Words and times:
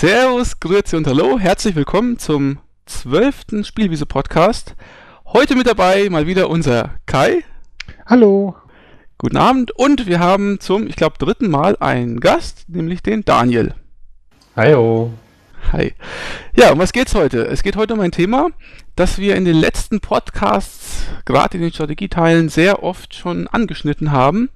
Servus, 0.00 0.60
Grüezi 0.60 0.94
und 0.94 1.08
Hallo, 1.08 1.40
herzlich 1.40 1.74
willkommen 1.74 2.20
zum 2.20 2.60
zwölften 2.86 3.64
Spielwiese-Podcast. 3.64 4.76
Heute 5.26 5.56
mit 5.56 5.66
dabei 5.66 6.08
mal 6.08 6.28
wieder 6.28 6.50
unser 6.50 6.94
Kai. 7.04 7.42
Hallo. 8.06 8.54
Guten 9.18 9.36
Abend 9.36 9.72
und 9.72 10.06
wir 10.06 10.20
haben 10.20 10.60
zum, 10.60 10.86
ich 10.86 10.94
glaube, 10.94 11.18
dritten 11.18 11.50
Mal 11.50 11.76
einen 11.80 12.20
Gast, 12.20 12.68
nämlich 12.68 13.02
den 13.02 13.24
Daniel. 13.24 13.74
Hallo. 14.54 15.10
Hi. 15.72 15.92
Ja, 16.54 16.70
um 16.70 16.78
was 16.78 16.92
geht's 16.92 17.16
heute? 17.16 17.48
Es 17.48 17.64
geht 17.64 17.74
heute 17.74 17.94
um 17.94 18.00
ein 18.00 18.12
Thema, 18.12 18.50
das 18.94 19.18
wir 19.18 19.34
in 19.34 19.44
den 19.44 19.56
letzten 19.56 19.98
Podcasts, 19.98 21.08
gerade 21.24 21.56
in 21.56 21.62
den 21.64 21.72
Strategieteilen, 21.72 22.48
sehr 22.48 22.84
oft 22.84 23.16
schon 23.16 23.48
angeschnitten 23.48 24.12
haben. 24.12 24.48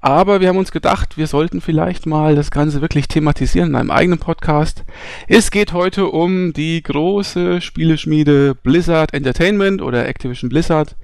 Aber 0.00 0.40
wir 0.40 0.48
haben 0.48 0.58
uns 0.58 0.70
gedacht, 0.70 1.16
wir 1.16 1.26
sollten 1.26 1.60
vielleicht 1.60 2.06
mal 2.06 2.36
das 2.36 2.50
Ganze 2.50 2.80
wirklich 2.80 3.08
thematisieren 3.08 3.70
in 3.70 3.76
einem 3.76 3.90
eigenen 3.90 4.18
Podcast. 4.18 4.84
Es 5.26 5.50
geht 5.50 5.72
heute 5.72 6.06
um 6.06 6.52
die 6.52 6.82
große 6.82 7.60
Spieleschmiede 7.60 8.54
Blizzard 8.54 9.12
Entertainment 9.12 9.82
oder 9.82 10.06
Activision 10.06 10.48
Blizzard, 10.48 10.96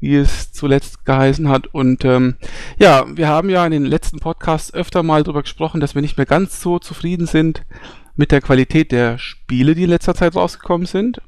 wie 0.00 0.16
es 0.16 0.52
zuletzt 0.52 1.04
geheißen 1.04 1.48
hat. 1.48 1.68
Und 1.68 2.04
ähm, 2.04 2.36
ja, 2.78 3.04
wir 3.14 3.28
haben 3.28 3.50
ja 3.50 3.64
in 3.64 3.72
den 3.72 3.84
letzten 3.84 4.18
Podcasts 4.18 4.74
öfter 4.74 5.02
mal 5.02 5.22
darüber 5.22 5.42
gesprochen, 5.42 5.80
dass 5.80 5.94
wir 5.94 6.02
nicht 6.02 6.16
mehr 6.16 6.26
ganz 6.26 6.60
so 6.60 6.78
zufrieden 6.78 7.26
sind 7.26 7.64
mit 8.16 8.32
der 8.32 8.40
Qualität 8.40 8.90
der 8.90 9.18
Spiele, 9.18 9.74
die 9.74 9.84
in 9.84 9.90
letzter 9.90 10.14
Zeit 10.14 10.34
rausgekommen 10.34 10.86
sind. 10.86 11.22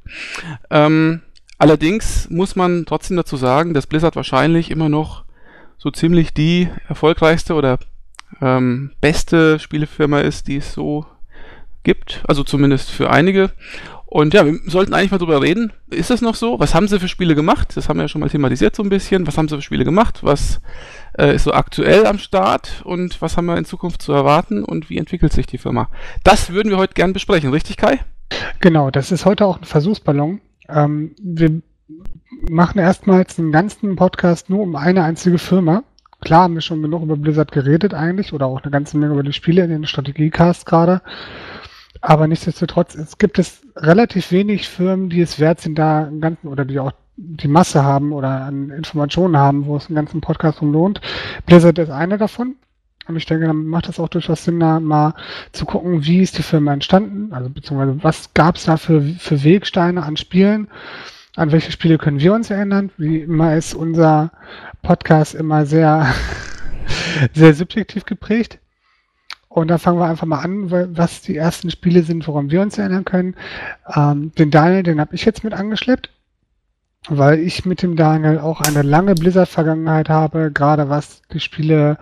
Ähm, 0.69 1.21
allerdings 1.57 2.29
muss 2.29 2.57
man 2.57 2.85
trotzdem 2.85 3.15
dazu 3.15 3.37
sagen, 3.37 3.73
dass 3.73 3.87
Blizzard 3.87 4.17
wahrscheinlich 4.17 4.69
immer 4.69 4.89
noch 4.89 5.23
so 5.77 5.91
ziemlich 5.91 6.33
die 6.33 6.69
erfolgreichste 6.87 7.53
oder 7.53 7.79
ähm, 8.41 8.91
beste 9.01 9.59
Spielefirma 9.59 10.19
ist, 10.19 10.47
die 10.47 10.57
es 10.57 10.73
so 10.73 11.05
gibt. 11.83 12.23
Also 12.27 12.43
zumindest 12.43 12.89
für 12.89 13.09
einige. 13.09 13.51
Und 14.05 14.35
ja, 14.35 14.45
wir 14.45 14.59
sollten 14.67 14.93
eigentlich 14.93 15.09
mal 15.09 15.17
drüber 15.17 15.41
reden. 15.41 15.73
Ist 15.89 16.11
das 16.11 16.21
noch 16.21 16.35
so? 16.35 16.59
Was 16.59 16.75
haben 16.75 16.87
sie 16.87 16.99
für 16.99 17.07
Spiele 17.07 17.33
gemacht? 17.33 17.75
Das 17.75 17.89
haben 17.89 17.97
wir 17.97 18.03
ja 18.03 18.07
schon 18.07 18.21
mal 18.21 18.29
thematisiert 18.29 18.75
so 18.75 18.83
ein 18.83 18.89
bisschen. 18.89 19.25
Was 19.25 19.37
haben 19.37 19.47
sie 19.47 19.55
für 19.55 19.63
Spiele 19.63 19.85
gemacht? 19.85 20.19
Was 20.21 20.61
äh, 21.17 21.35
ist 21.35 21.45
so 21.45 21.53
aktuell 21.53 22.05
am 22.05 22.19
Start? 22.19 22.83
Und 22.85 23.21
was 23.23 23.37
haben 23.37 23.47
wir 23.47 23.57
in 23.57 23.65
Zukunft 23.65 24.03
zu 24.03 24.13
erwarten? 24.13 24.63
Und 24.63 24.91
wie 24.91 24.99
entwickelt 24.99 25.33
sich 25.33 25.47
die 25.47 25.57
Firma? 25.57 25.89
Das 26.23 26.51
würden 26.51 26.69
wir 26.69 26.77
heute 26.77 26.93
gern 26.93 27.13
besprechen, 27.13 27.49
richtig 27.49 27.77
Kai? 27.77 28.01
Genau, 28.59 28.91
das 28.91 29.11
ist 29.11 29.25
heute 29.25 29.45
auch 29.47 29.57
ein 29.57 29.63
Versuchsballon. 29.63 30.41
Ähm, 30.69 31.15
wir 31.19 31.61
machen 32.49 32.79
erstmals 32.79 33.39
einen 33.39 33.51
ganzen 33.51 33.95
Podcast 33.95 34.49
nur 34.49 34.61
um 34.61 34.75
eine 34.75 35.03
einzige 35.03 35.37
Firma. 35.37 35.83
Klar 36.21 36.43
haben 36.43 36.53
wir 36.53 36.61
schon 36.61 36.81
genug 36.81 37.03
über 37.03 37.17
Blizzard 37.17 37.51
geredet 37.51 37.93
eigentlich 37.93 38.33
oder 38.33 38.45
auch 38.45 38.61
eine 38.61 38.71
ganze 38.71 38.97
Menge 38.97 39.13
über 39.13 39.23
die 39.23 39.33
Spiele 39.33 39.63
in 39.63 39.69
den 39.69 39.85
Strategiecast 39.85 40.65
gerade. 40.65 41.01
Aber 42.01 42.27
nichtsdestotrotz, 42.27 42.95
es 42.95 43.17
gibt 43.17 43.39
es 43.39 43.61
relativ 43.75 44.31
wenig 44.31 44.67
Firmen, 44.67 45.09
die 45.09 45.21
es 45.21 45.39
wert 45.39 45.61
sind, 45.61 45.77
da 45.77 46.05
einen 46.05 46.21
ganzen 46.21 46.47
oder 46.47 46.65
die 46.65 46.79
auch 46.79 46.91
die 47.15 47.47
Masse 47.47 47.83
haben 47.83 48.11
oder 48.11 48.29
an 48.29 48.69
Informationen 48.71 49.37
haben, 49.37 49.65
wo 49.65 49.77
es 49.77 49.87
einen 49.87 49.95
ganzen 49.95 50.21
Podcast 50.21 50.61
um 50.61 50.71
lohnt. 50.71 51.01
Blizzard 51.45 51.77
ist 51.79 51.91
eine 51.91 52.17
davon. 52.17 52.55
Und 53.07 53.17
ich 53.17 53.25
denke, 53.25 53.47
dann 53.47 53.65
macht 53.65 53.89
es 53.89 53.99
auch 53.99 54.07
durchaus 54.07 54.45
Sinn, 54.45 54.61
da 54.61 54.79
mal 54.79 55.13
zu 55.51 55.65
gucken, 55.65 56.05
wie 56.05 56.21
ist 56.21 56.37
die 56.37 56.43
Firma 56.43 56.71
entstanden, 56.71 57.33
also 57.33 57.49
beziehungsweise 57.49 58.01
was 58.01 58.33
gab 58.33 58.55
es 58.55 58.63
da 58.63 58.77
für, 58.77 59.01
für 59.01 59.43
Wegsteine 59.43 60.03
an 60.03 60.15
Spielen 60.15 60.69
an 61.35 61.51
welche 61.51 61.71
Spiele 61.71 61.97
können 61.97 62.19
wir 62.19 62.33
uns 62.33 62.49
erinnern? 62.49 62.91
Wie 62.97 63.21
immer 63.21 63.55
ist 63.55 63.73
unser 63.73 64.31
Podcast 64.81 65.33
immer 65.33 65.65
sehr, 65.65 66.13
sehr 67.33 67.53
subjektiv 67.53 68.05
geprägt. 68.05 68.59
Und 69.49 69.67
da 69.67 69.77
fangen 69.77 69.99
wir 69.99 70.07
einfach 70.07 70.25
mal 70.25 70.39
an, 70.39 70.71
was 70.95 71.21
die 71.21 71.37
ersten 71.37 71.69
Spiele 71.69 72.01
sind, 72.01 72.27
woran 72.27 72.49
wir 72.49 72.61
uns 72.61 72.77
erinnern 72.77 73.05
können. 73.05 73.35
Ähm, 73.95 74.31
den 74.33 74.49
Daniel, 74.49 74.83
den 74.83 74.99
habe 74.99 75.13
ich 75.13 75.25
jetzt 75.25 75.43
mit 75.43 75.53
angeschleppt, 75.53 76.09
weil 77.07 77.39
ich 77.39 77.63
mit 77.65 77.83
dem 77.83 77.95
Daniel 77.95 78.39
auch 78.39 78.61
eine 78.61 78.81
lange 78.81 79.13
Blizzard-Vergangenheit 79.13 80.09
habe, 80.09 80.51
gerade 80.51 80.89
was 80.89 81.21
die 81.31 81.39
Spiele 81.39 81.99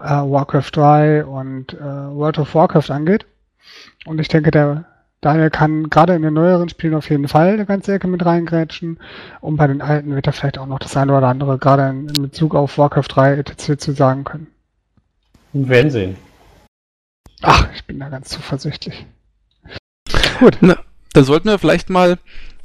äh, 0.00 0.10
Warcraft 0.10 0.70
3 0.72 1.24
und 1.24 1.74
äh, 1.74 1.80
World 1.80 2.38
of 2.38 2.54
Warcraft 2.54 2.90
angeht. 2.90 3.26
Und 4.06 4.20
ich 4.20 4.28
denke, 4.28 4.52
der 4.52 4.84
Daniel 5.22 5.50
kann 5.50 5.88
gerade 5.88 6.14
in 6.14 6.22
den 6.22 6.34
neueren 6.34 6.68
Spielen 6.68 6.94
auf 6.94 7.08
jeden 7.08 7.28
Fall 7.28 7.54
eine 7.54 7.64
ganze 7.64 7.94
Ecke 7.94 8.08
mit 8.08 8.26
reingrätschen. 8.26 8.98
Und 9.40 9.56
bei 9.56 9.68
den 9.68 9.80
alten 9.80 10.14
wird 10.14 10.26
er 10.26 10.32
vielleicht 10.32 10.58
auch 10.58 10.66
noch 10.66 10.80
das 10.80 10.96
eine 10.96 11.16
oder 11.16 11.28
andere, 11.28 11.58
gerade 11.58 11.88
in, 11.88 12.08
in 12.08 12.22
Bezug 12.22 12.56
auf 12.56 12.76
Warcraft 12.76 13.08
3 13.08 13.34
etc. 13.38 13.78
zu 13.78 13.92
sagen 13.92 14.24
können. 14.24 14.48
Wir 15.52 15.68
werden 15.68 15.90
sehen. 15.92 16.16
Ach, 17.40 17.68
ich 17.72 17.84
bin 17.84 18.00
da 18.00 18.08
ganz 18.08 18.30
zuversichtlich. 18.30 19.06
Gut. 20.40 20.58
Na, 20.60 20.76
dann 21.12 21.24
sollten 21.24 21.48
wir 21.48 21.58
vielleicht 21.60 21.88
mal, 21.88 22.18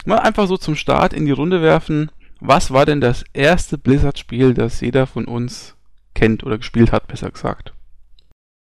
mal 0.05 0.19
einfach 0.19 0.47
so 0.47 0.57
zum 0.57 0.75
Start 0.75 1.13
in 1.13 1.25
die 1.25 1.31
Runde 1.31 1.61
werfen. 1.61 2.09
Was 2.39 2.71
war 2.71 2.87
denn 2.87 3.01
das 3.01 3.23
erste 3.33 3.77
Blizzard-Spiel, 3.77 4.55
das 4.55 4.81
jeder 4.81 5.05
von 5.05 5.25
uns 5.25 5.75
kennt 6.15 6.43
oder 6.43 6.57
gespielt 6.57 6.91
hat, 6.91 7.07
besser 7.07 7.29
gesagt? 7.29 7.73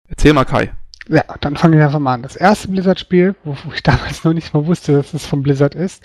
Erzähl 0.08 0.34
mal, 0.34 0.46
Kai. 0.46 0.72
Ja, 1.10 1.24
dann 1.40 1.56
fange 1.56 1.78
ich 1.78 1.84
einfach 1.84 2.00
mal 2.00 2.16
an. 2.16 2.24
Das 2.24 2.36
erste 2.36 2.68
Blizzard-Spiel, 2.68 3.36
wo, 3.44 3.56
ich 3.74 3.84
damals 3.84 4.24
noch 4.24 4.34
nicht 4.34 4.54
mal 4.54 4.66
wusste, 4.66 4.94
dass 4.94 5.14
es 5.14 5.26
von 5.26 5.42
Blizzard 5.42 5.76
ist, 5.76 6.04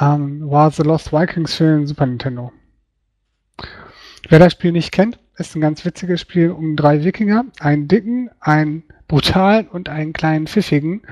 ähm, 0.00 0.50
war 0.50 0.70
The 0.70 0.82
Lost 0.82 1.12
Vikings 1.12 1.54
für 1.54 1.64
den 1.64 1.86
Super 1.86 2.06
Nintendo. 2.06 2.52
Wer 4.28 4.38
das 4.38 4.52
Spiel 4.52 4.72
nicht 4.72 4.90
kennt, 4.90 5.18
ist 5.36 5.54
ein 5.54 5.60
ganz 5.60 5.84
witziges 5.84 6.20
Spiel 6.20 6.50
um 6.50 6.76
drei 6.76 7.04
Wikinger, 7.04 7.44
einen 7.60 7.88
dicken, 7.88 8.30
einen 8.40 8.84
brutalen 9.06 9.68
und 9.68 9.88
einen 9.88 10.12
kleinen 10.12 10.46
pfiffigen, 10.46 11.02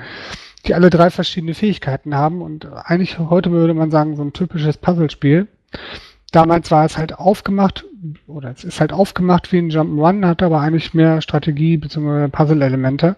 die 0.66 0.74
alle 0.74 0.90
drei 0.90 1.10
verschiedene 1.10 1.54
Fähigkeiten 1.54 2.14
haben 2.14 2.40
und 2.40 2.66
eigentlich 2.66 3.18
heute 3.18 3.50
würde 3.50 3.74
man 3.74 3.90
sagen, 3.90 4.16
so 4.16 4.22
ein 4.22 4.32
typisches 4.32 4.78
Puzzlespiel. 4.78 5.48
Damals 6.30 6.70
war 6.70 6.84
es 6.84 6.96
halt 6.96 7.18
aufgemacht, 7.18 7.84
oder 8.26 8.50
es 8.50 8.64
ist 8.64 8.80
halt 8.80 8.92
aufgemacht 8.92 9.52
wie 9.52 9.58
ein 9.58 9.70
Jump'n'Run, 9.70 10.26
hat 10.26 10.42
aber 10.42 10.60
eigentlich 10.60 10.94
mehr 10.94 11.20
Strategie 11.20 11.76
bzw. 11.76 12.28
Puzzle-Elemente. 12.28 13.16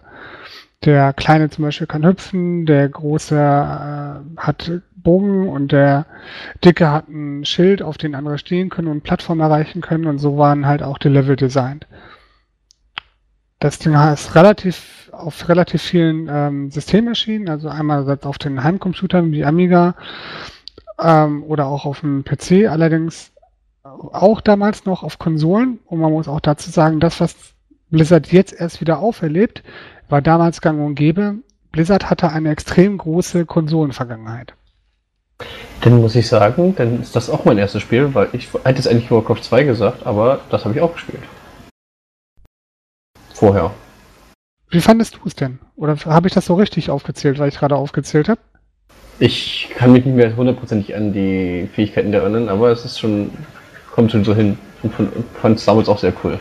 Der 0.83 1.13
Kleine 1.13 1.49
zum 1.49 1.63
Beispiel 1.63 1.87
kann 1.87 2.05
hüpfen, 2.05 2.65
der 2.65 2.87
Große 2.89 3.35
äh, 3.35 4.39
hat 4.39 4.71
Bogen 4.95 5.47
und 5.49 5.71
der 5.71 6.05
Dicke 6.63 6.91
hat 6.91 7.07
ein 7.07 7.45
Schild, 7.45 7.81
auf 7.81 7.97
den 7.97 8.15
andere 8.15 8.37
stehen 8.37 8.69
können 8.69 8.87
und 8.87 9.03
Plattform 9.03 9.39
erreichen 9.39 9.81
können 9.81 10.05
und 10.05 10.19
so 10.19 10.37
waren 10.37 10.65
halt 10.65 10.83
auch 10.83 10.97
die 10.97 11.09
Level 11.09 11.35
designt. 11.35 11.87
Das 13.59 13.79
Ding 13.79 13.93
ist 13.93 14.35
relativ 14.35 15.09
auf 15.11 15.47
relativ 15.47 15.81
vielen 15.81 16.27
ähm, 16.29 16.71
Systemmaschinen, 16.71 17.49
also 17.49 17.69
einmal 17.69 18.19
auf 18.23 18.37
den 18.37 18.63
Heimcomputern 18.63 19.31
wie 19.31 19.45
Amiga, 19.45 19.95
ähm, 20.99 21.43
oder 21.43 21.67
auch 21.67 21.85
auf 21.85 22.01
dem 22.01 22.23
PC, 22.23 22.69
allerdings 22.69 23.31
auch 23.85 24.41
damals 24.41 24.85
noch 24.85 25.03
auf 25.03 25.19
Konsolen. 25.19 25.79
Und 25.85 25.99
man 25.99 26.11
muss 26.11 26.27
auch 26.27 26.39
dazu 26.39 26.69
sagen, 26.69 26.99
das, 26.99 27.19
was 27.19 27.35
Blizzard 27.89 28.31
jetzt 28.31 28.53
erst 28.53 28.81
wieder 28.81 28.99
auferlebt, 28.99 29.63
war 30.09 30.21
damals 30.21 30.61
gang 30.61 30.79
und 30.81 30.95
gäbe. 30.95 31.35
Blizzard 31.71 32.09
hatte 32.09 32.31
eine 32.31 32.51
extrem 32.51 32.97
große 32.97 33.45
Konsolenvergangenheit. 33.45 34.53
Dann 35.81 36.01
muss 36.01 36.15
ich 36.15 36.27
sagen, 36.27 36.73
dann 36.77 37.01
ist 37.01 37.15
das 37.15 37.29
auch 37.29 37.45
mein 37.45 37.57
erstes 37.57 37.81
Spiel, 37.81 38.13
weil 38.13 38.29
ich 38.31 38.47
hätte 38.63 38.79
es 38.79 38.87
eigentlich 38.87 39.11
Warcraft 39.11 39.41
2 39.43 39.63
gesagt, 39.63 40.05
aber 40.05 40.39
das 40.49 40.63
habe 40.63 40.73
ich 40.75 40.81
auch 40.81 40.93
gespielt. 40.93 41.23
Vorher. 43.33 43.71
Wie 44.69 44.79
fandest 44.79 45.15
du 45.15 45.19
es 45.25 45.35
denn? 45.35 45.59
Oder 45.75 45.97
habe 46.05 46.27
ich 46.27 46.33
das 46.33 46.45
so 46.45 46.55
richtig 46.55 46.89
aufgezählt, 46.89 47.37
weil 47.37 47.49
ich 47.49 47.59
gerade 47.59 47.75
aufgezählt 47.75 48.29
habe? 48.29 48.39
Ich 49.19 49.69
kann 49.75 49.91
mich 49.91 50.05
nicht 50.05 50.15
mehr 50.15 50.35
hundertprozentig 50.35 50.95
an 50.95 51.13
die 51.13 51.69
Fähigkeiten 51.73 52.13
erinnern, 52.13 52.49
aber 52.49 52.71
es 52.71 52.83
ist 52.83 52.99
schon, 52.99 53.31
kommt 53.95 54.11
schon 54.11 54.23
so 54.23 54.35
hin. 54.35 54.57
Und 54.83 54.93
fand 55.41 55.57
es 55.57 55.65
damals 55.65 55.89
auch 55.89 55.97
sehr 55.97 56.13
cool. 56.23 56.37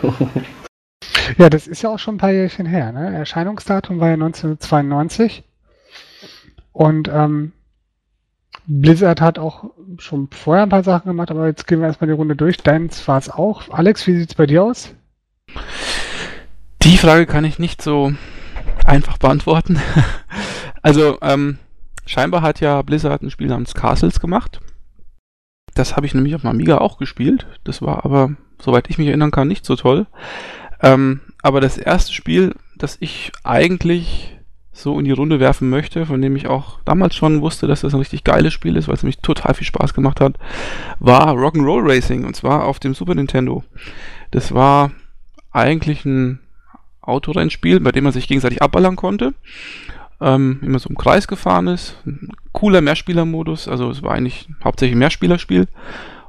ja, 1.38 1.48
das 1.48 1.66
ist 1.66 1.82
ja 1.82 1.90
auch 1.90 1.98
schon 1.98 2.16
ein 2.16 2.18
paar 2.18 2.32
Jährchen 2.32 2.66
her. 2.66 2.92
Ne? 2.92 3.14
Erscheinungsdatum 3.14 4.00
war 4.00 4.08
ja 4.08 4.14
1992. 4.14 5.44
Und 6.72 7.08
ähm, 7.08 7.52
Blizzard 8.66 9.20
hat 9.20 9.38
auch 9.38 9.70
schon 9.98 10.28
vorher 10.30 10.64
ein 10.64 10.70
paar 10.70 10.82
Sachen 10.82 11.08
gemacht, 11.08 11.30
aber 11.30 11.46
jetzt 11.46 11.66
gehen 11.66 11.80
wir 11.80 11.86
erstmal 11.86 12.08
die 12.08 12.14
Runde 12.14 12.36
durch. 12.36 12.58
Deins 12.58 13.06
war 13.08 13.18
es 13.18 13.30
auch. 13.30 13.70
Alex, 13.70 14.06
wie 14.06 14.16
sieht 14.16 14.30
es 14.30 14.34
bei 14.34 14.46
dir 14.46 14.64
aus? 14.64 14.94
Die 16.82 16.98
Frage 16.98 17.26
kann 17.26 17.44
ich 17.44 17.58
nicht 17.58 17.80
so 17.80 18.12
einfach 18.84 19.18
beantworten. 19.18 19.80
also, 20.82 21.18
ähm, 21.22 21.58
Scheinbar 22.06 22.42
hat 22.42 22.60
ja 22.60 22.82
Blizzard 22.82 23.22
ein 23.22 23.30
Spiel 23.30 23.46
namens 23.46 23.74
Castles 23.74 24.20
gemacht. 24.20 24.60
Das 25.74 25.96
habe 25.96 26.06
ich 26.06 26.14
nämlich 26.14 26.34
auf 26.34 26.42
dem 26.42 26.50
Amiga 26.50 26.78
auch 26.78 26.98
gespielt. 26.98 27.46
Das 27.64 27.82
war 27.82 28.04
aber, 28.04 28.36
soweit 28.60 28.88
ich 28.88 28.98
mich 28.98 29.08
erinnern 29.08 29.30
kann, 29.30 29.48
nicht 29.48 29.66
so 29.66 29.76
toll. 29.76 30.06
Ähm, 30.80 31.20
aber 31.42 31.60
das 31.60 31.78
erste 31.78 32.12
Spiel, 32.12 32.54
das 32.76 32.96
ich 33.00 33.32
eigentlich 33.42 34.30
so 34.72 34.98
in 34.98 35.04
die 35.04 35.12
Runde 35.12 35.38
werfen 35.38 35.70
möchte, 35.70 36.04
von 36.04 36.20
dem 36.20 36.34
ich 36.34 36.48
auch 36.48 36.80
damals 36.84 37.14
schon 37.14 37.40
wusste, 37.40 37.66
dass 37.68 37.82
das 37.82 37.94
ein 37.94 38.00
richtig 38.00 38.24
geiles 38.24 38.52
Spiel 38.52 38.76
ist, 38.76 38.88
weil 38.88 38.96
es 38.96 39.02
nämlich 39.02 39.18
total 39.18 39.54
viel 39.54 39.66
Spaß 39.66 39.94
gemacht 39.94 40.20
hat, 40.20 40.36
war 40.98 41.34
Rock'n'Roll 41.34 41.88
Racing 41.88 42.24
und 42.24 42.34
zwar 42.34 42.64
auf 42.64 42.80
dem 42.80 42.94
Super 42.94 43.14
Nintendo. 43.14 43.62
Das 44.32 44.52
war 44.52 44.90
eigentlich 45.52 46.04
ein 46.04 46.40
Autorennspiel, 47.00 47.80
bei 47.80 47.92
dem 47.92 48.04
man 48.04 48.12
sich 48.12 48.26
gegenseitig 48.26 48.62
abballern 48.62 48.96
konnte. 48.96 49.34
Ähm, 50.20 50.60
immer 50.62 50.78
so 50.78 50.88
im 50.88 50.96
Kreis 50.96 51.26
gefahren 51.28 51.66
ist. 51.68 51.96
Ein 52.06 52.30
cooler 52.52 52.80
Mehrspielermodus, 52.80 53.68
also 53.68 53.90
es 53.90 54.02
war 54.02 54.12
eigentlich 54.12 54.48
hauptsächlich 54.62 54.96
ein 54.96 55.00
Mehrspielerspiel. 55.00 55.66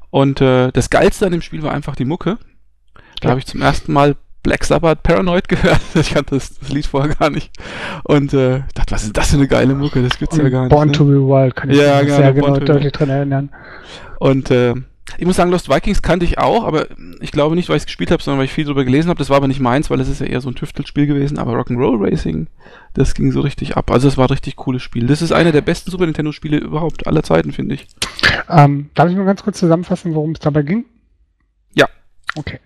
Und 0.09 0.41
äh, 0.41 0.71
das 0.71 0.89
Geilste 0.89 1.25
an 1.25 1.31
dem 1.31 1.41
Spiel 1.41 1.61
war 1.63 1.71
einfach 1.73 1.95
die 1.95 2.05
Mucke. 2.05 2.37
Da 3.21 3.27
Ja. 3.27 3.29
habe 3.31 3.39
ich 3.39 3.45
zum 3.47 3.61
ersten 3.61 3.91
Mal 3.93 4.15
Black 4.43 4.63
Sabbath 4.63 5.01
Paranoid 5.03 5.47
gehört. 5.49 5.81
Ich 5.95 6.13
kannte 6.13 6.35
das, 6.35 6.57
das 6.59 6.69
Lied 6.69 6.85
vorher 6.85 7.15
gar 7.15 7.29
nicht. 7.29 7.51
Und 8.03 8.33
äh, 8.33 8.61
dachte, 8.75 8.91
was 8.93 9.03
ist 9.03 9.17
das 9.17 9.31
für 9.31 9.37
eine 9.37 9.47
geile 9.47 9.73
Mucke? 9.75 10.01
Das 10.03 10.17
gibt's 10.19 10.37
ja 10.37 10.47
gar 10.49 10.61
nicht. 10.63 10.69
Born 10.69 10.89
ne? 10.89 10.93
to 10.93 11.05
be 11.05 11.13
Wild 11.13 11.55
kann 11.55 11.69
ich 11.69 11.77
Ja, 11.77 11.97
mich 11.97 12.05
genau, 12.05 12.17
sehr 12.17 12.33
genau 12.33 12.53
be 12.53 12.59
deutlich 12.65 12.91
dran 12.93 13.09
erinnern. 13.09 13.49
Und 14.19 14.51
äh, 14.51 14.75
ich 15.17 15.25
muss 15.25 15.35
sagen, 15.35 15.51
Lost 15.51 15.69
Vikings 15.69 16.01
kannte 16.01 16.25
ich 16.25 16.39
auch, 16.39 16.65
aber 16.65 16.87
ich 17.21 17.31
glaube 17.31 17.55
nicht, 17.55 17.69
weil 17.69 17.77
ich 17.77 17.81
es 17.81 17.85
gespielt 17.87 18.11
habe, 18.11 18.21
sondern 18.21 18.39
weil 18.39 18.45
ich 18.45 18.53
viel 18.53 18.65
drüber 18.65 18.83
gelesen 18.83 19.09
habe. 19.09 19.17
Das 19.17 19.29
war 19.29 19.37
aber 19.37 19.47
nicht 19.47 19.59
meins, 19.59 19.89
weil 19.89 19.99
es 19.99 20.09
ist 20.09 20.19
ja 20.19 20.25
eher 20.25 20.41
so 20.41 20.49
ein 20.49 20.55
Tüftelspiel 20.55 21.05
gewesen. 21.05 21.37
Aber 21.37 21.53
Rock'n'Roll 21.53 22.03
Racing, 22.03 22.47
das 22.93 23.13
ging 23.13 23.31
so 23.31 23.41
richtig 23.41 23.77
ab. 23.77 23.91
Also 23.91 24.07
es 24.07 24.17
war 24.17 24.25
ein 24.25 24.31
richtig 24.31 24.55
cooles 24.55 24.81
Spiel. 24.81 25.07
Das 25.07 25.21
ist 25.21 25.31
einer 25.31 25.51
der 25.51 25.61
besten 25.61 25.91
Super 25.91 26.05
Nintendo 26.05 26.31
Spiele 26.31 26.57
überhaupt 26.57 27.07
aller 27.07 27.23
Zeiten, 27.23 27.51
finde 27.51 27.75
ich. 27.75 27.87
Ähm, 28.49 28.89
darf 28.95 29.09
ich 29.09 29.15
mal 29.15 29.25
ganz 29.25 29.43
kurz 29.43 29.59
zusammenfassen, 29.59 30.15
worum 30.15 30.31
es 30.31 30.39
dabei 30.39 30.63
ging? 30.63 30.85
Ja. 31.73 31.87
Okay. 32.35 32.59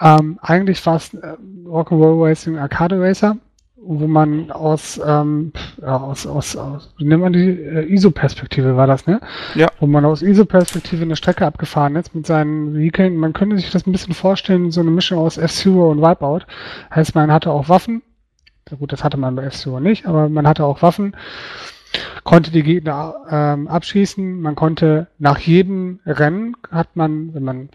Ähm, 0.00 0.38
eigentlich 0.42 0.84
war 0.86 0.96
es 0.96 1.14
äh, 1.14 1.36
Rock'n'Roll 1.64 2.28
Racing 2.28 2.58
Arcade 2.58 2.98
Racer, 2.98 3.36
wo 3.84 4.06
man 4.06 4.50
aus, 4.50 5.00
ähm, 5.04 5.52
aus, 5.82 6.26
aus, 6.26 6.56
aus, 6.56 6.94
wie 6.98 7.04
nennt 7.04 7.22
man 7.22 7.32
die, 7.32 7.50
äh, 7.50 7.84
ISO-Perspektive 7.92 8.76
war 8.76 8.86
das, 8.86 9.06
ne? 9.06 9.20
Ja. 9.54 9.68
Wo 9.80 9.86
man 9.86 10.04
aus 10.04 10.22
ISO-Perspektive 10.22 11.02
eine 11.02 11.16
Strecke 11.16 11.46
abgefahren 11.46 11.96
ist 11.96 12.14
mit 12.14 12.26
seinen 12.26 12.74
Vehikeln. 12.74 13.16
Man 13.16 13.32
könnte 13.32 13.56
sich 13.56 13.70
das 13.70 13.86
ein 13.86 13.92
bisschen 13.92 14.14
vorstellen, 14.14 14.70
so 14.70 14.80
eine 14.80 14.90
Mischung 14.90 15.18
aus 15.18 15.36
F-Zero 15.36 15.90
und 15.90 16.00
Wipeout. 16.00 16.46
Heißt, 16.94 17.14
man 17.14 17.32
hatte 17.32 17.50
auch 17.50 17.68
Waffen. 17.68 18.02
Ja, 18.70 18.76
gut, 18.76 18.92
das 18.92 19.02
hatte 19.02 19.16
man 19.16 19.34
bei 19.34 19.44
F-Zero 19.44 19.80
nicht, 19.80 20.06
aber 20.06 20.28
man 20.28 20.46
hatte 20.46 20.64
auch 20.64 20.82
Waffen 20.82 21.14
konnte 22.24 22.50
die 22.50 22.62
Gegner 22.62 23.14
ähm, 23.28 23.68
abschießen. 23.68 24.40
Man 24.40 24.54
konnte 24.54 25.08
nach 25.18 25.38
jedem 25.38 26.00
Rennen 26.06 26.56
hat 26.70 26.96
man, 26.96 27.34
wenn 27.34 27.42
man 27.42 27.68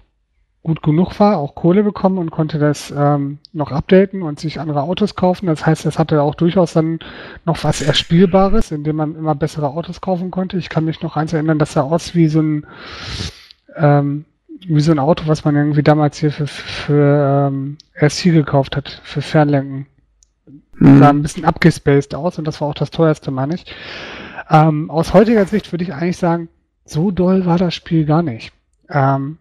gut 0.68 0.84
genug 0.84 1.19
war, 1.19 1.38
auch 1.38 1.56
Kohle 1.56 1.84
bekommen 1.84 2.19
und 2.19 2.30
konnte 2.30 2.60
das 2.60 2.94
ähm, 2.96 3.40
noch 3.54 3.72
updaten 3.72 4.22
und 4.22 4.40
sich 4.40 4.60
andere 4.60 4.84
Autos 4.84 5.16
kaufen. 5.16 5.48
Das 5.48 5.66
heißt, 5.66 5.86
das 5.86 5.98
hatte 5.98 6.22
auch 6.22 6.36
durchaus 6.36 6.74
dann 6.74 7.00
noch 7.46 7.64
was 7.64 7.81
Erspielbares, 7.81 8.72
indem 8.72 8.98
man 8.98 9.16
immer 9.16 9.34
bessere 9.34 9.69
Autos 9.69 10.02
kaufen 10.02 10.30
konnte. 10.30 10.58
Ich 10.58 10.69
kann 10.69 10.86
mich 10.86 11.02
noch 11.02 11.18
eins 11.18 11.34
erinnern, 11.34 11.58
das 11.58 11.74
sah 11.74 11.81
aus 11.81 12.14
wie 12.14 12.28
so 12.28 12.42
ein 12.42 12.68
ähm, 13.75 14.25
wie 14.68 14.81
so 14.81 14.92
ein 14.92 15.00
Auto, 15.00 15.24
was 15.28 15.46
man 15.46 15.56
irgendwie 15.56 15.84
damals 15.84 16.18
hier 16.18 16.31
für, 16.31 16.48
für 16.48 17.48
ähm, 17.50 17.78
RC 18.00 18.24
gekauft 18.34 18.75
hat, 18.75 19.02
für 19.04 19.22
Fernlenken 19.22 19.88
Hm. 20.80 21.00
sah 21.00 21.10
ein 21.10 21.22
bisschen 21.22 21.46
abgespaced 21.46 22.13
aus 22.13 22.38
und 22.38 22.46
das 22.46 22.62
war 22.62 22.68
auch 22.68 22.75
das 22.75 22.92
teuerste, 22.92 23.31
meine 23.31 23.56
ich. 23.56 23.66
Ähm, 24.50 24.90
aus 24.90 25.13
heutiger 25.13 25.46
Sicht 25.46 25.72
würde 25.72 25.84
ich 25.84 25.94
eigentlich 25.94 26.18
sagen, 26.18 26.50
so 26.86 27.12
doll 27.12 27.46
war 27.46 27.58
das 27.58 27.74
Spiel 27.74 28.06
gar 28.06 28.22
nicht. 28.22 28.54
Ähm, 28.90 29.38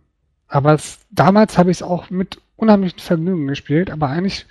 aber 0.48 0.74
es, 0.74 0.98
damals 1.10 1.58
habe 1.58 1.70
ich 1.70 1.78
es 1.78 1.82
auch 1.82 2.10
mit 2.10 2.40
unheimlichem 2.56 3.00
Vergnügen 3.00 3.46
gespielt, 3.46 3.90
aber 3.90 4.08
eigentlich 4.08 4.46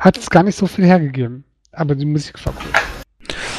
hat 0.00 0.16
es 0.16 0.30
gar 0.30 0.42
nicht 0.42 0.56
so 0.56 0.66
viel 0.66 0.84
hergegeben. 0.84 1.44
Aber 1.72 1.94
die 1.94 2.06
Musik 2.06 2.44
war 2.46 2.54
cool. 2.56 2.72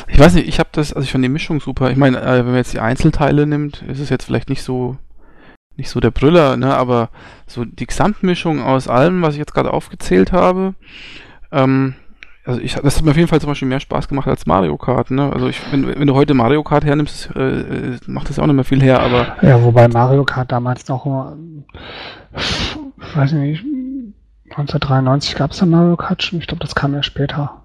Ich 0.07 0.19
weiß 0.19 0.35
nicht, 0.35 0.47
ich 0.47 0.59
habe 0.59 0.69
das, 0.71 0.93
also 0.93 1.05
ich 1.05 1.11
fand 1.11 1.23
die 1.23 1.29
Mischung 1.29 1.59
super. 1.59 1.89
Ich 1.89 1.97
meine, 1.97 2.21
äh, 2.21 2.39
wenn 2.39 2.47
man 2.47 2.55
jetzt 2.55 2.73
die 2.73 2.79
Einzelteile 2.79 3.47
nimmt, 3.47 3.81
ist 3.83 3.99
es 3.99 4.09
jetzt 4.09 4.25
vielleicht 4.25 4.49
nicht 4.49 4.61
so 4.61 4.97
nicht 5.75 5.89
so 5.89 5.99
der 5.99 6.11
Brüller, 6.11 6.55
ne, 6.55 6.75
aber 6.75 7.09
so 7.47 7.65
die 7.65 7.87
Gesamtmischung 7.87 8.61
aus 8.61 8.87
allem, 8.87 9.23
was 9.23 9.33
ich 9.33 9.39
jetzt 9.39 9.55
gerade 9.55 9.73
aufgezählt 9.73 10.31
habe, 10.31 10.75
ähm, 11.51 11.95
also 12.45 12.59
ich, 12.59 12.75
das 12.75 12.97
hat 12.97 13.03
mir 13.03 13.11
auf 13.11 13.17
jeden 13.17 13.29
Fall 13.29 13.39
zum 13.39 13.49
Beispiel 13.49 13.67
mehr 13.67 13.79
Spaß 13.79 14.07
gemacht 14.07 14.27
als 14.27 14.45
Mario 14.45 14.77
Kart, 14.77 15.11
ne? 15.11 15.31
Also 15.31 15.47
ich, 15.47 15.59
wenn, 15.71 15.87
wenn 15.87 16.07
du 16.07 16.13
heute 16.13 16.33
Mario 16.33 16.63
Kart 16.63 16.83
hernimmst, 16.83 17.29
äh, 17.35 17.61
äh, 17.61 17.99
macht 18.07 18.29
das 18.29 18.39
auch 18.39 18.45
nicht 18.45 18.55
mehr 18.55 18.65
viel 18.65 18.81
her, 18.81 18.99
aber 18.99 19.37
Ja, 19.41 19.63
wobei 19.63 19.87
Mario 19.87 20.25
Kart 20.25 20.51
damals 20.51 20.87
noch, 20.87 21.05
äh, 21.05 22.37
weiß 23.15 23.31
ich 23.31 23.37
nicht, 23.37 23.65
1993 24.49 25.35
gab 25.35 25.51
es 25.51 25.57
da 25.57 25.65
Mario 25.65 25.95
Kart 25.95 26.21
schon. 26.21 26.39
Ich 26.39 26.47
glaube, 26.47 26.61
das 26.61 26.75
kam 26.75 26.93
ja 26.93 27.01
später. 27.01 27.61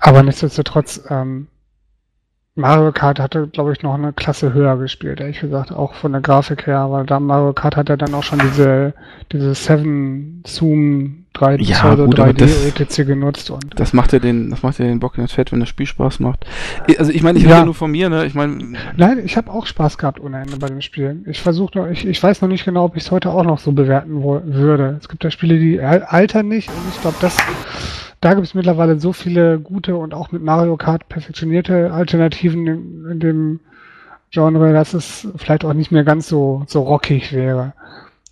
Aber 0.00 0.22
nichtsdestotrotz, 0.22 1.02
ähm, 1.10 1.48
Mario 2.54 2.92
Kart 2.92 3.18
hatte, 3.18 3.46
glaube 3.48 3.72
ich, 3.72 3.82
noch 3.82 3.94
eine 3.94 4.12
Klasse 4.12 4.52
höher 4.52 4.76
gespielt, 4.76 5.20
ehrlich 5.20 5.40
gesagt, 5.40 5.72
auch 5.72 5.94
von 5.94 6.12
der 6.12 6.20
Grafik 6.20 6.66
her, 6.66 6.80
aber 6.80 7.02
da 7.04 7.18
Mario 7.18 7.54
Kart 7.54 7.76
hat 7.76 7.88
ja 7.88 7.96
dann 7.96 8.12
auch 8.12 8.22
schon 8.22 8.40
diese, 8.40 8.92
diese 9.32 9.54
7 9.54 10.42
Zoom 10.46 11.24
3 11.32 11.56
Ja, 11.56 11.76
Pseudo 11.78 12.04
gut, 12.04 12.20
aber 12.20 12.32
3D 12.32 12.40
das- 12.40 12.66
etc 12.78 13.06
genutzt 13.06 13.50
und 13.50 13.64
das 13.80 13.94
macht 13.94 14.12
ja 14.12 14.18
den, 14.18 14.50
das 14.50 14.62
macht 14.62 14.78
ja 14.78 14.84
den 14.84 15.00
Bock 15.00 15.16
ins 15.16 15.32
Fett, 15.32 15.50
wenn 15.50 15.60
das 15.60 15.70
Spiel 15.70 15.86
Spaß 15.86 16.20
macht. 16.20 16.44
Also 16.98 17.10
ich 17.10 17.22
meine, 17.22 17.38
ich 17.38 17.46
Ja. 17.46 17.54
rede 17.54 17.64
nur 17.64 17.74
von 17.74 17.90
mir, 17.90 18.10
ne? 18.10 18.26
Ich 18.26 18.34
meine, 18.34 18.74
Nein, 18.98 19.22
ich 19.24 19.38
habe 19.38 19.50
auch 19.50 19.64
Spaß 19.64 19.96
gehabt 19.96 20.20
ohne 20.20 20.42
Ende 20.42 20.58
bei 20.58 20.66
dem 20.66 20.82
Spiel. 20.82 21.22
Ich 21.24 21.40
versuche 21.40 21.78
noch, 21.78 21.86
ich, 21.86 22.06
ich 22.06 22.22
weiß 22.22 22.42
noch 22.42 22.48
nicht 22.50 22.66
genau, 22.66 22.84
ob 22.84 22.96
ich 22.98 23.04
es 23.04 23.10
heute 23.10 23.30
auch 23.30 23.44
noch 23.44 23.60
so 23.60 23.72
bewerten 23.72 24.22
würde. 24.22 24.98
Es 25.00 25.08
gibt 25.08 25.24
ja 25.24 25.30
Spiele, 25.30 25.58
die 25.58 25.80
al- 25.80 26.02
altern 26.02 26.48
nicht 26.48 26.68
und 26.68 26.76
ich 26.94 27.00
glaube, 27.00 27.16
das 27.22 27.34
da 28.22 28.32
gibt 28.34 28.46
es 28.46 28.54
mittlerweile 28.54 28.98
so 28.98 29.12
viele 29.12 29.58
gute 29.58 29.96
und 29.96 30.14
auch 30.14 30.32
mit 30.32 30.42
Mario 30.42 30.76
Kart 30.78 31.08
perfektionierte 31.10 31.92
Alternativen 31.92 32.66
in, 32.66 33.06
in 33.10 33.20
dem 33.20 33.60
Genre, 34.30 34.72
dass 34.72 34.94
es 34.94 35.28
vielleicht 35.36 35.64
auch 35.64 35.74
nicht 35.74 35.92
mehr 35.92 36.04
ganz 36.04 36.26
so, 36.28 36.64
so 36.66 36.80
rockig 36.82 37.32
wäre. 37.34 37.74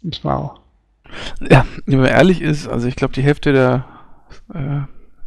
Das 0.02 0.24
war 0.24 0.38
auch. 0.38 0.60
Ja, 1.50 1.66
wenn 1.86 1.98
man 1.98 2.08
ehrlich 2.08 2.40
ist, 2.40 2.68
also 2.68 2.88
ich 2.88 2.96
glaube, 2.96 3.12
die 3.12 3.22
Hälfte 3.22 3.52
der 3.52 3.84
äh, 4.54 4.80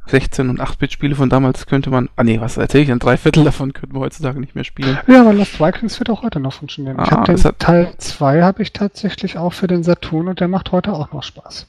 16- 0.10 0.50
und 0.50 0.60
8-Bit-Spiele 0.62 1.16
von 1.16 1.30
damals 1.30 1.66
könnte 1.68 1.89
man. 1.89 2.09
Ah 2.16 2.24
nee, 2.24 2.39
was 2.42 2.57
erzähle 2.57 2.81
ich 2.83 2.89
denn? 2.89 3.00
Drei 3.00 3.18
Viertel 3.18 3.44
davon 3.44 3.71
könnten 3.74 3.95
wir 3.95 4.00
heutzutage 4.00 4.39
nicht 4.39 4.56
mehr 4.56 4.63
spielen. 4.63 4.98
Ja, 5.07 5.21
aber 5.21 5.33
Lost 5.33 5.59
Vikings 5.59 6.00
wird 6.00 6.09
auch 6.09 6.24
heute 6.24 6.39
noch 6.39 6.54
funktionieren. 6.54 6.98
ich 7.00 7.12
Ah, 7.12 7.18
habe 7.21 7.33
den 7.36 7.44
hat- 7.44 7.59
Teil 7.59 7.94
2 7.98 8.42
habe 8.42 8.62
ich 8.63 8.74
tatsächlich 8.74 9.38
auch 9.38 9.54
für 9.54 9.68
den 9.68 9.83
Saturn 9.83 10.27
und 10.27 10.39
der 10.39 10.48
macht 10.48 10.71
heute 10.71 10.94
auch 10.94 11.12
noch 11.13 11.24
Spaß. 11.24 11.68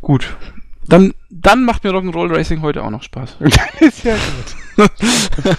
Gut. 0.00 0.36
Dann, 0.88 1.14
dann 1.30 1.64
macht 1.64 1.84
mir 1.84 1.90
Rock'n'Roll 1.90 2.34
Racing 2.34 2.62
heute 2.62 2.82
auch 2.84 2.90
noch 2.90 3.02
Spaß. 3.02 3.36
ist 3.80 4.04
ja 4.04 4.14
gut. 4.76 4.86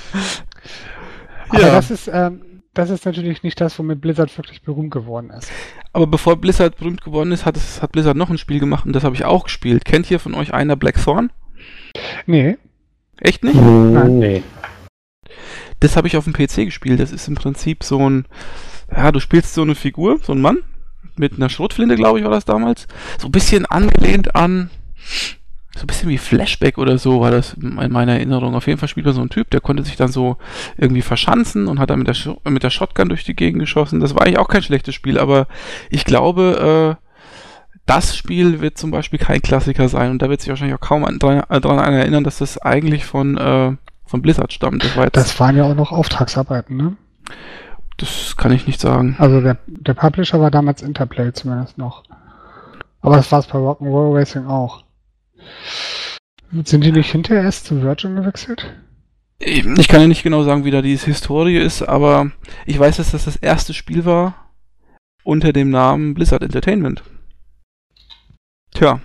Aber 1.50 1.62
Ja. 1.62 1.72
das 1.74 1.92
ist, 1.92 2.10
ähm, 2.12 2.42
das 2.74 2.89
ist 2.89 3.05
natürlich 3.05 3.44
nicht 3.44 3.60
das, 3.62 3.77
womit 3.79 4.01
Blizzard 4.01 4.36
wirklich 4.38 4.62
berühmt 4.62 4.91
geworden 4.91 5.29
ist. 5.29 5.51
Aber 5.94 6.08
bevor 6.08 6.36
Blizzard 6.36 6.77
berühmt 6.77 7.01
geworden 7.03 7.32
ist, 7.32 7.46
hat, 7.46 7.55
es, 7.58 7.82
hat 7.82 7.91
Blizzard 7.91 8.17
noch 8.17 8.29
ein 8.29 8.38
Spiel 8.38 8.60
gemacht 8.60 8.86
und 8.86 8.94
das 8.94 9.03
habe 9.03 9.15
ich 9.15 9.24
auch 9.25 9.46
gespielt. 9.46 9.86
Kennt 9.86 10.05
hier 10.08 10.20
von 10.20 10.34
euch 10.36 10.53
einer 10.53 10.75
Blackthorn? 10.75 11.32
Nee, 12.25 12.58
Echt 13.17 13.44
nicht? 13.46 13.55
Hm, 13.55 14.20
nee. 14.20 14.44
Das 15.79 15.96
habe 15.96 16.08
ich 16.08 16.17
auf 16.17 16.25
dem 16.25 16.34
PC 16.34 16.65
gespielt. 16.65 17.00
Das 17.00 17.13
ist 17.13 17.27
im 17.29 17.36
Prinzip 17.36 17.84
so 17.84 18.10
ein, 18.10 18.25
ja, 18.91 19.12
du 19.13 19.20
spielst 19.22 19.53
so 19.53 19.62
eine 19.62 19.75
Figur, 19.75 20.20
so 20.22 20.34
ein 20.34 20.41
Mann 20.41 20.58
mit 21.15 21.34
einer 21.34 21.48
Schrotflinte, 21.50 21.96
glaube 21.96 22.20
ich, 22.20 22.25
war 22.25 22.32
das 22.32 22.44
damals. 22.44 22.88
So 23.17 23.29
ein 23.29 23.32
bisschen 23.32 23.65
angelehnt 23.65 24.36
an, 24.36 24.70
so 25.75 25.81
ein 25.81 25.88
bisschen 25.88 26.09
wie 26.09 26.17
Flashback 26.17 26.77
oder 26.77 26.97
so 26.97 27.19
war 27.19 27.31
das 27.31 27.53
in 27.55 27.75
meiner 27.91 28.13
Erinnerung. 28.13 28.55
Auf 28.55 28.65
jeden 28.67 28.79
Fall 28.79 28.88
spielt 28.88 29.05
man 29.05 29.15
so 29.15 29.21
ein 29.21 29.29
Typ, 29.29 29.50
der 29.50 29.59
konnte 29.59 29.83
sich 29.83 29.97
dann 29.97 30.07
so 30.12 30.38
irgendwie 30.77 31.01
verschanzen 31.01 31.67
und 31.67 31.79
hat 31.79 31.89
dann 31.89 32.00
mit 32.00 32.07
der, 32.07 32.15
Sch- 32.15 32.38
mit 32.50 32.63
der 32.63 32.69
Shotgun 32.69 33.09
durch 33.09 33.25
die 33.25 33.35
Gegend 33.35 33.59
geschossen. 33.59 34.00
Das 34.00 34.15
war 34.15 34.21
eigentlich 34.21 34.39
auch 34.39 34.47
kein 34.47 34.63
schlechtes 34.63 34.95
Spiel, 34.95 35.19
aber 35.19 35.47
ich 35.89 36.05
glaube, 36.05 36.97
äh, 36.97 37.05
das 37.85 38.15
Spiel 38.15 38.62
wird 38.62 38.77
zum 38.77 38.89
Beispiel 38.89 39.19
kein 39.19 39.41
Klassiker 39.41 39.89
sein 39.89 40.12
und 40.12 40.21
da 40.21 40.29
wird 40.29 40.39
sich 40.41 40.50
wahrscheinlich 40.50 40.75
auch 40.77 40.81
kaum 40.81 41.03
an- 41.03 41.19
dran, 41.19 41.43
äh, 41.50 41.59
dran 41.59 41.77
erinnern, 41.77 42.24
dass 42.24 42.38
das 42.38 42.57
eigentlich 42.57 43.05
von, 43.05 43.38
äh, 43.38 43.74
von 44.05 44.21
Blizzard 44.21 44.53
stammt. 44.53 44.81
Das 44.83 44.95
war 44.95 45.09
das 45.09 45.38
waren 45.41 45.57
ja 45.57 45.65
auch 45.65 45.75
noch 45.75 45.91
Auftragsarbeiten, 45.91 46.77
ne? 46.77 46.95
das 47.97 48.35
kann 48.38 48.51
ich 48.53 48.65
nicht 48.65 48.79
sagen. 48.79 49.15
Also 49.19 49.41
der, 49.41 49.57
der 49.67 49.93
Publisher 49.93 50.39
war 50.39 50.51
damals 50.51 50.81
Interplay 50.81 51.31
zumindest 51.33 51.77
noch. 51.77 52.03
Aber 53.01 53.17
das 53.17 53.31
war 53.31 53.39
es 53.39 53.47
bei 53.47 53.59
Rock'n'Roll 53.59 54.15
Racing 54.17 54.47
auch. 54.47 54.85
Sind 56.63 56.83
die 56.83 56.91
nicht 56.91 57.11
hinterher 57.11 57.43
erst 57.43 57.65
zu 57.65 57.81
Virgin 57.81 58.15
gewechselt? 58.15 58.73
Ich 59.39 59.87
kann 59.87 60.01
ja 60.01 60.07
nicht 60.07 60.23
genau 60.23 60.43
sagen, 60.43 60.63
wie 60.63 60.71
da 60.71 60.81
die 60.81 60.95
Historie 60.95 61.57
ist, 61.57 61.81
aber 61.81 62.31
ich 62.65 62.79
weiß, 62.79 62.97
dass 62.97 63.11
das 63.11 63.25
das 63.25 63.35
erste 63.35 63.73
Spiel 63.73 64.05
war 64.05 64.51
unter 65.23 65.51
dem 65.51 65.69
Namen 65.69 66.13
Blizzard 66.13 66.43
Entertainment. 66.43 67.03
Tja, 68.73 69.01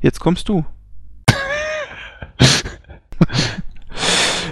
jetzt 0.00 0.18
kommst 0.18 0.48
du. 0.48 0.64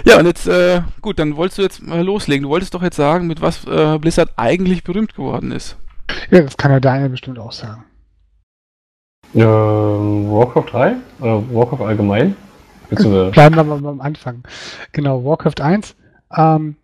ja, 0.05 0.19
und 0.19 0.25
jetzt, 0.25 0.47
äh, 0.47 0.81
gut, 1.01 1.19
dann 1.19 1.35
wolltest 1.35 1.57
du 1.57 1.63
jetzt 1.63 1.81
mal 1.81 2.03
loslegen. 2.03 2.43
Du 2.43 2.49
wolltest 2.49 2.73
doch 2.73 2.83
jetzt 2.83 2.95
sagen, 2.95 3.27
mit 3.27 3.41
was 3.41 3.65
äh, 3.65 3.97
Blizzard 3.99 4.31
eigentlich 4.37 4.83
berühmt 4.83 5.15
geworden 5.15 5.51
ist. 5.51 5.77
Ja, 6.29 6.41
das 6.41 6.55
kann 6.55 6.71
ja 6.71 6.79
Daniel 6.79 7.09
bestimmt 7.09 7.39
auch 7.39 7.51
sagen. 7.51 7.83
Ähm, 9.33 10.31
Warcraft 10.31 10.71
3? 10.71 10.95
Oder 11.19 11.53
Warcraft 11.53 11.85
allgemein? 11.85 12.35
Bleiben 12.89 13.55
wir 13.55 13.63
mal 13.63 13.81
beim 13.81 14.01
Anfang. 14.01 14.43
Genau, 14.93 15.23
Warcraft 15.23 15.61
1 15.61 15.95
ähm, 16.35 16.75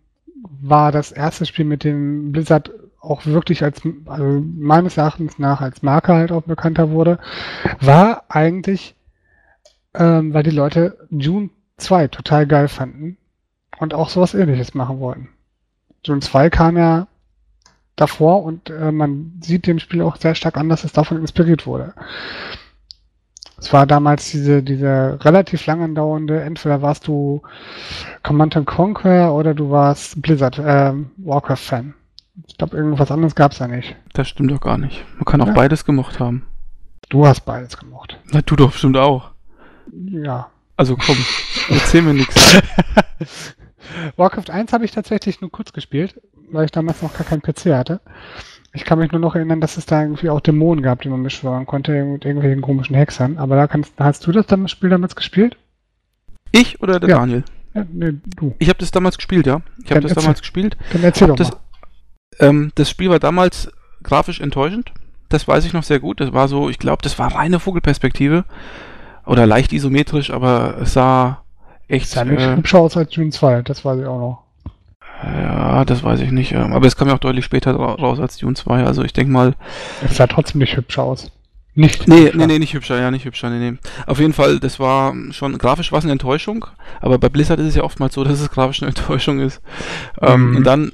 war 0.60 0.92
das 0.92 1.12
erste 1.12 1.46
Spiel, 1.46 1.64
mit 1.64 1.84
dem 1.84 2.32
Blizzard 2.32 2.70
auch 3.00 3.26
wirklich 3.26 3.62
als, 3.62 3.82
also 4.06 4.42
meines 4.56 4.96
Erachtens 4.96 5.38
nach 5.38 5.60
als 5.60 5.82
Marke 5.82 6.14
halt 6.14 6.32
auch 6.32 6.42
bekannter 6.42 6.90
wurde, 6.90 7.18
war 7.80 8.24
eigentlich, 8.28 8.94
ähm, 9.94 10.32
weil 10.32 10.42
die 10.42 10.50
Leute 10.50 11.06
Dune 11.10 11.50
2 11.76 12.08
total 12.08 12.46
geil 12.46 12.68
fanden 12.68 13.18
und 13.78 13.94
auch 13.94 14.08
sowas 14.08 14.34
ähnliches 14.34 14.74
machen 14.74 15.00
wollten. 15.00 15.28
Dune 16.02 16.20
2 16.20 16.50
kam 16.50 16.76
ja 16.76 17.08
davor 17.96 18.42
und 18.42 18.70
äh, 18.70 18.92
man 18.92 19.40
sieht 19.40 19.66
dem 19.66 19.78
Spiel 19.78 20.02
auch 20.02 20.16
sehr 20.16 20.34
stark 20.34 20.56
an, 20.56 20.68
dass 20.68 20.84
es 20.84 20.92
davon 20.92 21.18
inspiriert 21.18 21.66
wurde. 21.66 21.94
Es 23.56 23.72
war 23.72 23.86
damals 23.86 24.30
diese, 24.30 24.62
diese 24.62 25.18
relativ 25.22 25.64
lang 25.66 25.82
andauernde, 25.82 26.42
entweder 26.42 26.82
warst 26.82 27.06
du 27.06 27.42
Command 28.22 28.54
Conquer 28.66 29.32
oder 29.32 29.54
du 29.54 29.70
warst 29.70 30.20
Blizzard, 30.20 30.58
äh, 30.58 30.92
Warcraft-Fan. 31.16 31.94
Ich 32.48 32.58
glaube, 32.58 32.76
irgendwas 32.76 33.12
anderes 33.12 33.34
gab 33.34 33.52
es 33.52 33.60
ja 33.60 33.68
nicht. 33.68 33.94
Das 34.12 34.28
stimmt 34.28 34.50
doch 34.50 34.60
gar 34.60 34.76
nicht. 34.76 35.04
Man 35.14 35.24
kann 35.24 35.40
auch 35.40 35.46
ja. 35.46 35.52
beides 35.52 35.84
gemocht 35.84 36.18
haben. 36.18 36.44
Du 37.08 37.26
hast 37.26 37.42
beides 37.42 37.76
gemocht. 37.78 38.18
Na, 38.32 38.42
du 38.42 38.56
doch 38.56 38.72
bestimmt 38.72 38.96
auch. 38.96 39.30
Ja. 39.92 40.50
Also 40.76 40.96
komm, 40.96 41.16
erzähl 41.70 42.02
mir 42.02 42.14
nichts. 42.14 42.58
Warcraft 44.16 44.50
1 44.50 44.72
habe 44.72 44.84
ich 44.84 44.90
tatsächlich 44.90 45.40
nur 45.40 45.50
kurz 45.50 45.72
gespielt, 45.72 46.20
weil 46.50 46.66
ich 46.66 46.70
damals 46.70 47.02
noch 47.02 47.14
gar 47.14 47.26
keinen 47.26 47.42
PC 47.42 47.74
hatte. 47.74 48.00
Ich 48.72 48.84
kann 48.84 48.98
mich 48.98 49.12
nur 49.12 49.20
noch 49.20 49.36
erinnern, 49.36 49.60
dass 49.60 49.76
es 49.76 49.86
da 49.86 50.02
irgendwie 50.02 50.30
auch 50.30 50.40
Dämonen 50.40 50.82
gab, 50.82 51.02
die 51.02 51.08
man 51.08 51.22
beschwören 51.22 51.64
konnte 51.64 51.92
mit 52.04 52.24
irgendwelchen 52.24 52.60
komischen 52.60 52.96
Hexern. 52.96 53.38
Aber 53.38 53.54
da 53.54 53.68
kannst, 53.68 53.92
hast 53.98 54.26
du 54.26 54.32
das, 54.32 54.46
das 54.46 54.70
Spiel 54.70 54.90
damals 54.90 55.14
gespielt? 55.14 55.56
Ich 56.50 56.80
oder 56.82 56.98
der 56.98 57.08
ja. 57.08 57.18
Daniel? 57.18 57.44
Ja, 57.74 57.84
nee, 57.92 58.14
du. 58.36 58.54
Ich 58.58 58.68
habe 58.68 58.78
das 58.78 58.90
damals 58.90 59.16
gespielt, 59.16 59.46
ja. 59.46 59.60
Ich 59.84 59.90
habe 59.90 60.00
das 60.00 60.10
erzähl, 60.10 60.22
damals 60.22 60.40
gespielt. 60.40 60.76
Dann 60.92 61.04
erzähl 61.04 61.28
doch 61.28 61.36
das, 61.36 61.52
mal. 61.52 61.58
Ähm, 62.40 62.72
das 62.74 62.90
Spiel 62.90 63.10
war 63.10 63.18
damals 63.20 63.70
grafisch 64.02 64.40
enttäuschend. 64.40 64.92
Das 65.28 65.46
weiß 65.46 65.64
ich 65.64 65.72
noch 65.72 65.82
sehr 65.82 66.00
gut. 66.00 66.20
Das 66.20 66.32
war 66.32 66.48
so, 66.48 66.68
ich 66.68 66.78
glaube, 66.78 67.02
das 67.02 67.18
war 67.18 67.34
reine 67.34 67.60
Vogelperspektive. 67.60 68.44
Oder 69.26 69.46
leicht 69.46 69.72
isometrisch, 69.72 70.30
aber 70.30 70.78
es 70.82 70.92
sah 70.92 71.42
echt. 71.88 72.08
Sah 72.08 72.24
nicht 72.24 72.42
äh, 72.42 72.56
hübscher 72.56 72.78
aus 72.78 72.96
als 72.96 73.10
Dune 73.10 73.30
2, 73.30 73.62
das 73.62 73.84
weiß 73.84 74.00
ich 74.00 74.06
auch 74.06 74.18
noch. 74.18 74.43
Ja, 75.22 75.84
das 75.84 76.02
weiß 76.02 76.20
ich 76.20 76.30
nicht. 76.30 76.52
Ähm, 76.52 76.72
aber 76.72 76.86
es 76.86 76.96
kam 76.96 77.08
ja 77.08 77.14
auch 77.14 77.18
deutlich 77.18 77.44
später 77.44 77.72
raus 77.74 78.20
als 78.20 78.36
Dune 78.36 78.54
2. 78.54 78.84
Also 78.84 79.02
ich 79.02 79.12
denke 79.12 79.32
mal. 79.32 79.54
Es 80.04 80.16
sah 80.16 80.26
trotzdem 80.26 80.60
nicht 80.60 80.76
hübscher 80.76 81.02
aus. 81.02 81.30
Nicht 81.76 82.06
nee, 82.06 82.26
hübscher. 82.26 82.36
nee, 82.36 82.46
nee, 82.46 82.58
nicht 82.60 82.74
hübscher, 82.74 83.00
ja, 83.00 83.10
nicht 83.10 83.24
hübscher, 83.24 83.50
nee, 83.50 83.70
nee. 83.70 83.78
Auf 84.06 84.20
jeden 84.20 84.32
Fall, 84.32 84.60
das 84.60 84.78
war 84.78 85.12
schon, 85.32 85.58
grafisch 85.58 85.90
war 85.90 85.98
es 85.98 86.04
eine 86.04 86.12
Enttäuschung, 86.12 86.66
aber 87.00 87.18
bei 87.18 87.28
Blizzard 87.28 87.58
ist 87.58 87.66
es 87.66 87.74
ja 87.74 87.82
oftmals 87.82 88.14
so, 88.14 88.22
dass 88.24 88.40
es 88.40 88.50
grafisch 88.50 88.82
eine 88.82 88.90
Enttäuschung 88.90 89.40
ist. 89.40 89.60
Ähm, 90.20 90.50
mhm. 90.50 90.56
und 90.56 90.64
dann 90.64 90.92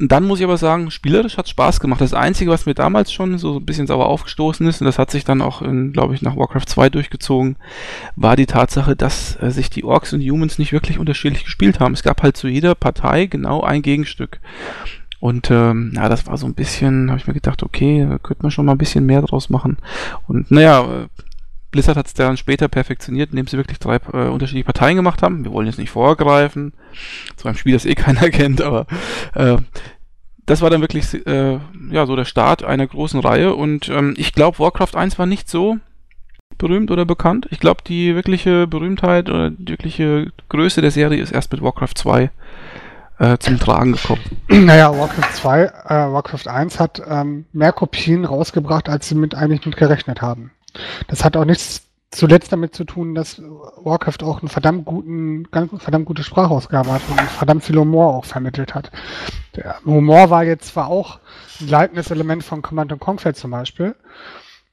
dann 0.00 0.24
muss 0.24 0.38
ich 0.38 0.44
aber 0.44 0.56
sagen, 0.56 0.90
spielerisch 0.90 1.36
hat 1.36 1.48
Spaß 1.48 1.80
gemacht. 1.80 2.00
Das 2.00 2.14
Einzige, 2.14 2.50
was 2.50 2.66
mir 2.66 2.74
damals 2.74 3.12
schon 3.12 3.38
so 3.38 3.56
ein 3.56 3.66
bisschen 3.66 3.86
sauer 3.86 4.06
aufgestoßen 4.06 4.66
ist, 4.66 4.80
und 4.80 4.84
das 4.84 4.98
hat 4.98 5.10
sich 5.10 5.24
dann 5.24 5.42
auch, 5.42 5.62
glaube 5.92 6.14
ich, 6.14 6.22
nach 6.22 6.36
Warcraft 6.36 6.66
2 6.66 6.90
durchgezogen, 6.90 7.56
war 8.14 8.36
die 8.36 8.46
Tatsache, 8.46 8.94
dass 8.94 9.40
äh, 9.42 9.50
sich 9.50 9.70
die 9.70 9.84
Orks 9.84 10.12
und 10.12 10.20
Humans 10.20 10.58
nicht 10.58 10.72
wirklich 10.72 10.98
unterschiedlich 10.98 11.44
gespielt 11.44 11.80
haben. 11.80 11.94
Es 11.94 12.02
gab 12.02 12.22
halt 12.22 12.36
zu 12.36 12.48
jeder 12.48 12.74
Partei 12.74 13.26
genau 13.26 13.62
ein 13.62 13.82
Gegenstück. 13.82 14.40
Und 15.20 15.50
ähm, 15.50 15.92
ja, 15.96 16.08
das 16.08 16.26
war 16.28 16.36
so 16.36 16.46
ein 16.46 16.54
bisschen, 16.54 17.10
habe 17.10 17.18
ich 17.18 17.26
mir 17.26 17.34
gedacht, 17.34 17.64
okay, 17.64 18.06
könnte 18.22 18.42
man 18.42 18.52
schon 18.52 18.66
mal 18.66 18.72
ein 18.72 18.78
bisschen 18.78 19.04
mehr 19.04 19.22
draus 19.22 19.50
machen. 19.50 19.78
Und 20.28 20.50
naja, 20.52 20.82
äh, 20.82 21.08
Blizzard 21.70 21.96
hat 21.96 22.06
es 22.06 22.14
dann 22.14 22.36
später 22.36 22.68
perfektioniert, 22.68 23.30
indem 23.30 23.46
sie 23.46 23.56
wirklich 23.56 23.78
drei 23.78 23.96
äh, 24.12 24.28
unterschiedliche 24.28 24.64
Parteien 24.64 24.96
gemacht 24.96 25.22
haben. 25.22 25.44
Wir 25.44 25.52
wollen 25.52 25.66
jetzt 25.66 25.78
nicht 25.78 25.90
vorgreifen, 25.90 26.72
zu 27.36 27.48
einem 27.48 27.56
Spiel, 27.56 27.74
das 27.74 27.86
eh 27.86 27.94
keiner 27.96 28.30
kennt, 28.30 28.62
aber 28.62 28.86
äh, 29.34 29.58
das 30.46 30.62
war 30.62 30.70
dann 30.70 30.80
wirklich 30.80 31.26
äh, 31.26 31.58
ja 31.90 32.06
so 32.06 32.16
der 32.16 32.24
Start 32.24 32.64
einer 32.64 32.86
großen 32.86 33.20
Reihe 33.20 33.54
und 33.54 33.88
ähm, 33.90 34.14
ich 34.16 34.32
glaube, 34.32 34.58
Warcraft 34.58 34.94
1 34.96 35.18
war 35.18 35.26
nicht 35.26 35.50
so 35.50 35.76
berühmt 36.56 36.90
oder 36.90 37.04
bekannt. 37.04 37.46
Ich 37.50 37.60
glaube, 37.60 37.82
die 37.86 38.14
wirkliche 38.14 38.66
Berühmtheit 38.66 39.28
oder 39.28 39.50
die 39.50 39.68
wirkliche 39.68 40.32
Größe 40.48 40.80
der 40.80 40.90
Serie 40.90 41.22
ist 41.22 41.32
erst 41.32 41.52
mit 41.52 41.62
Warcraft 41.62 41.94
2 41.94 42.30
äh, 43.18 43.38
zum 43.38 43.58
Tragen 43.58 43.92
gekommen. 43.92 44.22
Naja, 44.48 44.96
Warcraft 44.98 45.34
2, 45.34 45.62
äh, 45.62 45.70
Warcraft 45.88 46.48
1 46.48 46.80
hat 46.80 47.02
ähm, 47.06 47.44
mehr 47.52 47.72
Kopien 47.72 48.24
rausgebracht, 48.24 48.88
als 48.88 49.08
sie 49.08 49.14
mit 49.14 49.34
eigentlich 49.34 49.66
mit 49.66 49.76
gerechnet 49.76 50.22
haben. 50.22 50.50
Das 51.08 51.24
hat 51.24 51.36
auch 51.36 51.44
nichts 51.44 51.82
zuletzt 52.10 52.52
damit 52.52 52.74
zu 52.74 52.84
tun, 52.84 53.14
dass 53.14 53.40
Warcraft 53.40 54.22
auch 54.22 54.40
einen 54.40 54.48
verdammt 54.48 54.86
guten, 54.86 55.44
ganz 55.50 55.70
verdammt 55.82 56.06
gute 56.06 56.22
Sprachausgabe 56.22 56.90
hat 56.92 57.02
und 57.10 57.20
verdammt 57.20 57.64
viel 57.64 57.76
Humor 57.76 58.14
auch 58.14 58.24
vermittelt 58.24 58.74
hat. 58.74 58.90
Der 59.56 59.76
Humor 59.84 60.30
war 60.30 60.44
jetzt 60.44 60.68
zwar 60.68 60.88
auch 60.88 61.18
ein 61.60 61.68
leitendes 61.68 62.10
Element 62.10 62.44
von 62.44 62.62
Command 62.62 62.98
Conquer 62.98 63.34
zum 63.34 63.50
Beispiel, 63.50 63.94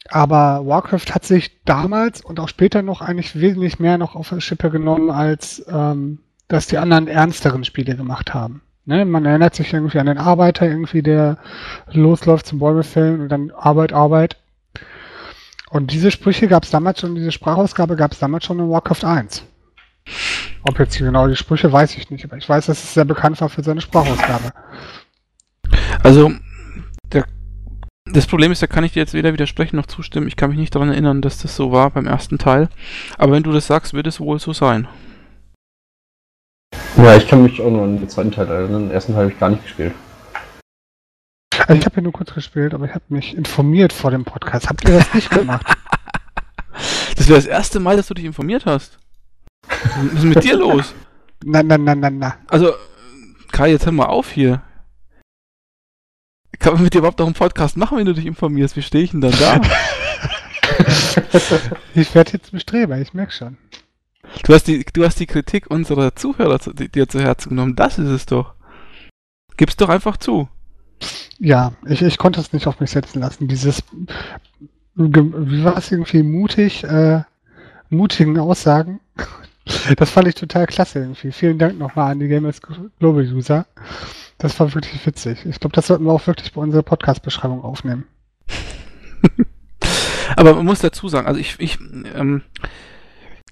aber 0.09 0.65
Warcraft 0.65 1.13
hat 1.13 1.25
sich 1.25 1.63
damals 1.65 2.21
und 2.21 2.39
auch 2.39 2.47
später 2.47 2.81
noch 2.81 3.01
eigentlich 3.01 3.39
wesentlich 3.39 3.79
mehr 3.79 3.97
noch 3.97 4.15
auf 4.15 4.33
Schippe 4.39 4.69
genommen, 4.69 5.09
als 5.09 5.65
ähm, 5.67 6.19
dass 6.47 6.67
die 6.67 6.77
anderen 6.77 7.07
ernsteren 7.07 7.63
Spiele 7.63 7.95
gemacht 7.95 8.33
haben. 8.33 8.61
Ne, 8.87 9.03
man 9.03 9.25
erinnert 9.25 9.55
sich 9.55 9.73
irgendwie 9.73 9.97
an 9.97 10.05
den 10.05 10.19
Arbeiter, 10.19 10.67
irgendwie, 10.67 11.01
der 11.01 11.39
losläuft 11.91 12.45
zum 12.45 12.59
Bäume 12.59 12.83
fällen 12.83 13.19
und 13.21 13.29
dann 13.29 13.49
Arbeit, 13.49 13.93
Arbeit. 13.93 14.37
Und 15.69 15.91
diese 15.91 16.11
Sprüche 16.11 16.47
gab 16.47 16.63
es 16.63 16.69
damals 16.69 16.99
schon, 16.99 17.15
diese 17.15 17.31
Sprachausgabe 17.31 17.95
gab 17.95 18.11
es 18.11 18.19
damals 18.19 18.45
schon 18.45 18.59
in 18.59 18.69
Warcraft 18.69 19.03
1. 19.03 19.43
Ob 20.63 20.79
jetzt 20.79 20.97
genau 20.97 21.27
die 21.27 21.35
Sprüche, 21.35 21.71
weiß 21.71 21.95
ich 21.97 22.09
nicht, 22.09 22.25
aber 22.25 22.37
ich 22.37 22.47
weiß, 22.47 22.67
dass 22.67 22.83
es 22.83 22.93
sehr 22.93 23.05
bekannt 23.05 23.41
war 23.41 23.49
für 23.49 23.63
seine 23.63 23.81
Sprachausgabe. 23.81 24.51
Also, 26.03 26.31
der, 27.11 27.25
das 28.05 28.27
Problem 28.27 28.51
ist, 28.51 28.61
da 28.61 28.67
kann 28.67 28.83
ich 28.83 28.93
dir 28.93 28.99
jetzt 28.99 29.13
weder 29.13 29.33
widersprechen 29.33 29.75
noch 29.77 29.87
zustimmen. 29.87 30.27
Ich 30.27 30.35
kann 30.35 30.49
mich 30.49 30.59
nicht 30.59 30.75
daran 30.75 30.89
erinnern, 30.89 31.21
dass 31.21 31.39
das 31.39 31.55
so 31.55 31.71
war 31.71 31.89
beim 31.89 32.05
ersten 32.05 32.37
Teil. 32.37 32.69
Aber 33.17 33.33
wenn 33.33 33.43
du 33.43 33.51
das 33.51 33.67
sagst, 33.67 33.93
wird 33.93 34.07
es 34.07 34.19
wohl 34.19 34.39
so 34.39 34.53
sein. 34.53 34.87
Ja, 36.97 37.15
ich 37.15 37.27
kann 37.27 37.43
mich 37.43 37.59
auch 37.61 37.71
noch 37.71 37.83
an 37.83 37.97
den 37.97 38.09
zweiten 38.09 38.31
Teil 38.31 38.47
erinnern. 38.47 38.83
Den 38.83 38.91
ersten 38.91 39.13
Teil 39.13 39.23
habe 39.23 39.33
ich 39.33 39.39
gar 39.39 39.49
nicht 39.49 39.63
gespielt. 39.63 39.93
Also 41.67 41.79
ich 41.79 41.85
habe 41.85 41.95
ja 41.95 42.01
nur 42.03 42.13
kurz 42.13 42.33
gespielt, 42.33 42.73
aber 42.73 42.85
ich 42.85 42.93
habe 42.93 43.05
mich 43.09 43.35
informiert 43.35 43.91
vor 43.91 44.11
dem 44.11 44.23
Podcast. 44.23 44.69
Habt 44.69 44.83
ihr 44.87 44.97
das 44.97 45.13
nicht 45.13 45.29
gemacht? 45.29 45.65
Das 47.15 47.29
wäre 47.29 47.39
das 47.39 47.45
erste 47.45 47.79
Mal, 47.79 47.95
dass 47.95 48.07
du 48.07 48.13
dich 48.13 48.25
informiert 48.25 48.65
hast. 48.65 48.97
Was 49.63 50.13
ist 50.15 50.23
mit 50.23 50.43
dir 50.43 50.57
los? 50.57 50.93
Na, 51.45 51.63
na, 51.63 51.77
na, 51.77 51.95
na, 51.95 52.09
na. 52.09 52.35
Also, 52.47 52.73
Kai, 53.53 53.71
jetzt 53.71 53.85
hör 53.85 53.93
mal 53.93 54.07
auf 54.07 54.31
hier. 54.31 54.61
Kann 56.59 56.73
man 56.73 56.83
mit 56.83 56.93
dir 56.93 56.97
überhaupt 56.97 57.19
noch 57.19 57.25
einen 57.25 57.35
Podcast 57.35 57.77
machen, 57.77 57.97
wenn 57.97 58.05
du 58.05 58.13
dich 58.13 58.25
informierst? 58.25 58.75
Wie 58.75 58.81
stehe 58.81 59.05
ich 59.05 59.11
denn 59.11 59.21
dann 59.21 59.33
da? 59.39 59.61
ich 61.95 62.13
werde 62.13 62.33
jetzt 62.33 62.51
Bestreber, 62.51 62.97
ich 62.99 63.13
merke 63.13 63.31
schon. 63.31 63.57
Du 64.43 64.53
hast, 64.53 64.67
die, 64.67 64.83
du 64.83 65.05
hast 65.05 65.19
die 65.19 65.27
Kritik 65.27 65.71
unserer 65.71 66.15
Zuhörer 66.15 66.59
zu, 66.59 66.73
dir 66.73 67.07
zu 67.07 67.21
Herzen 67.21 67.49
genommen. 67.49 67.75
Das 67.77 67.97
ist 67.97 68.09
es 68.09 68.25
doch. 68.25 68.55
Gib's 69.55 69.77
doch 69.77 69.89
einfach 69.89 70.17
zu. 70.17 70.49
Ja, 71.39 71.73
ich, 71.85 72.01
ich 72.01 72.17
konnte 72.17 72.39
es 72.39 72.53
nicht 72.53 72.67
auf 72.67 72.79
mich 72.79 72.91
setzen 72.91 73.19
lassen. 73.19 73.47
Dieses, 73.47 73.83
wie 74.95 75.63
war 75.63 75.77
es 75.77 75.91
irgendwie, 75.91 76.23
mutig, 76.23 76.83
äh, 76.83 77.23
mutigen 77.89 78.37
Aussagen. 78.39 78.99
Das 79.97 80.11
fand 80.11 80.27
ich 80.27 80.35
total 80.35 80.67
klasse 80.67 80.99
irgendwie. 80.99 81.31
Vielen 81.31 81.57
Dank 81.57 81.79
nochmal 81.79 82.11
an 82.11 82.19
die 82.19 82.27
Gamers 82.27 82.61
Global 82.99 83.23
User. 83.23 83.65
Das 84.37 84.59
war 84.59 84.71
wirklich 84.75 85.03
witzig. 85.07 85.43
Ich 85.43 85.59
glaube, 85.59 85.75
das 85.75 85.87
sollten 85.87 86.05
wir 86.05 86.11
auch 86.11 86.27
wirklich 86.27 86.53
bei 86.53 86.61
unserer 86.61 86.83
Podcast-Beschreibung 86.83 87.63
aufnehmen. 87.63 88.05
Aber 90.35 90.53
man 90.53 90.65
muss 90.65 90.81
dazu 90.81 91.07
sagen, 91.07 91.25
also 91.25 91.39
ich, 91.39 91.55
ich 91.57 91.79
ähm, 92.13 92.43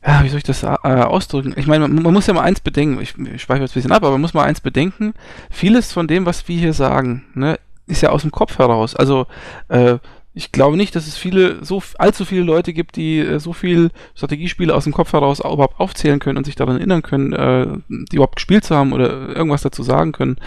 ja, 0.05 0.23
wie 0.23 0.29
soll 0.29 0.39
ich 0.39 0.43
das 0.43 0.63
äh, 0.63 0.67
ausdrücken? 0.67 1.53
Ich 1.55 1.67
meine, 1.67 1.87
man, 1.87 2.03
man, 2.03 2.13
muss 2.13 2.27
ja 2.27 2.33
mal 2.33 2.41
eins 2.41 2.59
bedenken, 2.59 3.01
ich, 3.01 3.15
ich 3.17 3.41
speichere 3.41 3.63
jetzt 3.63 3.71
ein 3.71 3.75
bisschen 3.75 3.91
ab, 3.91 4.03
aber 4.03 4.11
man 4.11 4.21
muss 4.21 4.33
mal 4.33 4.43
eins 4.43 4.61
bedenken, 4.61 5.13
vieles 5.49 5.93
von 5.93 6.07
dem, 6.07 6.25
was 6.25 6.47
wir 6.47 6.57
hier 6.57 6.73
sagen, 6.73 7.25
ne, 7.35 7.59
ist 7.87 8.01
ja 8.01 8.09
aus 8.09 8.23
dem 8.23 8.31
Kopf 8.31 8.59
heraus. 8.59 8.95
Also, 8.95 9.27
äh, 9.69 9.97
ich 10.35 10.51
glaube 10.51 10.77
nicht, 10.77 10.95
dass 10.95 11.07
es 11.07 11.15
viele, 11.15 11.63
so 11.63 11.81
allzu 11.99 12.25
viele 12.25 12.41
Leute 12.41 12.73
gibt, 12.73 12.95
die 12.95 13.19
äh, 13.19 13.39
so 13.39 13.53
viel 13.53 13.91
Strategiespiele 14.15 14.73
aus 14.73 14.85
dem 14.85 14.93
Kopf 14.93 15.13
heraus 15.13 15.39
überhaupt 15.39 15.79
aufzählen 15.79 16.19
können 16.19 16.37
und 16.37 16.45
sich 16.45 16.55
daran 16.55 16.77
erinnern 16.77 17.03
können, 17.03 17.33
äh, 17.33 17.67
die 17.87 18.15
überhaupt 18.15 18.37
gespielt 18.37 18.65
zu 18.65 18.75
haben 18.75 18.93
oder 18.93 19.29
irgendwas 19.29 19.61
dazu 19.61 19.83
sagen 19.83 20.11
können. 20.11 20.37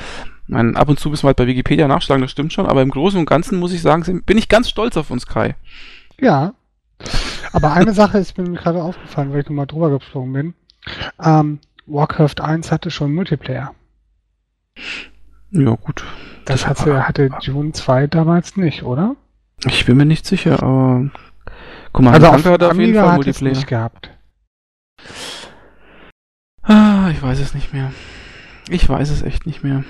Ich 0.49 0.53
meine, 0.53 0.77
ab 0.77 0.89
und 0.89 1.01
zu 1.01 1.09
müssen 1.09 1.25
wir 1.25 1.29
halt 1.29 1.37
bei 1.37 1.47
Wikipedia 1.47 1.89
nachschlagen, 1.89 2.23
das 2.23 2.31
stimmt 2.31 2.53
schon, 2.53 2.67
aber 2.67 2.83
im 2.83 2.91
Großen 2.91 3.19
und 3.19 3.27
Ganzen 3.27 3.59
muss 3.59 3.73
ich 3.73 3.83
sagen, 3.83 4.23
bin 4.25 4.39
ich 4.39 4.49
ganz 4.49 4.69
stolz 4.69 4.97
auf 4.97 5.11
uns, 5.11 5.27
Kai. 5.27 5.57
Ja, 6.21 6.55
aber 7.53 7.73
eine 7.73 7.93
Sache 7.93 8.19
ist 8.19 8.37
mir 8.39 8.51
gerade 8.53 8.83
aufgefallen, 8.83 9.33
weil 9.33 9.41
ich 9.41 9.47
nochmal 9.47 9.67
drüber 9.67 9.91
gesprungen 9.91 10.33
bin. 10.33 10.55
Ähm, 11.23 11.61
Warcraft 11.87 12.41
1 12.41 12.73
hatte 12.73 12.91
schon 12.91 13.15
Multiplayer. 13.15 13.75
Ja, 15.51 15.71
gut. 15.75 16.05
Das, 16.45 16.63
das 16.63 16.67
hatte, 16.69 17.07
hatte 17.07 17.31
Dune 17.45 17.73
2 17.73 18.07
damals 18.09 18.57
nicht, 18.57 18.83
oder? 18.83 19.17
Ich 19.65 19.87
bin 19.87 19.97
mir 19.97 20.05
nicht 20.05 20.27
sicher, 20.27 20.63
aber 20.63 21.11
guck 21.93 22.05
mal, 22.05 22.15
also 22.15 22.27
auf, 22.29 22.45
hat 22.45 22.63
auf 22.63 22.79
jeden 22.79 22.95
Fall 22.95 23.15
Multiplayer. 23.15 23.55
Nicht 23.55 23.67
gehabt. 23.67 24.11
Ah, 26.63 27.09
ich 27.11 27.23
weiß 27.23 27.41
es 27.41 27.55
nicht 27.55 27.73
mehr. 27.73 27.93
Ich 28.69 28.89
weiß 28.89 29.11
es 29.11 29.23
echt 29.23 29.47
nicht 29.47 29.63
mehr. 29.63 29.85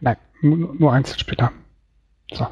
Nein, 0.00 0.16
nur, 0.42 0.74
nur 0.74 1.02
später. 1.06 1.52
So. 2.32 2.46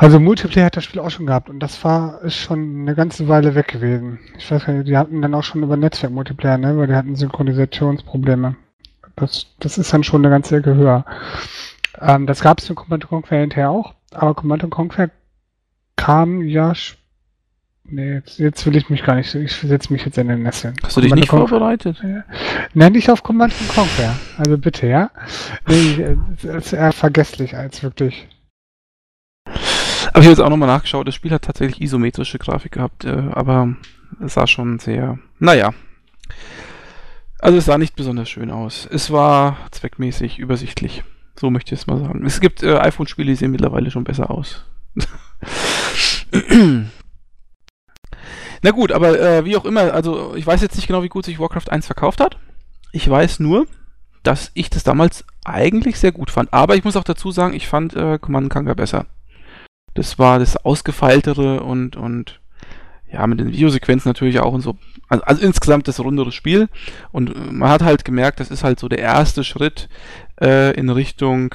Also 0.00 0.18
Multiplayer 0.18 0.64
hat 0.64 0.78
das 0.78 0.84
Spiel 0.84 1.02
auch 1.02 1.10
schon 1.10 1.26
gehabt 1.26 1.50
und 1.50 1.60
das 1.60 1.84
war 1.84 2.22
ist 2.22 2.36
schon 2.36 2.80
eine 2.80 2.94
ganze 2.94 3.28
Weile 3.28 3.54
weg 3.54 3.68
gewesen. 3.68 4.18
Ich 4.38 4.50
weiß 4.50 4.66
nicht, 4.68 4.88
die 4.88 4.96
hatten 4.96 5.20
dann 5.20 5.34
auch 5.34 5.42
schon 5.42 5.62
über 5.62 5.76
Netzwerk 5.76 6.10
Multiplayer, 6.10 6.56
ne, 6.56 6.74
weil 6.78 6.86
die 6.86 6.94
hatten 6.94 7.16
Synchronisationsprobleme. 7.16 8.56
Das, 9.16 9.44
das 9.58 9.76
ist 9.76 9.92
dann 9.92 10.02
schon 10.02 10.24
eine 10.24 10.30
ganze 10.32 10.56
Ecke 10.56 10.74
höher. 10.74 11.04
Ähm, 12.00 12.26
das 12.26 12.40
gab 12.40 12.60
es 12.60 12.68
für 12.68 12.74
Command 12.74 13.08
Conquer 13.08 13.40
hinterher 13.40 13.68
auch, 13.68 13.92
aber 14.10 14.32
Command 14.32 14.70
Conquer 14.70 15.10
kam 15.96 16.40
ja. 16.44 16.72
Nee, 17.84 18.14
jetzt, 18.14 18.38
jetzt, 18.38 18.64
will 18.64 18.76
ich 18.76 18.88
mich 18.88 19.04
gar 19.04 19.16
nicht. 19.16 19.34
Ich 19.34 19.52
setze 19.52 19.92
mich 19.92 20.06
jetzt 20.06 20.16
in 20.16 20.28
den 20.28 20.44
Nesseln. 20.44 20.76
Hast 20.82 20.96
du 20.96 21.02
dich 21.02 21.14
nicht 21.14 21.28
Conquer 21.28 21.48
vorbereitet? 21.48 22.02
Nein, 22.72 22.92
nicht 22.92 23.10
auf 23.10 23.22
Command 23.22 23.52
Conquer. 23.74 24.16
Also 24.38 24.56
bitte, 24.56 24.86
ja. 24.86 25.10
Nee, 25.68 26.16
es 26.38 26.44
ist 26.44 26.72
eher 26.72 26.92
vergesslich 26.92 27.54
als 27.54 27.82
wirklich. 27.82 28.26
Aber 30.12 30.20
ich 30.20 30.26
habe 30.26 30.32
jetzt 30.32 30.40
auch 30.40 30.50
nochmal 30.50 30.68
nachgeschaut. 30.68 31.06
Das 31.06 31.14
Spiel 31.14 31.30
hat 31.30 31.42
tatsächlich 31.42 31.80
isometrische 31.80 32.38
Grafik 32.38 32.72
gehabt, 32.72 33.04
äh, 33.04 33.22
aber 33.32 33.76
es 34.24 34.34
sah 34.34 34.46
schon 34.46 34.78
sehr. 34.78 35.18
Naja. 35.38 35.72
Also 37.38 37.58
es 37.58 37.64
sah 37.64 37.78
nicht 37.78 37.96
besonders 37.96 38.28
schön 38.28 38.50
aus. 38.50 38.88
Es 38.90 39.10
war 39.10 39.56
zweckmäßig 39.70 40.38
übersichtlich. 40.38 41.04
So 41.38 41.50
möchte 41.50 41.74
ich 41.74 41.80
es 41.80 41.86
mal 41.86 42.00
sagen. 42.00 42.26
Es 42.26 42.40
gibt 42.40 42.62
äh, 42.62 42.76
iPhone-Spiele, 42.76 43.28
die 43.30 43.36
sehen 43.36 43.52
mittlerweile 43.52 43.90
schon 43.90 44.04
besser 44.04 44.30
aus. 44.30 44.64
Na 48.62 48.72
gut, 48.72 48.92
aber 48.92 49.18
äh, 49.18 49.44
wie 49.44 49.56
auch 49.56 49.64
immer, 49.64 49.94
also 49.94 50.34
ich 50.34 50.46
weiß 50.46 50.60
jetzt 50.60 50.76
nicht 50.76 50.86
genau, 50.86 51.02
wie 51.02 51.08
gut 51.08 51.24
sich 51.24 51.38
Warcraft 51.38 51.70
1 51.70 51.86
verkauft 51.86 52.20
hat. 52.20 52.36
Ich 52.92 53.08
weiß 53.08 53.40
nur, 53.40 53.66
dass 54.22 54.50
ich 54.52 54.68
das 54.68 54.84
damals 54.84 55.24
eigentlich 55.44 55.98
sehr 55.98 56.12
gut 56.12 56.30
fand. 56.30 56.52
Aber 56.52 56.76
ich 56.76 56.84
muss 56.84 56.96
auch 56.96 57.04
dazu 57.04 57.30
sagen, 57.30 57.54
ich 57.54 57.68
fand 57.68 57.94
äh, 57.94 58.18
Command 58.18 58.50
Conquer 58.50 58.74
besser. 58.74 59.06
Das 59.94 60.18
war 60.18 60.38
das 60.38 60.56
ausgefeiltere 60.56 61.62
und, 61.62 61.96
und 61.96 62.40
ja, 63.12 63.26
mit 63.26 63.40
den 63.40 63.52
Videosequenzen 63.52 64.08
natürlich 64.08 64.40
auch 64.40 64.52
und 64.52 64.60
so. 64.60 64.76
Also, 65.08 65.24
also 65.24 65.42
insgesamt 65.42 65.88
das 65.88 66.00
rundere 66.00 66.32
Spiel. 66.32 66.68
Und 67.10 67.52
man 67.52 67.70
hat 67.70 67.82
halt 67.82 68.04
gemerkt, 68.04 68.40
das 68.40 68.50
ist 68.50 68.62
halt 68.62 68.78
so 68.78 68.88
der 68.88 69.00
erste 69.00 69.42
Schritt 69.42 69.88
äh, 70.40 70.72
in 70.74 70.90
Richtung 70.90 71.54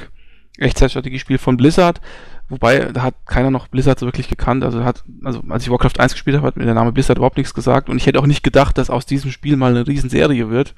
Echtzeitstrategiespiel 0.58 1.38
von 1.38 1.58
Blizzard. 1.58 2.02
Wobei, 2.48 2.92
da 2.94 3.02
hat 3.02 3.16
keiner 3.26 3.50
noch 3.50 3.68
Blizzard 3.68 3.98
so 3.98 4.06
wirklich 4.06 4.28
gekannt. 4.28 4.64
Also 4.64 4.84
hat, 4.84 5.04
also 5.24 5.42
als 5.50 5.64
ich 5.64 5.72
Warcraft 5.72 6.00
1 6.00 6.14
gespielt 6.14 6.38
habe, 6.38 6.46
hat 6.46 6.58
mir 6.58 6.66
der 6.66 6.76
Name 6.76 6.92
Blizzard 6.92 7.18
überhaupt 7.18 7.38
nichts 7.38 7.54
gesagt. 7.54 7.90
Und 7.90 7.98
ich 7.98 8.06
hätte 8.06 8.20
auch 8.20 8.28
nicht 8.28 8.44
gedacht, 8.44 8.78
dass 8.78 8.92
aus 8.92 9.06
diesem 9.06 9.32
Spiel 9.32 9.58
mal 9.58 9.72
eine 9.72 9.88
Riesenserie 9.88 10.50
wird. 10.50 10.76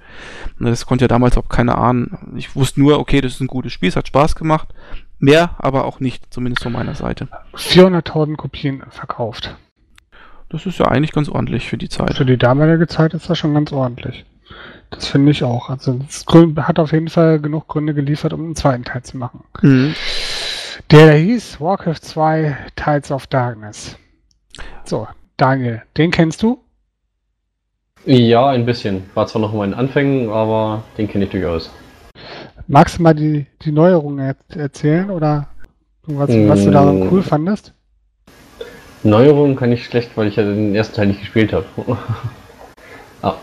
Das 0.59 0.85
konnte 0.85 1.03
ja 1.03 1.09
damals 1.09 1.37
auch 1.37 1.49
keiner 1.49 1.77
ahnen. 1.77 2.35
Ich 2.37 2.55
wusste 2.55 2.79
nur, 2.79 2.99
okay, 2.99 3.19
das 3.19 3.33
ist 3.33 3.41
ein 3.41 3.47
gutes 3.47 3.73
Spiel, 3.73 3.89
es 3.89 3.97
hat 3.97 4.07
Spaß 4.07 4.35
gemacht. 4.35 4.69
Mehr, 5.19 5.55
aber 5.57 5.86
auch 5.86 6.00
nicht, 6.00 6.31
zumindest 6.31 6.63
von 6.63 6.74
meiner 6.74 6.93
Seite. 6.93 7.27
400.000 7.55 8.36
Kopien 8.36 8.83
verkauft. 8.89 9.55
Das 10.50 10.65
ist 10.65 10.79
ja 10.79 10.88
eigentlich 10.88 11.12
ganz 11.12 11.27
ordentlich 11.27 11.67
für 11.67 11.77
die 11.77 11.89
Zeit. 11.89 12.15
Für 12.15 12.25
die 12.25 12.38
damalige 12.38 12.88
Zeit 12.88 13.13
ist 13.13 13.29
das 13.29 13.38
schon 13.38 13.53
ganz 13.53 13.71
ordentlich. 13.71 14.25
Das 14.91 15.07
finde 15.07 15.31
ich 15.31 15.43
auch. 15.43 15.69
Also 15.69 16.00
es 16.07 16.25
hat 16.57 16.79
auf 16.79 16.93
jeden 16.93 17.09
Fall 17.09 17.39
genug 17.39 17.67
Gründe 17.67 17.93
geliefert, 17.93 18.31
um 18.31 18.43
einen 18.43 18.55
zweiten 18.55 18.86
Teil 18.86 19.03
zu 19.03 19.17
machen. 19.17 19.43
Mhm. 19.62 19.95
Der, 20.91 21.15
hieß 21.15 21.59
Warcraft 21.59 22.00
2 22.01 22.55
Tides 22.75 23.12
of 23.12 23.27
Darkness. 23.27 23.97
So, 24.86 25.07
Daniel, 25.36 25.81
den 25.97 26.12
kennst 26.12 26.43
du? 26.43 26.63
Ja, 28.05 28.47
ein 28.47 28.65
bisschen. 28.65 29.09
War 29.15 29.27
zwar 29.27 29.41
noch 29.41 29.51
in 29.51 29.57
meinen 29.57 29.74
Anfängen, 29.74 30.29
aber 30.29 30.83
den 30.97 31.09
kenne 31.09 31.25
ich 31.25 31.31
durchaus. 31.31 31.69
Magst 32.69 32.97
du 32.97 33.03
mal 33.03 33.13
die, 33.13 33.45
die 33.62 33.71
Neuerungen 33.71 34.19
er 34.19 34.36
erzählen 34.57 35.09
oder 35.09 35.47
was, 36.03 36.30
was 36.30 36.65
du 36.65 36.71
daran 36.71 36.99
mm. 36.99 37.10
cool 37.10 37.23
fandest? 37.23 37.73
Neuerungen 39.03 39.56
kann 39.56 39.71
ich 39.71 39.86
schlecht, 39.86 40.12
weil 40.15 40.27
ich 40.27 40.36
ja 40.36 40.43
den 40.43 40.75
ersten 40.75 40.95
Teil 40.95 41.08
nicht 41.08 41.21
gespielt 41.21 41.53
habe. 41.53 41.65
ah. 43.21 43.36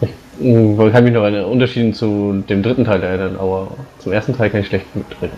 Ich 0.00 0.10
mm, 0.38 0.78
kann 0.92 1.02
mich 1.02 1.12
noch 1.12 1.24
an 1.24 1.32
den 1.32 1.44
Unterschieden 1.44 1.94
zu 1.94 2.44
dem 2.48 2.62
dritten 2.62 2.84
Teil 2.84 3.02
erinnern, 3.02 3.36
aber 3.36 3.76
zum 3.98 4.12
ersten 4.12 4.36
Teil 4.36 4.50
kann 4.50 4.60
ich 4.60 4.68
schlecht 4.68 4.94
mitreden. 4.94 5.36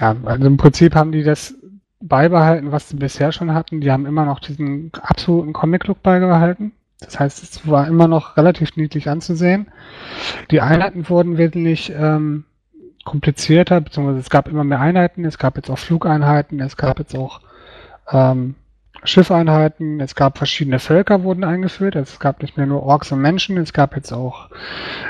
Ja, 0.00 0.16
also 0.24 0.46
im 0.46 0.56
Prinzip 0.56 0.96
haben 0.96 1.12
die 1.12 1.22
das 1.22 1.54
beibehalten, 2.00 2.72
was 2.72 2.88
sie 2.88 2.96
bisher 2.96 3.30
schon 3.30 3.54
hatten. 3.54 3.80
Die 3.80 3.92
haben 3.92 4.06
immer 4.06 4.24
noch 4.24 4.40
diesen 4.40 4.90
absoluten 5.02 5.52
Comic-Look 5.52 6.02
beibehalten. 6.02 6.72
Das 7.00 7.20
heißt, 7.20 7.42
es 7.42 7.68
war 7.68 7.86
immer 7.86 8.08
noch 8.08 8.36
relativ 8.36 8.76
niedlich 8.76 9.08
anzusehen. 9.08 9.68
Die 10.50 10.60
Einheiten 10.60 11.08
wurden 11.08 11.38
wesentlich 11.38 11.92
ähm, 11.96 12.44
komplizierter, 13.04 13.80
beziehungsweise 13.80 14.18
es 14.18 14.30
gab 14.30 14.48
immer 14.48 14.64
mehr 14.64 14.80
Einheiten. 14.80 15.24
Es 15.24 15.38
gab 15.38 15.56
jetzt 15.56 15.70
auch 15.70 15.78
Flugeinheiten, 15.78 16.60
es 16.60 16.76
gab 16.76 16.98
jetzt 16.98 17.14
auch 17.16 17.40
ähm, 18.10 18.56
Schiffeinheiten, 19.04 20.00
es 20.00 20.14
gab 20.14 20.38
verschiedene 20.38 20.80
Völker 20.80 21.22
wurden 21.22 21.44
eingeführt. 21.44 21.94
Es 21.94 22.18
gab 22.18 22.42
nicht 22.42 22.56
mehr 22.56 22.66
nur 22.66 22.82
Orks 22.82 23.12
und 23.12 23.20
Menschen, 23.20 23.56
es 23.58 23.72
gab 23.72 23.94
jetzt 23.94 24.12
auch 24.12 24.48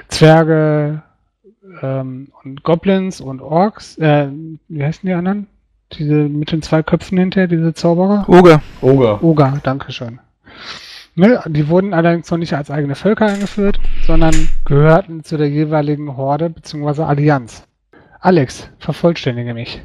Zwerge 0.09 1.03
ähm, 1.83 2.29
und 2.42 2.62
Goblins 2.62 3.20
und 3.20 3.40
Orks. 3.40 3.96
Äh, 3.98 4.29
wie 4.68 4.85
heißen 4.85 5.07
die 5.07 5.14
anderen? 5.14 5.46
Diese 5.94 6.14
mit 6.14 6.53
den 6.53 6.61
zwei 6.61 6.83
Köpfen 6.83 7.16
hinter, 7.18 7.46
diese 7.46 7.72
Zauberer? 7.72 8.29
Oger. 8.29 8.61
Oger. 8.83 9.22
Oger, 9.24 9.59
danke 9.62 9.90
schön. 9.90 10.20
Ne, 11.19 11.43
die 11.49 11.67
wurden 11.67 11.95
allerdings 11.95 12.31
noch 12.31 12.39
nicht 12.39 12.55
als 12.55 12.71
eigene 12.71 12.95
Völker 12.95 13.27
eingeführt, 13.27 13.81
sondern 14.07 14.49
gehörten 14.65 15.25
zu 15.25 15.37
der 15.37 15.49
jeweiligen 15.49 16.17
Horde 16.17 16.49
bzw. 16.49 17.03
Allianz. 17.03 17.65
Alex, 18.21 18.71
vervollständige 18.79 19.53
mich. 19.53 19.83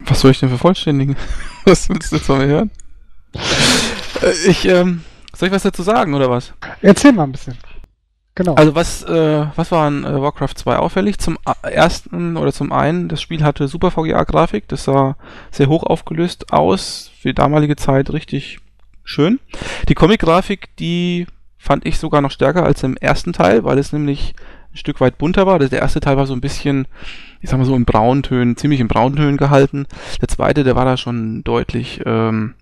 Was 0.00 0.20
soll 0.20 0.32
ich 0.32 0.40
denn 0.40 0.50
vervollständigen? 0.50 1.16
Was 1.64 1.88
willst 1.88 2.12
du 2.12 2.16
jetzt 2.16 2.26
von 2.26 2.40
mir 2.40 2.46
hören? 2.46 2.70
Äh, 4.20 4.32
ich, 4.46 4.68
ähm, 4.68 5.02
soll 5.34 5.48
ich 5.48 5.54
was 5.54 5.62
dazu 5.62 5.82
sagen, 5.82 6.12
oder 6.12 6.28
was? 6.28 6.52
Erzähl 6.82 7.12
mal 7.12 7.24
ein 7.24 7.32
bisschen. 7.32 7.56
Genau. 8.34 8.54
Also 8.54 8.74
was, 8.74 9.02
äh, 9.04 9.46
was 9.56 9.72
war 9.72 9.86
an 9.86 10.04
äh, 10.04 10.20
Warcraft 10.20 10.56
2 10.56 10.76
auffällig? 10.76 11.18
Zum 11.18 11.38
ersten 11.62 12.36
oder 12.36 12.52
zum 12.52 12.70
einen, 12.70 13.08
das 13.08 13.22
Spiel 13.22 13.42
hatte 13.42 13.66
super 13.66 13.90
VGA-Grafik, 13.90 14.68
das 14.68 14.84
sah 14.84 15.16
sehr 15.50 15.68
hoch 15.68 15.84
aufgelöst 15.84 16.52
aus, 16.52 17.10
für 17.18 17.28
die 17.28 17.34
damalige 17.34 17.76
Zeit 17.76 18.12
richtig 18.12 18.58
schön. 19.04 19.38
Die 19.88 19.94
Comic-Grafik, 19.94 20.74
die 20.76 21.26
fand 21.58 21.86
ich 21.86 21.98
sogar 21.98 22.20
noch 22.20 22.30
stärker 22.30 22.64
als 22.64 22.82
im 22.82 22.96
ersten 22.96 23.32
Teil, 23.32 23.64
weil 23.64 23.78
es 23.78 23.92
nämlich 23.92 24.34
ein 24.72 24.76
Stück 24.76 25.00
weit 25.00 25.18
bunter 25.18 25.46
war. 25.46 25.58
Der 25.58 25.80
erste 25.80 26.00
Teil 26.00 26.16
war 26.16 26.26
so 26.26 26.34
ein 26.34 26.40
bisschen, 26.40 26.86
ich 27.40 27.48
sag 27.48 27.58
mal 27.58 27.64
so 27.64 27.76
in 27.76 27.84
Brauntönen, 27.84 28.56
ziemlich 28.56 28.80
in 28.80 28.88
Brauntönen 28.88 29.36
gehalten. 29.36 29.86
Der 30.20 30.28
zweite, 30.28 30.64
der 30.64 30.76
war 30.76 30.84
da 30.84 30.96
schon 30.96 31.44
deutlich 31.44 32.00
ähm, 32.04 32.54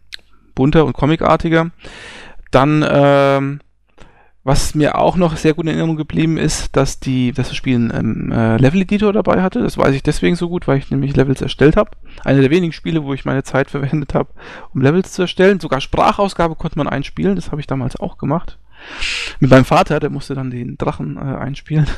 bunter 0.55 0.85
und 0.85 0.93
comicartiger. 0.93 1.71
Dann 2.51 2.85
ähm, 2.89 3.61
was 4.45 4.75
mir 4.75 4.99
auch 4.99 5.17
noch 5.17 5.37
sehr 5.37 5.55
gut 5.55 5.67
in 5.67 5.69
Erinnerung 5.69 5.97
geblieben 5.97 6.37
ist, 6.37 6.77
dass 6.77 6.99
die, 6.99 7.33
dass 7.33 7.49
das 7.49 7.57
Spiel 7.57 7.77
einen 7.77 8.33
äh, 8.33 8.57
Level-Editor 8.57 9.13
dabei 9.13 9.41
hatte. 9.41 9.63
Das 9.63 9.79
weiß 9.79 9.95
ich 9.95 10.03
deswegen 10.03 10.35
so 10.35 10.49
gut, 10.49 10.67
weil 10.67 10.79
ich 10.79 10.91
nämlich 10.91 11.15
Levels 11.15 11.41
erstellt 11.41 11.77
habe. 11.77 11.93
Eine 12.25 12.41
der 12.41 12.51
wenigen 12.51 12.73
Spiele, 12.73 13.05
wo 13.05 13.15
ich 13.15 13.25
meine 13.25 13.45
Zeit 13.45 13.71
verwendet 13.71 14.15
habe, 14.15 14.31
um 14.75 14.81
Levels 14.81 15.13
zu 15.13 15.23
erstellen. 15.23 15.61
Sogar 15.61 15.81
Sprachausgabe 15.81 16.57
konnte 16.57 16.77
man 16.77 16.89
einspielen. 16.89 17.37
Das 17.37 17.53
habe 17.53 17.61
ich 17.61 17.69
damals 17.69 17.97
auch 17.97 18.19
gemacht. 18.19 18.59
Mit 19.39 19.51
meinem 19.51 19.65
Vater, 19.65 20.01
der 20.01 20.11
musste 20.11 20.35
dann 20.35 20.51
den 20.51 20.77
Drachen 20.77 21.17
äh, 21.17 21.21
einspielen. 21.21 21.87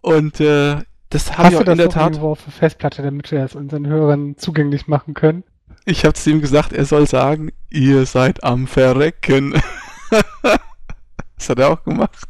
Und 0.00 0.40
äh, 0.40 0.78
das 1.10 1.36
habe 1.36 1.50
ich 1.50 1.56
auch 1.56 1.66
in 1.66 1.76
der 1.76 1.90
Tat. 1.90 2.18
Auf 2.18 2.40
Festplatte, 2.40 3.02
damit 3.02 3.30
wir 3.30 3.40
es 3.40 3.54
unseren 3.54 3.86
Hörern 3.86 4.36
zugänglich 4.38 4.88
machen 4.88 5.12
können. 5.12 5.44
Ich 5.84 6.04
habe 6.04 6.14
zu 6.14 6.30
ihm 6.30 6.40
gesagt, 6.40 6.72
er 6.72 6.86
soll 6.86 7.06
sagen, 7.06 7.50
ihr 7.68 8.06
seid 8.06 8.42
am 8.42 8.66
Verrecken. 8.66 9.60
das 11.36 11.48
hat 11.48 11.58
er 11.58 11.70
auch 11.70 11.84
gemacht. 11.84 12.28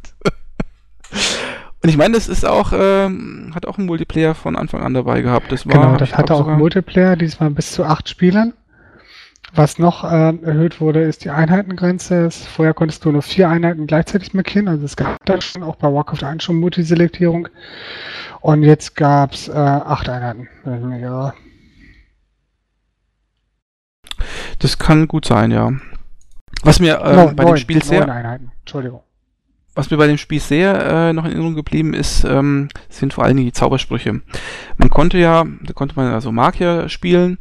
Und 1.81 1.89
ich 1.89 1.97
meine, 1.97 2.13
das 2.13 2.29
ist 2.29 2.45
auch, 2.45 2.71
ähm, 2.73 3.51
hat 3.53 3.65
auch 3.65 3.77
einen 3.77 3.87
Multiplayer 3.87 4.35
von 4.35 4.55
Anfang 4.55 4.81
an 4.81 4.93
dabei 4.93 5.21
gehabt. 5.21 5.51
Das 5.51 5.67
war, 5.67 5.73
genau, 5.73 5.97
das 5.97 6.15
hatte 6.15 6.33
auch 6.33 6.47
einen 6.47 6.57
Multiplayer, 6.57 7.17
diesmal 7.17 7.49
bis 7.49 7.73
zu 7.73 7.83
acht 7.83 8.07
Spielern. 8.07 8.53
Was 9.55 9.77
noch 9.77 10.03
äh, 10.03 10.33
erhöht 10.43 10.81
wurde, 10.81 11.01
ist 11.03 11.25
die 11.25 11.29
Einheitengrenze. 11.29 12.31
Vorher 12.31 12.73
konntest 12.73 13.05
du 13.05 13.11
nur 13.11 13.21
vier 13.21 13.49
Einheiten 13.49 13.85
gleichzeitig 13.85 14.33
markieren. 14.33 14.67
Also 14.67 14.85
es 14.85 14.95
gab 14.95 15.23
da 15.25 15.41
schon 15.41 15.61
auch 15.61 15.75
bei 15.75 15.93
Warcraft 15.93 16.23
1 16.23 16.43
schon 16.43 16.55
Multiselektierung. 16.55 17.49
Und 18.41 18.63
jetzt 18.63 18.95
gab 18.95 19.33
es 19.33 19.49
äh, 19.49 19.51
acht 19.51 20.09
Einheiten, 20.09 20.47
irre. 20.65 21.33
Das 24.59 24.79
kann 24.79 25.07
gut 25.07 25.25
sein, 25.25 25.51
ja. 25.51 25.71
Was 26.63 26.79
mir 26.79 26.99
äh, 26.99 27.15
no, 27.15 27.31
bei 27.35 27.43
neun, 27.43 27.53
dem 27.53 27.57
Spiel 27.57 27.83
sehr. 27.83 28.09
Einheiten. 28.09 28.51
Entschuldigung. 28.61 29.01
was 29.75 29.89
mir 29.89 29.97
bei 29.97 30.07
dem 30.07 30.17
Spiel 30.17 30.39
sehr 30.39 31.09
äh, 31.09 31.13
noch 31.13 31.25
in 31.25 31.31
Erinnerung 31.31 31.55
geblieben 31.55 31.93
ist, 31.93 32.23
ähm, 32.23 32.69
sind 32.89 33.13
vor 33.13 33.23
allem 33.23 33.37
die 33.37 33.51
Zaubersprüche. 33.51 34.21
Man 34.77 34.89
konnte 34.89 35.17
ja, 35.17 35.45
da 35.63 35.73
konnte 35.73 35.95
man 35.95 36.13
also 36.13 36.31
Magier 36.31 36.89
spielen 36.89 37.39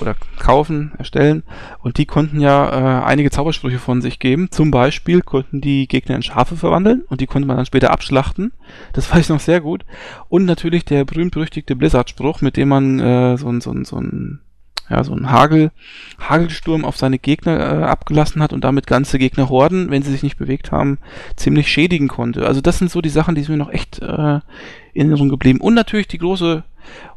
oder 0.00 0.16
kaufen, 0.38 0.92
erstellen 0.96 1.42
und 1.80 1.98
die 1.98 2.06
konnten 2.06 2.40
ja 2.40 3.02
äh, 3.02 3.04
einige 3.04 3.30
Zaubersprüche 3.30 3.78
von 3.78 4.00
sich 4.00 4.18
geben. 4.18 4.50
Zum 4.50 4.70
Beispiel 4.70 5.20
konnten 5.20 5.60
die 5.60 5.86
Gegner 5.86 6.16
in 6.16 6.22
Schafe 6.22 6.56
verwandeln 6.56 7.02
und 7.08 7.20
die 7.20 7.26
konnte 7.26 7.46
man 7.46 7.58
dann 7.58 7.66
später 7.66 7.90
abschlachten. 7.90 8.52
Das 8.94 9.10
weiß 9.12 9.20
ich 9.20 9.28
noch 9.28 9.40
sehr 9.40 9.60
gut. 9.60 9.84
Und 10.28 10.46
natürlich 10.46 10.84
der 10.86 11.04
berühmt-berüchtigte 11.04 11.76
Blizzard-Spruch, 11.76 12.40
mit 12.40 12.56
dem 12.56 12.68
man 12.68 12.98
äh, 12.98 13.36
so 13.36 13.48
ein, 13.48 13.60
so 13.60 13.70
ein, 13.70 13.84
so 13.84 13.98
ein 13.98 14.40
ja, 14.90 15.02
so 15.02 15.14
ein 15.14 15.30
Hagel, 15.30 15.70
Hagelsturm 16.18 16.84
auf 16.84 16.96
seine 16.96 17.18
Gegner 17.18 17.58
äh, 17.58 17.84
abgelassen 17.84 18.42
hat 18.42 18.52
und 18.52 18.62
damit 18.64 18.86
ganze 18.86 19.18
Gegnerhorden, 19.18 19.90
wenn 19.90 20.02
sie 20.02 20.12
sich 20.12 20.22
nicht 20.22 20.36
bewegt 20.36 20.72
haben, 20.72 20.98
ziemlich 21.36 21.68
schädigen 21.68 22.08
konnte. 22.08 22.46
Also 22.46 22.60
das 22.60 22.78
sind 22.78 22.90
so 22.90 23.00
die 23.00 23.08
Sachen, 23.08 23.34
die 23.34 23.42
sind 23.42 23.52
mir 23.52 23.64
noch 23.64 23.72
echt 23.72 24.00
äh, 24.00 24.40
in 24.92 25.08
Erinnerung 25.08 25.30
geblieben. 25.30 25.60
Und 25.60 25.74
natürlich 25.74 26.08
die 26.08 26.18
große 26.18 26.64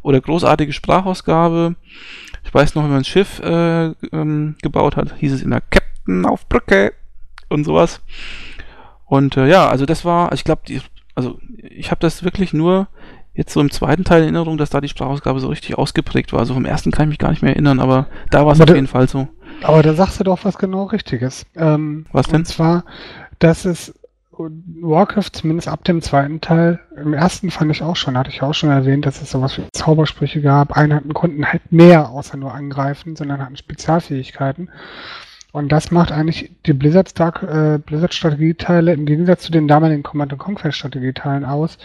oder 0.02 0.22
großartige 0.22 0.72
Sprachausgabe. 0.72 1.76
Ich 2.46 2.54
weiß 2.54 2.76
noch, 2.76 2.84
wenn 2.84 2.92
man 2.92 3.02
ein 3.02 3.06
Schiff 3.06 3.40
äh, 3.40 3.88
ähm, 4.12 4.56
gebaut 4.62 4.96
hat, 4.96 5.16
hieß 5.18 5.34
es 5.34 5.42
immer 5.42 5.60
Captain 5.60 6.26
auf 6.26 6.48
Brücke 6.48 6.94
und 7.50 7.66
sowas. 7.66 8.02
Und 9.06 9.38
äh, 9.38 9.48
ja, 9.48 9.68
also 9.68 9.86
das 9.86 10.06
war, 10.06 10.32
ich 10.34 10.44
glaube, 10.44 10.62
also 11.16 11.40
ich 11.62 11.92
habe 11.92 12.00
das 12.00 12.24
wirklich 12.24 12.54
nur 12.54 12.88
jetzt 13.38 13.54
so 13.54 13.62
im 13.62 13.72
zweiten 13.72 14.04
Teil 14.04 14.20
in 14.20 14.36
Erinnerung, 14.36 14.58
dass 14.58 14.72
da 14.72 14.82
die 14.82 14.90
Sprachausgabe 14.90 15.40
so 15.40 15.48
richtig 15.48 15.78
ausgeprägt 15.78 16.34
war. 16.34 16.40
Also 16.40 16.56
vom 16.56 16.66
ersten 16.66 16.92
kann 16.92 17.04
ich 17.04 17.10
mich 17.10 17.20
gar 17.20 17.30
nicht 17.30 17.44
mehr 17.44 17.54
erinnern, 17.54 17.80
aber 17.80 18.08
da 18.32 18.46
war 18.46 18.54
es 18.54 18.60
auf 18.60 18.68
jeden 18.68 18.88
Fall 18.88 19.08
so. 19.08 19.28
Aber 19.62 19.84
da 19.84 19.94
sagst 19.94 20.20
du 20.20 20.24
doch 20.24 20.44
was 20.44 20.58
genau 20.58 20.86
Richtiges. 20.86 21.46
Ähm, 21.56 22.08
was 22.12 22.28
denn? 22.28 22.38
Und 22.38 22.46
zwar, 22.46 22.84
dass 23.40 23.66
es 23.66 23.94
Warcraft 24.40 25.32
zumindest 25.34 25.68
ab 25.68 25.84
dem 25.84 26.02
zweiten 26.02 26.42
Teil, 26.42 26.80
im 26.96 27.14
ersten 27.14 27.50
fand 27.50 27.72
ich 27.72 27.82
auch 27.82 27.96
schon, 27.96 28.18
hatte 28.18 28.30
ich 28.30 28.42
auch 28.42 28.54
schon 28.54 28.70
erwähnt, 28.70 29.06
dass 29.06 29.22
es 29.22 29.32
sowas 29.32 29.58
wie 29.58 29.64
Zaubersprüche 29.74 30.42
gab. 30.42 30.76
Einheiten 30.76 31.14
konnten 31.14 31.46
halt 31.46 31.72
mehr 31.72 32.10
außer 32.10 32.38
nur 32.38 32.54
angreifen, 32.54 33.16
sondern 33.16 33.42
hatten 33.42 33.58
Spezialfähigkeiten. 33.58 34.70
Und 35.52 35.72
das 35.72 35.92
macht 35.92 36.12
eigentlich 36.12 36.52
die 36.66 36.74
Blizzard, 36.74 37.10
Stark, 37.10 37.42
äh, 37.44 37.80
Blizzard 37.80 38.14
im 38.24 39.06
Gegensatz 39.06 39.44
zu 39.44 39.52
den 39.52 39.68
damaligen 39.68 40.04
Command 40.04 40.38
Conquer 40.38 40.72
Strategieteilen 40.72 41.46
aus, 41.46 41.78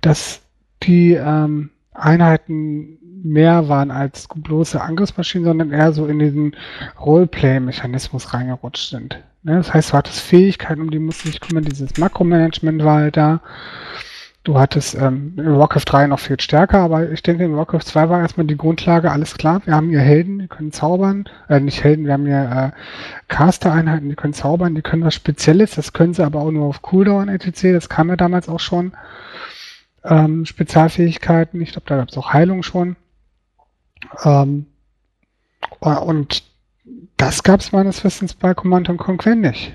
dass 0.00 0.42
die 0.82 1.14
ähm, 1.14 1.70
Einheiten 1.92 2.98
mehr 3.22 3.68
waren 3.68 3.90
als 3.90 4.28
bloße 4.34 4.80
Angriffsmaschinen, 4.80 5.44
sondern 5.44 5.72
eher 5.72 5.92
so 5.92 6.06
in 6.06 6.18
diesen 6.18 6.56
Roleplay-Mechanismus 7.00 8.32
reingerutscht 8.32 8.90
sind. 8.90 9.18
Ne? 9.42 9.56
Das 9.56 9.74
heißt, 9.74 9.92
du 9.92 9.94
hattest 9.94 10.20
Fähigkeiten, 10.20 10.82
um 10.82 10.90
die 10.90 10.98
musst 10.98 11.24
du 11.24 11.30
dich 11.30 11.40
kümmern, 11.40 11.64
dieses 11.64 11.96
Makromanagement 11.98 12.84
war 12.84 13.00
halt 13.00 13.16
da. 13.16 13.40
Du 14.44 14.58
hattest 14.58 14.94
ähm, 14.94 15.34
in 15.36 15.58
Warcraft 15.58 15.84
3 15.84 16.06
noch 16.06 16.20
viel 16.20 16.40
stärker, 16.40 16.78
aber 16.78 17.10
ich 17.10 17.22
denke, 17.22 17.44
in 17.44 17.56
Warcraft 17.56 17.82
2 17.82 18.08
war 18.08 18.20
erstmal 18.20 18.46
die 18.46 18.56
Grundlage, 18.56 19.10
alles 19.10 19.36
klar, 19.36 19.60
wir 19.66 19.74
haben 19.74 19.90
hier 19.90 20.00
Helden, 20.00 20.38
die 20.38 20.48
können 20.48 20.72
zaubern, 20.72 21.28
äh, 21.48 21.60
nicht 21.60 21.84
Helden, 21.84 22.06
wir 22.06 22.14
haben 22.14 22.24
hier 22.24 22.72
äh, 22.72 22.78
Caster-Einheiten, 23.28 24.08
die 24.08 24.14
können 24.14 24.32
zaubern, 24.32 24.74
die 24.74 24.80
können 24.80 25.04
was 25.04 25.14
Spezielles, 25.14 25.72
das 25.72 25.92
können 25.92 26.14
sie 26.14 26.24
aber 26.24 26.40
auch 26.40 26.50
nur 26.50 26.66
auf 26.66 26.80
Cooldown 26.80 27.28
etc., 27.28 27.72
das 27.74 27.90
kam 27.90 28.08
ja 28.08 28.16
damals 28.16 28.48
auch 28.48 28.60
schon 28.60 28.92
ähm, 30.04 30.44
Spezialfähigkeiten. 30.44 31.60
Ich 31.60 31.72
glaube, 31.72 31.86
da 31.86 31.96
gab 31.96 32.08
es 32.08 32.16
auch 32.16 32.32
Heilung 32.32 32.62
schon. 32.62 32.96
Ähm, 34.24 34.66
und 35.80 36.42
das 37.16 37.42
gab 37.42 37.60
es 37.60 37.72
meines 37.72 38.04
Wissens 38.04 38.34
bei 38.34 38.54
Command 38.54 38.88
Conquer 38.98 39.34
nicht. 39.34 39.72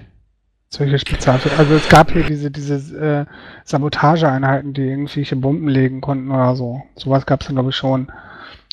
Solche 0.70 0.98
Spezialfähigkeiten. 0.98 1.60
Also 1.60 1.76
es 1.76 1.90
gab 1.90 2.12
hier 2.12 2.24
diese, 2.24 2.50
diese 2.50 2.98
äh, 2.98 3.26
Sabotageeinheiten, 3.64 4.74
die 4.74 4.82
irgendwelche 4.82 5.36
Bomben 5.36 5.68
legen 5.68 6.02
konnten 6.02 6.32
oder 6.32 6.56
so. 6.56 6.82
Sowas 6.96 7.26
gab 7.26 7.42
es 7.42 7.48
dann, 7.48 7.56
glaube 7.56 7.70
ich, 7.70 7.76
schon. 7.76 8.12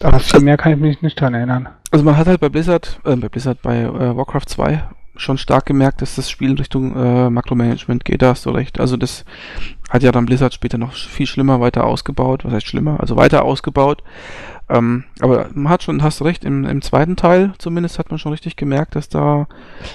Aber 0.02 0.18
viel 0.18 0.36
also, 0.36 0.44
mehr 0.44 0.56
kann 0.56 0.72
ich 0.72 0.78
mich 0.78 1.02
nicht 1.02 1.20
dran 1.20 1.34
erinnern. 1.34 1.68
Also 1.90 2.04
man 2.04 2.16
hat 2.16 2.26
halt 2.26 2.40
bei 2.40 2.48
Blizzard, 2.48 3.00
äh, 3.04 3.16
bei 3.16 3.28
Blizzard, 3.28 3.60
bei 3.60 3.80
äh, 3.82 4.16
Warcraft 4.16 4.46
2 4.46 4.82
schon 5.20 5.38
stark 5.38 5.66
gemerkt, 5.66 6.02
dass 6.02 6.16
das 6.16 6.30
Spiel 6.30 6.50
in 6.50 6.58
Richtung 6.58 6.96
äh, 6.96 7.30
Makromanagement 7.30 8.04
geht, 8.04 8.22
da 8.22 8.30
hast 8.30 8.46
du 8.46 8.50
recht. 8.50 8.80
Also 8.80 8.96
das 8.96 9.24
hat 9.90 10.02
ja 10.02 10.12
dann 10.12 10.26
Blizzard 10.26 10.54
später 10.54 10.78
noch 10.78 10.92
viel 10.92 11.26
schlimmer 11.26 11.60
weiter 11.60 11.84
ausgebaut. 11.84 12.44
Was 12.44 12.52
heißt 12.52 12.66
schlimmer? 12.66 13.00
Also 13.00 13.16
weiter 13.16 13.44
ausgebaut. 13.44 14.02
Ähm, 14.68 15.04
aber 15.20 15.50
man 15.52 15.70
hat 15.70 15.82
schon, 15.82 16.02
hast 16.02 16.20
du 16.20 16.24
recht, 16.24 16.44
im, 16.44 16.64
im 16.64 16.80
zweiten 16.80 17.16
Teil 17.16 17.52
zumindest 17.58 17.98
hat 17.98 18.10
man 18.10 18.18
schon 18.18 18.32
richtig 18.32 18.56
gemerkt, 18.56 18.94
dass 18.94 19.08
da, 19.08 19.48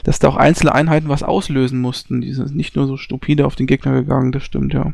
dass 0.04 0.20
da 0.20 0.28
auch 0.28 0.36
einzelne 0.36 0.76
Einheiten 0.76 1.10
was 1.10 1.24
auslösen 1.24 1.80
mussten. 1.80 2.22
Die 2.22 2.34
sind 2.34 2.56
nicht 2.56 2.76
nur 2.76 2.86
so 2.86 2.98
stupide 2.98 3.46
auf 3.46 3.56
den 3.56 3.68
Gegner 3.68 3.94
gegangen, 3.94 4.32
das 4.32 4.44
stimmt, 4.44 4.74
ja. 4.74 4.94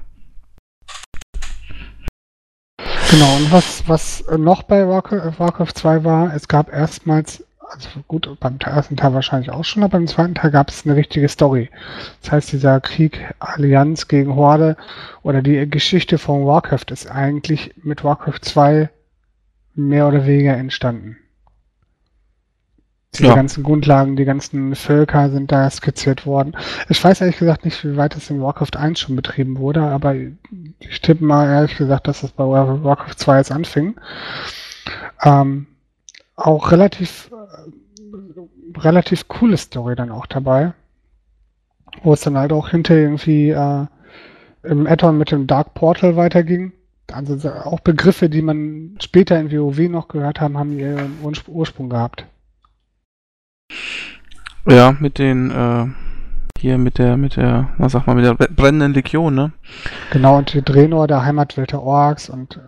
Genau, 3.09 3.35
und 3.35 3.51
was, 3.51 3.83
was 3.87 4.23
noch 4.37 4.63
bei 4.63 4.87
Warcraft, 4.87 5.37
Warcraft 5.37 5.73
2 5.73 6.03
war, 6.05 6.33
es 6.33 6.47
gab 6.47 6.71
erstmals 6.71 7.43
also 7.71 7.89
gut, 8.07 8.29
beim 8.39 8.57
ersten 8.59 8.97
Teil 8.97 9.13
wahrscheinlich 9.13 9.49
auch 9.49 9.63
schon, 9.63 9.83
aber 9.83 9.97
beim 9.97 10.07
zweiten 10.07 10.35
Teil 10.35 10.51
gab 10.51 10.69
es 10.69 10.85
eine 10.85 10.95
richtige 10.95 11.29
Story. 11.29 11.69
Das 12.21 12.31
heißt, 12.31 12.51
dieser 12.51 12.81
Krieg 12.81 13.33
Allianz 13.39 14.09
gegen 14.09 14.35
Horde 14.35 14.75
oder 15.23 15.41
die 15.41 15.69
Geschichte 15.69 16.17
von 16.17 16.45
Warcraft 16.45 16.91
ist 16.91 17.09
eigentlich 17.09 17.73
mit 17.81 18.03
Warcraft 18.03 18.39
2 18.41 18.89
mehr 19.75 20.07
oder 20.07 20.25
weniger 20.25 20.57
entstanden. 20.57 21.17
Die 23.15 23.23
ja. 23.23 23.35
ganzen 23.35 23.63
Grundlagen, 23.63 24.15
die 24.15 24.25
ganzen 24.25 24.75
Völker 24.75 25.29
sind 25.29 25.51
da 25.51 25.69
skizziert 25.69 26.25
worden. 26.25 26.55
Ich 26.89 27.01
weiß 27.01 27.21
ehrlich 27.21 27.37
gesagt 27.37 27.65
nicht, 27.65 27.83
wie 27.85 27.97
weit 27.97 28.15
es 28.15 28.29
in 28.29 28.41
Warcraft 28.41 28.77
1 28.77 28.99
schon 28.99 29.15
betrieben 29.15 29.57
wurde, 29.59 29.81
aber 29.81 30.15
ich 30.15 31.01
tippe 31.01 31.23
mal 31.23 31.47
ehrlich 31.47 31.77
gesagt, 31.77 32.07
dass 32.07 32.23
es 32.23 32.31
bei 32.31 32.43
Warcraft 32.43 33.15
2 33.15 33.37
jetzt 33.37 33.51
anfing. 33.51 33.95
Ähm, 35.23 35.67
auch 36.35 36.71
relativ, 36.71 37.31
äh, 37.31 38.79
relativ 38.79 39.27
coole 39.27 39.57
Story 39.57 39.95
dann 39.95 40.11
auch 40.11 40.25
dabei. 40.25 40.73
Wo 42.03 42.13
es 42.13 42.21
dann 42.21 42.37
halt 42.37 42.53
auch 42.53 42.69
hinter 42.69 42.95
irgendwie 42.95 43.49
äh, 43.49 43.85
im 44.63 44.87
Addon 44.87 45.17
mit 45.17 45.31
dem 45.31 45.47
Dark 45.47 45.73
Portal 45.73 46.15
weiterging. 46.15 46.73
Also 47.11 47.49
auch 47.49 47.81
Begriffe, 47.81 48.29
die 48.29 48.41
man 48.41 48.95
später 49.01 49.39
in 49.39 49.51
WoW 49.51 49.89
noch 49.89 50.07
gehört 50.07 50.39
haben, 50.39 50.57
haben 50.57 50.77
ihren 50.77 51.17
Ursprung 51.47 51.89
gehabt. 51.89 52.25
Ja, 54.65 54.95
mit 54.99 55.19
den 55.19 55.51
äh, 55.51 55.87
hier 56.61 56.77
mit 56.77 56.99
der, 56.99 57.17
mit 57.17 57.37
der, 57.37 57.69
na 57.77 57.89
sag 57.89 58.05
mal, 58.05 58.15
mit 58.15 58.23
der 58.23 58.35
brennenden 58.35 58.93
Legion, 58.93 59.33
ne? 59.33 59.51
Genau, 60.11 60.37
und 60.37 60.53
die 60.53 60.61
Drenor, 60.61 61.07
der 61.07 61.25
Heimatwelt 61.25 61.71
der 61.71 61.81
Orks 61.81 62.29
und 62.29 62.59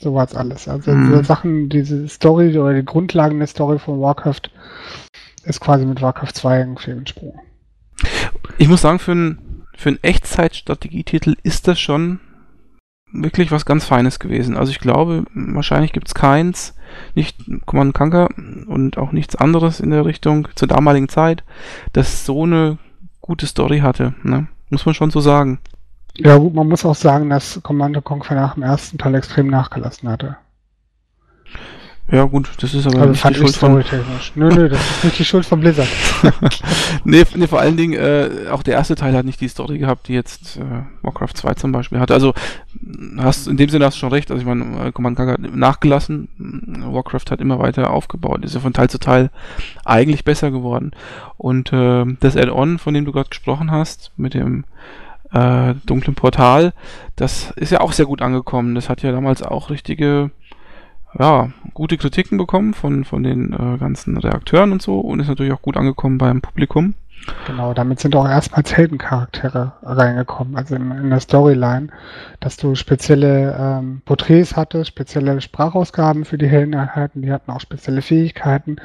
sowas 0.00 0.34
alles. 0.34 0.68
Also 0.68 0.92
mhm. 0.92 1.10
diese 1.10 1.24
Sachen, 1.24 1.68
diese 1.68 2.08
Story 2.08 2.56
oder 2.56 2.74
die 2.74 2.84
Grundlagen 2.84 3.38
der 3.38 3.48
Story 3.48 3.78
von 3.78 4.00
Warcraft 4.00 4.50
ist 5.44 5.60
quasi 5.60 5.86
mit 5.86 6.02
Warcraft 6.02 6.32
2 6.34 6.58
irgendwie 6.60 6.90
entsprungen. 6.90 7.38
Ich 8.58 8.68
muss 8.68 8.82
sagen, 8.82 8.98
für 8.98 9.12
einen 9.12 9.58
für 9.78 9.90
einen 9.90 10.02
Echtzeitstrategietitel 10.02 11.36
ist 11.44 11.68
das 11.68 11.78
schon 11.78 12.18
wirklich 13.12 13.52
was 13.52 13.64
ganz 13.64 13.84
Feines 13.84 14.18
gewesen. 14.18 14.56
Also 14.56 14.72
ich 14.72 14.80
glaube, 14.80 15.24
wahrscheinlich 15.32 15.92
gibt 15.92 16.08
es 16.08 16.14
keins, 16.14 16.74
nicht 17.14 17.38
Command 17.64 17.94
Conquer 17.94 18.28
und 18.66 18.98
auch 18.98 19.12
nichts 19.12 19.36
anderes 19.36 19.78
in 19.78 19.90
der 19.90 20.04
Richtung 20.04 20.48
zur 20.56 20.66
damaligen 20.66 21.08
Zeit, 21.08 21.44
das 21.92 22.26
so 22.26 22.42
eine 22.42 22.78
gute 23.20 23.46
Story 23.46 23.78
hatte. 23.78 24.14
Ne? 24.24 24.48
Muss 24.68 24.84
man 24.84 24.96
schon 24.96 25.10
so 25.10 25.20
sagen. 25.20 25.60
Ja 26.20 26.36
gut, 26.36 26.54
man 26.54 26.68
muss 26.68 26.84
auch 26.84 26.96
sagen, 26.96 27.30
dass 27.30 27.60
Commando 27.62 28.00
Conquer 28.00 28.34
nach 28.34 28.54
dem 28.54 28.64
ersten 28.64 28.98
Teil 28.98 29.14
extrem 29.14 29.48
nachgelassen 29.48 30.08
hatte. 30.08 30.36
Ja 32.10 32.24
gut, 32.24 32.50
das 32.62 32.72
ist 32.72 32.86
aber 32.86 33.00
also 33.00 33.10
nicht 33.10 33.28
die 33.28 33.34
Schuld 33.34 33.54
von... 33.54 33.84
Nö, 34.34 34.48
nö, 34.48 34.68
das 34.70 34.80
ist 34.80 35.04
nicht 35.04 35.18
die 35.18 35.24
Schuld 35.26 35.44
von 35.44 35.60
Blizzard. 35.60 35.88
nee, 37.04 37.22
nee, 37.34 37.46
vor 37.46 37.60
allen 37.60 37.76
Dingen, 37.76 38.00
äh, 38.00 38.48
auch 38.50 38.62
der 38.62 38.74
erste 38.74 38.94
Teil 38.94 39.14
hat 39.14 39.26
nicht 39.26 39.42
die 39.42 39.48
Story 39.48 39.76
gehabt, 39.76 40.08
die 40.08 40.14
jetzt 40.14 40.56
äh, 40.56 40.84
Warcraft 41.02 41.34
2 41.34 41.54
zum 41.54 41.70
Beispiel 41.70 42.00
hatte. 42.00 42.14
Also 42.14 42.32
hast 43.18 43.46
in 43.46 43.58
dem 43.58 43.68
Sinne 43.68 43.84
hast 43.84 43.96
du 43.96 44.00
schon 44.00 44.12
recht, 44.12 44.30
also 44.30 44.40
ich 44.40 44.46
meine, 44.46 44.86
äh, 44.86 44.92
Command 44.92 45.18
Conquer 45.18 45.34
hat 45.34 45.54
nachgelassen, 45.54 46.28
Warcraft 46.90 47.30
hat 47.30 47.42
immer 47.42 47.58
weiter 47.58 47.90
aufgebaut, 47.90 48.42
ist 48.42 48.54
ja 48.54 48.60
von 48.60 48.72
Teil 48.72 48.88
zu 48.88 48.98
Teil 48.98 49.30
eigentlich 49.84 50.24
besser 50.24 50.50
geworden. 50.50 50.92
Und 51.36 51.74
äh, 51.74 52.06
das 52.20 52.38
Add-on, 52.38 52.78
von 52.78 52.94
dem 52.94 53.04
du 53.04 53.12
gerade 53.12 53.28
gesprochen 53.28 53.70
hast, 53.70 54.12
mit 54.16 54.32
dem 54.32 54.64
äh, 55.32 55.74
dunklen 55.86 56.14
Portal, 56.14 56.72
das 57.16 57.50
ist 57.52 57.72
ja 57.72 57.80
auch 57.80 57.92
sehr 57.92 58.06
gut 58.06 58.22
angekommen. 58.22 58.74
Das 58.74 58.88
hat 58.88 59.02
ja 59.02 59.12
damals 59.12 59.42
auch 59.42 59.70
richtige, 59.70 60.30
ja, 61.18 61.50
gute 61.74 61.96
Kritiken 61.98 62.38
bekommen 62.38 62.74
von, 62.74 63.04
von 63.04 63.22
den 63.22 63.52
äh, 63.52 63.78
ganzen 63.78 64.16
Reakteuren 64.16 64.72
und 64.72 64.82
so 64.82 65.00
und 65.00 65.20
ist 65.20 65.28
natürlich 65.28 65.52
auch 65.52 65.62
gut 65.62 65.76
angekommen 65.76 66.18
beim 66.18 66.40
Publikum. 66.40 66.94
Genau, 67.46 67.74
damit 67.74 68.00
sind 68.00 68.14
auch 68.16 68.28
erstmals 68.28 68.76
Heldencharaktere 68.76 69.72
reingekommen, 69.82 70.56
also 70.56 70.76
in, 70.76 70.90
in 70.92 71.10
der 71.10 71.20
Storyline, 71.20 71.88
dass 72.40 72.56
du 72.56 72.74
spezielle 72.74 73.56
ähm, 73.58 74.02
Porträts 74.04 74.56
hattest, 74.56 74.88
spezielle 74.88 75.40
Sprachausgaben 75.40 76.24
für 76.24 76.38
die 76.38 76.46
Heldeneinheiten, 76.46 77.22
die 77.22 77.32
hatten 77.32 77.50
auch 77.50 77.60
spezielle 77.60 78.02
Fähigkeiten. 78.02 78.76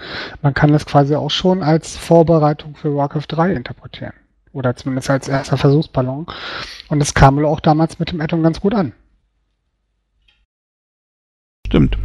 Man 0.42 0.54
kann 0.54 0.72
das 0.72 0.86
quasi 0.86 1.16
auch 1.16 1.30
schon 1.30 1.64
als 1.64 1.96
Vorbereitung 1.96 2.76
für 2.76 2.96
Warcraft 2.96 3.28
3 3.28 3.54
interpretieren. 3.54 4.14
Oder 4.54 4.76
zumindest 4.76 5.10
als 5.10 5.28
erster 5.28 5.58
Versuchsballon. 5.58 6.28
Und 6.88 7.02
es 7.02 7.14
kam 7.14 7.36
wohl 7.36 7.46
auch 7.46 7.60
damals 7.60 8.00
mit 8.00 8.12
dem 8.12 8.22
Addon 8.22 8.44
ganz 8.44 8.62
gut 8.62 8.74
an. 8.74 8.94
Stimmt. 11.68 11.98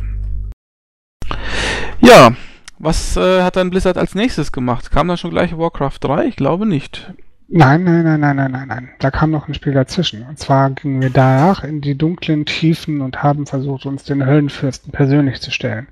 Ja, 2.00 2.32
was 2.78 3.16
äh, 3.16 3.42
hat 3.42 3.56
dann 3.56 3.70
Blizzard 3.70 3.98
als 3.98 4.14
nächstes 4.14 4.50
gemacht? 4.50 4.90
Kam 4.90 5.08
dann 5.08 5.18
schon 5.18 5.30
gleich 5.30 5.56
Warcraft 5.56 5.98
3? 6.00 6.24
Ich 6.26 6.36
glaube 6.36 6.64
nicht. 6.64 7.12
Nein, 7.48 7.84
nein, 7.84 8.04
nein, 8.04 8.20
nein, 8.20 8.36
nein, 8.36 8.50
nein, 8.50 8.68
nein. 8.68 8.90
Da 8.98 9.10
kam 9.10 9.30
noch 9.30 9.48
ein 9.48 9.54
Spiel 9.54 9.72
dazwischen. 9.72 10.22
Und 10.22 10.38
zwar 10.38 10.70
gingen 10.70 11.00
wir 11.00 11.10
danach 11.10 11.64
in 11.64 11.80
die 11.80 11.96
dunklen 11.96 12.46
Tiefen 12.46 13.00
und 13.00 13.22
haben 13.22 13.46
versucht, 13.46 13.86
uns 13.86 14.04
den 14.04 14.24
Höllenfürsten 14.24 14.92
persönlich 14.92 15.40
zu 15.40 15.50
stellen. 15.50 15.88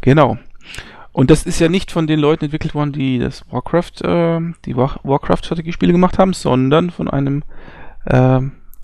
Genau. 0.00 0.38
Und 1.12 1.30
das 1.30 1.44
ist 1.44 1.58
ja 1.58 1.68
nicht 1.68 1.90
von 1.90 2.06
den 2.06 2.20
Leuten 2.20 2.44
entwickelt 2.44 2.74
worden, 2.74 2.92
die 2.92 3.18
das 3.18 3.44
Warcraft, 3.50 4.02
äh, 4.02 4.40
die 4.64 4.76
War 4.76 5.00
Warcraft-Strategiespiele 5.02 5.92
gemacht 5.92 6.18
haben, 6.18 6.32
sondern 6.32 6.90
von 6.90 7.08
einem 7.10 7.42
äh, 8.04 8.40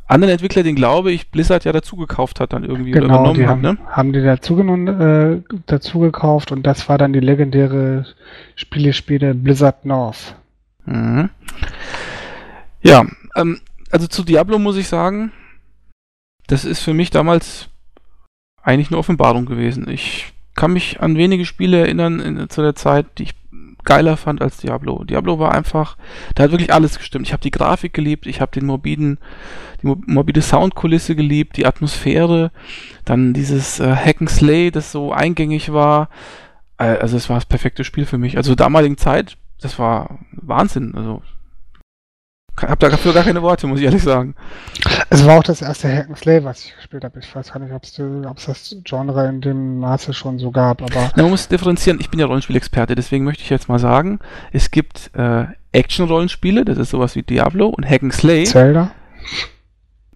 anderen 0.09 0.33
Entwickler, 0.33 0.63
den 0.63 0.77
glaube 0.77 1.13
ich 1.13 1.31
Blizzard 1.31 1.65
ja 1.65 1.73
dazu 1.73 1.97
gekauft 1.97 2.41
hat, 2.41 2.53
dann 2.53 2.65
irgendwie 2.65 2.93
genau, 2.93 3.07
übernommen 3.07 3.39
die 3.39 3.47
haben, 3.47 3.67
hat, 3.67 3.79
ne? 3.79 3.87
haben 3.91 4.13
die 4.13 4.23
dazu, 4.23 4.59
äh, 4.61 5.43
dazu 5.67 6.01
gekauft 6.01 6.53
und 6.53 6.65
das 6.65 6.89
war 6.89 6.99
dann 6.99 7.13
die 7.13 7.21
legendäre 7.21 8.07
Spielespiele 8.55 9.35
Blizzard 9.35 9.85
North. 9.85 10.37
Mhm. 10.85 11.31
Ja, 12.83 13.05
ähm, 13.35 13.61
also 13.91 14.07
zu 14.07 14.23
Diablo 14.23 14.59
muss 14.59 14.77
ich 14.77 14.89
sagen, 14.89 15.33
das 16.47 16.65
ist 16.65 16.81
für 16.81 16.95
mich 16.95 17.11
damals 17.11 17.69
eigentlich 18.63 18.91
eine 18.91 18.99
Offenbarung 18.99 19.47
gewesen. 19.47 19.89
Ich 19.89 20.33
kann 20.57 20.73
mich 20.73 21.01
an 21.01 21.17
wenige 21.17 21.45
Spiele 21.45 21.79
erinnern 21.81 22.21
in, 22.21 22.49
zu 22.49 22.63
der 22.63 22.75
Zeit, 22.75 23.07
die 23.19 23.25
ich 23.25 23.35
geiler 23.85 24.17
fand 24.17 24.43
als 24.43 24.57
Diablo. 24.57 25.05
Diablo 25.05 25.39
war 25.39 25.55
einfach, 25.55 25.97
da 26.35 26.43
hat 26.43 26.51
wirklich 26.51 26.73
alles 26.73 26.99
gestimmt. 26.99 27.27
Ich 27.27 27.33
habe 27.33 27.43
die 27.43 27.53
Grafik 27.53 27.93
geliebt, 27.95 28.27
ich 28.27 28.41
habe 28.41 28.51
den 28.51 28.67
morbiden, 28.67 29.19
die 29.81 29.87
morbide 29.87 30.43
Soundkulisse 30.43 31.15
geliebt, 31.15 31.57
die 31.57 31.67
Atmosphäre, 31.67 32.51
dann 33.05 33.33
dieses 33.33 33.79
äh, 33.79 33.95
Hack 33.95 34.21
and 34.21 34.31
Slay, 34.31 34.73
das 34.73 34.91
so 34.91 35.13
eingängig 35.13 35.73
war. 35.73 36.09
Äh, 36.79 36.97
also 36.99 37.17
es 37.17 37.29
war 37.29 37.37
das 37.37 37.47
perfekte 37.47 37.85
Spiel 37.85 38.07
für 38.07 38.19
mich. 38.19 38.37
Also 38.37 38.51
zur 38.51 38.57
damaligen 38.57 38.99
Zeit 38.99 39.37
das 39.61 39.79
war 39.79 40.19
Wahnsinn. 40.33 40.95
Also 40.95 41.23
hab 42.63 42.79
dafür 42.81 43.13
gar 43.13 43.25
keine 43.25 43.43
Worte, 43.43 43.67
muss 43.67 43.79
ich 43.79 43.85
ehrlich 43.85 44.03
sagen. 44.03 44.35
Es 45.11 45.25
war 45.27 45.39
auch 45.39 45.43
das 45.43 45.63
erste 45.63 45.93
Hack 45.93 46.17
Slay, 46.17 46.43
was 46.45 46.65
ich 46.65 46.75
gespielt 46.77 47.05
habe. 47.05 47.19
Ich 47.19 47.35
weiß 47.35 47.53
gar 47.53 47.61
nicht, 47.61 47.73
ob 47.73 47.83
es 48.39 48.47
das 48.47 48.77
Genre 48.85 49.29
in 49.29 49.41
dem 49.41 49.79
Maße 49.79 50.15
schon 50.15 50.39
so 50.39 50.51
gab, 50.51 50.83
aber. 50.83 51.13
Na, 51.17 51.23
man 51.23 51.31
muss 51.31 51.49
differenzieren. 51.49 51.99
Ich 52.01 52.11
bin 52.11 52.21
ja 52.21 52.27
Rollenspielexperte, 52.27 52.95
deswegen 52.95 53.25
möchte 53.25 53.43
ich 53.43 53.51
jetzt 53.51 53.69
mal 53.69 53.79
sagen, 53.79 54.21
es 54.53 54.71
gibt 54.71 55.11
äh, 55.15 55.47
Action-Rollenspiele, 55.73 56.65
das 56.65 56.79
ist 56.79 56.91
sowas 56.91 57.15
wie 57.15 57.23
Diablo 57.23 57.69
und 57.69 57.89
Hack 57.89 58.03
Slay. 58.13 58.45
Zelda. 58.45 58.91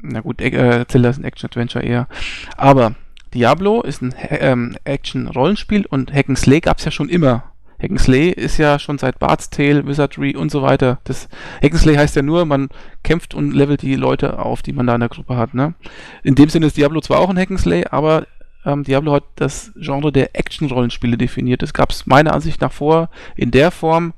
Na 0.00 0.20
gut, 0.20 0.40
äh, 0.40 0.86
Zelda 0.88 1.10
ist 1.10 1.18
ein 1.18 1.24
Action-Adventure 1.24 1.84
eher. 1.84 2.08
Aber 2.56 2.94
Diablo 3.34 3.82
ist 3.82 4.02
ein 4.02 4.14
ähm, 4.30 4.76
Action-Rollenspiel 4.84 5.86
und 5.86 6.12
Hack 6.12 6.26
Slay 6.36 6.60
gab 6.60 6.78
es 6.78 6.84
ja 6.84 6.90
schon 6.90 7.08
immer. 7.08 7.49
Hackenslay 7.82 8.30
ist 8.30 8.58
ja 8.58 8.78
schon 8.78 8.98
seit 8.98 9.18
Bart's 9.18 9.50
Tale, 9.50 9.86
Wizardry 9.86 10.36
und 10.36 10.50
so 10.50 10.62
weiter. 10.62 10.98
Das 11.04 11.28
Hackenslay 11.62 11.96
heißt 11.96 12.16
ja 12.16 12.22
nur, 12.22 12.44
man 12.44 12.68
kämpft 13.02 13.34
und 13.34 13.52
levelt 13.52 13.82
die 13.82 13.96
Leute 13.96 14.38
auf, 14.38 14.62
die 14.62 14.72
man 14.72 14.86
da 14.86 14.94
in 14.94 15.00
der 15.00 15.08
Gruppe 15.08 15.36
hat. 15.36 15.54
Ne? 15.54 15.74
In 16.22 16.34
dem 16.34 16.48
Sinne 16.48 16.66
ist 16.66 16.76
Diablo 16.76 17.00
zwar 17.00 17.18
auch 17.18 17.30
ein 17.30 17.38
Hackenslay, 17.38 17.86
aber 17.90 18.26
ähm, 18.64 18.84
Diablo 18.84 19.12
hat 19.12 19.24
das 19.36 19.72
Genre 19.76 20.12
der 20.12 20.36
Action-Rollenspiele 20.36 21.16
definiert. 21.16 21.62
Das 21.62 21.72
gab 21.72 21.90
es 21.90 22.06
meiner 22.06 22.34
Ansicht 22.34 22.60
nach 22.60 22.72
vor 22.72 23.08
in 23.36 23.50
der 23.50 23.70
Form 23.70 24.12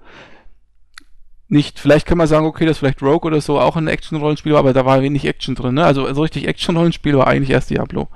nicht. 1.49 1.79
Vielleicht 1.79 2.07
kann 2.07 2.19
man 2.19 2.27
sagen, 2.27 2.47
okay, 2.47 2.65
das 2.65 2.77
ist 2.77 2.79
vielleicht 2.79 3.03
Rogue 3.03 3.31
oder 3.31 3.41
so 3.41 3.61
auch 3.61 3.77
ein 3.77 3.87
Action-Rollenspiel, 3.87 4.57
aber 4.57 4.73
da 4.73 4.85
war 4.85 5.03
wenig 5.03 5.27
Action 5.27 5.55
drin. 5.55 5.75
Ne? 5.75 5.85
Also 5.85 6.13
so 6.13 6.23
richtig 6.23 6.49
Action-Rollenspiel 6.49 7.17
war 7.17 7.27
eigentlich 7.29 7.51
erst 7.51 7.71
Diablo. 7.71 8.09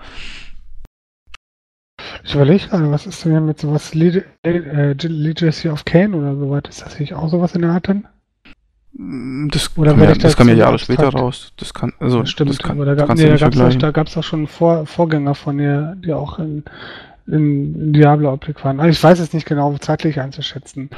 Ich 2.27 2.35
überlege 2.35 2.67
gerade, 2.67 2.91
was 2.91 3.07
ist 3.07 3.25
denn 3.25 3.47
mit 3.47 3.61
sowas 3.61 3.95
Le 3.95 4.25
äh, 4.43 4.95
Legacy 5.01 5.69
of 5.69 5.85
Kane 5.85 6.17
oder 6.17 6.35
sowas? 6.35 6.63
Ist 6.69 6.83
das 6.83 6.99
nicht 6.99 7.15
auch 7.15 7.29
sowas 7.29 7.55
in 7.55 7.63
der 7.63 7.71
Art 7.71 7.89
dann? 7.89 8.09
Mm, 8.95 9.49
das, 9.49 9.71
oder 9.79 9.93
kam 9.93 10.03
ja, 10.03 10.13
das 10.13 10.37
kam 10.37 10.49
ja 10.49 10.55
Jahre 10.55 10.79
später 10.81 11.09
raus. 11.09 11.53
Das 11.57 11.73
kann, 11.73 11.93
also, 12.01 12.21
das 12.21 12.31
stimmt, 12.31 12.51
das 12.51 12.59
kann, 12.59 12.73
aber 12.73 12.85
da 12.85 12.95
gab 12.97 13.17
es 13.17 14.17
auch, 14.17 14.21
auch 14.21 14.25
schon 14.25 14.49
Vor 14.49 14.87
Vorgänger 14.87 15.37
von 15.37 15.59
dir, 15.59 15.97
die 16.05 16.13
auch 16.13 16.41
in, 16.41 16.65
in, 17.29 17.81
in 17.81 17.93
Diablo-Optik 17.93 18.65
waren. 18.65 18.81
Also 18.81 18.91
ich 18.91 19.03
weiß 19.03 19.21
es 19.21 19.33
nicht 19.33 19.47
genau 19.47 19.77
zeitlich 19.79 20.19
einzuschätzen. 20.19 20.91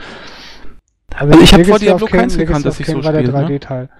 Also, 1.14 1.32
also 1.32 1.44
ich 1.44 1.52
habe 1.52 1.64
vor 1.66 1.78
Diablo 1.78 2.06
keins 2.06 2.38
gekannt, 2.38 2.64
dass 2.64 2.80
ich 2.80 2.86
so 2.86 3.04
war 3.04 3.12
spiele, 3.12 3.30
der 3.30 3.48
3D-Teil. 3.48 3.90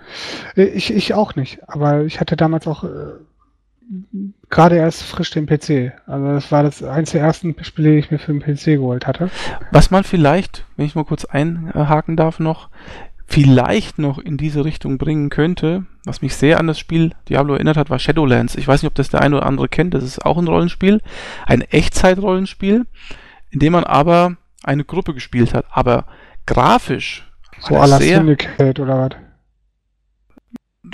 Ne? 0.57 0.65
Ich, 0.65 0.95
ich 0.95 1.13
auch 1.13 1.37
nicht, 1.37 1.69
aber 1.69 2.05
ich 2.05 2.21
hatte 2.21 2.37
damals 2.37 2.67
auch 2.67 2.85
äh, 2.85 2.89
gerade 4.51 4.77
erst 4.77 5.03
frisch 5.03 5.31
den 5.31 5.47
PC. 5.47 5.93
Also 6.07 6.27
das 6.27 6.51
war 6.51 6.63
das 6.63 6.83
eins 6.83 7.13
der 7.13 7.21
ersten 7.21 7.55
Spiele, 7.63 7.93
die 7.93 7.99
ich 7.99 8.11
mir 8.11 8.19
für 8.19 8.33
den 8.33 8.43
PC 8.43 8.65
geholt 8.65 9.07
hatte. 9.07 9.31
Was 9.71 9.91
man 9.91 10.05
vielleicht, 10.05 10.65
wenn 10.77 10.87
ich 10.87 10.95
mal 10.95 11.05
kurz 11.05 11.25
einhaken 11.25 12.17
darf 12.17 12.41
noch, 12.41 12.69
vielleicht 13.27 13.99
noch 13.99 14.19
in 14.19 14.39
diese 14.39 14.65
Richtung 14.65 14.97
bringen 14.97 15.29
könnte, 15.29 15.85
was 16.05 16.23
mich 16.23 16.35
sehr 16.35 16.59
an 16.59 16.67
das 16.67 16.79
Spiel 16.79 17.13
Diablo 17.29 17.55
erinnert 17.55 17.77
hat, 17.77 17.91
war 17.91 17.99
Shadowlands. 17.99 18.55
Ich 18.55 18.67
weiß 18.67 18.83
nicht, 18.83 18.89
ob 18.89 18.95
das 18.95 19.11
der 19.11 19.21
eine 19.21 19.37
oder 19.37 19.47
andere 19.47 19.69
kennt. 19.69 19.93
Das 19.93 20.03
ist 20.03 20.25
auch 20.25 20.39
ein 20.39 20.49
Rollenspiel, 20.49 21.03
ein 21.47 21.61
Echtzeit-Rollenspiel, 21.61 22.87
in 23.51 23.59
dem 23.61 23.73
man 23.75 23.85
aber 23.85 24.37
eine 24.65 24.85
Gruppe 24.85 25.13
gespielt 25.13 25.53
hat. 25.53 25.67
Aber 25.71 26.07
grafisch 26.47 27.31
so 27.61 27.75
à 27.77 27.87
la 27.87 27.99
Syndicate 27.99 28.81
oder 28.81 28.99
was? 28.99 29.19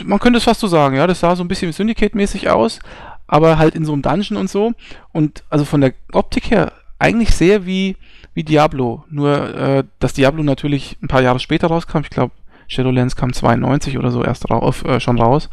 man 0.03 0.19
könnte 0.19 0.39
es 0.39 0.45
fast 0.45 0.61
so 0.61 0.67
sagen, 0.67 0.97
ja, 0.97 1.07
das 1.07 1.21
sah 1.21 1.37
so 1.37 1.45
ein 1.45 1.49
bisschen 1.49 1.73
Syndicate-mäßig 1.73 2.49
aus, 2.49 2.81
aber 3.27 3.59
halt 3.59 3.75
in 3.75 3.85
so 3.85 3.93
einem 3.93 4.03
Dungeon 4.03 4.39
und 4.39 4.51
so. 4.51 4.73
Und 5.13 5.45
also 5.51 5.65
von 5.65 5.81
der 5.81 5.95
Optik 6.13 6.51
her 6.51 6.73
eigentlich 6.99 7.35
sehr 7.35 7.67
wie, 7.67 7.97
wie 8.35 8.45
Diablo. 8.45 9.05
Nur, 9.11 9.55
äh, 9.55 9.85
dass 9.99 10.13
Diablo 10.13 10.43
natürlich 10.43 10.97
ein 11.03 11.09
paar 11.09 11.23
Jahre 11.23 11.41
später 11.41 11.69
rauskam. 11.69 12.01
Ich 12.01 12.11
glaube, 12.11 12.33
Shadowlands 12.69 13.17
kam 13.17 13.33
92 13.33 13.99
oder 13.99 14.11
so 14.11 14.25
erst 14.25 14.51
rauf, 14.51 14.85
äh, 14.85 15.01
schon 15.01 15.19
raus. 15.21 15.51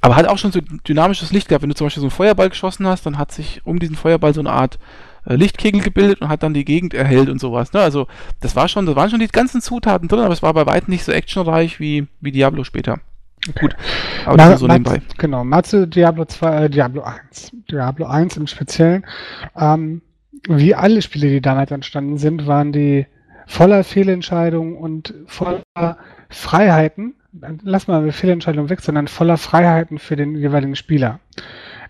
Aber 0.00 0.16
hat 0.16 0.28
auch 0.28 0.38
schon 0.38 0.52
so 0.52 0.60
dynamisches 0.60 1.32
Licht 1.32 1.48
gehabt. 1.48 1.62
Wenn 1.62 1.70
du 1.70 1.74
zum 1.74 1.86
Beispiel 1.86 2.02
so 2.02 2.06
einen 2.06 2.10
Feuerball 2.12 2.48
geschossen 2.48 2.86
hast, 2.86 3.06
dann 3.06 3.18
hat 3.18 3.32
sich 3.32 3.62
um 3.64 3.78
diesen 3.78 3.96
Feuerball 3.96 4.34
so 4.34 4.40
eine 4.40 4.52
Art 4.52 4.78
äh, 5.24 5.34
Lichtkegel 5.34 5.80
gebildet 5.80 6.20
und 6.20 6.28
hat 6.28 6.42
dann 6.42 6.54
die 6.54 6.64
Gegend 6.64 6.94
erhellt 6.94 7.28
und 7.28 7.40
sowas. 7.40 7.72
Ne? 7.72 7.80
Also 7.80 8.06
das 8.40 8.54
war 8.54 8.68
schon, 8.68 8.86
das 8.86 8.96
waren 8.96 9.10
schon 9.10 9.20
die 9.20 9.28
ganzen 9.28 9.60
Zutaten 9.60 10.08
drin, 10.08 10.20
aber 10.20 10.32
es 10.32 10.42
war 10.42 10.54
bei 10.54 10.66
weitem 10.66 10.92
nicht 10.92 11.04
so 11.04 11.12
actionreich 11.12 11.80
wie, 11.80 12.06
wie 12.20 12.32
Diablo 12.32 12.64
später. 12.64 13.00
Gut, 13.54 13.76
aber 14.24 14.36
Ma 14.36 14.56
so 14.56 14.66
nebenbei. 14.66 15.00
Genau, 15.18 15.44
mal 15.44 15.62
zu 15.62 15.86
Diablo 15.86 16.24
2, 16.24 16.64
äh, 16.64 16.70
Diablo 16.70 17.02
1. 17.02 17.52
Diablo 17.70 18.06
1 18.06 18.36
im 18.36 18.46
Speziellen. 18.46 19.06
Ähm, 19.56 20.02
wie 20.48 20.74
alle 20.74 21.02
Spiele, 21.02 21.28
die 21.28 21.40
damals 21.40 21.70
entstanden 21.70 22.18
sind, 22.18 22.46
waren 22.46 22.72
die 22.72 23.06
voller 23.46 23.84
Fehlentscheidungen 23.84 24.76
und 24.76 25.14
voller 25.26 25.62
Freiheiten. 26.28 27.14
Lass 27.62 27.86
mal 27.86 28.10
Fehlentscheidungen 28.12 28.70
weg, 28.70 28.80
sondern 28.80 29.08
voller 29.08 29.36
Freiheiten 29.36 29.98
für 29.98 30.16
den 30.16 30.34
jeweiligen 30.34 30.74
Spieler. 30.74 31.20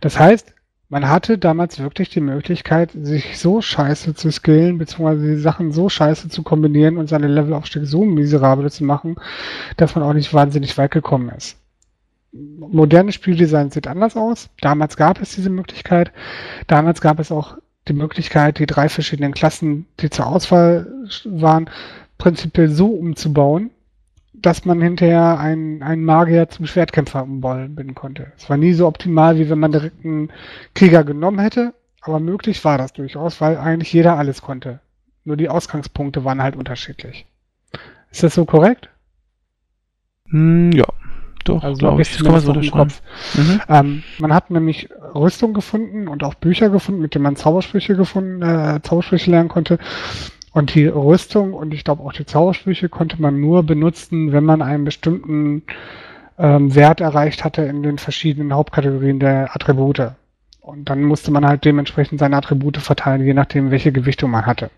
Das 0.01 0.19
heißt, 0.19 0.56
man 0.89 1.09
hatte 1.09 1.39
damals 1.39 1.81
wirklich 1.81 2.11
die 2.11 2.21
Möglichkeit, 2.21 2.93
sich 2.93 3.39
so 3.39 3.61
scheiße 3.61 4.15
zu 4.15 4.31
skillen, 4.31 4.79
beziehungsweise 4.79 5.27
die 5.27 5.41
Sachen 5.41 5.73
so 5.73 5.89
scheiße 5.89 6.29
zu 6.29 6.43
kombinieren 6.43 6.97
und 6.97 7.09
seine 7.09 7.27
Levelaufstieg 7.27 7.87
so 7.87 8.05
miserabel 8.05 8.71
zu 8.71 8.85
machen, 8.85 9.17
dass 9.77 9.95
man 9.95 10.05
auch 10.05 10.13
nicht 10.13 10.33
wahnsinnig 10.33 10.79
weit 10.79 10.93
gekommen 10.93 11.31
ist. 11.31 11.59
Moderne 12.33 13.13
Spieldesign 13.13 13.71
sieht 13.71 13.87
anders 13.89 14.17
aus. 14.17 14.51
Damals 14.61 14.97
gab 14.97 15.21
es 15.21 15.35
diese 15.35 15.51
Möglichkeit. 15.51 16.13
Damals 16.67 17.01
gab 17.01 17.19
es 17.19 17.33
auch 17.33 17.57
die 17.89 17.95
Möglichkeit, 17.95 18.59
die 18.59 18.67
drei 18.67 18.89
verschiedenen 18.89 19.33
Klassen, 19.33 19.87
die 20.01 20.11
zur 20.11 20.27
Auswahl 20.27 20.87
waren, 21.25 21.71
prinzipiell 22.19 22.69
so 22.69 22.89
umzubauen, 22.89 23.71
dass 24.47 24.65
man 24.65 24.81
hinterher 24.81 25.41
einen, 25.41 25.83
einen 25.83 26.05
Magier 26.05 26.49
zum 26.49 26.67
Schwertkämpfer 26.67 27.25
umbauen 27.25 27.97
konnte. 27.97 28.31
Es 28.37 28.49
war 28.49 28.57
nie 28.57 28.75
so 28.75 28.87
optimal, 28.87 29.39
wie 29.39 29.51
wenn 29.51 29.59
man 29.59 29.73
direkt 29.73 30.05
einen 30.05 30.31
Krieger 30.73 31.03
genommen 31.03 31.41
hätte, 31.41 31.75
aber 32.01 32.21
möglich 32.21 32.65
war 32.65 32.79
das 32.79 32.93
durchaus, 32.93 33.41
weil 33.41 33.57
eigentlich 33.57 33.93
jeder 33.93 34.17
alles 34.17 34.43
konnte. 34.43 34.79
Nur 35.25 35.37
die 35.37 35.49
Ausgangspunkte 35.49 36.25
waren 36.25 36.41
halt 36.41 36.55
unterschiedlich. 36.55 37.27
Ist 38.13 38.23
das 38.23 38.35
so 38.35 38.45
korrekt? 38.45 38.89
Mm, 40.27 40.71
ja, 40.71 40.87
doch. 41.45 41.65
Also 41.65 41.91
habe 41.91 42.03
ich 42.03 42.13
das 42.13 42.23
kann 42.23 42.31
man 42.31 42.41
so 42.41 42.71
Kopf. 42.71 43.03
Mhm. 43.35 43.61
Ähm, 43.69 44.03
man 44.19 44.33
hat 44.33 44.53
nämlich 44.53 44.89
Rüstung 45.13 45.55
gefunden 45.55 46.07
und 46.07 46.23
auch 46.23 46.35
Bücher 46.35 46.71
gefunden, 46.71 47.01
mit 47.01 47.17
denen 47.17 47.25
man 47.25 47.35
Zaubersprüche 47.35 47.97
gefunden, 47.97 48.43
äh, 48.43 48.81
Zaubersprüche 48.81 49.29
lernen 49.29 49.49
konnte. 49.49 49.81
Und 50.57 50.75
die 50.75 50.87
Rüstung 50.87 51.53
und 51.53 51.75
ich 51.75 51.85
glaube 51.85 52.03
auch 52.03 52.15
die 52.15 52.25
Zaubersprüche 52.25 52.89
konnte 52.89 53.21
man 53.21 53.39
nur 53.39 53.63
benutzen, 53.63 54.33
wenn 54.33 54.45
man 54.45 54.63
einen 54.63 54.85
bestimmten 54.87 55.65
ähm, 56.39 56.75
Wert 56.75 57.03
erreicht 57.03 57.45
hatte 57.45 57.61
in 57.61 57.83
den 57.83 57.99
verschiedenen 57.99 58.55
Hauptkategorien 58.55 59.21
der 59.21 59.55
Attribute. 59.55 60.13
Und 60.63 60.89
dann 60.89 61.03
musste 61.03 61.31
man 61.31 61.47
halt 61.47 61.67
dementsprechend 61.67 62.21
seine 62.21 62.39
Attribute 62.39 62.79
verteilen, 62.79 63.23
je 63.23 63.35
nachdem, 63.35 63.71
welche 63.71 63.93
Gewichtung 63.93 64.31
man 64.31 64.47
hatte. 64.47 64.71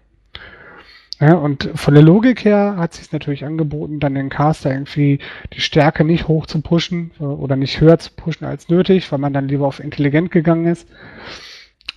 Ja, 1.20 1.34
und 1.34 1.70
von 1.76 1.94
der 1.94 2.02
Logik 2.02 2.44
her 2.44 2.74
hat 2.76 2.94
sich 2.94 3.12
natürlich 3.12 3.44
angeboten, 3.44 4.00
dann 4.00 4.16
den 4.16 4.30
Caster 4.30 4.72
irgendwie 4.72 5.20
die 5.52 5.60
Stärke 5.60 6.02
nicht 6.02 6.26
hoch 6.26 6.46
zu 6.46 6.60
pushen 6.60 7.12
äh, 7.20 7.22
oder 7.22 7.54
nicht 7.54 7.80
höher 7.80 8.00
zu 8.00 8.10
pushen 8.16 8.48
als 8.48 8.68
nötig, 8.68 9.12
weil 9.12 9.20
man 9.20 9.32
dann 9.32 9.46
lieber 9.46 9.68
auf 9.68 9.78
intelligent 9.78 10.32
gegangen 10.32 10.66
ist. 10.66 10.88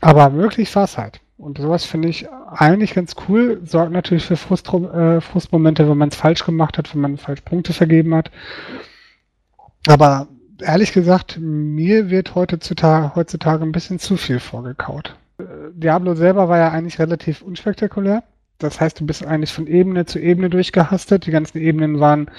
Aber 0.01 0.29
möglich 0.29 0.75
war 0.75 0.83
es 0.83 0.99
halt. 0.99 1.19
Und 1.41 1.57
sowas 1.57 1.85
finde 1.85 2.07
ich 2.07 2.29
eigentlich 2.51 2.93
ganz 2.93 3.15
cool. 3.27 3.61
Sorgt 3.65 3.91
natürlich 3.91 4.25
für 4.25 4.37
Frust, 4.37 4.71
äh, 4.71 5.21
Frustmomente, 5.21 5.89
wenn 5.89 5.97
man 5.97 6.09
es 6.09 6.15
falsch 6.15 6.45
gemacht 6.45 6.77
hat, 6.77 6.93
wenn 6.93 7.01
man 7.01 7.17
falsch 7.17 7.41
Punkte 7.41 7.73
vergeben 7.73 8.13
hat. 8.13 8.29
Aber 9.87 10.27
ehrlich 10.59 10.93
gesagt, 10.93 11.39
mir 11.41 12.11
wird 12.11 12.35
heutzutage, 12.35 13.15
heutzutage 13.15 13.63
ein 13.63 13.71
bisschen 13.71 13.97
zu 13.97 14.17
viel 14.17 14.39
vorgekaut. 14.39 15.15
Äh, 15.39 15.43
Diablo 15.73 16.13
selber 16.13 16.47
war 16.47 16.59
ja 16.59 16.69
eigentlich 16.69 16.99
relativ 16.99 17.41
unspektakulär. 17.41 18.21
Das 18.63 18.79
heißt, 18.79 18.99
du 18.99 19.05
bist 19.05 19.25
eigentlich 19.25 19.51
von 19.51 19.67
Ebene 19.67 20.05
zu 20.05 20.19
Ebene 20.19 20.49
durchgehastet. 20.49 21.25
Die 21.25 21.31
ganzen 21.31 21.57
Ebenen 21.57 21.99
waren, 21.99 22.29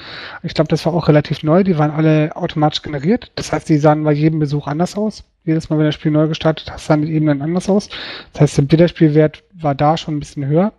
ich 0.43 0.55
glaube, 0.55 0.69
das 0.69 0.87
war 0.87 0.95
auch 0.95 1.09
relativ 1.09 1.43
neu, 1.43 1.65
die 1.65 1.79
waren 1.79 1.91
alle 1.91 2.35
automatisch 2.37 2.83
generiert. 2.83 3.33
Das 3.35 3.53
heißt, 3.53 3.69
die 3.69 3.79
sahen 3.79 4.05
bei 4.05 4.13
jedem 4.13 4.39
Besuch 4.39 4.67
anders 4.67 4.97
aus. 4.97 5.25
Jedes 5.45 5.69
Mal, 5.69 5.79
wenn 5.79 5.87
das 5.87 5.97
Spiel 5.97 6.13
neu 6.13 6.29
gestartet 6.29 6.71
hat, 6.71 6.81
sahen 6.81 7.03
die 7.03 7.13
Ebenen 7.13 7.43
anders 7.43 7.69
aus. 7.69 7.89
Das 8.33 8.43
heißt, 8.43 8.59
der 8.59 8.71
Wiederspielwert 8.71 9.43
war 9.55 9.75
da 9.75 9.97
schon 9.97 10.17
ein 10.17 10.21
bisschen 10.21 10.47
höher. 10.47 10.73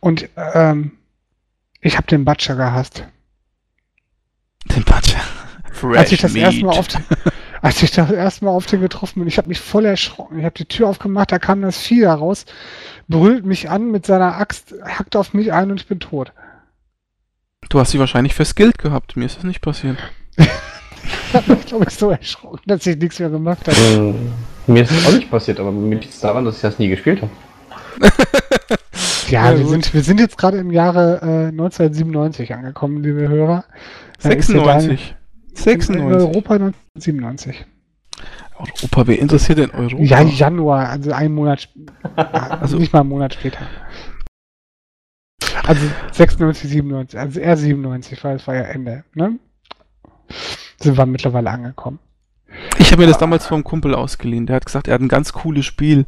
Und 0.00 0.28
ähm, 0.36 0.92
ich 1.80 1.96
habe 1.96 2.06
den 2.06 2.24
Butcher 2.24 2.54
gehasst. 2.56 3.04
Den 4.74 4.84
Butcher. 4.84 5.20
Fresh 5.72 5.98
als 5.98 6.12
ich 6.12 6.20
das 6.20 6.34
erste 6.34 6.64
Mal 6.64 6.78
auf 6.78 6.86
als 7.64 7.82
ich 7.82 7.92
das 7.92 8.10
erste 8.10 8.44
Mal 8.44 8.50
auf 8.50 8.66
den 8.66 8.82
getroffen 8.82 9.20
bin, 9.20 9.28
ich 9.28 9.38
habe 9.38 9.48
mich 9.48 9.58
voll 9.58 9.86
erschrocken. 9.86 10.38
Ich 10.38 10.44
habe 10.44 10.54
die 10.54 10.66
Tür 10.66 10.88
aufgemacht, 10.88 11.32
da 11.32 11.38
kam 11.38 11.62
das 11.62 11.78
Vieh 11.78 12.02
da 12.02 12.14
raus 12.14 12.44
brüllt 13.08 13.44
mich 13.44 13.70
an 13.70 13.90
mit 13.90 14.06
seiner 14.06 14.36
Axt, 14.36 14.74
hackt 14.84 15.16
auf 15.16 15.34
mich 15.34 15.52
ein 15.52 15.70
und 15.70 15.80
ich 15.80 15.86
bin 15.86 16.00
tot. 16.00 16.32
Du 17.68 17.78
hast 17.80 17.90
sie 17.90 17.98
wahrscheinlich 17.98 18.34
verskillt 18.34 18.78
gehabt. 18.78 19.16
Mir 19.16 19.26
ist 19.26 19.38
das 19.38 19.44
nicht 19.44 19.60
passiert. 19.60 19.96
ich 20.36 21.34
habe 21.34 21.54
mich, 21.54 21.66
glaube 21.66 21.86
ich, 21.88 21.94
so 21.94 22.10
erschrocken, 22.10 22.62
dass 22.66 22.86
ich 22.86 22.96
nichts 22.96 23.18
mehr 23.18 23.30
gemacht 23.30 23.66
habe. 23.66 24.14
Äh, 24.68 24.70
mir 24.70 24.82
ist 24.82 24.92
das 24.92 25.06
auch 25.06 25.12
nicht 25.12 25.30
passiert, 25.30 25.60
aber 25.60 25.72
mir 25.72 25.96
liegt 25.96 26.12
es 26.12 26.20
daran, 26.20 26.44
dass 26.44 26.56
ich 26.56 26.62
das 26.62 26.78
nie 26.78 26.88
gespielt 26.88 27.22
habe. 27.22 27.32
ja, 29.28 29.50
ja 29.50 29.58
wir, 29.58 29.66
sind, 29.66 29.94
wir 29.94 30.02
sind 30.02 30.20
jetzt 30.20 30.36
gerade 30.36 30.58
im 30.58 30.70
Jahre 30.70 31.20
äh, 31.22 31.48
1997 31.48 32.54
angekommen, 32.54 33.02
liebe 33.02 33.28
Hörer. 33.28 33.64
96. 34.18 35.14
96. 35.54 35.96
In, 35.96 36.02
Europa 36.02 36.54
1997. 36.54 37.66
Europa, 38.56 39.06
wer 39.06 39.18
interessiert 39.18 39.58
denn 39.58 39.70
Europa? 39.70 40.02
Ja, 40.02 40.22
Januar, 40.22 40.88
also 40.88 41.12
ein 41.12 41.32
Monat, 41.34 41.68
also 42.16 42.78
nicht 42.78 42.92
mal 42.92 43.00
einen 43.00 43.08
Monat 43.08 43.34
später. 43.34 43.66
Also 45.66 45.86
96, 46.12 46.70
97, 46.70 47.18
also 47.18 47.40
eher 47.40 47.56
97, 47.56 48.22
weil 48.22 48.36
es 48.36 48.46
war 48.46 48.54
ja 48.54 48.62
Ende, 48.62 49.04
ne? 49.14 49.38
Sind 50.78 50.96
wir 50.96 51.06
mittlerweile 51.06 51.50
angekommen. 51.50 51.98
Ich 52.78 52.92
habe 52.92 53.02
mir 53.02 53.08
das 53.08 53.18
damals 53.18 53.46
vom 53.46 53.64
Kumpel 53.64 53.94
ausgeliehen. 53.94 54.46
Der 54.46 54.56
hat 54.56 54.66
gesagt, 54.66 54.88
er 54.88 54.94
hat 54.94 55.00
ein 55.00 55.08
ganz 55.08 55.32
cooles 55.32 55.64
Spiel. 55.64 56.06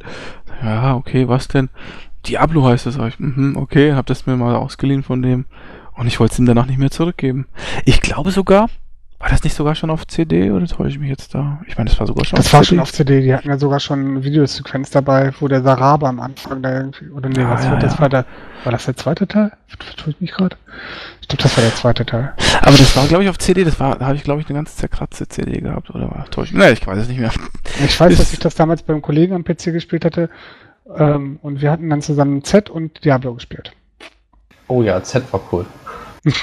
Ja, 0.63 0.95
okay, 0.95 1.27
was 1.27 1.47
denn? 1.47 1.69
Diablo 2.25 2.65
heißt 2.65 2.85
das. 2.85 2.97
Ich, 2.97 3.19
mhm, 3.19 3.57
okay, 3.57 3.93
habe 3.93 4.07
das 4.07 4.25
mir 4.25 4.37
mal 4.37 4.55
ausgeliehen 4.55 5.03
von 5.03 5.21
dem. 5.21 5.45
Und 5.95 6.07
ich 6.07 6.19
wollte 6.19 6.33
es 6.33 6.39
ihm 6.39 6.45
danach 6.45 6.67
nicht 6.67 6.77
mehr 6.77 6.91
zurückgeben. 6.91 7.47
Ich 7.85 8.01
glaube 8.01 8.31
sogar, 8.31 8.69
war 9.19 9.29
das 9.29 9.43
nicht 9.43 9.55
sogar 9.55 9.73
schon 9.73 9.89
auf 9.89 10.05
CD 10.05 10.51
oder 10.51 10.67
täusche 10.67 10.89
ich 10.89 10.99
mich 10.99 11.09
jetzt 11.09 11.33
da? 11.33 11.59
Ich 11.67 11.75
meine, 11.75 11.89
das 11.89 11.99
war 11.99 12.05
sogar 12.05 12.23
schon 12.23 12.37
das 12.37 12.45
auf 12.45 12.51
CD. 12.51 12.51
Das 12.51 12.53
war 12.53 12.63
schon 12.63 12.79
auf 12.79 12.91
CD. 12.91 13.21
Die 13.21 13.33
hatten 13.33 13.47
ja 13.47 13.57
sogar 13.57 13.79
schon 13.79 13.99
eine 13.99 14.23
Videosequenz 14.23 14.91
dabei, 14.91 15.31
wo 15.39 15.47
der 15.47 15.63
Saraba 15.63 16.07
am 16.07 16.19
Anfang 16.19 16.61
da 16.61 16.77
irgendwie. 16.77 17.09
Oder 17.09 17.29
nee, 17.29 17.41
ja, 17.41 17.49
was 17.49 17.65
ja, 17.65 17.71
war 17.71 17.79
das? 17.79 17.93
Ja. 17.93 17.99
War, 17.99 18.09
der, 18.09 18.25
war 18.63 18.71
das 18.71 18.85
der 18.85 18.95
zweite 18.95 19.27
Teil? 19.27 19.51
Tue 19.97 20.11
ich 20.11 20.21
mich 20.21 20.31
gerade? 20.33 20.55
Ich 21.21 21.27
glaube, 21.27 21.41
das 21.41 21.57
war 21.57 21.63
der 21.63 21.75
zweite 21.75 22.05
Teil. 22.05 22.33
Aber 22.61 22.77
das 22.77 22.95
war, 22.95 23.07
glaube 23.07 23.23
ich, 23.23 23.29
auf 23.29 23.39
CD. 23.39 23.63
Das 23.63 23.79
war, 23.79 23.97
da 23.97 24.05
habe 24.05 24.15
ich, 24.15 24.23
glaube 24.23 24.41
ich, 24.41 24.47
eine 24.49 24.59
ganz 24.59 24.75
zerkratzte 24.75 25.27
CD 25.27 25.61
gehabt. 25.61 25.89
Oder 25.89 26.11
war 26.11 26.29
täusche 26.29 26.53
ich? 26.53 26.59
Nee, 26.59 26.73
ich 26.73 26.85
weiß 26.85 26.99
es 26.99 27.07
nicht 27.07 27.19
mehr. 27.19 27.31
Ich 27.83 27.99
weiß, 27.99 28.15
dass 28.17 28.33
ich 28.33 28.39
das 28.39 28.53
damals 28.53 28.83
beim 28.83 29.01
Kollegen 29.01 29.33
am 29.33 29.43
PC 29.43 29.73
gespielt 29.73 30.05
hatte. 30.05 30.29
Ähm, 30.95 31.39
und 31.41 31.61
wir 31.61 31.71
hatten 31.71 31.89
dann 31.89 32.03
zusammen 32.03 32.43
Z 32.43 32.69
und 32.69 33.03
Diablo 33.03 33.33
gespielt. 33.33 33.71
Oh 34.67 34.83
ja, 34.83 35.01
Z 35.01 35.23
war 35.33 35.41
cool. 35.51 35.65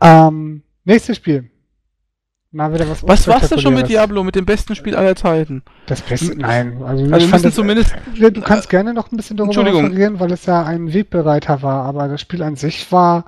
ähm, 0.00 0.62
Nächstes 0.90 1.18
Spiel. 1.18 1.48
Mal 2.50 2.74
wieder 2.74 2.90
was 2.90 3.06
Was 3.06 3.28
war's 3.28 3.48
denn 3.48 3.60
schon 3.60 3.74
mit 3.74 3.88
Diablo, 3.88 4.24
mit 4.24 4.34
dem 4.34 4.44
besten 4.44 4.74
Spiel 4.74 4.96
aller 4.96 5.14
Zeiten? 5.14 5.62
Das 5.86 6.00
Beste? 6.00 6.36
Nein. 6.36 6.82
Also, 6.82 7.04
also 7.04 7.16
ich 7.16 7.30
fand 7.30 7.44
das, 7.44 7.54
zumindest. 7.54 7.94
Du 8.16 8.40
kannst 8.40 8.66
äh, 8.66 8.70
gerne 8.70 8.92
noch 8.92 9.12
ein 9.12 9.16
bisschen 9.16 9.36
darüber 9.36 9.64
referieren, 9.64 10.18
weil 10.18 10.32
es 10.32 10.46
ja 10.46 10.64
ein 10.64 10.92
Wegbereiter 10.92 11.62
war, 11.62 11.84
aber 11.84 12.08
das 12.08 12.20
Spiel 12.20 12.42
an 12.42 12.56
sich 12.56 12.90
war. 12.90 13.24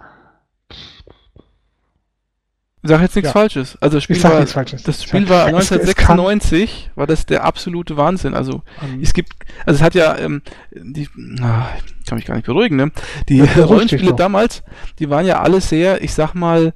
Sag 2.82 3.00
jetzt 3.00 3.14
nichts 3.14 3.28
ja. 3.28 3.32
Falsches. 3.32 3.78
Also 3.80 3.98
das 3.98 4.02
Spiel, 4.02 4.20
war, 4.24 4.40
nichts 4.40 4.52
Falsches. 4.54 4.82
Das 4.82 5.04
Spiel 5.04 5.28
war 5.28 5.44
1996, 5.44 6.90
war 6.96 7.06
das 7.06 7.26
der 7.26 7.44
absolute 7.44 7.96
Wahnsinn. 7.96 8.34
Also 8.34 8.62
um. 8.82 9.00
es 9.00 9.12
gibt, 9.12 9.34
also 9.64 9.76
es 9.76 9.82
hat 9.82 9.94
ja, 9.94 10.18
ähm, 10.18 10.42
die, 10.72 11.08
ah, 11.40 11.68
kann 12.08 12.16
mich 12.16 12.24
gar 12.24 12.34
nicht 12.34 12.46
beruhigen, 12.46 12.74
ne? 12.74 12.90
Die 13.28 13.40
Rollenspiele 13.40 14.14
damals, 14.14 14.64
die 14.98 15.10
waren 15.10 15.26
ja 15.26 15.40
alle 15.40 15.60
sehr, 15.60 16.02
ich 16.02 16.12
sag 16.12 16.34
mal, 16.34 16.72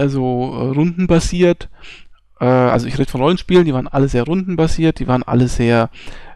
also 0.00 0.52
äh, 0.52 0.74
rundenbasiert. 0.74 1.68
Äh, 2.40 2.46
also 2.46 2.86
ich 2.86 2.98
rede 2.98 3.10
von 3.10 3.20
Rollenspielen, 3.20 3.64
die 3.64 3.74
waren 3.74 3.86
alle 3.86 4.08
sehr 4.08 4.24
rundenbasiert, 4.24 4.98
die 4.98 5.06
waren 5.06 5.22
alle 5.22 5.48
sehr 5.48 5.90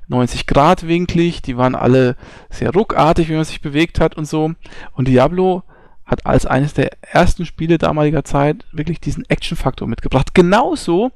90 0.09 0.47
Grad 0.47 0.87
winklig, 0.87 1.41
die 1.43 1.57
waren 1.57 1.75
alle 1.75 2.17
sehr 2.51 2.71
ruckartig, 2.71 3.29
wie 3.29 3.35
man 3.35 3.45
sich 3.45 3.63
bewegt 3.63 4.01
hat 4.01 4.17
und 4.17 4.27
so. 4.27 4.53
Und 4.93 5.09
Diablo 5.09 5.63
hat 6.05 6.27
als 6.27 6.45
eines 6.45 6.75
der 6.75 6.91
ersten 7.01 7.47
Spiele 7.47 7.79
damaliger 7.79 8.25
Zeit 8.25 8.67
wirklich 8.73 9.01
diesen 9.01 9.25
Action-Faktor 9.29 9.89
mitgebracht. 9.89 10.35
Genauso 10.35 11.13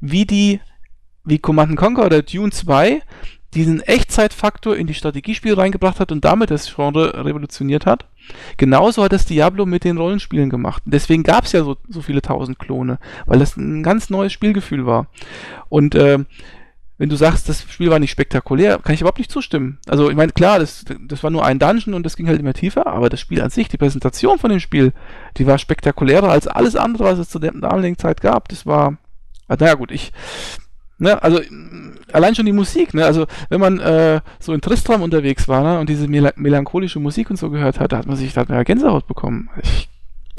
wie 0.00 0.24
die, 0.24 0.60
wie 1.24 1.38
Command 1.38 1.76
Conquer 1.76 2.06
oder 2.06 2.22
Dune 2.22 2.50
2 2.50 3.02
diesen 3.54 3.80
Echtzeitfaktor 3.80 4.76
in 4.76 4.86
die 4.86 4.94
Strategiespiele 4.94 5.56
reingebracht 5.56 6.00
hat 6.00 6.10
und 6.10 6.24
damit 6.24 6.50
das 6.50 6.74
Genre 6.74 7.24
revolutioniert 7.24 7.86
hat. 7.86 8.06
Genauso 8.56 9.02
hat 9.02 9.12
das 9.12 9.26
Diablo 9.26 9.66
mit 9.66 9.84
den 9.84 9.98
Rollenspielen 9.98 10.48
gemacht. 10.48 10.82
deswegen 10.86 11.22
gab 11.22 11.44
es 11.44 11.52
ja 11.52 11.64
so, 11.64 11.76
so 11.88 12.00
viele 12.02 12.22
tausend 12.22 12.58
Klone, 12.58 12.98
weil 13.26 13.38
das 13.38 13.56
ein 13.56 13.82
ganz 13.82 14.10
neues 14.10 14.32
Spielgefühl 14.32 14.86
war. 14.86 15.06
Und 15.68 15.94
äh, 15.94 16.20
wenn 16.98 17.08
du 17.08 17.16
sagst, 17.16 17.48
das 17.48 17.62
Spiel 17.68 17.90
war 17.90 17.98
nicht 17.98 18.12
spektakulär, 18.12 18.78
kann 18.78 18.94
ich 18.94 19.00
überhaupt 19.00 19.18
nicht 19.18 19.30
zustimmen. 19.30 19.78
Also 19.88 20.08
ich 20.08 20.16
meine, 20.16 20.32
klar, 20.32 20.60
das, 20.60 20.84
das 21.08 21.22
war 21.22 21.30
nur 21.30 21.44
ein 21.44 21.58
Dungeon 21.58 21.94
und 21.94 22.06
das 22.06 22.16
ging 22.16 22.28
halt 22.28 22.38
immer 22.38 22.54
tiefer, 22.54 22.86
aber 22.86 23.08
das 23.08 23.20
Spiel 23.20 23.42
an 23.42 23.50
sich, 23.50 23.68
die 23.68 23.76
Präsentation 23.76 24.38
von 24.38 24.50
dem 24.50 24.60
Spiel, 24.60 24.92
die 25.36 25.46
war 25.46 25.58
spektakulärer 25.58 26.30
als 26.30 26.46
alles 26.46 26.76
andere, 26.76 27.04
was 27.04 27.18
es 27.18 27.28
zu 27.28 27.38
der 27.38 27.52
damaligen 27.52 27.98
Zeit 27.98 28.20
gab. 28.20 28.48
Das 28.48 28.66
war, 28.66 28.98
naja 29.48 29.74
gut, 29.74 29.90
ich, 29.90 30.12
Ne, 31.02 31.20
also 31.20 31.40
allein 32.12 32.36
schon 32.36 32.46
die 32.46 32.52
Musik, 32.52 32.94
ne? 32.94 33.04
Also 33.04 33.26
wenn 33.48 33.60
man 33.60 33.80
äh, 33.80 34.20
so 34.38 34.52
in 34.52 34.60
Tristram 34.60 35.02
unterwegs 35.02 35.48
war 35.48 35.64
ne? 35.64 35.80
und 35.80 35.88
diese 35.88 36.06
mel 36.06 36.32
melancholische 36.36 37.00
Musik 37.00 37.28
und 37.28 37.36
so 37.36 37.50
gehört 37.50 37.80
hat, 37.80 37.90
da 37.90 37.98
hat 37.98 38.06
man 38.06 38.14
sich 38.14 38.32
da 38.34 38.42
eine 38.42 38.64
Gänsehaut 38.64 39.08
bekommen. 39.08 39.50
Ich 39.60 39.88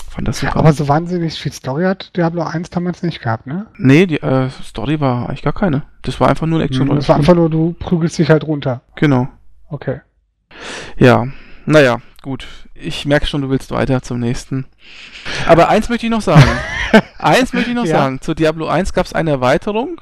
fand 0.10 0.26
das 0.26 0.40
super. 0.40 0.56
Aber 0.56 0.72
so 0.72 0.88
wahnsinnig 0.88 1.34
viel 1.34 1.52
Story 1.52 1.84
hat 1.84 2.16
Diablo 2.16 2.44
1 2.44 2.70
damals 2.70 3.04
nicht 3.04 3.22
gehabt, 3.22 3.46
ne? 3.46 3.66
Nee, 3.78 4.06
die 4.06 4.22
äh, 4.22 4.50
Story 4.64 5.02
war 5.02 5.28
eigentlich 5.28 5.42
gar 5.42 5.52
keine. 5.52 5.84
Das 6.02 6.22
war 6.22 6.30
einfach 6.30 6.48
nur 6.48 6.60
ein 6.60 6.66
action 6.66 6.88
hm, 6.88 6.96
Das 6.96 7.10
war 7.10 7.18
einfach 7.18 7.36
nur, 7.36 7.50
du 7.50 7.76
prügelst 7.78 8.18
dich 8.18 8.30
halt 8.30 8.48
runter. 8.48 8.84
Genau. 8.96 9.28
Okay. 9.68 10.00
Ja, 10.98 11.28
naja, 11.66 11.98
gut. 12.22 12.48
Ich 12.74 13.06
merke 13.06 13.26
schon, 13.26 13.42
du 13.42 13.50
willst 13.50 13.72
weiter 13.72 14.02
zum 14.02 14.22
nächsten. 14.22 14.66
Aber 15.46 15.68
eins 15.68 15.90
möchte 15.90 16.06
ich 16.06 16.12
noch 16.12 16.22
sagen. 16.22 16.48
eins 17.18 17.52
möchte 17.52 17.72
ich 17.72 17.76
noch 17.76 17.86
ja. 17.86 17.98
sagen. 17.98 18.22
Zu 18.22 18.34
Diablo 18.34 18.68
1 18.68 18.94
gab 18.94 19.06
es 19.06 19.12
eine 19.12 19.32
Erweiterung 19.32 20.00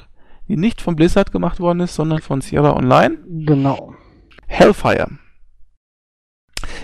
die 0.51 0.57
nicht 0.57 0.81
von 0.81 0.97
Blizzard 0.97 1.31
gemacht 1.31 1.61
worden 1.61 1.79
ist, 1.79 1.95
sondern 1.95 2.19
von 2.19 2.41
Sierra 2.41 2.75
Online. 2.75 3.17
Genau. 3.25 3.95
Hellfire. 4.47 5.07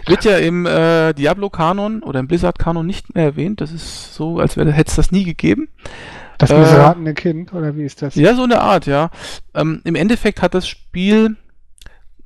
Wird 0.06 0.23
ja 0.23 0.38
im 0.38 0.65
äh, 0.65 1.13
Diablo-Kanon 1.13 2.01
oder 2.01 2.21
im 2.21 2.27
Blizzard-Kanon 2.27 2.86
nicht 2.86 3.13
mehr 3.13 3.25
erwähnt. 3.25 3.60
Das 3.60 3.73
ist 3.73 4.13
so, 4.13 4.39
als 4.39 4.56
hätte 4.56 4.69
es 4.69 4.95
das 4.95 5.12
nie 5.12 5.25
gegeben. 5.25 5.67
Das 6.38 6.49
äh, 6.49 6.58
missratene 6.58 7.13
Kind, 7.13 7.53
oder 7.53 7.75
wie 7.75 7.84
ist 7.84 8.01
das? 8.01 8.15
Ja, 8.15 8.36
so 8.36 8.43
eine 8.43 8.62
Art, 8.62 8.86
ja. 8.86 9.10
Ähm, 9.53 9.82
Im 9.84 9.95
Endeffekt 9.95 10.41
hat 10.41 10.53
das 10.53 10.65
Spiel, 10.65 11.36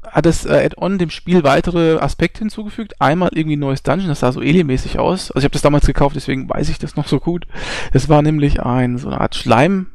hat 0.04 0.28
das 0.28 0.46
äh, 0.46 0.64
Add-on 0.66 1.00
dem 1.00 1.10
Spiel 1.10 1.44
weitere 1.44 1.98
Aspekte 1.98 2.40
hinzugefügt. 2.40 3.02
Einmal 3.02 3.32
irgendwie 3.34 3.56
ein 3.56 3.62
neues 3.62 3.82
Dungeon, 3.82 4.10
das 4.10 4.20
sah 4.20 4.32
so 4.32 4.42
alien-mäßig 4.42 5.00
aus. 5.00 5.32
Also 5.32 5.40
ich 5.40 5.46
habe 5.46 5.54
das 5.54 5.64
damals 5.64 5.88
gekauft, 5.88 6.16
deswegen 6.16 6.48
weiß 6.48 6.70
ich 6.70 6.78
das 6.78 6.96
noch 6.96 7.08
so 7.08 7.20
gut. 7.20 7.48
Es 7.94 8.10
war 8.10 8.22
nämlich 8.22 8.62
ein, 8.62 9.00
so 9.00 9.08
eine 9.08 9.20
Art 9.20 9.34
Schleim, 9.34 9.88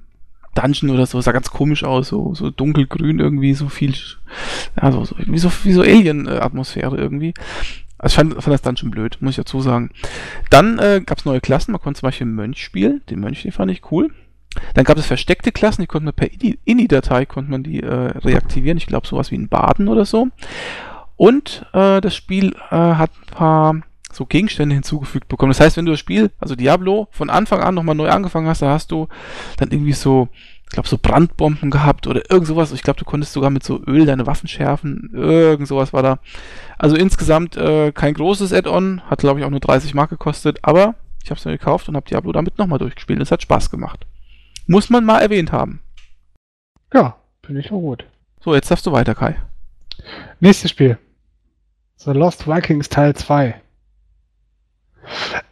Dungeon 0.57 0.91
oder 0.91 1.07
so, 1.07 1.21
sah 1.21 1.33
ganz 1.33 1.51
komisch 1.51 1.85
aus, 1.85 2.09
so, 2.09 2.35
so 2.35 2.51
dunkelgrün 2.51 3.19
irgendwie, 3.19 3.55
so 3.55 3.69
viel, 3.69 3.95
ja, 4.81 4.93
so, 4.93 5.05
so 5.05 5.17
wie 5.19 5.39
so, 5.39 5.51
wie 5.65 5.73
so 5.73 5.83
Alien-Atmosphäre 5.83 6.97
irgendwie. 6.97 7.35
Also 7.99 8.13
ich 8.13 8.17
fand, 8.17 8.35
fand 8.35 8.55
das 8.55 8.63
Dungeon 8.63 8.91
blöd, 8.91 9.19
muss 9.21 9.33
ich 9.33 9.37
dazu 9.37 9.61
sagen. 9.61 9.91
Dann 10.51 10.79
äh, 10.79 11.01
gab 11.05 11.19
es 11.19 11.25
neue 11.25 11.41
Klassen, 11.41 11.73
man 11.73 11.81
konnte 11.81 12.01
zum 12.01 12.09
Beispiel 12.09 12.27
Mönch 12.27 12.63
spielen, 12.63 13.03
den 13.09 13.21
Mönch, 13.21 13.43
den 13.43 13.53
fand 13.53 13.71
ich 13.71 13.91
cool. 13.91 14.11
Dann 14.75 14.85
gab 14.85 14.97
es 14.97 15.07
versteckte 15.07 15.53
Klassen, 15.53 15.83
die 15.83 15.87
konnte 15.87 16.07
man 16.07 16.15
per 16.15 16.31
INI-Datei 16.33 17.27
konnte 17.27 17.51
man 17.51 17.63
die 17.63 17.83
äh, 17.83 18.19
reaktivieren. 18.19 18.79
Ich 18.79 18.87
glaube 18.87 19.07
sowas 19.07 19.31
wie 19.31 19.37
ein 19.37 19.49
Baden 19.49 19.89
oder 19.89 20.05
so. 20.05 20.29
Und 21.17 21.67
äh, 21.73 22.01
das 22.01 22.15
Spiel 22.15 22.55
äh, 22.71 22.77
hat 22.77 23.11
ein 23.11 23.35
paar 23.35 23.81
so 24.17 24.25
Gegenstände 24.25 24.75
hinzugefügt 24.75 25.29
bekommen. 25.29 25.51
Das 25.51 25.61
heißt, 25.61 25.77
wenn 25.77 25.85
du 25.85 25.93
das 25.93 26.01
Spiel, 26.01 26.31
also 26.41 26.57
Diablo, 26.57 27.09
von 27.11 27.31
Anfang 27.31 27.61
an 27.61 27.75
nochmal 27.75 27.95
neu 27.95 28.09
angefangen 28.09 28.49
hast, 28.49 28.63
da 28.63 28.71
hast 28.71 28.91
du 28.91 29.09
dann 29.59 29.71
irgendwie 29.71 29.93
so, 29.93 30.29
ich 30.65 30.71
glaube, 30.71 30.89
so 30.89 30.99
Brandbomben 30.99 31.71
gehabt 31.71 32.07
oder 32.07 32.31
irgend 32.31 32.47
sowas. 32.47 32.73
Ich 32.73 32.83
glaube, 32.83 32.99
du 32.99 33.05
konntest 33.05 33.35
sogar 33.35 33.51
mit 33.51 33.63
so 33.63 33.81
Öl 33.87 34.07
deine 34.07 34.27
Waffen 34.27 34.49
schärfen. 34.49 35.11
Irgend 35.13 35.69
sowas 35.69 35.93
war 35.93 36.03
da. 36.03 36.19
Also 36.79 36.97
insgesamt 36.97 37.57
äh, 37.57 37.93
kein 37.93 38.15
großes 38.15 38.53
Add-on, 38.53 39.03
hat 39.09 39.21
glaube 39.21 39.39
ich 39.39 39.47
auch 39.47 39.51
nur 39.51 39.61
30 39.61 39.95
Mark 39.95 40.11
gekostet, 40.11 40.59
aber 40.63 40.95
ich 41.23 41.31
habe 41.31 41.39
es 41.39 41.45
mir 41.45 41.53
gekauft 41.53 41.89
und 41.89 41.97
habe 41.97 42.09
Diablo 42.09 42.33
damit 42.33 42.57
nochmal 42.57 42.79
durchgespielt. 42.79 43.21
Es 43.21 43.31
hat 43.31 43.43
Spaß 43.43 43.71
gemacht. 43.71 44.07
Muss 44.67 44.91
man 44.91 45.05
mal 45.05 45.21
erwähnt 45.21 45.53
haben. 45.53 45.81
Ja, 46.93 47.17
finde 47.45 47.61
ich 47.61 47.71
auch 47.71 47.81
gut. 47.81 48.07
So, 48.41 48.55
jetzt 48.55 48.71
darfst 48.71 48.87
du 48.87 48.93
weiter, 48.93 49.15
Kai. 49.15 49.37
Nächstes 50.41 50.71
Spiel. 50.71 50.99
The 51.97 52.13
Lost 52.13 52.47
Vikings 52.47 52.89
Teil 52.89 53.15
2. 53.15 53.61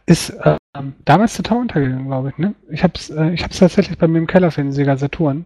Ist 0.05 0.33
ähm, 0.75 0.93
damals 1.05 1.35
total 1.35 1.59
untergegangen, 1.59 2.07
glaube 2.07 2.29
ich. 2.29 2.37
Ne? 2.37 2.55
Ich 2.69 2.83
habe 2.83 2.93
es 2.95 3.09
äh, 3.09 3.31
ich 3.31 3.43
hab's 3.43 3.59
tatsächlich 3.59 3.97
bei 3.97 4.07
mir 4.07 4.19
im 4.19 4.27
Keller 4.27 4.51
für 4.51 4.61
den 4.61 4.71
Sega 4.71 4.97
Saturn. 4.97 5.45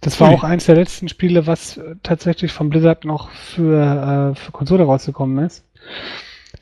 Das 0.00 0.20
war 0.20 0.28
Ui. 0.28 0.34
auch 0.34 0.44
eins 0.44 0.66
der 0.66 0.74
letzten 0.74 1.08
Spiele, 1.08 1.46
was 1.46 1.76
äh, 1.76 1.96
tatsächlich 2.02 2.52
von 2.52 2.70
Blizzard 2.70 3.04
noch 3.04 3.30
für, 3.30 4.32
äh, 4.32 4.34
für 4.34 4.52
Konsole 4.52 4.84
rausgekommen 4.84 5.44
ist. 5.44 5.64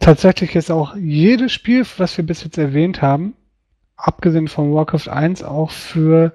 Tatsächlich 0.00 0.54
ist 0.54 0.70
auch 0.70 0.96
jedes 0.96 1.52
Spiel, 1.52 1.86
was 1.98 2.16
wir 2.16 2.26
bis 2.26 2.44
jetzt 2.44 2.58
erwähnt 2.58 3.00
haben, 3.00 3.34
abgesehen 3.96 4.48
von 4.48 4.74
Warcraft 4.74 5.08
1, 5.08 5.42
auch 5.42 5.70
für, 5.70 6.32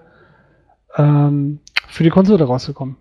ähm, 0.97 1.59
für 1.87 2.03
die 2.03 2.09
Konsole 2.09 2.45
rausgekommen. 2.45 2.97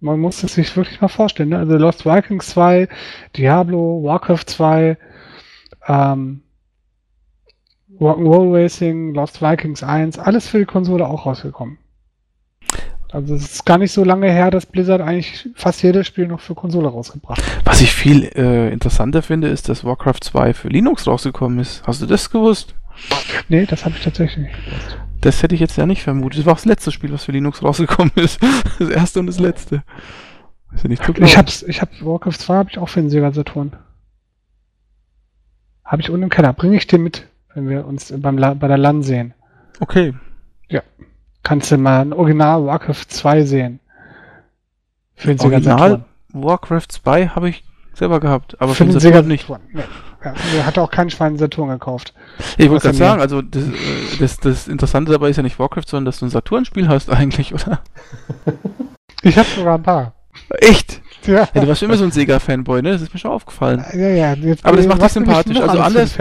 Man 0.00 0.18
muss 0.18 0.42
es 0.42 0.54
sich 0.54 0.76
wirklich 0.76 1.00
mal 1.00 1.08
vorstellen. 1.08 1.50
Ne? 1.50 1.58
Also 1.58 1.76
Lost 1.76 2.04
Vikings 2.04 2.48
2, 2.48 2.88
Diablo, 3.36 4.02
Warcraft 4.02 4.46
2, 4.46 4.96
ähm, 5.86 6.42
Rock'n'Roll 8.00 8.52
Racing, 8.52 9.14
Lost 9.14 9.42
Vikings 9.42 9.82
1, 9.82 10.18
alles 10.18 10.48
für 10.48 10.58
die 10.58 10.64
Konsole 10.64 11.06
auch 11.06 11.26
rausgekommen. 11.26 11.78
Also 13.12 13.34
es 13.34 13.42
ist 13.52 13.66
gar 13.66 13.76
nicht 13.76 13.92
so 13.92 14.04
lange 14.04 14.30
her, 14.30 14.50
dass 14.50 14.64
Blizzard 14.64 15.02
eigentlich 15.02 15.50
fast 15.54 15.82
jedes 15.82 16.06
Spiel 16.06 16.26
noch 16.26 16.40
für 16.40 16.54
Konsole 16.54 16.88
rausgebracht 16.88 17.42
hat. 17.42 17.66
Was 17.66 17.82
ich 17.82 17.92
viel 17.92 18.24
äh, 18.34 18.72
interessanter 18.72 19.20
finde, 19.20 19.48
ist, 19.48 19.68
dass 19.68 19.84
Warcraft 19.84 20.20
2 20.22 20.54
für 20.54 20.68
Linux 20.68 21.06
rausgekommen 21.06 21.58
ist. 21.58 21.82
Hast 21.86 22.00
du 22.00 22.06
das 22.06 22.30
gewusst? 22.30 22.74
Nee, 23.48 23.66
das 23.66 23.84
habe 23.84 23.96
ich 23.96 24.02
tatsächlich 24.02 24.46
nicht 24.46 24.64
gewusst. 24.64 24.98
Das 25.20 25.42
hätte 25.42 25.54
ich 25.54 25.60
jetzt 25.60 25.76
ja 25.76 25.84
nicht 25.84 26.02
vermutet. 26.02 26.38
Das 26.38 26.46
war 26.46 26.54
auch 26.54 26.58
das 26.58 26.64
letzte 26.64 26.90
Spiel, 26.90 27.12
was 27.12 27.24
für 27.24 27.32
Linux 27.32 27.62
rausgekommen 27.62 28.12
ist. 28.16 28.40
Das 28.78 28.88
erste 28.88 29.20
und 29.20 29.26
das 29.26 29.38
letzte. 29.38 29.82
Ist 30.74 30.82
ja 30.84 30.88
nicht 30.88 31.04
zu 31.04 31.12
glauben. 31.12 31.26
Ich 31.26 31.36
hab's, 31.36 31.62
ich 31.62 31.82
hab 31.82 31.90
Warcraft 32.02 32.38
2 32.38 32.54
habe 32.54 32.70
ich 32.70 32.78
auch 32.78 32.88
für 32.88 33.00
den 33.00 33.10
Sega 33.10 33.30
Saturn. 33.30 33.76
Habe 35.92 36.00
ich 36.00 36.10
unten 36.10 36.24
im 36.24 36.30
Keller. 36.30 36.54
Bringe 36.54 36.76
ich 36.76 36.86
dir 36.86 36.98
mit, 36.98 37.28
wenn 37.54 37.68
wir 37.68 37.86
uns 37.86 38.12
beim 38.16 38.38
La 38.38 38.54
bei 38.54 38.66
der 38.66 38.78
LAN 38.78 39.02
sehen. 39.02 39.34
Okay. 39.78 40.14
Kannst 41.42 41.70
du 41.70 41.76
mal 41.76 42.00
ein 42.00 42.12
Original 42.12 42.64
Warcraft 42.64 43.04
2 43.08 43.44
sehen. 43.44 43.80
Für 45.16 45.34
den 45.34 45.40
Original. 45.40 46.04
Warcraft 46.32 46.86
2 46.88 47.26
habe 47.28 47.50
ich 47.50 47.64
selber 47.92 48.20
gehabt, 48.20 48.58
aber 48.58 48.74
Für 48.74 48.86
für 48.86 48.92
den 48.92 49.00
Sega 49.00 49.16
Saturn 49.16 49.28
nicht. 49.28 49.48
Saturn. 49.48 49.68
Ja, 50.24 50.34
der 50.54 50.64
hat 50.64 50.78
auch 50.78 50.90
keinen 50.90 51.10
Schwein 51.10 51.36
Saturn 51.36 51.68
gekauft. 51.68 52.14
Ich 52.56 52.70
wollte 52.70 52.84
gerade 52.84 52.96
sagen, 52.96 53.20
also 53.20 53.42
das, 53.42 53.64
äh, 53.64 54.18
das, 54.18 54.38
das 54.38 54.68
Interessante 54.68 55.12
dabei 55.12 55.28
ist 55.28 55.36
ja 55.36 55.42
nicht 55.42 55.58
Warcraft, 55.58 55.88
sondern 55.88 56.06
dass 56.06 56.20
du 56.20 56.26
ein 56.26 56.30
Saturn-Spiel 56.30 56.88
hast 56.88 57.10
eigentlich, 57.10 57.52
oder? 57.52 57.82
Ich 59.22 59.36
habe 59.36 59.48
sogar 59.48 59.74
ein 59.74 59.82
paar. 59.82 60.14
Echt? 60.48 61.01
Ja, 61.26 61.48
Ja, 61.54 61.60
du 61.60 61.68
warst 61.68 61.80
schon 61.80 61.88
immer 61.88 61.98
so 61.98 62.04
ein 62.04 62.10
Sega-Fanboy, 62.10 62.82
ne? 62.82 62.92
Das 62.92 63.02
ist 63.02 63.12
mir 63.14 63.20
schon 63.20 63.30
aufgefallen. 63.30 63.84
ja, 63.94 64.08
ja. 64.08 64.34
Jetzt, 64.34 64.64
Aber 64.64 64.76
das 64.76 64.86
macht 64.86 65.02
dich 65.02 65.12
sympathisch. 65.12 65.60
Also 65.60 65.80
anders-. 65.80 66.18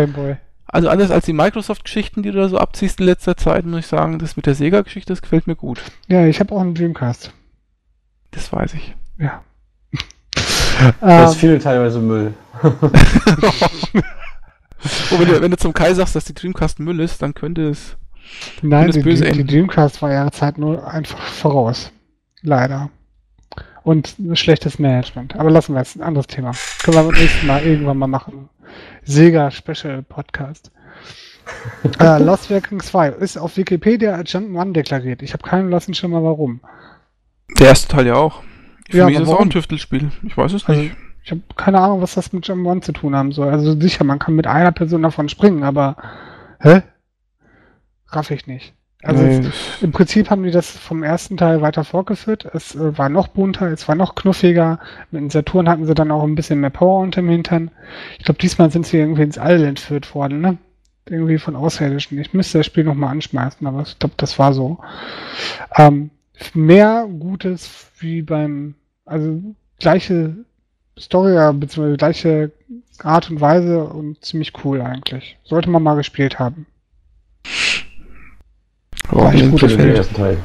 Also 0.67 0.89
anders 0.89 1.11
als 1.11 1.25
die 1.25 1.33
Microsoft-Geschichten, 1.33 2.23
die 2.23 2.31
du 2.31 2.37
da 2.39 2.47
so 2.47 2.57
abziehst 2.57 2.99
in 3.01 3.05
letzter 3.05 3.35
Zeit, 3.35 3.65
muss 3.65 3.79
ich 3.81 3.87
sagen, 3.87 4.19
das 4.19 4.37
mit 4.37 4.45
der 4.45 4.55
Sega-Geschichte, 4.55 5.11
das 5.11 5.21
gefällt 5.21 5.45
mir 5.47 5.55
gut. 5.55 5.81
Ja, 6.07 6.25
ich 6.25 6.39
habe 6.39 6.53
auch 6.55 6.61
einen 6.61 6.75
Dreamcast. 6.75 7.33
Das 8.31 8.51
weiß 8.53 8.73
ich. 8.75 8.95
Ja. 9.17 9.41
Das 11.01 11.33
Ähm, 11.33 11.39
viele 11.39 11.59
teilweise 11.59 11.99
Müll. 11.99 12.33
Oh, 15.11 15.19
wenn, 15.19 15.27
du, 15.27 15.41
wenn 15.41 15.51
du 15.51 15.57
zum 15.57 15.73
Kai 15.73 15.93
sagst, 15.93 16.15
dass 16.15 16.25
die 16.25 16.33
Dreamcast 16.33 16.79
Müll 16.79 16.99
ist, 17.01 17.21
dann 17.21 17.35
könnte 17.35 17.69
es. 17.69 17.97
Nein, 18.61 18.87
das 18.87 18.95
die, 18.95 19.01
böse 19.03 19.25
die, 19.25 19.43
die. 19.43 19.45
Dreamcast 19.45 20.01
war 20.01 20.11
ihrer 20.11 20.31
Zeit 20.31 20.57
nur 20.57 20.87
einfach 20.91 21.19
voraus. 21.21 21.91
Leider. 22.41 22.89
Und 23.83 24.19
ein 24.19 24.35
schlechtes 24.35 24.77
Management. 24.79 25.35
Aber 25.35 25.49
lassen 25.49 25.73
wir 25.73 25.79
jetzt 25.79 25.95
ein 25.95 26.03
anderes 26.03 26.27
Thema. 26.27 26.51
Können 26.83 26.97
wir 26.97 27.03
beim 27.03 27.15
nächsten 27.19 27.47
Mal 27.47 27.63
irgendwann 27.63 27.97
mal 27.97 28.07
machen. 28.07 28.49
Sega 29.03 29.49
Special 29.49 30.03
Podcast. 30.03 30.71
äh, 31.99 32.19
Lost 32.23 32.49
Vikings 32.51 32.85
2 32.87 33.09
ist 33.09 33.37
auf 33.37 33.57
Wikipedia 33.57 34.13
als 34.13 34.31
Jump'n'Run 34.33 34.73
deklariert. 34.73 35.21
Ich 35.23 35.33
habe 35.33 35.43
keinen 35.47 35.67
blassen 35.69 35.93
Schimmer 35.95 36.23
warum. 36.23 36.61
Der 37.57 37.67
erste 37.69 37.87
Teil 37.87 38.07
ja 38.07 38.15
auch. 38.15 38.43
Für 38.89 38.97
Ja, 38.97 39.05
mich 39.07 39.15
ist 39.15 39.23
es 39.23 39.29
auch 39.29 39.39
ein 39.41 39.49
Tüftelspiel. 39.49 40.11
Ich 40.23 40.37
weiß 40.37 40.53
es 40.53 40.65
Also, 40.67 40.81
nicht. 40.81 40.95
ich 41.23 41.31
habe 41.31 41.41
keine 41.55 41.79
Ahnung, 41.79 42.01
was 42.01 42.13
das 42.13 42.31
mit 42.33 42.45
Jump'n'Run 42.45 42.81
zu 42.83 42.91
tun 42.91 43.15
haben 43.15 43.31
soll. 43.31 43.49
Also 43.49 43.79
sicher, 43.79 44.03
man 44.03 44.19
kann 44.19 44.35
mit 44.35 44.45
einer 44.47 44.71
Person 44.71 45.01
davon 45.01 45.27
springen, 45.27 45.63
aber 45.63 45.97
hä? 46.59 46.83
Raff 48.09 48.29
ich 48.29 48.45
nicht. 48.45 48.73
Also 49.03 49.23
Nee, 49.23 49.39
es- 49.47 49.81
Im 49.81 49.91
Prinzip 49.91 50.29
haben 50.29 50.43
die 50.43 50.51
das 50.51 50.69
vom 50.69 51.01
ersten 51.03 51.37
Teil 51.37 51.61
weiter 51.61 51.83
fortgeführt. 51.83 52.45
Es 52.53 52.75
äh, 52.75 52.97
war 52.97 53.09
noch 53.09 53.27
bunter, 53.29 53.67
es 53.71 53.87
war 53.87 53.95
noch 53.95 54.15
knuffiger. 54.15 54.79
Mit 55.09 55.21
dem 55.21 55.29
Saturn 55.29 55.67
hatten 55.67 55.85
sie 55.85 55.95
dann 55.95 56.11
auch 56.11 56.23
ein 56.23 56.35
bisschen 56.35 56.59
mehr 56.59 56.69
Power 56.69 57.01
unterm 57.01 57.27
Hintern. 57.29 57.71
Ich 58.19 58.25
glaube, 58.25 58.39
diesmal 58.39 58.71
sind 58.71 58.85
sie 58.85 58.97
irgendwie 58.97 59.23
ins 59.23 59.37
All 59.37 59.63
entführt 59.63 60.13
worden, 60.13 60.41
ne? 60.41 60.57
Irgendwie 61.09 61.39
von 61.39 61.55
Außerirdischen. 61.55 62.19
Ich 62.19 62.33
müsste 62.33 62.59
das 62.59 62.67
Spiel 62.67 62.83
nochmal 62.83 63.09
anschmeißen, 63.11 63.65
aber 63.65 63.81
ich 63.81 63.97
glaube, 63.97 64.13
das 64.17 64.37
war 64.37 64.53
so. 64.53 64.77
Ähm, 65.75 66.11
mehr 66.53 67.07
Gutes 67.19 67.87
wie 67.99 68.21
beim, 68.21 68.75
also 69.05 69.41
gleiche 69.79 70.35
Story, 70.99 71.33
beziehungsweise 71.53 71.97
gleiche 71.97 72.51
Art 72.99 73.31
und 73.31 73.41
Weise 73.41 73.83
und 73.83 74.23
ziemlich 74.23 74.53
cool 74.63 74.79
eigentlich. 74.81 75.37
Sollte 75.43 75.69
man 75.71 75.81
mal 75.81 75.95
gespielt 75.95 76.37
haben. 76.37 76.67
Warum 79.11 79.31
echt 79.31 79.41
denn? 79.41 79.51
gut, 79.51 79.59
Für 79.59 79.67
den 79.67 79.77
Gefällt. 79.77 79.97
ersten 79.97 80.15
Teil. 80.15 80.37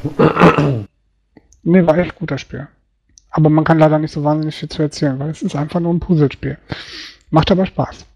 Nee, 1.63 1.87
war 1.87 1.99
echt 1.99 2.13
ein 2.13 2.19
guter 2.19 2.39
Spiel. 2.39 2.69
Aber 3.31 3.51
man 3.51 3.65
kann 3.65 3.79
leider 3.79 3.99
nicht 3.99 4.13
so 4.13 4.25
wahnsinnig 4.25 4.55
viel 4.57 4.69
zu 4.69 4.83
erzählen, 4.83 5.19
weil 5.19 5.31
es 5.31 5.43
ist 5.43 5.57
einfach 5.57 5.81
nur 5.81 5.93
ein 5.93 6.01
Puzzlespiel. 6.01 6.59
Macht 7.31 7.51
aber 7.51 7.67
Spaß. 7.67 8.07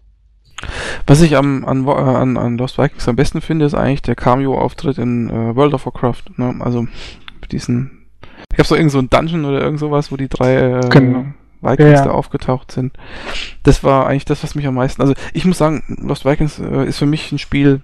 Was 1.07 1.21
ich 1.21 1.35
am, 1.35 1.65
an, 1.65 1.85
äh, 1.87 1.91
an, 1.91 2.37
an 2.37 2.57
Lost 2.57 2.77
Vikings 2.77 3.07
am 3.07 3.15
besten 3.15 3.41
finde, 3.41 3.65
ist 3.65 3.73
eigentlich 3.73 4.01
der 4.03 4.15
Cameo-Auftritt 4.15 4.97
in 4.97 5.29
äh, 5.29 5.55
World 5.55 5.73
of 5.73 5.85
Warcraft. 5.85 6.23
Ne? 6.37 6.55
Also 6.59 6.83
mit 7.41 7.51
diesen. 7.51 8.05
Ich 8.53 8.59
habe 8.59 8.67
so 8.67 8.75
irgend 8.75 8.91
so 8.91 8.99
ein 8.99 9.09
Dungeon 9.09 9.45
oder 9.45 9.61
irgend 9.61 9.79
sowas, 9.79 10.11
wo 10.11 10.17
die 10.17 10.27
drei 10.29 10.55
äh, 10.55 10.89
Genau. 10.89 11.25
Vikings 11.61 11.89
Ja, 11.91 11.95
ja. 11.97 12.05
da 12.05 12.11
aufgetaucht 12.11 12.71
sind. 12.71 12.93
Das 13.63 13.83
war 13.83 14.07
eigentlich 14.07 14.25
das, 14.25 14.43
was 14.43 14.55
mich 14.55 14.65
am 14.65 14.75
meisten. 14.75 15.01
Also 15.01 15.13
ich 15.33 15.45
muss 15.45 15.57
sagen, 15.59 15.83
Lost 16.01 16.25
Vikings 16.25 16.59
äh, 16.59 16.85
ist 16.87 16.97
für 16.97 17.05
mich 17.05 17.31
ein 17.31 17.37
Spiel. 17.37 17.81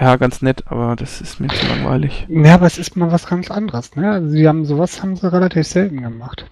Ja, 0.00 0.16
ganz 0.16 0.42
nett, 0.42 0.64
aber 0.66 0.96
das 0.96 1.20
ist 1.20 1.38
mir 1.40 1.48
zu 1.48 1.66
langweilig. 1.66 2.26
Ja, 2.28 2.54
aber 2.54 2.66
es 2.66 2.78
ist 2.78 2.96
mal 2.96 3.12
was 3.12 3.26
ganz 3.26 3.50
anderes, 3.50 3.94
ne? 3.94 4.10
Also 4.10 4.28
sie 4.30 4.48
haben 4.48 4.64
sowas 4.64 5.02
haben 5.02 5.16
sie 5.16 5.30
relativ 5.32 5.66
selten 5.66 6.02
gemacht. 6.02 6.50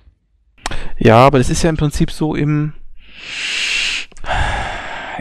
Ja, 0.98 1.16
aber 1.26 1.38
das 1.38 1.50
ist 1.50 1.62
ja 1.62 1.70
im 1.70 1.76
Prinzip 1.76 2.10
so 2.10 2.34
im, 2.34 2.74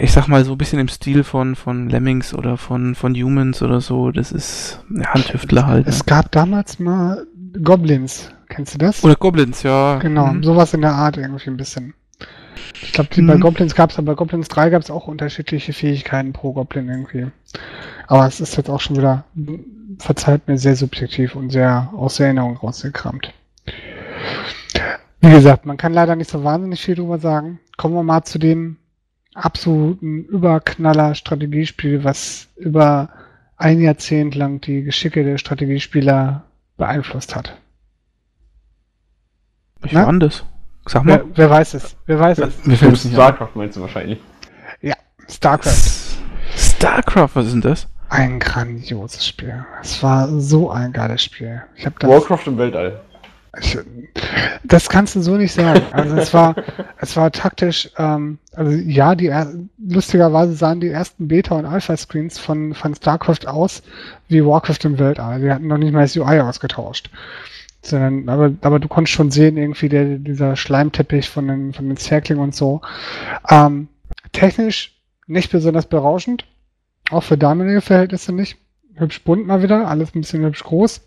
ich 0.01 0.11
sag 0.11 0.27
mal 0.27 0.43
so 0.45 0.51
ein 0.53 0.57
bisschen 0.57 0.79
im 0.79 0.87
Stil 0.89 1.23
von, 1.23 1.55
von 1.55 1.89
Lemmings 1.89 2.33
oder 2.33 2.57
von, 2.57 2.95
von 2.95 3.15
Humans 3.15 3.61
oder 3.61 3.81
so. 3.81 4.11
Das 4.11 4.31
ist 4.31 4.83
Tüftler 5.25 5.65
halt. 5.65 5.85
Ne? 5.85 5.91
Es 5.91 6.05
gab 6.05 6.31
damals 6.31 6.79
mal 6.79 7.25
Goblins. 7.63 8.29
Kennst 8.49 8.73
du 8.75 8.77
das? 8.79 9.03
Oder 9.03 9.15
Goblins, 9.15 9.63
ja. 9.63 9.97
Genau, 9.99 10.27
Mhm. 10.27 10.43
sowas 10.43 10.73
in 10.73 10.81
der 10.81 10.93
Art 10.93 11.17
irgendwie 11.17 11.49
ein 11.49 11.57
bisschen. 11.57 11.93
Ich 12.81 12.93
glaube, 12.93 13.09
die 13.13 13.21
bei 13.21 13.35
Mhm. 13.35 13.41
Goblins 13.41 13.75
gab 13.75 13.89
es, 13.91 13.97
aber 13.97 14.07
bei 14.13 14.15
Goblins 14.15 14.47
3 14.47 14.69
gab 14.69 14.81
es 14.81 14.89
auch 14.91 15.07
unterschiedliche 15.07 15.73
Fähigkeiten 15.73 16.33
pro 16.33 16.53
Goblin 16.53 16.89
irgendwie. 16.89 17.27
Aber 18.07 18.25
es 18.27 18.39
ist 18.39 18.55
jetzt 18.57 18.69
auch 18.69 18.79
schon 18.79 18.97
wieder, 18.97 19.25
verzeiht 19.99 20.47
mir, 20.47 20.57
sehr 20.57 20.75
subjektiv 20.75 21.35
und 21.35 21.49
sehr 21.51 21.89
aus 21.95 22.17
der 22.17 22.27
Erinnerung 22.27 22.57
rausgekramt. 22.57 23.33
Wie 25.21 25.29
gesagt, 25.31 25.65
man 25.65 25.77
kann 25.77 25.93
leider 25.93 26.15
nicht 26.15 26.29
so 26.29 26.43
wahnsinnig 26.43 26.81
viel 26.81 26.95
drüber 26.95 27.19
sagen. 27.19 27.59
Kommen 27.77 27.95
wir 27.95 28.03
mal 28.03 28.23
zu 28.23 28.39
dem 28.39 28.77
absoluten 29.33 30.23
Überknaller-Strategiespiel, 30.25 32.03
was 32.03 32.47
über 32.55 33.09
ein 33.57 33.81
Jahrzehnt 33.81 34.35
lang 34.35 34.61
die 34.61 34.83
Geschicke 34.83 35.23
der 35.23 35.37
Strategiespieler 35.37 36.43
beeinflusst 36.77 37.35
hat. 37.35 37.57
Ich 39.83 39.91
Na? 39.91 40.05
fand 40.05 40.23
das. 40.23 40.45
Sag 40.89 41.05
mal. 41.05 41.19
Wer, 41.19 41.37
wer 41.37 41.49
weiß 41.51 41.75
es? 41.75 41.95
Wer 42.07 42.19
weiß 42.19 42.39
es? 42.39 42.65
Mir 42.65 42.75
fällt. 42.75 42.97
StarCraft 42.97 43.49
meinst 43.53 43.77
du 43.77 43.81
wahrscheinlich. 43.81 44.19
StarCraft. 45.29 45.69
S- 45.69 46.17
Starcraft, 46.55 47.29
was 47.35 47.45
ist 47.45 47.51
denn 47.53 47.61
das? 47.61 47.87
Ein 48.09 48.39
grandioses 48.39 49.27
Spiel. 49.27 49.63
Es 49.83 50.01
war 50.01 50.27
so 50.39 50.71
ein 50.71 50.91
geiles 50.91 51.23
Spiel. 51.23 51.61
Ich 51.75 51.85
habe 51.85 51.95
das. 51.99 52.09
Warcraft 52.09 52.47
im 52.47 52.57
Weltall. 52.57 52.99
Ich, 53.61 53.77
das 54.63 54.89
kannst 54.89 55.15
du 55.15 55.21
so 55.21 55.35
nicht 55.37 55.53
sagen. 55.53 55.81
Also 55.91 56.15
es 56.15 56.33
war, 56.33 56.55
es 56.97 57.15
war 57.15 57.31
taktisch, 57.31 57.89
ähm, 57.97 58.39
also 58.55 58.71
ja, 58.71 59.13
die 59.13 59.31
lustigerweise 59.77 60.53
sahen 60.53 60.79
die 60.79 60.89
ersten 60.89 61.27
Beta- 61.27 61.55
und 61.55 61.65
Alpha-Screens 61.65 62.39
von, 62.39 62.73
von 62.73 62.95
StarCraft 62.95 63.45
aus 63.47 63.83
wie 64.27 64.43
Warcraft 64.43 64.79
im 64.85 64.97
Weltall. 64.97 65.41
Die 65.41 65.51
hatten 65.51 65.67
noch 65.67 65.77
nicht 65.77 65.93
mal 65.93 66.01
das 66.01 66.17
UI 66.17 66.39
ausgetauscht. 66.39 67.11
Sondern, 67.81 68.27
aber, 68.27 68.53
aber 68.61 68.79
du 68.79 68.87
konntest 68.87 69.13
schon 69.13 69.31
sehen, 69.31 69.57
irgendwie 69.57 69.89
der, 69.89 70.17
dieser 70.17 70.55
Schleimteppich 70.55 71.29
von 71.29 71.47
den, 71.47 71.73
von 71.73 71.87
den 71.87 71.97
Zerklingen 71.97 72.43
und 72.43 72.55
so. 72.55 72.81
Ähm, 73.49 73.87
technisch 74.31 74.99
nicht 75.27 75.51
besonders 75.51 75.85
berauschend. 75.85 76.45
Auch 77.09 77.23
für 77.23 77.37
damalige 77.37 77.81
Verhältnisse 77.81 78.33
nicht. 78.33 78.57
Hübsch 78.95 79.23
bunt 79.23 79.47
mal 79.47 79.63
wieder, 79.63 79.87
alles 79.87 80.13
ein 80.13 80.21
bisschen 80.21 80.43
hübsch 80.43 80.63
groß. 80.63 81.01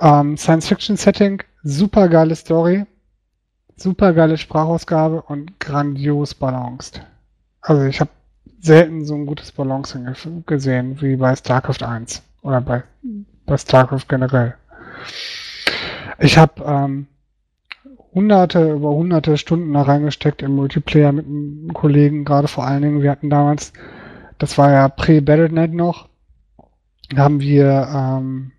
Ähm, 0.00 0.36
Science-Fiction-Setting, 0.36 1.42
super 1.62 2.08
geile 2.08 2.34
Story, 2.34 2.86
super 3.76 4.12
geile 4.14 4.38
Sprachausgabe 4.38 5.22
und 5.22 5.60
grandios 5.60 6.34
balanced. 6.34 7.02
Also 7.60 7.84
ich 7.84 8.00
habe 8.00 8.10
selten 8.60 9.04
so 9.04 9.14
ein 9.14 9.26
gutes 9.26 9.52
Balancing 9.52 10.06
gesehen 10.46 11.00
wie 11.00 11.16
bei 11.16 11.34
StarCraft 11.34 11.82
1 11.86 12.22
oder 12.42 12.60
bei, 12.60 12.82
bei 13.44 13.56
StarCraft 13.56 14.06
generell. 14.08 14.54
Ich 16.18 16.38
habe 16.38 16.64
ähm, 16.64 17.06
hunderte, 18.14 18.72
über 18.72 18.90
hunderte 18.90 19.36
Stunden 19.36 19.72
da 19.72 19.82
reingesteckt 19.82 20.42
im 20.42 20.56
Multiplayer 20.56 21.12
mit 21.12 21.26
einem 21.26 21.72
Kollegen, 21.74 22.24
gerade 22.24 22.48
vor 22.48 22.64
allen 22.66 22.82
Dingen. 22.82 23.02
Wir 23.02 23.10
hatten 23.10 23.30
damals, 23.30 23.72
das 24.38 24.56
war 24.56 24.70
ja 24.72 24.88
pre-Battlenet 24.88 25.74
noch, 25.74 26.08
haben 27.16 27.40
wir 27.40 27.88
ähm, 27.94 28.52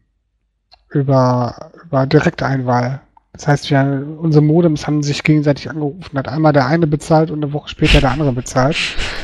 über, 0.92 1.72
über 1.86 2.06
Direkteinwahl. 2.06 3.02
Das 3.34 3.48
heißt, 3.48 3.70
wir, 3.70 4.06
unsere 4.20 4.44
Modems 4.44 4.88
haben 4.88 5.04
sich 5.04 5.24
gegenseitig 5.24 5.70
angerufen. 5.70 6.18
Hat 6.18 6.28
einmal 6.28 6.54
der 6.54 6.66
eine 6.66 6.88
bezahlt 6.88 7.30
und 7.30 7.44
eine 7.44 7.54
Woche 7.54 7.70
später 7.70 8.02
der 8.02 8.12
andere 8.12 8.34
bezahlt. 8.34 8.78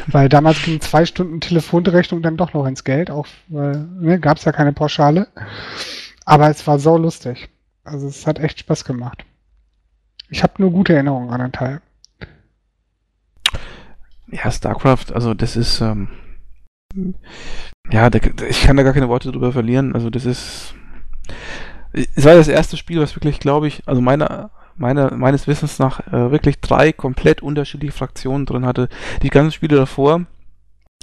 weil 0.07 0.29
damals 0.29 0.61
ging 0.61 0.81
zwei 0.81 1.05
Stunden 1.05 1.39
Telefonrechnung 1.39 2.21
dann 2.21 2.37
doch 2.37 2.53
noch 2.53 2.65
ins 2.65 2.83
Geld, 2.83 3.09
auch 3.09 3.27
weil 3.47 3.87
ne, 3.99 4.19
gab 4.19 4.37
es 4.37 4.45
ja 4.45 4.51
keine 4.51 4.73
Pauschale. 4.73 5.27
Aber 6.25 6.49
es 6.49 6.65
war 6.67 6.79
so 6.79 6.97
lustig. 6.97 7.49
Also 7.83 8.07
es 8.07 8.25
hat 8.25 8.39
echt 8.39 8.59
Spaß 8.59 8.85
gemacht. 8.85 9.25
Ich 10.29 10.41
habe 10.43 10.53
nur 10.57 10.71
gute 10.71 10.93
Erinnerungen 10.93 11.29
an 11.29 11.41
den 11.41 11.51
Teil. 11.51 11.81
Ja, 14.27 14.49
StarCraft, 14.49 15.13
also 15.13 15.33
das 15.33 15.55
ist, 15.55 15.79
ähm, 15.81 16.09
ja, 17.91 18.09
da, 18.09 18.19
ich 18.49 18.63
kann 18.63 18.77
da 18.77 18.83
gar 18.83 18.93
keine 18.93 19.09
Worte 19.09 19.31
drüber 19.31 19.51
verlieren. 19.51 19.93
Also 19.93 20.09
das 20.09 20.25
ist, 20.25 20.73
es 21.93 22.25
war 22.25 22.33
das 22.33 22.47
erste 22.47 22.77
Spiel, 22.77 22.99
was 22.99 23.15
wirklich, 23.15 23.39
glaube 23.39 23.67
ich, 23.67 23.83
also 23.85 24.01
meiner, 24.01 24.49
meiner, 24.75 25.13
meines 25.13 25.47
Wissens 25.47 25.77
nach 25.77 25.99
äh, 26.07 26.31
wirklich 26.31 26.59
drei 26.61 26.93
komplett 26.93 27.43
unterschiedliche 27.43 27.93
Fraktionen 27.93 28.45
drin 28.45 28.65
hatte. 28.65 28.89
Die 29.21 29.29
ganzen 29.29 29.51
Spiele 29.51 29.75
davor, 29.75 30.25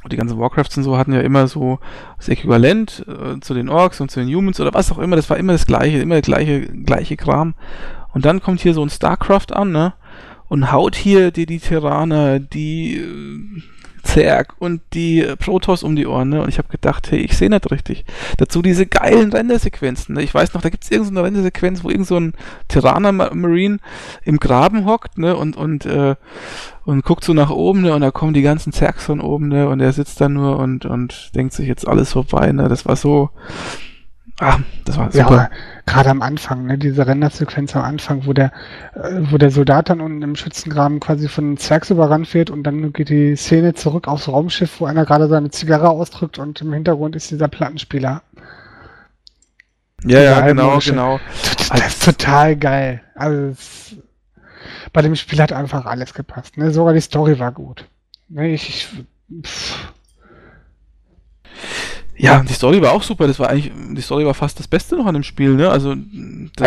die 0.09 0.17
ganzen 0.17 0.39
Warcrafts 0.39 0.77
und 0.77 0.85
so 0.85 0.97
hatten 0.97 1.13
ja 1.13 1.21
immer 1.21 1.47
so 1.47 1.79
das 2.17 2.29
Äquivalent 2.29 3.05
äh, 3.07 3.41
zu 3.41 3.55
den 3.55 3.69
Orks 3.69 4.01
und 4.01 4.11
zu 4.11 4.21
den 4.21 4.35
Humans 4.35 4.61
oder 4.61 4.75
was 4.75 4.91
auch 4.91 4.99
immer. 4.99 5.17
Das 5.17 5.31
war 5.31 5.37
immer 5.37 5.53
das 5.53 5.67
gleiche, 5.67 5.99
immer 5.99 6.15
der 6.15 6.23
gleiche, 6.23 6.61
gleiche 6.63 7.17
Kram. 7.17 7.55
Und 8.13 8.25
dann 8.25 8.43
kommt 8.43 8.61
hier 8.61 8.75
so 8.75 8.83
ein 8.83 8.91
StarCraft 8.91 9.53
an, 9.53 9.73
ne? 9.73 9.95
Und 10.49 10.73
haut 10.73 10.97
hier 10.97 11.31
dir 11.31 11.47
die 11.47 11.61
Terraner, 11.61 12.41
die 12.41 12.97
äh, 12.97 13.63
Zerg 14.03 14.55
und 14.59 14.81
die 14.95 15.27
Protoss 15.39 15.83
um 15.83 15.97
die 15.97 16.07
Ohren, 16.07 16.29
ne? 16.29 16.43
Und 16.43 16.49
ich 16.49 16.59
habe 16.59 16.69
gedacht, 16.69 17.11
hey, 17.11 17.21
ich 17.21 17.37
sehe 17.37 17.51
nicht 17.51 17.71
richtig. 17.71 18.05
Dazu 18.39 18.63
diese 18.63 18.87
geilen 18.87 19.33
Rendersequenzen, 19.33 20.15
ne? 20.15 20.23
Ich 20.23 20.35
weiß 20.35 20.55
noch, 20.55 20.63
da 20.63 20.69
gibt 20.69 20.85
es 20.85 20.91
irgendeine 20.91 21.25
Rendersequenz, 21.25 21.85
wo 21.85 21.91
irgend 21.91 22.07
so 22.07 22.21
Tyranner 22.69 23.13
Marine 23.13 23.79
im 24.25 24.39
Graben 24.39 24.87
hockt, 24.87 25.19
ne? 25.19 25.37
Und, 25.37 25.57
und, 25.57 25.87
äh, 25.87 26.17
und 26.85 27.05
guckt 27.05 27.25
so 27.25 27.35
nach 27.35 27.51
oben, 27.51 27.83
ne? 27.83 27.95
Und 27.95 28.01
da 28.01 28.11
kommen 28.11 28.35
die 28.35 28.43
ganzen 28.43 28.73
Zergs 28.73 29.05
von 29.05 29.21
oben, 29.21 29.49
ne? 29.49 29.69
Und 29.69 29.81
er 29.81 29.93
sitzt 29.93 30.21
da 30.21 30.29
nur 30.29 30.59
und, 30.59 30.87
und 30.87 31.35
denkt 31.35 31.53
sich 31.53 31.69
jetzt 31.69 31.87
alles 31.87 32.13
vorbei, 32.13 32.53
ne? 32.53 32.69
Das 32.69 32.87
war 32.87 32.97
so, 32.97 33.31
Ah, 34.43 34.59
das 34.87 34.97
war 34.97 35.13
super. 35.13 35.37
Ja, 35.37 35.51
gerade 35.85 36.09
am 36.09 36.23
Anfang, 36.23 36.65
ne, 36.65 36.79
diese 36.79 37.07
Rendersequenz 37.07 37.77
am 37.77 37.83
Anfang, 37.83 38.25
wo 38.25 38.33
der, 38.33 38.53
äh, 38.95 39.21
wo 39.31 39.37
der 39.37 39.51
Soldat 39.51 39.91
dann 39.91 40.01
unten 40.01 40.23
im 40.23 40.35
Schützengraben 40.35 40.99
quasi 40.99 41.29
von 41.29 41.51
den 41.51 41.57
Zergs 41.59 41.91
überrannt 41.91 42.33
wird 42.33 42.49
und 42.49 42.63
dann 42.63 42.95
geht 42.95 43.11
die 43.11 43.37
Szene 43.37 43.75
zurück 43.75 44.09
aufs 44.09 44.29
Raumschiff, 44.29 44.81
wo 44.81 44.87
einer 44.87 45.05
gerade 45.05 45.29
seine 45.29 45.51
Zigarre 45.51 45.91
ausdrückt 45.91 46.39
und 46.39 46.59
im 46.63 46.73
Hintergrund 46.73 47.17
ist 47.17 47.31
dieser 47.31 47.49
Plattenspieler. 47.49 48.23
Ja, 50.05 50.21
ja, 50.21 50.41
genau, 50.41 50.79
genau. 50.79 51.21
Das 51.69 51.89
ist 51.89 52.05
total 52.05 52.57
geil. 52.57 53.03
Also, 53.15 53.49
es, 53.49 53.97
bei 54.95 55.03
dem 55.03 55.17
Spiel 55.17 55.43
hat 55.43 55.53
einfach 55.53 55.85
alles 55.85 56.15
gepasst. 56.15 56.57
Ne? 56.57 56.71
Sogar 56.71 56.95
die 56.95 57.03
Story 57.03 57.39
war 57.39 57.53
gut. 57.53 57.85
Ne, 58.31 58.49
ich, 58.49 58.71
ich 58.71 58.89
pff. 59.45 59.93
Ja, 62.23 62.43
die 62.43 62.53
Story 62.53 62.83
war 62.83 62.93
auch 62.93 63.03
super. 63.03 63.27
Das 63.27 63.39
war 63.39 63.49
eigentlich, 63.49 63.73
die 63.97 64.01
Story 64.03 64.27
war 64.27 64.35
fast 64.35 64.59
das 64.59 64.69
Beste 64.69 64.97
noch 64.97 65.07
an 65.07 65.15
dem 65.15 65.23
Spiel, 65.23 65.55
ne? 65.55 65.71
Also. 65.71 65.97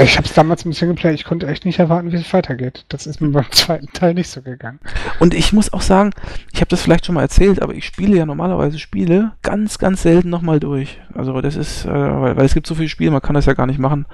Ich 0.01 0.17
hab's 0.17 0.33
damals 0.33 0.65
im 0.65 0.73
Singleplayer, 0.73 1.13
ich 1.13 1.25
konnte 1.25 1.47
echt 1.47 1.65
nicht 1.65 1.79
erwarten, 1.79 2.11
wie 2.11 2.15
es 2.15 2.33
weitergeht. 2.33 2.85
Das 2.89 3.05
ist 3.05 3.21
mir 3.21 3.29
beim 3.29 3.51
zweiten 3.51 3.87
Teil 3.93 4.13
nicht 4.15 4.29
so 4.29 4.41
gegangen. 4.41 4.79
Und 5.19 5.33
ich 5.33 5.53
muss 5.53 5.71
auch 5.71 5.81
sagen, 5.81 6.11
ich 6.51 6.59
habe 6.59 6.69
das 6.69 6.81
vielleicht 6.81 7.05
schon 7.05 7.15
mal 7.15 7.21
erzählt, 7.21 7.61
aber 7.61 7.75
ich 7.75 7.85
spiele 7.85 8.17
ja 8.17 8.25
normalerweise 8.25 8.79
Spiele 8.79 9.33
ganz, 9.43 9.77
ganz 9.77 10.01
selten 10.01 10.29
nochmal 10.29 10.59
durch. 10.59 10.99
Also 11.13 11.39
das 11.41 11.55
ist, 11.55 11.85
äh, 11.85 11.89
weil, 11.89 12.35
weil, 12.35 12.45
es 12.45 12.53
gibt 12.53 12.65
so 12.65 12.75
viele 12.75 12.89
Spiele, 12.89 13.11
man 13.11 13.21
kann 13.21 13.35
das 13.35 13.45
ja 13.45 13.53
gar 13.53 13.67
nicht 13.67 13.79
machen, 13.79 14.05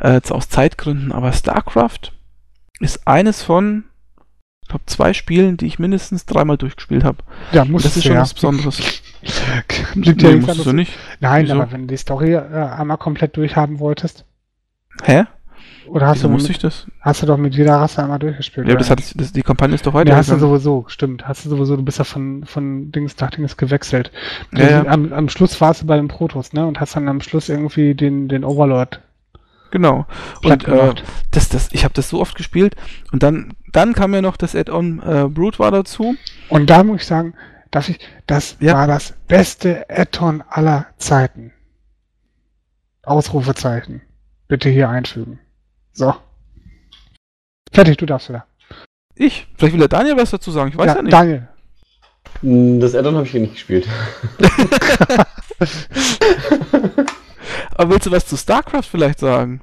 äh, 0.00 0.20
aus 0.28 0.48
Zeitgründen. 0.48 1.12
Aber 1.12 1.32
StarCraft 1.32 2.12
ist 2.80 3.06
eines 3.06 3.42
von 3.42 3.84
ich 4.62 4.70
glaube, 4.70 4.84
zwei 4.84 5.14
Spielen, 5.14 5.56
die 5.56 5.64
ich 5.64 5.78
mindestens 5.78 6.26
dreimal 6.26 6.58
durchgespielt 6.58 7.02
habe. 7.02 7.24
Ja, 7.52 7.64
muss 7.64 7.84
Das 7.84 7.96
ist 7.96 8.04
schon 8.04 8.12
ja. 8.16 8.20
was 8.20 8.34
Besonderes. 8.34 9.02
Ja 9.94 10.12
nee, 10.16 10.36
musst 10.36 10.66
du 10.66 10.72
nicht. 10.72 10.92
Nein, 11.20 11.44
Wieso? 11.44 11.54
aber 11.54 11.72
wenn 11.72 11.82
du 11.82 11.86
die 11.88 11.96
Story 11.96 12.34
äh, 12.34 12.40
einmal 12.40 12.96
komplett 12.96 13.36
durchhaben 13.36 13.78
wolltest. 13.78 14.24
Hä? 15.02 15.24
Oder 15.86 16.06
hast 16.06 16.16
Wieso 16.16 16.28
du 16.28 16.32
mit, 16.32 16.38
musste 16.40 16.52
ich 16.52 16.58
das? 16.58 16.86
Hast 17.00 17.22
du 17.22 17.26
doch 17.26 17.38
mit 17.38 17.54
jeder 17.54 17.76
Rasse 17.76 18.02
einmal 18.02 18.18
durchgespielt. 18.18 18.68
Ja, 18.68 18.76
das 18.76 18.90
hat, 18.90 19.00
das, 19.14 19.32
die 19.32 19.42
Kampagne 19.42 19.74
ist 19.74 19.86
doch 19.86 19.94
weiter. 19.94 20.10
Ja, 20.10 20.16
hast 20.16 20.30
du 20.30 20.38
sowieso, 20.38 20.84
stimmt. 20.88 21.26
Hast 21.26 21.44
du 21.44 21.50
sowieso, 21.50 21.76
du 21.76 21.82
bist 21.82 21.98
ja 21.98 22.04
von, 22.04 22.44
von 22.44 22.92
Dings 22.92 23.16
nach 23.18 23.30
Dings 23.30 23.56
gewechselt. 23.56 24.10
Ja, 24.52 24.70
ja. 24.70 24.86
Am, 24.86 25.12
am 25.12 25.28
Schluss 25.28 25.60
warst 25.60 25.82
du 25.82 25.86
bei 25.86 25.96
den 25.96 26.08
Protoss, 26.08 26.52
ne? 26.52 26.66
Und 26.66 26.80
hast 26.80 26.96
dann 26.96 27.08
am 27.08 27.20
Schluss 27.20 27.48
irgendwie 27.48 27.94
den, 27.94 28.28
den 28.28 28.44
Overlord 28.44 29.00
Genau. 29.70 30.06
Und 30.42 30.66
äh, 30.66 30.94
das, 31.30 31.48
das, 31.48 31.68
ich 31.72 31.84
habe 31.84 31.94
das 31.94 32.08
so 32.08 32.20
oft 32.20 32.36
gespielt 32.36 32.74
und 33.12 33.22
dann, 33.22 33.54
dann 33.72 33.92
kam 33.92 34.14
ja 34.14 34.22
noch 34.22 34.36
das 34.36 34.54
Add-on 34.54 35.00
äh, 35.00 35.28
Brood 35.28 35.58
war 35.58 35.70
dazu. 35.70 36.16
Und 36.48 36.70
da 36.70 36.82
muss 36.84 37.02
ich 37.02 37.06
sagen, 37.06 37.34
dass 37.70 37.88
ich, 37.88 37.98
das 38.26 38.56
ja. 38.60 38.74
war 38.74 38.86
das 38.86 39.14
beste 39.26 39.88
Add-on 39.90 40.42
aller 40.48 40.86
Zeiten. 40.98 41.52
Ausrufezeichen. 43.02 44.02
Bitte 44.48 44.68
hier 44.68 44.88
einfügen. 44.88 45.38
So. 45.92 46.14
Fertig, 47.72 47.98
du 47.98 48.06
darfst 48.06 48.28
wieder. 48.28 48.46
Ich? 49.14 49.46
Vielleicht 49.56 49.72
will 49.72 49.80
der 49.80 49.88
Daniel 49.88 50.16
was 50.16 50.30
dazu 50.30 50.50
sagen, 50.50 50.70
ich 50.70 50.78
weiß 50.78 50.86
ja, 50.86 50.96
ja 50.96 51.02
nicht. 51.02 51.12
Daniel. 51.12 51.48
Hm, 52.40 52.80
das 52.80 52.94
Addon 52.94 53.16
habe 53.16 53.26
ich 53.26 53.32
hier 53.32 53.40
nicht 53.40 53.54
gespielt. 53.54 53.88
Aber 57.74 57.90
willst 57.90 58.06
du 58.06 58.10
was 58.10 58.26
zu 58.26 58.36
StarCraft 58.36 58.82
vielleicht 58.82 59.18
sagen? 59.18 59.60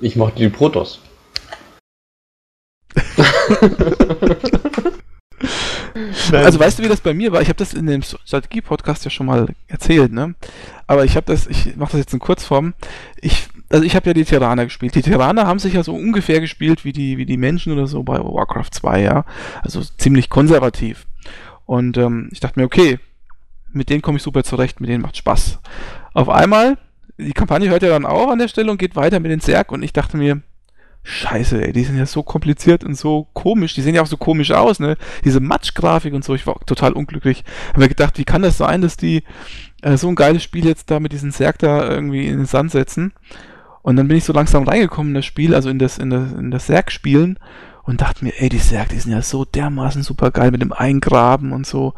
Ich 0.00 0.16
mochte 0.16 0.38
die 0.38 0.48
Protoss. 0.48 1.00
also 6.32 6.60
weißt 6.60 6.78
du, 6.78 6.82
wie 6.82 6.88
das 6.88 7.00
bei 7.00 7.14
mir 7.14 7.32
war? 7.32 7.42
Ich 7.42 7.48
habe 7.48 7.56
das 7.58 7.74
in 7.74 7.86
dem 7.86 8.02
Strategie-Podcast 8.02 9.04
ja 9.04 9.10
schon 9.10 9.26
mal 9.26 9.48
erzählt, 9.66 10.12
ne? 10.12 10.34
Aber 10.86 11.04
ich 11.04 11.16
habe 11.16 11.26
das, 11.26 11.46
ich 11.46 11.76
mache 11.76 11.92
das 11.92 12.00
jetzt 12.00 12.14
in 12.14 12.18
Kurzform. 12.18 12.74
Ich, 13.20 13.48
also 13.68 13.84
ich 13.84 13.94
habe 13.94 14.06
ja 14.06 14.14
die 14.14 14.24
Tyranner 14.24 14.64
gespielt. 14.64 14.94
Die 14.94 15.02
Tyranner 15.02 15.46
haben 15.46 15.58
sich 15.58 15.74
ja 15.74 15.82
so 15.82 15.94
ungefähr 15.94 16.40
gespielt 16.40 16.84
wie 16.84 16.92
die, 16.92 17.18
wie 17.18 17.26
die 17.26 17.36
Menschen 17.36 17.72
oder 17.72 17.86
so 17.86 18.02
bei 18.02 18.18
Warcraft 18.18 18.70
2, 18.72 19.02
ja. 19.02 19.24
Also 19.62 19.82
ziemlich 19.98 20.30
konservativ. 20.30 21.06
Und 21.66 21.98
ähm, 21.98 22.28
ich 22.32 22.40
dachte 22.40 22.58
mir, 22.58 22.66
okay, 22.66 22.98
mit 23.72 23.90
denen 23.90 24.02
komme 24.02 24.16
ich 24.16 24.22
super 24.22 24.44
zurecht, 24.44 24.80
mit 24.80 24.88
denen 24.88 25.02
macht 25.02 25.16
Spaß. 25.16 25.58
Auf 26.14 26.28
einmal, 26.28 26.78
die 27.18 27.32
Kampagne 27.32 27.68
hört 27.68 27.82
ja 27.82 27.90
dann 27.90 28.06
auch 28.06 28.30
an 28.30 28.38
der 28.38 28.48
Stelle 28.48 28.70
und 28.70 28.78
geht 28.78 28.96
weiter 28.96 29.20
mit 29.20 29.30
den 29.30 29.40
Zerg 29.40 29.72
und 29.72 29.82
ich 29.82 29.92
dachte 29.92 30.16
mir, 30.16 30.40
Scheiße, 31.02 31.66
ey, 31.66 31.72
die 31.72 31.84
sind 31.84 31.96
ja 31.96 32.04
so 32.04 32.22
kompliziert 32.22 32.84
und 32.84 32.94
so 32.94 33.28
komisch. 33.32 33.74
Die 33.74 33.80
sehen 33.80 33.94
ja 33.94 34.02
auch 34.02 34.06
so 34.06 34.16
komisch 34.16 34.50
aus, 34.50 34.78
ne? 34.78 34.96
Diese 35.24 35.40
Matschgrafik 35.40 36.12
und 36.12 36.24
so. 36.24 36.34
Ich 36.34 36.46
war 36.46 36.58
total 36.66 36.92
unglücklich. 36.92 37.44
Hab 37.68 37.78
mir 37.78 37.88
gedacht, 37.88 38.18
wie 38.18 38.24
kann 38.24 38.42
das 38.42 38.58
sein, 38.58 38.82
dass 38.82 38.96
die 38.96 39.22
äh, 39.82 39.96
so 39.96 40.08
ein 40.08 40.16
geiles 40.16 40.42
Spiel 40.42 40.66
jetzt 40.66 40.90
da 40.90 41.00
mit 41.00 41.12
diesen 41.12 41.32
Zerg 41.32 41.58
da 41.58 41.88
irgendwie 41.88 42.26
in 42.26 42.38
den 42.38 42.46
Sand 42.46 42.72
setzen? 42.72 43.12
Und 43.82 43.96
dann 43.96 44.08
bin 44.08 44.18
ich 44.18 44.24
so 44.24 44.34
langsam 44.34 44.64
reingekommen 44.64 45.12
in 45.12 45.14
das 45.14 45.24
Spiel, 45.24 45.54
also 45.54 45.70
in 45.70 45.78
das, 45.78 45.96
in 45.96 46.10
das, 46.10 46.32
in 46.32 46.50
das 46.50 46.66
Zerg-Spielen 46.66 47.38
und 47.88 48.02
dachte 48.02 48.22
mir, 48.22 48.34
ey, 48.36 48.50
die 48.50 48.58
Serg, 48.58 48.90
die 48.90 48.98
sind 48.98 49.12
ja 49.12 49.22
so 49.22 49.46
dermaßen 49.46 50.02
super 50.02 50.30
geil 50.30 50.50
mit 50.50 50.60
dem 50.60 50.74
Eingraben 50.74 51.52
und 51.52 51.66
so. 51.66 51.94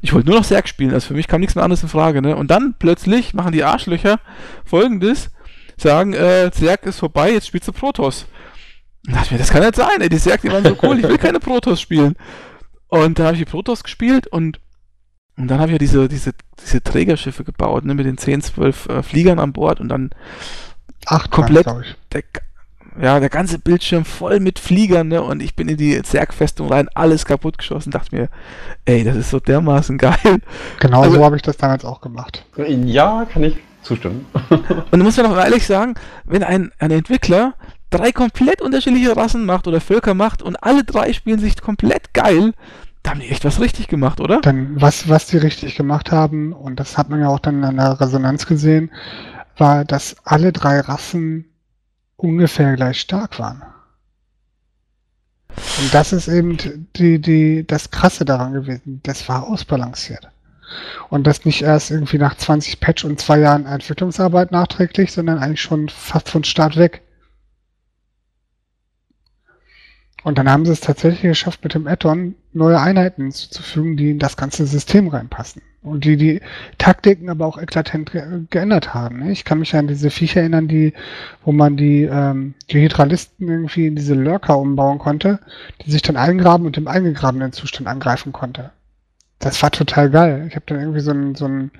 Ich 0.00 0.12
wollte 0.12 0.28
nur 0.28 0.38
noch 0.38 0.44
Serg 0.44 0.68
spielen, 0.68 0.92
also 0.92 1.06
für 1.06 1.14
mich 1.14 1.28
kam 1.28 1.40
nichts 1.40 1.54
mehr 1.54 1.62
anderes 1.62 1.84
in 1.84 1.88
Frage, 1.88 2.22
ne? 2.22 2.34
Und 2.34 2.50
dann 2.50 2.74
plötzlich 2.76 3.34
machen 3.34 3.52
die 3.52 3.62
Arschlöcher 3.62 4.18
folgendes. 4.64 5.30
Sagen, 5.80 6.12
äh, 6.14 6.50
Zerg 6.52 6.84
ist 6.86 6.98
vorbei, 6.98 7.32
jetzt 7.32 7.46
spielst 7.46 7.68
du 7.68 7.72
Protoss. 7.72 8.26
Und 9.06 9.14
dachte 9.14 9.26
ich 9.26 9.30
mir, 9.32 9.38
das 9.38 9.50
kann 9.50 9.62
nicht 9.62 9.76
sein, 9.76 10.00
ey, 10.00 10.08
die 10.08 10.18
Zerg, 10.18 10.40
die 10.42 10.50
waren 10.52 10.64
so 10.64 10.76
cool, 10.82 10.98
ich 10.98 11.08
will 11.08 11.18
keine 11.18 11.40
Protoss 11.40 11.80
spielen. 11.80 12.16
Und 12.88 13.18
dann 13.18 13.26
habe 13.26 13.36
ich 13.36 13.40
die 13.42 13.50
Protoss 13.50 13.82
gespielt 13.84 14.26
und, 14.26 14.60
und 15.36 15.48
dann 15.48 15.58
habe 15.60 15.68
ich 15.68 15.72
ja 15.74 15.78
diese, 15.78 16.08
diese, 16.08 16.32
diese 16.64 16.82
Trägerschiffe 16.82 17.44
gebaut, 17.44 17.84
ne, 17.84 17.94
mit 17.94 18.06
den 18.06 18.18
10, 18.18 18.42
12 18.42 18.88
äh, 18.88 19.02
Fliegern 19.02 19.38
an 19.38 19.52
Bord 19.52 19.80
und 19.80 19.88
dann 19.88 20.10
Acht 21.06 21.30
komplett 21.30 21.66
ich. 21.66 21.94
der, 22.12 22.22
ja, 23.00 23.20
der 23.20 23.28
ganze 23.28 23.58
Bildschirm 23.60 24.04
voll 24.04 24.40
mit 24.40 24.58
Fliegern, 24.58 25.06
ne? 25.08 25.22
Und 25.22 25.40
ich 25.40 25.54
bin 25.54 25.68
in 25.68 25.76
die 25.76 26.02
Zergfestung 26.02 26.68
rein, 26.68 26.88
alles 26.94 27.24
kaputt 27.24 27.56
geschossen, 27.56 27.92
dachte 27.92 28.16
mir, 28.16 28.28
ey, 28.84 29.04
das 29.04 29.16
ist 29.16 29.30
so 29.30 29.38
dermaßen 29.38 29.96
geil. 29.98 30.40
Genau 30.80 31.02
Also- 31.02 31.16
so 31.16 31.24
habe 31.24 31.36
ich 31.36 31.42
das 31.42 31.56
damals 31.56 31.84
auch 31.84 32.00
gemacht. 32.00 32.44
Ja, 32.56 33.24
kann 33.32 33.44
ich 33.44 33.56
zustimmen. 33.82 34.26
Und 34.50 34.98
du 34.98 35.04
musst 35.04 35.16
mir 35.16 35.24
noch 35.24 35.36
ehrlich 35.36 35.66
sagen, 35.66 35.94
wenn 36.24 36.42
ein, 36.42 36.72
ein 36.78 36.90
Entwickler 36.90 37.54
drei 37.90 38.12
komplett 38.12 38.60
unterschiedliche 38.60 39.16
Rassen 39.16 39.46
macht 39.46 39.66
oder 39.66 39.80
Völker 39.80 40.14
macht 40.14 40.42
und 40.42 40.56
alle 40.62 40.84
drei 40.84 41.12
spielen 41.12 41.38
sich 41.38 41.60
komplett 41.60 42.12
geil, 42.12 42.52
da 43.02 43.10
haben 43.12 43.20
die 43.20 43.28
echt 43.28 43.44
was 43.44 43.60
richtig 43.60 43.88
gemacht, 43.88 44.20
oder? 44.20 44.40
Dann, 44.42 44.80
was, 44.80 45.08
was 45.08 45.26
die 45.26 45.38
richtig 45.38 45.76
gemacht 45.76 46.12
haben, 46.12 46.52
und 46.52 46.78
das 46.78 46.98
hat 46.98 47.08
man 47.08 47.20
ja 47.20 47.28
auch 47.28 47.38
dann 47.38 47.64
an 47.64 47.76
der 47.76 48.00
Resonanz 48.00 48.46
gesehen, 48.46 48.90
war, 49.56 49.84
dass 49.84 50.16
alle 50.24 50.52
drei 50.52 50.80
Rassen 50.80 51.46
ungefähr 52.16 52.74
gleich 52.76 53.00
stark 53.00 53.38
waren. 53.38 53.62
Und 55.80 55.94
das 55.94 56.12
ist 56.12 56.28
eben 56.28 56.56
die, 56.96 57.20
die, 57.20 57.66
das 57.66 57.90
Krasse 57.90 58.24
daran 58.24 58.52
gewesen. 58.52 59.00
Das 59.02 59.28
war 59.28 59.44
ausbalanciert. 59.44 60.28
Und 61.08 61.26
das 61.26 61.44
nicht 61.44 61.62
erst 61.62 61.90
irgendwie 61.90 62.18
nach 62.18 62.36
20 62.36 62.80
Patch 62.80 63.04
und 63.04 63.20
zwei 63.20 63.38
Jahren 63.40 63.66
Entwicklungsarbeit 63.66 64.52
nachträglich, 64.52 65.12
sondern 65.12 65.38
eigentlich 65.38 65.62
schon 65.62 65.88
fast 65.88 66.28
von 66.28 66.44
Start 66.44 66.76
weg. 66.76 67.02
Und 70.24 70.36
dann 70.36 70.50
haben 70.50 70.66
sie 70.66 70.72
es 70.72 70.80
tatsächlich 70.80 71.22
geschafft, 71.22 71.62
mit 71.62 71.74
dem 71.74 71.86
Add-on 71.86 72.34
neue 72.52 72.80
Einheiten 72.80 73.22
hinzuzufügen, 73.22 73.96
die 73.96 74.10
in 74.10 74.18
das 74.18 74.36
ganze 74.36 74.66
System 74.66 75.08
reinpassen. 75.08 75.62
Und 75.80 76.04
die 76.04 76.16
die 76.16 76.40
Taktiken 76.76 77.30
aber 77.30 77.46
auch 77.46 77.56
eklatant 77.56 78.10
ge 78.10 78.42
geändert 78.50 78.92
haben. 78.94 79.20
ne? 79.20 79.30
Ich 79.30 79.44
kann 79.44 79.60
mich 79.60 79.74
an 79.76 79.86
diese 79.86 80.10
Viecher 80.10 80.40
erinnern, 80.40 80.66
die, 80.66 80.92
wo 81.44 81.52
man 81.52 81.76
die, 81.76 82.02
ähm, 82.02 82.54
die 82.68 82.82
Hydralisten 82.82 83.48
irgendwie 83.48 83.86
in 83.86 83.94
diese 83.94 84.14
Lurker 84.14 84.58
umbauen 84.58 84.98
konnte, 84.98 85.38
die 85.82 85.90
sich 85.90 86.02
dann 86.02 86.16
eingraben 86.16 86.66
und 86.66 86.76
im 86.76 86.88
eingegrabenen 86.88 87.52
Zustand 87.52 87.88
angreifen 87.88 88.32
konnte. 88.32 88.72
Das 89.38 89.62
war 89.62 89.70
total 89.70 90.10
geil. 90.10 90.46
Ich 90.48 90.56
habe 90.56 90.64
dann 90.66 90.80
irgendwie 90.80 91.00
so 91.00 91.12
ein, 91.12 91.34
so 91.34 91.46
ein, 91.46 91.70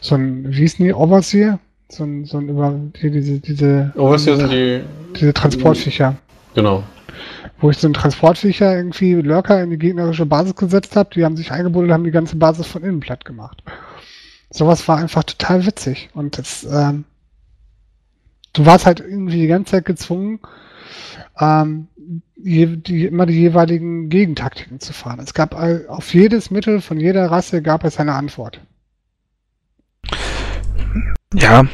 so 0.00 0.14
ein, 0.14 0.50
wie 0.52 0.58
hieß 0.58 0.76
die, 0.76 0.92
Overseer? 0.92 1.58
So 1.88 2.04
ein, 2.04 2.24
so 2.24 2.38
ein 2.38 2.48
über, 2.48 2.74
die, 3.00 3.10
diese, 3.10 3.38
diese, 3.40 3.92
Overseer 3.96 4.36
sind 4.36 4.52
die. 4.52 4.82
diese 5.18 5.32
Transportviecher 5.32 6.16
Genau. 6.54 6.82
wo 7.60 7.70
ich 7.70 7.78
so 7.78 7.86
einen 7.86 7.94
Transportviecher 7.94 8.76
irgendwie 8.76 9.14
Lurker 9.14 9.62
in 9.62 9.70
die 9.70 9.78
gegnerische 9.78 10.26
Basis 10.26 10.54
gesetzt 10.56 10.96
habe. 10.96 11.10
Die 11.14 11.24
haben 11.24 11.36
sich 11.36 11.50
eingebuddelt 11.52 11.90
und 11.90 11.94
haben 11.94 12.04
die 12.04 12.10
ganze 12.10 12.36
Basis 12.36 12.66
von 12.66 12.82
innen 12.82 13.00
platt 13.00 13.24
gemacht. 13.24 13.62
Sowas 14.50 14.86
war 14.88 14.98
einfach 14.98 15.24
total 15.24 15.64
witzig. 15.64 16.10
Und 16.12 16.36
das, 16.36 16.64
ähm, 16.64 17.04
du 18.52 18.66
warst 18.66 18.84
halt 18.84 19.00
irgendwie 19.00 19.40
die 19.40 19.46
ganze 19.46 19.72
Zeit 19.72 19.86
gezwungen, 19.86 20.40
ähm, 21.38 21.88
je, 22.36 22.66
die, 22.76 23.06
immer 23.06 23.26
die 23.26 23.34
jeweiligen 23.34 24.08
Gegentaktiken 24.08 24.80
zu 24.80 24.92
fahren. 24.92 25.20
Es 25.20 25.34
gab 25.34 25.54
auf 25.54 26.14
jedes 26.14 26.50
Mittel 26.50 26.80
von 26.80 26.98
jeder 26.98 27.30
Rasse 27.30 27.62
gab 27.62 27.84
es 27.84 27.98
eine 27.98 28.14
Antwort. 28.14 28.60
Ja, 31.34 31.64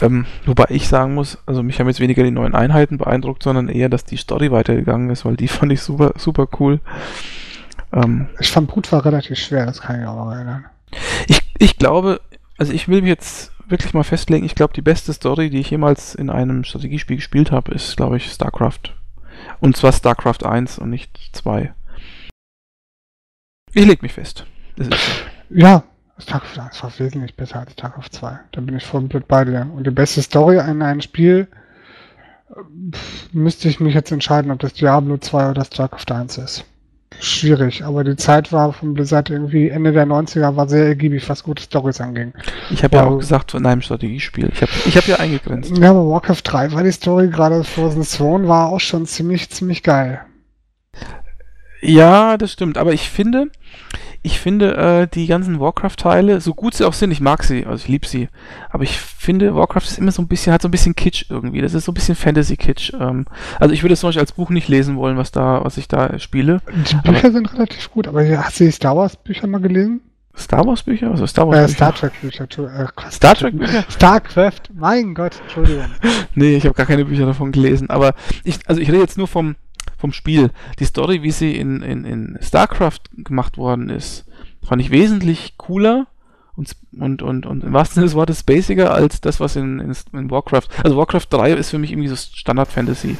ähm, 0.00 0.26
wobei 0.46 0.66
ich 0.68 0.88
sagen 0.88 1.14
muss, 1.14 1.38
also 1.46 1.62
mich 1.62 1.80
haben 1.80 1.88
jetzt 1.88 2.00
weniger 2.00 2.22
die 2.22 2.30
neuen 2.30 2.54
Einheiten 2.54 2.98
beeindruckt, 2.98 3.42
sondern 3.42 3.68
eher, 3.68 3.88
dass 3.88 4.04
die 4.04 4.16
Story 4.16 4.50
weitergegangen 4.50 5.10
ist, 5.10 5.24
weil 5.24 5.36
die 5.36 5.48
fand 5.48 5.72
ich 5.72 5.80
super, 5.80 6.12
super 6.16 6.46
cool. 6.60 6.80
Ähm, 7.92 8.28
Ich 8.38 8.50
fand 8.50 8.68
Brut 8.68 8.90
war 8.92 9.04
relativ 9.04 9.38
schwer, 9.38 9.66
das 9.66 9.80
kann 9.80 10.00
ich 10.00 10.06
auch 10.06 10.16
noch 10.16 10.32
erinnern. 10.32 10.66
ich, 11.26 11.40
ich 11.58 11.78
glaube, 11.78 12.20
also 12.58 12.72
ich 12.72 12.88
will 12.88 13.02
mich 13.02 13.08
jetzt 13.08 13.52
wirklich 13.66 13.92
mal 13.92 14.04
festlegen, 14.04 14.46
ich 14.46 14.54
glaube, 14.54 14.72
die 14.72 14.82
beste 14.82 15.12
Story, 15.12 15.50
die 15.50 15.58
ich 15.58 15.70
jemals 15.70 16.14
in 16.14 16.30
einem 16.30 16.64
Strategiespiel 16.64 17.16
gespielt 17.16 17.50
habe, 17.50 17.72
ist, 17.72 17.96
glaube 17.96 18.16
ich, 18.16 18.30
StarCraft. 18.30 18.94
Und 19.60 19.76
zwar 19.76 19.92
StarCraft 19.92 20.44
1 20.44 20.78
und 20.78 20.90
nicht 20.90 21.16
2. 21.32 21.72
Ich 23.74 23.86
leg 23.86 24.02
mich 24.02 24.12
fest. 24.12 24.46
So. 24.76 24.90
Ja, 25.50 25.84
StarCraft 26.18 26.58
1 26.60 26.82
war 26.82 26.98
wesentlich 26.98 27.36
besser 27.36 27.60
als 27.60 27.72
StarCraft 27.72 28.10
2. 28.12 28.40
Da 28.52 28.60
bin 28.60 28.76
ich 28.76 28.84
voll 28.84 29.02
blöd 29.02 29.28
bei 29.28 29.44
dir. 29.44 29.68
Und 29.74 29.86
die 29.86 29.90
beste 29.90 30.22
Story 30.22 30.58
in 30.58 30.82
einem 30.82 31.00
Spiel 31.00 31.48
müsste 33.32 33.68
ich 33.68 33.80
mich 33.80 33.94
jetzt 33.94 34.10
entscheiden, 34.10 34.50
ob 34.50 34.58
das 34.60 34.72
Diablo 34.72 35.18
2 35.18 35.50
oder 35.50 35.64
StarCraft 35.64 36.10
1 36.10 36.38
ist. 36.38 36.64
Schwierig, 37.20 37.84
aber 37.84 38.04
die 38.04 38.16
Zeit 38.16 38.52
war 38.52 38.72
von 38.72 38.94
Blizzard 38.94 39.30
irgendwie 39.30 39.68
Ende 39.68 39.92
der 39.92 40.06
90er 40.06 40.54
war 40.54 40.68
sehr 40.68 40.86
ergiebig, 40.86 41.28
was 41.28 41.42
gute 41.42 41.62
Stories 41.62 42.00
anging. 42.00 42.32
Ich 42.70 42.84
habe 42.84 42.96
ja 42.96 43.04
auch 43.04 43.18
gesagt, 43.18 43.54
in 43.54 43.66
einem 43.66 43.82
Strategiespiel. 43.82 44.50
Ich 44.52 44.62
habe 44.62 44.72
ich 44.86 44.96
hab 44.96 45.06
ja 45.06 45.16
eingegrenzt. 45.16 45.76
Ja, 45.76 45.90
aber 45.90 46.08
Warcraft 46.08 46.42
3 46.44 46.72
war 46.72 46.84
die 46.84 46.92
Story, 46.92 47.28
gerade 47.28 47.64
Frozen 47.64 48.04
Throne 48.04 48.46
war 48.46 48.68
auch 48.68 48.80
schon 48.80 49.06
ziemlich, 49.06 49.50
ziemlich 49.50 49.82
geil. 49.82 50.20
Ja, 51.80 52.36
das 52.36 52.52
stimmt. 52.52 52.78
Aber 52.78 52.92
ich 52.92 53.08
finde, 53.08 53.50
ich 54.28 54.38
finde 54.40 54.76
äh, 54.76 55.06
die 55.08 55.26
ganzen 55.26 55.58
Warcraft-Teile, 55.58 56.40
so 56.42 56.54
gut 56.54 56.74
sie 56.74 56.84
auch 56.86 56.92
sind, 56.92 57.10
ich 57.10 57.20
mag 57.20 57.42
sie, 57.44 57.64
also 57.64 57.82
ich 57.82 57.88
liebe 57.88 58.06
sie, 58.06 58.28
aber 58.70 58.84
ich 58.84 58.98
finde, 58.98 59.54
Warcraft 59.54 59.84
ist 59.84 59.98
immer 59.98 60.12
so 60.12 60.20
ein 60.20 60.28
bisschen, 60.28 60.52
hat 60.52 60.60
so 60.60 60.68
ein 60.68 60.70
bisschen 60.70 60.94
Kitsch 60.94 61.24
irgendwie. 61.30 61.62
Das 61.62 61.72
ist 61.72 61.86
so 61.86 61.92
ein 61.92 61.94
bisschen 61.94 62.14
Fantasy-Kitsch. 62.14 62.92
Ähm, 63.00 63.24
also 63.58 63.72
ich 63.72 63.82
würde 63.82 63.94
es 63.94 64.00
zum 64.00 64.08
Beispiel 64.08 64.20
als 64.20 64.32
Buch 64.32 64.50
nicht 64.50 64.68
lesen 64.68 64.96
wollen, 64.96 65.16
was 65.16 65.30
da, 65.32 65.64
was 65.64 65.78
ich 65.78 65.88
da 65.88 66.18
spiele. 66.18 66.60
Die 66.90 67.10
Bücher 67.10 67.32
sind 67.32 67.52
relativ 67.54 67.90
gut, 67.90 68.06
aber 68.06 68.22
hast 68.38 68.60
du 68.60 68.64
die 68.64 68.70
Star 68.70 68.96
Wars 68.96 69.16
Bücher 69.16 69.46
mal 69.46 69.60
gelesen? 69.60 70.02
Star 70.36 70.64
Wars-Bücher? 70.64 71.10
Also 71.10 71.26
Star 71.26 71.46
Äh, 71.46 71.50
Wars-Bücher? 71.50 71.74
Star 71.74 71.94
Trek 71.94 72.12
Bücher. 72.20 72.44
Äh, 72.44 73.10
Star 73.10 73.34
Trek-Bücher? 73.34 73.84
StarCraft, 73.88 74.60
mein 74.74 75.14
Gott, 75.14 75.40
Entschuldigung. 75.42 75.86
Nee, 76.34 76.56
ich 76.56 76.64
habe 76.64 76.74
gar 76.74 76.86
keine 76.86 77.04
Bücher 77.04 77.26
davon 77.26 77.50
gelesen. 77.50 77.90
Aber 77.90 78.14
ich, 78.44 78.60
also 78.66 78.80
ich 78.80 78.88
rede 78.88 79.00
jetzt 79.00 79.18
nur 79.18 79.26
vom, 79.26 79.56
vom 79.98 80.12
Spiel. 80.12 80.50
Die 80.78 80.84
Story, 80.84 81.22
wie 81.22 81.32
sie 81.32 81.56
in, 81.56 81.82
in, 81.82 82.04
in 82.04 82.38
StarCraft 82.40 83.00
gemacht 83.16 83.58
worden 83.58 83.90
ist, 83.90 84.24
fand 84.66 84.80
ich 84.80 84.90
wesentlich 84.90 85.54
cooler 85.58 86.06
und, 86.56 86.74
und, 86.98 87.22
und, 87.22 87.46
und 87.46 87.64
im 87.64 87.72
wahrsten 87.72 87.94
Sinne 87.96 88.06
des 88.06 88.14
Wortes 88.14 88.40
spaciger 88.40 88.92
als 88.92 89.20
das, 89.20 89.38
was 89.38 89.56
in, 89.56 89.78
in, 89.78 89.94
in 90.12 90.30
Warcraft. 90.30 90.68
Also 90.82 90.96
Warcraft 90.96 91.26
3 91.30 91.52
ist 91.52 91.70
für 91.70 91.78
mich 91.78 91.92
irgendwie 91.92 92.08
so 92.08 92.16
Standard-Fantasy. 92.16 93.16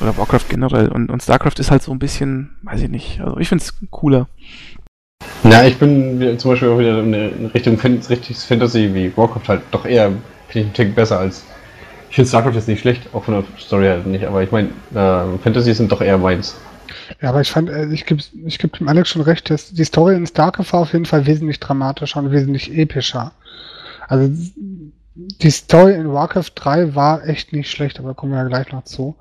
Oder 0.00 0.16
Warcraft 0.18 0.44
generell. 0.48 0.88
Und, 0.88 1.10
und 1.10 1.22
StarCraft 1.22 1.58
ist 1.58 1.70
halt 1.70 1.82
so 1.82 1.92
ein 1.92 1.98
bisschen, 1.98 2.56
weiß 2.62 2.82
ich 2.82 2.90
nicht. 2.90 3.20
Also 3.20 3.38
ich 3.38 3.48
finde 3.48 3.64
es 3.64 3.74
cooler. 3.90 4.28
Na, 5.42 5.66
ich 5.66 5.78
bin 5.78 6.38
zum 6.38 6.50
Beispiel 6.50 6.68
auch 6.68 6.78
wieder 6.78 7.00
in 7.00 7.46
Richtung 7.46 7.78
richtiges 7.80 8.44
Fantasy 8.44 8.92
wie 8.92 9.16
Warcraft 9.16 9.48
halt 9.48 9.62
doch 9.70 9.86
eher, 9.86 10.08
finde 10.08 10.20
ich 10.50 10.64
einen 10.64 10.74
Tick 10.74 10.94
besser 10.94 11.18
als. 11.18 11.44
Ich 12.16 12.18
finde 12.18 12.30
StarCraft 12.30 12.54
jetzt 12.54 12.66
nicht 12.68 12.80
schlecht, 12.80 13.12
auch 13.12 13.24
von 13.24 13.34
der 13.34 13.44
Story 13.58 13.88
halt 13.88 14.06
nicht, 14.06 14.24
aber 14.24 14.42
ich 14.42 14.50
meine, 14.50 14.68
äh, 14.94 15.36
Fantasy 15.36 15.74
sind 15.74 15.92
doch 15.92 16.00
eher 16.00 16.16
meins. 16.16 16.56
Ja, 17.20 17.28
aber 17.28 17.42
ich 17.42 17.50
fand, 17.50 17.68
äh, 17.68 17.92
ich 17.92 18.06
gebe 18.06 18.22
ich 18.46 18.58
geb 18.58 18.72
dem 18.78 18.88
Alex 18.88 19.10
schon 19.10 19.20
recht, 19.20 19.50
dass 19.50 19.74
die 19.74 19.84
Story 19.84 20.16
in 20.16 20.26
StarCraft 20.26 20.72
war 20.72 20.80
auf 20.80 20.94
jeden 20.94 21.04
Fall 21.04 21.26
wesentlich 21.26 21.60
dramatischer 21.60 22.20
und 22.20 22.32
wesentlich 22.32 22.74
epischer. 22.74 23.32
Also 24.08 24.34
die 24.34 25.50
Story 25.50 25.92
in 25.92 26.10
Warcraft 26.10 26.52
3 26.54 26.94
war 26.94 27.22
echt 27.28 27.52
nicht 27.52 27.70
schlecht, 27.70 27.98
aber 27.98 28.14
kommen 28.14 28.32
wir 28.32 28.38
ja 28.38 28.48
gleich 28.48 28.72
noch 28.72 28.84
zu. 28.84 29.14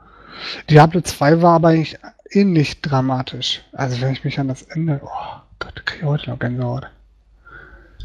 Diablo 0.70 1.02
2 1.02 1.42
war 1.42 1.56
aber 1.56 1.68
eigentlich 1.68 2.00
ähnlich 2.32 2.80
dramatisch. 2.80 3.62
Also 3.74 4.00
wenn 4.00 4.14
ich 4.14 4.24
mich 4.24 4.40
an 4.40 4.48
das 4.48 4.62
Ende. 4.62 5.02
Oh 5.04 5.42
Gott, 5.60 5.86
kriege 5.86 6.00
ich 6.00 6.08
heute 6.08 6.30
noch 6.30 6.40
Gänsehaut. 6.40 6.88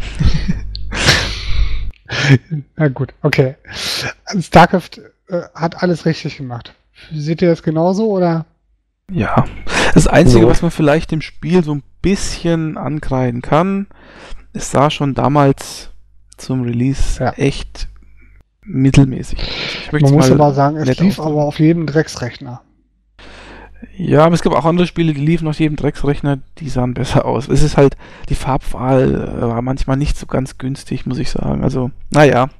Na 2.77 2.89
gut, 2.89 3.15
okay. 3.23 3.57
StarCraft 4.39 5.01
äh, 5.29 5.43
hat 5.55 5.83
alles 5.83 6.07
richtig 6.07 6.37
gemacht. 6.37 6.75
Seht 7.13 7.43
ihr 7.43 7.49
das 7.49 7.63
genauso 7.63 8.09
oder? 8.11 8.47
Ja. 9.11 9.45
Das 9.95 10.07
Einzige, 10.07 10.43
So. 10.43 10.49
was 10.49 10.63
man 10.63 10.71
vielleicht 10.71 11.11
dem 11.11 11.21
Spiel 11.23 11.65
so 11.65 11.75
ein 11.75 11.83
bisschen 12.03 12.77
ankreiden 12.77 13.43
kann, 13.43 13.87
es 14.53 14.71
sah 14.71 14.91
schon 14.91 15.15
damals 15.15 15.91
zum 16.37 16.63
Release 16.63 17.23
Ja. 17.23 17.33
echt 17.33 17.89
mittelmäßig 18.63 19.39
aus. 19.41 19.47
Ich 19.85 19.93
möchte 19.93 20.09
Man 20.09 20.15
muss 20.17 20.29
mal 20.29 20.41
aber 20.41 20.55
sagen, 20.55 20.77
es 20.77 20.87
lief 20.99 21.19
ausdrücken. 21.19 21.29
aber 21.33 21.45
auf 21.45 21.59
jedem 21.59 21.87
Drecksrechner. 21.87 22.63
Ja, 23.97 24.25
aber 24.27 24.35
es 24.35 24.43
gab 24.43 24.53
auch 24.53 24.65
andere 24.65 24.87
Spiele, 24.87 25.15
die 25.15 25.25
liefen 25.25 25.49
auf 25.49 25.59
jedem 25.59 25.77
Drecksrechner, 25.77 26.39
die 26.59 26.69
sahen 26.69 26.95
besser 26.95 27.25
aus. 27.25 27.49
Es 27.49 27.63
ist 27.63 27.77
halt, 27.77 27.97
die 28.29 28.35
Farbwahl 28.35 29.15
äh, 29.15 29.41
war 29.41 29.63
manchmal 29.63 29.97
nicht 29.97 30.19
so 30.19 30.27
ganz 30.27 30.59
günstig, 30.59 31.07
muss 31.07 31.19
ich 31.19 31.31
sagen. 31.31 31.65
Also, 31.65 31.91
naja. 32.11 32.51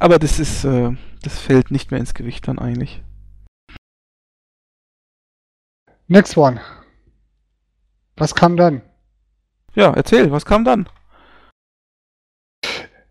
Aber 0.00 0.18
das 0.18 0.38
ist, 0.38 0.64
äh, 0.64 0.90
das 1.22 1.38
fällt 1.38 1.70
nicht 1.70 1.90
mehr 1.90 2.00
ins 2.00 2.14
Gewicht 2.14 2.48
dann 2.48 2.58
eigentlich. 2.58 3.02
Next 6.08 6.36
one. 6.36 6.60
Was 8.16 8.34
kam 8.34 8.56
dann? 8.56 8.82
Ja, 9.74 9.92
erzähl, 9.92 10.32
was 10.32 10.44
kam 10.44 10.64
dann? 10.64 10.88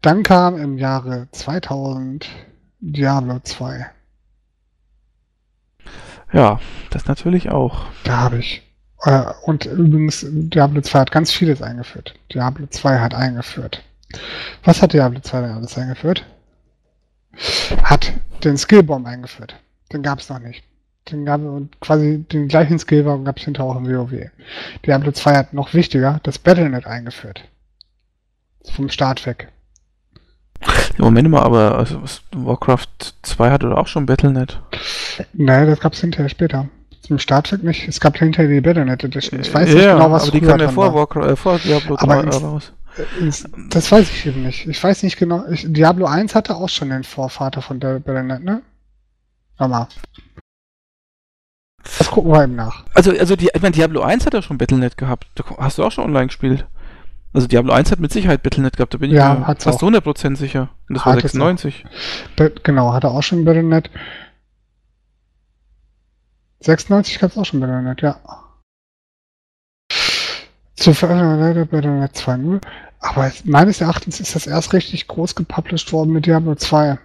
Dann 0.01 0.23
kam 0.23 0.57
im 0.57 0.77
Jahre 0.77 1.29
2000 1.31 2.29
Diablo 2.79 3.39
2. 3.39 3.89
Ja, 6.31 6.59
das 6.91 7.07
natürlich 7.07 7.49
auch. 7.49 7.85
Da 8.03 8.17
habe 8.17 8.37
ich. 8.37 8.61
Äh, 9.03 9.23
und 9.43 9.65
übrigens, 9.65 10.25
Diablo 10.29 10.81
2 10.81 10.99
hat 10.99 11.11
ganz 11.11 11.31
vieles 11.31 11.61
eingeführt. 11.61 12.15
Diablo 12.33 12.67
2 12.67 12.99
hat 12.99 13.13
eingeführt. 13.13 13.83
Was 14.63 14.81
hat 14.81 14.93
Diablo 14.93 15.19
2 15.19 15.41
denn 15.41 15.51
alles 15.51 15.77
eingeführt? 15.77 16.25
Hat 17.83 18.13
den 18.43 18.57
Skillbomb 18.57 19.05
eingeführt. 19.05 19.55
Den 19.93 20.03
gab 20.03 20.19
es 20.19 20.29
noch 20.29 20.39
nicht. 20.39 20.63
Den 21.11 21.25
gab 21.25 21.41
und 21.41 21.79
quasi 21.79 22.23
den 22.31 22.47
gleichen 22.47 22.77
Skillbomb 22.77 23.25
gab 23.25 23.37
es 23.37 23.45
hinterher 23.45 23.71
auch 23.71 23.77
im 23.77 23.87
WoW. 23.87 24.29
Diablo 24.85 25.11
2 25.11 25.35
hat 25.35 25.53
noch 25.53 25.73
wichtiger 25.73 26.19
das 26.23 26.37
Battlenet 26.37 26.85
eingeführt. 26.85 27.43
Vom 28.73 28.89
Start 28.89 29.25
weg. 29.25 29.51
Moment 30.97 31.29
mal, 31.29 31.41
aber 31.41 31.77
also, 31.77 32.01
Warcraft 32.35 32.87
2 33.21 33.51
hatte 33.51 33.77
auch 33.77 33.87
schon 33.87 34.05
Battlenet. 34.05 34.59
Nein, 35.33 35.67
das 35.67 35.79
gab 35.79 35.93
es 35.93 36.01
hinterher 36.01 36.29
später. 36.29 36.67
Zum 37.01 37.17
Startwerk 37.17 37.63
nicht. 37.63 37.87
Es 37.87 37.99
gab 37.99 38.17
hinterher 38.17 38.49
die 38.49 38.61
Battlenet 38.61 39.03
Edition. 39.03 39.39
Ich 39.39 39.53
weiß 39.53 39.69
nicht 39.69 39.83
ja, 39.83 39.93
genau, 39.93 40.11
was 40.11 40.23
aber 40.23 40.31
die 40.31 40.41
kam 40.41 40.59
ja 40.59 40.69
vor, 40.69 40.93
Warcraft, 40.93 41.29
äh, 41.29 41.35
vor 41.35 41.57
Diablo 41.59 41.95
3 41.95 42.29
raus. 42.29 42.73
Das 43.69 43.91
weiß 43.91 44.09
ich 44.09 44.25
eben 44.25 44.43
nicht. 44.43 44.67
Ich 44.67 44.83
weiß 44.83 45.03
nicht 45.03 45.17
genau. 45.17 45.45
Ich, 45.49 45.65
Diablo 45.67 46.05
1 46.05 46.35
hatte 46.35 46.55
auch 46.55 46.69
schon 46.69 46.89
den 46.89 47.03
Vorvater 47.03 47.61
von 47.61 47.79
der 47.79 47.99
Battlenet, 47.99 48.43
ne? 48.43 48.61
mal. 49.57 49.87
Das 51.97 52.11
gucken 52.11 52.31
wir 52.31 52.43
eben 52.43 52.55
nach. 52.55 52.83
Also, 52.93 53.11
also 53.11 53.35
die, 53.35 53.49
ich 53.53 53.61
meine, 53.61 53.73
Diablo 53.73 54.01
1 54.01 54.25
hat 54.25 54.33
ja 54.33 54.41
schon 54.41 54.57
Battlenet 54.57 54.97
gehabt. 54.97 55.27
Hast 55.57 55.77
du 55.77 55.83
auch 55.83 55.91
schon 55.91 56.03
online 56.03 56.27
gespielt. 56.27 56.65
Also 57.31 57.47
Diablo 57.47 57.73
1 57.73 57.91
hat 57.91 57.99
mit 57.99 58.11
Sicherheit 58.11 58.41
Battlenet 58.41 58.75
gehabt, 58.77 58.93
da 58.93 58.97
bin 58.97 59.11
ja, 59.11 59.33
ich 59.33 59.39
mir 59.39 59.55
fast 59.55 59.83
100% 59.83 60.35
sicher. 60.35 60.69
Und 60.87 60.95
das 60.95 61.05
hat 61.05 61.15
war 61.15 61.21
96. 61.21 61.85
Genau, 62.63 62.93
hat 62.93 63.03
er 63.03 63.11
auch 63.11 63.21
schon 63.21 63.45
Battlenet. 63.45 63.89
96 66.61 67.19
gab 67.19 67.31
es 67.31 67.37
auch 67.37 67.45
schon 67.45 67.59
Battlenet, 67.59 68.01
ja. 68.01 68.19
Zur 70.75 70.95
Veröffentlichung 70.95 71.67
Battlenet 71.67 72.15
2.0. 72.15 72.61
Aber 73.01 73.31
meines 73.45 73.79
Erachtens 73.79 74.19
ist 74.19 74.35
das 74.35 74.47
erst 74.47 74.73
richtig 74.73 75.07
groß 75.07 75.35
gepublished 75.35 75.93
worden 75.93 76.11
mit 76.11 76.25
Diablo 76.25 76.55
2. 76.55 76.97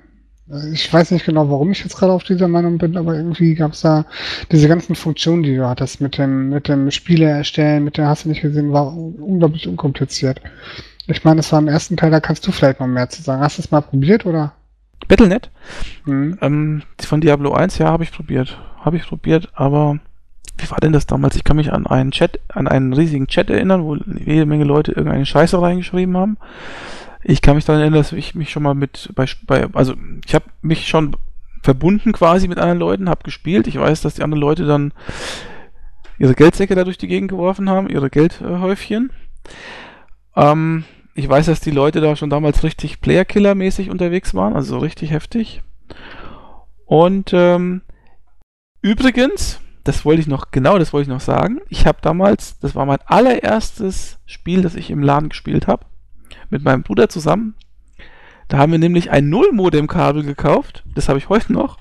Ich 0.73 0.93
weiß 0.93 1.11
nicht 1.11 1.25
genau, 1.25 1.49
warum 1.49 1.73
ich 1.73 1.83
jetzt 1.83 1.97
gerade 1.97 2.13
auf 2.13 2.23
dieser 2.23 2.49
Meinung 2.49 2.77
bin, 2.77 2.99
aber 2.99 3.15
irgendwie 3.15 3.55
gab 3.55 3.73
es 3.73 3.81
da 3.81 4.05
diese 4.53 4.69
ganzen 4.69 4.95
Funktionen, 4.95 5.43
die 5.43 5.57
du 5.57 5.67
hattest, 5.67 6.03
mit 6.03 6.19
dem, 6.19 6.51
mit 6.51 6.69
dem 6.69 6.91
Spiele 6.91 7.25
erstellen, 7.25 7.85
mit 7.85 7.97
dem 7.97 8.05
hast 8.05 8.25
du 8.25 8.29
nicht 8.29 8.43
gesehen, 8.43 8.73
war 8.73 8.95
unglaublich 8.95 9.67
unkompliziert. 9.67 10.43
Ich 11.07 11.25
meine, 11.25 11.39
das 11.39 11.51
war 11.51 11.61
im 11.61 11.69
ersten 11.69 11.97
Teil, 11.97 12.11
da 12.11 12.21
kannst 12.21 12.47
du 12.47 12.53
vielleicht 12.53 12.81
noch 12.81 12.87
mehr 12.87 13.09
zu 13.09 13.23
sagen. 13.23 13.43
Hast 13.43 13.57
du 13.57 13.63
es 13.63 13.71
mal 13.71 13.81
probiert, 13.81 14.27
oder? 14.27 14.53
Battlenet? 15.09 15.51
Mhm. 16.05 16.39
Ähm, 16.41 16.83
von 17.01 17.21
Diablo 17.23 17.53
1, 17.53 17.79
ja, 17.79 17.87
habe 17.87 18.05
ich 18.05 18.13
probiert. 18.13 18.59
Habe 18.81 18.97
ich 18.97 19.07
probiert, 19.07 19.49
aber 19.55 19.99
wie 20.59 20.71
war 20.71 20.79
denn 20.79 20.93
das 20.93 21.07
damals? 21.07 21.37
Ich 21.37 21.45
kann 21.45 21.57
mich 21.57 21.73
an 21.73 21.87
einen 21.87 22.11
Chat, 22.11 22.39
an 22.49 22.69
einen 22.69 22.93
riesigen 22.93 23.27
Chat 23.27 23.51
erinnern, 23.51 23.85
wo 23.85 23.97
jede 23.97 24.47
Menge 24.47 24.65
Leute 24.65 24.93
irgendeine 24.93 25.27
Scheiße 25.27 25.61
reingeschrieben 25.61 26.17
haben. 26.17 26.37
Ich 27.27 27.41
kann 27.41 27.57
mich 27.57 27.65
daran 27.65 27.81
erinnern, 27.81 28.01
dass 28.01 28.13
ich 28.13 28.35
mich 28.35 28.51
schon 28.51 28.63
mal 28.63 28.75
mit 28.75 29.11
bei, 29.15 29.27
bei 29.47 29.67
also 29.73 29.95
ich 30.27 30.35
habe 30.35 30.45
mich 30.61 30.87
schon 30.87 31.17
verbunden 31.63 32.13
quasi 32.13 32.47
mit 32.47 32.59
anderen 32.59 32.79
Leuten, 32.79 33.09
habe 33.09 33.25
gespielt. 33.25 33.67
Ich 33.67 33.79
weiß, 33.79 34.03
dass 34.03 34.15
die 34.15 34.23
anderen 34.23 34.43
Leute 34.43 34.67
dann 34.67 34.93
ihre 36.19 36.35
Geldsäcke 36.35 36.75
da 36.75 36.85
durch 36.85 36.99
die 36.99 37.09
Gegend 37.09 37.31
geworfen 37.31 37.71
haben, 37.71 37.89
ihre 37.89 38.11
Geldhäufchen. 38.11 39.11
Ähm, 40.37 40.85
ich 41.15 41.27
weiß, 41.27 41.47
dass 41.47 41.61
die 41.61 41.71
Leute 41.71 42.03
da 42.03 42.15
schon 42.15 42.29
damals 42.29 42.63
richtig 42.63 43.01
Player-Killer-mäßig 43.01 43.89
unterwegs 43.89 44.35
waren, 44.35 44.55
also 44.55 44.77
richtig 44.77 45.11
heftig. 45.11 45.63
Und 46.85 47.33
ähm, 47.33 47.81
übrigens, 48.83 49.61
das 49.83 50.05
wollte 50.05 50.21
ich 50.21 50.27
noch, 50.27 50.51
genau 50.51 50.79
das 50.79 50.93
wollte 50.93 51.05
ich 51.05 51.15
noch 51.15 51.21
sagen. 51.21 51.63
Ich 51.71 51.87
habe 51.87 51.99
damals, 52.03 52.59
das 52.59 52.75
war 52.75 52.85
mein 52.85 53.01
allererstes 53.07 54.19
Spiel, 54.27 54.61
das 54.61 54.75
ich 54.75 54.91
im 54.91 55.03
Laden 55.03 55.31
gespielt 55.31 55.67
habe 55.67 55.87
mit 56.51 56.65
meinem 56.65 56.83
Bruder 56.83 57.09
zusammen. 57.09 57.55
Da 58.49 58.59
haben 58.59 58.73
wir 58.73 58.79
nämlich 58.79 59.11
ein 59.11 59.29
Null-Modem-Kabel 59.29 60.23
gekauft. 60.23 60.85
Das 60.95 61.09
habe 61.09 61.19
ich 61.19 61.29
heute 61.29 61.53
noch. 61.53 61.79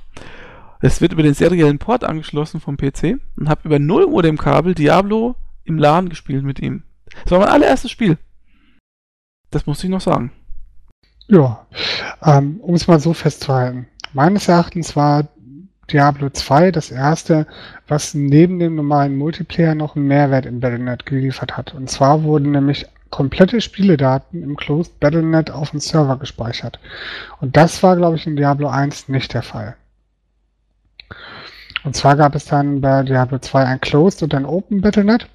Das 0.82 1.02
wird 1.02 1.14
über 1.14 1.24
den 1.24 1.34
seriellen 1.34 1.80
Port 1.80 2.04
angeschlossen 2.04 2.60
vom 2.60 2.78
PC 2.78 3.20
und 3.38 3.50
habe 3.50 3.62
über 3.64 3.80
Null-Modem-Kabel 3.80 4.76
Diablo 4.76 5.36
im 5.64 5.78
LAN 5.78 6.10
gespielt 6.10 6.44
mit 6.44 6.60
ihm. 6.60 6.84
Das 7.24 7.32
war 7.32 7.40
mein 7.40 7.50
allererstes 7.50 7.92
Spiel. 7.92 8.18
Das 9.52 9.66
muss 9.66 9.84
ich 9.84 9.90
noch 9.90 10.02
sagen. 10.02 10.32
Ja, 11.28 11.66
ähm, 12.24 12.60
um 12.62 12.76
es 12.76 12.88
mal 12.88 13.00
so 13.00 13.14
festzuhalten. 13.14 13.88
Meines 14.14 14.48
Erachtens 14.48 14.96
war 14.96 15.28
Diablo 15.92 16.30
2 16.30 16.72
das 16.72 16.92
erste, 16.92 17.48
was 17.88 18.14
neben 18.14 18.60
dem 18.60 18.76
normalen 18.76 19.16
Multiplayer 19.18 19.76
noch 19.76 19.96
einen 19.96 20.08
Mehrwert 20.08 20.46
im 20.46 20.60
Battlenet 20.60 21.06
geliefert 21.06 21.58
hat. 21.58 21.74
Und 21.74 21.90
zwar 21.90 22.24
wurden 22.24 22.52
nämlich 22.52 22.88
komplette 23.14 23.62
Spieledaten 23.62 24.42
im 24.42 24.56
Closed 24.56 25.00
Battlenet 25.00 25.52
auf 25.52 25.70
dem 25.70 25.80
Server 25.80 26.18
gespeichert. 26.18 26.80
Und 27.42 27.56
das 27.56 27.84
war, 27.84 27.96
glaube 27.96 28.16
ich, 28.16 28.26
in 28.26 28.36
Diablo 28.36 28.70
1 28.70 29.08
nicht 29.08 29.36
der 29.36 29.44
Fall. 29.44 29.76
Und 31.84 31.96
zwar 31.96 32.16
gab 32.16 32.34
es 32.34 32.46
dann 32.46 32.82
bei 32.82 33.04
Diablo 33.04 33.38
2 33.38 33.66
ein 33.66 33.82
Closed 33.82 34.24
und 34.24 34.34
ein 34.34 34.48
Open 34.48 34.82
Battlenet. 34.82 35.28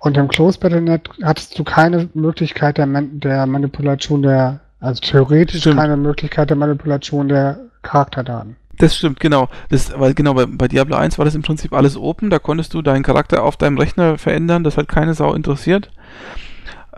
Und 0.00 0.18
im 0.18 0.28
Closed 0.28 0.60
Battlenet 0.60 1.08
hattest 1.22 1.58
du 1.58 1.64
keine 1.64 2.10
Möglichkeit 2.12 2.76
der, 2.76 2.84
Man 2.84 3.20
der 3.20 3.46
Manipulation 3.46 4.20
der, 4.20 4.60
also 4.80 5.00
theoretisch 5.00 5.62
Stimmt. 5.62 5.78
keine 5.78 5.96
Möglichkeit 5.96 6.50
der 6.50 6.58
Manipulation 6.58 7.28
der 7.28 7.58
Charakterdaten. 7.80 8.56
Das 8.78 8.96
stimmt, 8.96 9.20
genau. 9.20 9.48
Das, 9.68 9.92
weil 9.98 10.14
genau 10.14 10.34
bei, 10.34 10.46
bei, 10.46 10.68
Diablo 10.68 10.96
1 10.96 11.18
war 11.18 11.24
das 11.24 11.34
im 11.34 11.42
Prinzip 11.42 11.72
alles 11.72 11.96
open, 11.96 12.30
da 12.30 12.38
konntest 12.38 12.74
du 12.74 12.82
deinen 12.82 13.02
Charakter 13.02 13.42
auf 13.42 13.56
deinem 13.56 13.78
Rechner 13.78 14.18
verändern, 14.18 14.64
das 14.64 14.76
hat 14.76 14.88
keine 14.88 15.14
Sau 15.14 15.34
interessiert. 15.34 15.90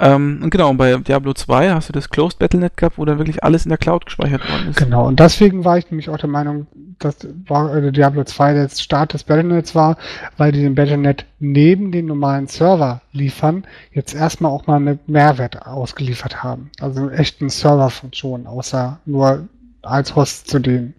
Ähm, 0.01 0.41
und 0.43 0.51
genau, 0.51 0.71
und 0.71 0.79
bei 0.79 0.97
Diablo 0.97 1.35
2 1.35 1.73
hast 1.73 1.91
du 1.91 1.93
das 1.93 2.09
Closed 2.09 2.39
Battlenet 2.39 2.77
gehabt, 2.77 2.97
wo 2.97 3.05
dann 3.05 3.19
wirklich 3.19 3.45
alles 3.45 3.65
in 3.65 3.69
der 3.69 3.77
Cloud 3.77 4.07
gespeichert 4.07 4.49
worden 4.49 4.71
ist. 4.71 4.77
Genau, 4.77 5.07
und 5.07 5.21
deswegen 5.21 5.65
war 5.65 5.77
ich 5.77 5.91
nämlich 5.91 6.09
auch 6.09 6.17
der 6.17 6.31
Meinung, 6.31 6.67
dass 6.99 7.23
äh, 7.25 7.93
Diablo 7.93 8.25
2 8.25 8.55
der 8.55 8.69
Start 8.71 9.13
des 9.13 9.25
Battlenets 9.25 9.75
war, 9.75 9.99
weil 10.39 10.53
die 10.53 10.63
den 10.63 10.75
Battlenet 10.75 11.27
neben 11.39 11.93
den 11.93 12.07
normalen 12.07 12.47
Server 12.47 13.03
liefern, 13.13 13.65
jetzt 13.93 14.15
erstmal 14.15 14.53
auch 14.53 14.67
mal 14.67 14.77
eine 14.77 14.99
Mehrwert 15.07 15.67
ausgeliefert 15.67 16.43
haben. 16.43 16.71
Also 16.81 17.11
echten 17.11 17.51
Serverfunktion, 17.51 18.47
außer 18.47 19.01
nur 19.05 19.49
als 19.83 20.17
Host 20.17 20.49
zu 20.49 20.61
dienen. 20.61 20.95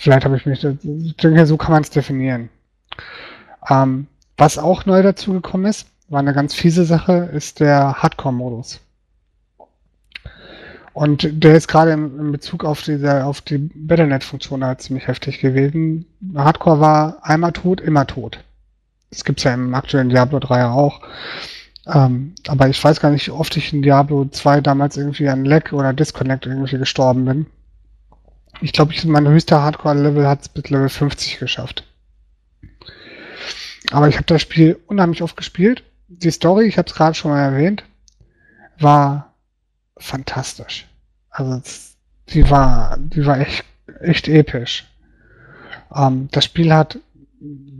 Vielleicht 0.00 0.24
habe 0.24 0.38
ich 0.38 0.46
mich, 0.46 0.64
ich 0.64 1.16
denke, 1.18 1.44
so 1.44 1.58
kann 1.58 1.72
man 1.72 1.82
es 1.82 1.90
definieren. 1.90 2.48
Ähm, 3.68 4.06
was 4.38 4.56
auch 4.56 4.86
neu 4.86 5.02
dazu 5.02 5.34
gekommen 5.34 5.66
ist, 5.66 5.88
war 6.08 6.20
eine 6.20 6.32
ganz 6.32 6.54
fiese 6.54 6.86
Sache, 6.86 7.28
ist 7.34 7.60
der 7.60 8.02
Hardcore-Modus. 8.02 8.80
Und 10.94 11.44
der 11.44 11.54
ist 11.54 11.68
gerade 11.68 11.92
in, 11.92 12.32
Bezug 12.32 12.64
auf 12.64 12.80
diese, 12.82 13.26
auf 13.26 13.42
die 13.42 13.58
Battlenet-Funktion 13.58 14.64
halt 14.64 14.80
ziemlich 14.80 15.06
heftig 15.06 15.38
gewesen. 15.38 16.06
Hardcore 16.34 16.80
war 16.80 17.18
einmal 17.20 17.52
tot, 17.52 17.82
immer 17.82 18.06
tot. 18.06 18.42
Das 19.10 19.22
gibt's 19.22 19.44
ja 19.44 19.52
im 19.52 19.74
aktuellen 19.74 20.08
Diablo 20.08 20.38
3 20.38 20.64
auch. 20.64 21.02
Ähm, 21.86 22.34
aber 22.48 22.70
ich 22.70 22.82
weiß 22.82 23.00
gar 23.00 23.10
nicht, 23.10 23.26
wie 23.26 23.32
oft 23.32 23.54
ich 23.58 23.74
in 23.74 23.82
Diablo 23.82 24.24
2 24.24 24.62
damals 24.62 24.96
irgendwie 24.96 25.28
an 25.28 25.44
Lag 25.44 25.70
oder 25.72 25.92
Disconnect 25.92 26.46
irgendwie 26.46 26.78
gestorben 26.78 27.26
bin. 27.26 27.46
Ich 28.60 28.72
glaube, 28.72 28.92
ich, 28.92 29.04
mein 29.04 29.26
höchster 29.26 29.62
Hardcore-Level 29.62 30.26
hat 30.26 30.42
es 30.42 30.48
bis 30.48 30.68
Level 30.70 30.88
50 30.88 31.38
geschafft. 31.38 31.84
Aber 33.90 34.08
ich 34.08 34.16
habe 34.16 34.26
das 34.26 34.42
Spiel 34.42 34.78
unheimlich 34.86 35.22
oft 35.22 35.36
gespielt. 35.36 35.82
Die 36.08 36.30
Story, 36.30 36.66
ich 36.66 36.76
habe 36.76 36.88
es 36.88 36.94
gerade 36.94 37.14
schon 37.14 37.30
mal 37.30 37.42
erwähnt, 37.42 37.84
war 38.78 39.34
fantastisch. 39.96 40.86
Also 41.30 41.60
die 42.28 42.48
war, 42.50 42.96
die 42.98 43.24
war 43.24 43.40
echt, 43.40 43.64
echt 44.00 44.28
episch. 44.28 44.86
Ähm, 45.94 46.28
das 46.30 46.44
Spiel 46.44 46.72
hat 46.72 46.98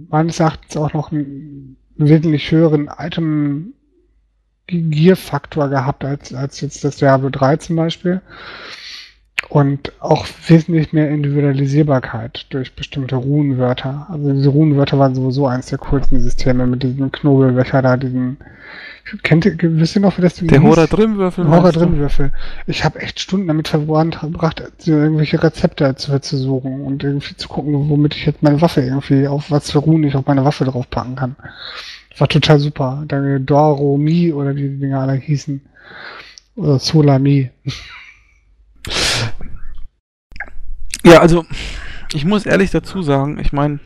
meines 0.08 0.40
Erachtens 0.40 0.76
auch 0.76 0.92
noch 0.92 1.12
einen 1.12 1.76
wesentlich 1.96 2.50
höheren 2.50 2.90
Item 2.98 3.74
Gear 4.66 5.16
Faktor 5.16 5.68
gehabt 5.68 6.04
als, 6.04 6.32
als 6.32 6.60
jetzt 6.60 6.84
das 6.84 6.96
Diablo 6.96 7.28
3 7.28 7.56
zum 7.56 7.76
Beispiel 7.76 8.22
und 9.48 9.92
auch 10.00 10.26
wesentlich 10.46 10.92
mehr 10.92 11.10
Individualisierbarkeit 11.10 12.46
durch 12.50 12.74
bestimmte 12.74 13.16
Runenwörter. 13.16 14.06
Also 14.10 14.32
diese 14.32 14.50
Runenwörter 14.50 14.98
waren 14.98 15.14
sowieso 15.14 15.46
eins 15.46 15.66
der 15.66 15.78
coolsten 15.78 16.20
Systeme 16.20 16.66
mit 16.66 16.82
diesem 16.82 17.10
Knobelbecher 17.10 17.82
da, 17.82 17.96
diesen 17.96 18.38
Kennt 19.22 19.44
ihr, 19.44 19.56
wisst 19.60 19.96
ihr 19.96 20.02
noch, 20.02 20.18
wie 20.18 20.22
das 20.22 20.34
Ding 20.34 20.46
Der. 20.48 20.62
Hora 21.48 21.72
Drimwürfel. 21.72 22.32
Ich 22.66 22.84
habe 22.84 23.00
echt 23.00 23.18
Stunden 23.18 23.48
damit 23.48 23.68
verbracht, 23.68 24.62
irgendwelche 24.86 25.42
Rezepte 25.42 25.96
zu, 25.96 26.20
zu 26.20 26.36
suchen 26.36 26.82
und 26.82 27.02
irgendwie 27.02 27.34
zu 27.36 27.48
gucken, 27.48 27.88
womit 27.88 28.14
ich 28.14 28.26
jetzt 28.26 28.42
meine 28.42 28.60
Waffe 28.60 28.82
irgendwie, 28.82 29.26
auf 29.26 29.50
was 29.50 29.70
für 29.70 29.78
Runen 29.78 30.04
ich 30.04 30.14
auf 30.14 30.26
meine 30.26 30.44
Waffe 30.44 30.64
draufpacken 30.64 31.16
kann. 31.16 31.36
War 32.18 32.28
total 32.28 32.60
super. 32.60 33.02
Dann 33.08 33.46
Doro 33.46 33.96
Mi 33.96 34.32
oder 34.32 34.54
wie 34.54 34.68
die 34.68 34.78
Dinger 34.78 35.00
alle 35.00 35.14
hießen. 35.14 35.60
Oder 36.56 36.78
Solami. 36.78 37.50
Ja, 41.04 41.20
also 41.20 41.44
ich 42.12 42.24
muss 42.24 42.46
ehrlich 42.46 42.70
dazu 42.70 43.02
sagen, 43.02 43.38
ich 43.38 43.52
meine, 43.52 43.80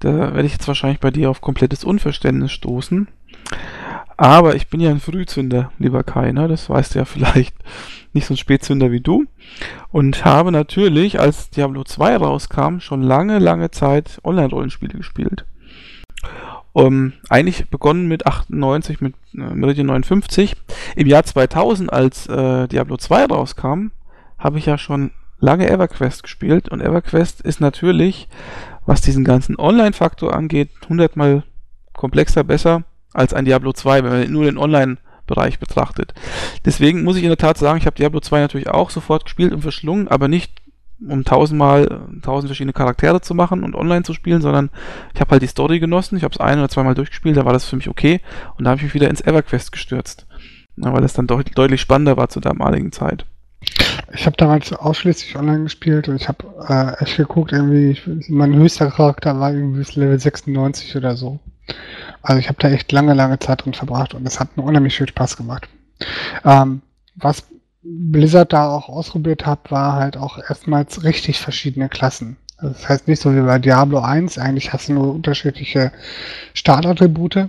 da 0.00 0.34
werde 0.34 0.46
ich 0.46 0.52
jetzt 0.52 0.68
wahrscheinlich 0.68 1.00
bei 1.00 1.10
dir 1.10 1.30
auf 1.30 1.40
komplettes 1.40 1.84
Unverständnis 1.84 2.52
stoßen. 2.52 3.08
Aber 4.16 4.54
ich 4.54 4.68
bin 4.68 4.80
ja 4.80 4.90
ein 4.90 5.00
Frühzünder, 5.00 5.72
lieber 5.78 6.02
Kai, 6.02 6.32
ne? 6.32 6.48
das 6.48 6.70
weißt 6.70 6.94
du 6.94 6.98
ja 7.00 7.04
vielleicht. 7.04 7.54
Nicht 8.12 8.26
so 8.26 8.34
ein 8.34 8.38
Spätzünder 8.38 8.90
wie 8.90 9.00
du. 9.00 9.26
Und 9.90 10.24
habe 10.24 10.50
natürlich, 10.50 11.20
als 11.20 11.50
Diablo 11.50 11.84
2 11.84 12.16
rauskam, 12.16 12.78
schon 12.78 13.02
lange, 13.02 13.38
lange 13.38 13.70
Zeit 13.70 14.20
Online-Rollenspiele 14.24 14.96
gespielt. 14.96 15.44
Um, 16.72 17.12
eigentlich 17.28 17.68
begonnen 17.68 18.06
mit 18.06 18.26
98, 18.26 19.00
mit 19.00 19.14
äh, 19.34 19.54
Meridian 19.54 19.86
59. 19.86 20.56
Im 20.94 21.06
Jahr 21.06 21.24
2000, 21.24 21.92
als 21.92 22.26
äh, 22.26 22.68
Diablo 22.68 22.96
2 22.96 23.26
rauskam, 23.26 23.92
habe 24.38 24.58
ich 24.58 24.66
ja 24.66 24.78
schon 24.78 25.10
lange 25.38 25.68
EverQuest 25.68 26.22
gespielt. 26.22 26.68
Und 26.68 26.80
EverQuest 26.80 27.40
ist 27.40 27.60
natürlich, 27.60 28.28
was 28.84 29.00
diesen 29.00 29.24
ganzen 29.24 29.58
Online-Faktor 29.58 30.34
angeht, 30.34 30.70
hundertmal 30.88 31.42
komplexer, 31.92 32.44
besser 32.44 32.84
als 33.12 33.34
ein 33.34 33.44
Diablo 33.44 33.72
2, 33.72 34.04
wenn 34.04 34.10
man 34.10 34.32
nur 34.32 34.44
den 34.44 34.58
Online-Bereich 34.58 35.58
betrachtet. 35.58 36.14
Deswegen 36.64 37.02
muss 37.02 37.16
ich 37.16 37.22
in 37.22 37.30
der 37.30 37.38
Tat 37.38 37.58
sagen, 37.58 37.78
ich 37.78 37.86
habe 37.86 37.96
Diablo 37.96 38.20
2 38.20 38.40
natürlich 38.40 38.68
auch 38.68 38.90
sofort 38.90 39.24
gespielt 39.24 39.52
und 39.52 39.62
verschlungen, 39.62 40.08
aber 40.08 40.28
nicht 40.28 40.62
um 41.06 41.24
tausendmal 41.24 42.00
tausend 42.22 42.48
verschiedene 42.48 42.72
Charaktere 42.72 43.20
zu 43.20 43.34
machen 43.34 43.64
und 43.64 43.74
online 43.74 44.02
zu 44.02 44.14
spielen, 44.14 44.40
sondern 44.40 44.70
ich 45.14 45.20
habe 45.20 45.32
halt 45.32 45.42
die 45.42 45.46
Story 45.46 45.78
genossen, 45.78 46.16
ich 46.16 46.24
habe 46.24 46.32
es 46.32 46.40
ein 46.40 46.58
oder 46.58 46.70
zweimal 46.70 46.94
durchgespielt, 46.94 47.36
da 47.36 47.44
war 47.44 47.52
das 47.52 47.66
für 47.66 47.76
mich 47.76 47.88
okay 47.88 48.20
und 48.56 48.64
da 48.64 48.70
habe 48.70 48.78
ich 48.78 48.84
mich 48.84 48.94
wieder 48.94 49.10
ins 49.10 49.20
EverQuest 49.20 49.72
gestürzt, 49.72 50.26
weil 50.76 51.02
das 51.02 51.12
dann 51.12 51.26
deut 51.26 51.50
deutlich 51.56 51.82
spannender 51.82 52.16
war 52.16 52.30
zur 52.30 52.40
damaligen 52.40 52.92
Zeit. 52.92 53.26
Ich 54.14 54.24
habe 54.24 54.36
damals 54.36 54.72
ausschließlich 54.72 55.36
online 55.36 55.64
gespielt 55.64 56.08
und 56.08 56.16
ich 56.16 56.28
habe 56.28 56.46
äh, 56.68 57.02
echt 57.02 57.16
geguckt, 57.16 57.52
irgendwie, 57.52 57.90
ich, 57.90 58.28
mein 58.28 58.54
höchster 58.54 58.90
Charakter 58.90 59.38
war 59.38 59.52
irgendwie 59.52 59.78
bis 59.78 59.96
Level 59.96 60.18
96 60.18 60.96
oder 60.96 61.16
so. 61.16 61.40
Also 62.22 62.38
ich 62.38 62.48
habe 62.48 62.58
da 62.60 62.68
echt 62.70 62.90
lange, 62.92 63.14
lange 63.14 63.38
Zeit 63.38 63.64
drin 63.64 63.74
verbracht 63.74 64.14
und 64.14 64.26
es 64.26 64.40
hat 64.40 64.56
mir 64.56 64.62
unheimlich 64.62 64.96
viel 64.96 65.08
Spaß 65.08 65.36
gemacht. 65.36 65.68
Ähm, 66.44 66.82
was 67.16 67.44
Blizzard 67.82 68.52
da 68.52 68.68
auch 68.70 68.88
ausprobiert 68.88 69.46
hat, 69.46 69.70
war 69.70 69.94
halt 69.94 70.16
auch 70.16 70.38
erstmals 70.38 71.04
richtig 71.04 71.40
verschiedene 71.40 71.88
Klassen. 71.88 72.36
Also 72.58 72.72
das 72.72 72.88
heißt 72.88 73.08
nicht 73.08 73.20
so 73.20 73.34
wie 73.34 73.40
bei 73.40 73.58
Diablo 73.58 74.00
1, 74.00 74.38
eigentlich 74.38 74.72
hast 74.72 74.88
du 74.88 74.94
nur 74.94 75.14
unterschiedliche 75.14 75.92
Startattribute, 76.54 77.48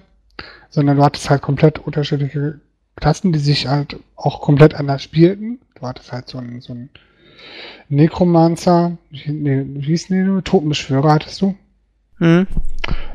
sondern 0.69 0.97
du 0.97 1.03
hattest 1.03 1.29
halt 1.29 1.41
komplett 1.41 1.79
unterschiedliche 1.79 2.59
Klassen, 2.95 3.31
die 3.31 3.39
sich 3.39 3.67
halt 3.67 3.97
auch 4.15 4.41
komplett 4.41 4.75
anders 4.75 5.03
spielten. 5.03 5.59
Du 5.79 5.85
hattest 5.87 6.11
halt 6.11 6.27
so 6.27 6.37
einen, 6.37 6.61
so 6.61 6.73
einen 6.73 6.89
Necromancer, 7.89 8.97
nee, 9.11 9.65
wie 9.67 9.81
hieß 9.81 10.07
denn 10.07 10.43
Totenbeschwörer 10.43 11.13
hattest 11.13 11.41
du. 11.41 11.55
Hm. 12.17 12.47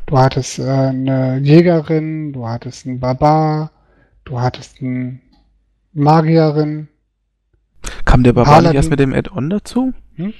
Du 0.07 0.19
hattest 0.19 0.59
äh, 0.59 0.63
eine 0.63 1.39
Jägerin, 1.39 2.33
du 2.33 2.47
hattest 2.47 2.87
einen 2.87 3.01
Barbar, 3.01 3.73
du 4.25 4.41
hattest 4.41 4.81
einen 4.81 5.21
Magierin, 5.93 6.89
Kam 8.05 8.23
der 8.23 8.33
Barbar 8.33 8.63
nicht 8.63 8.75
erst 8.75 8.91
mit 8.91 9.01
dem 9.01 9.15
Add-on 9.15 9.51
dazu? 9.51 9.93
Hm? 10.17 10.33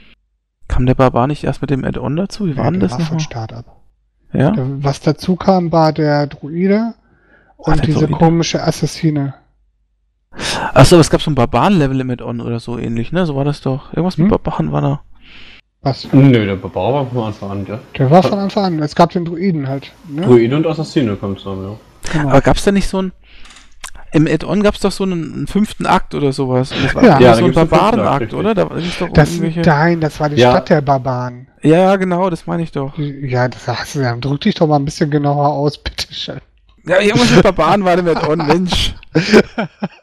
Kam 0.69 0.87
der 0.87 0.95
Barbar 0.95 1.27
nicht 1.27 1.45
erst 1.45 1.61
mit 1.61 1.71
dem 1.71 1.85
Add-on 1.85 2.17
dazu? 2.17 2.47
Wie 2.47 2.57
war 2.57 2.71
denn 2.71 2.81
das 2.81 2.93
war 2.93 3.01
von 3.01 3.21
Start 3.21 3.53
ab. 3.53 3.81
Ja? 4.33 4.53
Was 4.57 5.01
dazu 5.01 5.37
kam, 5.37 5.73
war 5.73 5.93
der 5.93 6.27
Druide 6.27 6.95
und 7.57 7.75
Ach, 7.75 7.81
diese 7.81 8.01
Druide. 8.01 8.13
komische 8.13 8.63
Assassine. 8.63 9.35
Achso, 10.75 10.99
es 10.99 11.11
gab 11.11 11.21
so 11.21 11.31
ein 11.31 11.35
Barbaren-Level 11.35 12.01
im 12.01 12.11
Add-on 12.11 12.41
oder 12.41 12.61
so 12.61 12.79
ähnlich, 12.79 13.13
ne? 13.13 13.27
So 13.27 13.37
war 13.37 13.45
das 13.45 13.61
doch. 13.61 13.93
Irgendwas 13.93 14.17
hm? 14.17 14.25
mit 14.25 14.31
Barbaren 14.31 14.73
war 14.73 14.81
da. 14.81 15.01
Was? 15.83 16.07
Nö, 16.13 16.47
der 16.47 16.57
Barbar 16.57 16.93
war 16.93 17.07
von 17.07 17.25
Anfang 17.25 17.51
an, 17.51 17.67
ja. 17.69 17.79
Der 17.99 18.11
war 18.11 18.23
von 18.23 18.39
Anfang 18.39 18.65
an. 18.65 18.79
Es 18.79 18.95
gab 18.95 19.11
den 19.11 19.25
Druiden 19.25 19.69
halt. 19.69 19.93
Ne? 20.09 20.23
Druide 20.23 20.57
und 20.57 20.67
Assassine 20.67 21.17
kommt 21.17 21.41
zusammen, 21.41 21.71
ja. 21.73 22.13
Genau. 22.13 22.31
Aber 22.31 22.41
gab's 22.41 22.65
da 22.65 22.73
nicht 22.73 22.89
so 22.89 23.03
ein 23.03 23.13
im 24.15 24.27
Add-on 24.27 24.63
gab 24.63 24.75
es 24.75 24.81
doch 24.81 24.93
so 24.93 25.05
einen, 25.05 25.33
einen, 25.33 25.47
fünften 25.47 25.87
Akt 25.87 26.15
oder 26.15 26.33
sowas. 26.33 26.71
Und 26.71 26.85
das 26.85 26.95
war 26.95 27.03
ja, 27.03 27.19
ja 27.19 27.35
so 27.35 27.47
ein 27.47 27.53
Barbarenakt, 27.53 28.35
oder? 28.35 28.55
Da 28.55 28.65
gibt's 28.65 28.99
doch 28.99 29.09
das, 29.09 29.31
irgendwelche... 29.31 29.63
Nein, 29.63 30.03
das 30.03 30.21
war 30.21 30.29
die 30.29 30.37
ja. 30.37 30.51
Stadt 30.51 30.69
der 30.69 30.83
Barbaren. 30.83 31.49
Ja, 31.63 31.97
genau, 31.97 32.29
das 32.29 32.47
meine 32.47 32.63
ich 32.63 32.73
doch. 32.73 32.93
Ja, 32.99 33.49
das 33.49 33.67
hast 33.67 33.95
du 33.95 34.01
ja. 34.01 34.15
Drück 34.17 34.43
dich 34.43 34.55
doch 34.55 34.67
mal 34.67 34.77
ein 34.77 34.85
bisschen 34.85 35.11
genauer 35.11 35.49
aus, 35.49 35.79
bitteschön. 35.79 36.41
Ja, 36.85 37.01
irgendwas 37.01 37.31
mit 37.31 37.43
Barbaren 37.43 37.85
war 37.85 37.97
im 37.97 38.07
Add-on, 38.07 38.47
Mensch. 38.47 38.95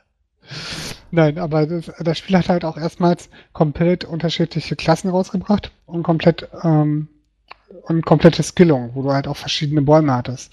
Nein, 1.11 1.37
aber 1.37 1.65
das, 1.65 1.91
das, 1.99 2.17
Spiel 2.17 2.37
hat 2.37 2.49
halt 2.49 2.65
auch 2.65 2.77
erstmals 2.77 3.29
komplett 3.53 4.05
unterschiedliche 4.05 4.75
Klassen 4.75 5.09
rausgebracht 5.09 5.71
und 5.85 6.03
komplett 6.03 6.47
ähm, 6.63 7.07
und 7.83 8.05
komplette 8.05 8.43
Skillung, 8.43 8.91
wo 8.93 9.03
du 9.03 9.11
halt 9.11 9.27
auch 9.27 9.37
verschiedene 9.37 9.81
Bäume 9.81 10.13
hattest. 10.13 10.51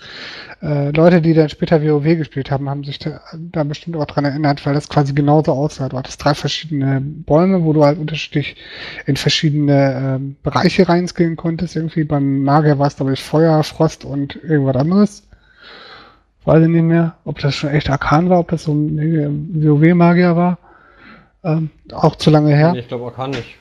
Äh, 0.63 0.91
Leute, 0.91 1.23
die 1.23 1.35
dann 1.35 1.49
später 1.49 1.83
WoW 1.83 2.17
gespielt 2.17 2.51
haben, 2.51 2.69
haben 2.69 2.85
sich 2.85 2.99
da, 2.99 3.21
da 3.33 3.65
bestimmt 3.65 3.97
auch 3.97 4.07
dran 4.07 4.25
erinnert, 4.25 4.65
weil 4.67 4.75
das 4.75 4.89
quasi 4.89 5.15
genauso 5.15 5.53
aussah. 5.53 5.89
Du 5.89 5.97
hattest 5.97 6.23
drei 6.23 6.35
verschiedene 6.35 7.01
Bäume, 7.01 7.65
wo 7.65 7.73
du 7.73 7.85
halt 7.85 7.99
unterschiedlich 7.99 8.57
in 9.07 9.17
verschiedene 9.17 10.19
äh, 10.19 10.35
Bereiche 10.43 10.89
reinskillen 10.89 11.37
konntest. 11.37 11.77
Irgendwie 11.77 12.05
beim 12.05 12.43
Magier 12.43 12.79
war 12.79 12.87
es, 12.87 12.97
glaube 12.97 13.15
ich, 13.15 13.23
Feuer, 13.23 13.63
Frost 13.63 14.05
und 14.05 14.37
irgendwas 14.37 14.77
anderes. 14.77 15.26
Weiß 16.47 16.63
ich 16.63 16.69
nicht 16.69 16.83
mehr, 16.83 17.17
ob 17.25 17.41
das 17.41 17.57
schon 17.57 17.71
echt 17.71 17.91
Arkan 17.91 18.31
war, 18.31 18.39
ob 18.39 18.49
das 18.49 18.63
so 18.65 18.73
ein 18.73 19.51
WoW-Magier 19.53 20.37
war. 20.37 20.59
Ähm, 21.43 21.71
auch 21.93 22.17
zu 22.17 22.31
lange 22.31 22.55
her. 22.55 22.75
Ich 22.77 22.89
glaube 22.89 23.07
Arkan 23.07 23.31
nicht. 23.31 23.57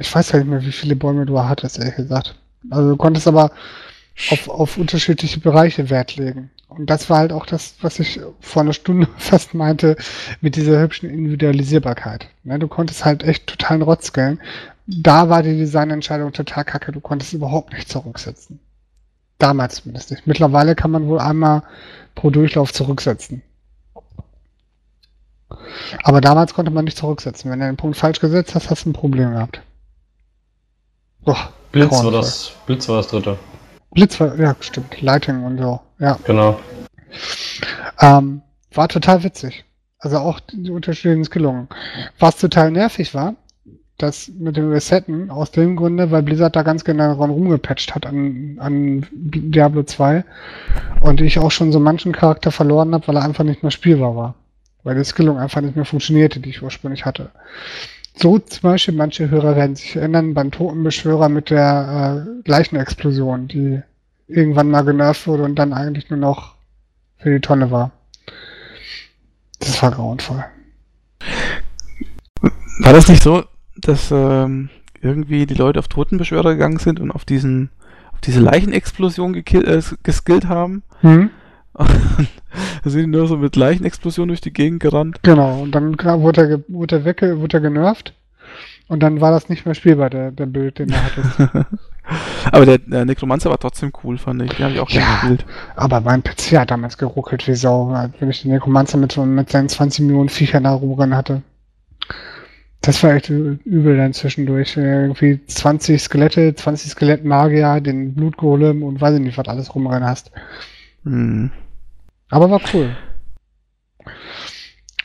Ich 0.00 0.14
weiß 0.14 0.32
halt 0.32 0.44
nicht 0.44 0.50
mehr, 0.50 0.64
wie 0.64 0.72
viele 0.72 0.96
Bäume 0.96 1.26
du 1.26 1.38
hattest, 1.38 1.78
ehrlich 1.78 1.96
gesagt. 1.96 2.34
Also 2.70 2.90
du 2.90 2.96
konntest 2.96 3.28
aber 3.28 3.52
auf, 4.30 4.48
auf 4.48 4.78
unterschiedliche 4.78 5.40
Bereiche 5.40 5.90
Wert 5.90 6.16
legen. 6.16 6.50
Und 6.68 6.88
das 6.88 7.08
war 7.10 7.18
halt 7.18 7.32
auch 7.32 7.46
das, 7.46 7.74
was 7.82 7.98
ich 7.98 8.18
vor 8.40 8.62
einer 8.62 8.72
Stunde 8.72 9.08
fast 9.18 9.52
meinte, 9.52 9.96
mit 10.40 10.56
dieser 10.56 10.80
hübschen 10.80 11.10
Individualisierbarkeit. 11.10 12.28
Ne, 12.44 12.58
du 12.58 12.66
konntest 12.66 13.04
halt 13.04 13.24
echt 13.24 13.46
totalen 13.46 13.82
Rotz 13.82 14.14
gellen. 14.14 14.40
Da 14.86 15.28
war 15.28 15.42
die 15.42 15.56
Designentscheidung 15.56 16.32
total 16.32 16.64
kacke. 16.64 16.92
Du 16.92 17.00
konntest 17.00 17.34
überhaupt 17.34 17.74
nicht 17.74 17.90
zurücksetzen. 17.90 18.60
Damals 19.38 19.76
zumindest 19.76 20.10
nicht. 20.10 20.26
Mittlerweile 20.26 20.74
kann 20.74 20.90
man 20.90 21.06
wohl 21.08 21.18
einmal 21.18 21.62
pro 22.14 22.30
Durchlauf 22.30 22.72
zurücksetzen. 22.72 23.42
Aber 26.02 26.20
damals 26.20 26.54
konnte 26.54 26.70
man 26.70 26.84
nicht 26.84 26.96
zurücksetzen. 26.96 27.50
Wenn 27.50 27.60
du 27.60 27.66
den 27.66 27.76
Punkt 27.76 27.96
falsch 27.96 28.20
gesetzt 28.20 28.54
hast, 28.54 28.70
hast 28.70 28.84
du 28.84 28.90
ein 28.90 28.94
Problem 28.94 29.32
gehabt. 29.32 29.60
Boah. 31.24 31.52
Blitz 31.72 31.92
war 31.92 32.10
das, 32.10 32.52
Blitz 32.64 32.88
war 32.88 32.96
das 32.96 33.08
dritte. 33.08 33.38
Blitz 33.90 34.18
war, 34.18 34.34
ja, 34.38 34.56
stimmt. 34.60 35.00
Lighting 35.02 35.44
und 35.44 35.58
so, 35.58 35.80
ja. 35.98 36.18
Genau. 36.24 36.58
Ähm, 38.00 38.40
war 38.72 38.88
total 38.88 39.22
witzig. 39.22 39.64
Also 39.98 40.18
auch 40.18 40.40
die 40.40 40.70
unterschiedlichen 40.70 41.24
Skillungen. 41.24 41.68
Was 42.18 42.36
total 42.36 42.70
nervig 42.70 43.14
war, 43.14 43.34
das 43.98 44.28
mit 44.28 44.56
dem 44.56 44.70
Resetten 44.70 45.30
aus 45.30 45.50
dem 45.50 45.76
Grunde, 45.76 46.10
weil 46.10 46.22
Blizzard 46.22 46.54
da 46.54 46.62
ganz 46.62 46.84
genau 46.84 47.14
rumgepatcht 47.14 47.94
hat 47.94 48.04
an, 48.04 48.56
an 48.60 49.06
Diablo 49.12 49.84
2 49.84 50.24
und 51.00 51.20
ich 51.20 51.38
auch 51.38 51.50
schon 51.50 51.72
so 51.72 51.80
manchen 51.80 52.12
Charakter 52.12 52.52
verloren 52.52 52.92
habe, 52.92 53.08
weil 53.08 53.16
er 53.16 53.24
einfach 53.24 53.44
nicht 53.44 53.62
mehr 53.62 53.70
spielbar 53.70 54.14
war. 54.14 54.34
Weil 54.82 54.96
die 54.96 55.04
Skillung 55.04 55.38
einfach 55.38 55.62
nicht 55.62 55.76
mehr 55.76 55.84
funktionierte, 55.84 56.40
die 56.40 56.50
ich 56.50 56.62
ursprünglich 56.62 57.06
hatte. 57.06 57.30
So 58.14 58.38
zum 58.38 58.62
Beispiel 58.62 58.94
manche 58.94 59.30
Hörer 59.30 59.56
werden 59.56 59.76
sich 59.76 59.96
erinnern 59.96 60.34
beim 60.34 60.50
Totenbeschwörer 60.50 61.28
mit 61.28 61.50
der 61.50 62.26
äh, 62.26 62.42
gleichen 62.42 62.76
Explosion, 62.76 63.48
die 63.48 63.82
irgendwann 64.28 64.70
mal 64.70 64.82
genervt 64.82 65.26
wurde 65.26 65.44
und 65.44 65.54
dann 65.56 65.72
eigentlich 65.72 66.10
nur 66.10 66.18
noch 66.18 66.54
für 67.18 67.30
die 67.30 67.40
Tonne 67.40 67.70
war. 67.70 67.92
Das 69.58 69.82
war 69.82 69.90
grauenvoll. 69.90 70.44
War 72.80 72.92
das 72.92 73.08
nicht 73.08 73.22
so, 73.22 73.44
dass 73.76 74.10
ähm, 74.10 74.70
irgendwie 75.00 75.46
die 75.46 75.54
Leute 75.54 75.78
auf 75.78 75.88
Totenbeschwörer 75.88 76.54
gegangen 76.54 76.78
sind 76.78 77.00
und 77.00 77.10
auf 77.10 77.24
diesen 77.24 77.70
auf 78.12 78.20
diese 78.20 78.40
Leichenexplosion 78.40 79.34
äh, 79.34 79.82
geskillt 80.02 80.48
haben? 80.48 80.82
Mhm. 81.02 81.30
da 81.74 82.90
sind 82.90 83.02
die 83.02 83.06
nur 83.06 83.26
so 83.26 83.36
mit 83.36 83.56
Leichenexplosionen 83.56 84.28
durch 84.28 84.40
die 84.40 84.52
Gegend 84.52 84.80
gerannt. 84.80 85.18
Genau, 85.22 85.60
und 85.60 85.72
dann 85.72 85.98
wurde 85.98 86.48
er, 86.48 86.64
wurde 86.68 86.96
er, 86.96 87.04
weg, 87.04 87.20
wurde 87.20 87.58
er 87.58 87.60
genervt. 87.60 88.14
Und 88.88 89.02
dann 89.02 89.20
war 89.20 89.32
das 89.32 89.48
nicht 89.48 89.66
mehr 89.66 89.74
spielbar, 89.74 90.10
der, 90.10 90.30
der 90.30 90.46
Bild, 90.46 90.78
den 90.78 90.90
er 90.90 91.04
hatte. 91.04 91.66
aber 92.52 92.66
der, 92.66 92.78
der 92.78 93.04
Necromancer 93.04 93.50
war 93.50 93.58
trotzdem 93.58 93.92
cool, 94.04 94.16
fand 94.16 94.42
ich. 94.42 94.52
Den 94.52 94.64
habe 94.64 94.74
ich 94.74 94.80
auch 94.80 94.88
ja, 94.88 95.02
gespielt. 95.02 95.44
Aber 95.74 96.00
mein 96.00 96.22
PC 96.22 96.52
hat 96.52 96.70
damals 96.70 96.96
geruckelt 96.96 97.46
wie 97.48 97.54
Sau, 97.54 97.92
wenn 98.18 98.30
ich 98.30 98.42
den 98.42 98.52
Necromancer 98.52 98.96
mit, 98.96 99.16
mit 99.16 99.50
seinen 99.50 99.68
20 99.68 100.06
Millionen 100.06 100.28
Viechern 100.28 100.64
da 100.64 100.72
rumrennen 100.72 101.16
hatte. 101.16 101.42
Das 102.80 103.02
war 103.02 103.14
echt 103.14 103.30
übel 103.30 103.96
dann 103.96 104.12
zwischendurch. 104.12 104.76
Irgendwie 104.76 105.44
20 105.46 106.00
Skelette, 106.00 106.54
20 106.54 106.92
Skelettmagier, 106.92 107.80
den 107.80 108.14
Blutgolem 108.14 108.82
und 108.82 109.00
weiß 109.00 109.14
ich 109.14 109.20
nicht, 109.20 109.38
was 109.38 109.48
alles 109.48 109.74
rumrennen 109.74 110.08
hast. 110.08 110.30
Hm. 111.04 111.50
Aber 112.30 112.50
war 112.50 112.60
cool. 112.72 112.96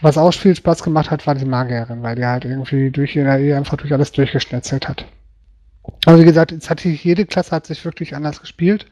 Was 0.01 0.17
auch 0.17 0.33
viel 0.33 0.55
Spaß 0.55 0.83
gemacht 0.83 1.11
hat, 1.11 1.27
war 1.27 1.35
die 1.35 1.45
Magierin, 1.45 2.01
weil 2.01 2.15
die 2.15 2.25
halt 2.25 2.45
irgendwie 2.45 2.89
durch 2.89 3.15
ihre 3.15 3.39
Ehe 3.39 3.55
einfach 3.55 3.77
durch 3.77 3.93
alles 3.93 4.11
durchgeschnetzelt 4.11 4.87
hat. 4.87 5.05
Aber 6.05 6.19
wie 6.19 6.25
gesagt, 6.25 6.51
jetzt 6.51 6.85
ich, 6.85 7.03
jede 7.03 7.25
Klasse 7.25 7.51
hat 7.51 7.67
sich 7.67 7.83
wirklich 7.85 8.15
anders 8.15 8.41
gespielt. 8.41 8.87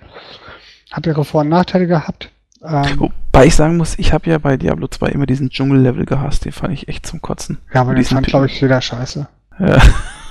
Hat 0.91 1.07
ihre 1.07 1.25
Vor- 1.25 1.41
und 1.41 1.49
Nachteile 1.49 1.87
gehabt. 1.87 2.31
Ähm, 2.61 2.99
Wobei 2.99 3.45
ich 3.45 3.55
sagen 3.55 3.77
muss, 3.77 3.97
ich 3.97 4.11
habe 4.11 4.29
ja 4.29 4.37
bei 4.37 4.57
Diablo 4.57 4.87
2 4.87 5.09
immer 5.09 5.25
diesen 5.25 5.49
Dschungel-Level 5.49 6.05
gehasst. 6.05 6.45
Den 6.45 6.51
fand 6.51 6.73
ich 6.73 6.87
echt 6.87 7.05
zum 7.05 7.21
Kotzen. 7.21 7.59
Ja, 7.73 7.81
aber 7.81 7.95
den 7.95 8.03
fand, 8.03 8.27
glaube 8.27 8.47
ich, 8.47 8.59
jeder 8.59 8.81
scheiße. 8.81 9.27
Ja. 9.59 9.81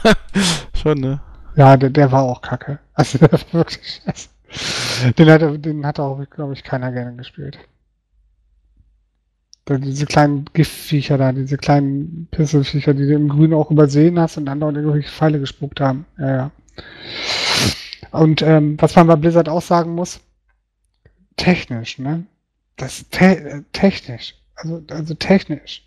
Schon, 0.74 0.98
ne? 0.98 1.20
Ja, 1.56 1.76
der, 1.76 1.90
der 1.90 2.12
war 2.12 2.22
auch 2.22 2.42
kacke. 2.42 2.78
Also 2.94 3.18
der 3.18 3.30
war 3.32 3.40
wirklich 3.52 4.02
scheiße. 4.04 4.28
Den 5.16 5.30
hat, 5.30 5.64
den 5.64 5.86
hat 5.86 6.00
auch, 6.00 6.20
glaube 6.30 6.52
ich, 6.52 6.64
keiner 6.64 6.90
gerne 6.90 7.14
gespielt. 7.16 7.58
Diese 9.68 10.06
kleinen 10.06 10.46
Giftviecher 10.54 11.18
da, 11.18 11.30
diese 11.30 11.58
kleinen 11.58 12.26
Pisselviecher, 12.30 12.94
die 12.94 13.06
du 13.06 13.14
im 13.14 13.28
Grün 13.28 13.52
auch 13.52 13.70
übersehen 13.70 14.18
hast 14.18 14.38
und 14.38 14.46
dann 14.46 14.60
dort 14.60 14.76
irgendwelche 14.76 15.10
Pfeile 15.10 15.38
gespuckt 15.38 15.80
haben. 15.80 16.06
Ja, 16.18 16.36
ja. 16.36 16.50
Und 18.10 18.40
ähm, 18.42 18.76
was 18.80 18.96
man 18.96 19.06
bei 19.06 19.16
Blizzard 19.16 19.48
auch 19.48 19.60
sagen 19.62 19.94
muss, 19.94 20.20
technisch, 21.38 21.98
ne? 21.98 22.26
Das 22.76 23.06
te 23.10 23.24
äh, 23.24 23.62
technisch. 23.72 24.34
Also, 24.54 24.82
also 24.90 25.14
technisch. 25.14 25.86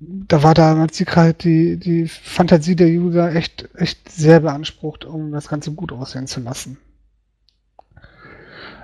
Da 0.00 0.42
war 0.42 0.54
damals 0.54 0.96
die, 0.96 1.06
die, 1.40 1.76
die 1.78 2.08
Fantasie 2.08 2.76
der 2.76 2.88
User 2.88 3.34
echt, 3.34 3.68
echt 3.74 4.10
sehr 4.10 4.40
beansprucht, 4.40 5.04
um 5.04 5.32
das 5.32 5.48
Ganze 5.48 5.72
gut 5.72 5.92
aussehen 5.92 6.26
zu 6.26 6.40
lassen. 6.40 6.78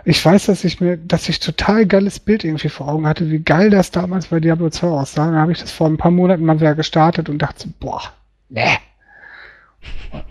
Ich 0.05 0.25
weiß, 0.25 0.47
dass 0.47 0.65
ich 0.65 0.81
mir, 0.81 0.97
dass 0.97 1.29
ich 1.29 1.41
total 1.41 1.87
geiles 1.87 2.21
Bild 2.21 2.45
irgendwie 2.45 2.71
vor 2.71 2.89
Augen 2.89 3.07
hatte, 3.07 3.31
wie 3.31 3.41
geil 3.41 3.69
das 3.69 3.91
damals 3.91 4.29
bei 4.29 4.41
Diablo 4.41 4.71
2 4.71 4.87
aussah. 4.89 5.27
Dann 5.27 5.37
habe 5.37 5.53
ich 5.53 5.61
das 5.61 5.71
vor 5.71 5.89
ein 5.89 5.99
paar 5.99 6.11
Monaten 6.11 6.45
mal 6.45 6.59
wieder 6.59 6.75
gestartet 6.75 7.29
und 7.29 7.39
dachte 7.39 7.65
so, 7.65 7.69
boah, 7.79 8.03
ne. 8.49 8.79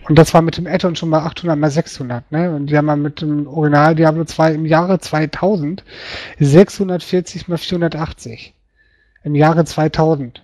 Und 0.08 0.18
das 0.18 0.34
war 0.34 0.42
mit 0.42 0.56
dem 0.56 0.66
Add-on 0.66 0.96
schon 0.96 1.08
mal 1.08 1.20
800 1.20 1.58
mal 1.58 1.70
600, 1.70 2.30
ne? 2.30 2.54
Und 2.54 2.66
die 2.66 2.76
haben 2.76 2.86
mal 2.86 2.96
mit 2.96 3.20
dem 3.20 3.46
Original 3.46 3.94
Diablo 3.94 4.24
2 4.24 4.54
im 4.54 4.66
Jahre 4.66 4.98
2000 4.98 5.84
640 6.38 7.48
mal 7.48 7.58
480. 7.58 8.54
Im 9.24 9.34
Jahre 9.34 9.64
2000. 9.64 10.42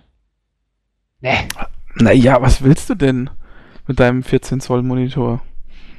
Ne. 1.21 1.33
Naja, 1.95 2.41
was 2.41 2.63
willst 2.63 2.89
du 2.89 2.95
denn 2.95 3.29
mit 3.87 3.99
deinem 3.99 4.23
14 4.23 4.59
Zoll 4.59 4.83
Monitor? 4.83 5.41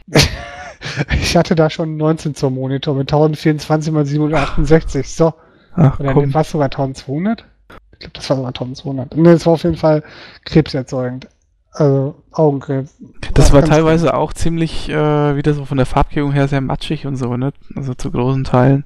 ich 1.21 1.37
hatte 1.37 1.55
da 1.55 1.71
schon 1.71 1.97
19 1.97 2.35
Zoll 2.35 2.51
Monitor 2.51 2.95
mit 2.95 3.13
1024 3.13 3.93
mal 3.93 4.07
768. 4.07 5.09
So. 5.09 5.35
Ach, 5.75 5.99
Oder 6.01 6.15
komm. 6.15 6.35
was 6.35 6.51
sogar 6.51 6.67
1200? 6.67 7.45
Ich 7.93 7.99
glaube, 8.01 8.13
das 8.15 8.31
war 8.31 8.37
sogar 8.37 8.51
1200. 8.51 9.17
Ne, 9.17 9.33
das 9.33 9.47
war 9.47 9.55
auf 9.55 9.65
jeden 9.65 9.77
Fall 9.77 10.03
krebserzeugend. 10.45 11.29
Also 11.73 12.23
Augenkrebs. 12.33 12.97
Das 13.35 13.53
war 13.53 13.65
teilweise 13.65 14.07
gut. 14.07 14.15
auch 14.15 14.33
ziemlich 14.33 14.89
äh, 14.89 15.37
wieder 15.37 15.55
so 15.55 15.65
von 15.65 15.77
der 15.77 15.87
Farbgebung 15.87 16.33
her 16.33 16.49
sehr 16.49 16.61
matschig 16.61 17.07
und 17.07 17.17
so, 17.17 17.37
ne? 17.37 17.53
Also 17.77 17.95
zu 17.95 18.11
großen 18.11 18.45
Teilen. 18.45 18.85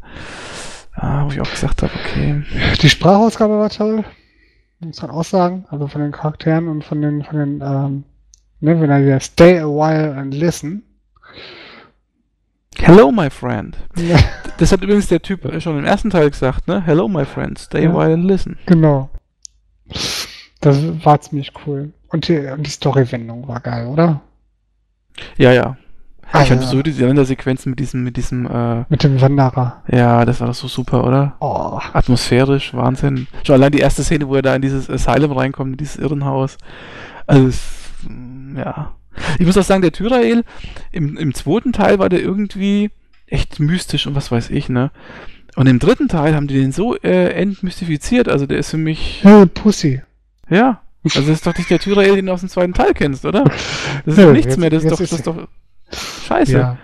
Ah, 0.94 1.24
wo 1.24 1.30
ich 1.30 1.40
auch 1.40 1.50
gesagt 1.50 1.82
habe, 1.82 1.92
okay. 1.94 2.42
Die 2.82 2.88
Sprachausgabe 2.90 3.58
war 3.58 3.70
toll. 3.70 4.04
Muss 4.80 5.00
man 5.00 5.10
auch 5.10 5.24
sagen. 5.24 5.64
Also 5.70 5.86
von 5.86 6.02
den 6.02 6.12
Charakteren 6.12 6.68
und 6.68 6.84
von 6.84 7.00
den, 7.00 7.24
von 7.24 7.38
den, 7.38 7.60
ähm, 7.62 8.04
ne, 8.60 8.80
wenn 8.80 8.90
er 8.90 8.98
hier 8.98 9.20
Stay 9.20 9.58
a 9.58 9.66
while 9.66 10.14
and 10.14 10.34
listen. 10.34 10.82
Hello, 12.76 13.10
my 13.10 13.30
friend. 13.30 13.76
Ja. 13.96 14.18
Das 14.58 14.70
hat 14.70 14.82
übrigens 14.82 15.08
der 15.08 15.22
Typ 15.22 15.40
schon 15.60 15.78
im 15.78 15.84
ersten 15.84 16.10
Teil 16.10 16.30
gesagt, 16.30 16.68
ne? 16.68 16.80
Hello, 16.84 17.08
my 17.08 17.24
friend. 17.24 17.58
Stay 17.58 17.84
ja. 17.84 17.90
a 17.90 17.94
while 17.94 18.14
and 18.14 18.24
listen. 18.24 18.58
Genau. 18.66 19.08
Das 20.60 21.04
war 21.04 21.20
ziemlich 21.20 21.52
cool. 21.66 21.92
Und 22.12 22.28
die, 22.28 22.46
die 22.58 22.70
Story-Wendung 22.70 23.48
war 23.48 23.60
geil, 23.60 23.86
oder? 23.86 24.20
Ja, 25.36 25.52
ja. 25.52 25.76
Ah, 26.30 26.42
ich 26.42 26.48
fand 26.48 26.62
so 26.62 26.82
diese 26.82 27.06
Wandersequenzen 27.06 27.70
mit 27.70 27.78
diesem, 27.78 28.04
mit 28.04 28.16
diesem, 28.16 28.46
äh, 28.46 28.84
Mit 28.88 29.02
dem 29.02 29.20
Wanderer. 29.20 29.82
Ja, 29.88 30.24
das 30.24 30.40
war 30.40 30.46
doch 30.46 30.54
so 30.54 30.66
super, 30.66 31.04
oder? 31.04 31.36
Oh. 31.40 31.78
Atmosphärisch, 31.92 32.72
Wahnsinn. 32.72 33.26
Schon 33.44 33.56
allein 33.56 33.72
die 33.72 33.80
erste 33.80 34.02
Szene, 34.02 34.28
wo 34.28 34.36
er 34.36 34.42
da 34.42 34.54
in 34.54 34.62
dieses 34.62 34.88
Asylum 34.88 35.32
reinkommt, 35.32 35.72
in 35.72 35.76
dieses 35.76 35.96
Irrenhaus. 35.96 36.56
Also, 37.26 37.48
es, 37.48 37.60
ja. 38.56 38.92
Ich 39.38 39.46
muss 39.46 39.58
auch 39.58 39.62
sagen, 39.62 39.82
der 39.82 39.92
Tyrael, 39.92 40.44
im, 40.90 41.18
im 41.18 41.34
zweiten 41.34 41.72
Teil 41.72 41.98
war 41.98 42.08
der 42.08 42.20
irgendwie 42.20 42.90
echt 43.26 43.60
mystisch 43.60 44.06
und 44.06 44.14
was 44.14 44.30
weiß 44.30 44.48
ich, 44.50 44.70
ne? 44.70 44.90
Und 45.54 45.66
im 45.66 45.78
dritten 45.78 46.08
Teil 46.08 46.34
haben 46.34 46.46
die 46.46 46.58
den 46.58 46.72
so 46.72 46.96
äh, 46.96 47.32
entmystifiziert, 47.34 48.28
also 48.28 48.46
der 48.46 48.58
ist 48.58 48.70
für 48.70 48.78
mich. 48.78 49.20
Hey, 49.22 49.44
Pussy. 49.44 50.02
Ja. 50.48 50.80
Also 51.04 51.20
das 51.20 51.28
ist 51.28 51.46
doch 51.46 51.56
nicht 51.56 51.70
der 51.70 51.80
Tyrael, 51.80 52.16
den 52.16 52.26
du 52.26 52.32
aus 52.32 52.40
dem 52.40 52.48
zweiten 52.48 52.74
Teil 52.74 52.94
kennst, 52.94 53.24
oder? 53.24 53.44
Das 53.44 54.16
ist 54.16 54.18
doch 54.24 54.32
nichts 54.32 54.46
jetzt, 54.46 54.58
mehr, 54.58 54.70
das 54.70 54.84
ist 54.84 54.92
doch, 54.92 54.98
das 54.98 55.12
ist 55.12 55.26
doch 55.26 55.48
scheiße. 56.26 56.52
Ja. 56.52 56.78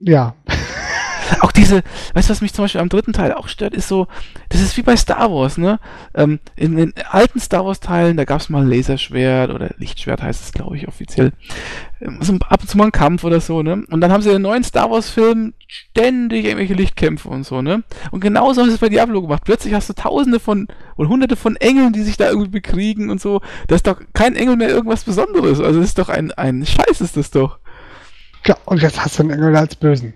ja. 0.00 0.34
Auch 1.40 1.52
diese, 1.52 1.82
weißt 2.14 2.28
du, 2.28 2.32
was 2.32 2.40
mich 2.40 2.52
zum 2.52 2.64
Beispiel 2.64 2.80
am 2.80 2.88
dritten 2.88 3.12
Teil 3.12 3.32
auch 3.32 3.48
stört, 3.48 3.74
ist 3.74 3.88
so, 3.88 4.06
das 4.48 4.60
ist 4.60 4.76
wie 4.76 4.82
bei 4.82 4.96
Star 4.96 5.32
Wars, 5.32 5.58
ne? 5.58 5.78
Ähm, 6.14 6.40
in 6.56 6.76
den 6.76 6.94
alten 7.10 7.40
Star 7.40 7.64
Wars-Teilen, 7.64 8.16
da 8.16 8.24
gab 8.24 8.40
es 8.40 8.48
mal 8.48 8.62
ein 8.62 8.68
Laserschwert 8.68 9.50
oder 9.50 9.70
Lichtschwert 9.78 10.22
heißt 10.22 10.44
es, 10.44 10.52
glaube 10.52 10.76
ich, 10.76 10.88
offiziell. 10.88 11.32
Ähm, 12.00 12.18
so 12.20 12.34
ab 12.48 12.60
und 12.60 12.68
zu 12.68 12.76
mal 12.76 12.86
ein 12.86 12.92
Kampf 12.92 13.24
oder 13.24 13.40
so, 13.40 13.62
ne? 13.62 13.84
Und 13.90 14.00
dann 14.00 14.12
haben 14.12 14.22
sie 14.22 14.30
in 14.30 14.36
den 14.36 14.42
neuen 14.42 14.64
Star 14.64 14.90
Wars-Filmen 14.90 15.54
ständig 15.66 16.44
irgendwelche 16.44 16.74
Lichtkämpfe 16.74 17.28
und 17.28 17.44
so, 17.44 17.62
ne? 17.62 17.82
Und 18.10 18.20
genauso 18.20 18.60
haben 18.60 18.68
sie 18.68 18.74
es 18.74 18.80
bei 18.80 18.88
Diablo 18.88 19.22
gemacht. 19.22 19.42
Plötzlich 19.44 19.74
hast 19.74 19.88
du 19.88 19.92
tausende 19.92 20.40
von 20.40 20.68
oder 20.96 21.08
hunderte 21.08 21.36
von 21.36 21.56
Engeln, 21.56 21.92
die 21.92 22.02
sich 22.02 22.16
da 22.16 22.28
irgendwie 22.28 22.50
bekriegen 22.50 23.10
und 23.10 23.20
so. 23.20 23.40
Da 23.68 23.76
ist 23.76 23.86
doch 23.86 24.00
kein 24.12 24.36
Engel 24.36 24.56
mehr 24.56 24.68
irgendwas 24.68 25.04
Besonderes. 25.04 25.60
Also 25.60 25.80
das 25.80 25.90
ist 25.90 25.98
doch 25.98 26.08
ein, 26.08 26.32
ein 26.32 26.66
Scheiß 26.66 27.00
ist 27.00 27.16
das 27.16 27.30
doch. 27.30 27.58
Ja, 28.46 28.56
und 28.64 28.82
jetzt 28.82 29.02
hast 29.02 29.18
du 29.18 29.22
einen 29.22 29.32
Engel 29.32 29.56
als 29.56 29.76
Bösen. 29.76 30.14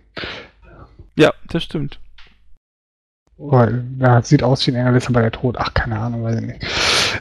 Ja, 1.16 1.32
das 1.48 1.62
stimmt. 1.62 2.00
Oh, 3.36 3.66
ja, 3.98 4.22
sieht 4.22 4.42
aus 4.42 4.66
wie 4.66 4.70
ein 4.70 4.76
Engel, 4.76 4.96
ist 4.96 5.08
aber 5.08 5.20
der 5.20 5.32
Tod. 5.32 5.56
Ach, 5.58 5.74
keine 5.74 5.98
Ahnung, 5.98 6.22
weiß 6.22 6.40
ich 6.40 6.46
nicht. 6.46 6.66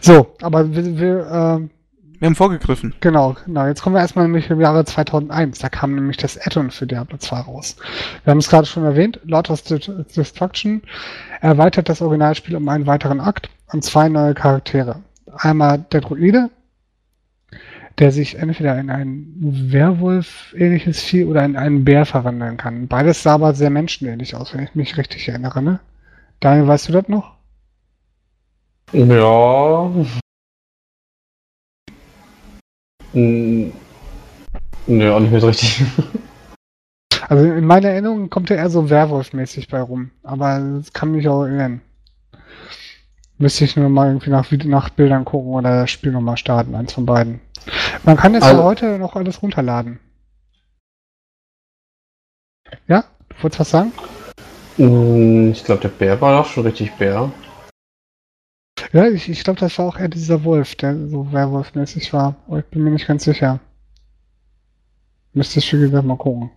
So, 0.01 0.35
aber 0.41 0.73
wir, 0.73 0.99
wir, 0.99 1.27
ähm, 1.31 1.69
wir 2.19 2.27
haben 2.27 2.35
vorgegriffen. 2.35 2.93
Genau, 2.99 3.35
genau. 3.45 3.65
Jetzt 3.65 3.81
kommen 3.81 3.95
wir 3.95 3.99
erstmal 3.99 4.25
nämlich 4.25 4.49
im 4.49 4.61
Jahre 4.61 4.85
2001. 4.85 5.59
Da 5.59 5.69
kam 5.69 5.95
nämlich 5.95 6.17
das 6.17 6.39
Add-on 6.39 6.71
für 6.71 6.85
Diablo 6.85 7.17
2 7.17 7.39
raus. 7.41 7.75
Wir 8.23 8.31
haben 8.31 8.37
es 8.37 8.49
gerade 8.49 8.67
schon 8.67 8.85
erwähnt. 8.85 9.19
Lord 9.23 9.49
of 9.49 9.61
Destruction 9.63 10.83
erweitert 11.41 11.89
das 11.89 12.01
Originalspiel 12.01 12.55
um 12.55 12.69
einen 12.69 12.87
weiteren 12.87 13.19
Akt 13.19 13.49
und 13.71 13.83
zwei 13.83 14.07
neue 14.07 14.35
Charaktere. 14.35 15.01
Einmal 15.35 15.79
der 15.91 16.01
Druide, 16.01 16.49
der 17.99 18.11
sich 18.11 18.39
entweder 18.39 18.79
in 18.79 18.89
ein 18.89 19.33
Werwolf-ähnliches 19.39 21.01
Vieh 21.01 21.25
oder 21.25 21.45
in 21.45 21.55
einen 21.55 21.85
Bär 21.85 22.05
verwandeln 22.05 22.57
kann. 22.57 22.87
Beides 22.87 23.23
sah 23.23 23.35
aber 23.35 23.53
sehr 23.53 23.69
menschenähnlich 23.69 24.35
aus, 24.35 24.53
wenn 24.53 24.63
ich 24.63 24.75
mich 24.75 24.97
richtig 24.97 25.27
erinnere. 25.27 25.61
Ne? 25.61 25.79
Daniel, 26.39 26.67
weißt 26.67 26.89
du 26.89 26.93
das 26.93 27.07
noch? 27.07 27.35
Ja. 28.93 29.91
Hm. 33.13 33.71
Nö, 34.87 35.11
auch 35.11 35.19
nicht 35.19 35.31
mehr 35.31 35.41
so 35.41 35.47
richtig. 35.47 35.83
Also 37.29 37.45
in 37.45 37.65
meiner 37.65 37.89
Erinnerung 37.89 38.29
kommt 38.29 38.51
er 38.51 38.57
eher 38.57 38.69
so 38.69 38.89
Werwolf-mäßig 38.89 39.69
bei 39.69 39.81
rum. 39.81 40.11
Aber 40.23 40.59
das 40.59 40.91
kann 40.91 41.11
mich 41.13 41.27
auch 41.27 41.43
erinnern. 41.43 41.81
Müsste 43.43 43.65
ich 43.65 43.75
nur 43.75 43.89
mal 43.89 44.07
irgendwie 44.07 44.29
nach, 44.29 44.49
nach 44.51 44.89
Bildern 44.89 45.25
gucken 45.25 45.51
oder 45.51 45.81
das 45.81 45.91
Spiel 45.91 46.13
nochmal 46.13 46.37
starten, 46.37 46.75
eins 46.75 46.93
von 46.93 47.05
beiden. 47.05 47.41
Man 48.03 48.15
kann 48.15 48.33
jetzt 48.35 48.43
also, 48.43 48.63
heute 48.63 48.97
noch 48.97 49.17
alles 49.17 49.41
runterladen. 49.41 49.99
Ja? 52.87 53.03
Du 53.27 53.43
wolltest 53.43 53.59
was 53.59 53.69
sagen? 53.69 53.91
Mm, 54.77 55.51
ich 55.51 55.61
glaube, 55.65 55.81
der 55.81 55.89
Bär 55.89 56.21
war 56.21 56.41
doch 56.41 56.49
schon 56.49 56.65
richtig 56.65 56.93
Bär. 56.93 57.33
Ja, 58.93 59.07
ich, 59.09 59.27
ich 59.27 59.43
glaube, 59.43 59.59
das 59.59 59.77
war 59.77 59.87
auch 59.87 59.99
eher 59.99 60.07
dieser 60.07 60.45
Wolf, 60.45 60.75
der 60.75 61.09
so 61.09 61.29
Werwolf-mäßig 61.33 62.13
war. 62.13 62.37
Aber 62.47 62.59
ich 62.59 62.65
bin 62.67 62.81
mir 62.81 62.91
nicht 62.91 63.07
ganz 63.07 63.25
sicher. 63.25 63.59
Müsste 65.33 65.59
ich, 65.59 65.73
wie 65.73 65.81
gesagt, 65.81 66.07
mal 66.07 66.15
gucken. 66.15 66.49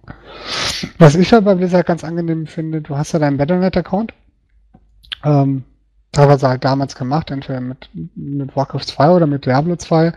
Was 0.98 1.16
ich 1.16 1.32
ja 1.32 1.40
bei 1.40 1.56
Blizzard 1.56 1.84
ganz 1.84 2.04
angenehm 2.04 2.46
finde, 2.46 2.80
du 2.80 2.96
hast 2.96 3.10
ja 3.10 3.18
deinen 3.18 3.38
Battle.net-Account. 3.38 4.14
Ähm, 5.24 5.64
teilweise 6.16 6.48
halt 6.48 6.64
damals 6.64 6.94
gemacht, 6.94 7.30
entweder 7.30 7.60
mit, 7.60 7.88
mit 8.14 8.56
Warcraft 8.56 8.84
2 8.84 9.10
oder 9.10 9.26
mit 9.26 9.46
Diablo 9.46 9.76
2 9.76 10.12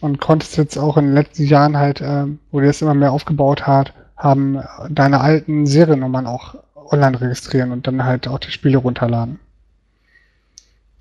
und 0.00 0.20
konntest 0.20 0.56
jetzt 0.56 0.76
auch 0.76 0.96
in 0.96 1.06
den 1.06 1.14
letzten 1.14 1.44
Jahren 1.44 1.76
halt, 1.76 2.00
äh, 2.00 2.24
wo 2.50 2.60
die 2.60 2.66
das 2.66 2.82
immer 2.82 2.94
mehr 2.94 3.12
aufgebaut 3.12 3.66
hat, 3.66 3.92
haben 4.16 4.60
deine 4.90 5.20
alten 5.20 5.66
Seriennummern 5.66 6.26
auch 6.26 6.56
online 6.74 7.20
registrieren 7.20 7.72
und 7.72 7.86
dann 7.86 8.04
halt 8.04 8.28
auch 8.28 8.38
die 8.38 8.50
Spiele 8.50 8.78
runterladen. 8.78 9.38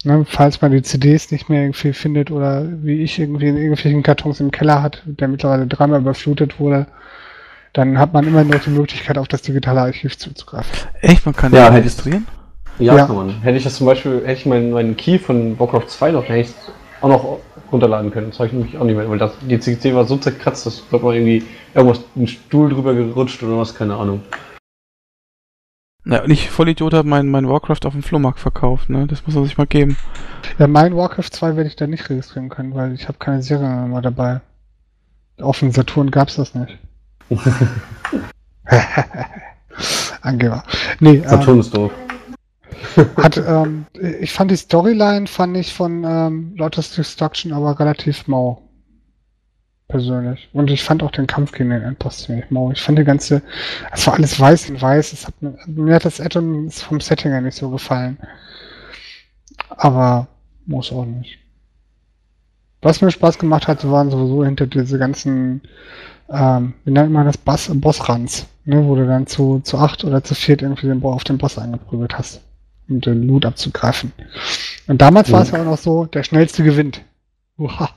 Ne, 0.03 0.25
falls 0.29 0.61
man 0.61 0.71
die 0.71 0.83
CDs 0.83 1.31
nicht 1.31 1.49
mehr 1.49 1.63
irgendwie 1.63 1.91
findet 1.91 2.29
oder 2.29 2.65
wie 2.83 3.01
ich 3.01 3.17
irgendwie 3.17 3.47
in 3.47 3.57
irgendwelchen 3.57 4.03
Kartons 4.03 4.39
im 4.39 4.51
Keller 4.51 4.83
hat, 4.83 5.01
der 5.05 5.27
mittlerweile 5.27 5.65
dreimal 5.65 6.01
überflutet 6.01 6.59
wurde, 6.59 6.85
dann 7.73 7.97
hat 7.97 8.13
man 8.13 8.27
immer 8.27 8.43
noch 8.43 8.63
die 8.63 8.69
Möglichkeit, 8.69 9.17
auf 9.17 9.27
das 9.27 9.41
digitale 9.41 9.81
Archiv 9.81 10.17
zuzugreifen. 10.17 10.89
Echt? 11.01 11.25
Man 11.25 11.35
kann 11.35 11.51
ja 11.51 11.67
registrieren? 11.67 12.27
Ja, 12.79 12.95
ja. 12.95 13.05
kann 13.05 13.15
man. 13.15 13.41
Hätte 13.41 13.57
ich 13.57 13.63
das 13.63 13.75
zum 13.75 13.87
Beispiel, 13.87 14.21
hätte 14.25 14.39
ich 14.39 14.45
meinen, 14.45 14.71
meinen 14.71 14.95
Key 14.95 15.17
von 15.17 15.59
Warcraft 15.59 15.87
2 15.87 16.11
noch, 16.11 16.23
hätte 16.23 16.39
ich 16.39 16.53
auch 17.01 17.09
noch 17.09 17.39
runterladen 17.71 18.11
können. 18.11 18.29
Das 18.29 18.39
habe 18.39 18.47
ich 18.47 18.53
nämlich 18.53 18.77
auch 18.77 18.83
nicht 18.83 18.95
mehr, 18.95 19.09
weil 19.09 19.17
das, 19.17 19.31
die 19.41 19.59
CGC 19.59 19.93
war 19.95 20.05
so 20.05 20.17
zerkratzt, 20.17 20.65
dass 20.65 20.87
glaube 20.89 21.05
man 21.05 21.15
irgendwie 21.15 21.43
irgendwas 21.73 22.01
einen 22.15 22.27
Stuhl 22.27 22.69
drüber 22.69 22.93
gerutscht 22.93 23.41
oder 23.43 23.57
was, 23.57 23.75
keine 23.75 23.95
Ahnung. 23.95 24.21
Ja, 26.05 26.23
und 26.23 26.29
ich 26.29 26.49
Vollidiot 26.49 26.93
habe 26.93 27.07
mein, 27.07 27.27
mein 27.27 27.49
Warcraft 27.49 27.85
auf 27.85 27.91
dem 27.91 28.01
Flohmarkt 28.01 28.39
verkauft, 28.39 28.89
ne? 28.89 29.07
Das 29.07 29.25
muss 29.25 29.35
man 29.35 29.43
sich 29.43 29.57
mal 29.57 29.67
geben. 29.67 29.97
Ja, 30.57 30.67
mein 30.67 30.95
Warcraft 30.95 31.31
2 31.31 31.57
werde 31.57 31.67
ich 31.67 31.75
da 31.75 31.85
nicht 31.85 32.09
registrieren 32.09 32.47
können, 32.47 32.73
weil 32.73 32.93
ich 32.93 33.09
habe 33.09 33.17
keine 33.17 33.41
Seriennummer 33.41 34.01
dabei. 34.01 34.39
Auf 35.41 35.59
dem 35.59 35.71
Saturn 35.71 36.09
gab's 36.09 36.35
das 36.35 36.55
nicht. 36.55 36.77
Angeber. 40.21 40.63
Nee, 41.01 41.21
Saturn 41.25 41.55
ähm, 41.55 41.59
ist 41.59 41.75
doof. 41.75 41.91
hat, 43.17 43.37
ähm, 43.37 43.85
ich 44.19 44.31
fand 44.31 44.51
die 44.51 44.57
Storyline, 44.57 45.27
fand 45.27 45.57
ich 45.57 45.73
von 45.73 46.03
ähm, 46.03 46.53
Lotus 46.55 46.95
Destruction 46.95 47.53
aber 47.53 47.79
relativ 47.79 48.27
mau. 48.27 48.61
Persönlich. 49.87 50.49
Und 50.51 50.69
ich 50.69 50.83
fand 50.83 51.01
auch 51.01 51.11
den 51.11 51.27
Kampf 51.27 51.53
gegen 51.53 51.69
den 51.69 51.81
Endboss 51.81 52.23
ziemlich 52.23 52.51
mau. 52.51 52.71
Ich 52.71 52.81
fand 52.81 52.99
die 52.99 53.05
ganze, 53.05 53.41
es 53.93 54.05
war 54.05 54.15
alles 54.15 54.37
weiß 54.37 54.69
in 54.69 54.81
weiß. 54.81 55.27
Hat, 55.27 55.33
mir, 55.67 55.95
hat 55.95 56.03
das 56.03 56.19
Addon 56.19 56.69
vom 56.69 56.99
Setting 56.99 57.31
her 57.31 57.39
nicht 57.39 57.55
so 57.55 57.69
gefallen. 57.69 58.17
Aber 59.69 60.27
muss 60.65 60.91
auch 60.91 61.05
nicht. 61.05 61.39
Was 62.81 63.01
mir 63.01 63.11
Spaß 63.11 63.39
gemacht 63.39 63.67
hat, 63.67 63.89
waren 63.89 64.11
sowieso 64.11 64.43
hinter 64.45 64.67
diese 64.67 64.99
ganzen, 64.99 65.61
ähm, 66.29 66.73
wie 66.83 66.91
nennt 66.91 67.11
man 67.11 67.25
das, 67.25 67.37
Boss, 67.37 67.71
Bossruns, 67.73 68.45
ne, 68.65 68.85
wo 68.85 68.95
du 68.95 69.07
dann 69.07 69.25
zu, 69.25 69.61
zu 69.61 69.77
acht 69.77 70.03
oder 70.03 70.23
zu 70.23 70.35
viert 70.35 70.61
irgendwie 70.61 70.87
den, 70.87 71.03
auf 71.03 71.23
den 71.23 71.37
Boss 71.37 71.57
eingeprügelt 71.57 72.17
hast, 72.17 72.41
um 72.89 73.01
den 73.01 73.27
Loot 73.27 73.45
abzugreifen. 73.45 74.11
Und 74.87 75.01
damals 75.01 75.31
war 75.31 75.41
es 75.41 75.51
ja 75.51 75.61
auch 75.61 75.65
noch 75.65 75.77
so, 75.77 76.05
der 76.05 76.23
schnellste 76.23 76.63
gewinnt. 76.63 77.01
Uha. 77.57 77.89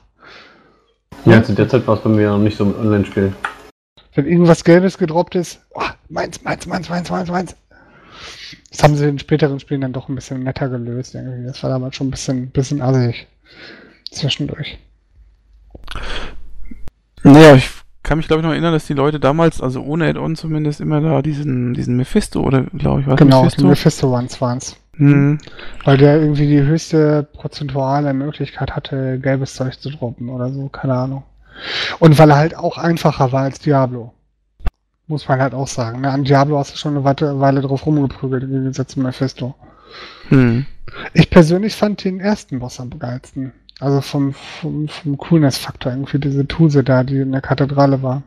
Ja, 1.25 1.43
zu 1.43 1.53
der 1.53 1.69
Zeit 1.69 1.85
war 1.87 1.97
es 1.97 2.03
bei 2.03 2.09
mir 2.09 2.29
noch 2.29 2.39
nicht 2.39 2.57
so 2.57 2.65
mit 2.65 2.77
Online-Spielen. 2.77 3.35
Wenn 4.13 4.27
irgendwas 4.27 4.63
Gelbes 4.63 4.97
gedroppt 4.97 5.35
ist, 5.35 5.61
oh, 5.71 5.83
meins, 6.09 6.43
meins, 6.43 6.65
meins, 6.65 6.89
meins, 6.89 7.09
meins, 7.09 7.29
meins. 7.29 7.55
Das 8.69 8.83
haben 8.83 8.95
sie 8.95 9.07
in 9.07 9.19
späteren 9.19 9.59
Spielen 9.59 9.81
dann 9.81 9.93
doch 9.93 10.09
ein 10.09 10.15
bisschen 10.15 10.43
netter 10.43 10.69
gelöst. 10.69 11.15
Irgendwie. 11.15 11.45
Das 11.45 11.61
war 11.63 11.69
damals 11.69 11.95
schon 11.95 12.07
ein 12.07 12.11
bisschen, 12.11 12.49
bisschen 12.49 12.81
assig. 12.81 13.27
Zwischendurch. 14.11 14.77
Naja, 17.23 17.55
ich 17.55 17.69
kann 18.03 18.17
mich 18.17 18.27
glaube 18.27 18.41
ich 18.41 18.45
noch 18.45 18.51
erinnern, 18.51 18.73
dass 18.73 18.87
die 18.87 18.93
Leute 18.93 19.19
damals, 19.19 19.61
also 19.61 19.81
ohne 19.81 20.07
Add-on 20.07 20.35
zumindest, 20.35 20.81
immer 20.81 21.01
da 21.01 21.21
diesen, 21.21 21.73
diesen 21.73 21.95
Mephisto 21.95 22.41
oder 22.41 22.63
glaube 22.63 23.01
ich, 23.01 23.07
was 23.07 23.17
Genau, 23.17 23.39
die 23.41 23.45
Mephisto? 23.45 23.67
Mephisto 23.67 24.15
Ones 24.15 24.41
waren's. 24.41 24.75
Hm. 24.97 25.39
Weil 25.83 25.97
der 25.97 26.19
irgendwie 26.21 26.47
die 26.47 26.61
höchste 26.61 27.23
prozentuale 27.23 28.13
Möglichkeit 28.13 28.75
hatte, 28.75 29.19
gelbes 29.19 29.55
Zeug 29.55 29.79
zu 29.79 29.89
droppen 29.89 30.29
oder 30.29 30.51
so, 30.51 30.67
keine 30.69 30.93
Ahnung. 30.95 31.23
Und 31.99 32.17
weil 32.19 32.29
er 32.29 32.37
halt 32.37 32.55
auch 32.55 32.77
einfacher 32.77 33.31
war 33.31 33.43
als 33.43 33.59
Diablo. 33.59 34.13
Muss 35.07 35.27
man 35.27 35.41
halt 35.41 35.53
auch 35.53 35.67
sagen. 35.67 36.01
Ne? 36.01 36.11
An 36.11 36.23
Diablo 36.23 36.57
hast 36.57 36.73
du 36.73 36.77
schon 36.77 36.95
eine 36.95 37.03
Weile, 37.03 37.61
drauf 37.61 37.85
rumgeprügelt, 37.85 38.43
im 38.43 38.51
Gegensatz 38.51 38.93
zu 38.93 38.99
Mephisto. 38.99 39.55
Hm. 40.29 40.65
Ich 41.13 41.29
persönlich 41.29 41.75
fand 41.75 42.03
den 42.03 42.19
ersten 42.19 42.59
Boss 42.59 42.79
am 42.79 42.97
geilsten. 42.97 43.53
Also 43.81 43.99
vom, 44.01 44.33
vom, 44.33 44.87
vom 44.87 45.17
Coolness-Faktor, 45.17 45.91
irgendwie 45.91 46.19
diese 46.19 46.47
Tuse 46.47 46.83
da, 46.83 47.03
die 47.03 47.17
in 47.17 47.31
der 47.31 47.41
Kathedrale 47.41 48.03
war. 48.03 48.21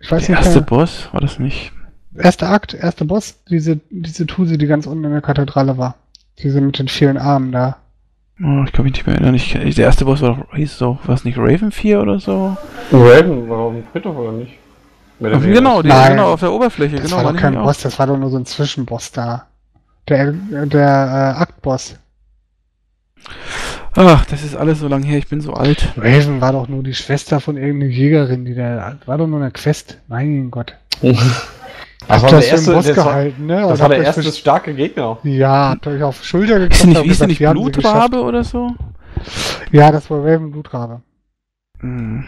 Ich 0.00 0.10
weiß 0.10 0.26
Der 0.26 0.36
nicht, 0.36 0.46
erste. 0.46 0.62
Boss, 0.62 1.08
war 1.12 1.20
das 1.20 1.38
nicht? 1.38 1.72
erster 2.16 2.50
Akt, 2.50 2.72
erster 2.72 3.04
Boss, 3.04 3.36
diese, 3.50 3.80
diese 3.90 4.26
Tuse, 4.26 4.56
die 4.56 4.66
ganz 4.66 4.86
unten 4.86 5.04
in 5.04 5.12
der 5.12 5.20
Kathedrale 5.20 5.76
war. 5.76 5.96
Diese 6.38 6.62
mit 6.62 6.78
den 6.78 6.88
vielen 6.88 7.18
Armen 7.18 7.52
da. 7.52 7.76
Oh, 8.42 8.64
ich 8.64 8.72
kann 8.72 8.84
mich 8.86 8.94
nicht 8.94 9.06
mehr 9.06 9.16
erinnern. 9.16 9.34
Ich, 9.34 9.52
der 9.52 9.84
erste 9.84 10.06
Boss 10.06 10.22
war 10.22 10.36
doch, 10.36 10.56
hieß 10.56 10.78
doch, 10.78 11.00
was 11.04 11.24
nicht, 11.24 11.36
Raven 11.36 11.70
4 11.70 12.00
oder 12.00 12.18
so? 12.18 12.56
Raven 12.92 13.46
war 13.50 13.58
auf 13.58 13.74
dem 13.74 13.84
Friedhof 13.92 14.16
oder 14.16 14.32
nicht? 14.32 14.54
Weniger. 15.18 15.52
genau, 15.52 15.82
die, 15.82 15.88
Nein. 15.88 16.12
genau, 16.12 16.32
auf 16.32 16.40
der 16.40 16.52
Oberfläche, 16.52 16.96
Das 16.96 17.04
genau. 17.10 17.18
war 17.18 17.32
doch 17.32 17.38
kein 17.38 17.52
mich 17.52 17.60
auch. 17.60 17.66
Boss, 17.66 17.82
das 17.82 17.98
war 17.98 18.06
doch 18.06 18.16
nur 18.16 18.30
so 18.30 18.38
ein 18.38 18.46
Zwischenboss 18.46 19.12
da. 19.12 19.48
Der, 20.08 20.32
der 20.32 21.34
äh, 21.36 21.40
Aktboss. 21.40 21.96
Ach, 23.94 24.24
das 24.24 24.42
ist 24.42 24.56
alles 24.56 24.80
so 24.80 24.88
lang 24.88 25.02
her, 25.02 25.18
ich 25.18 25.28
bin 25.28 25.40
so 25.40 25.52
alt. 25.52 25.92
Raven 25.96 26.40
war 26.40 26.52
doch 26.52 26.68
nur 26.68 26.82
die 26.82 26.94
Schwester 26.94 27.40
von 27.40 27.56
irgendeiner 27.56 27.92
Jägerin, 27.92 28.44
die 28.44 28.54
da, 28.54 28.96
war 29.04 29.18
doch 29.18 29.26
nur 29.26 29.40
eine 29.40 29.50
Quest. 29.50 29.98
Mein 30.08 30.50
Gott. 30.50 30.74
Das 31.02 32.22
Habt 32.22 32.22
war 32.22 32.30
der 32.30 32.38
das 32.38 32.46
erste, 32.48 32.72
Boss 32.72 32.86
das 32.86 32.96
war, 32.96 33.04
gehalten, 33.04 33.46
ne? 33.46 33.60
das 33.60 33.80
war 33.80 33.88
der 33.90 34.02
erste 34.02 34.22
starke 34.32 34.74
Gegner. 34.74 35.18
Ja, 35.24 35.70
habt 35.70 35.86
euch 35.86 36.02
auf 36.02 36.20
die 36.20 36.26
Schulter 36.26 36.58
geklopft. 36.58 37.06
Ist 37.06 37.20
nicht, 37.26 37.40
nicht 37.40 37.52
Blutrabe 37.52 38.22
oder 38.22 38.42
so? 38.44 38.70
Ja, 39.70 39.92
das 39.92 40.10
war 40.10 40.24
Raven 40.24 40.50
Blutrabe. 40.50 41.02
Hm. 41.80 42.24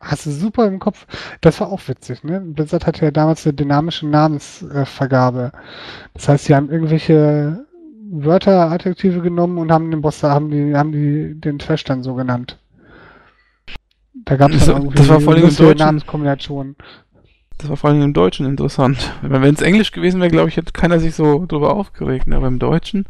Hast 0.00 0.26
du 0.26 0.30
super 0.30 0.66
im 0.66 0.78
Kopf. 0.78 1.06
Das 1.40 1.60
war 1.60 1.72
auch 1.72 1.80
witzig, 1.86 2.22
ne? 2.22 2.40
Blizzard 2.40 2.86
hatte 2.86 3.04
ja 3.04 3.10
damals 3.10 3.44
eine 3.46 3.54
dynamische 3.54 4.06
Namensvergabe. 4.06 5.52
Das 6.14 6.28
heißt, 6.28 6.44
sie 6.44 6.54
haben 6.54 6.70
irgendwelche 6.70 7.66
Wörter, 8.10 8.70
Adjektive 8.70 9.20
genommen 9.20 9.58
und 9.58 9.70
haben 9.70 9.90
den 9.90 10.00
Boss, 10.00 10.20
da 10.20 10.30
haben 10.30 10.50
die, 10.50 10.74
haben 10.74 10.92
die 10.92 11.38
den 11.38 11.58
Trash 11.58 11.84
dann 11.84 12.02
so 12.02 12.14
genannt. 12.14 12.58
Da 14.24 14.36
gab 14.36 14.50
es 14.50 14.68
irgendwie 14.68 14.96
das 14.96 15.08
war 15.08 15.20
vor 15.20 15.32
allem 15.32 15.42
im 15.42 15.48
lustige 15.48 15.68
Deutschen. 15.68 15.86
Namenskombinationen. 15.86 16.76
Das 17.58 17.68
war 17.68 17.76
vor 17.76 17.90
allem 17.90 18.02
im 18.02 18.14
Deutschen 18.14 18.46
interessant. 18.46 19.12
Wenn 19.22 19.54
es 19.54 19.62
Englisch 19.62 19.92
gewesen 19.92 20.20
wäre, 20.20 20.30
glaube 20.30 20.48
ich, 20.48 20.56
hätte 20.56 20.72
keiner 20.72 21.00
sich 21.00 21.14
so 21.14 21.44
drüber 21.46 21.74
aufgeregt. 21.74 22.26
ne? 22.26 22.36
Aber 22.36 22.46
im 22.46 22.58
Deutschen, 22.58 23.04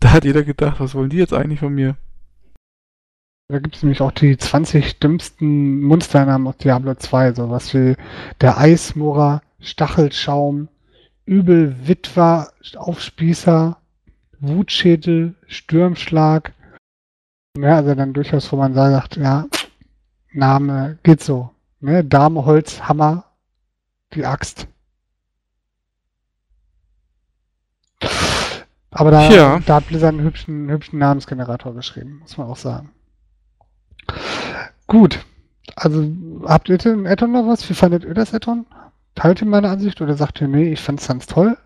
da 0.00 0.12
hat 0.12 0.24
jeder 0.24 0.42
gedacht, 0.42 0.80
was 0.80 0.94
wollen 0.94 1.10
die 1.10 1.16
jetzt 1.18 1.34
eigentlich 1.34 1.60
von 1.60 1.74
mir? 1.74 1.96
Da 3.48 3.58
gibt 3.58 3.76
es 3.76 3.82
nämlich 3.82 4.00
auch 4.00 4.12
die 4.12 4.38
20 4.38 5.00
dümmsten 5.00 5.82
Monsternamen 5.82 6.46
aus 6.46 6.56
Diablo 6.56 6.94
2, 6.94 7.34
sowas 7.34 7.74
wie 7.74 7.94
der 8.40 8.58
Eismurrer, 8.58 9.42
Stachelschaum, 9.60 10.68
Übelwitwer, 11.26 12.48
Aufspießer, 12.76 13.76
Wutschädel, 14.48 15.34
Stürmschlag. 15.46 16.52
Ja, 17.56 17.76
also 17.76 17.94
dann 17.94 18.12
durchaus, 18.12 18.50
wo 18.50 18.56
man 18.56 18.74
sagt, 18.74 19.16
ja, 19.16 19.46
Name 20.32 20.98
geht 21.02 21.22
so. 21.22 21.50
Ne? 21.80 22.04
Dame, 22.04 22.44
Holz, 22.44 22.82
Hammer, 22.82 23.24
die 24.12 24.26
Axt. 24.26 24.66
Aber 28.90 29.10
da, 29.10 29.28
Tja. 29.28 29.60
da 29.66 29.76
hat 29.76 29.88
Blizzard 29.88 30.14
einen 30.14 30.24
hübschen, 30.24 30.70
hübschen 30.70 30.98
Namensgenerator 30.98 31.74
geschrieben, 31.74 32.18
muss 32.20 32.36
man 32.36 32.48
auch 32.48 32.56
sagen. 32.56 32.90
Gut. 34.86 35.24
Also, 35.76 36.06
habt 36.44 36.68
ihr 36.68 36.78
den 36.78 37.06
Addon 37.06 37.32
noch 37.32 37.46
was? 37.46 37.68
Wie 37.68 37.74
fandet 37.74 38.04
ihr 38.04 38.14
das 38.14 38.32
Addon? 38.32 38.66
Teilt 39.14 39.40
ihr 39.40 39.46
meine 39.48 39.68
Ansicht 39.68 40.00
oder 40.00 40.14
sagt 40.14 40.40
ihr, 40.40 40.48
nee, 40.48 40.72
ich 40.72 40.80
fand's 40.80 41.08
ganz 41.08 41.26
toll? 41.26 41.56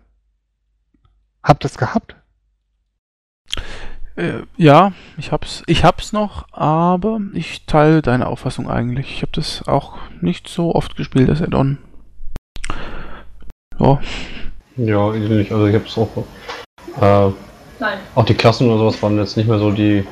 Habt 1.43 1.63
ihr 1.63 1.67
es 1.67 1.77
gehabt? 1.77 2.15
Äh, 4.15 4.41
ja, 4.57 4.91
ich 5.17 5.31
hab's, 5.31 5.63
ich 5.65 5.83
hab's 5.85 6.11
noch, 6.11 6.45
aber 6.51 7.21
ich 7.33 7.65
teile 7.65 8.01
deine 8.01 8.27
Auffassung 8.27 8.69
eigentlich. 8.69 9.11
Ich 9.13 9.21
habe 9.21 9.31
das 9.33 9.67
auch 9.67 9.97
nicht 10.19 10.47
so 10.49 10.75
oft 10.75 10.95
gespielt, 10.95 11.29
das 11.29 11.41
Add-on. 11.41 11.77
Ja, 13.79 13.99
Ja, 14.75 15.13
ich 15.13 15.29
nicht. 15.29 15.51
Also 15.51 15.67
ich 15.67 15.75
hab's 15.75 15.97
auch. 15.97 16.09
Äh, 16.99 17.31
Nein. 17.79 17.97
auch 18.15 18.25
die 18.25 18.33
Klassen 18.33 18.67
oder 18.67 18.79
sowas 18.79 19.01
waren 19.01 19.17
jetzt 19.17 19.37
nicht 19.37 19.47
mehr 19.47 19.59
so 19.59 19.71
die, 19.71 20.05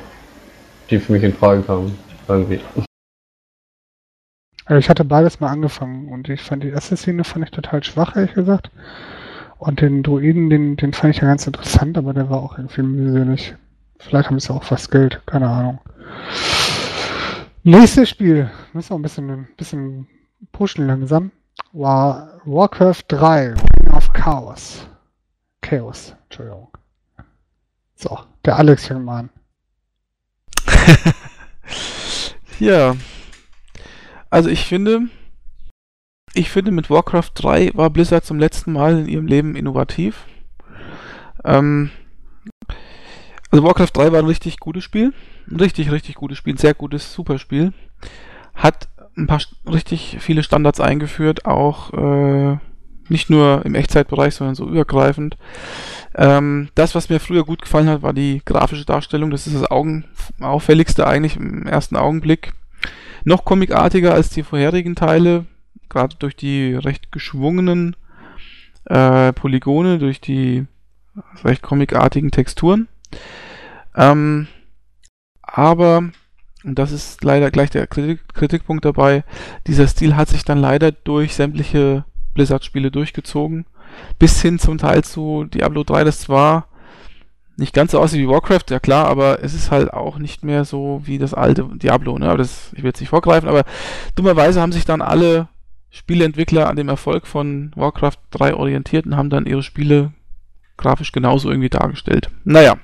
die 0.88 0.98
für 0.98 1.12
mich 1.12 1.22
in 1.22 1.34
Frage 1.34 1.62
kamen. 1.62 1.98
Irgendwie. 2.28 2.60
Also 4.64 4.78
ich 4.78 4.88
hatte 4.88 5.04
beides 5.04 5.40
mal 5.40 5.48
angefangen 5.48 6.08
und 6.08 6.28
ich 6.28 6.42
fand 6.42 6.62
die 6.62 6.68
erste 6.68 6.96
Szene 6.96 7.24
fand 7.24 7.44
ich 7.44 7.50
total 7.50 7.82
schwach, 7.84 8.16
ehrlich 8.16 8.34
gesagt. 8.34 8.70
Und 9.58 9.80
den 9.80 10.02
Druiden, 10.02 10.50
den, 10.50 10.76
den 10.76 10.92
fand 10.92 11.14
ich 11.14 11.20
ja 11.20 11.28
ganz 11.28 11.46
interessant, 11.46 11.98
aber 11.98 12.14
der 12.14 12.30
war 12.30 12.42
auch 12.42 12.56
irgendwie 12.58 12.82
mühselig. 12.82 13.54
Vielleicht 13.98 14.30
haben 14.30 14.38
sie 14.38 14.52
auch 14.52 14.64
Geld, 14.90 15.20
keine 15.26 15.48
Ahnung. 15.48 15.80
Nächstes 17.64 18.08
Spiel, 18.08 18.50
müssen 18.72 18.90
wir 18.90 18.98
ein 18.98 19.02
bisschen, 19.02 19.30
ein 19.30 19.48
bisschen 19.56 20.06
pushen 20.52 20.86
langsam, 20.86 21.32
war 21.72 22.40
Warcraft 22.44 23.02
3, 23.08 23.48
Reign 23.48 23.94
of 23.94 24.12
Chaos. 24.12 24.86
Chaos, 25.60 26.14
Entschuldigung. 26.24 26.68
So, 27.96 28.18
der 28.44 28.56
Alex 28.56 28.86
fängt 28.86 29.04
mal 29.04 29.18
an. 29.18 29.30
Ja. 32.58 32.96
Also 34.30 34.48
ich 34.48 34.66
finde, 34.66 35.08
ich 36.34 36.50
finde 36.50 36.70
mit 36.70 36.90
Warcraft 36.90 37.30
3 37.34 37.72
war 37.74 37.90
Blizzard 37.90 38.24
zum 38.24 38.38
letzten 38.38 38.72
Mal 38.72 38.98
in 39.00 39.08
ihrem 39.08 39.26
Leben 39.26 39.56
innovativ. 39.56 40.26
Ähm, 41.44 41.90
also 43.50 43.64
Warcraft 43.64 43.90
3 43.94 44.12
war 44.12 44.18
ein 44.18 44.26
richtig 44.26 44.60
gutes 44.60 44.84
Spiel. 44.84 45.12
Ein 45.50 45.56
richtig, 45.56 45.90
richtig 45.90 46.16
gutes 46.16 46.38
Spiel. 46.38 46.54
Ein 46.54 46.58
sehr 46.58 46.74
gutes, 46.74 47.12
super 47.12 47.38
Spiel. 47.38 47.72
Hat 48.54 48.88
ein 49.16 49.26
paar 49.26 49.40
richtig 49.66 50.18
viele 50.20 50.42
Standards 50.42 50.80
eingeführt, 50.80 51.44
auch 51.44 51.92
äh, 51.92 52.58
nicht 53.08 53.30
nur 53.30 53.64
im 53.64 53.74
Echtzeitbereich, 53.74 54.34
sondern 54.34 54.54
so 54.54 54.68
übergreifend. 54.68 55.36
Ähm, 56.14 56.68
das, 56.74 56.94
was 56.94 57.08
mir 57.08 57.20
früher 57.20 57.44
gut 57.44 57.62
gefallen 57.62 57.88
hat, 57.88 58.02
war 58.02 58.12
die 58.12 58.42
grafische 58.44 58.84
Darstellung. 58.84 59.30
Das 59.30 59.46
ist 59.46 59.56
das 59.56 59.70
Augenauffälligste 59.70 61.06
eigentlich 61.06 61.36
im 61.36 61.66
ersten 61.66 61.96
Augenblick. 61.96 62.52
Noch 63.24 63.44
comicartiger 63.44 64.14
als 64.14 64.30
die 64.30 64.42
vorherigen 64.42 64.94
Teile, 64.94 65.46
gerade 65.88 66.16
durch 66.18 66.36
die 66.36 66.74
recht 66.74 67.12
geschwungenen 67.12 67.96
äh, 68.84 69.32
Polygone, 69.32 69.98
durch 69.98 70.20
die 70.20 70.66
recht 71.44 71.62
comicartigen 71.62 72.30
Texturen. 72.30 72.88
Ähm, 73.94 74.48
aber, 75.42 76.10
und 76.64 76.78
das 76.78 76.92
ist 76.92 77.24
leider 77.24 77.50
gleich 77.50 77.70
der 77.70 77.86
Kritik 77.86 78.20
Kritikpunkt 78.34 78.84
dabei, 78.84 79.24
dieser 79.66 79.88
Stil 79.88 80.16
hat 80.16 80.28
sich 80.28 80.44
dann 80.44 80.58
leider 80.58 80.92
durch 80.92 81.34
sämtliche 81.34 82.04
Blizzard-Spiele 82.34 82.90
durchgezogen. 82.90 83.66
Bis 84.18 84.40
hin 84.42 84.58
zum 84.58 84.78
Teil 84.78 85.02
zu 85.02 85.44
Diablo 85.44 85.82
3, 85.82 86.04
das 86.04 86.20
zwar 86.20 86.68
nicht 87.56 87.74
ganz 87.74 87.90
so 87.90 87.98
aussieht 87.98 88.20
wie 88.20 88.28
Warcraft, 88.28 88.70
ja 88.70 88.78
klar, 88.78 89.06
aber 89.06 89.42
es 89.42 89.52
ist 89.52 89.72
halt 89.72 89.92
auch 89.92 90.18
nicht 90.18 90.44
mehr 90.44 90.64
so 90.64 91.00
wie 91.04 91.18
das 91.18 91.34
alte 91.34 91.64
Diablo, 91.74 92.16
ne? 92.16 92.28
Aber 92.28 92.38
das, 92.38 92.72
ich 92.74 92.84
will 92.84 92.90
jetzt 92.90 93.00
nicht 93.00 93.08
vorgreifen, 93.08 93.48
aber 93.48 93.64
dummerweise 94.14 94.60
haben 94.60 94.70
sich 94.70 94.84
dann 94.84 95.02
alle 95.02 95.48
Spieleentwickler 95.90 96.68
an 96.68 96.76
dem 96.76 96.88
Erfolg 96.88 97.26
von 97.26 97.72
Warcraft 97.74 98.18
3 98.30 98.54
orientiert 98.54 99.06
und 99.06 99.16
haben 99.16 99.30
dann 99.30 99.46
ihre 99.46 99.62
Spiele 99.62 100.12
grafisch 100.76 101.12
genauso 101.12 101.50
irgendwie 101.50 101.70
dargestellt. 101.70 102.30
Naja, 102.44 102.76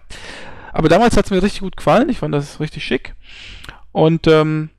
aber 0.72 0.88
damals 0.88 1.16
hat 1.16 1.26
es 1.26 1.30
mir 1.30 1.42
richtig 1.42 1.60
gut 1.60 1.76
gefallen. 1.76 2.08
Ich 2.08 2.18
fand 2.18 2.34
das 2.34 2.60
richtig 2.60 2.84
schick. 2.84 3.14
Und 3.92 4.26
ähm, 4.26 4.70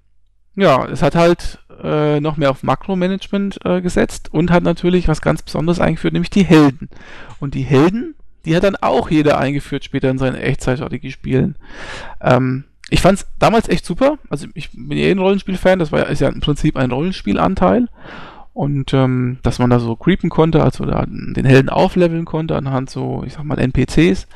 ja, 0.55 0.85
es 0.85 1.01
hat 1.01 1.15
halt 1.15 1.59
äh, 1.81 2.19
noch 2.19 2.37
mehr 2.37 2.51
auf 2.51 2.63
Makromanagement 2.63 3.59
äh, 3.65 3.81
gesetzt 3.81 4.33
und 4.33 4.51
hat 4.51 4.63
natürlich 4.63 5.07
was 5.07 5.21
ganz 5.21 5.41
Besonderes 5.41 5.79
eingeführt, 5.79 6.13
nämlich 6.13 6.29
die 6.29 6.43
Helden. 6.43 6.89
Und 7.39 7.55
die 7.55 7.63
Helden, 7.63 8.15
die 8.45 8.55
hat 8.55 8.63
dann 8.63 8.75
auch 8.75 9.09
jeder 9.09 9.37
eingeführt 9.37 9.85
später 9.85 10.09
in 10.09 10.17
seinen 10.17 10.35
Echtzeitstrategie-Spielen. 10.35 11.55
Ähm, 12.21 12.65
ich 12.89 13.01
fand 13.01 13.19
es 13.19 13.27
damals 13.39 13.67
echt 13.69 13.85
super. 13.85 14.17
Also 14.29 14.47
ich 14.53 14.71
bin 14.71 14.97
eh 14.97 15.11
ein 15.11 15.19
Rollenspiel-Fan, 15.19 15.79
das 15.79 15.91
war 15.91 16.07
ist 16.07 16.21
ja 16.21 16.29
im 16.29 16.41
Prinzip 16.41 16.77
ein 16.77 16.91
Rollenspielanteil. 16.91 17.87
Und 18.53 18.93
ähm, 18.93 19.39
dass 19.43 19.59
man 19.59 19.69
da 19.69 19.79
so 19.79 19.97
creepen 19.97 20.29
konnte, 20.29 20.63
also 20.63 20.85
da 20.85 21.05
den 21.05 21.45
Helden 21.45 21.69
aufleveln 21.69 22.23
konnte 22.23 22.55
anhand 22.55 22.89
so, 22.89 23.23
ich 23.25 23.33
sag 23.33 23.43
mal, 23.43 23.59
NPCs. 23.59 24.27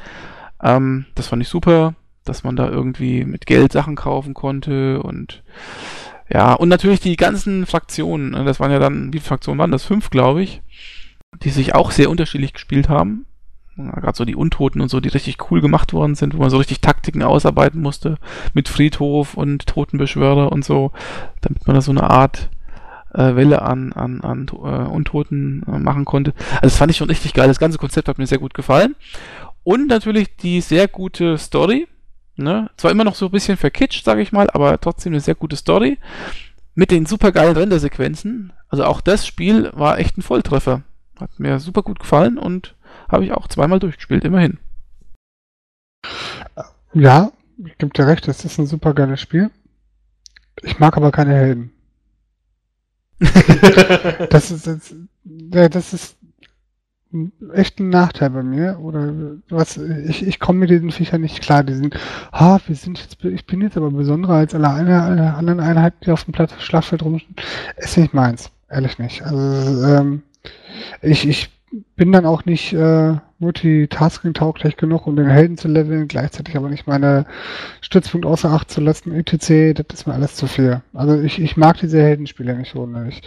Ähm, 0.62 1.06
das 1.16 1.28
fand 1.28 1.42
ich 1.42 1.48
super, 1.48 1.94
dass 2.26 2.44
man 2.44 2.58
da 2.58 2.70
irgendwie 2.70 3.24
mit 3.24 3.46
Geld 3.46 3.72
Sachen 3.72 3.96
kaufen 3.96 4.34
konnte 4.34 5.02
und 5.02 5.42
ja, 6.32 6.54
und 6.54 6.70
natürlich 6.70 7.00
die 7.00 7.16
ganzen 7.16 7.66
Fraktionen, 7.66 8.32
ne, 8.32 8.44
das 8.44 8.60
waren 8.60 8.72
ja 8.72 8.80
dann, 8.80 9.14
wie 9.14 9.20
viele 9.20 9.30
Fraktionen 9.30 9.58
waren 9.58 9.72
das? 9.72 9.84
Fünf, 9.84 10.10
glaube 10.10 10.44
ich, 10.44 10.62
die 11.42 11.50
sich 11.50 11.74
auch 11.74 11.92
sehr 11.92 12.10
unterschiedlich 12.10 12.54
gespielt 12.54 12.90
haben. 12.90 13.26
Gerade 13.88 14.18
so 14.18 14.26
die 14.26 14.36
Untoten 14.36 14.82
und 14.82 14.90
so, 14.90 15.00
die 15.00 15.10
richtig 15.10 15.38
cool 15.50 15.62
gemacht 15.62 15.94
worden 15.94 16.16
sind, 16.16 16.36
wo 16.36 16.40
man 16.40 16.50
so 16.50 16.58
richtig 16.58 16.82
Taktiken 16.82 17.24
ausarbeiten 17.24 17.82
musste 17.82 18.18
mit 18.54 18.70
Friedhof 18.70 19.36
und 19.36 19.66
Totenbeschwörer 19.66 20.52
und 20.52 20.66
so, 20.66 20.92
damit 21.42 21.66
man 21.68 21.76
da 21.76 21.82
so 21.82 21.92
eine 21.92 22.10
Art 22.10 22.50
äh, 23.14 23.36
Welle 23.36 23.62
an, 23.62 23.94
an, 23.94 24.22
an 24.22 24.48
äh, 24.52 24.90
Untoten 24.90 25.64
äh, 25.68 25.80
machen 25.80 26.06
konnte. 26.06 26.34
Also 26.56 26.68
das 26.68 26.78
fand 26.78 26.92
ich 26.92 26.98
schon 26.98 27.10
richtig 27.10 27.34
geil. 27.34 27.48
Das 27.48 27.60
ganze 27.60 27.78
Konzept 27.78 28.08
hat 28.08 28.18
mir 28.18 28.28
sehr 28.28 28.38
gut 28.38 28.54
gefallen. 28.54 28.96
Und 29.64 29.88
natürlich 29.88 30.36
die 30.38 30.62
sehr 30.62 30.88
gute 30.88 31.38
Story. 31.38 31.88
Ne? 32.36 32.70
Zwar 32.78 32.92
immer 32.92 33.04
noch 33.04 33.16
so 33.16 33.26
ein 33.26 33.32
bisschen 33.32 33.58
verkitscht, 33.58 34.06
sage 34.06 34.22
ich 34.22 34.32
mal, 34.32 34.50
aber 34.52 34.80
trotzdem 34.80 35.14
eine 35.14 35.20
sehr 35.20 35.36
gute 35.36 35.56
Story. 35.56 35.98
Mit 36.76 36.92
den 36.92 37.06
super 37.06 37.32
geilen 37.32 37.58
Rendersequenzen. 37.58 38.54
Also 38.70 38.86
auch 38.86 39.02
das 39.02 39.28
Spiel 39.28 39.70
war 39.74 40.00
echt 40.00 40.18
ein 40.18 40.22
Volltreffer. 40.22 40.84
Hat 41.20 41.40
mir 41.40 41.60
super 41.60 41.84
gut 41.84 42.00
gefallen 42.00 42.38
und 42.38 42.76
habe 43.10 43.26
ich 43.26 43.32
auch 43.32 43.48
zweimal 43.48 43.80
durchgespielt, 43.80 44.24
immerhin. 44.24 44.58
Ja, 46.94 47.32
ich 47.66 47.78
gebe 47.78 47.94
dir 47.94 48.08
recht, 48.08 48.28
das 48.28 48.46
ist 48.46 48.58
ein 48.58 48.68
super 48.68 48.94
geiles 48.94 49.20
Spiel. 49.20 49.52
Ich 50.62 50.80
mag 50.80 50.98
aber 50.98 51.12
keine 51.12 51.34
Helden. 51.34 51.72
das 54.30 54.52
ist, 54.52 54.68
das, 54.68 54.96
das 55.24 55.94
ist 55.94 56.18
echt 57.54 57.80
ein 57.80 57.90
Nachteil 57.90 58.30
bei 58.30 58.44
mir. 58.44 58.80
Oder 58.80 59.14
was, 59.50 59.78
ich, 59.78 60.26
ich 60.26 60.40
komme 60.40 60.60
mit 60.60 60.70
diesen 60.70 60.92
Viechern 60.92 61.22
nicht 61.22 61.42
klar. 61.42 61.64
Die 61.64 61.74
sind, 61.74 61.98
ha, 62.32 62.60
wir 62.66 62.76
sind 62.76 63.00
jetzt, 63.00 63.24
ich 63.24 63.46
bin 63.46 63.62
jetzt 63.62 63.78
aber 63.78 63.92
besonderer 63.92 64.36
als 64.36 64.56
alle, 64.56 64.70
alle 64.70 65.34
anderen 65.34 65.60
Einheiten, 65.60 65.98
die 66.06 66.12
auf 66.12 66.24
dem 66.24 66.34
Platz 66.34 66.54
Schlachtfeld 66.62 67.04
rumstehen. 67.04 67.36
Ist 67.78 67.98
nicht 67.98 68.14
meins, 68.14 68.52
ehrlich 68.70 69.00
nicht. 69.00 69.22
Also 69.24 69.86
ähm, 69.86 70.24
ich, 71.02 71.28
ich 71.28 71.59
bin 71.96 72.12
dann 72.12 72.26
auch 72.26 72.46
nicht 72.46 72.74
äh, 72.74 73.16
multitasking-tauglich 73.40 74.78
genug, 74.78 75.08
um 75.08 75.16
den 75.16 75.30
Helden 75.30 75.58
zu 75.58 75.68
leveln, 75.68 76.08
gleichzeitig 76.08 76.58
aber 76.58 76.70
nicht 76.70 76.88
meine 76.88 77.26
Stützpunkt 77.82 78.26
außer 78.26 78.52
Acht 78.52 78.72
zu 78.72 78.82
lassen, 78.82 79.14
etc. 79.14 79.74
Das 79.88 80.00
ist 80.00 80.08
mir 80.08 80.14
alles 80.14 80.36
zu 80.36 80.48
viel. 80.48 80.82
Also 80.94 81.20
ich, 81.22 81.40
ich 81.40 81.58
mag 81.58 81.78
diese 81.80 82.02
Heldenspiele 82.02 82.56
nicht 82.56 82.74
so. 82.74 82.90
Ich, 83.08 83.22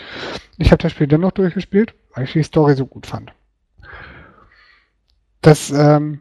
ich 0.59 0.71
habe 0.73 0.83
das 0.83 0.93
Spiel 0.93 1.07
dennoch 1.07 1.33
durchgespielt, 1.33 1.95
weil 2.15 2.25
ich 2.25 2.33
die 2.33 2.43
Story 2.43 2.75
so 2.75 2.87
gut 2.87 3.07
fand 3.07 3.33
das 5.43 5.71
ähm, 5.71 6.21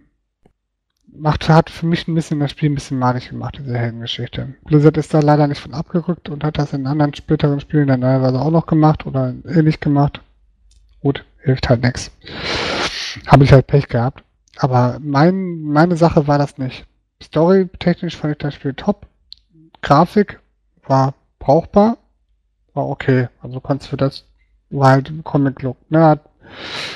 macht, 1.13 1.47
hat 1.47 1.69
für 1.69 1.85
mich 1.85 2.07
ein 2.07 2.15
bisschen 2.15 2.39
das 2.39 2.51
Spiel 2.51 2.69
ein 2.69 2.75
bisschen 2.75 2.99
madig 2.99 3.29
gemacht, 3.29 3.57
diese 3.59 3.77
Heldengeschichte. 3.77 4.55
Blizzard 4.65 4.97
ist 4.97 5.13
da 5.13 5.19
leider 5.19 5.47
nicht 5.47 5.61
von 5.61 5.73
abgerückt 5.73 6.29
und 6.29 6.43
hat 6.43 6.57
das 6.57 6.73
in 6.73 6.87
anderen 6.87 7.13
späteren 7.13 7.59
Spielen 7.59 7.87
dann 7.87 8.01
teilweise 8.01 8.41
auch 8.41 8.51
noch 8.51 8.65
gemacht 8.65 9.05
oder 9.05 9.33
ähnlich 9.45 9.79
gemacht. 9.79 10.21
Gut, 11.01 11.23
hilft 11.41 11.69
halt 11.69 11.83
nichts. 11.83 12.11
Habe 13.27 13.43
ich 13.43 13.51
halt 13.51 13.67
Pech 13.67 13.87
gehabt. 13.87 14.23
Aber 14.57 14.97
mein, 15.01 15.61
meine 15.61 15.95
Sache 15.95 16.27
war 16.27 16.37
das 16.37 16.57
nicht. 16.57 16.85
Story-technisch 17.21 18.17
fand 18.17 18.33
ich 18.33 18.37
das 18.39 18.53
Spiel 18.55 18.73
top. 18.73 19.07
Grafik 19.81 20.39
war 20.85 21.13
brauchbar. 21.39 21.97
War 22.73 22.87
okay. 22.87 23.29
Also 23.41 23.59
konntest 23.59 23.91
du 23.91 23.97
das, 23.97 24.25
war 24.69 24.91
halt 24.91 25.11
Comic-Look. 25.23 25.77
Ne? 25.89 26.03
Hat 26.03 26.31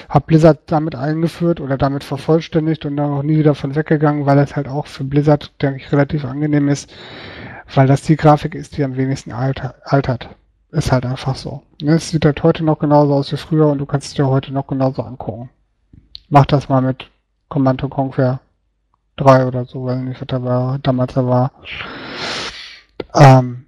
habe 0.10 0.26
Blizzard 0.26 0.60
damit 0.68 0.96
eingeführt 0.96 1.60
oder 1.60 1.78
damit 1.78 2.04
vervollständigt 2.04 2.86
und 2.86 2.98
dann 2.98 3.12
auch 3.12 3.24
nie 3.24 3.38
wieder 3.38 3.56
von 3.56 3.76
weggegangen, 3.76 4.26
weil 4.26 4.38
das 4.38 4.56
halt 4.56 4.68
auch 4.68 4.88
für 4.88 5.04
Blizzard, 5.04 5.52
denke 5.62 5.78
ich, 5.78 5.92
relativ 5.92 6.26
angenehm 6.26 6.68
ist, 6.70 6.94
weil 7.74 7.88
das 7.88 8.02
die 8.04 8.16
Grafik 8.16 8.56
ist, 8.56 8.78
die 8.78 8.84
am 8.84 8.98
wenigsten 8.98 9.32
alter, 9.32 9.76
altert. 9.84 10.30
Ist 10.76 10.92
halt 10.92 11.06
einfach 11.06 11.38
so. 11.38 11.64
Ne, 11.82 11.94
es 11.94 12.10
sieht 12.10 12.26
halt 12.26 12.44
heute 12.44 12.62
noch 12.62 12.80
genauso 12.80 13.14
aus 13.14 13.32
wie 13.32 13.38
früher 13.38 13.68
und 13.68 13.78
du 13.78 13.86
kannst 13.86 14.08
es 14.08 14.14
dir 14.14 14.28
heute 14.28 14.52
noch 14.52 14.68
genauso 14.68 15.04
angucken. 15.04 15.50
Mach 16.28 16.46
das 16.46 16.68
mal 16.68 16.82
mit 16.82 17.10
Command 17.48 17.82
Conquer 17.90 18.42
3 19.16 19.46
oder 19.46 19.64
so, 19.64 19.86
weil 19.86 20.00
nicht, 20.00 20.20
was 20.20 20.28
da 20.28 20.44
war, 20.44 20.78
damals 20.80 21.14
da 21.14 21.26
war. 21.26 21.52
Ähm, 23.14 23.68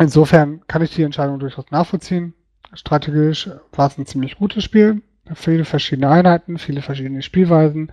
insofern 0.00 0.66
kann 0.66 0.82
ich 0.82 0.92
die 0.92 1.04
Entscheidung 1.04 1.38
durchaus 1.38 1.70
nachvollziehen. 1.70 2.34
Strategisch 2.72 3.48
war 3.70 3.86
es 3.86 3.96
ein 3.96 4.06
ziemlich 4.06 4.36
gutes 4.36 4.64
Spiel. 4.64 5.02
Viele 5.34 5.64
verschiedene 5.64 6.08
Einheiten, 6.08 6.58
viele 6.58 6.82
verschiedene 6.82 7.22
Spielweisen. 7.22 7.92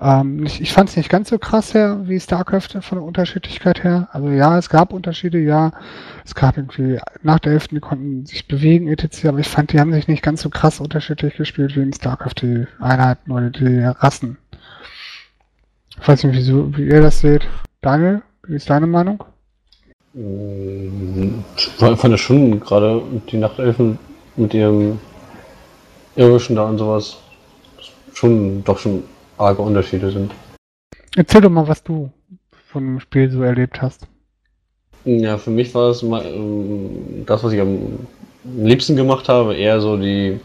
Ähm, 0.00 0.44
ich 0.44 0.60
ich 0.60 0.72
fand 0.72 0.90
es 0.90 0.96
nicht 0.96 1.08
ganz 1.08 1.30
so 1.30 1.38
krass 1.38 1.74
her 1.74 2.00
wie 2.04 2.18
StarCraft 2.18 2.80
von 2.80 2.98
der 2.98 3.06
Unterschiedlichkeit 3.06 3.84
her. 3.84 4.08
Also 4.12 4.30
ja, 4.30 4.58
es 4.58 4.68
gab 4.68 4.92
Unterschiede, 4.92 5.38
ja. 5.38 5.72
Es 6.24 6.34
gab 6.34 6.56
irgendwie 6.56 6.98
nach 7.22 7.38
der 7.38 7.52
11. 7.52 7.68
die 7.68 7.80
konnten 7.80 8.26
sich 8.26 8.48
bewegen, 8.48 8.88
etc. 8.88 9.26
Aber 9.26 9.38
ich 9.38 9.48
fand, 9.48 9.72
die 9.72 9.80
haben 9.80 9.92
sich 9.92 10.08
nicht 10.08 10.22
ganz 10.22 10.42
so 10.42 10.50
krass 10.50 10.80
unterschiedlich 10.80 11.36
gespielt 11.36 11.76
wie 11.76 11.82
in 11.82 11.92
StarCraft, 11.92 12.42
die 12.42 12.66
Einheiten 12.80 13.30
oder 13.30 13.50
die 13.50 13.78
Rassen. 13.84 14.38
Ich 16.00 16.08
weiß 16.08 16.24
nicht, 16.24 16.36
wie, 16.36 16.76
wie 16.76 16.88
ihr 16.88 17.02
das 17.02 17.20
seht. 17.20 17.46
Daniel, 17.80 18.22
wie 18.46 18.56
ist 18.56 18.68
deine 18.68 18.86
Meinung? 18.86 19.22
Ich 20.14 21.66
fand 21.76 22.12
das 22.12 22.20
schon 22.20 22.60
gerade 22.60 23.02
die 23.30 23.36
Nachtelfen 23.36 23.98
mit 24.36 24.54
ihrem 24.54 24.98
irischen 26.16 26.56
da 26.56 26.64
und 26.64 26.78
sowas 26.78 27.16
schon 28.12 28.62
doch 28.64 28.78
schon 28.78 29.04
arge 29.38 29.62
Unterschiede 29.62 30.10
sind. 30.10 30.32
Erzähl 31.16 31.40
doch 31.40 31.50
mal, 31.50 31.66
was 31.66 31.82
du 31.82 32.10
von 32.66 32.84
dem 32.84 33.00
Spiel 33.00 33.30
so 33.30 33.42
erlebt 33.42 33.80
hast. 33.82 34.06
Ja, 35.04 35.36
für 35.36 35.50
mich 35.50 35.74
war 35.74 35.90
es 35.90 36.02
mal, 36.02 36.24
ähm, 36.24 37.24
das, 37.26 37.44
was 37.44 37.52
ich 37.52 37.60
am 37.60 38.06
liebsten 38.44 38.96
gemacht 38.96 39.28
habe, 39.28 39.54
eher 39.54 39.80
so 39.80 39.96
die 39.96 40.40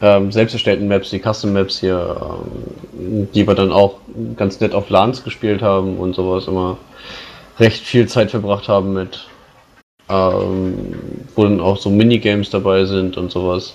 ähm, 0.00 0.32
selbst 0.32 0.52
erstellten 0.52 0.88
Maps, 0.88 1.10
die 1.10 1.20
Custom 1.20 1.52
Maps 1.52 1.78
hier, 1.80 2.38
ähm, 2.98 3.28
die 3.34 3.46
wir 3.46 3.54
dann 3.54 3.72
auch 3.72 3.98
ganz 4.36 4.60
nett 4.60 4.74
auf 4.74 4.90
LANs 4.90 5.22
gespielt 5.22 5.62
haben 5.62 5.96
und 5.96 6.14
sowas 6.14 6.48
immer 6.48 6.76
recht 7.58 7.84
viel 7.84 8.06
Zeit 8.06 8.30
verbracht 8.30 8.68
haben 8.68 8.92
mit, 8.92 9.26
ähm, 10.10 10.94
wo 11.34 11.44
dann 11.44 11.60
auch 11.60 11.76
so 11.78 11.88
Minigames 11.88 12.50
dabei 12.50 12.84
sind 12.84 13.16
und 13.16 13.30
sowas. 13.30 13.74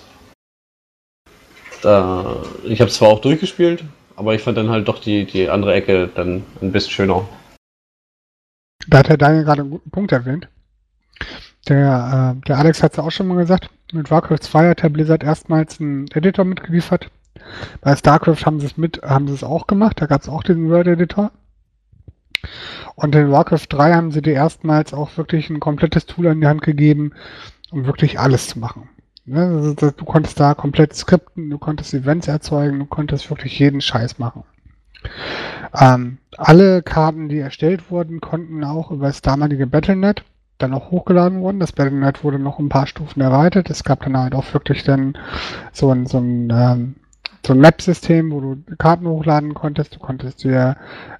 Da, 1.82 2.36
ich 2.64 2.80
habe 2.80 2.90
zwar 2.90 3.08
auch 3.08 3.20
durchgespielt, 3.20 3.84
aber 4.16 4.34
ich 4.34 4.42
fand 4.42 4.56
dann 4.56 4.70
halt 4.70 4.88
doch 4.88 5.00
die, 5.00 5.24
die 5.24 5.50
andere 5.50 5.74
Ecke 5.74 6.08
dann 6.14 6.44
ein 6.60 6.72
bisschen 6.72 6.92
schöner. 6.92 7.28
Da 8.88 8.98
hat 8.98 9.08
Herr 9.08 9.16
Daniel 9.16 9.44
gerade 9.44 9.62
einen 9.62 9.70
guten 9.70 9.90
Punkt 9.90 10.12
erwähnt. 10.12 10.48
Der, 11.68 12.36
äh, 12.36 12.46
der 12.46 12.58
Alex 12.58 12.82
hat 12.82 12.92
es 12.92 12.98
auch 12.98 13.10
schon 13.10 13.28
mal 13.28 13.36
gesagt, 13.36 13.70
mit 13.92 14.10
Warcraft 14.10 14.38
2 14.40 14.70
hat 14.70 14.82
Herr 14.82 14.90
Blizzard 14.90 15.22
erstmals 15.22 15.80
einen 15.80 16.08
Editor 16.12 16.44
mitgeliefert, 16.44 17.10
Bei 17.80 17.94
StarCraft 17.94 18.46
haben 18.46 18.60
sie 18.60 18.66
es 18.66 18.76
mit, 18.76 19.02
haben 19.02 19.28
sie 19.28 19.34
es 19.34 19.44
auch 19.44 19.66
gemacht, 19.66 20.00
da 20.00 20.06
gab 20.06 20.22
es 20.22 20.28
auch 20.28 20.42
diesen 20.42 20.68
World 20.70 20.86
Editor. 20.86 21.30
Und 22.94 23.14
in 23.14 23.30
Warcraft 23.30 23.66
3 23.68 23.94
haben 23.94 24.10
sie 24.12 24.22
dir 24.22 24.34
erstmals 24.34 24.92
auch 24.92 25.16
wirklich 25.16 25.50
ein 25.50 25.60
komplettes 25.60 26.06
Tool 26.06 26.28
an 26.28 26.40
die 26.40 26.46
Hand 26.46 26.62
gegeben, 26.62 27.12
um 27.70 27.86
wirklich 27.86 28.18
alles 28.18 28.48
zu 28.48 28.58
machen. 28.58 28.88
Ne? 29.24 29.40
Also, 29.40 29.74
du 29.74 30.04
konntest 30.04 30.38
da 30.40 30.54
komplett 30.54 30.94
skripten, 30.94 31.50
du 31.50 31.58
konntest 31.58 31.94
Events 31.94 32.28
erzeugen, 32.28 32.78
du 32.78 32.86
konntest 32.86 33.30
wirklich 33.30 33.58
jeden 33.58 33.80
Scheiß 33.80 34.18
machen. 34.18 34.44
Ähm, 35.78 36.18
alle 36.36 36.82
Karten, 36.82 37.28
die 37.28 37.38
erstellt 37.38 37.90
wurden, 37.90 38.20
konnten 38.20 38.62
auch 38.64 38.90
über 38.90 39.06
das 39.06 39.22
damalige 39.22 39.66
Battlenet 39.66 40.24
dann 40.58 40.70
noch 40.70 40.90
hochgeladen 40.90 41.40
wurden. 41.40 41.60
Das 41.60 41.72
Battlenet 41.72 42.24
wurde 42.24 42.38
noch 42.38 42.58
ein 42.58 42.68
paar 42.68 42.86
Stufen 42.86 43.20
erweitert. 43.20 43.70
Es 43.70 43.84
gab 43.84 44.02
dann 44.04 44.16
halt 44.16 44.34
auch 44.34 44.52
wirklich 44.54 44.84
dann 44.84 45.18
so 45.72 45.90
ein, 45.90 46.06
so 46.06 46.18
ein, 46.18 46.50
ähm, 46.50 46.94
so 47.44 47.52
ein 47.52 47.58
Map-System, 47.58 48.30
wo 48.30 48.40
du 48.40 48.76
Karten 48.78 49.06
hochladen 49.06 49.54
konntest. 49.54 49.96
Du 49.96 49.98
konntest 49.98 50.44
dir, 50.44 50.76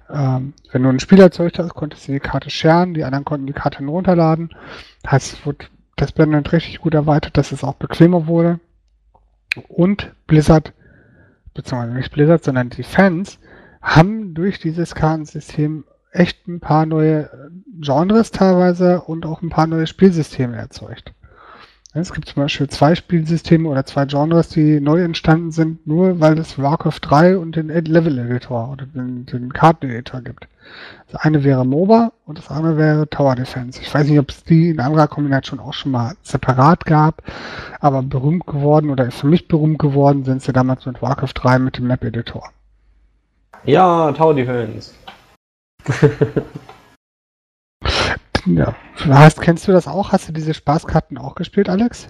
ähm, 0.09 0.53
wenn 0.71 0.83
du 0.83 0.89
ein 0.89 0.99
Spiel 0.99 1.19
erzeugt 1.19 1.59
hast, 1.59 1.73
konntest 1.73 2.07
du 2.07 2.13
die 2.13 2.19
Karte 2.19 2.49
scheren, 2.49 2.93
die 2.93 3.03
anderen 3.03 3.25
konnten 3.25 3.47
die 3.47 3.53
Karte 3.53 3.83
runterladen. 3.83 4.51
Heißt, 5.05 5.33
es 5.33 5.45
wurde 5.45 5.65
das 5.95 6.11
Battlenet 6.11 6.51
richtig 6.51 6.79
gut 6.79 6.93
erweitert, 6.93 7.37
dass 7.37 7.51
es 7.51 7.63
auch 7.63 7.75
bequemer 7.75 8.27
wurde. 8.27 8.59
Und 9.67 10.13
Blizzard, 10.27 10.73
beziehungsweise 11.53 11.95
nicht 11.95 12.11
Blizzard, 12.11 12.43
sondern 12.43 12.69
die 12.69 12.83
Fans, 12.83 13.39
haben 13.81 14.33
durch 14.33 14.59
dieses 14.59 14.95
Kartensystem 14.95 15.85
echt 16.11 16.47
ein 16.47 16.59
paar 16.59 16.85
neue 16.85 17.29
Genres 17.79 18.31
teilweise 18.31 19.01
und 19.01 19.25
auch 19.25 19.41
ein 19.41 19.49
paar 19.49 19.67
neue 19.67 19.87
Spielsysteme 19.87 20.55
erzeugt. 20.55 21.13
Es 21.95 22.11
gibt 22.11 22.27
zum 22.27 22.41
Beispiel 22.41 22.67
zwei 22.69 22.95
Spielsysteme 22.95 23.69
oder 23.69 23.85
zwei 23.85 24.05
Genres, 24.05 24.49
die 24.49 24.79
neu 24.79 25.03
entstanden 25.03 25.51
sind, 25.51 25.85
nur 25.85 26.19
weil 26.19 26.39
es 26.39 26.57
Warcraft 26.57 26.99
3 27.01 27.37
und 27.37 27.55
den 27.55 27.67
Level 27.67 28.17
Editor 28.17 28.71
oder 28.71 28.87
den, 28.87 29.27
den 29.27 29.53
Karten-Editor 29.53 30.21
gibt. 30.21 30.47
Das 31.11 31.21
eine 31.21 31.43
wäre 31.43 31.63
MOBA 31.65 32.11
und 32.25 32.39
das 32.39 32.49
andere 32.49 32.77
wäre 32.77 33.07
Tower 33.07 33.35
Defense. 33.35 33.79
Ich 33.79 33.93
weiß 33.93 34.07
nicht, 34.07 34.17
ob 34.17 34.31
es 34.31 34.43
die 34.43 34.69
in 34.69 34.79
anderer 34.79 35.07
Kombination 35.07 35.59
auch 35.59 35.73
schon 35.73 35.91
mal 35.91 36.15
separat 36.23 36.85
gab, 36.85 37.21
aber 37.79 38.01
berühmt 38.01 38.47
geworden 38.47 38.89
oder 38.89 39.11
für 39.11 39.27
mich 39.27 39.47
berühmt 39.47 39.77
geworden 39.77 40.23
sind 40.23 40.41
sie 40.41 40.51
damals 40.51 40.87
mit 40.87 40.99
Warcraft 40.99 41.33
3 41.35 41.59
mit 41.59 41.77
dem 41.77 41.85
Map 41.85 42.03
Editor. 42.03 42.49
Ja, 43.65 44.11
Tower 44.13 44.33
Defense. 44.33 44.93
ja. 48.45 48.75
Hast, 49.07 49.41
kennst 49.41 49.67
du 49.67 49.71
das 49.71 49.87
auch? 49.87 50.11
Hast 50.11 50.29
du 50.29 50.33
diese 50.33 50.53
Spaßkarten 50.53 51.17
auch 51.17 51.35
gespielt, 51.35 51.69
Alex? 51.69 52.09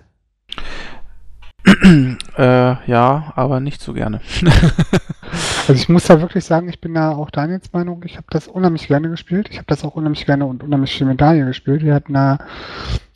äh, 1.66 2.90
ja, 2.92 3.34
aber 3.36 3.60
nicht 3.60 3.82
so 3.82 3.94
gerne. 3.94 4.22
also 5.68 5.74
ich 5.74 5.90
muss 5.90 6.06
da 6.06 6.20
wirklich 6.20 6.44
sagen, 6.44 6.68
ich 6.70 6.82
bin 6.82 6.94
da 6.94 7.12
auch 7.12 7.30
Daniels 7.30 7.72
Meinung, 7.72 8.04
ich 8.06 8.18
habe 8.18 8.28
das 8.30 8.48
unheimlich 8.48 8.88
gerne 8.88 9.10
gespielt. 9.10 9.48
Ich 9.50 9.58
habe 9.58 9.68
das 9.68 9.84
auch 9.84 9.96
unheimlich 9.96 10.26
gerne 10.26 10.46
und 10.46 10.64
unheimlich 10.64 10.96
viel 10.96 11.08
mit 11.08 11.22
Daniel 11.22 11.46
gespielt. 11.46 11.84
Wir 11.84 11.94
hatten 11.94 12.14
da 12.14 12.40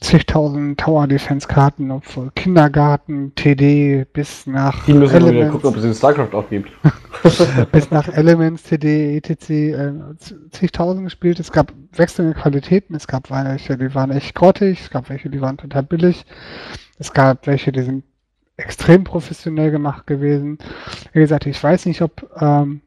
zigtausend 0.01 0.79
Tower 0.79 1.07
Defense 1.07 1.47
Karten, 1.47 1.91
ob 1.91 2.05
von 2.05 2.33
Kindergarten, 2.35 3.33
TD 3.35 4.05
bis 4.13 4.47
nach 4.47 4.85
Die 4.85 4.93
müssen 4.93 5.25
wir 5.25 5.31
wieder 5.33 5.49
gucken, 5.49 5.69
ob 5.69 5.77
es 5.77 5.83
in 5.83 5.93
StarCraft 5.93 6.33
auch 6.33 6.49
gibt. 6.49 6.71
bis 7.71 7.91
nach 7.91 8.07
Elements, 8.09 8.63
TD, 8.63 9.17
etc. 9.17 9.49
Äh, 9.49 9.93
zigtausend 10.51 11.03
gespielt. 11.03 11.39
Es 11.39 11.51
gab 11.51 11.73
wechselnde 11.93 12.33
Qualitäten. 12.33 12.95
Es 12.95 13.07
gab 13.07 13.29
welche, 13.29 13.77
die 13.77 13.93
waren 13.93 14.11
echt 14.11 14.35
grottig. 14.35 14.81
Es 14.81 14.89
gab 14.89 15.09
welche, 15.09 15.29
die 15.29 15.41
waren 15.41 15.57
total 15.57 15.83
billig. 15.83 16.25
Es 16.99 17.13
gab 17.13 17.47
welche, 17.47 17.71
die 17.71 17.81
sind 17.81 18.03
extrem 18.57 19.03
professionell 19.03 19.71
gemacht 19.71 20.07
gewesen. 20.07 20.57
Wie 21.13 21.19
gesagt, 21.19 21.45
ich 21.45 21.63
weiß 21.63 21.85
nicht, 21.85 22.01
ob 22.01 22.29
ähm, 22.41 22.81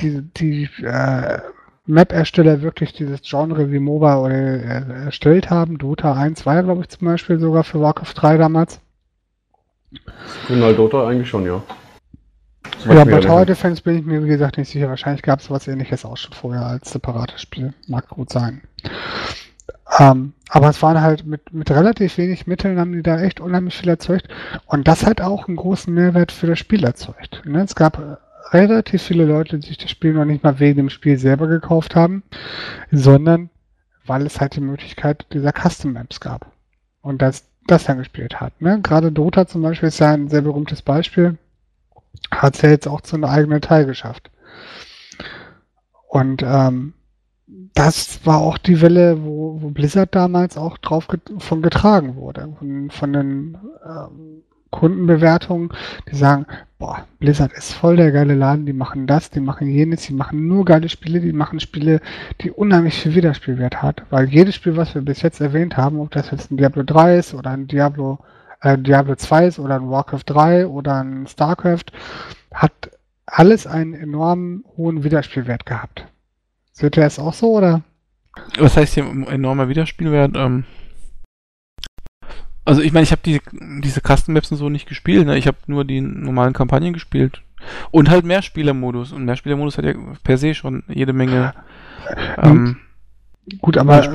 die, 0.00 0.22
die 0.36 0.68
äh, 0.82 1.38
Map-Ersteller 1.86 2.62
wirklich 2.62 2.92
dieses 2.92 3.22
Genre 3.22 3.70
wie 3.72 3.80
MOBA 3.80 4.18
oder, 4.18 4.34
äh, 4.34 5.04
erstellt 5.04 5.50
haben. 5.50 5.78
Dota 5.78 6.14
1 6.14 6.46
war 6.46 6.62
glaube 6.62 6.82
ich, 6.82 6.88
zum 6.88 7.06
Beispiel 7.06 7.38
sogar 7.38 7.64
für 7.64 7.80
Warcraft 7.80 8.14
3 8.14 8.36
damals. 8.36 8.80
Genau, 10.46 10.72
Dota 10.72 11.08
eigentlich 11.08 11.28
schon, 11.28 11.46
ja. 11.46 11.62
Ja, 12.86 13.04
bei 13.04 13.20
Tower 13.20 13.46
Defense 13.46 13.82
bin 13.82 13.98
ich 13.98 14.04
mir, 14.04 14.22
wie 14.22 14.28
gesagt, 14.28 14.58
nicht 14.58 14.68
sicher. 14.68 14.88
Wahrscheinlich 14.88 15.22
gab 15.22 15.40
es 15.40 15.50
was 15.50 15.66
ähnliches 15.66 16.04
auch 16.04 16.16
schon 16.16 16.32
vorher 16.32 16.64
als 16.66 16.92
separates 16.92 17.40
Spiel. 17.40 17.72
Mag 17.86 18.08
gut 18.08 18.30
sein. 18.30 18.62
Ähm, 19.98 20.34
aber 20.48 20.70
es 20.70 20.82
waren 20.82 21.00
halt 21.00 21.26
mit, 21.26 21.52
mit 21.52 21.70
relativ 21.70 22.16
wenig 22.16 22.46
Mitteln 22.46 22.78
haben 22.78 22.92
die 22.92 23.02
da 23.02 23.20
echt 23.20 23.40
unheimlich 23.40 23.76
viel 23.76 23.88
erzeugt. 23.88 24.28
Und 24.66 24.88
das 24.88 25.04
hat 25.04 25.20
auch 25.20 25.46
einen 25.46 25.56
großen 25.56 25.92
Mehrwert 25.92 26.32
für 26.32 26.46
das 26.46 26.58
Spiel 26.58 26.84
erzeugt. 26.84 27.42
Ne? 27.44 27.62
Es 27.62 27.74
gab 27.74 27.98
äh, 27.98 28.16
relativ 28.52 29.02
viele 29.02 29.26
Leute, 29.26 29.58
die 29.58 29.68
sich 29.68 29.78
das 29.78 29.90
Spiel 29.90 30.14
noch 30.14 30.24
nicht 30.24 30.42
mal 30.42 30.58
wegen 30.58 30.78
dem 30.78 30.90
Spiel 30.90 31.18
selber 31.18 31.48
gekauft 31.48 31.94
haben, 31.94 32.22
sondern 32.90 33.50
weil 34.06 34.24
es 34.24 34.40
halt 34.40 34.56
die 34.56 34.60
Möglichkeit 34.60 35.26
dieser 35.32 35.52
Custom 35.52 35.92
Maps 35.92 36.20
gab. 36.20 36.50
Und 37.02 37.20
das, 37.20 37.44
das 37.66 37.84
dann 37.84 37.98
gespielt 37.98 38.40
hat. 38.40 38.60
Ne? 38.60 38.80
Gerade 38.80 39.12
Dota 39.12 39.46
zum 39.46 39.62
Beispiel 39.62 39.88
ist 39.88 39.98
ja 39.98 40.12
ein 40.12 40.28
sehr 40.28 40.42
berühmtes 40.42 40.80
Beispiel. 40.80 41.36
Hat 42.30 42.56
es 42.56 42.62
ja 42.62 42.70
jetzt 42.70 42.88
auch 42.88 43.02
zu 43.02 43.16
einem 43.16 43.26
eigenen 43.26 43.60
Teil 43.60 43.84
geschafft. 43.84 44.30
Und 46.08 46.42
ähm, 46.42 46.94
das 47.74 48.26
war 48.26 48.38
auch 48.38 48.58
die 48.58 48.80
Welle, 48.80 49.24
wo, 49.24 49.62
wo 49.62 49.70
Blizzard 49.70 50.14
damals 50.14 50.56
auch 50.58 50.78
drauf 50.78 51.08
get 51.08 51.20
von 51.38 51.62
getragen 51.62 52.16
wurde. 52.16 52.54
Von, 52.58 52.90
von 52.90 53.12
den 53.12 53.58
ähm, 53.86 54.42
Kundenbewertungen, 54.70 55.70
die 56.10 56.16
sagen, 56.16 56.46
boah, 56.78 57.06
Blizzard 57.18 57.52
ist 57.54 57.72
voll 57.72 57.96
der 57.96 58.12
geile 58.12 58.34
Laden, 58.34 58.66
die 58.66 58.74
machen 58.74 59.06
das, 59.06 59.30
die 59.30 59.40
machen 59.40 59.68
jenes, 59.68 60.02
die 60.02 60.12
machen 60.12 60.46
nur 60.46 60.66
geile 60.66 60.90
Spiele, 60.90 61.20
die 61.20 61.32
machen 61.32 61.58
Spiele, 61.58 62.00
die 62.42 62.50
unheimlich 62.50 63.00
viel 63.00 63.14
Wiederspielwert 63.14 63.80
hat. 63.82 64.02
Weil 64.10 64.28
jedes 64.28 64.54
Spiel, 64.54 64.76
was 64.76 64.94
wir 64.94 65.02
bis 65.02 65.22
jetzt 65.22 65.40
erwähnt 65.40 65.76
haben, 65.76 66.00
ob 66.00 66.10
das 66.10 66.30
jetzt 66.30 66.50
ein 66.50 66.58
Diablo 66.58 66.82
3 66.82 67.16
ist 67.16 67.34
oder 67.34 67.50
ein 67.50 67.66
Diablo, 67.66 68.18
äh, 68.60 68.76
Diablo 68.76 69.14
2 69.14 69.46
ist 69.46 69.58
oder 69.58 69.76
ein 69.76 69.90
Warcraft 69.90 70.24
3 70.26 70.66
oder 70.66 71.02
ein 71.02 71.26
StarCraft, 71.26 71.92
hat 72.52 72.90
alles 73.24 73.66
einen 73.66 73.94
enormen 73.94 74.64
hohen 74.76 75.02
Wiederspielwert 75.02 75.64
gehabt. 75.64 76.06
Seht 76.78 76.96
ihr 76.96 77.02
es 77.02 77.18
auch 77.18 77.34
so, 77.34 77.56
oder? 77.56 77.82
Was 78.56 78.76
heißt 78.76 78.94
hier 78.94 79.04
enormer 79.04 79.68
Wiederspielwert? 79.68 80.36
Ähm, 80.36 80.62
also 82.64 82.82
ich 82.82 82.92
meine, 82.92 83.02
ich 83.02 83.10
habe 83.10 83.22
die, 83.24 83.40
diese 83.82 84.00
Custom 84.00 84.34
Maps 84.34 84.52
und 84.52 84.58
so 84.58 84.68
nicht 84.68 84.88
gespielt, 84.88 85.26
ne? 85.26 85.36
Ich 85.36 85.48
habe 85.48 85.56
nur 85.66 85.84
die 85.84 86.00
normalen 86.00 86.52
Kampagnen 86.52 86.92
gespielt. 86.92 87.42
Und 87.90 88.10
halt 88.10 88.24
Mehrspielermodus. 88.24 89.10
Und 89.10 89.24
Mehrspielermodus 89.24 89.76
hat 89.76 89.86
ja 89.86 89.94
per 90.22 90.38
se 90.38 90.54
schon 90.54 90.84
jede 90.86 91.12
Menge 91.12 91.52
ähm, 92.40 92.76
Gut, 93.60 93.76
aber 93.76 94.06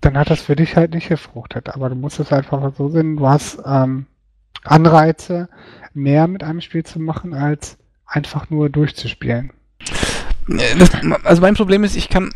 dann 0.00 0.18
hat 0.18 0.30
das 0.30 0.40
für 0.40 0.56
dich 0.56 0.74
halt 0.74 0.94
nicht 0.94 1.08
gefruchtet. 1.08 1.68
Aber 1.68 1.88
du 1.88 1.94
musst 1.94 2.18
es 2.18 2.32
einfach 2.32 2.74
so 2.74 2.88
sehen, 2.88 3.16
du 3.16 3.28
hast 3.28 3.62
ähm, 3.64 4.06
Anreize, 4.64 5.48
mehr 5.94 6.26
mit 6.26 6.42
einem 6.42 6.62
Spiel 6.62 6.82
zu 6.82 6.98
machen, 6.98 7.32
als 7.32 7.78
einfach 8.06 8.50
nur 8.50 8.70
durchzuspielen. 8.70 9.52
Das, 10.48 10.90
also 11.24 11.42
mein 11.42 11.54
Problem 11.54 11.84
ist, 11.84 11.96
ich 11.96 12.08
kann, 12.08 12.30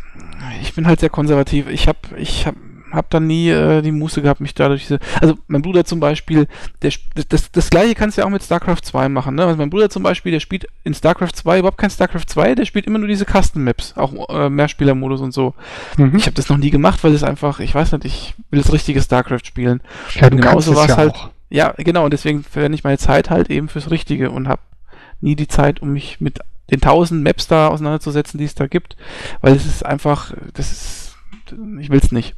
ich 0.61 0.73
bin 0.73 0.87
halt 0.87 0.99
sehr 0.99 1.09
konservativ. 1.09 1.67
Ich 1.67 1.87
habe, 1.87 1.99
ich 2.17 2.45
habe 2.45 2.57
hab 2.91 3.09
dann 3.09 3.25
nie 3.25 3.49
äh, 3.49 3.81
die 3.81 3.91
Muße 3.91 4.21
gehabt, 4.21 4.39
mich 4.39 4.53
dadurch 4.53 4.83
diese. 4.83 4.99
Also 5.19 5.35
mein 5.47 5.63
Bruder 5.63 5.83
zum 5.83 5.99
Beispiel, 5.99 6.47
der 6.83 6.91
das, 7.29 7.51
das 7.51 7.69
gleiche 7.69 7.95
kannst 7.95 8.17
du 8.17 8.21
ja 8.21 8.27
auch 8.27 8.31
mit 8.31 8.43
StarCraft 8.43 8.81
2 8.83 9.09
machen. 9.09 9.35
Ne? 9.35 9.45
Also 9.45 9.57
mein 9.57 9.71
Bruder 9.71 9.89
zum 9.89 10.03
Beispiel, 10.03 10.31
der 10.31 10.39
spielt 10.39 10.67
in 10.83 10.93
StarCraft 10.93 11.31
2 11.33 11.59
überhaupt 11.59 11.79
kein 11.79 11.89
StarCraft 11.89 12.25
2, 12.27 12.55
der 12.55 12.65
spielt 12.65 12.85
immer 12.85 12.99
nur 12.99 13.07
diese 13.07 13.25
Custom 13.25 13.63
Maps, 13.63 13.93
auch 13.97 14.29
äh, 14.29 14.49
Mehrspielermodus 14.49 15.21
und 15.21 15.33
so. 15.33 15.55
Mhm. 15.97 16.15
Ich 16.15 16.27
habe 16.27 16.35
das 16.35 16.49
noch 16.49 16.57
nie 16.57 16.69
gemacht, 16.69 17.03
weil 17.03 17.13
es 17.13 17.23
einfach, 17.23 17.59
ich 17.59 17.73
weiß 17.73 17.93
nicht, 17.93 18.05
ich 18.05 18.35
will 18.51 18.61
das 18.61 18.71
richtige 18.71 19.01
StarCraft 19.01 19.45
spielen. 19.45 19.81
Ja, 20.13 20.29
du 20.29 20.37
genauso 20.37 20.75
war 20.75 20.83
es 20.83 20.89
ja 20.89 20.97
halt. 20.97 21.15
Auch. 21.15 21.31
Ja, 21.49 21.73
genau, 21.77 22.05
und 22.05 22.13
deswegen 22.13 22.43
verwende 22.43 22.75
ich 22.75 22.83
meine 22.83 22.97
Zeit 22.97 23.29
halt 23.29 23.49
eben 23.49 23.69
fürs 23.69 23.91
Richtige 23.91 24.29
und 24.31 24.47
habe 24.47 24.61
nie 25.21 25.35
die 25.35 25.47
Zeit, 25.47 25.81
um 25.81 25.93
mich 25.93 26.19
mit 26.19 26.39
den 26.71 26.81
tausend 26.81 27.23
Maps 27.23 27.47
da 27.47 27.67
auseinanderzusetzen, 27.67 28.37
die 28.37 28.45
es 28.45 28.55
da 28.55 28.67
gibt, 28.67 28.95
weil 29.41 29.55
es 29.55 29.65
ist 29.65 29.85
einfach, 29.85 30.33
das 30.53 30.71
ist, 30.71 31.03
ich 31.79 31.89
will 31.89 31.99
es 32.01 32.11
nicht. 32.11 32.35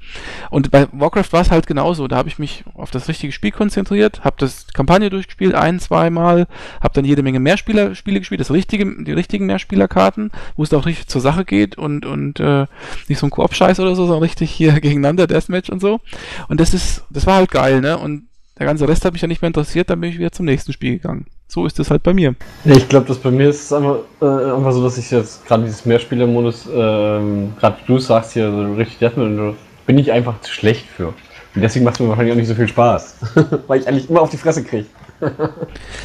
Und 0.50 0.72
bei 0.72 0.88
Warcraft 0.92 1.32
war 1.32 1.42
es 1.42 1.52
halt 1.52 1.68
genauso. 1.68 2.08
Da 2.08 2.18
habe 2.18 2.28
ich 2.28 2.40
mich 2.40 2.66
auf 2.74 2.92
das 2.92 3.08
richtige 3.08 3.32
Spiel 3.32 3.52
konzentriert, 3.52 4.24
habe 4.24 4.36
das 4.40 4.68
Kampagne 4.74 5.10
durchgespielt, 5.10 5.54
ein, 5.54 5.80
zweimal, 5.80 6.48
habe 6.82 6.94
dann 6.94 7.06
jede 7.06 7.24
Menge 7.24 7.40
Mehrspieler-Spiele 7.40 8.20
gespielt, 8.20 8.42
das 8.42 8.52
richtige, 8.52 9.04
die 9.04 9.14
richtigen 9.14 9.46
Mehrspielerkarten, 9.46 10.32
wo 10.56 10.64
es 10.64 10.74
auch 10.74 10.86
richtig 10.86 11.08
zur 11.08 11.22
Sache 11.22 11.46
geht 11.46 11.78
und, 11.78 12.06
und 12.06 12.40
äh, 12.40 12.66
nicht 13.08 13.20
so 13.20 13.28
ein 13.28 13.32
Koop-Scheiß 13.32 13.80
oder 13.80 13.96
so, 13.96 14.06
sondern 14.06 14.24
richtig 14.24 14.52
hier 14.52 14.74
gegeneinander, 14.82 15.28
Deathmatch 15.28 15.70
und 15.70 15.80
so. 15.80 16.02
Und 16.48 16.60
das 16.60 16.74
ist, 16.74 17.04
das 17.10 17.28
war 17.28 17.36
halt 17.36 17.52
geil, 17.52 17.82
ne? 17.82 17.98
Und 17.98 18.28
der 18.58 18.66
ganze 18.66 18.88
Rest 18.88 19.06
hat 19.06 19.14
mich 19.14 19.22
ja 19.22 19.28
nicht 19.28 19.42
mehr 19.42 19.48
interessiert, 19.48 19.90
dann 19.90 20.00
bin 20.00 20.10
ich 20.10 20.18
wieder 20.18 20.32
zum 20.32 20.46
nächsten 20.46 20.72
Spiel 20.74 20.94
gegangen. 20.94 21.26
So 21.48 21.66
ist 21.66 21.80
es 21.80 21.92
halt 21.92 22.04
bei 22.04 22.14
mir. 22.14 22.36
Ich 22.64 22.90
glaube, 22.90 23.08
dass 23.08 23.18
bei 23.18 23.32
mir 23.32 23.50
ist 23.50 23.64
es 23.64 23.74
einfach, 23.74 23.98
äh, 24.22 24.26
einfach 24.26 24.72
so, 24.72 24.84
dass 24.84 24.98
ich 24.98 25.12
jetzt 25.12 25.46
gerade 25.46 25.64
dieses 25.64 25.86
Mehrspieler-Modus, 25.86 26.68
ähm, 26.74 27.54
gerade 27.60 27.78
du 27.86 28.00
sagst 28.00 28.34
hier 28.34 28.50
so 28.52 28.74
richtig 28.74 28.98
Deathmatch, 29.00 29.56
bin 29.86 29.98
ich 29.98 30.12
einfach 30.12 30.42
zu 30.42 30.52
schlecht 30.52 30.86
für. 30.88 31.08
Und 31.08 31.62
deswegen 31.62 31.86
macht 31.86 31.96
es 31.96 32.00
mir 32.02 32.10
wahrscheinlich 32.10 32.34
auch 32.34 32.38
nicht 32.38 32.48
so 32.48 32.56
viel 32.56 32.68
Spaß. 32.68 33.18
Weil 33.68 33.80
ich 33.80 33.88
eigentlich 33.88 34.10
immer 34.10 34.22
auf 34.22 34.30
die 34.30 34.38
Fresse 34.38 34.64
kriege. 34.64 34.88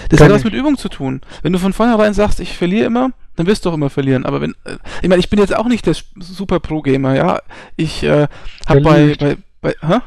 Das 0.08 0.20
hat 0.20 0.30
was 0.30 0.44
mit 0.44 0.54
Übung 0.54 0.76
zu 0.76 0.88
tun. 0.88 1.20
Wenn 1.42 1.52
du 1.52 1.58
von 1.58 1.72
vornherein 1.72 2.14
sagst, 2.14 2.38
ich 2.38 2.56
verliere 2.56 2.86
immer, 2.86 3.10
dann 3.34 3.46
wirst 3.46 3.64
du 3.64 3.70
auch 3.70 3.74
immer 3.74 3.90
verlieren. 3.90 4.24
Aber 4.24 4.40
wenn, 4.40 4.52
äh, 4.64 4.76
ich 5.02 5.08
meine, 5.08 5.20
ich 5.20 5.30
bin 5.30 5.40
jetzt 5.40 5.54
auch 5.54 5.66
nicht 5.66 5.86
der 5.86 5.96
super 6.18 6.60
Pro-Gamer, 6.60 7.16
ja. 7.16 7.40
Ich 7.76 8.04
äh, 8.04 8.28
habe 8.68 8.80
bei, 8.80 9.16
bei, 9.18 9.36
bei, 9.60 9.74
hä? 9.80 9.98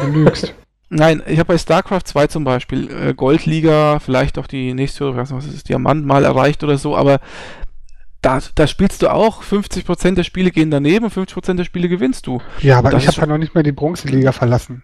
Du 0.00 0.06
lügst. 0.08 0.54
Nein, 0.94 1.22
ich 1.26 1.38
habe 1.38 1.48
bei 1.54 1.58
StarCraft 1.58 2.02
2 2.04 2.26
zum 2.26 2.44
Beispiel 2.44 2.90
äh, 2.90 3.14
Goldliga, 3.14 3.98
vielleicht 3.98 4.36
auch 4.38 4.46
die 4.46 4.74
nächste, 4.74 5.08
ich 5.08 5.16
weiß 5.16 5.30
nicht, 5.30 5.38
was 5.46 5.54
ist, 5.54 5.68
Diamant 5.70 6.04
mal 6.04 6.22
erreicht 6.24 6.62
oder 6.62 6.76
so, 6.76 6.94
aber 6.94 7.18
da, 8.20 8.40
da 8.54 8.66
spielst 8.66 9.00
du 9.00 9.08
auch, 9.10 9.42
50% 9.42 10.14
der 10.16 10.22
Spiele 10.22 10.50
gehen 10.50 10.70
daneben 10.70 11.06
und 11.06 11.14
50% 11.14 11.54
der 11.54 11.64
Spiele 11.64 11.88
gewinnst 11.88 12.26
du. 12.26 12.42
Ja, 12.60 12.78
aber 12.78 12.92
ich 12.92 13.08
habe 13.08 13.20
ja 13.20 13.26
noch 13.26 13.38
nicht 13.38 13.54
mehr 13.54 13.64
die 13.64 13.72
Bronzeliga 13.72 14.32
verlassen. 14.32 14.82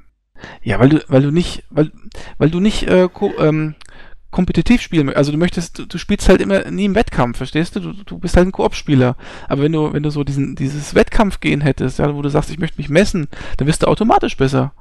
Ja, 0.63 0.81
weil 0.81 0.89
du, 0.89 1.05
weil 1.09 1.21
du 1.23 1.31
nicht, 1.31 1.65
weil, 1.69 1.93
weil 2.39 2.49
du 2.49 2.61
nicht 2.61 2.85
äh, 2.89 3.09
ko 3.13 3.33
ähm, 3.39 3.75
kompetitiv 4.31 4.81
spielen, 4.81 5.11
mö- 5.11 5.15
also 5.15 5.31
du 5.31 5.37
möchtest, 5.37 5.79
du, 5.79 5.85
du 5.87 5.99
spielst 5.99 6.29
halt 6.29 6.41
immer 6.41 6.71
nie 6.71 6.87
im 6.87 6.95
Wettkampf, 6.95 7.37
verstehst 7.37 7.77
du? 7.77 7.81
Du, 7.81 7.93
du 7.93 8.19
bist 8.19 8.37
halt 8.37 8.49
ein 8.49 8.53
Koop-Spieler. 8.53 9.17
Aber 9.47 9.63
wenn 9.63 9.73
du, 9.73 9.93
wenn 9.93 10.03
du 10.03 10.11
so 10.11 10.25
diesen, 10.25 10.57
dieses 10.57 10.95
Wettkampfgehen 10.95 11.61
hättest, 11.61 11.99
ja, 11.99 12.15
wo 12.15 12.23
du 12.23 12.31
sagst, 12.31 12.51
ich 12.51 12.59
möchte 12.59 12.79
mich 12.81 12.89
messen, 12.89 13.29
dann 13.59 13.67
wirst 13.69 13.83
du 13.83 13.89
automatisch 13.89 14.37
besser. 14.37 14.73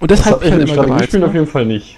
Und 0.00 0.10
Das 0.10 0.18
deshalb 0.20 0.36
habe 0.36 0.44
ich 0.46 0.50
halt 0.52 0.62
in 0.62 0.68
immer 0.68 0.82
Strategiespielen 0.82 1.24
auf 1.28 1.34
jeden 1.34 1.46
Fall 1.46 1.66
nicht. 1.66 1.96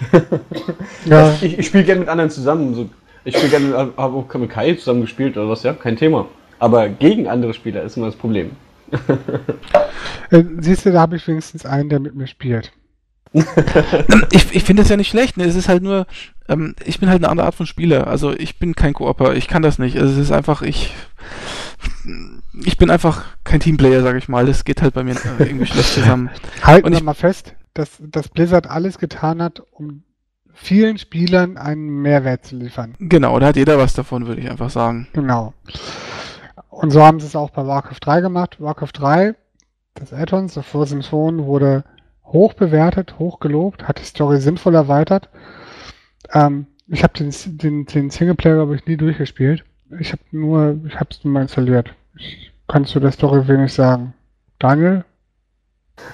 Ja, 1.05 1.33
Ich, 1.41 1.59
ich 1.59 1.65
spiele 1.67 1.83
gerne 1.83 1.99
mit 2.01 2.09
anderen 2.09 2.29
zusammen. 2.29 2.73
So, 2.75 2.89
ich 3.25 3.35
spiele 3.35 3.49
gerne, 3.49 3.75
habe 3.75 3.93
auch 4.17 4.33
mit 4.35 4.49
Kai 4.49 4.73
zusammen 4.73 5.01
gespielt 5.01 5.37
oder 5.37 5.49
was, 5.49 5.63
ja, 5.63 5.73
kein 5.73 5.97
Thema. 5.97 6.27
Aber 6.59 6.87
gegen 6.89 7.27
andere 7.27 7.53
Spieler 7.53 7.83
ist 7.83 7.97
immer 7.97 8.05
das 8.07 8.15
Problem. 8.15 8.51
äh, 10.31 10.43
siehst 10.59 10.85
du, 10.85 10.91
da 10.91 11.01
habe 11.01 11.15
ich 11.17 11.27
wenigstens 11.27 11.65
einen, 11.65 11.89
der 11.89 11.99
mit 11.99 12.15
mir 12.15 12.27
spielt. 12.27 12.71
Ich, 14.31 14.55
ich 14.55 14.63
finde 14.63 14.81
das 14.81 14.89
ja 14.89 14.97
nicht 14.97 15.09
schlecht, 15.09 15.37
ne? 15.37 15.43
Es 15.45 15.55
ist 15.55 15.69
halt 15.69 15.83
nur, 15.83 16.07
ähm, 16.47 16.75
ich 16.85 16.99
bin 16.99 17.09
halt 17.09 17.21
eine 17.23 17.29
andere 17.29 17.45
Art 17.47 17.55
von 17.55 17.65
Spieler. 17.67 18.07
Also 18.07 18.31
ich 18.33 18.57
bin 18.57 18.75
kein 18.75 18.93
Kooper, 18.93 19.35
ich 19.35 19.47
kann 19.47 19.61
das 19.61 19.77
nicht. 19.79 19.97
Also 19.97 20.13
es 20.13 20.17
ist 20.19 20.31
einfach, 20.31 20.61
ich. 20.63 20.93
Ich 22.63 22.77
bin 22.77 22.89
einfach 22.89 23.23
kein 23.43 23.59
Teamplayer, 23.59 24.01
sag 24.01 24.15
ich 24.17 24.27
mal. 24.29 24.45
Das 24.45 24.65
geht 24.65 24.81
halt 24.81 24.93
bei 24.95 25.03
mir 25.03 25.13
äh, 25.13 25.43
irgendwie 25.43 25.65
schlecht 25.67 25.93
zusammen. 25.93 26.29
Halten 26.63 26.87
Und 26.87 26.91
wir 26.93 26.97
ich- 26.99 27.03
mal 27.03 27.13
fest, 27.13 27.53
dass, 27.79 27.97
dass 27.99 28.27
Blizzard 28.27 28.67
alles 28.69 28.99
getan 28.99 29.41
hat, 29.41 29.63
um 29.71 30.03
vielen 30.53 30.97
Spielern 30.97 31.57
einen 31.57 32.01
Mehrwert 32.01 32.45
zu 32.45 32.57
liefern. 32.57 32.95
Genau, 32.99 33.39
da 33.39 33.47
hat 33.47 33.55
jeder 33.55 33.77
was 33.77 33.93
davon, 33.93 34.27
würde 34.27 34.41
ich 34.41 34.49
einfach 34.49 34.69
sagen. 34.69 35.07
Genau. 35.13 35.53
Und 36.69 36.91
so 36.91 37.01
haben 37.03 37.19
sie 37.19 37.25
es 37.25 37.35
auch 37.35 37.49
bei 37.49 37.65
Warcraft 37.65 37.99
3 38.01 38.21
gemacht. 38.21 38.59
Warcraft 38.59 38.91
3, 38.93 39.35
das 39.95 40.13
Add-ons, 40.13 40.53
The 40.53 40.61
Frozen 40.61 41.01
Throne, 41.01 41.45
wurde 41.45 41.85
hoch 42.25 42.53
bewertet, 42.53 43.17
hoch 43.17 43.39
gelobt, 43.39 43.87
hat 43.87 43.99
die 43.99 44.05
Story 44.05 44.39
sinnvoll 44.41 44.75
erweitert. 44.75 45.29
Ähm, 46.33 46.67
ich 46.87 47.03
habe 47.03 47.13
den, 47.13 47.33
den, 47.57 47.85
den 47.85 48.09
Singleplayer, 48.09 48.55
glaube 48.55 48.75
ich, 48.75 48.85
nie 48.85 48.97
durchgespielt. 48.97 49.63
Ich 49.99 50.11
habe 50.11 50.21
nur, 50.31 50.79
ich 50.85 50.99
habe 50.99 51.09
es 51.11 51.23
nur 51.23 51.33
mal 51.33 51.41
installiert. 51.41 51.93
Ich 52.17 52.51
kann 52.67 52.85
zu 52.85 52.99
der 52.99 53.11
Story 53.11 53.47
wenig 53.47 53.73
sagen. 53.73 54.13
Daniel? 54.59 55.05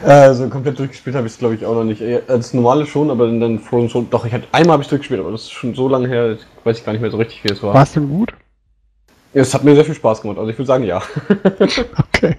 Also 0.03 0.49
komplett 0.49 0.77
durchgespielt 0.77 1.15
habe 1.15 1.25
ich 1.27 1.33
es 1.33 1.39
glaube 1.39 1.55
ich 1.55 1.65
auch 1.65 1.73
noch 1.75 1.83
nicht. 1.83 2.01
Eher 2.01 2.21
Als 2.27 2.53
normale 2.53 2.85
schon, 2.85 3.09
aber 3.09 3.27
dann, 3.27 3.39
dann 3.39 3.59
Frozen 3.59 3.89
schon. 3.89 4.09
Doch, 4.09 4.25
ich 4.25 4.33
hatte 4.33 4.45
einmal 4.51 4.73
habe 4.73 4.83
ich 4.83 4.89
durchgespielt, 4.89 5.19
aber 5.21 5.31
das 5.31 5.43
ist 5.43 5.51
schon 5.51 5.73
so 5.73 5.87
lange 5.87 6.07
her, 6.07 6.37
weiß 6.63 6.79
ich 6.79 6.85
gar 6.85 6.91
nicht 6.91 7.01
mehr 7.01 7.11
so 7.11 7.17
richtig, 7.17 7.43
wie 7.43 7.49
es 7.51 7.63
war. 7.63 7.73
War 7.73 7.83
es 7.83 7.93
denn 7.93 8.09
gut? 8.09 8.33
Es 9.33 9.53
hat 9.53 9.63
mir 9.63 9.75
sehr 9.75 9.85
viel 9.85 9.95
Spaß 9.95 10.21
gemacht, 10.21 10.37
also 10.37 10.49
ich 10.49 10.57
würde 10.57 10.67
sagen 10.67 10.83
ja. 10.83 11.01
Okay. 12.13 12.37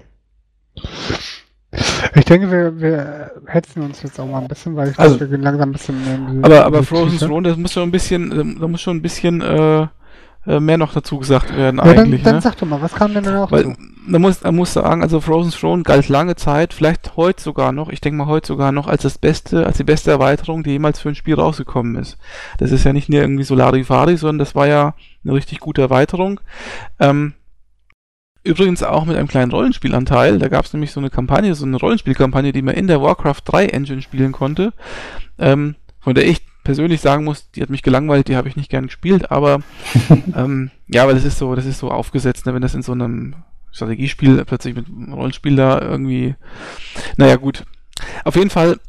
Ich 2.15 2.25
denke, 2.25 2.49
wir, 2.49 2.79
wir 2.79 3.31
hetzen 3.45 3.83
uns 3.83 4.01
jetzt 4.01 4.19
auch 4.19 4.25
mal 4.25 4.39
ein 4.41 4.47
bisschen, 4.47 4.75
weil 4.75 4.89
ich 4.89 4.99
Also- 4.99 5.17
glaube, 5.17 5.31
wir 5.31 5.37
gehen 5.37 5.43
langsam 5.43 5.69
ein 5.69 5.73
bisschen 5.73 6.03
mehr 6.03 6.15
in 6.15 6.37
die- 6.37 6.43
Aber, 6.43 6.57
in 6.57 6.61
aber 6.63 6.79
die 6.79 6.85
Frozen. 6.85 7.19
Throne, 7.19 7.49
das 7.49 7.57
muss 7.57 7.73
schon 7.73 7.83
ein 7.83 7.91
bisschen, 7.91 8.57
da 8.59 8.67
muss 8.67 8.81
schon 8.81 8.97
ein 8.97 9.01
bisschen 9.01 9.41
äh, 9.41 9.81
äh, 9.83 9.87
mehr 10.59 10.77
noch 10.77 10.93
dazu 10.93 11.19
gesagt 11.19 11.55
werden 11.55 11.77
Ja, 11.77 11.93
dann, 11.93 12.05
eigentlich. 12.05 12.23
dann 12.23 12.35
ne? 12.35 12.41
sag 12.41 12.55
doch 12.57 12.67
mal, 12.67 12.81
was 12.81 12.93
kam 12.93 13.13
denn 13.13 13.23
da 13.23 13.31
noch 13.31 13.51
Weil 13.51 13.75
man 14.05 14.21
muss, 14.21 14.41
man 14.43 14.55
muss 14.55 14.73
sagen, 14.73 15.01
also 15.01 15.19
Frozen 15.19 15.51
Throne 15.51 15.83
galt 15.83 16.07
lange 16.07 16.35
Zeit, 16.35 16.73
vielleicht 16.73 17.17
heute 17.17 17.43
sogar 17.43 17.73
noch, 17.73 17.89
ich 17.89 17.99
denke 17.99 18.17
mal 18.17 18.27
heute 18.27 18.47
sogar 18.47 18.71
noch 18.71 18.87
als 18.87 19.03
das 19.03 19.17
beste, 19.17 19.65
als 19.65 19.77
die 19.77 19.83
beste 19.83 20.09
Erweiterung, 20.11 20.63
die 20.63 20.71
jemals 20.71 20.99
für 20.99 21.09
ein 21.09 21.15
Spiel 21.15 21.35
rausgekommen 21.35 21.95
ist. 21.97 22.17
Das 22.57 22.71
ist 22.71 22.85
ja 22.85 22.93
nicht 22.93 23.09
nur 23.09 23.19
irgendwie 23.19 23.43
Solarifari, 23.43 24.15
sondern 24.15 24.39
das 24.39 24.55
war 24.55 24.67
ja 24.67 24.93
eine 25.25 25.33
richtig 25.33 25.59
gute 25.59 25.81
Erweiterung. 25.81 26.39
Ähm, 26.99 27.33
übrigens 28.43 28.81
auch 28.81 29.03
mit 29.03 29.17
einem 29.17 29.27
kleinen 29.27 29.51
Rollenspielanteil. 29.51 30.39
Da 30.39 30.47
gab 30.47 30.63
es 30.63 30.73
nämlich 30.73 30.91
so 30.91 31.01
eine 31.01 31.09
Kampagne, 31.09 31.53
so 31.53 31.65
eine 31.65 31.77
Rollenspielkampagne, 31.77 32.53
die 32.53 32.61
man 32.61 32.75
in 32.75 32.87
der 32.87 33.01
Warcraft 33.01 33.41
3 33.43 33.65
Engine 33.65 34.01
spielen 34.01 34.31
konnte. 34.31 34.71
Ähm, 35.37 35.75
von 35.99 36.15
der 36.15 36.25
ich 36.25 36.46
persönlich 36.67 36.99
sagen 37.01 37.23
muss, 37.23 37.49
die 37.51 37.61
hat 37.61 37.69
mich 37.69 37.81
gelangweilt, 37.81 38.27
die 38.27 38.35
habe 38.35 38.49
ich 38.49 38.57
nicht 38.57 38.69
gern 38.69 38.87
gespielt, 38.87 39.31
aber 39.31 39.61
ähm, 40.35 40.69
ja, 40.87 41.07
weil 41.07 41.15
das 41.15 41.23
ist 41.25 41.37
so, 41.39 41.55
das 41.55 41.65
ist 41.65 41.79
so 41.79 41.89
aufgesetzt, 41.89 42.45
ne, 42.45 42.53
wenn 42.53 42.61
das 42.61 42.75
in 42.75 42.81
so 42.83 42.91
einem 42.91 43.35
Strategiespiel 43.71 44.43
plötzlich 44.45 44.75
mit 44.75 44.87
einem 44.87 45.13
Rollenspiel 45.13 45.55
da 45.55 45.79
irgendwie. 45.81 46.35
Naja, 47.15 47.37
gut. 47.37 47.63
Auf 48.25 48.35
jeden 48.35 48.49
Fall, 48.49 48.79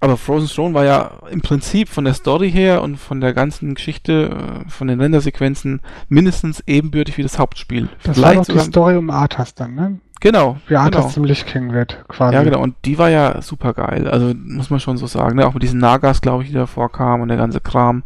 aber 0.00 0.16
Frozen 0.16 0.48
Throne 0.48 0.74
war 0.74 0.84
ja 0.84 1.12
im 1.30 1.40
Prinzip 1.42 1.88
von 1.88 2.04
der 2.04 2.14
Story 2.14 2.50
her 2.50 2.82
und 2.82 2.96
von 2.96 3.20
der 3.20 3.32
ganzen 3.32 3.74
Geschichte, 3.74 4.64
äh, 4.66 4.68
von 4.70 4.88
den 4.88 5.00
Rendersequenzen 5.00 5.80
mindestens 6.08 6.62
ebenbürtig 6.66 7.16
wie 7.18 7.22
das 7.22 7.38
Hauptspiel. 7.38 7.88
Das 8.02 8.20
war 8.20 8.34
doch 8.34 8.44
die 8.44 8.52
sogar- 8.52 8.64
Story 8.64 8.96
um 8.96 9.10
Arthas 9.10 9.54
dann, 9.54 9.74
ne? 9.74 10.00
Genau. 10.20 10.56
Arthas 10.70 10.90
genau. 10.90 11.08
zum 11.08 11.24
Lich 11.24 11.44
King 11.46 11.72
wird, 11.72 12.04
quasi. 12.08 12.34
Ja, 12.34 12.42
genau. 12.42 12.62
Und 12.62 12.74
die 12.84 12.98
war 12.98 13.10
ja 13.10 13.42
super 13.42 13.74
geil. 13.74 14.08
Also 14.08 14.32
muss 14.34 14.70
man 14.70 14.80
schon 14.80 14.96
so 14.96 15.06
sagen. 15.06 15.36
Ne? 15.36 15.46
Auch 15.46 15.54
mit 15.54 15.62
diesen 15.62 15.80
Nagas, 15.80 16.20
glaube 16.20 16.42
ich, 16.42 16.48
die 16.48 16.54
da 16.54 16.66
vorkamen 16.66 17.22
und 17.22 17.28
der 17.28 17.36
ganze 17.36 17.60
Kram. 17.60 18.02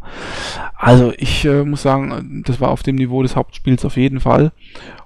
Also 0.75 1.13
ich 1.17 1.45
äh, 1.45 1.63
muss 1.63 1.81
sagen, 1.81 2.43
das 2.45 2.59
war 2.59 2.69
auf 2.69 2.83
dem 2.83 2.95
Niveau 2.95 3.23
des 3.23 3.35
Hauptspiels 3.35 3.85
auf 3.85 3.95
jeden 3.95 4.19
Fall. 4.19 4.51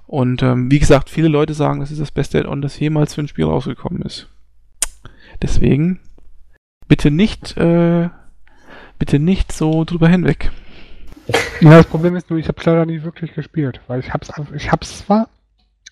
Und 0.06 0.42
ähm, 0.42 0.70
wie 0.70 0.78
gesagt, 0.78 1.10
viele 1.10 1.28
Leute 1.28 1.54
sagen, 1.54 1.80
das 1.80 1.90
ist 1.90 2.00
das 2.00 2.10
beste 2.10 2.38
Add-on, 2.38 2.62
das 2.62 2.78
jemals 2.78 3.14
für 3.14 3.22
ein 3.22 3.28
Spiel 3.28 3.44
rausgekommen 3.44 4.02
ist. 4.02 4.28
Deswegen 5.42 6.00
bitte 6.88 7.10
nicht, 7.10 7.56
äh, 7.56 8.08
bitte 8.98 9.18
nicht 9.18 9.52
so 9.52 9.84
drüber 9.84 10.08
hinweg. 10.08 10.50
Ja, 11.60 11.70
das 11.70 11.86
Problem 11.86 12.14
ist 12.14 12.30
nur, 12.30 12.38
ich 12.38 12.48
habe 12.48 12.60
leider 12.64 12.86
nie 12.86 13.02
wirklich 13.02 13.34
gespielt, 13.34 13.80
weil 13.88 14.00
ich 14.00 14.12
hab's, 14.12 14.30
ich 14.54 14.70
hab's 14.70 14.98
zwar, 14.98 15.28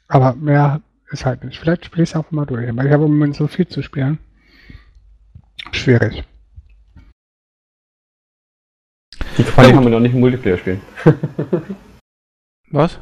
aber 0.07 0.35
mehr 0.35 0.81
ist 1.15 1.25
halt 1.25 1.45
nicht. 1.45 1.59
Vielleicht 1.59 1.87
spiele 1.87 2.03
ich 2.03 2.11
es 2.11 2.17
einfach 2.17 2.31
mal 2.33 2.45
durch, 2.45 2.69
aber 2.69 2.85
ich 2.85 2.93
habe 2.93 3.05
im 3.05 3.13
Moment 3.13 3.35
so 3.35 3.47
viel 3.47 3.67
zu 3.67 3.83
spielen. 3.83 4.19
Schwierig. 5.73 6.25
Die 9.39 9.43
Kampagne 9.45 9.73
kann 9.73 9.83
man 9.85 9.93
doch 9.93 10.01
nicht 10.01 10.15
im 10.15 10.21
Multiplayer 10.21 10.59
spielen. 10.59 10.81
Was? 12.71 12.99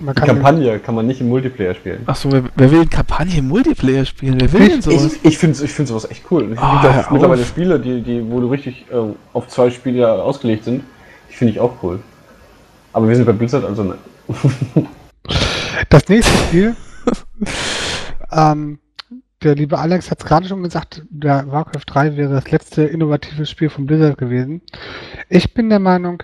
Man 0.00 0.14
Die 0.14 0.20
kann 0.20 0.28
Kampagne 0.28 0.78
kann 0.78 0.94
man 0.94 1.06
nicht 1.08 1.20
im 1.20 1.28
Multiplayer 1.28 1.74
spielen. 1.74 2.02
Ach 2.06 2.14
so, 2.14 2.30
wer, 2.30 2.44
wer 2.54 2.70
will 2.70 2.86
Kampagne 2.86 3.38
im 3.38 3.48
Multiplayer 3.48 4.04
spielen? 4.04 4.40
Wer 4.40 4.52
will 4.52 4.62
Ich- 4.62 4.68
denn 4.68 4.82
sowas? 4.82 5.14
Ich, 5.14 5.24
ich 5.24 5.38
finde 5.38 5.64
ich 5.64 5.72
find 5.72 5.88
sowas 5.88 6.08
echt 6.10 6.24
cool. 6.30 6.52
Es 6.52 6.58
Ah, 6.58 6.80
gibt 6.82 6.94
hör 6.94 7.06
auch 7.06 7.10
mittlerweile. 7.10 7.44
Spiele, 7.44 7.80
die, 7.80 8.02
die, 8.02 8.30
wo 8.30 8.40
du 8.40 8.48
richtig 8.48 8.86
ähm, 8.92 9.16
auf 9.32 9.48
zwei 9.48 9.70
Spiele 9.70 10.12
ausgelegt 10.22 10.64
sind. 10.64 10.84
Die 11.30 11.34
finde 11.34 11.52
ich 11.54 11.60
auch 11.60 11.82
cool. 11.82 12.00
Aber 12.92 13.08
wir 13.08 13.16
sind 13.16 13.24
bei 13.26 13.32
Blizzard, 13.32 13.64
also 13.64 13.82
nein. 13.82 13.98
Das 15.88 16.08
nächste 16.08 16.36
Spiel, 16.38 16.76
ähm, 18.32 18.78
der 19.42 19.54
liebe 19.54 19.78
Alex 19.78 20.10
hat 20.10 20.20
es 20.20 20.26
gerade 20.26 20.48
schon 20.48 20.62
gesagt, 20.62 21.02
der 21.10 21.50
Warcraft 21.50 21.84
3 21.86 22.16
wäre 22.16 22.34
das 22.34 22.50
letzte 22.50 22.82
innovative 22.82 23.46
Spiel 23.46 23.70
von 23.70 23.86
Blizzard 23.86 24.18
gewesen. 24.18 24.62
Ich 25.28 25.54
bin 25.54 25.68
der 25.68 25.78
Meinung, 25.78 26.22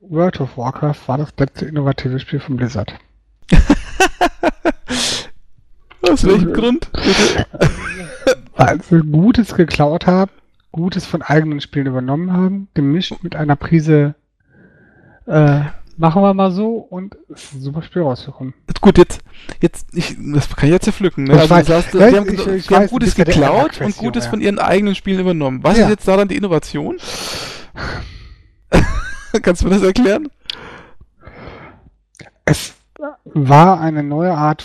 World 0.00 0.40
of 0.40 0.56
Warcraft 0.56 1.06
war 1.06 1.18
das 1.18 1.34
letzte 1.38 1.66
innovative 1.66 2.18
Spiel 2.18 2.40
von 2.40 2.56
Blizzard. 2.56 2.94
Aus 6.02 6.24
welchem 6.24 6.52
Grund? 6.52 6.90
Weil 8.56 8.80
sie 8.82 9.00
Gutes 9.00 9.54
geklaut 9.54 10.06
haben, 10.06 10.30
Gutes 10.72 11.04
von 11.04 11.22
eigenen 11.22 11.60
Spielen 11.60 11.86
übernommen 11.86 12.32
haben, 12.32 12.68
gemischt 12.74 13.22
mit 13.22 13.36
einer 13.36 13.56
Prise 13.56 14.14
äh, 15.26 15.60
machen 15.96 16.22
wir 16.22 16.34
mal 16.34 16.52
so 16.52 16.76
und 16.76 17.16
es 17.28 17.44
ist 17.44 17.54
ein 17.54 17.60
super 17.60 17.82
Spiel 17.82 18.02
rausgekommen. 18.02 18.54
Gut, 18.80 18.98
jetzt, 18.98 19.20
jetzt, 19.60 19.88
ich, 19.92 20.16
das 20.18 20.48
kann 20.54 20.68
ich 20.68 20.72
jetzt 20.72 20.84
zerpflücken. 20.84 21.24
Ne? 21.24 21.34
Also, 21.38 21.54
weiß- 21.54 21.64
sagst, 21.64 21.94
ja, 21.94 22.12
haben, 22.12 22.32
ich- 22.32 22.46
ich 22.46 22.68
haben 22.70 22.86
Gutes 22.88 23.16
ja 23.16 23.24
geklaut 23.24 23.80
und 23.80 23.96
Gutes 23.96 24.24
Junge. 24.24 24.30
von 24.30 24.40
ihren 24.40 24.58
eigenen 24.58 24.94
Spielen 24.94 25.20
übernommen. 25.20 25.62
Was 25.62 25.76
Ja. 25.78 25.84
ist 25.84 25.90
jetzt 25.90 26.08
daran 26.08 26.28
die 26.28 26.36
Innovation? 26.36 26.98
Kannst 29.42 29.62
du 29.62 29.66
mir 29.66 29.74
das 29.74 29.82
erklären? 29.82 30.28
Es 32.44 32.74
war 33.24 33.80
eine 33.80 34.02
neue 34.02 34.32
Art. 34.32 34.64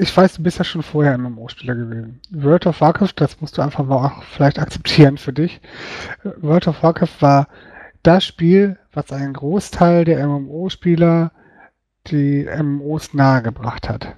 Ich 0.00 0.16
weiß, 0.16 0.34
du 0.34 0.42
bist 0.42 0.58
ja 0.58 0.64
schon 0.64 0.82
vorher 0.82 1.16
MMO-Spieler 1.18 1.74
gewesen. 1.76 2.20
World 2.30 2.66
of 2.66 2.80
Warcraft, 2.80 3.12
das 3.16 3.40
musst 3.40 3.56
du 3.58 3.62
einfach 3.62 3.84
mal 3.84 4.06
auch 4.06 4.22
vielleicht 4.24 4.58
akzeptieren 4.58 5.16
für 5.18 5.32
dich. 5.32 5.60
World 6.40 6.66
of 6.66 6.82
Warcraft 6.82 7.20
war 7.20 7.48
das 8.02 8.24
Spiel, 8.24 8.78
was 8.92 9.12
einen 9.12 9.34
Großteil 9.34 10.04
der 10.04 10.26
MMO-Spieler 10.26 11.30
die 12.06 12.44
MMOs 12.44 13.14
nahegebracht 13.14 13.88
hat. 13.88 14.16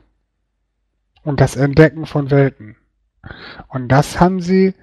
Und 1.22 1.40
das 1.40 1.56
Entdecken 1.56 2.06
von 2.06 2.30
Welten. 2.30 2.76
Und 3.68 3.88
das 3.88 4.20
haben 4.20 4.40
sie 4.40 4.74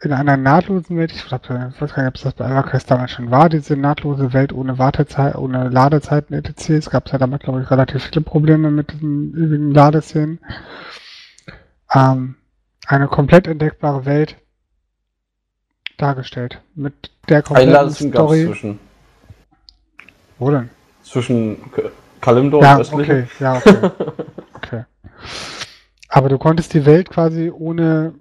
in 0.00 0.12
einer 0.12 0.36
nahtlosen 0.36 0.96
Welt, 0.96 1.12
ich, 1.12 1.24
glaub, 1.26 1.44
ich 1.44 1.80
weiß 1.80 1.94
gar 1.94 2.02
nicht, 2.02 2.08
ob 2.08 2.14
es 2.16 2.22
das 2.22 2.34
bei 2.34 2.46
EverQuest 2.46 2.90
damals 2.90 3.12
schon 3.12 3.30
war, 3.30 3.48
diese 3.48 3.76
nahtlose 3.76 4.32
Welt 4.32 4.52
ohne 4.52 4.78
Wartezeit, 4.78 5.36
ohne 5.36 5.68
Ladezeiten 5.68 6.34
etc. 6.34 6.70
Es 6.70 6.90
gab 6.90 7.10
ja 7.10 7.18
damals, 7.18 7.44
glaube 7.44 7.62
ich, 7.62 7.70
relativ 7.70 8.02
viele 8.04 8.22
Probleme 8.22 8.70
mit 8.70 8.92
diesen 8.92 9.32
ewigen 9.34 9.70
Ladeszenen. 9.72 10.40
Ähm, 11.94 12.36
eine 12.86 13.06
komplett 13.06 13.46
entdeckbare 13.46 14.04
Welt 14.04 14.36
dargestellt. 15.98 16.60
Mit 16.74 16.94
der 17.28 17.42
kompletten 17.42 17.90
Story. 17.90 18.46
zwischen, 18.46 18.80
Wo 20.38 20.50
denn? 20.50 20.70
zwischen 21.04 21.58
Kalimdor 22.22 22.62
Ja, 22.62 22.74
und 22.76 22.80
östlichen. 22.80 23.24
okay, 23.24 23.26
ja, 23.40 23.56
okay. 23.56 23.90
okay. 24.54 24.84
Aber 26.08 26.28
du 26.30 26.38
konntest 26.38 26.72
die 26.72 26.86
Welt 26.86 27.10
quasi 27.10 27.50
ohne 27.50 28.14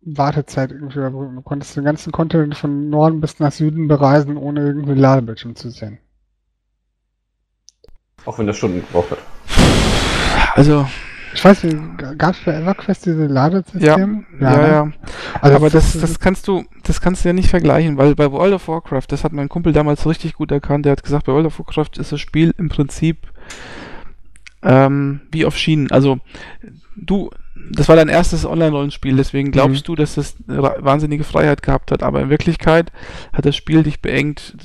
Wartezeit 0.00 0.70
irgendwie 0.72 0.98
überbrücken. 0.98 1.36
Du 1.36 1.42
konntest 1.42 1.76
den 1.76 1.84
ganzen 1.84 2.12
Kontinent 2.12 2.56
von 2.56 2.88
Norden 2.90 3.20
bis 3.20 3.38
nach 3.38 3.52
Süden 3.52 3.86
bereisen, 3.88 4.36
ohne 4.36 4.60
irgendwie 4.60 4.94
Ladebildschirm 4.94 5.54
zu 5.56 5.70
sehen. 5.70 5.98
Auch 8.24 8.38
wenn 8.38 8.46
das 8.46 8.56
Stunden 8.56 8.80
gebraucht 8.80 9.10
hat. 9.10 9.18
Also, 10.54 10.86
Ich 11.34 11.42
weiß 11.44 11.64
nicht, 11.64 11.76
gab 12.18 12.34
es 12.34 12.40
bei 12.44 12.52
EverQuest 12.54 13.06
diese 13.06 13.26
Ladesysteme? 13.26 14.24
ja, 14.40 14.66
ja. 14.68 14.84
ne? 14.84 14.92
Also 15.40 15.56
aber 15.56 15.70
das, 15.70 15.98
das 15.98 16.18
kannst 16.20 16.46
du, 16.46 16.64
das 16.84 17.00
kannst 17.00 17.24
du 17.24 17.30
ja 17.30 17.32
nicht 17.32 17.48
vergleichen, 17.48 17.96
weil 17.96 18.14
bei 18.14 18.30
World 18.30 18.52
of 18.54 18.68
Warcraft, 18.68 19.06
das 19.08 19.24
hat 19.24 19.32
mein 19.32 19.48
Kumpel 19.48 19.72
damals 19.72 20.06
richtig 20.06 20.34
gut 20.34 20.52
erkannt, 20.52 20.84
der 20.84 20.92
hat 20.92 21.02
gesagt, 21.02 21.24
bei 21.26 21.32
World 21.32 21.46
of 21.46 21.58
Warcraft 21.58 21.98
ist 21.98 22.12
das 22.12 22.20
Spiel 22.20 22.54
im 22.58 22.68
Prinzip 22.68 23.31
ähm, 24.62 25.20
wie 25.30 25.44
auf 25.44 25.56
Schienen. 25.56 25.90
Also 25.90 26.18
du, 26.96 27.30
das 27.54 27.88
war 27.88 27.96
dein 27.96 28.08
erstes 28.08 28.46
Online-Rollenspiel, 28.46 29.16
deswegen 29.16 29.50
glaubst 29.50 29.86
du, 29.86 29.94
dass 29.94 30.14
das 30.14 30.36
wahnsinnige 30.46 31.24
Freiheit 31.24 31.62
gehabt 31.62 31.90
hat, 31.90 32.02
aber 32.02 32.20
in 32.20 32.30
Wirklichkeit 32.30 32.92
hat 33.32 33.44
das 33.44 33.56
Spiel 33.56 33.82
dich 33.82 34.00
beengt. 34.00 34.56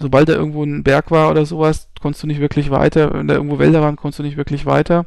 Sobald 0.00 0.28
da 0.28 0.34
irgendwo 0.34 0.62
ein 0.62 0.84
Berg 0.84 1.10
war 1.10 1.30
oder 1.30 1.44
sowas, 1.46 1.88
konntest 2.00 2.22
du 2.22 2.26
nicht 2.26 2.40
wirklich 2.40 2.70
weiter. 2.70 3.12
Wenn 3.12 3.28
da 3.28 3.34
irgendwo 3.34 3.58
Wälder 3.58 3.80
waren, 3.80 3.96
konntest 3.96 4.20
du 4.20 4.22
nicht 4.22 4.36
wirklich 4.36 4.66
weiter. 4.66 5.06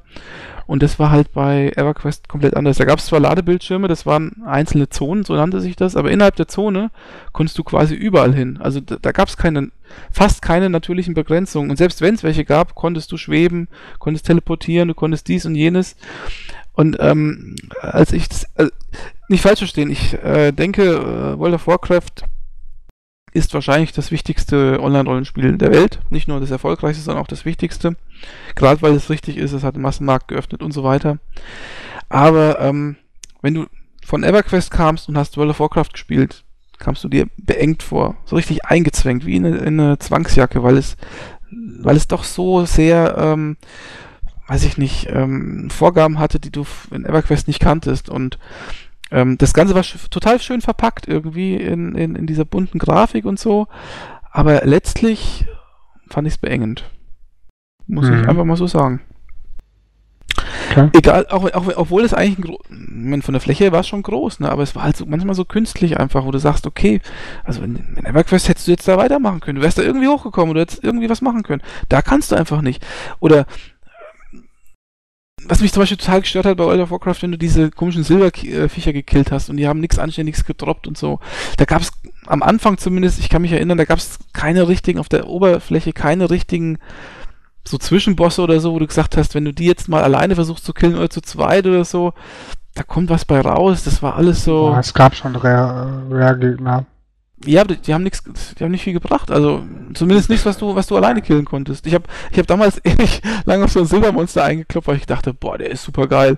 Und 0.68 0.82
das 0.82 0.98
war 0.98 1.12
halt 1.12 1.32
bei 1.32 1.72
EverQuest 1.76 2.28
komplett 2.28 2.56
anders. 2.56 2.78
Da 2.78 2.86
gab 2.86 3.00
es 3.00 3.06
zwar 3.06 3.20
Ladebildschirme, 3.20 3.88
das 3.88 4.06
waren 4.06 4.42
einzelne 4.46 4.90
Zonen, 4.90 5.24
so 5.24 5.36
nannte 5.36 5.62
sich 5.62 5.76
das, 5.76 5.96
aber 5.96 6.10
innerhalb 6.10 6.36
der 6.38 6.48
Zone 6.48 6.90
konntest 7.34 7.58
du 7.58 7.64
quasi 7.64 7.94
überall 7.94 8.34
hin. 8.34 8.58
Also 8.60 8.80
da, 8.80 8.96
da 9.00 9.12
gab 9.12 9.28
es 9.28 9.38
keine, 9.38 9.70
fast 10.12 10.42
keine 10.42 10.70
natürlichen 10.70 11.14
Begrenzungen. 11.14 11.70
Und 11.70 11.78
selbst 11.78 12.02
wenn 12.02 12.16
es 12.16 12.24
welche 12.24 12.46
gab, 12.46 12.74
konntest 12.74 13.12
du 13.12 13.18
schweben, 13.18 13.68
konntest 14.00 14.26
teleportieren, 14.26 14.88
du 14.88 14.96
konntest 14.96 15.28
dies 15.28 15.46
und 15.46 15.56
jenes. 15.56 15.96
Und 16.76 16.98
ähm, 17.00 17.56
als 17.82 18.12
ich 18.12 18.28
das, 18.30 18.44
äh, 18.56 18.68
nicht 19.30 19.42
falsch 19.42 19.60
verstehen, 19.60 19.90
ich 19.90 20.14
äh, 20.24 20.52
denke, 20.52 20.84
äh, 20.84 21.40
World 21.40 21.56
of 21.56 21.68
Warcraft 21.68 22.28
ist 23.34 23.54
wahrscheinlich 23.54 23.92
das 23.92 24.12
wichtigste 24.12 24.80
Online-Rollenspiel 24.82 25.58
der 25.58 25.72
Welt. 25.72 26.00
Nicht 26.10 26.28
nur 26.28 26.40
das 26.40 26.52
erfolgreichste, 26.52 27.04
sondern 27.04 27.24
auch 27.24 27.28
das 27.28 27.44
wichtigste. 27.44 27.98
Gerade 28.56 28.82
weil 28.82 28.94
es 28.94 29.10
richtig 29.10 29.38
ist, 29.38 29.52
es 29.52 29.64
hat 29.64 29.76
den 29.76 29.82
Massenmarkt 29.82 30.30
geöffnet 30.30 30.64
und 30.64 30.72
so 30.72 30.84
weiter. 30.84 31.20
Aber 32.08 32.60
ähm, 32.62 32.96
wenn 33.42 33.54
du 33.54 33.66
von 34.06 34.24
EverQuest 34.24 34.72
kamst 34.72 35.10
und 35.10 35.18
hast 35.18 35.38
World 35.38 35.52
of 35.52 35.60
Warcraft 35.60 35.92
gespielt, 35.92 36.44
kamst 36.78 37.04
du 37.04 37.10
dir 37.10 37.28
beengt 37.38 37.84
vor, 37.84 38.16
so 38.26 38.36
richtig 38.36 38.66
eingezwängt, 38.66 39.26
wie 39.26 39.36
in 39.36 39.46
eine, 39.46 39.58
in 39.58 39.80
eine 39.80 40.00
Zwangsjacke, 40.00 40.64
weil 40.64 40.78
es, 40.78 40.96
weil 41.52 41.96
es 41.96 42.08
doch 42.08 42.24
so 42.24 42.66
sehr, 42.66 43.18
ähm, 43.18 43.58
weiß 44.48 44.64
ich 44.66 44.78
nicht, 44.78 45.08
ähm, 45.10 45.70
Vorgaben 45.70 46.20
hatte, 46.20 46.40
die 46.40 46.52
du 46.52 46.66
in 46.92 47.06
EverQuest 47.06 47.48
nicht 47.48 47.60
kanntest 47.60 48.10
und 48.10 48.38
ähm, 49.12 49.38
das 49.38 49.54
Ganze 49.54 49.76
war 49.76 49.84
sch 49.84 50.10
total 50.10 50.40
schön 50.40 50.62
verpackt 50.62 51.08
irgendwie 51.08 51.56
in, 51.56 51.96
in, 51.96 52.16
in 52.16 52.28
dieser 52.28 52.46
bunten 52.46 52.80
Grafik 52.80 53.26
und 53.26 53.40
so, 53.40 53.68
aber 54.32 54.66
letztlich 54.66 55.46
fand 56.10 56.28
ich 56.28 56.36
es 56.36 56.38
beengend. 56.40 56.90
Muss 57.88 58.10
Mhm. 58.10 58.22
ich 58.22 58.28
einfach 58.28 58.46
mal 58.46 58.58
so 58.58 58.68
sagen. 58.68 59.02
Okay. 60.72 60.90
Egal, 60.94 61.28
auch, 61.30 61.50
auch, 61.54 61.68
obwohl 61.78 62.04
es 62.04 62.14
eigentlich 62.14 62.58
ein 62.70 63.22
von 63.22 63.34
der 63.34 63.42
Fläche 63.42 63.72
war 63.72 63.82
es 63.82 63.88
schon 63.88 64.02
groß, 64.04 64.42
ne? 64.42 64.50
aber 64.52 64.64
es 64.64 64.76
war 64.76 64.84
halt 64.84 64.98
so, 64.98 65.06
manchmal 65.06 65.36
so 65.36 65.46
künstlich 65.46 65.98
einfach, 66.00 66.26
wo 66.26 66.32
du 66.32 66.40
sagst, 66.40 66.68
okay, 66.68 67.00
also 67.44 67.62
in, 67.62 67.76
in 67.96 68.06
EverQuest 68.06 68.50
hättest 68.50 68.68
du 68.68 68.72
jetzt 68.72 68.88
da 68.88 68.98
weitermachen 68.98 69.40
können, 69.40 69.58
du 69.58 69.62
wärst 69.62 69.78
da 69.78 69.84
irgendwie 69.84 70.08
hochgekommen 70.08 70.50
oder 70.52 70.62
hättest 70.62 70.84
irgendwie 70.84 71.10
was 71.10 71.22
machen 71.22 71.44
können. 71.44 71.62
Da 71.88 72.02
kannst 72.02 72.32
du 72.32 72.36
einfach 72.36 72.62
nicht. 72.62 72.86
Oder 73.20 73.46
was 75.48 75.62
mich 75.62 75.72
zum 75.74 75.82
Beispiel 75.82 75.98
total 75.98 76.22
gestört 76.22 76.46
hat 76.46 76.58
bei 76.58 76.64
World 76.66 76.82
of 76.82 76.92
Warcraft, 76.92 77.22
wenn 77.22 77.32
du 77.32 77.38
diese 77.38 77.70
komischen 77.72 78.04
Silberviecher 78.04 78.94
gekillt 78.94 79.32
hast 79.32 79.50
und 79.50 79.58
die 79.58 79.68
haben 79.68 79.80
nichts 79.80 80.00
Anständiges 80.00 80.46
gedroppt 80.46 80.88
und 80.88 80.98
so. 80.98 81.20
Da 81.58 81.66
gab 81.66 81.82
es 81.82 81.92
am 82.26 82.42
Anfang 82.44 82.78
zumindest, 82.78 83.20
ich 83.20 83.30
kann 83.30 83.42
mich 83.42 83.52
erinnern, 83.52 83.78
da 83.78 83.86
gab 83.86 84.00
es 84.00 84.20
keine 84.34 84.68
richtigen, 84.68 85.00
auf 85.00 85.10
der 85.10 85.28
Oberfläche 85.28 85.94
keine 85.94 86.30
richtigen 86.30 86.80
so 87.68 87.78
Zwischenbosse 87.78 88.42
oder 88.42 88.60
so, 88.60 88.74
wo 88.74 88.80
du 88.80 88.88
gesagt 88.88 89.18
hast, 89.18 89.34
wenn 89.36 89.46
du 89.46 89.54
die 89.54 89.66
jetzt 89.66 89.88
mal 89.88 90.04
alleine 90.04 90.36
versuchst 90.36 90.66
zu 90.66 90.74
killen 90.74 90.96
oder 90.96 91.10
zu 91.10 91.22
zweit 91.22 91.66
oder 91.66 91.84
so, 91.84 92.14
da 92.76 92.84
kommt 92.84 93.10
was 93.10 93.26
bei 93.26 93.40
raus. 93.42 93.84
Das 93.84 94.04
war 94.04 94.16
alles 94.16 94.44
so. 94.44 94.72
Oh, 94.74 94.78
es 94.80 94.94
gab 94.94 95.16
schon 95.16 95.36
Rare- 95.36 96.04
Rare-Gegner. 96.10 96.86
Ja, 97.48 97.62
aber 97.62 97.76
die, 97.76 97.94
haben 97.94 98.04
nichts, 98.04 98.24
die 98.58 98.64
haben 98.64 98.72
nicht 98.72 98.84
viel 98.84 98.94
gebracht. 98.94 99.32
Also 99.32 99.64
zumindest 99.94 100.30
nichts, 100.30 100.46
was 100.46 100.58
du, 100.58 100.76
was 100.76 100.88
du 100.88 100.96
alleine 100.96 101.22
killen 101.22 101.46
konntest. 101.46 101.86
Ich 101.88 101.94
habe, 101.94 102.06
ich 102.32 102.38
habe 102.38 102.48
damals 102.48 102.80
ewig 102.84 103.22
lange 103.46 103.66
auf 103.66 103.72
so 103.72 103.80
ein 103.80 103.86
Silbermonster 103.86 104.44
eingeklopft, 104.44 104.88
weil 104.88 104.98
ich 104.98 105.06
dachte, 105.06 105.34
boah, 105.34 105.58
der 105.58 105.72
ist 105.72 105.84
super 105.84 106.08
geil. 106.08 106.38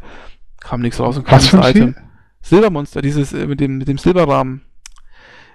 Kam 0.60 0.82
nichts 0.82 1.00
raus 1.00 1.18
und 1.18 1.28
für 1.28 1.36
ein 1.36 1.70
Item. 1.70 1.92
Spiel? 1.92 1.96
Silbermonster, 2.42 3.02
dieses 3.02 3.34
äh, 3.34 3.46
mit 3.48 3.60
dem 3.60 3.78
mit 3.78 3.88
dem 3.88 3.98
Silberrahmen. 3.98 4.62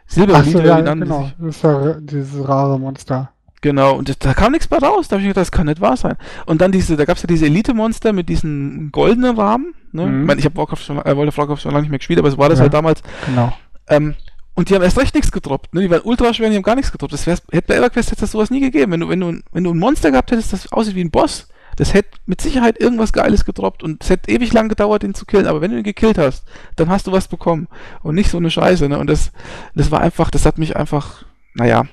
Achso, 0.06 0.20
Silberelite, 0.20 0.66
ja, 0.66 0.78
wie 0.78 0.82
nannte 0.82 1.06
genau. 1.06 1.22
sich. 1.24 1.34
Das 1.38 1.56
ist 1.56 1.62
ja 1.62 1.94
dieses 2.00 2.48
rare 2.48 2.78
Monster. 2.78 3.32
Genau, 3.62 3.94
und 3.94 4.08
das, 4.08 4.18
da 4.18 4.34
kam 4.34 4.52
nichts 4.52 4.66
bei 4.66 4.76
raus. 4.78 5.06
Da 5.08 5.14
habe 5.14 5.22
ich 5.22 5.28
gedacht, 5.28 5.40
das 5.40 5.52
kann 5.52 5.66
nicht 5.66 5.80
wahr 5.80 5.96
sein. 5.96 6.16
Und 6.46 6.60
dann 6.60 6.72
diese, 6.72 6.96
da 6.96 7.04
gab 7.04 7.16
es 7.16 7.22
ja 7.22 7.28
diese 7.28 7.46
Elite-Monster 7.46 8.12
mit 8.12 8.28
diesen 8.28 8.90
goldenen 8.90 9.36
Rahmen. 9.36 9.74
Ne? 9.92 10.04
Mhm. 10.06 10.20
Ich 10.20 10.26
meine, 10.26 10.40
ich 10.40 10.44
habe 10.44 10.56
Warcraft 10.56 10.78
schon, 10.78 10.98
äh, 10.98 11.16
World 11.16 11.28
of 11.28 11.38
Warcraft 11.38 11.58
schon 11.58 11.70
lange 11.70 11.82
nicht 11.82 11.90
mehr 11.90 12.00
gespielt, 12.00 12.18
aber 12.18 12.28
es 12.28 12.36
war 12.36 12.48
das 12.48 12.58
Ja. 12.58 12.64
halt 12.64 12.74
damals. 12.74 13.02
Genau. 13.26 13.52
Ähm, 13.88 14.16
und 14.54 14.68
die 14.68 14.74
haben 14.74 14.82
erst 14.82 14.98
recht 14.98 15.14
nichts 15.14 15.32
gedroppt. 15.32 15.74
Ne? 15.74 15.80
Die 15.80 15.90
waren 15.90 16.02
ultra 16.02 16.34
schwer, 16.34 16.50
die 16.50 16.56
haben 16.56 16.62
gar 16.62 16.74
nichts 16.74 16.92
gedroppt. 16.92 17.12
Das 17.12 17.26
hätte 17.26 17.42
bei 17.66 17.76
EverQuest 17.76 18.10
hätte 18.10 18.20
das 18.20 18.32
sowas 18.32 18.50
nie 18.50 18.60
gegeben. 18.60 18.92
Wenn 18.92 19.00
du, 19.00 19.08
wenn 19.08 19.20
du, 19.20 19.40
wenn 19.52 19.64
du 19.64 19.72
ein 19.72 19.78
Monster 19.78 20.10
gehabt 20.10 20.30
hättest, 20.30 20.52
das 20.52 20.72
aussieht 20.72 20.94
wie 20.94 21.04
ein 21.04 21.10
Boss, 21.10 21.48
das 21.76 21.94
hätte 21.94 22.18
mit 22.26 22.40
Sicherheit 22.40 22.78
irgendwas 22.78 23.14
Geiles 23.14 23.44
gedroppt 23.46 23.82
und 23.82 24.02
es 24.04 24.10
hätte 24.10 24.30
ewig 24.30 24.52
lang 24.52 24.68
gedauert, 24.68 25.02
den 25.02 25.14
zu 25.14 25.24
killen. 25.24 25.46
Aber 25.46 25.60
wenn 25.60 25.70
du 25.70 25.78
ihn 25.78 25.82
gekillt 25.82 26.18
hast, 26.18 26.44
dann 26.76 26.90
hast 26.90 27.06
du 27.06 27.12
was 27.12 27.28
bekommen. 27.28 27.68
Und 28.02 28.14
nicht 28.14 28.30
so 28.30 28.36
eine 28.36 28.50
Scheiße. 28.50 28.88
Ne? 28.88 28.98
Und 28.98 29.08
das, 29.08 29.32
das 29.74 29.90
war 29.90 30.00
einfach, 30.00 30.30
das 30.30 30.44
hat 30.44 30.58
mich 30.58 30.76
einfach, 30.76 31.24
naja. 31.54 31.84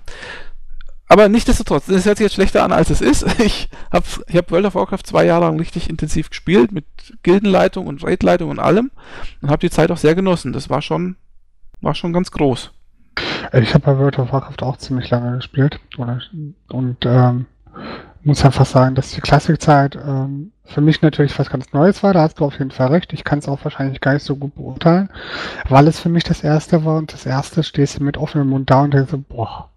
Aber 1.08 1.28
nichtsdestotrotz, 1.28 1.86
das 1.88 2.06
hört 2.06 2.18
sich 2.18 2.26
jetzt 2.26 2.36
schlechter 2.36 2.64
an, 2.64 2.72
als 2.72 2.90
es 2.90 3.02
ist. 3.02 3.26
Ich 3.40 3.70
habe 3.92 4.06
ich 4.28 4.36
hab 4.36 4.52
World 4.52 4.66
of 4.66 4.76
Warcraft 4.76 5.06
zwei 5.06 5.26
Jahre 5.26 5.46
lang 5.46 5.58
richtig 5.58 5.90
intensiv 5.90 6.30
gespielt, 6.30 6.72
mit 6.72 6.86
Gildenleitung 7.24 7.88
und 7.88 8.04
Raidleitung 8.04 8.50
und 8.50 8.60
allem. 8.60 8.92
Und 9.42 9.50
habe 9.50 9.62
die 9.62 9.72
Zeit 9.72 9.92
auch 9.92 9.98
sehr 9.98 10.14
genossen. 10.14 10.52
Das 10.52 10.70
war 10.70 10.82
schon, 10.82 11.16
war 11.82 11.96
schon 11.96 12.14
ganz 12.14 12.32
groß. 12.32 12.72
Ich 13.54 13.74
habe 13.74 13.86
bei 13.86 13.98
World 13.98 14.20
of 14.20 14.32
Warcraft 14.32 14.64
auch 14.64 14.78
ziemlich 14.78 15.10
lange 15.10 15.38
gespielt. 15.38 15.80
Oder, 15.98 16.22
und 16.70 16.98
ähm, 17.06 17.46
muss 18.24 18.46
einfach 18.46 18.66
sagen, 18.66 18.96
dass 18.96 19.12
die 19.12 19.22
Klassikzeit 19.22 19.96
ähm, 19.96 20.52
für 20.66 20.82
mich 20.82 21.02
natürlich 21.02 21.38
was 21.40 21.50
ganz 21.50 21.74
Neues 21.74 22.04
war. 22.04 22.14
Da 22.14 22.22
hast 22.22 22.40
du 22.40 22.46
auf 22.46 22.60
jeden 22.60 22.72
Fall 22.72 22.88
recht. 22.88 23.14
Ich 23.14 23.24
kann 23.24 23.40
es 23.40 23.48
auch 23.48 23.64
wahrscheinlich 23.64 24.02
gar 24.02 24.14
nicht 24.14 24.26
so 24.26 24.36
gut 24.36 24.56
beurteilen, 24.56 25.10
weil 25.68 25.88
es 25.88 26.00
für 26.00 26.10
mich 26.10 26.24
das 26.24 26.44
erste 26.44 26.86
war 26.86 26.98
und 26.98 27.14
das 27.14 27.26
erste 27.26 27.64
stehst 27.64 28.00
du 28.00 28.04
mit 28.04 28.18
offenem 28.18 28.50
Mund 28.50 28.70
da 28.70 28.82
und 28.84 28.94
denkst 28.94 29.12
so, 29.12 29.18
boah, 29.18 29.70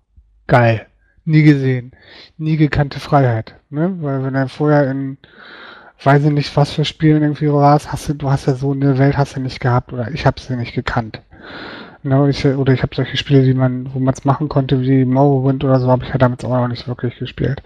geil. 0.47 0.87
Nie 1.25 1.43
gesehen. 1.45 1.93
Nie 2.37 2.57
gekannte 2.57 2.99
Freiheit. 2.99 3.55
Ne? 3.71 3.97
Weil 4.01 4.25
wenn 4.25 4.35
er 4.35 4.49
vorher 4.49 4.91
in 4.91 5.19
weiß 6.05 6.25
ich 6.25 6.33
nicht, 6.33 6.57
was 6.57 6.73
für 6.73 6.85
Spielen 6.85 7.23
irgendwie 7.23 7.53
warst, 7.53 7.93
hast 7.93 8.09
du, 8.09 8.15
du 8.15 8.31
hast 8.31 8.47
ja 8.47 8.55
so 8.55 8.73
eine 8.73 8.99
Welt 8.99 9.17
hast 9.17 9.37
du 9.37 9.41
nicht 9.41 9.61
gehabt 9.61 9.93
oder 9.93 10.11
ich 10.11 10.27
habe 10.27 10.41
sie 10.41 10.57
nicht 10.57 10.75
gekannt. 10.75 11.23
Ne, 12.05 12.29
ich, 12.31 12.45
oder 12.45 12.73
ich 12.73 12.83
habe 12.83 12.95
solche 12.95 13.17
Spiele, 13.17 13.45
die 13.45 13.55
man, 13.55 13.95
wo 13.95 14.01
man 14.01 14.15
es 14.15 14.25
machen 14.25 14.49
konnte, 14.49 14.81
wie 14.81 15.05
Morrowind 15.05 15.63
oder 15.63 15.79
so, 15.79 15.89
habe 15.89 16.05
ich 16.05 16.11
ja 16.11 16.19
damals 16.19 16.45
auch 16.45 16.51
noch 16.51 16.69
nicht 16.69 16.89
wirklich 16.89 17.17
gespielt. 17.19 17.63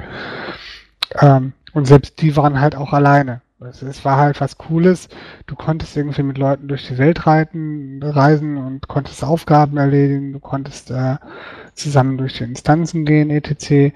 Ähm, 1.20 1.54
und 1.72 1.86
selbst 1.86 2.20
die 2.20 2.36
waren 2.36 2.60
halt 2.60 2.76
auch 2.76 2.92
alleine. 2.92 3.40
Es, 3.60 3.80
es 3.80 4.04
war 4.04 4.18
halt 4.18 4.40
was 4.40 4.58
Cooles. 4.58 5.08
Du 5.46 5.54
konntest 5.54 5.96
irgendwie 5.96 6.22
mit 6.22 6.36
Leuten 6.36 6.68
durch 6.68 6.86
die 6.86 6.98
Welt 6.98 7.26
reiten, 7.26 8.02
reisen 8.02 8.58
und 8.58 8.88
konntest 8.88 9.24
Aufgaben 9.24 9.78
erledigen. 9.78 10.34
Du 10.34 10.40
konntest 10.40 10.90
äh, 10.90 11.16
zusammen 11.74 12.18
durch 12.18 12.34
die 12.34 12.44
Instanzen 12.44 13.06
gehen, 13.06 13.30
etc. 13.30 13.94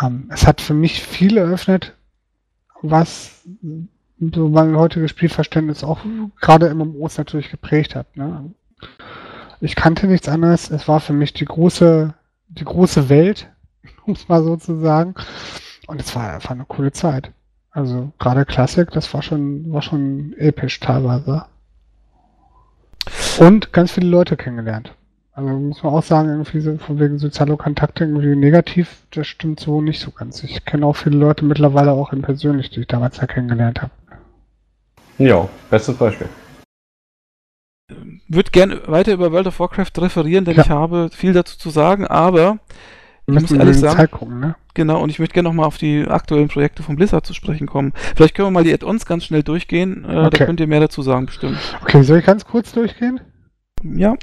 Ähm, 0.00 0.30
es 0.30 0.46
hat 0.46 0.62
für 0.62 0.74
mich 0.74 1.02
viel 1.02 1.36
eröffnet, 1.36 1.94
was 2.80 3.42
so 4.18 4.48
mein 4.48 4.76
heutiges 4.76 5.10
Spielverständnis 5.10 5.84
auch 5.84 6.00
gerade 6.40 6.66
im 6.68 6.78
MMOs 6.78 7.18
natürlich 7.18 7.50
geprägt 7.50 7.94
hat. 7.94 8.16
Ne? 8.16 8.50
Ich 9.64 9.76
kannte 9.76 10.06
nichts 10.06 10.28
anderes. 10.28 10.70
Es 10.70 10.88
war 10.88 11.00
für 11.00 11.14
mich 11.14 11.32
die 11.32 11.46
große, 11.46 12.12
die 12.48 12.64
große 12.64 13.08
Welt, 13.08 13.48
um 14.04 14.12
es 14.12 14.28
mal 14.28 14.44
so 14.44 14.56
zu 14.56 14.78
sagen. 14.78 15.14
Und 15.86 16.02
es 16.02 16.14
war 16.14 16.34
einfach 16.34 16.50
eine 16.50 16.66
coole 16.66 16.92
Zeit. 16.92 17.32
Also 17.70 18.12
gerade 18.18 18.44
Klassik, 18.44 18.90
das 18.90 19.12
war 19.14 19.22
schon, 19.22 19.72
war 19.72 19.80
schon 19.80 20.34
episch 20.36 20.80
teilweise. 20.80 21.46
Und 23.38 23.72
ganz 23.72 23.92
viele 23.92 24.08
Leute 24.08 24.36
kennengelernt. 24.36 24.92
Also 25.32 25.48
muss 25.48 25.82
man 25.82 25.94
auch 25.94 26.02
sagen, 26.02 26.28
irgendwie 26.28 26.60
so 26.60 26.76
von 26.76 27.00
wegen 27.00 27.18
soziale 27.18 27.56
Kontakte 27.56 28.04
irgendwie 28.04 28.36
negativ, 28.36 28.98
das 29.12 29.26
stimmt 29.26 29.60
so 29.60 29.80
nicht 29.80 29.98
so 29.98 30.10
ganz. 30.10 30.44
Ich 30.44 30.66
kenne 30.66 30.84
auch 30.84 30.94
viele 30.94 31.16
Leute 31.16 31.46
mittlerweile 31.46 31.92
auch 31.92 32.12
in 32.12 32.20
persönlich, 32.20 32.68
die 32.68 32.80
ich 32.80 32.86
damals 32.86 33.16
ja 33.16 33.26
kennengelernt 33.26 33.80
habe. 33.80 33.92
Ja, 35.16 35.48
bestes 35.70 35.96
Beispiel. 35.96 36.28
Würde 38.28 38.50
gern 38.50 38.80
weiter 38.86 39.12
über 39.12 39.30
World 39.32 39.46
of 39.48 39.60
Warcraft 39.60 39.90
referieren, 39.98 40.44
denn 40.44 40.56
Ja. 40.56 40.62
ich 40.62 40.70
habe 40.70 41.10
viel 41.12 41.32
dazu 41.34 41.58
zu 41.58 41.68
sagen, 41.70 42.06
aber 42.06 42.58
Ich 43.26 43.34
muss 43.34 43.50
ehrlich 43.52 43.60
in 43.68 43.72
die 43.72 43.78
sagen- 43.78 43.96
Zeit 43.96 44.10
gucken, 44.10 44.40
ne? 44.40 44.56
Genau, 44.74 45.00
und 45.02 45.08
ich 45.10 45.18
möchte 45.18 45.34
gerne 45.34 45.48
nochmal 45.48 45.66
auf 45.66 45.78
die 45.78 46.06
aktuellen 46.08 46.48
Projekte 46.48 46.82
von 46.82 46.96
Blizzard 46.96 47.24
zu 47.26 47.32
sprechen 47.34 47.66
kommen. 47.66 47.92
Vielleicht 48.16 48.34
können 48.34 48.46
wir 48.48 48.50
mal 48.52 48.64
die 48.64 48.72
Add-ons 48.74 49.06
ganz 49.06 49.24
schnell 49.24 49.42
durchgehen. 49.42 50.04
Äh, 50.04 50.16
Okay. 50.26 50.38
Da 50.38 50.44
könnt 50.46 50.60
ihr 50.60 50.66
mehr 50.66 50.80
dazu 50.80 51.02
sagen, 51.02 51.26
bestimmt. 51.26 51.58
Okay, 51.82 52.02
soll 52.02 52.18
ich 52.18 52.26
ganz 52.26 52.44
kurz 52.44 52.72
durchgehen? 52.72 53.20
Ja, 53.82 54.14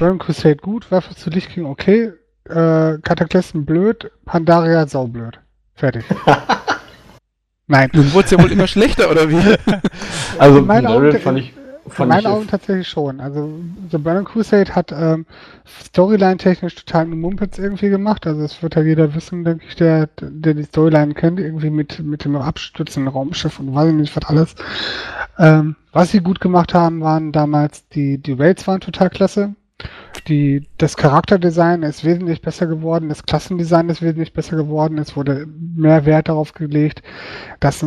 Burning 0.00 0.18
Crusade 0.18 0.56
gut, 0.56 0.90
Waffe 0.90 1.14
zu 1.14 1.30
Licht 1.30 1.50
King 1.50 1.66
okay, 1.66 2.10
äh, 2.48 2.98
Kataklysm 2.98 3.62
blöd, 3.64 4.10
Pandaria 4.24 4.86
saublöd. 4.88 5.38
Fertig. 5.74 6.04
Nein. 7.66 7.90
nun 7.94 8.12
wurde 8.12 8.24
es 8.26 8.30
ja 8.32 8.42
wohl 8.42 8.52
immer 8.52 8.66
schlechter, 8.66 9.10
oder 9.10 9.28
wie? 9.30 9.36
Also, 10.38 10.60
Daryl 10.62 11.10
Augen- 11.10 11.20
fand 11.20 11.38
ich. 11.38 11.54
In 11.98 12.08
meinen 12.08 12.26
Augen 12.26 12.46
tatsächlich 12.46 12.88
schon. 12.88 13.20
Also 13.20 13.50
The 13.90 13.98
Burning 13.98 14.24
Crusade 14.24 14.74
hat 14.74 14.92
ähm, 14.92 15.26
Storyline-technisch 15.66 16.74
total 16.74 17.02
einen 17.02 17.20
Mumpitz 17.20 17.58
irgendwie 17.58 17.88
gemacht. 17.88 18.26
Also 18.26 18.42
es 18.42 18.62
wird 18.62 18.74
ja 18.76 18.82
jeder 18.82 19.14
wissen, 19.14 19.44
denke 19.44 19.64
ich, 19.68 19.76
der, 19.76 20.08
der 20.20 20.54
die 20.54 20.64
Storyline 20.64 21.14
kennt, 21.14 21.40
irgendwie 21.40 21.70
mit, 21.70 22.00
mit 22.00 22.24
dem 22.24 22.36
abstützenden 22.36 23.12
Raumschiff 23.12 23.60
und 23.60 23.74
weiß 23.74 23.88
ich 23.88 23.94
nicht, 23.94 24.16
was 24.16 24.24
alles. 24.28 24.54
Ähm, 25.38 25.76
was 25.92 26.10
sie 26.10 26.20
gut 26.20 26.40
gemacht 26.40 26.74
haben, 26.74 27.00
waren 27.00 27.32
damals 27.32 27.88
die, 27.88 28.18
die 28.18 28.32
Raids 28.32 28.66
waren 28.66 28.80
total 28.80 29.10
klasse. 29.10 29.54
Die, 30.28 30.66
das 30.78 30.96
Charakterdesign 30.96 31.82
ist 31.82 32.04
wesentlich 32.04 32.40
besser 32.40 32.66
geworden, 32.66 33.10
das 33.10 33.24
Klassendesign 33.24 33.90
ist 33.90 34.00
wesentlich 34.00 34.32
besser 34.32 34.56
geworden, 34.56 34.96
es 34.96 35.16
wurde 35.16 35.46
mehr 35.76 36.06
Wert 36.06 36.28
darauf 36.28 36.54
gelegt, 36.54 37.02
dass 37.60 37.84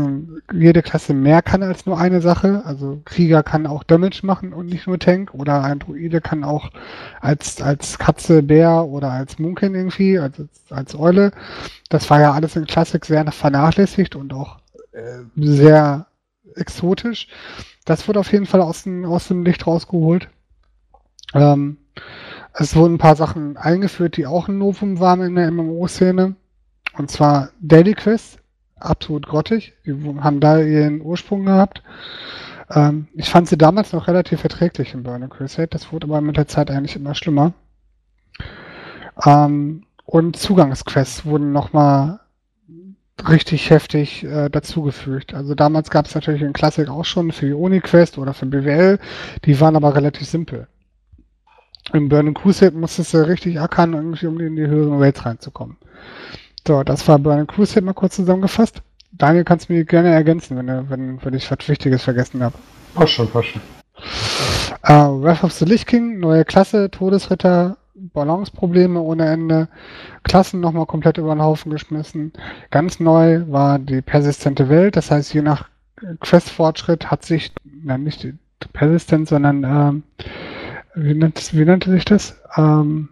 jede 0.53 0.83
Klasse 0.83 1.15
mehr 1.15 1.41
kann 1.41 1.63
als 1.63 1.87
nur 1.87 1.97
eine 1.97 2.21
Sache. 2.21 2.61
Also 2.63 3.01
Krieger 3.05 3.41
kann 3.41 3.65
auch 3.65 3.83
Damage 3.83 4.23
machen 4.23 4.53
und 4.53 4.67
nicht 4.67 4.85
nur 4.85 4.99
Tank 4.99 5.33
oder 5.33 5.63
ein 5.63 5.79
Druide 5.79 6.21
kann 6.21 6.43
auch 6.43 6.69
als, 7.21 7.59
als 7.59 7.97
Katze, 7.97 8.43
Bär 8.43 8.85
oder 8.85 9.09
als 9.11 9.39
Munkin 9.39 9.73
irgendwie, 9.73 10.19
also 10.19 10.47
als 10.69 10.93
Eule. 10.93 11.31
Das 11.89 12.07
war 12.11 12.21
ja 12.21 12.33
alles 12.33 12.55
in 12.55 12.67
Classic 12.67 13.03
sehr 13.03 13.31
vernachlässigt 13.31 14.15
und 14.15 14.31
auch 14.33 14.59
äh, 14.91 15.23
sehr 15.37 16.05
exotisch. 16.55 17.29
Das 17.85 18.07
wurde 18.07 18.19
auf 18.19 18.31
jeden 18.31 18.45
Fall 18.45 18.61
aus 18.61 18.83
dem, 18.83 19.05
aus 19.05 19.27
dem 19.27 19.43
Licht 19.43 19.65
rausgeholt. 19.65 20.29
Ähm, 21.33 21.77
es 22.53 22.75
wurden 22.75 22.95
ein 22.95 22.99
paar 22.99 23.15
Sachen 23.15 23.57
eingeführt, 23.57 24.17
die 24.17 24.25
auch 24.25 24.47
ein 24.47 24.57
Novum 24.57 24.99
waren 24.99 25.21
in 25.21 25.35
der 25.35 25.51
MMO-Szene. 25.51 26.35
Und 26.97 27.11
zwar 27.11 27.49
Daily 27.61 27.93
Quest, 27.93 28.39
absolut 28.75 29.27
grottig. 29.27 29.73
Die 29.85 29.93
haben 30.21 30.39
da 30.39 30.59
ihren 30.59 31.01
Ursprung 31.01 31.45
gehabt. 31.45 31.83
Ähm, 32.69 33.07
ich 33.13 33.29
fand 33.29 33.47
sie 33.47 33.57
damals 33.57 33.93
noch 33.93 34.07
relativ 34.07 34.41
verträglich 34.41 34.93
in 34.93 35.03
Burning 35.03 35.29
Crusade. 35.29 35.67
Das 35.67 35.91
wurde 35.91 36.07
aber 36.07 36.21
mit 36.21 36.37
der 36.37 36.47
Zeit 36.47 36.71
eigentlich 36.71 36.95
immer 36.95 37.13
schlimmer. 37.13 37.53
Ähm, 39.25 39.83
und 40.05 40.37
Zugangsquests 40.37 41.25
wurden 41.25 41.51
nochmal 41.51 42.19
richtig 43.27 43.69
heftig 43.69 44.23
äh, 44.23 44.49
dazugefügt. 44.49 45.33
Also 45.33 45.55
damals 45.55 45.89
gab 45.89 46.05
es 46.05 46.15
natürlich 46.15 46.41
in 46.41 46.53
Classic 46.53 46.87
auch 46.87 47.05
schon 47.05 47.31
für 47.31 47.47
die 47.47 47.53
Uni-Quest 47.53 48.17
oder 48.17 48.33
für 48.33 48.45
BWL. 48.45 48.99
Die 49.45 49.59
waren 49.59 49.75
aber 49.75 49.95
relativ 49.95 50.27
simpel. 50.27 50.67
Im 51.93 52.09
Burning 52.09 52.33
Crusade 52.33 52.75
musstest 52.75 53.13
du 53.13 53.25
richtig 53.27 53.59
ackern, 53.59 53.93
irgendwie 53.93 54.25
um 54.27 54.39
in 54.39 54.55
die 54.55 54.67
höheren 54.67 55.01
Rates 55.01 55.25
reinzukommen. 55.25 55.77
So, 56.67 56.83
das 56.83 57.07
war 57.07 57.17
Burning 57.19 57.47
Crusade 57.47 57.85
mal 57.85 57.93
kurz 57.93 58.15
zusammengefasst. 58.15 58.81
Daniel, 59.13 59.45
kannst 59.45 59.69
du 59.69 59.73
mir 59.73 59.85
gerne 59.85 60.09
ergänzen, 60.09 60.57
wenn, 60.57 60.67
du- 60.67 60.89
wenn, 60.89 61.23
wenn 61.23 61.33
ich 61.33 61.49
was 61.49 61.67
Wichtiges 61.69 62.03
vergessen 62.03 62.43
habe. 62.43 62.55
Passt 62.93 63.13
schon, 63.13 63.29
passt 63.29 63.49
schon. 63.49 63.61
Äh, 64.83 64.93
Wrath 64.93 65.43
of 65.43 65.53
the 65.53 65.65
Lich 65.65 65.85
King, 65.85 66.19
neue 66.19 66.45
Klasse, 66.45 66.91
Todesritter, 66.91 67.77
Balanceprobleme 67.95 68.99
ohne 69.01 69.25
Ende, 69.27 69.69
Klassen 70.23 70.59
nochmal 70.59 70.85
komplett 70.85 71.17
über 71.17 71.33
den 71.33 71.41
Haufen 71.41 71.71
geschmissen. 71.71 72.31
Ganz 72.69 72.99
neu 72.99 73.41
war 73.47 73.79
die 73.79 74.01
persistente 74.01 74.69
Welt, 74.69 74.95
das 74.97 75.09
heißt, 75.09 75.33
je 75.33 75.41
nach 75.41 75.67
Questfortschritt 76.19 77.09
hat 77.09 77.23
sich, 77.25 77.51
na 77.63 77.97
nicht 77.97 78.21
die 78.23 78.35
Persistenz, 78.71 79.29
sondern 79.29 79.63
ähm, 79.63 80.03
wie, 80.97 81.13
nennt, 81.13 81.53
wie 81.53 81.65
nannte 81.65 81.91
sich 81.91 82.05
das? 82.05 82.39
Ähm, 82.55 83.09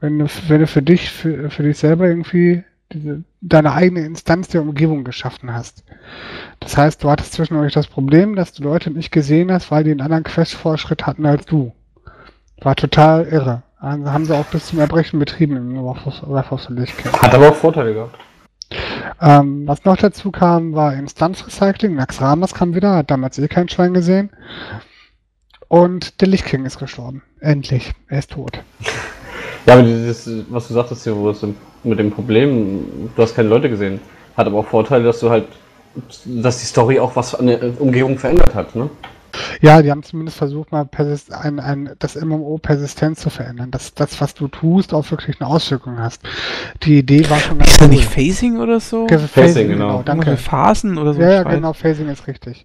wenn 0.00 0.18
du, 0.18 0.26
wenn 0.48 0.60
du 0.60 0.66
für 0.66 0.82
dich, 0.82 1.10
für, 1.10 1.50
für 1.50 1.62
dich 1.62 1.78
selber 1.78 2.06
irgendwie 2.06 2.64
diese, 2.92 3.24
deine 3.40 3.72
eigene 3.72 4.04
Instanz 4.04 4.48
der 4.48 4.62
Umgebung 4.62 5.04
geschaffen 5.04 5.52
hast. 5.52 5.84
Das 6.60 6.76
heißt, 6.76 7.02
du 7.02 7.10
hattest 7.10 7.32
zwischendurch 7.32 7.72
das 7.72 7.86
Problem, 7.86 8.36
dass 8.36 8.52
du 8.52 8.62
Leute 8.62 8.90
nicht 8.90 9.10
gesehen 9.10 9.50
hast, 9.50 9.70
weil 9.70 9.84
die 9.84 9.90
einen 9.90 10.00
anderen 10.00 10.24
Questfortschritt 10.24 11.06
hatten 11.06 11.26
als 11.26 11.46
du. 11.46 11.72
War 12.60 12.76
total 12.76 13.26
irre. 13.26 13.62
Also 13.78 14.10
haben 14.10 14.24
sie 14.24 14.34
auch 14.34 14.46
bis 14.46 14.66
zum 14.66 14.78
Erbrechen 14.78 15.18
betrieben 15.18 15.56
im 15.56 15.84
Wrath 15.84 16.52
of 16.52 16.62
the. 16.62 16.86
Hat 16.86 17.34
aber 17.34 17.50
auch 17.50 17.56
Vorteile 17.56 17.92
gehabt. 17.92 18.18
Ähm, 19.20 19.66
was 19.66 19.84
noch 19.84 19.96
dazu 19.96 20.30
kam, 20.30 20.74
war 20.74 20.94
Instanzrecycling. 20.94 21.94
Max 21.94 22.20
Ramas 22.20 22.54
kam 22.54 22.74
wieder, 22.74 22.96
hat 22.96 23.10
damals 23.10 23.38
eh 23.38 23.48
kein 23.48 23.68
Schwein 23.68 23.94
gesehen. 23.94 24.30
Und 25.74 26.20
der 26.20 26.28
Lich 26.28 26.44
King 26.44 26.64
ist 26.66 26.78
gestorben. 26.78 27.22
Endlich. 27.40 27.92
Er 28.08 28.20
ist 28.20 28.30
tot. 28.30 28.60
Ja, 29.66 29.74
aber 29.74 29.82
dieses, 29.82 30.30
was 30.48 30.68
du 30.68 30.74
sagtest 30.74 31.02
hier, 31.02 31.16
wo 31.16 31.30
es 31.30 31.44
mit 31.82 31.98
dem 31.98 32.12
Problem, 32.12 33.10
du 33.16 33.20
hast 33.22 33.34
keine 33.34 33.48
Leute 33.48 33.68
gesehen, 33.68 33.98
hat 34.36 34.46
aber 34.46 34.58
auch 34.60 34.66
Vorteile, 34.66 35.02
dass 35.02 35.18
du 35.18 35.30
halt, 35.30 35.46
dass 36.26 36.60
die 36.60 36.66
Story 36.66 37.00
auch 37.00 37.16
was 37.16 37.34
an 37.34 37.48
der 37.48 37.80
Umgebung 37.80 38.18
verändert 38.18 38.54
hat, 38.54 38.76
ne? 38.76 38.88
Ja, 39.60 39.82
die 39.82 39.90
haben 39.90 40.04
zumindest 40.04 40.38
versucht, 40.38 40.70
mal 40.70 40.84
persist 40.84 41.32
ein, 41.32 41.58
ein, 41.58 41.90
das 41.98 42.14
MMO 42.14 42.58
persistent 42.58 43.18
zu 43.18 43.30
verändern, 43.30 43.72
dass 43.72 43.92
das, 43.94 44.20
was 44.20 44.34
du 44.34 44.46
tust, 44.46 44.94
auch 44.94 45.10
wirklich 45.10 45.40
eine 45.40 45.50
Auswirkung 45.50 45.98
hast. 45.98 46.22
Die 46.84 46.98
Idee 46.98 47.28
war 47.28 47.40
schon 47.40 47.58
ganz 47.58 47.72
Ist 47.72 47.80
da 47.80 47.86
cool. 47.86 47.90
nicht 47.90 48.04
Phasing 48.04 48.58
oder 48.58 48.78
so? 48.78 49.06
Ge- 49.06 49.18
Phasing, 49.18 49.70
genau. 49.70 50.02
danke. 50.04 50.26
Irgendwelche 50.30 50.36
Phasen 50.50 50.98
oder 50.98 51.14
so? 51.14 51.20
Ja, 51.20 51.30
ja, 51.32 51.42
genau, 51.42 51.72
Phasing 51.72 52.08
ist 52.10 52.28
richtig. 52.28 52.64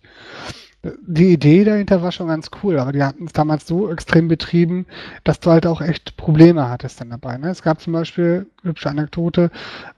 Die 0.81 1.33
Idee 1.33 1.65
dahinter 1.65 2.01
war 2.01 2.13
schon 2.13 2.29
ganz 2.29 2.49
cool, 2.63 2.79
aber 2.79 2.93
die 2.93 3.03
hatten 3.03 3.25
es 3.25 3.33
damals 3.33 3.67
so 3.67 3.91
extrem 3.91 4.29
betrieben, 4.29 4.85
dass 5.25 5.41
du 5.41 5.51
halt 5.51 5.67
auch 5.67 5.81
echt 5.81 6.15
Probleme 6.15 6.69
hattest 6.69 7.01
dann 7.01 7.09
dabei. 7.09 7.37
Ne? 7.37 7.49
Es 7.49 7.61
gab 7.61 7.81
zum 7.81 7.91
Beispiel, 7.91 8.45
hübsche 8.63 8.89
Anekdote, 8.89 9.51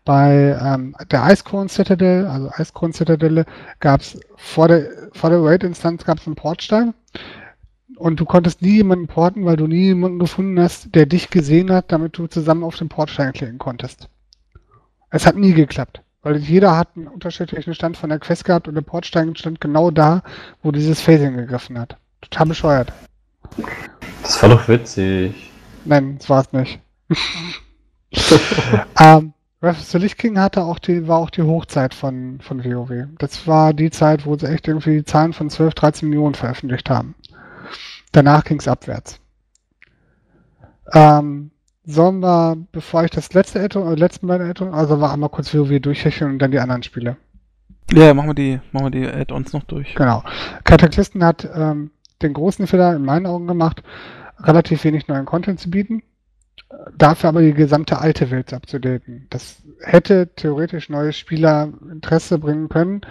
bei 0.06 0.58
ähm, 0.60 0.96
der 1.12 1.30
Icecorn 1.32 1.70
Citadel, 1.70 2.26
also 2.26 2.50
Icecorn 2.58 2.94
Citadelle, 2.94 3.46
gab 3.80 4.02
es 4.02 4.20
vor 4.36 4.68
der, 4.70 4.90
vor 5.14 5.30
der 5.30 5.44
Raid-Instanz 5.44 6.04
gab 6.04 6.18
es 6.18 6.26
einen 6.26 6.36
Portstein 6.36 6.96
und 7.98 8.20
du 8.20 8.26
konntest 8.26 8.64
nie 8.64 8.78
jemanden 8.78 9.06
porten, 9.06 9.46
weil 9.46 9.58
du 9.58 9.68
nie 9.68 9.84
jemanden 9.86 10.18
gefunden 10.18 10.60
hast, 10.60 10.96
der 10.96 11.06
dich 11.06 11.30
gesehen 11.30 11.72
hat, 11.72 11.92
damit 11.92 12.18
du 12.18 12.26
zusammen 12.26 12.64
auf 12.64 12.76
den 12.76 12.90
Portstein 12.90 13.34
klicken 13.34 13.60
konntest. 13.60 14.10
Es 15.12 15.28
hat 15.28 15.36
nie 15.36 15.54
geklappt. 15.54 16.02
Weil 16.24 16.38
jeder 16.38 16.78
hat 16.78 16.90
einen 16.96 17.08
unterschiedlichen 17.08 17.74
Stand 17.74 17.98
von 17.98 18.10
der 18.10 18.20
Quest 18.20 18.46
gehabt 18.46 18.68
und 18.68 18.76
der 18.76 18.82
Portstein 18.82 19.36
stand 19.36 19.60
genau 19.60 19.90
da, 19.90 20.22
wo 20.62 20.72
dieses 20.72 21.02
Phasing 21.02 21.36
gegriffen 21.36 21.80
hat. 21.80 21.98
Total 22.22 22.46
bescheuert. 22.46 22.94
Das 24.22 24.42
war 24.42 24.50
doch 24.50 24.68
witzig. 24.68 25.52
Nein, 25.86 26.18
das 26.20 26.30
war 26.30 26.42
es 26.42 26.54
nicht. 26.54 26.80
ähm, 29.00 29.34
Wrath 29.62 29.78
of 29.78 29.84
the 29.84 29.98
Lich 29.98 30.18
King 30.18 30.40
hatte 30.40 30.64
auch 30.64 30.80
die, 30.80 31.08
war 31.08 31.20
auch 31.20 31.30
die 31.30 31.42
Hochzeit 31.42 31.94
von, 31.94 32.40
von 32.42 32.64
WoW. 32.64 33.08
Das 33.18 33.48
war 33.48 33.74
die 33.74 33.90
Zeit, 33.90 34.26
wo 34.26 34.38
sie 34.38 34.48
echt 34.48 34.68
irgendwie 34.68 35.04
Zahlen 35.04 35.34
von 35.34 35.50
12, 35.50 35.74
13 35.74 36.10
Millionen 36.10 36.36
veröffentlicht 36.36 36.90
haben. 36.90 37.16
Danach 38.12 38.44
ging 38.44 38.60
es 38.60 38.68
abwärts. 38.68 39.20
Ähm, 40.94 41.52
sollen 41.84 42.20
wir, 42.20 42.58
bevor 42.72 43.04
ich 43.04 43.12
das 43.12 43.34
letzte 43.34 43.60
Addon, 43.62 43.84
oder 43.84 43.96
letzten 43.96 44.28
beiden 44.28 44.50
Addon, 44.50 44.74
also 44.74 45.02
war 45.02 45.14
einmal 45.14 45.30
kurz 45.30 45.54
WoW 45.54 45.80
durchhecheln 45.80 46.32
und 46.32 46.40
dann 46.40 46.52
die 46.52 46.60
anderen 46.60 46.84
Spiele. 46.84 47.18
Ja, 47.92 48.14
machen 48.14 48.30
wir 48.30 48.34
die, 48.34 48.60
machen 48.72 48.94
wir 48.94 49.02
die 49.02 49.08
Add-ons 49.08 49.54
noch 49.54 49.64
durch. 49.64 49.96
Genau. 49.96 50.24
Cataclysm 50.64 51.24
hat 51.24 51.50
ähm, 51.54 51.92
den 52.22 52.34
großen 52.34 52.68
Fehler 52.68 52.96
in 52.96 53.04
meinen 53.04 53.26
Augen 53.26 53.48
gemacht, 53.48 53.84
relativ 54.40 54.84
wenig 54.84 55.08
neuen 55.08 55.26
Content 55.26 55.60
zu 55.60 55.70
bieten, 55.70 56.04
äh, 56.70 56.76
dafür 56.98 57.30
aber 57.30 57.42
die 57.42 57.54
gesamte 57.54 58.00
alte 58.00 58.32
Welt 58.32 58.54
abzudaten. 58.54 59.28
Das 59.30 59.62
hätte 59.82 60.30
theoretisch 60.36 60.90
neue 60.90 61.12
Spieler 61.12 61.70
Interesse 61.92 62.38
bringen 62.40 62.70
können. 62.70 63.02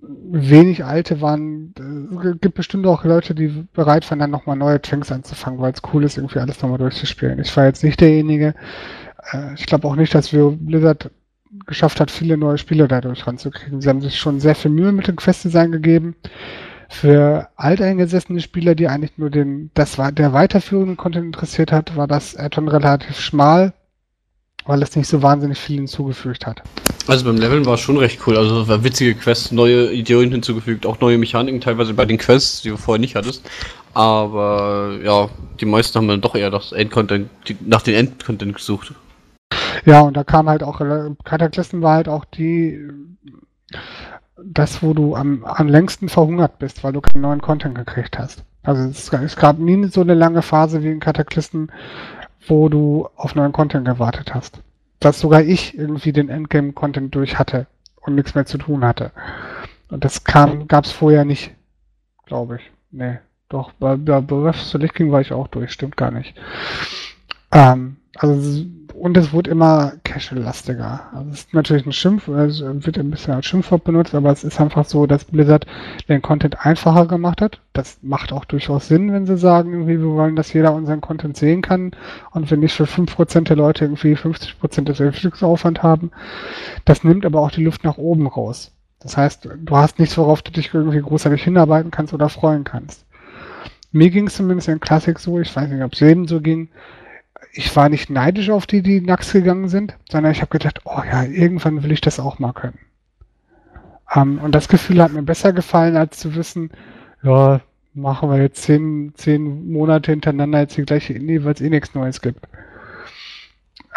Wenig 0.00 0.84
alte 0.84 1.20
waren, 1.20 1.74
äh, 1.78 2.28
es 2.28 2.40
gibt 2.40 2.54
bestimmt 2.54 2.86
auch 2.86 3.04
Leute, 3.04 3.34
die 3.34 3.66
bereit 3.72 4.08
waren, 4.10 4.18
dann 4.18 4.30
nochmal 4.30 4.56
neue 4.56 4.80
Tanks 4.80 5.10
anzufangen, 5.10 5.60
weil 5.60 5.72
es 5.72 5.82
cool 5.92 6.04
ist, 6.04 6.16
irgendwie 6.16 6.38
alles 6.38 6.62
nochmal 6.62 6.78
durchzuspielen. 6.78 7.38
Ich 7.40 7.56
war 7.56 7.64
jetzt 7.64 7.82
nicht 7.82 8.00
derjenige, 8.00 8.54
äh, 9.32 9.54
ich 9.54 9.66
glaube 9.66 9.88
auch 9.88 9.96
nicht, 9.96 10.14
dass 10.14 10.32
wir 10.32 10.50
Blizzard 10.50 11.10
geschafft 11.66 12.00
hat, 12.00 12.10
viele 12.10 12.36
neue 12.36 12.58
Spiele 12.58 12.88
dadurch 12.88 13.26
ranzukriegen. 13.26 13.80
Sie 13.80 13.88
haben 13.88 14.02
sich 14.02 14.18
schon 14.18 14.40
sehr 14.40 14.54
viel 14.54 14.70
Mühe 14.70 14.92
mit 14.92 15.08
dem 15.08 15.16
Quest-Design 15.16 15.72
gegeben. 15.72 16.14
Für 16.90 17.48
alteingesessene 17.56 18.40
Spieler, 18.40 18.74
die 18.74 18.88
eigentlich 18.88 19.18
nur 19.18 19.30
den, 19.30 19.70
das 19.74 19.98
war 19.98 20.12
der 20.12 20.32
weiterführende 20.32 20.96
Content 20.96 21.26
interessiert 21.26 21.72
hat, 21.72 21.96
war 21.96 22.06
das 22.06 22.36
Add-on 22.36 22.68
relativ 22.68 23.18
schmal, 23.18 23.74
weil 24.64 24.82
es 24.82 24.96
nicht 24.96 25.08
so 25.08 25.22
wahnsinnig 25.22 25.58
viel 25.58 25.76
hinzugefügt 25.76 26.46
hat. 26.46 26.62
Also 27.08 27.24
beim 27.24 27.38
Leveln 27.38 27.64
war 27.64 27.74
es 27.74 27.80
schon 27.80 27.96
recht 27.96 28.20
cool. 28.26 28.36
Also 28.36 28.68
war 28.68 28.84
witzige 28.84 29.14
Quests, 29.14 29.50
neue 29.50 29.90
Ideen 29.92 30.30
hinzugefügt, 30.30 30.84
auch 30.84 31.00
neue 31.00 31.16
Mechaniken 31.16 31.60
teilweise 31.60 31.94
bei 31.94 32.04
den 32.04 32.18
Quests, 32.18 32.60
die 32.60 32.68
du 32.68 32.76
vorher 32.76 33.00
nicht 33.00 33.16
hattest. 33.16 33.48
Aber 33.94 34.98
ja, 35.02 35.28
die 35.58 35.64
meisten 35.64 35.98
haben 35.98 36.08
dann 36.08 36.20
doch 36.20 36.34
eher 36.34 36.50
das 36.50 36.72
Endcontent, 36.72 37.30
nach 37.64 37.80
den 37.80 37.94
Endcontent 37.94 38.54
gesucht. 38.54 38.92
Ja, 39.86 40.02
und 40.02 40.18
da 40.18 40.22
kam 40.22 40.50
halt 40.50 40.62
auch, 40.62 40.80
Kataklisten 41.24 41.80
war 41.80 41.94
halt 41.94 42.08
auch 42.08 42.26
die, 42.26 42.78
das, 44.36 44.82
wo 44.82 44.92
du 44.92 45.14
am, 45.16 45.44
am 45.44 45.68
längsten 45.68 46.10
verhungert 46.10 46.58
bist, 46.58 46.84
weil 46.84 46.92
du 46.92 47.00
keinen 47.00 47.22
neuen 47.22 47.40
Content 47.40 47.74
gekriegt 47.74 48.18
hast. 48.18 48.44
Also 48.62 48.82
es, 48.82 49.10
es 49.10 49.36
gab 49.36 49.58
nie 49.58 49.86
so 49.86 50.02
eine 50.02 50.14
lange 50.14 50.42
Phase 50.42 50.82
wie 50.82 50.90
in 50.90 51.00
Kataklisten, 51.00 51.72
wo 52.46 52.68
du 52.68 53.08
auf 53.16 53.34
neuen 53.34 53.52
Content 53.52 53.86
gewartet 53.86 54.34
hast. 54.34 54.60
Dass 55.00 55.20
sogar 55.20 55.42
ich 55.42 55.76
irgendwie 55.76 56.12
den 56.12 56.28
Endgame-Content 56.28 57.14
durch 57.14 57.38
hatte 57.38 57.66
und 58.00 58.14
nichts 58.14 58.34
mehr 58.34 58.46
zu 58.46 58.58
tun 58.58 58.84
hatte. 58.84 59.12
Und 59.88 60.04
das 60.04 60.24
kam, 60.24 60.68
gab's 60.68 60.90
vorher 60.90 61.24
nicht, 61.24 61.54
glaube 62.26 62.56
ich. 62.56 62.70
Nee, 62.90 63.18
doch, 63.48 63.72
bei, 63.72 63.96
bei 63.96 64.20
Breath 64.20 64.74
of 64.74 64.80
the 64.80 64.88
King 64.88 65.12
war 65.12 65.20
ich 65.20 65.32
auch 65.32 65.48
durch, 65.48 65.72
stimmt 65.72 65.96
gar 65.96 66.10
nicht. 66.10 66.34
Ähm, 67.52 67.96
also 68.16 68.66
und 68.98 69.16
es 69.16 69.32
wurde 69.32 69.50
immer 69.50 69.92
casual-lastiger. 70.04 71.08
Also 71.14 71.30
es 71.30 71.38
ist 71.40 71.54
natürlich 71.54 71.86
ein 71.86 71.92
Schimpf, 71.92 72.28
es 72.28 72.60
wird 72.60 72.98
ein 72.98 73.10
bisschen 73.10 73.34
als 73.34 73.46
Schimpfwort 73.46 73.84
benutzt, 73.84 74.14
aber 74.14 74.30
es 74.30 74.44
ist 74.44 74.60
einfach 74.60 74.84
so, 74.84 75.06
dass 75.06 75.24
Blizzard 75.24 75.66
den 76.08 76.22
Content 76.22 76.64
einfacher 76.66 77.06
gemacht 77.06 77.40
hat. 77.40 77.60
Das 77.72 77.98
macht 78.02 78.32
auch 78.32 78.44
durchaus 78.44 78.88
Sinn, 78.88 79.12
wenn 79.12 79.26
sie 79.26 79.36
sagen, 79.36 79.72
irgendwie, 79.72 79.98
wir 79.98 80.10
wollen, 80.10 80.36
dass 80.36 80.52
jeder 80.52 80.74
unseren 80.74 81.00
Content 81.00 81.36
sehen 81.36 81.62
kann 81.62 81.92
und 82.32 82.50
wenn 82.50 82.60
nicht 82.60 82.74
für 82.74 82.84
5% 82.84 83.44
der 83.44 83.56
Leute 83.56 83.84
irgendwie 83.84 84.14
50% 84.14 84.84
des 84.84 85.00
Entwicklungsaufwand 85.00 85.82
haben. 85.82 86.10
Das 86.84 87.04
nimmt 87.04 87.24
aber 87.24 87.40
auch 87.40 87.50
die 87.50 87.64
Luft 87.64 87.84
nach 87.84 87.98
oben 87.98 88.26
raus. 88.26 88.72
Das 89.00 89.16
heißt, 89.16 89.48
du 89.56 89.76
hast 89.76 90.00
nichts, 90.00 90.18
worauf 90.18 90.42
du 90.42 90.50
dich 90.50 90.74
irgendwie 90.74 91.00
großartig 91.00 91.42
hinarbeiten 91.44 91.92
kannst 91.92 92.12
oder 92.12 92.28
freuen 92.28 92.64
kannst. 92.64 93.06
Mir 93.92 94.10
ging 94.10 94.26
es 94.26 94.36
zumindest 94.36 94.68
in 94.68 94.80
Classic 94.80 95.18
so, 95.18 95.38
ich 95.38 95.54
weiß 95.54 95.70
nicht, 95.70 95.82
ob 95.82 95.94
es 95.94 96.00
jedem 96.00 96.26
so 96.26 96.40
ging, 96.40 96.68
ich 97.52 97.74
war 97.74 97.88
nicht 97.88 98.10
neidisch 98.10 98.50
auf 98.50 98.66
die, 98.66 98.82
die 98.82 99.00
Nax 99.00 99.32
gegangen 99.32 99.68
sind, 99.68 99.96
sondern 100.10 100.32
ich 100.32 100.40
habe 100.40 100.50
gedacht, 100.50 100.80
oh 100.84 101.02
ja, 101.04 101.24
irgendwann 101.24 101.82
will 101.82 101.92
ich 101.92 102.00
das 102.00 102.20
auch 102.20 102.38
mal 102.38 102.52
können. 102.52 102.78
Um, 104.14 104.22
ähm, 104.22 104.38
und 104.38 104.54
das 104.54 104.68
Gefühl 104.68 105.02
hat 105.02 105.12
mir 105.12 105.22
besser 105.22 105.52
gefallen, 105.52 105.96
als 105.96 106.18
zu 106.18 106.34
wissen, 106.34 106.70
ja, 107.22 107.60
machen 107.94 108.30
wir 108.30 108.40
jetzt 108.40 108.62
zehn, 108.62 109.12
zehn 109.16 109.70
Monate 109.70 110.12
hintereinander 110.12 110.60
jetzt 110.60 110.76
die 110.76 110.84
gleiche 110.84 111.12
Indie, 111.12 111.44
weil 111.44 111.54
es 111.54 111.60
eh 111.60 111.68
nichts 111.68 111.94
Neues 111.94 112.20
gibt. 112.22 112.46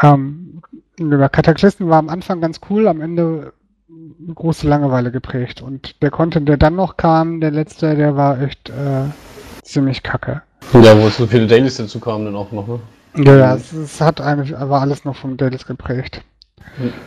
Ähm, 0.01 0.61
Kataklisten 0.97 1.89
war 1.89 1.99
am 1.99 2.09
Anfang 2.09 2.41
ganz 2.41 2.59
cool, 2.69 2.87
am 2.87 3.01
Ende 3.01 3.53
große 4.33 4.67
Langeweile 4.67 5.11
geprägt. 5.11 5.61
Und 5.61 6.01
der 6.01 6.11
Content, 6.11 6.49
der 6.49 6.57
dann 6.57 6.75
noch 6.75 6.97
kam, 6.97 7.39
der 7.39 7.51
letzte, 7.51 7.95
der 7.95 8.15
war 8.15 8.41
echt 8.41 8.69
äh, 8.69 9.05
ziemlich 9.63 10.03
kacke. 10.03 10.41
Ja, 10.73 10.99
wo 10.99 11.09
so 11.09 11.27
viele 11.27 11.47
Dailies 11.47 11.77
dazu 11.77 11.99
kamen 11.99 12.25
dann 12.25 12.35
auch 12.35 12.51
noch, 12.51 12.67
ne? 12.67 12.79
Ja, 13.15 13.35
ja, 13.35 13.55
es, 13.55 13.73
es 13.73 13.99
hat 13.99 14.21
eigentlich 14.21 14.57
aber 14.57 14.81
alles 14.81 15.05
noch 15.05 15.15
vom 15.15 15.37
Dailies 15.37 15.65
geprägt. 15.65 16.21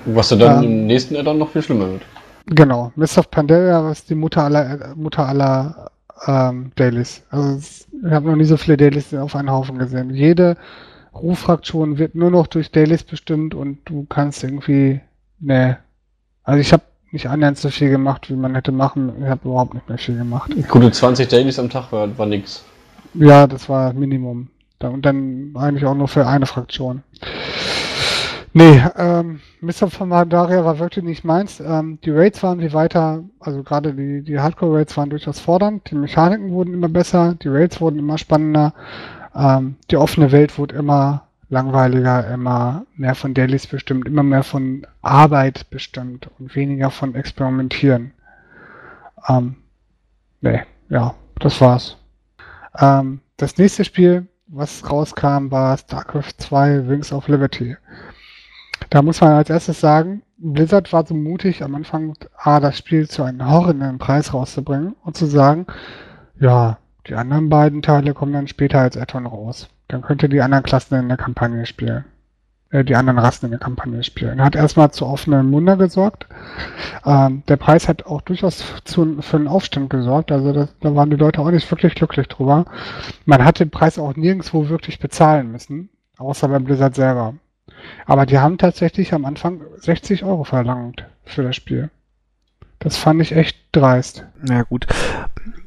Was 0.04 0.30
ja 0.30 0.36
dann 0.36 0.64
ähm, 0.64 0.70
im 0.70 0.86
nächsten 0.86 1.16
Addon 1.16 1.38
noch 1.38 1.50
viel 1.50 1.62
schlimmer 1.62 1.90
wird. 1.90 2.02
Genau, 2.46 2.92
Mist 2.96 3.16
of 3.16 3.30
Pandaria 3.30 3.90
ist 3.90 4.10
die 4.10 4.14
Mutter 4.14 4.44
aller, 4.44 4.94
Mutter 4.96 5.26
aller 5.26 5.90
ähm, 6.26 6.72
Dailies. 6.76 7.22
Also 7.30 7.56
es, 7.56 7.86
ich 8.04 8.12
habe 8.12 8.28
noch 8.28 8.36
nie 8.36 8.44
so 8.44 8.56
viele 8.56 8.76
Dailies 8.76 9.14
auf 9.14 9.34
einen 9.34 9.50
Haufen 9.50 9.78
gesehen. 9.78 10.10
Jede 10.10 10.56
Ruffraktion 11.14 11.98
wird 11.98 12.14
nur 12.14 12.30
noch 12.30 12.46
durch 12.46 12.70
Dailies 12.70 13.04
bestimmt 13.04 13.54
und 13.54 13.78
du 13.86 14.04
kannst 14.08 14.44
irgendwie, 14.44 15.00
ne, 15.40 15.78
also 16.42 16.60
ich 16.60 16.72
habe 16.72 16.82
nicht 17.12 17.28
annähernd 17.28 17.56
so 17.56 17.70
viel 17.70 17.90
gemacht, 17.90 18.28
wie 18.28 18.34
man 18.34 18.54
hätte 18.54 18.72
machen. 18.72 19.12
Ich 19.22 19.28
habe 19.28 19.48
überhaupt 19.48 19.74
nicht 19.74 19.88
mehr 19.88 19.98
viel 19.98 20.18
gemacht. 20.18 20.50
Gute 20.68 20.90
20 20.90 21.28
Dailies 21.28 21.58
am 21.58 21.70
Tag 21.70 21.92
war, 21.92 22.18
war 22.18 22.26
nix. 22.26 22.64
Ja, 23.14 23.46
das 23.46 23.68
war 23.68 23.92
Minimum. 23.92 24.48
Und 24.90 25.04
dann 25.04 25.54
eigentlich 25.56 25.84
auch 25.84 25.94
nur 25.94 26.08
für 26.08 26.26
eine 26.26 26.46
Fraktion. 26.46 27.02
Nee, 28.56 28.80
ähm, 28.96 29.40
Mr. 29.60 29.90
von 29.90 30.08
Mandaria 30.08 30.64
war 30.64 30.78
wirklich 30.78 31.04
nicht 31.04 31.24
meins. 31.24 31.58
Ähm, 31.58 31.98
die 32.04 32.10
Raids 32.10 32.40
waren 32.44 32.60
wie 32.60 32.72
weiter, 32.72 33.24
also 33.40 33.64
gerade 33.64 33.92
die, 33.92 34.22
die 34.22 34.38
Hardcore-Raids 34.38 34.96
waren 34.96 35.10
durchaus 35.10 35.40
fordernd. 35.40 35.90
Die 35.90 35.96
Mechaniken 35.96 36.52
wurden 36.52 36.72
immer 36.72 36.88
besser, 36.88 37.34
die 37.34 37.48
Raids 37.48 37.80
wurden 37.80 37.98
immer 37.98 38.16
spannender. 38.16 38.72
Ähm, 39.34 39.74
die 39.90 39.96
offene 39.96 40.30
Welt 40.30 40.56
wurde 40.56 40.76
immer 40.76 41.26
langweiliger, 41.48 42.32
immer 42.32 42.86
mehr 42.94 43.16
von 43.16 43.34
Dailies 43.34 43.66
bestimmt, 43.66 44.06
immer 44.06 44.22
mehr 44.22 44.44
von 44.44 44.86
Arbeit 45.02 45.68
bestimmt 45.70 46.30
und 46.38 46.54
weniger 46.54 46.90
von 46.90 47.16
Experimentieren. 47.16 48.12
Ähm, 49.28 49.56
nee, 50.40 50.62
ja, 50.90 51.14
das 51.40 51.60
war's. 51.60 51.96
Ähm, 52.78 53.20
das 53.36 53.58
nächste 53.58 53.84
Spiel 53.84 54.28
was 54.46 54.88
rauskam, 54.90 55.50
war 55.50 55.76
StarCraft 55.76 56.34
2 56.38 56.88
Wings 56.88 57.12
of 57.12 57.28
Liberty. 57.28 57.76
Da 58.90 59.02
muss 59.02 59.20
man 59.20 59.32
als 59.32 59.50
erstes 59.50 59.80
sagen, 59.80 60.22
Blizzard 60.36 60.92
war 60.92 61.06
so 61.06 61.14
mutig, 61.14 61.62
am 61.62 61.74
Anfang 61.74 62.14
A, 62.36 62.60
das 62.60 62.78
Spiel 62.78 63.08
zu 63.08 63.22
einem 63.22 63.48
horrenden 63.50 63.98
Preis 63.98 64.34
rauszubringen 64.34 64.94
und 65.04 65.16
zu 65.16 65.26
sagen, 65.26 65.66
ja, 66.38 66.78
die 67.06 67.14
anderen 67.14 67.48
beiden 67.48 67.82
Teile 67.82 68.14
kommen 68.14 68.32
dann 68.32 68.48
später 68.48 68.80
als 68.80 68.96
Add-on 68.96 69.26
raus. 69.26 69.68
Dann 69.88 70.02
könnt 70.02 70.22
ihr 70.22 70.28
die 70.28 70.40
anderen 70.40 70.64
Klassen 70.64 70.94
in 70.96 71.08
der 71.08 71.18
Kampagne 71.18 71.66
spielen 71.66 72.04
äh, 72.74 72.84
die 72.84 72.96
anderen 72.96 73.20
Rassen 73.20 73.46
in 73.46 73.52
der 73.52 73.60
Kampagne 73.60 74.02
spielen. 74.02 74.42
Hat 74.42 74.56
erstmal 74.56 74.90
zu 74.90 75.06
offenen 75.06 75.52
Wunder 75.52 75.76
gesorgt. 75.76 76.26
Ähm, 77.06 77.44
der 77.46 77.56
Preis 77.56 77.88
hat 77.88 78.06
auch 78.06 78.20
durchaus 78.20 78.64
zu, 78.82 79.22
für 79.22 79.36
einen 79.36 79.46
Aufstand 79.46 79.90
gesorgt. 79.90 80.32
Also 80.32 80.52
das, 80.52 80.74
da 80.80 80.94
waren 80.96 81.10
die 81.10 81.16
Leute 81.16 81.40
auch 81.40 81.50
nicht 81.52 81.70
wirklich 81.70 81.94
glücklich 81.94 82.26
drüber. 82.26 82.64
Man 83.26 83.44
hat 83.44 83.60
den 83.60 83.70
Preis 83.70 83.98
auch 83.98 84.16
nirgendwo 84.16 84.68
wirklich 84.68 84.98
bezahlen 84.98 85.52
müssen, 85.52 85.88
außer 86.18 86.48
beim 86.48 86.64
Blizzard 86.64 86.96
selber. 86.96 87.34
Aber 88.06 88.26
die 88.26 88.38
haben 88.38 88.58
tatsächlich 88.58 89.14
am 89.14 89.24
Anfang 89.24 89.60
60 89.76 90.24
Euro 90.24 90.42
verlangt 90.42 91.04
für 91.24 91.44
das 91.44 91.54
Spiel. 91.54 91.90
Das 92.84 92.98
fand 92.98 93.20
ich 93.22 93.32
echt 93.32 93.56
dreist. 93.72 94.24
Ja, 94.48 94.62
gut. 94.62 94.86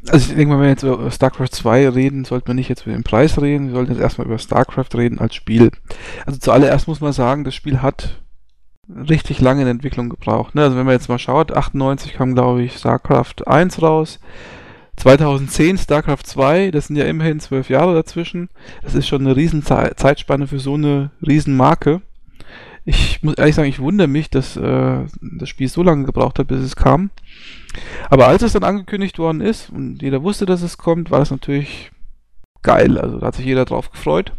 Also 0.08 0.30
ich 0.30 0.36
denke 0.36 0.54
mal, 0.54 0.60
wenn 0.60 0.66
wir 0.66 0.70
jetzt 0.70 0.84
über 0.84 1.12
StarCraft 1.12 1.50
2 1.52 1.90
reden, 1.90 2.24
sollten 2.24 2.48
wir 2.48 2.54
nicht 2.54 2.70
jetzt 2.70 2.86
über 2.86 2.96
den 2.96 3.04
Preis 3.04 3.42
reden, 3.42 3.68
wir 3.68 3.74
sollten 3.74 3.92
jetzt 3.92 4.02
erstmal 4.02 4.28
über 4.28 4.38
StarCraft 4.38 4.96
reden 4.96 5.20
als 5.20 5.36
Spiel. 5.36 5.72
Also 6.26 6.40
zuallererst 6.40 6.88
muss 6.88 7.02
man 7.02 7.12
sagen, 7.12 7.44
das 7.44 7.56
Spiel 7.56 7.82
hat 7.82 8.22
richtig 8.88 9.42
lange 9.42 9.64
in 9.64 9.68
Entwicklung 9.68 10.10
gebraucht. 10.10 10.56
Ne? 10.56 10.64
Also 10.64 10.78
wenn 10.78 10.86
man 10.86 10.94
jetzt 10.94 11.10
mal 11.10 11.20
schaut, 11.20 11.52
98 11.52 12.14
kam 12.14 12.36
glaube 12.36 12.64
ich 12.64 12.78
StarCraft 12.78 13.48
1 13.48 13.82
raus, 13.82 14.20
2010 14.98 15.78
StarCraft 15.78 16.24
2, 16.24 16.72
das 16.72 16.88
sind 16.88 16.96
ja 16.96 17.06
immerhin 17.06 17.40
zwölf 17.40 17.70
Jahre 17.70 17.94
dazwischen. 17.94 18.50
Das 18.84 18.96
ist 18.96 19.08
schon 19.08 19.22
eine 19.22 19.36
riesen 19.36 19.64
Zeitspanne 19.64 20.48
für 20.48 20.60
so 20.60 20.76
eine 20.76 21.12
riesen 21.26 21.58
Marke. 21.58 22.02
Ich 22.90 23.22
muss 23.22 23.36
ehrlich 23.36 23.54
sagen, 23.54 23.68
ich 23.68 23.80
wundere 23.80 24.08
mich, 24.08 24.30
dass 24.30 24.56
äh, 24.56 25.06
das 25.22 25.50
Spiel 25.50 25.68
so 25.68 25.84
lange 25.84 26.06
gebraucht 26.06 26.40
hat, 26.40 26.48
bis 26.48 26.62
es 26.62 26.78
kam. 26.78 27.10
Aber 28.10 28.28
als 28.30 28.44
es 28.44 28.54
dann 28.54 28.64
angekündigt 28.64 29.20
worden 29.20 29.42
ist 29.42 29.70
und 29.70 30.02
jeder 30.02 30.24
wusste, 30.24 30.46
dass 30.46 30.62
es 30.62 30.78
kommt, 30.78 31.12
war 31.12 31.20
das 31.20 31.30
natürlich 31.30 31.92
geil. 32.64 32.98
Also 32.98 33.20
da 33.20 33.28
hat 33.28 33.36
sich 33.36 33.46
jeder 33.46 33.66
drauf 33.66 33.92
gefreut. 33.92 34.32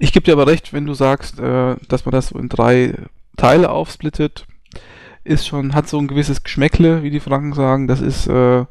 Ich 0.00 0.12
gebe 0.12 0.24
dir 0.24 0.32
aber 0.32 0.48
recht, 0.48 0.72
wenn 0.72 0.86
du 0.86 0.94
sagst, 0.94 1.38
äh, 1.38 1.76
dass 1.88 2.04
man 2.04 2.10
das 2.10 2.28
so 2.28 2.38
in 2.40 2.48
drei 2.48 2.94
Teile 3.36 3.70
aufsplittet, 3.70 4.48
ist 5.22 5.46
schon, 5.46 5.76
hat 5.76 5.88
so 5.88 6.00
ein 6.00 6.08
gewisses 6.08 6.42
Geschmäckle, 6.42 7.04
wie 7.04 7.10
die 7.10 7.20
Franken 7.20 7.52
sagen. 7.52 7.86
Das 7.86 8.00
ist 8.00 8.26
äh, 8.26 8.64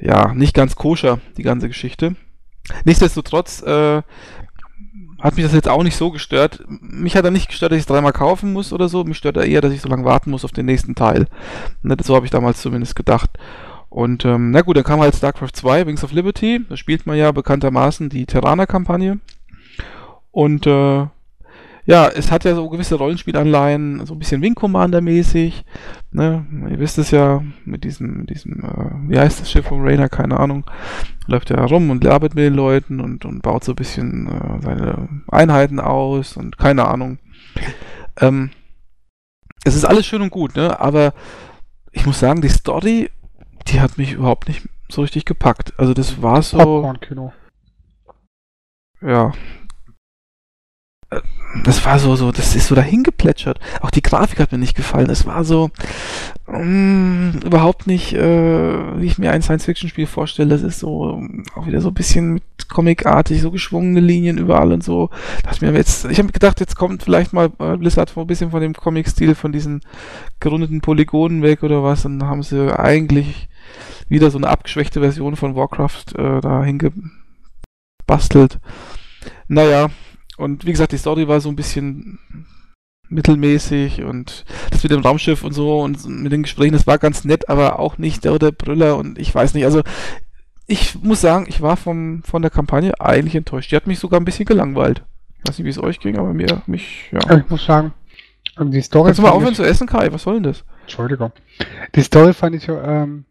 ja 0.00 0.34
nicht 0.34 0.54
ganz 0.54 0.74
koscher, 0.74 1.20
die 1.36 1.44
ganze 1.44 1.68
Geschichte. 1.68 2.16
Nichtsdestotrotz 2.84 3.62
äh, 3.62 4.02
hat 5.20 5.36
mich 5.36 5.44
das 5.44 5.54
jetzt 5.54 5.68
auch 5.68 5.82
nicht 5.82 5.96
so 5.96 6.10
gestört. 6.10 6.64
Mich 6.68 7.16
hat 7.16 7.24
er 7.24 7.30
nicht 7.30 7.48
gestört, 7.48 7.72
dass 7.72 7.76
ich 7.76 7.82
es 7.82 7.86
dreimal 7.86 8.12
kaufen 8.12 8.52
muss 8.52 8.72
oder 8.72 8.88
so. 8.88 9.04
Mich 9.04 9.18
stört 9.18 9.36
er 9.36 9.44
eher, 9.44 9.60
dass 9.60 9.72
ich 9.72 9.80
so 9.80 9.88
lange 9.88 10.04
warten 10.04 10.30
muss 10.30 10.44
auf 10.44 10.52
den 10.52 10.66
nächsten 10.66 10.94
Teil. 10.94 11.26
Ne, 11.82 11.96
so 12.02 12.14
habe 12.14 12.24
ich 12.26 12.30
damals 12.30 12.60
zumindest 12.60 12.96
gedacht. 12.96 13.30
Und 13.88 14.24
ähm, 14.24 14.52
na 14.52 14.62
gut, 14.62 14.76
dann 14.76 14.84
kam 14.84 15.00
halt 15.00 15.14
StarCraft 15.14 15.52
2, 15.52 15.86
Wings 15.86 16.04
of 16.04 16.12
Liberty. 16.12 16.60
Da 16.68 16.76
spielt 16.76 17.06
man 17.06 17.18
ja 17.18 17.32
bekanntermaßen 17.32 18.08
die 18.08 18.24
Terraner-Kampagne. 18.24 19.18
Und 20.30 20.66
äh, 20.66 21.06
ja, 21.90 22.08
es 22.08 22.30
hat 22.30 22.44
ja 22.44 22.54
so 22.54 22.68
gewisse 22.68 22.94
Rollenspielanleihen, 22.96 24.06
so 24.06 24.14
ein 24.14 24.18
bisschen 24.18 24.42
Wing 24.42 24.54
Commander-mäßig. 24.54 25.64
Ne? 26.12 26.46
Ihr 26.70 26.78
wisst 26.78 26.98
es 26.98 27.10
ja, 27.10 27.42
mit 27.64 27.84
diesem, 27.84 28.18
mit 28.18 28.30
diesem, 28.30 28.64
äh, 28.64 29.10
wie 29.10 29.18
heißt 29.18 29.40
das 29.40 29.50
Schiff 29.50 29.66
von 29.66 29.82
Rainer, 29.82 30.08
keine 30.08 30.38
Ahnung. 30.38 30.64
Läuft 31.26 31.50
ja 31.50 31.64
rum 31.64 31.90
und 31.90 32.06
arbeitet 32.06 32.36
mit 32.36 32.44
den 32.44 32.54
Leuten 32.54 33.00
und, 33.00 33.24
und 33.24 33.42
baut 33.42 33.64
so 33.64 33.72
ein 33.72 33.76
bisschen 33.76 34.28
äh, 34.28 34.62
seine 34.62 35.08
Einheiten 35.28 35.80
aus 35.80 36.36
und 36.36 36.58
keine 36.58 36.86
Ahnung. 36.86 37.18
Ähm, 38.20 38.50
es 39.64 39.74
ist 39.74 39.84
alles 39.84 40.06
schön 40.06 40.22
und 40.22 40.30
gut, 40.30 40.56
ne? 40.56 40.80
Aber 40.80 41.12
ich 41.92 42.06
muss 42.06 42.20
sagen, 42.20 42.40
die 42.40 42.48
Story 42.48 43.10
die 43.68 43.80
hat 43.80 43.98
mich 43.98 44.12
überhaupt 44.12 44.48
nicht 44.48 44.68
so 44.88 45.02
richtig 45.02 45.24
gepackt. 45.24 45.72
Also 45.78 45.94
das 45.94 46.22
war 46.22 46.42
so. 46.42 46.58
Ja. 49.00 49.32
Das 51.64 51.84
war 51.84 51.98
so, 51.98 52.14
so, 52.14 52.30
das 52.30 52.54
ist 52.54 52.68
so 52.68 52.76
dahin 52.76 53.02
geplätschert. 53.02 53.58
Auch 53.80 53.90
die 53.90 54.02
Grafik 54.02 54.38
hat 54.38 54.52
mir 54.52 54.58
nicht 54.58 54.76
gefallen. 54.76 55.10
Es 55.10 55.26
war 55.26 55.42
so 55.42 55.70
mm, 56.46 57.40
überhaupt 57.44 57.88
nicht, 57.88 58.12
äh, 58.12 59.00
wie 59.00 59.06
ich 59.06 59.18
mir 59.18 59.32
ein 59.32 59.42
Science-Fiction-Spiel 59.42 60.06
vorstelle. 60.06 60.50
Das 60.50 60.62
ist 60.62 60.78
so 60.78 61.20
auch 61.56 61.66
wieder 61.66 61.80
so 61.80 61.88
ein 61.88 61.94
bisschen 61.94 62.34
mit 62.34 62.68
Comic-artig, 62.68 63.40
so 63.40 63.50
geschwungene 63.50 63.98
Linien 63.98 64.38
überall 64.38 64.72
und 64.72 64.84
so. 64.84 65.10
Da 65.42 65.50
ich 65.50 65.60
mir 65.60 65.72
jetzt, 65.72 66.04
ich 66.04 66.20
habe 66.20 66.30
gedacht, 66.30 66.60
jetzt 66.60 66.76
kommt 66.76 67.02
vielleicht 67.02 67.32
mal 67.32 67.50
äh, 67.58 67.76
Blizzard 67.76 68.16
ein 68.16 68.26
bisschen 68.28 68.52
von 68.52 68.60
dem 68.60 68.74
Comic-Stil, 68.74 69.34
von 69.34 69.50
diesen 69.50 69.80
gerundeten 70.38 70.80
Polygonen 70.80 71.42
weg 71.42 71.64
oder 71.64 71.82
was. 71.82 72.02
Dann 72.02 72.22
haben 72.24 72.44
sie 72.44 72.78
eigentlich 72.78 73.48
wieder 74.08 74.30
so 74.30 74.38
eine 74.38 74.48
abgeschwächte 74.48 75.00
Version 75.00 75.34
von 75.34 75.56
Warcraft 75.56 76.14
äh, 76.16 76.40
da 76.40 76.62
hingebastelt. 76.62 78.60
Naja, 79.48 79.88
und 80.40 80.66
wie 80.66 80.72
gesagt, 80.72 80.92
die 80.92 80.98
Story 80.98 81.28
war 81.28 81.40
so 81.40 81.48
ein 81.48 81.56
bisschen 81.56 82.18
mittelmäßig 83.08 84.02
und 84.04 84.44
das 84.70 84.82
mit 84.82 84.92
dem 84.92 85.00
Raumschiff 85.00 85.42
und 85.42 85.52
so 85.52 85.80
und 85.80 86.06
mit 86.08 86.32
den 86.32 86.42
Gesprächen, 86.44 86.72
das 86.74 86.86
war 86.86 86.98
ganz 86.98 87.24
nett, 87.24 87.48
aber 87.48 87.78
auch 87.78 87.98
nicht 87.98 88.24
der, 88.24 88.38
der 88.38 88.52
Brüller 88.52 88.96
und 88.96 89.18
ich 89.18 89.34
weiß 89.34 89.54
nicht, 89.54 89.64
also 89.64 89.82
ich 90.66 91.02
muss 91.02 91.20
sagen, 91.20 91.46
ich 91.48 91.60
war 91.60 91.76
vom, 91.76 92.22
von 92.22 92.42
der 92.42 92.50
Kampagne 92.52 93.00
eigentlich 93.00 93.34
enttäuscht. 93.34 93.72
Die 93.72 93.76
hat 93.76 93.88
mich 93.88 93.98
sogar 93.98 94.20
ein 94.20 94.24
bisschen 94.24 94.44
gelangweilt. 94.46 95.02
Ich 95.42 95.48
weiß 95.48 95.58
nicht, 95.58 95.64
wie 95.66 95.70
es 95.70 95.82
euch 95.82 95.98
ging, 95.98 96.16
aber 96.16 96.32
mir, 96.32 96.62
mich, 96.66 97.08
ja. 97.10 97.18
Aber 97.24 97.38
ich 97.38 97.50
muss 97.50 97.64
sagen, 97.64 97.92
ähm, 98.58 98.70
die 98.70 98.80
Story. 98.80 99.06
Kannst 99.06 99.18
du 99.18 99.22
mal 99.22 99.30
aufhören 99.30 99.50
ich- 99.52 99.56
zu 99.56 99.64
essen, 99.64 99.88
Kai? 99.88 100.12
Was 100.12 100.22
soll 100.22 100.34
denn 100.34 100.44
das? 100.44 100.64
Entschuldigung. 100.82 101.32
Die 101.96 102.02
Story 102.02 102.32
fand 102.32 102.54
ich, 102.54 102.68
ähm, 102.68 103.24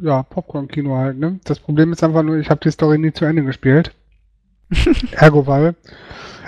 ja, 0.00 0.22
Popcorn-Kino 0.22 0.96
halt, 0.96 1.18
ne? 1.18 1.40
Das 1.42 1.58
Problem 1.58 1.92
ist 1.92 2.04
einfach 2.04 2.22
nur, 2.22 2.36
ich 2.36 2.50
habe 2.50 2.60
die 2.62 2.70
Story 2.70 2.98
nie 2.98 3.12
zu 3.12 3.24
Ende 3.24 3.42
gespielt. 3.42 3.92
Ergo, 5.12 5.46
weil 5.46 5.76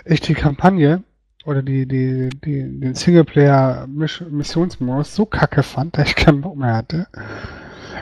ich 0.05 0.21
die 0.21 0.35
Kampagne 0.35 1.03
oder 1.45 1.63
die, 1.63 1.87
die, 1.87 2.31
die, 2.45 2.81
den 2.81 2.95
Singleplayer-Missionsmodus 2.95 5.15
so 5.15 5.27
kacke 5.27 5.63
fand, 5.63 5.99
dass 5.99 6.09
ich 6.09 6.17
keinen 6.17 6.41
Bock 6.41 6.57
mehr 6.57 6.75
hatte. 6.75 7.07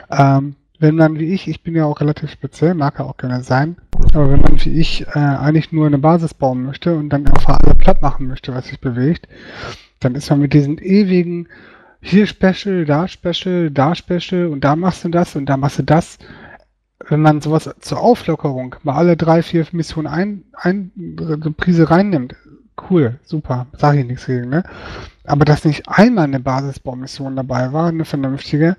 Ähm, 0.09 0.55
wenn 0.79 0.95
man 0.95 1.19
wie 1.19 1.31
ich, 1.33 1.47
ich 1.47 1.61
bin 1.63 1.75
ja 1.75 1.85
auch 1.85 2.01
relativ 2.01 2.31
speziell, 2.31 2.73
mag 2.73 2.97
ja 2.99 3.05
auch 3.05 3.17
gerne 3.17 3.43
sein, 3.43 3.77
aber 4.13 4.31
wenn 4.31 4.41
man 4.41 4.59
wie 4.63 4.79
ich 4.79 5.05
äh, 5.07 5.19
eigentlich 5.19 5.71
nur 5.71 5.87
eine 5.87 5.97
Basis 5.97 6.33
bauen 6.33 6.63
möchte 6.63 6.95
und 6.95 7.09
dann 7.09 7.27
einfach 7.27 7.59
alle 7.59 7.75
platt 7.75 8.01
machen 8.01 8.27
möchte, 8.27 8.53
was 8.53 8.67
sich 8.67 8.81
bewegt, 8.81 9.27
dann 9.99 10.15
ist 10.15 10.29
man 10.29 10.39
mit 10.39 10.53
diesen 10.53 10.77
ewigen 10.79 11.47
hier 12.01 12.27
Special, 12.27 12.83
da 12.83 13.07
Special, 13.07 13.71
da 13.71 13.95
Special 13.95 14.47
und 14.47 14.61
da 14.63 14.75
machst 14.75 15.05
du 15.05 15.09
das 15.09 15.37
und 15.37 15.45
da 15.45 15.55
machst 15.55 15.79
du 15.79 15.83
das. 15.83 16.17
Wenn 17.09 17.21
man 17.21 17.41
sowas 17.41 17.69
zur 17.79 17.99
Auflockerung 17.99 18.75
mal 18.83 18.95
alle 18.95 19.17
drei, 19.17 19.43
vier 19.43 19.67
Missionen 19.73 20.07
ein, 20.07 20.43
ein 20.53 20.91
eine 21.19 21.51
Prise 21.51 21.89
reinnimmt, 21.89 22.35
cool, 22.89 23.19
super, 23.23 23.67
sag 23.73 23.95
ich 23.95 24.05
nichts 24.05 24.25
gegen, 24.25 24.49
ne? 24.49 24.63
Aber 25.25 25.45
dass 25.45 25.65
nicht 25.65 25.87
einmal 25.87 26.25
eine 26.25 26.39
Basisbaumission 26.39 27.35
dabei 27.35 27.73
war, 27.73 27.87
eine 27.87 28.05
vernünftige, 28.05 28.77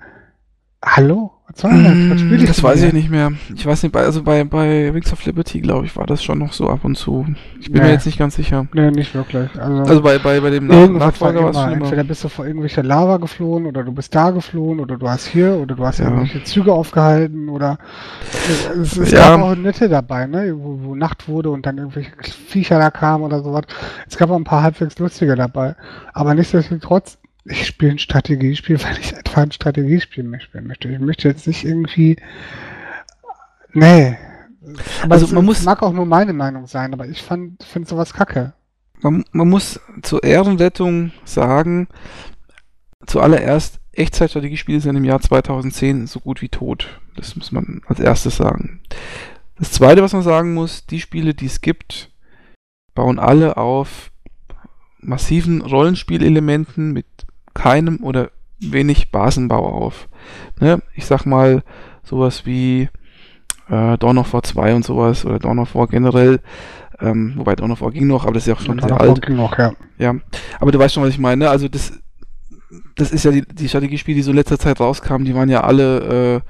hallo? 0.82 1.34
Was 1.46 1.56
das? 1.56 1.72
Was 1.72 2.20
spiel 2.20 2.34
ich 2.40 2.46
das 2.46 2.56
denn 2.56 2.64
weiß 2.64 2.82
ich 2.84 2.92
nicht 2.94 3.10
mehr. 3.10 3.30
Ich 3.54 3.66
weiß 3.66 3.82
nicht, 3.82 3.92
bei, 3.92 4.00
also 4.02 4.22
bei, 4.22 4.44
bei 4.44 4.94
Wings 4.94 5.12
of 5.12 5.22
Liberty, 5.26 5.60
glaube 5.60 5.84
ich, 5.84 5.94
war 5.94 6.06
das 6.06 6.24
schon 6.24 6.38
noch 6.38 6.54
so 6.54 6.70
ab 6.70 6.84
und 6.84 6.96
zu. 6.96 7.26
Ich 7.60 7.70
bin 7.70 7.82
Nee. 7.82 7.88
mir 7.88 7.92
jetzt 7.92 8.06
nicht 8.06 8.18
ganz 8.18 8.34
sicher. 8.36 8.66
Nee, 8.72 8.90
nicht 8.90 9.14
wirklich. 9.14 9.50
Also, 9.60 9.82
Also 9.82 10.02
bei, 10.02 10.18
bei, 10.18 10.40
bei 10.40 10.48
dem 10.48 10.66
Nach 10.66 10.88
Nachfolger 10.88 11.42
war 11.44 11.50
es 11.50 11.56
schon 11.58 11.72
immer. 11.74 11.84
Entweder 11.84 12.04
bist 12.04 12.24
du 12.24 12.28
vor 12.30 12.46
irgendwelcher 12.46 12.82
Lava 12.82 13.18
geflohen 13.18 13.66
oder 13.66 13.84
du 13.84 13.92
bist 13.92 14.14
da 14.14 14.30
geflohen 14.30 14.80
oder 14.80 14.96
du 14.96 15.06
hast 15.06 15.26
hier 15.26 15.54
oder 15.56 15.74
du 15.74 15.84
hast 15.84 15.98
Ja. 15.98 16.06
irgendwelche 16.06 16.42
Züge 16.44 16.72
aufgehalten 16.72 17.50
oder 17.50 17.76
es, 18.80 18.96
es 18.96 19.10
Ja. 19.10 19.36
gab 19.36 19.42
auch 19.42 19.54
nette 19.54 19.90
dabei, 19.90 20.26
ne? 20.26 20.54
Wo, 20.56 20.78
wo 20.82 20.94
Nacht 20.94 21.28
wurde 21.28 21.50
und 21.50 21.66
dann 21.66 21.76
irgendwelche 21.76 22.10
Viecher 22.48 22.78
da 22.78 22.90
kamen 22.90 23.22
oder 23.22 23.42
sowas. 23.42 23.64
Es 24.08 24.16
gab 24.16 24.30
auch 24.30 24.36
ein 24.36 24.44
paar 24.44 24.62
halbwegs 24.62 24.98
lustige 24.98 25.36
dabei. 25.36 25.76
Aber 26.14 26.34
nichtsdestotrotz, 26.34 27.18
ich 27.44 27.66
spiele 27.66 27.92
ein 27.92 27.98
Strategiespiel, 27.98 28.80
weil 28.82 28.98
ich 28.98 29.16
einfach 29.16 29.38
ein 29.42 29.52
Strategiespiel 29.52 30.24
mehr 30.24 30.40
spielen 30.40 30.66
möchte. 30.66 30.88
Ich 30.88 30.98
möchte 30.98 31.28
jetzt 31.28 31.46
nicht 31.46 31.64
irgendwie. 31.64 32.16
Nee. 33.72 34.16
Aber 35.02 35.14
Also 35.14 35.34
man 35.34 35.44
muss- 35.44 35.62
mag 35.64 35.82
auch 35.82 35.92
nur 35.92 36.06
meine 36.06 36.32
Meinung 36.32 36.66
sein, 36.66 36.92
aber 36.94 37.06
ich 37.06 37.22
finde 37.22 37.86
sowas 37.86 38.12
kacke. 38.14 38.54
Man, 39.00 39.24
man 39.32 39.48
muss 39.50 39.78
zur 40.02 40.22
Ehrenrettung 40.24 41.12
sagen, 41.24 41.88
zuallererst, 43.06 43.80
Echtzeitstrategiespiele 43.92 44.80
sind 44.80 44.96
im 44.96 45.04
Jahr 45.04 45.20
2010 45.20 46.06
so 46.06 46.20
gut 46.20 46.40
wie 46.42 46.48
tot. 46.48 47.00
Das 47.16 47.36
muss 47.36 47.52
man 47.52 47.82
als 47.86 48.00
erstes 48.00 48.36
sagen. 48.36 48.80
Das 49.58 49.70
zweite, 49.70 50.02
was 50.02 50.12
man 50.14 50.22
sagen 50.22 50.54
muss, 50.54 50.86
die 50.86 51.00
Spiele, 51.00 51.34
die 51.34 51.46
es 51.46 51.60
gibt, 51.60 52.10
bauen 52.94 53.18
alle 53.20 53.56
auf 53.56 54.10
massiven 54.98 55.60
Rollenspielelementen 55.60 56.92
mit 56.92 57.06
keinem 57.55 57.98
oder 58.02 58.31
wenig 58.60 59.10
Basenbau 59.10 59.66
auf. 59.66 60.09
Ne? 60.60 60.82
Ich 60.94 61.06
sag 61.06 61.26
mal, 61.26 61.62
sowas 62.02 62.47
wie 62.47 62.89
äh, 63.68 63.98
Dawn 63.98 64.18
of 64.18 64.32
War 64.32 64.43
2 64.43 64.74
und 64.74 64.85
sowas 64.85 65.24
oder 65.24 65.39
Dawn 65.39 65.59
of 65.59 65.74
War 65.74 65.86
generell, 65.86 66.40
ähm, 67.01 67.35
wobei 67.36 67.56
Dawn 67.56 67.70
of 67.72 67.81
War 67.81 67.90
ging 67.90 68.06
noch, 68.06 68.24
aber 68.24 68.35
das 68.35 68.44
ist 68.44 68.48
ja 68.48 68.55
auch 68.55 68.60
schon 68.60 68.81
Und 68.81 68.86
sehr 68.89 69.01
alt. 69.01 69.22
ging 69.22 69.36
noch, 69.36 69.59
ja. 69.59 69.72
Ja, 69.98 70.14
aber 70.60 70.72
du 70.72 70.78
weißt 70.78 70.94
schon, 70.94 71.02
was 71.02 71.10
ich 71.10 71.18
meine. 71.18 71.51
Also 71.51 71.68
das, 71.68 71.93
das 72.97 73.10
ist 73.10 73.24
ja 73.24 73.31
die, 73.31 73.43
die 73.43 73.68
Strategiespiele, 73.68 74.16
die 74.16 74.22
so 74.22 74.31
in 74.31 74.36
letzter 74.36 74.59
Zeit 74.59 74.81
rauskamen, 74.81 75.24
die 75.24 75.35
waren 75.35 75.48
ja 75.48 75.62
alle 75.62 76.43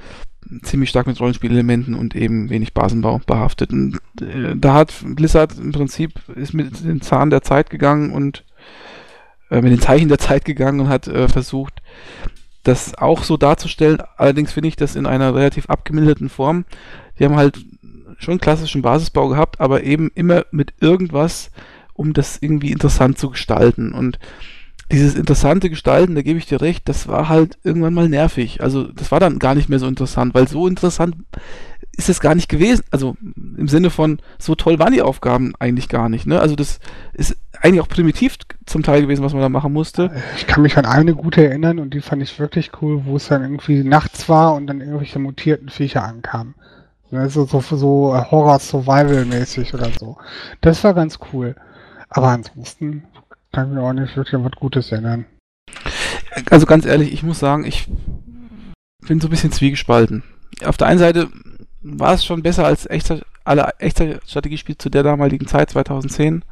äh, 0.51 0.60
ziemlich 0.62 0.90
stark 0.90 1.06
mit 1.06 1.18
Rollenspielelementen 1.20 1.94
und 1.94 2.14
eben 2.14 2.51
wenig 2.51 2.74
Basenbau 2.74 3.20
behaftet. 3.26 3.72
Und 3.72 3.98
äh, 4.20 4.55
da 4.56 4.74
hat 4.74 4.93
Blizzard 5.05 5.59
im 5.59 5.72
Prinzip 5.72 6.12
ist 6.35 6.52
mit 6.52 6.85
den 6.85 7.01
Zahn 7.01 7.31
der 7.31 7.43
Zeit 7.43 7.70
gegangen 7.70 8.10
und 8.12 8.44
mit 9.62 9.72
den 9.72 9.81
Zeichen 9.81 10.09
der 10.09 10.18
Zeit 10.18 10.44
gegangen 10.44 10.81
und 10.81 10.89
hat 10.89 11.06
äh, 11.06 11.28
versucht, 11.28 11.82
das 12.62 12.94
auch 12.97 13.22
so 13.22 13.36
darzustellen. 13.36 14.02
Allerdings 14.16 14.52
finde 14.52 14.68
ich 14.68 14.76
das 14.76 14.97
in 14.97 15.06
einer 15.06 15.35
relativ 15.35 15.68
abgemilderten 15.68 16.28
Form. 16.28 16.64
Die 17.18 17.24
haben 17.24 17.36
halt 17.36 17.59
schon 18.18 18.40
klassischen 18.40 18.82
Basisbau 18.82 19.28
gehabt, 19.28 19.60
aber 19.60 19.82
eben 19.82 20.10
immer 20.14 20.44
mit 20.51 20.72
irgendwas, 20.81 21.51
um 21.93 22.12
das 22.12 22.39
irgendwie 22.40 22.72
interessant 22.72 23.18
zu 23.18 23.31
gestalten. 23.31 23.93
Und 23.93 24.18
dieses 24.90 25.15
interessante 25.15 25.70
Gestalten, 25.70 26.15
da 26.15 26.23
gebe 26.23 26.39
ich 26.39 26.47
dir 26.47 26.61
recht, 26.61 26.89
das 26.89 27.09
war 27.09 27.28
halt 27.28 27.59
irgendwann 27.65 27.94
mal 27.94 28.09
nervig. 28.09 28.62
Also 28.62 28.85
das 28.85 29.11
war 29.11 29.20
dann 29.20 29.39
gar 29.39 29.55
nicht 29.55 29.69
mehr 29.69 29.78
so 29.78 29.86
interessant, 29.86 30.35
weil 30.35 30.47
so 30.47 30.66
interessant 30.69 31.16
ist 31.97 32.09
es 32.09 32.20
gar 32.20 32.35
nicht 32.35 32.48
gewesen. 32.48 32.85
Also 32.90 33.16
im 33.56 33.69
Sinne 33.69 33.90
von, 33.90 34.19
so 34.39 34.55
toll 34.55 34.78
waren 34.78 34.93
die 34.93 35.02
Aufgaben 35.02 35.55
eigentlich 35.59 35.89
gar 35.89 36.09
nicht. 36.09 36.27
Ne? 36.27 36.40
Also 36.40 36.56
das 36.56 36.81
ist 37.12 37.36
eigentlich 37.61 37.81
auch 37.81 37.89
primitiv 37.89 38.36
zum 38.66 38.82
Teil 38.82 39.02
gewesen, 39.02 39.24
was 39.24 39.32
man 39.32 39.43
da 39.43 39.48
machen 39.48 39.73
musste. 39.73 40.11
Ich 40.36 40.47
kann 40.47 40.62
mich 40.62 40.77
an 40.77 40.86
eine 40.86 41.15
gute 41.15 41.47
erinnern 41.47 41.78
und 41.78 41.94
die 41.94 42.01
fand 42.01 42.23
ich 42.23 42.39
wirklich 42.39 42.73
cool, 42.82 43.02
wo 43.05 43.16
es 43.16 43.28
dann 43.28 43.43
irgendwie 43.43 43.85
nachts 43.85 44.28
war 44.28 44.55
und 44.55 44.66
dann 44.66 44.81
irgendwelche 44.81 45.19
mutierten 45.19 45.69
Viecher 45.69 46.05
ankamen. 46.05 46.55
Ne, 47.11 47.28
So, 47.31 47.44
so, 47.47 47.61
so 47.61 48.15
äh, 48.15 48.24
Horror-Survival-mäßig 48.31 49.73
oder 49.73 49.89
so. 49.98 50.16
Das 50.61 50.82
war 50.85 50.94
ganz 50.94 51.19
cool. 51.32 51.55
Aber 52.09 52.28
ansonsten 52.28 53.05
kann 53.55 53.68
ich 53.68 53.74
mir 53.74 53.82
auch 53.82 53.93
nicht 53.93 54.16
wirklich 54.16 54.43
was 54.43 54.52
Gutes 54.52 54.93
erinnern. 54.93 55.26
Also 56.51 56.66
ganz 56.66 56.85
ehrlich, 56.85 57.12
ich 57.12 57.22
muss 57.22 57.39
sagen, 57.39 57.64
ich 57.64 57.89
bin 59.06 59.20
so 59.20 59.28
ein 59.28 59.31
bisschen 59.31 59.52
zwiegespalten. 59.52 60.22
Auf 60.64 60.76
der 60.76 60.89
einen 60.89 60.98
Seite 60.98 61.28
war 61.82 62.14
es 62.14 62.24
schon 62.24 62.43
besser 62.43 62.64
als 62.64 62.89
echter, 62.89 63.20
alle 63.44 63.72
echte 63.78 64.20
Strategiespiele 64.26 64.78
zu 64.78 64.90
der 64.90 65.02
damaligen 65.02 65.47
Zeit, 65.47 65.70
2010. 65.70 66.44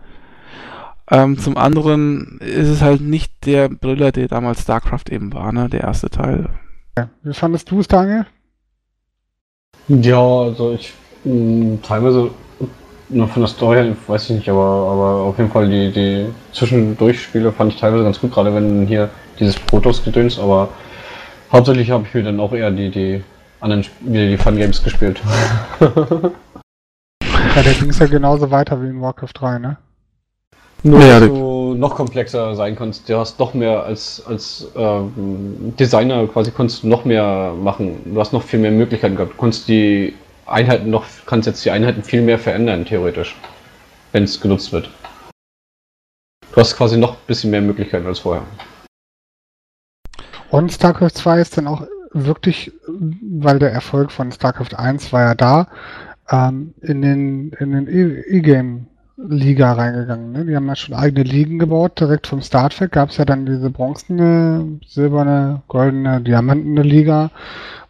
Ähm, 1.10 1.38
zum 1.38 1.56
anderen 1.56 2.38
ist 2.38 2.68
es 2.68 2.80
halt 2.80 3.00
nicht 3.00 3.32
der 3.44 3.68
Brüller, 3.68 4.12
der 4.12 4.28
damals 4.28 4.62
StarCraft 4.62 5.10
eben 5.10 5.32
war, 5.32 5.52
ne? 5.52 5.68
Der 5.68 5.80
erste 5.80 6.10
Teil. 6.10 6.48
Ja. 6.96 7.08
Wie 7.22 7.34
fandest 7.34 7.70
du 7.70 7.80
es, 7.80 7.88
Daniel? 7.88 8.26
Ja, 9.88 10.20
also 10.20 10.74
ich 10.74 10.92
mh, 11.24 11.78
teilweise 11.82 12.30
nur 13.12 13.28
von 13.28 13.42
der 13.42 13.48
Story 13.48 13.76
her, 13.76 13.96
weiß 14.06 14.30
ich 14.30 14.36
nicht, 14.36 14.48
aber, 14.48 14.60
aber 14.60 15.14
auf 15.22 15.38
jeden 15.38 15.50
Fall 15.50 15.68
die, 15.68 15.92
die 15.92 16.26
Zwischendurchspiele 16.52 17.52
fand 17.52 17.72
ich 17.72 17.80
teilweise 17.80 18.04
ganz 18.04 18.20
gut, 18.20 18.32
gerade 18.32 18.54
wenn 18.54 18.86
hier 18.86 19.10
dieses 19.38 19.58
Protoss-Gedöns, 19.58 20.38
aber 20.38 20.68
hauptsächlich 21.52 21.90
habe 21.90 22.04
ich 22.06 22.14
mir 22.14 22.22
dann 22.24 22.40
auch 22.40 22.52
eher 22.52 22.70
die, 22.70 22.90
die 22.90 23.22
anderen 23.60 23.84
wieder 24.00 24.26
die 24.26 24.36
Fun 24.36 24.56
Games 24.56 24.82
gespielt. 24.82 25.20
Ja, 27.54 27.62
der 27.62 27.74
ging 27.74 27.90
es 27.90 27.98
ja 27.98 28.06
genauso 28.06 28.50
weiter 28.50 28.80
wie 28.82 28.88
in 28.88 29.00
Warcraft 29.02 29.32
3, 29.34 29.58
ne? 29.58 29.76
Nur, 30.84 31.00
Ja, 31.00 31.20
dass 31.20 31.28
du 31.28 31.74
noch 31.74 31.94
komplexer 31.94 32.56
sein 32.56 32.74
kannst. 32.76 33.08
Du 33.08 33.16
hast 33.18 33.38
noch 33.38 33.54
mehr 33.54 33.84
als, 33.84 34.22
als 34.26 34.68
ähm, 34.74 35.74
Designer 35.78 36.26
quasi 36.26 36.50
konntest 36.50 36.82
du 36.82 36.88
noch 36.88 37.04
mehr 37.04 37.52
machen. 37.62 37.98
Du 38.04 38.18
hast 38.20 38.32
noch 38.32 38.42
viel 38.42 38.58
mehr 38.58 38.72
Möglichkeiten 38.72 39.14
gehabt. 39.14 39.34
Du 39.34 39.36
konntest 39.36 39.68
die 39.68 40.14
Einheiten 40.46 40.90
noch, 40.90 41.06
kannst 41.26 41.46
jetzt 41.46 41.64
die 41.64 41.70
Einheiten 41.70 42.02
viel 42.02 42.22
mehr 42.22 42.38
verändern, 42.38 42.84
theoretisch. 42.84 43.36
Wenn 44.12 44.24
es 44.24 44.40
genutzt 44.40 44.72
wird. 44.72 44.90
Du 46.52 46.60
hast 46.60 46.76
quasi 46.76 46.98
noch 46.98 47.12
ein 47.12 47.26
bisschen 47.26 47.50
mehr 47.50 47.62
Möglichkeiten 47.62 48.06
als 48.06 48.18
vorher. 48.18 48.44
Und 50.50 50.70
StarCraft 50.70 51.12
2 51.14 51.40
ist 51.40 51.56
dann 51.56 51.66
auch 51.66 51.86
wirklich, 52.12 52.72
weil 52.86 53.58
der 53.58 53.72
Erfolg 53.72 54.12
von 54.12 54.30
StarCraft 54.30 54.76
1 54.76 55.12
war 55.14 55.22
ja 55.22 55.34
da, 55.34 55.66
ähm, 56.30 56.74
in 56.82 57.00
den, 57.00 57.52
in 57.52 57.72
den 57.72 57.88
E- 57.88 58.20
E-Game-Liga 58.20 59.72
reingegangen. 59.72 60.32
Ne? 60.32 60.44
Die 60.44 60.54
haben 60.54 60.66
ja 60.66 60.76
schon 60.76 60.94
eigene 60.94 61.22
Ligen 61.22 61.58
gebaut. 61.58 61.98
Direkt 61.98 62.26
vom 62.26 62.42
Startwerk 62.42 62.92
gab 62.92 63.08
es 63.08 63.16
ja 63.16 63.24
dann 63.24 63.46
diese 63.46 63.70
bronzene, 63.70 64.78
silberne, 64.86 65.62
goldene, 65.68 66.20
diamantene 66.20 66.82
Liga, 66.82 67.30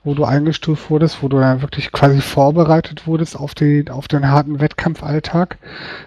wo 0.05 0.15
du 0.15 0.25
eingestuft 0.25 0.91
wurdest, 0.91 1.23
wo 1.23 1.29
du 1.29 1.39
dann 1.39 1.63
wirklich 1.63 1.93
quasi 1.93 2.21
vorbereitet 2.21 3.07
wurdest 3.07 3.39
auf, 3.39 3.55
die, 3.55 3.85
auf 3.91 4.09
den 4.09 4.29
harten 4.29 4.61
Wettkampfalltag. 4.61 5.59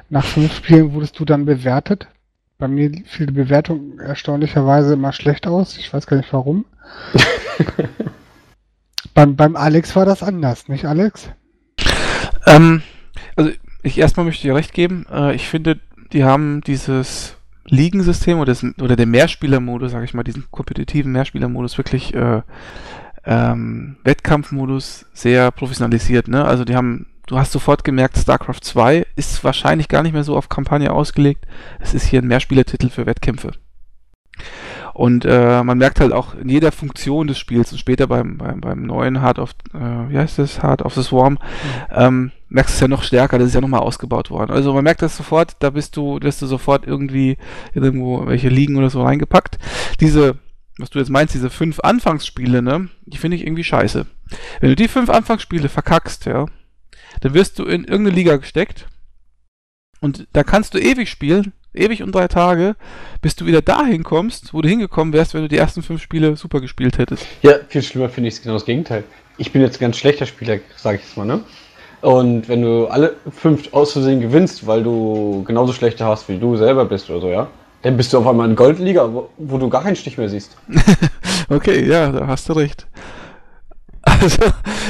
Nach 0.09 0.26
fünf 0.26 0.55
Spielen 0.55 0.93
wurdest 0.93 1.19
du 1.19 1.26
dann 1.26 1.45
bewertet. 1.45 2.07
Bei 2.57 2.67
mir 2.67 2.91
fiel 3.05 3.27
die 3.27 3.34
Bewertung 3.34 3.99
erstaunlicherweise 3.99 4.93
immer 4.93 5.11
schlecht 5.11 5.47
aus. 5.47 5.77
Ich 5.77 5.93
weiß 5.93 6.07
gar 6.07 6.17
nicht 6.17 6.31
warum. 6.31 6.65
beim, 9.13 9.35
beim 9.35 9.55
Alex 9.55 9.95
war 9.95 10.05
das 10.05 10.23
anders, 10.23 10.67
nicht 10.67 10.85
Alex? 10.85 11.30
Ähm, 12.45 12.81
also 13.35 13.51
ich 13.84 13.97
erstmal 13.97 14.26
möchte 14.26 14.43
dir 14.47 14.55
recht 14.55 14.73
geben. 14.73 15.05
Äh, 15.11 15.35
ich 15.35 15.47
finde, 15.47 15.80
die 16.13 16.23
haben 16.23 16.61
dieses 16.61 17.38
Ligensystem 17.67 18.39
oder, 18.39 18.51
das, 18.51 18.63
oder 18.80 18.95
den 18.95 19.09
Mehrspielermodus, 19.09 19.91
sage 19.91 20.05
ich 20.05 20.13
mal, 20.13 20.23
diesen 20.23 20.45
kompetitiven 20.51 21.11
Mehrspielermodus 21.11 21.77
wirklich 21.77 22.13
äh, 22.13 22.41
ähm, 23.26 23.97
Wettkampfmodus 24.03 25.06
sehr 25.14 25.52
professionalisiert. 25.52 26.27
Ne? 26.27 26.45
Also 26.45 26.65
die 26.65 26.76
haben, 26.76 27.07
du 27.27 27.38
hast 27.38 27.52
sofort 27.52 27.84
gemerkt, 27.84 28.18
StarCraft 28.18 28.61
2 28.61 29.06
ist 29.15 29.43
wahrscheinlich 29.43 29.88
gar 29.88 30.03
nicht 30.03 30.14
mehr 30.14 30.23
so 30.23 30.38
auf 30.38 30.49
Kampagne 30.49 30.91
ausgelegt. 30.91 31.45
Es 31.80 31.93
ist 31.93 32.06
hier 32.06 32.22
ein 32.22 32.27
Mehrspielertitel 32.27 32.89
für 32.89 33.06
Wettkämpfe. 33.06 33.53
Und 34.93 35.26
äh, 35.26 35.61
man 35.61 35.77
merkt 35.77 35.99
halt 35.99 36.14
auch 36.14 36.35
in 36.35 36.47
jeder 36.47 36.72
Funktion 36.72 37.27
des 37.27 37.38
Spiels 37.38 37.72
und 37.73 37.77
später 37.77 38.07
beim, 38.07 38.38
beim, 38.38 38.61
beim 38.61 38.84
neuen 38.84 39.22
Heart 39.22 39.39
of, 39.39 39.52
äh, 39.73 40.10
wie 40.10 40.18
heißt 40.18 40.39
das, 40.39 40.64
Heart 40.64 40.84
of 40.84 40.93
the 40.93 41.03
Swarm, 41.03 41.34
mhm. 41.34 41.38
ähm, 41.91 42.31
merkst 42.47 42.73
du 42.73 42.77
es 42.77 42.80
ja 42.80 42.88
noch 42.88 43.03
stärker, 43.03 43.38
das 43.38 43.49
ist 43.49 43.56
ja 43.56 43.61
nochmal 43.61 43.81
ausgebaut 43.81 44.31
worden. 44.31 44.52
Also 44.52 44.73
man 44.73 44.85
merkt 44.85 45.02
das 45.02 45.18
sofort, 45.18 45.57
da 45.60 45.72
bist 45.72 45.97
du, 45.97 46.19
wirst 46.22 46.41
du 46.41 46.45
sofort 46.45 46.88
irgendwie 46.88 47.38
irgendwo 47.73 48.26
welche 48.26 48.47
Ligen 48.47 48.77
oder 48.77 48.89
so 48.89 49.03
reingepackt. 49.03 49.57
Diese, 49.99 50.38
was 50.77 50.89
du 50.89 50.99
jetzt 50.99 51.10
meinst, 51.10 51.34
diese 51.34 51.49
fünf 51.49 51.80
Anfangsspiele, 51.80 52.61
ne, 52.61 52.89
die 53.06 53.18
finde 53.18 53.38
ich 53.38 53.43
irgendwie 53.43 53.64
scheiße. 53.64 54.06
Wenn 54.60 54.69
du 54.69 54.76
die 54.76 54.88
fünf 54.88 55.10
Anfangsspiele 55.10 55.69
verkackst, 55.69 56.26
ja, 56.26 56.45
dann 57.22 57.34
wirst 57.34 57.60
du 57.60 57.64
in 57.64 57.85
irgendeine 57.85 58.15
Liga 58.15 58.35
gesteckt 58.38 58.88
und 60.02 60.27
da 60.34 60.43
kannst 60.43 60.73
du 60.73 60.80
ewig 60.80 61.10
spielen, 61.10 61.53
ewig 61.73 62.03
und 62.03 62.14
drei 62.14 62.27
Tage, 62.27 62.76
bis 63.22 63.35
du 63.35 63.45
wieder 63.45 63.61
dahin 63.61 64.03
kommst, 64.03 64.53
wo 64.53 64.61
du 64.61 64.69
hingekommen 64.69 65.14
wärst, 65.14 65.34
wenn 65.34 65.41
du 65.41 65.47
die 65.47 65.57
ersten 65.57 65.81
fünf 65.81 66.02
Spiele 66.02 66.35
super 66.35 66.61
gespielt 66.61 66.97
hättest. 66.97 67.26
Ja, 67.41 67.56
viel 67.68 67.81
schlimmer 67.81 68.10
finde 68.10 68.30
ich 68.30 68.35
es 68.35 68.41
genau 68.41 68.56
das 68.56 68.65
Gegenteil. 68.65 69.03
Ich 69.38 69.52
bin 69.52 69.61
jetzt 69.61 69.77
ein 69.77 69.81
ganz 69.81 69.97
schlechter 69.97 70.26
Spieler, 70.26 70.60
sage 70.77 70.97
ich 70.97 71.03
jetzt 71.03 71.18
mal, 71.18 71.26
ne? 71.26 71.43
Und 72.02 72.47
wenn 72.47 72.61
du 72.61 72.88
alle 72.88 73.15
fünf 73.31 73.73
aus 73.73 73.93
Versehen 73.93 74.22
gewinnst, 74.22 74.68
weil 74.68 74.84
du 74.84 75.43
genauso 75.45 75.73
schlechter 75.73 76.06
hast, 76.06 76.30
wie 76.30 76.38
du 76.38 76.56
selber 76.56 76.85
bist 76.85 77.10
oder 77.10 77.22
so, 77.22 77.30
ja, 77.30 77.47
dann 77.86 77.98
bist 77.98 78.12
du 78.12 78.18
auf 78.18 78.26
einmal 78.26 78.49
in 78.49 78.56
Goldliga, 78.56 79.14
wo, 79.14 79.30
wo 79.38 79.60
du 79.60 79.70
gar 79.70 79.84
keinen 79.84 79.95
Stich 79.95 80.18
mehr 80.18 80.28
siehst. 80.28 80.57
okay, 81.49 81.88
ja, 81.88 82.12
da 82.12 82.26
hast 82.26 82.49
du 82.49 82.53
recht. 82.53 82.88
Also, 84.02 84.41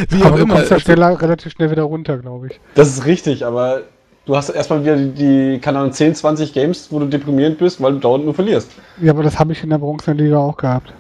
wie 0.10 0.22
aber 0.22 0.32
auch 0.32 0.36
du 0.38 0.44
immer. 0.44 0.56
kommst 0.56 0.72
ja 0.72 0.80
schneller, 0.80 1.22
relativ 1.22 1.52
schnell 1.52 1.70
wieder 1.72 1.84
runter, 1.84 2.18
glaube 2.18 2.48
ich. 2.48 2.60
Das 2.74 2.88
ist 2.88 3.06
richtig, 3.06 3.46
aber 3.46 3.82
du 4.26 4.38
hast 4.38 4.48
erstmal 4.48 4.82
wieder 4.82 4.96
die, 4.96 5.12
die 5.12 5.60
keine 5.60 5.80
Ahnung, 5.80 5.92
10, 5.92 6.16
20 6.16 6.54
Games, 6.54 6.90
wo 6.90 7.00
du 7.00 7.06
deprimierend 7.06 7.58
bist, 7.58 7.82
weil 7.82 7.92
du 7.92 8.00
dauernd 8.00 8.24
nur 8.24 8.34
verlierst. 8.34 8.72
Ja, 9.02 9.12
aber 9.12 9.24
das 9.24 9.38
habe 9.40 9.52
ich 9.52 9.62
in 9.62 9.72
der 9.72 9.80
Bronzenliga 9.80 10.38
auch 10.38 10.56
gehabt. 10.56 10.94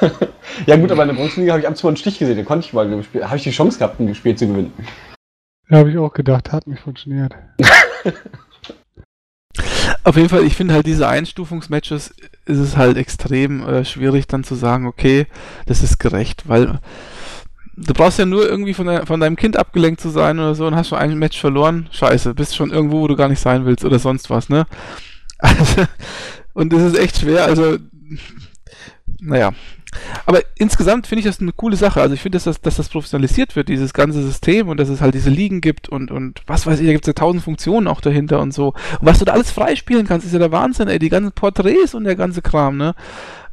ja 0.66 0.76
gut, 0.76 0.92
aber 0.92 1.02
in 1.02 1.08
der 1.08 1.16
Bronzenliga 1.16 1.54
habe 1.54 1.62
ich 1.62 1.66
ab 1.66 1.72
und 1.72 1.76
zu 1.76 1.86
mal 1.86 1.90
einen 1.90 1.96
Stich 1.96 2.20
gesehen, 2.20 2.36
den 2.36 2.46
konnte 2.46 2.64
ich 2.64 2.72
mal 2.72 2.88
gespielt. 2.88 3.24
Habe 3.24 3.38
ich 3.38 3.42
die 3.42 3.50
Chance 3.50 3.76
gehabt, 3.76 3.98
ein 3.98 4.14
Spiel 4.14 4.36
zu 4.36 4.46
gewinnen. 4.46 4.72
Ja, 5.68 5.78
habe 5.78 5.90
ich 5.90 5.98
auch 5.98 6.12
gedacht, 6.12 6.52
hat 6.52 6.68
nicht 6.68 6.80
funktioniert. 6.80 7.34
Auf 10.02 10.16
jeden 10.16 10.28
Fall, 10.28 10.44
ich 10.44 10.56
finde 10.56 10.74
halt 10.74 10.86
diese 10.86 11.08
Einstufungsmatches 11.08 12.14
ist 12.46 12.58
es 12.58 12.76
halt 12.76 12.96
extrem 12.96 13.66
äh, 13.66 13.84
schwierig 13.84 14.26
dann 14.26 14.44
zu 14.44 14.54
sagen, 14.54 14.86
okay, 14.86 15.26
das 15.66 15.82
ist 15.82 15.98
gerecht, 15.98 16.48
weil 16.48 16.80
du 17.76 17.94
brauchst 17.94 18.18
ja 18.18 18.26
nur 18.26 18.48
irgendwie 18.48 18.74
von, 18.74 18.86
de 18.86 19.04
von, 19.06 19.20
deinem 19.20 19.36
Kind 19.36 19.56
abgelenkt 19.56 20.00
zu 20.00 20.08
sein 20.08 20.38
oder 20.38 20.54
so 20.54 20.66
und 20.66 20.74
hast 20.74 20.88
schon 20.88 20.98
ein 20.98 21.18
Match 21.18 21.38
verloren. 21.38 21.88
Scheiße, 21.92 22.34
bist 22.34 22.56
schon 22.56 22.70
irgendwo, 22.70 23.00
wo 23.00 23.08
du 23.08 23.16
gar 23.16 23.28
nicht 23.28 23.40
sein 23.40 23.64
willst 23.66 23.84
oder 23.84 23.98
sonst 23.98 24.30
was, 24.30 24.48
ne? 24.48 24.66
Also, 25.42 25.86
und 26.52 26.70
das 26.70 26.82
ist 26.82 26.98
echt 26.98 27.20
schwer, 27.20 27.44
also, 27.44 27.78
naja. 29.20 29.52
Aber 30.26 30.40
insgesamt 30.56 31.06
finde 31.06 31.20
ich 31.20 31.26
das 31.26 31.40
eine 31.40 31.52
coole 31.52 31.76
Sache. 31.76 32.00
Also 32.00 32.14
ich 32.14 32.20
finde, 32.20 32.36
dass 32.36 32.44
das, 32.44 32.60
dass 32.60 32.76
das 32.76 32.88
professionalisiert 32.88 33.56
wird, 33.56 33.68
dieses 33.68 33.92
ganze 33.92 34.22
System 34.22 34.68
und 34.68 34.78
dass 34.78 34.88
es 34.88 35.00
halt 35.00 35.14
diese 35.14 35.30
Ligen 35.30 35.60
gibt 35.60 35.88
und, 35.88 36.10
und 36.10 36.42
was 36.46 36.66
weiß 36.66 36.80
ich, 36.80 36.86
da 36.86 36.92
gibt 36.92 37.04
es 37.04 37.08
ja 37.08 37.14
tausend 37.14 37.42
Funktionen 37.42 37.88
auch 37.88 38.00
dahinter 38.00 38.40
und 38.40 38.52
so. 38.52 38.68
Und 38.68 38.74
was 39.00 39.18
du 39.18 39.24
da 39.24 39.32
alles 39.32 39.50
freispielen 39.50 40.06
kannst, 40.06 40.26
ist 40.26 40.32
ja 40.32 40.38
der 40.38 40.52
Wahnsinn, 40.52 40.88
ey. 40.88 40.98
Die 40.98 41.08
ganzen 41.08 41.32
Porträts 41.32 41.94
und 41.94 42.04
der 42.04 42.16
ganze 42.16 42.42
Kram, 42.42 42.76
ne? 42.76 42.94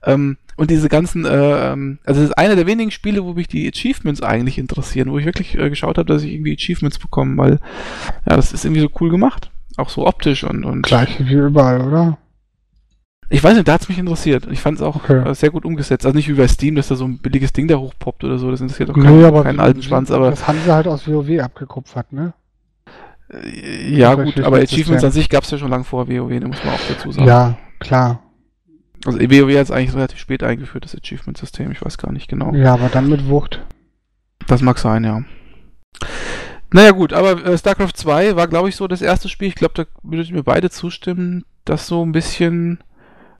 Ähm, 0.03 0.38
und 0.57 0.72
diese 0.72 0.89
ganzen, 0.89 1.26
äh, 1.26 1.72
ähm, 1.72 1.99
also 2.03 2.22
das 2.22 2.31
ist 2.31 2.38
einer 2.38 2.55
der 2.55 2.65
wenigen 2.65 2.91
Spiele, 2.91 3.23
wo 3.23 3.34
mich 3.34 3.47
die 3.47 3.68
Achievements 3.68 4.23
eigentlich 4.23 4.57
interessieren, 4.57 5.11
wo 5.11 5.19
ich 5.19 5.26
wirklich 5.26 5.55
äh, 5.57 5.69
geschaut 5.69 5.97
habe, 5.99 6.11
dass 6.11 6.23
ich 6.23 6.34
irgendwie 6.34 6.53
Achievements 6.53 6.97
bekomme, 6.97 7.38
weil 7.38 7.59
ja, 8.27 8.35
das 8.35 8.53
ist 8.53 8.65
irgendwie 8.65 8.81
so 8.81 8.89
cool 8.99 9.09
gemacht. 9.09 9.51
Auch 9.77 9.89
so 9.89 10.07
optisch 10.07 10.43
und. 10.43 10.65
und 10.65 10.81
Gleich 10.81 11.19
wie 11.19 11.34
überall, 11.34 11.81
oder? 11.81 12.18
Ich 13.29 13.43
weiß 13.43 13.55
nicht, 13.55 13.67
da 13.67 13.73
hat 13.73 13.81
es 13.81 13.89
mich 13.89 13.97
interessiert. 13.97 14.47
Ich 14.49 14.61
fand 14.61 14.77
es 14.77 14.81
auch 14.81 14.95
okay. 14.95 15.29
Äh, 15.29 15.35
sehr 15.35 15.49
gut 15.49 15.65
umgesetzt. 15.65 16.05
Also 16.05 16.15
nicht 16.15 16.29
wie 16.29 16.33
bei 16.33 16.47
Steam, 16.47 16.75
dass 16.75 16.87
da 16.87 16.95
so 16.95 17.05
ein 17.05 17.17
billiges 17.17 17.51
Ding 17.51 17.67
da 17.67 17.75
hochpoppt 17.75 18.23
oder 18.23 18.37
so. 18.37 18.49
Das 18.49 18.61
interessiert 18.61 18.89
doch 18.89 18.93
keinen, 18.93 19.21
nee, 19.21 19.43
keinen 19.43 19.59
alten 19.59 19.83
Schwanz. 19.83 20.11
Aber 20.11 20.29
das 20.29 20.47
haben 20.47 20.59
sie 20.63 20.73
halt 20.73 20.87
aus 20.87 21.07
WoW 21.07 21.39
abgekupfert, 21.41 22.13
ne? 22.13 22.33
Äh, 23.29 23.95
ja, 23.95 24.15
gut, 24.15 24.39
aber 24.39 24.57
Achievements 24.59 25.03
an 25.03 25.11
sich 25.11 25.29
gab 25.29 25.43
es 25.43 25.51
ja 25.51 25.57
schon 25.57 25.69
lange 25.69 25.83
vor 25.83 26.07
WoW, 26.07 26.39
da 26.39 26.47
muss 26.47 26.63
man 26.63 26.73
auch 26.73 26.79
dazu 26.87 27.11
sagen. 27.11 27.27
Ja, 27.27 27.57
klar. 27.79 28.21
Also 29.05 29.19
WoW 29.19 29.55
hat 29.55 29.63
es 29.63 29.71
eigentlich 29.71 29.95
relativ 29.95 30.19
spät 30.19 30.43
eingeführt, 30.43 30.85
das 30.85 30.95
Achievement-System, 30.95 31.71
ich 31.71 31.83
weiß 31.83 31.97
gar 31.97 32.11
nicht 32.11 32.29
genau. 32.29 32.53
Ja, 32.53 32.73
aber 32.73 32.89
dann 32.89 33.09
mit 33.09 33.27
Wucht. 33.27 33.61
Das 34.47 34.61
mag 34.61 34.77
sein, 34.77 35.03
ja. 35.03 35.23
Naja 36.71 36.91
gut, 36.91 37.13
aber 37.13 37.45
äh, 37.45 37.57
StarCraft 37.57 37.93
2 37.95 38.35
war, 38.35 38.47
glaube 38.47 38.69
ich, 38.69 38.75
so 38.75 38.87
das 38.87 39.01
erste 39.01 39.29
Spiel, 39.29 39.49
ich 39.49 39.55
glaube, 39.55 39.73
da 39.75 39.85
würdet 40.03 40.29
ihr 40.29 40.35
mir 40.35 40.43
beide 40.43 40.69
zustimmen, 40.69 41.45
das 41.65 41.87
so 41.87 42.05
ein 42.05 42.11
bisschen, 42.11 42.79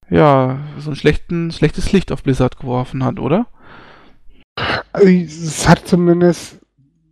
ja, 0.10 0.60
so 0.80 0.92
ein 0.92 0.96
schlechten, 0.96 1.52
schlechtes 1.52 1.92
Licht 1.92 2.12
auf 2.12 2.24
Blizzard 2.24 2.58
geworfen 2.60 3.04
hat, 3.04 3.20
oder? 3.20 3.48
Es 4.94 5.68
hat 5.68 5.88
zumindest 5.88 6.60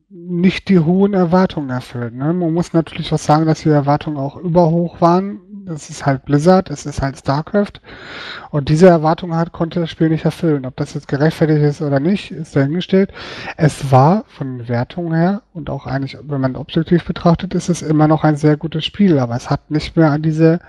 nicht 0.10 0.70
die 0.70 0.80
hohen 0.80 1.14
Erwartungen 1.14 1.70
erfüllt. 1.70 2.16
Ne? 2.16 2.34
Man 2.34 2.54
muss 2.54 2.74
natürlich 2.74 3.14
auch 3.14 3.20
sagen, 3.20 3.46
dass 3.46 3.62
die 3.62 3.70
Erwartungen 3.70 4.18
auch 4.18 4.38
überhoch 4.38 5.02
waren 5.02 5.42
es 5.68 5.90
ist 5.90 6.06
halt 6.06 6.26
Blizzard, 6.26 6.70
es 6.70 6.86
ist 6.86 7.02
halt 7.02 7.18
StarCraft. 7.18 7.82
Und 8.52 8.70
diese 8.70 8.88
Erwartung 8.88 9.36
hat, 9.36 9.52
konnte 9.52 9.80
das 9.80 9.90
Spiel 9.90 10.10
nicht 10.10 10.26
erfüllen. 10.26 10.66
Ob 10.66 10.76
das 10.76 10.94
jetzt 10.94 11.08
gerechtfertigt 11.08 11.62
ist 11.62 11.82
oder 11.82 12.00
nicht, 12.00 12.32
ist 12.32 12.56
dahingestellt. 12.56 13.12
Es 13.58 13.92
war 13.92 14.26
von 14.28 14.68
Wertung 14.68 15.14
her 15.14 15.42
und 15.54 15.70
auch 15.70 15.86
eigentlich, 15.86 16.18
wenn 16.22 16.42
man 16.42 16.56
objektiv 16.56 17.06
betrachtet, 17.06 17.54
ist 17.54 17.70
es 17.70 17.82
immer 17.82 18.08
noch 18.08 18.24
ein 18.24 18.38
sehr 18.38 18.58
gutes 18.58 18.86
Spiel, 18.86 19.20
aber 19.20 19.36
es 19.36 19.50
hat 19.50 19.72
nicht 19.72 19.96
mehr 19.96 20.12
an 20.12 20.22
diese 20.22 20.60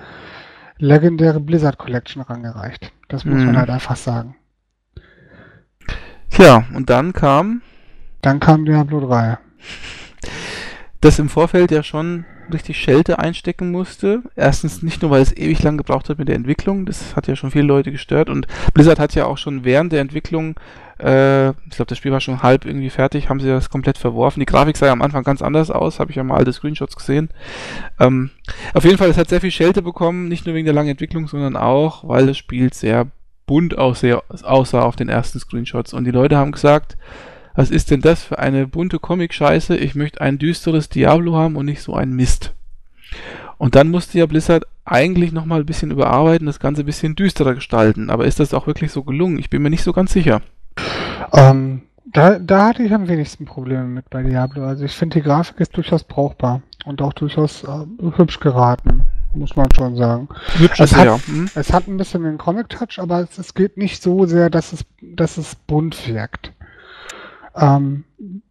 legendäre 0.79 1.41
Blizzard 1.41 1.79
Collection 1.79 2.23
rangereicht. 2.23 2.93
Das 3.09 3.25
muss 3.25 3.39
mhm. 3.39 3.47
man 3.47 3.59
halt 3.59 3.71
einfach 3.71 3.97
sagen. 3.97 4.37
Tja, 6.31 6.65
und 6.75 6.91
dann 6.91 7.13
kam. 7.13 7.63
Dann 8.21 8.41
kam 8.41 8.65
Diablo 8.65 9.01
3. 9.01 9.39
Das 11.01 11.19
im 11.19 11.29
Vorfeld 11.29 11.71
ja 11.71 11.83
schon 11.83 12.25
richtig 12.53 12.79
Schelte 12.79 13.19
einstecken 13.19 13.71
musste. 13.71 14.23
Erstens 14.35 14.83
nicht 14.83 15.03
nur, 15.03 15.11
weil 15.11 15.23
es 15.23 15.37
ewig 15.37 15.63
lang 15.63 15.77
gebraucht 15.77 16.09
hat 16.09 16.19
mit 16.19 16.29
der 16.29 16.37
Entwicklung, 16.37 16.87
das 16.87 17.17
hat 17.17 17.27
ja 17.27 17.37
schon 17.37 17.51
viele 17.51 17.67
Leute 17.67 17.93
gestört 17.93 18.31
und 18.31 18.47
Blizzard 18.75 18.99
hat 18.99 19.15
ja 19.15 19.27
auch 19.27 19.39
schon 19.39 19.65
während 19.65 19.93
der 19.93 20.01
Entwicklung, 20.01 20.59
äh, 20.99 21.51
ich 21.51 21.77
glaube, 21.77 21.87
das 21.87 21.99
Spiel 21.99 22.13
war 22.13 22.21
schon 22.21 22.43
halb 22.43 22.65
irgendwie 22.65 22.91
fertig, 22.91 23.29
haben 23.29 23.41
sie 23.41 23.49
das 23.49 23.71
komplett 23.71 23.99
verworfen. 23.99 24.41
Die 24.41 24.47
Grafik 24.47 24.77
sah 24.77 24.87
ja 24.87 24.93
am 24.93 25.03
Anfang 25.03 25.25
ganz 25.25 25.43
anders 25.43 25.71
aus, 25.71 26.01
habe 26.01 26.11
ich 26.11 26.17
ja 26.17 26.25
mal 26.25 26.37
alte 26.37 26.53
Screenshots 26.53 26.97
gesehen. 26.97 27.31
Ähm, 28.01 28.31
auf 28.75 28.85
jeden 28.85 28.99
Fall, 28.99 29.11
es 29.11 29.19
hat 29.19 29.29
sehr 29.29 29.41
viel 29.41 29.51
Schelte 29.51 29.83
bekommen, 29.83 30.29
nicht 30.29 30.47
nur 30.47 30.55
wegen 30.55 30.65
der 30.65 30.75
langen 30.75 30.91
Entwicklung, 30.91 31.29
sondern 31.29 31.57
auch, 31.57 32.07
weil 32.09 32.27
das 32.27 32.39
Spiel 32.39 32.73
sehr 32.73 33.09
bunt 33.47 33.79
aussah, 33.79 34.23
aussah 34.43 34.83
auf 34.83 34.97
den 34.97 35.09
ersten 35.09 35.39
Screenshots 35.39 35.93
und 35.93 36.05
die 36.05 36.11
Leute 36.11 36.37
haben 36.37 36.53
gesagt, 36.53 36.97
was 37.55 37.71
ist 37.71 37.91
denn 37.91 38.03
das 38.03 38.23
für 38.23 38.39
eine 38.39 38.67
bunte 38.67 38.99
Comic-Scheiße? 38.99 39.77
Ich 39.77 39.95
möchte 39.95 40.21
ein 40.21 40.39
düsteres 40.39 40.91
Diablo 40.91 41.37
haben 41.37 41.57
und 41.57 41.65
nicht 41.65 41.81
so 41.81 41.95
ein 41.95 42.13
Mist. 42.13 42.53
Und 43.57 43.75
dann 43.75 43.91
musste 43.91 44.19
ja 44.19 44.27
Blizzard 44.27 44.65
eigentlich 44.85 45.33
nochmal 45.33 45.61
ein 45.61 45.67
bisschen 45.67 45.91
überarbeiten, 45.91 46.47
das 46.47 46.61
Ganze 46.61 46.83
ein 46.83 46.87
bisschen 46.87 47.17
düsterer 47.17 47.55
gestalten. 47.55 48.11
Aber 48.11 48.27
ist 48.27 48.41
das 48.41 48.53
auch 48.53 48.67
wirklich 48.67 48.93
so 48.93 49.03
gelungen? 49.05 49.39
Ich 49.39 49.49
bin 49.49 49.63
mir 49.63 49.71
nicht 49.71 49.83
so 49.83 49.95
ganz 49.95 50.13
sicher. 50.13 50.43
Ähm, 51.33 51.83
da, 52.05 52.39
da 52.39 52.69
hatte 52.69 52.83
ich 52.83 52.93
am 52.93 53.09
wenigsten 53.09 53.45
Probleme 53.45 53.85
mit 53.85 54.09
bei 54.11 54.23
Diablo. 54.23 54.65
Also 54.65 54.85
ich 54.85 54.93
finde, 54.93 55.19
die 55.19 55.23
Grafik 55.23 55.61
ist 55.61 55.77
durchaus 55.77 56.05
brauchbar 56.05 56.63
und 56.85 57.03
auch 57.03 57.13
durchaus 57.13 57.65
äh, 57.65 57.87
hübsch 58.17 58.41
geraten, 58.41 59.03
muss 59.35 59.57
man 59.57 59.67
schon 59.75 59.97
sagen. 59.97 60.29
Hübsch 60.57 60.81
es, 60.81 60.95
hat, 60.95 61.27
hm? 61.27 61.51
es 61.55 61.73
hat 61.73 61.89
ein 61.89 61.97
bisschen 61.97 62.23
den 62.23 62.39
Comic-Touch, 62.39 62.99
aber 62.99 63.21
es, 63.21 63.39
es 63.39 63.55
geht 63.55 63.77
nicht 63.77 64.03
so 64.03 64.27
sehr, 64.27 64.51
dass 64.51 64.73
es, 64.73 64.85
dass 65.03 65.37
es 65.37 65.55
bunt 65.55 66.09
wirkt. 66.09 66.53
Ähm, 67.55 68.05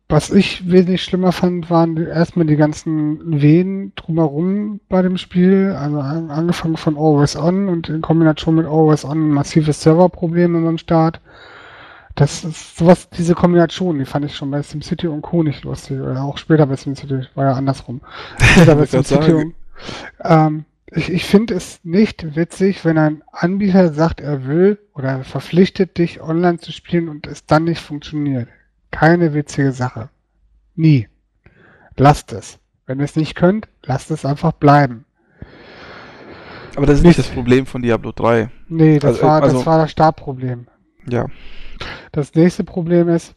was 0.07 0.29
ich 0.29 0.69
wesentlich 0.69 1.03
schlimmer 1.03 1.31
fand, 1.31 1.71
waren 1.71 1.97
erstmal 1.97 2.45
die 2.45 2.57
ganzen 2.57 3.41
Wehen 3.41 3.93
drumherum 3.95 4.79
bei 4.87 5.01
dem 5.01 5.17
Spiel. 5.17 5.75
Also 5.77 5.99
angefangen 5.99 6.77
von 6.77 6.95
Always 6.95 7.35
On 7.35 7.67
und 7.69 7.89
in 7.89 8.01
Kombination 8.01 8.55
mit 8.55 8.67
Always 8.67 9.03
On 9.03 9.29
massives 9.29 9.81
Serverprobleme 9.81 10.61
beim 10.61 10.77
Start. 10.77 11.21
Das 12.15 12.45
ist 12.45 12.77
sowas, 12.77 13.09
diese 13.09 13.35
Kombination, 13.35 13.99
die 13.99 14.05
fand 14.05 14.25
ich 14.25 14.35
schon 14.35 14.49
bei 14.49 14.61
SimCity 14.61 15.07
und 15.07 15.21
Co. 15.21 15.43
nicht 15.43 15.65
lustig. 15.65 15.99
Oder 15.99 16.23
auch 16.23 16.37
später 16.37 16.65
bei 16.65 16.77
SimCity, 16.77 17.27
war 17.35 17.45
ja 17.45 17.53
andersrum. 17.53 18.01
Später 18.39 18.75
bei 18.75 18.85
SimCity 18.85 19.33
und, 19.33 19.53
ähm, 20.23 20.65
ich, 20.87 21.11
ich 21.11 21.25
finde 21.25 21.55
es 21.55 21.79
nicht 21.83 22.35
witzig, 22.35 22.85
wenn 22.85 22.97
ein 22.97 23.23
Anbieter 23.31 23.91
sagt, 23.93 24.21
er 24.21 24.45
will 24.45 24.79
oder 24.93 25.23
verpflichtet 25.23 25.97
dich 25.97 26.21
online 26.21 26.59
zu 26.59 26.71
spielen 26.71 27.09
und 27.09 27.27
es 27.27 27.45
dann 27.45 27.65
nicht 27.65 27.81
funktioniert. 27.81 28.47
Keine 28.91 29.33
witzige 29.33 29.73
Sache. 29.73 30.09
Nie. 30.75 31.09
Lasst 31.97 32.31
es. 32.31 32.59
Wenn 32.85 32.99
ihr 32.99 33.05
es 33.05 33.15
nicht 33.15 33.35
könnt, 33.35 33.67
lasst 33.83 34.11
es 34.11 34.25
einfach 34.25 34.53
bleiben. 34.53 35.05
Aber 36.75 36.85
das 36.85 36.97
ist 36.97 37.03
nicht, 37.03 37.17
nicht 37.17 37.27
das 37.27 37.33
Problem 37.33 37.65
von 37.65 37.81
Diablo 37.81 38.11
3. 38.11 38.49
Nee, 38.67 38.99
das, 38.99 39.15
also, 39.15 39.23
war, 39.23 39.41
also, 39.41 39.57
das 39.57 39.65
war 39.65 39.77
das 39.79 39.91
Startproblem. 39.91 40.67
Ja. 41.09 41.25
Das 42.11 42.33
nächste 42.33 42.63
Problem 42.63 43.09
ist 43.09 43.35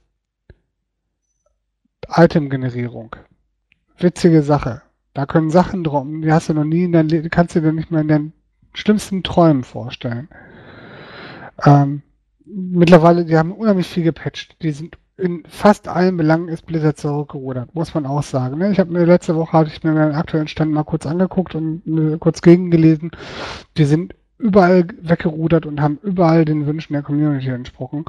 Itemgenerierung. 2.09 3.16
Witzige 3.98 4.43
Sache. 4.43 4.82
Da 5.15 5.27
können 5.27 5.51
Sachen 5.51 5.82
droppen, 5.82 6.23
die 6.23 6.32
hast 6.32 6.48
du 6.48 6.55
noch 6.55 6.65
nie 6.65 6.85
in 6.85 6.93
deinem 6.93 7.09
Leben, 7.09 7.31
kannst 7.31 7.56
du 7.56 7.60
dir 7.60 7.73
nicht 7.73 7.90
mehr 7.90 8.02
in 8.02 8.09
deinen 8.09 8.32
schlimmsten 8.73 9.23
Träumen 9.24 9.65
vorstellen. 9.65 10.28
Ähm, 11.65 12.02
mittlerweile, 12.44 13.24
die 13.24 13.36
haben 13.36 13.52
unheimlich 13.52 13.89
viel 13.89 14.05
gepatcht. 14.05 14.62
Die 14.62 14.70
sind 14.70 14.97
in 15.16 15.43
fast 15.48 15.89
allen 15.89 16.16
Belangen 16.16 16.48
ist 16.48 16.65
Blizzard 16.65 16.97
zurückgerudert, 16.97 17.74
muss 17.74 17.93
man 17.93 18.06
auch 18.06 18.23
sagen. 18.23 18.59
Ne? 18.59 18.70
Ich 18.70 18.78
habe 18.78 18.93
mir 18.93 19.05
letzte 19.05 19.35
Woche 19.35 19.52
hatte 19.52 19.70
ich 19.70 19.82
mir 19.82 19.93
den 19.93 20.15
aktuellen 20.15 20.47
Stand 20.47 20.70
mal 20.70 20.85
kurz 20.85 21.06
angeguckt 21.06 21.56
und 21.56 22.20
kurz 22.20 22.40
gegengelesen. 22.40 23.10
Die 23.77 23.85
sind 23.85 24.15
überall 24.39 24.86
weggerudert 25.02 25.66
und 25.66 25.81
haben 25.81 25.98
überall 26.02 26.44
den 26.44 26.66
Wünschen 26.66 26.93
der 26.93 27.02
Community 27.02 27.48
entsprochen, 27.48 28.05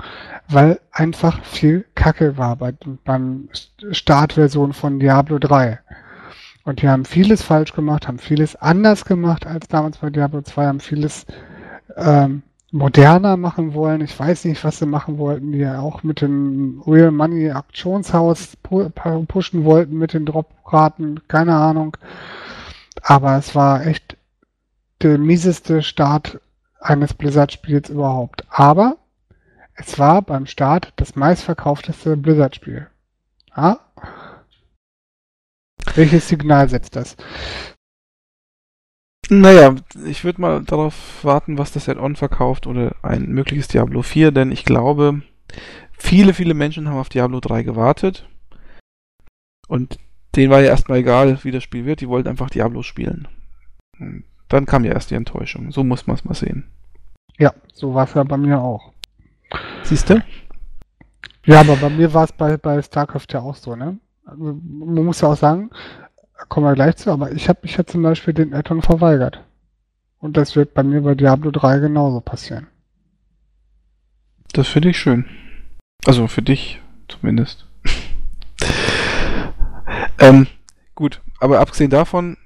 weil 0.48 0.80
einfach 0.92 1.44
viel 1.44 1.86
Kacke 1.96 2.38
war 2.38 2.56
bei, 2.56 2.74
beim 3.04 3.50
Startversion 3.92 4.74
von 4.74 5.00
Diablo 5.00 5.40
3. 5.40 5.80
Und 6.66 6.82
die 6.82 6.90
haben 6.90 7.06
vieles 7.06 7.42
falsch 7.42 7.74
gemacht, 7.74 8.08
haben 8.08 8.20
vieles 8.20 8.56
anders 8.56 9.06
gemacht 9.06 9.48
als 9.48 9.68
damals 9.68 9.98
bei 9.98 10.12
Diablo 10.12 10.42
2, 10.42 10.68
haben 10.68 10.80
vieles 10.80 11.26
ähm, 11.96 12.44
moderner 12.72 13.38
machen 13.38 13.74
wollen. 13.74 14.02
Ich 14.02 14.18
weiß 14.18 14.46
nicht, 14.46 14.64
was 14.64 14.78
sie 14.78 14.86
machen 14.86 15.18
wollten, 15.18 15.52
die 15.52 15.60
ja 15.60 15.80
auch 15.80 16.04
mit 16.04 16.22
dem 16.22 16.84
Real 16.86 17.12
Money 17.12 17.52
Auktionshaus 17.52 18.56
pu 18.58 18.90
pushen 18.90 19.64
wollten 19.66 19.98
mit 19.98 20.14
den 20.14 20.26
Dropraten, 20.26 21.22
keine 21.28 21.56
Ahnung. 21.56 21.98
Aber 23.02 23.38
es 23.38 23.56
war 23.56 23.88
echt 23.88 24.19
der 25.02 25.18
mieseste 25.18 25.82
Start 25.82 26.40
eines 26.80 27.14
Blizzard-Spiels 27.14 27.90
überhaupt. 27.90 28.46
Aber 28.50 28.98
es 29.76 29.98
war 29.98 30.22
beim 30.22 30.46
Start 30.46 30.94
das 30.98 31.16
meistverkaufteste 31.16 32.18
Blizzard-Spiel. 32.18 32.88
Ja? 33.56 33.80
Welches 35.96 36.28
Signal 36.28 36.70
setzt 36.70 36.96
das? 36.96 37.16
Naja, 39.30 39.76
ich 40.06 40.24
würde 40.24 40.42
mal 40.42 40.64
darauf 40.64 41.24
warten, 41.24 41.58
was 41.58 41.72
das 41.72 41.88
Add-on 41.88 42.16
verkauft 42.16 42.66
oder 42.66 42.96
ein 43.04 43.28
mögliches 43.28 43.68
Diablo 43.68 44.02
4, 44.02 44.32
denn 44.32 44.52
ich 44.52 44.66
glaube, 44.66 45.22
viele, 45.92 46.34
viele 46.34 46.56
Menschen 46.56 46.90
haben 46.90 46.98
auf 46.98 47.10
Diablo 47.10 47.40
3 47.40 47.62
gewartet 47.62 48.28
und 49.68 50.00
denen 50.36 50.52
war 50.52 50.62
ja 50.62 50.70
erstmal 50.70 51.00
egal, 51.00 51.44
wie 51.44 51.52
das 51.52 51.64
Spiel 51.64 51.86
wird, 51.86 52.02
die 52.02 52.10
wollten 52.10 52.28
einfach 52.28 52.50
Diablo 52.50 52.82
spielen. 52.82 53.28
Und 54.00 54.24
dann 54.50 54.66
kam 54.66 54.84
ja 54.84 54.94
erst 54.94 55.12
die 55.12 55.16
Enttäuschung. 55.16 55.72
So 55.72 55.84
muss 55.84 56.08
man 56.08 56.16
es 56.18 56.26
mal 56.26 56.34
sehen. 56.34 56.68
Ja, 57.38 57.54
so 57.74 57.94
war 57.94 58.04
es 58.06 58.14
ja 58.14 58.24
bei 58.24 58.38
mir 58.38 58.60
auch. 58.60 58.92
Siehst 59.84 60.10
du? 60.10 60.22
Ja, 61.46 61.62
aber 61.62 61.78
bei 61.78 61.90
mir 61.90 62.14
war 62.14 62.26
es 62.26 62.32
bei, 62.32 62.58
bei 62.58 62.82
StarCraft 62.82 63.28
ja 63.32 63.40
auch 63.40 63.56
so, 63.56 63.76
ne? 63.76 63.98
Also, 64.26 64.60
man 64.62 65.06
muss 65.06 65.22
ja 65.22 65.30
auch 65.30 65.38
sagen, 65.38 65.72
kommen 66.50 66.66
wir 66.66 66.76
gleich 66.76 66.98
zu, 66.98 67.12
aber 67.12 67.32
ich 67.32 67.50
habe 67.50 67.60
mich 67.64 67.78
ja 67.78 67.86
zum 67.86 68.04
Beispiel 68.04 68.34
den 68.34 68.54
Addon 68.54 68.82
verweigert. 68.82 69.44
Und 70.20 70.36
das 70.36 70.56
wird 70.56 70.74
bei 70.74 70.84
mir 70.84 71.02
bei 71.02 71.16
Diablo 71.16 71.50
3 71.50 71.80
genauso 71.80 72.20
passieren. 72.20 72.68
Das 74.52 74.68
finde 74.68 74.90
ich 74.90 75.00
schön. 75.00 75.26
Also 76.06 76.28
für 76.28 76.42
dich 76.42 76.82
zumindest. 77.08 77.66
ähm, 80.20 80.48
gut, 80.96 81.22
aber 81.40 81.60
abgesehen 81.60 81.90
davon 81.90 82.38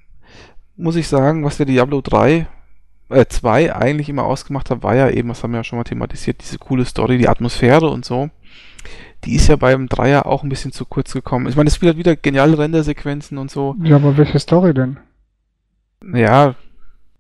muss 0.76 0.96
ich 0.96 1.08
sagen, 1.08 1.44
was 1.44 1.58
der 1.58 1.66
Diablo 1.66 2.02
3, 2.02 2.48
äh 3.10 3.26
2 3.26 3.76
eigentlich 3.76 4.10
immer 4.10 4.24
ausgemacht 4.24 4.70
hat, 4.70 4.84
war 4.84 4.96
ja 4.96 5.10
eben, 5.10 5.30
was 5.30 5.44
haben 5.44 5.52
wir 5.52 5.60
ja 5.60 5.64
schon 5.64 5.78
mal 5.78 5.84
thematisiert, 5.84 6.42
diese 6.42 6.58
coole 6.58 6.86
Story, 6.86 7.18
die 7.18 7.30
Atmosphäre 7.30 7.90
und 7.90 8.06
so 8.06 8.30
die 9.26 9.36
ist 9.36 9.48
ja 9.48 9.56
beim 9.56 9.88
Dreier 9.88 10.26
auch 10.26 10.44
ein 10.44 10.50
bisschen 10.50 10.72
zu 10.72 10.86
kurz 10.86 11.14
gekommen. 11.14 11.48
Ich 11.48 11.56
meine, 11.56 11.68
es 11.68 11.82
hat 11.82 11.98
wieder 11.98 12.16
geniale 12.16 12.58
Rendersequenzen 12.58 13.38
und 13.38 13.50
so. 13.50 13.76
Ja, 13.82 13.96
aber 13.96 14.18
welche 14.18 14.40
Story 14.40 14.74
denn? 14.74 14.98
Ja, 16.14 16.56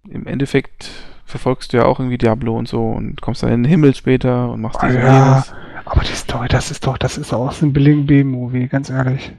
im 0.09 0.27
Endeffekt 0.27 0.89
verfolgst 1.25 1.71
du 1.71 1.77
ja 1.77 1.85
auch 1.85 1.99
irgendwie 1.99 2.17
Diablo 2.17 2.57
und 2.57 2.67
so 2.67 2.91
und 2.91 3.21
kommst 3.21 3.43
dann 3.43 3.51
in 3.51 3.63
den 3.63 3.69
Himmel 3.69 3.95
später 3.95 4.51
und 4.51 4.61
machst 4.61 4.81
diese 4.83 4.99
ah, 4.99 5.03
ja, 5.03 5.45
aber 5.85 6.01
die 6.01 6.13
Story, 6.13 6.47
das 6.49 6.69
ist 6.69 6.85
doch, 6.85 6.97
das 6.97 7.17
ist 7.17 7.33
auch 7.33 7.51
so 7.53 7.65
ein 7.65 7.73
Billing 7.73 8.05
B-Movie, 8.05 8.67
ganz 8.67 8.89
ehrlich. 8.89 9.31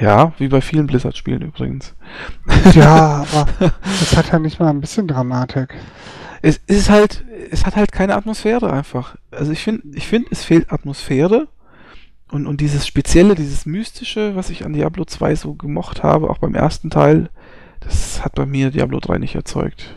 Ja, 0.00 0.32
wie 0.38 0.48
bei 0.48 0.60
vielen 0.60 0.86
Blizzard-Spielen 0.86 1.42
übrigens. 1.42 1.94
Ja, 2.74 3.26
aber 3.32 3.46
das 3.82 4.16
hat 4.16 4.32
ja 4.32 4.38
nicht 4.38 4.58
mal 4.58 4.70
ein 4.70 4.80
bisschen 4.80 5.06
Dramatik 5.06 5.74
es 6.42 6.56
ist 6.66 6.90
halt, 6.90 7.24
es 7.50 7.64
hat 7.64 7.76
halt 7.76 7.92
keine 7.92 8.16
Atmosphäre 8.16 8.70
einfach. 8.72 9.16
Also 9.30 9.52
ich 9.52 9.62
finde, 9.62 9.96
ich 9.96 10.08
finde, 10.08 10.28
es 10.32 10.44
fehlt 10.44 10.72
Atmosphäre 10.72 11.48
und, 12.30 12.46
und 12.46 12.60
dieses 12.60 12.86
Spezielle, 12.86 13.36
dieses 13.36 13.64
Mystische, 13.64 14.34
was 14.34 14.50
ich 14.50 14.66
an 14.66 14.72
Diablo 14.72 15.04
2 15.04 15.36
so 15.36 15.54
gemocht 15.54 16.02
habe, 16.02 16.28
auch 16.28 16.38
beim 16.38 16.56
ersten 16.56 16.90
Teil, 16.90 17.30
das 17.80 18.24
hat 18.24 18.34
bei 18.34 18.44
mir 18.44 18.70
Diablo 18.70 18.98
3 18.98 19.18
nicht 19.18 19.36
erzeugt. 19.36 19.96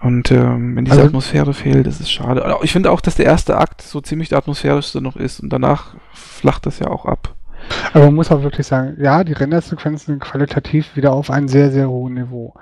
Und 0.00 0.30
ähm, 0.32 0.76
wenn 0.76 0.84
diese 0.84 0.96
also, 0.96 1.08
Atmosphäre 1.08 1.54
fehlt, 1.54 1.86
das 1.86 2.00
ist 2.00 2.10
schade. 2.10 2.58
Ich 2.62 2.72
finde 2.72 2.90
auch, 2.90 3.00
dass 3.00 3.14
der 3.14 3.26
erste 3.26 3.56
Akt 3.56 3.80
so 3.80 4.00
ziemlich 4.00 4.28
der 4.28 4.38
atmosphärischste 4.38 5.00
noch 5.00 5.16
ist 5.16 5.40
und 5.40 5.50
danach 5.50 5.94
flacht 6.12 6.66
das 6.66 6.78
ja 6.80 6.88
auch 6.88 7.06
ab. 7.06 7.34
Aber 7.92 8.06
man 8.06 8.14
muss 8.14 8.30
auch 8.30 8.42
wirklich 8.42 8.66
sagen, 8.66 8.96
ja, 9.00 9.24
die 9.24 9.32
Rendersequenzen 9.32 10.06
sind 10.06 10.20
qualitativ 10.20 10.96
wieder 10.96 11.12
auf 11.12 11.30
einem 11.30 11.48
sehr, 11.48 11.70
sehr 11.70 11.88
hohen 11.88 12.14
Niveau. 12.14 12.54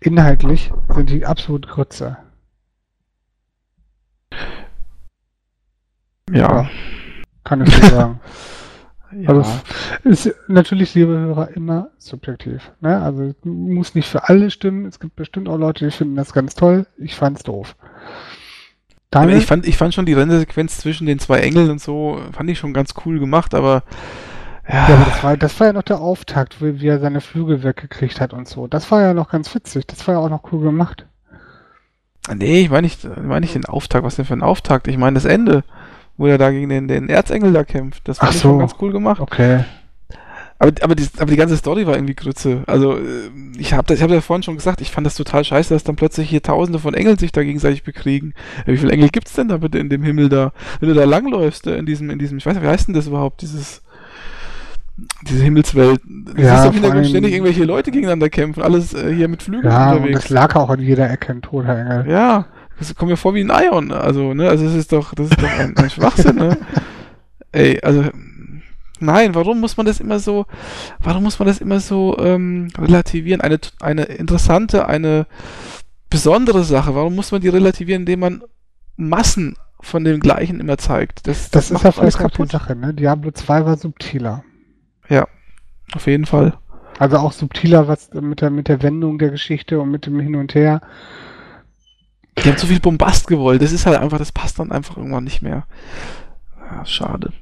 Inhaltlich 0.00 0.72
sind 0.88 1.10
die 1.10 1.26
absolut 1.26 1.68
Grütze. 1.68 2.16
Ja. 6.30 6.62
ja. 6.62 6.70
Kann 7.44 7.62
ich 7.62 7.74
so 7.74 7.86
sagen. 7.86 8.20
ja. 9.12 9.28
Also 9.28 9.44
ist 10.04 10.34
natürlich, 10.48 10.94
liebe 10.94 11.12
Hörer, 11.12 11.48
immer 11.56 11.90
subjektiv. 11.98 12.70
Ne? 12.80 13.00
Also 13.00 13.34
muss 13.44 13.94
nicht 13.94 14.08
für 14.08 14.28
alle 14.28 14.50
stimmen. 14.50 14.86
Es 14.86 15.00
gibt 15.00 15.16
bestimmt 15.16 15.48
auch 15.48 15.58
Leute, 15.58 15.84
die 15.84 15.90
finden 15.90 16.16
das 16.16 16.32
ganz 16.32 16.54
toll. 16.54 16.86
Ich 16.96 17.16
fand's 17.16 17.42
doof. 17.42 17.76
Daniel? 19.10 19.38
Ich 19.38 19.46
fand, 19.46 19.66
ich 19.66 19.76
fand 19.76 19.92
schon 19.92 20.06
die 20.06 20.12
Rendersequenz 20.12 20.78
zwischen 20.78 21.06
den 21.06 21.18
zwei 21.18 21.40
Engeln 21.40 21.68
und 21.68 21.80
so, 21.80 22.20
fand 22.32 22.48
ich 22.48 22.58
schon 22.58 22.72
ganz 22.72 22.94
cool 23.04 23.18
gemacht, 23.18 23.54
aber 23.54 23.82
ja. 24.70 24.88
ja, 24.88 24.94
aber 24.94 25.04
das 25.04 25.22
war, 25.24 25.36
das 25.36 25.60
war 25.60 25.66
ja 25.68 25.72
noch 25.72 25.82
der 25.82 26.00
Auftakt, 26.00 26.62
wie, 26.62 26.80
wie 26.80 26.88
er 26.88 27.00
seine 27.00 27.20
Flügel 27.20 27.62
weggekriegt 27.62 28.20
hat 28.20 28.32
und 28.32 28.48
so. 28.48 28.66
Das 28.66 28.90
war 28.90 29.02
ja 29.02 29.14
noch 29.14 29.30
ganz 29.30 29.54
witzig. 29.54 29.86
Das 29.86 30.06
war 30.06 30.14
ja 30.14 30.20
auch 30.20 30.30
noch 30.30 30.52
cool 30.52 30.62
gemacht. 30.62 31.06
Nee, 32.32 32.62
ich 32.62 32.70
meine 32.70 32.82
nicht, 32.82 33.04
ich 33.04 33.22
mein 33.22 33.40
nicht 33.40 33.54
den 33.54 33.64
Auftakt. 33.64 34.04
Was 34.04 34.16
denn 34.16 34.24
für 34.24 34.34
ein 34.34 34.42
Auftakt? 34.42 34.88
Ich 34.88 34.96
meine 34.96 35.14
das 35.14 35.24
Ende, 35.24 35.64
wo 36.16 36.26
er 36.26 36.38
da 36.38 36.50
gegen 36.50 36.68
den, 36.68 36.86
den 36.86 37.08
Erzengel 37.08 37.52
da 37.52 37.64
kämpft. 37.64 38.06
Das 38.06 38.20
war 38.20 38.32
so. 38.32 38.58
ganz 38.58 38.74
cool 38.80 38.92
gemacht. 38.92 39.20
Okay. 39.20 39.64
Aber, 40.60 40.72
aber, 40.82 40.94
die, 40.94 41.08
aber 41.16 41.30
die 41.30 41.38
ganze 41.38 41.56
Story 41.56 41.86
war 41.86 41.94
irgendwie 41.94 42.14
Grütze. 42.14 42.62
Also, 42.66 42.98
äh, 42.98 43.30
ich 43.56 43.72
habe 43.72 43.94
ich 43.94 44.02
hab 44.02 44.10
ja 44.10 44.20
vorhin 44.20 44.42
schon 44.42 44.56
gesagt, 44.56 44.82
ich 44.82 44.90
fand 44.90 45.06
das 45.06 45.14
total 45.14 45.42
scheiße, 45.42 45.72
dass 45.72 45.84
dann 45.84 45.96
plötzlich 45.96 46.28
hier 46.28 46.42
tausende 46.42 46.78
von 46.78 46.92
Engeln 46.92 47.16
sich 47.16 47.32
da 47.32 47.42
gegenseitig 47.42 47.82
bekriegen. 47.82 48.34
Wie 48.66 48.76
viele 48.76 48.92
Engel 48.92 49.08
gibt's 49.08 49.32
denn 49.32 49.48
da 49.48 49.56
bitte 49.56 49.78
in 49.78 49.88
dem 49.88 50.02
Himmel 50.02 50.28
da? 50.28 50.52
Wenn 50.78 50.90
du 50.90 50.94
da 50.94 51.04
langläufst, 51.04 51.66
äh, 51.66 51.78
in 51.78 51.86
diesem, 51.86 52.10
in 52.10 52.18
diesem, 52.18 52.36
ich 52.36 52.44
weiß 52.44 52.54
nicht, 52.54 52.62
wie 52.62 52.68
heißt 52.68 52.88
denn 52.88 52.94
das 52.94 53.06
überhaupt, 53.06 53.40
dieses, 53.40 53.82
diese 55.28 55.44
Himmelswelt. 55.44 56.00
Du 56.04 56.40
ja, 56.40 56.56
siehst 56.56 56.66
im 56.66 56.72
Hintergrund 56.74 57.06
ständig 57.06 57.32
irgendwelche 57.32 57.64
Leute 57.64 57.90
gegeneinander 57.90 58.28
kämpfen, 58.28 58.62
alles 58.62 58.94
äh, 58.94 59.14
hier 59.14 59.28
mit 59.28 59.42
Flügeln 59.42 59.72
ja, 59.72 59.92
unterwegs. 59.92 60.16
Und 60.16 60.24
das 60.24 60.30
lag 60.30 60.56
auch 60.56 60.70
in 60.70 60.80
jeder 60.80 61.10
Ecke 61.10 61.32
ein 61.32 61.42
toter 61.42 61.78
Engel. 61.78 62.10
Ja, 62.10 62.46
das 62.78 62.94
kommt 62.94 63.10
mir 63.10 63.16
vor 63.16 63.34
wie 63.34 63.44
ein 63.44 63.50
Ion. 63.50 63.92
Also, 63.92 64.34
ne, 64.34 64.48
also 64.48 64.64
das 64.64 64.74
ist 64.74 64.92
doch, 64.92 65.14
das 65.14 65.28
ist 65.30 65.40
doch 65.40 65.58
ein, 65.58 65.76
ein 65.76 65.90
Schwachsinn, 65.90 66.36
ne? 66.36 66.56
Ey, 67.52 67.80
also 67.82 68.04
nein, 69.00 69.34
warum 69.34 69.60
muss 69.60 69.76
man 69.76 69.86
das 69.86 70.00
immer 70.00 70.18
so, 70.18 70.46
warum 71.00 71.24
muss 71.24 71.38
man 71.38 71.48
das 71.48 71.58
immer 71.58 71.80
so 71.80 72.16
ähm, 72.18 72.68
relativieren? 72.78 73.40
Eine, 73.40 73.58
eine 73.80 74.04
interessante, 74.04 74.86
eine 74.86 75.26
besondere 76.08 76.64
Sache, 76.64 76.94
warum 76.94 77.14
muss 77.14 77.32
man 77.32 77.40
die 77.40 77.48
relativieren, 77.48 78.02
indem 78.02 78.20
man 78.20 78.42
Massen 78.96 79.56
von 79.80 80.04
dem 80.04 80.20
gleichen 80.20 80.60
immer 80.60 80.78
zeigt. 80.78 81.26
Das, 81.26 81.50
das, 81.50 81.68
das 81.68 81.70
ist 81.70 81.84
ja 81.84 81.92
vielleicht 81.92 82.20
auch 82.20 82.30
die 82.30 82.46
Sache, 82.46 82.76
ne? 82.76 82.94
Diablo 82.94 83.30
2 83.30 83.64
war 83.64 83.76
subtiler. 83.76 84.44
Ja, 85.10 85.28
auf 85.92 86.06
jeden 86.06 86.24
Fall. 86.24 86.56
Also 86.98 87.18
auch 87.18 87.32
subtiler, 87.32 87.88
was 87.88 88.10
mit 88.14 88.40
der, 88.40 88.50
mit 88.50 88.68
der 88.68 88.82
Wendung 88.82 89.18
der 89.18 89.30
Geschichte 89.30 89.80
und 89.80 89.90
mit 89.90 90.06
dem 90.06 90.20
Hin 90.20 90.36
und 90.36 90.54
Her. 90.54 90.80
Die 92.38 92.48
haben 92.48 92.56
zu 92.56 92.66
viel 92.66 92.80
Bombast 92.80 93.26
gewollt. 93.26 93.60
Das 93.60 93.72
ist 93.72 93.86
halt 93.86 93.98
einfach, 93.98 94.18
das 94.18 94.32
passt 94.32 94.58
dann 94.58 94.72
einfach 94.72 94.96
irgendwann 94.96 95.24
nicht 95.24 95.42
mehr. 95.42 95.66
Ja, 96.70 96.86
schade. 96.86 97.32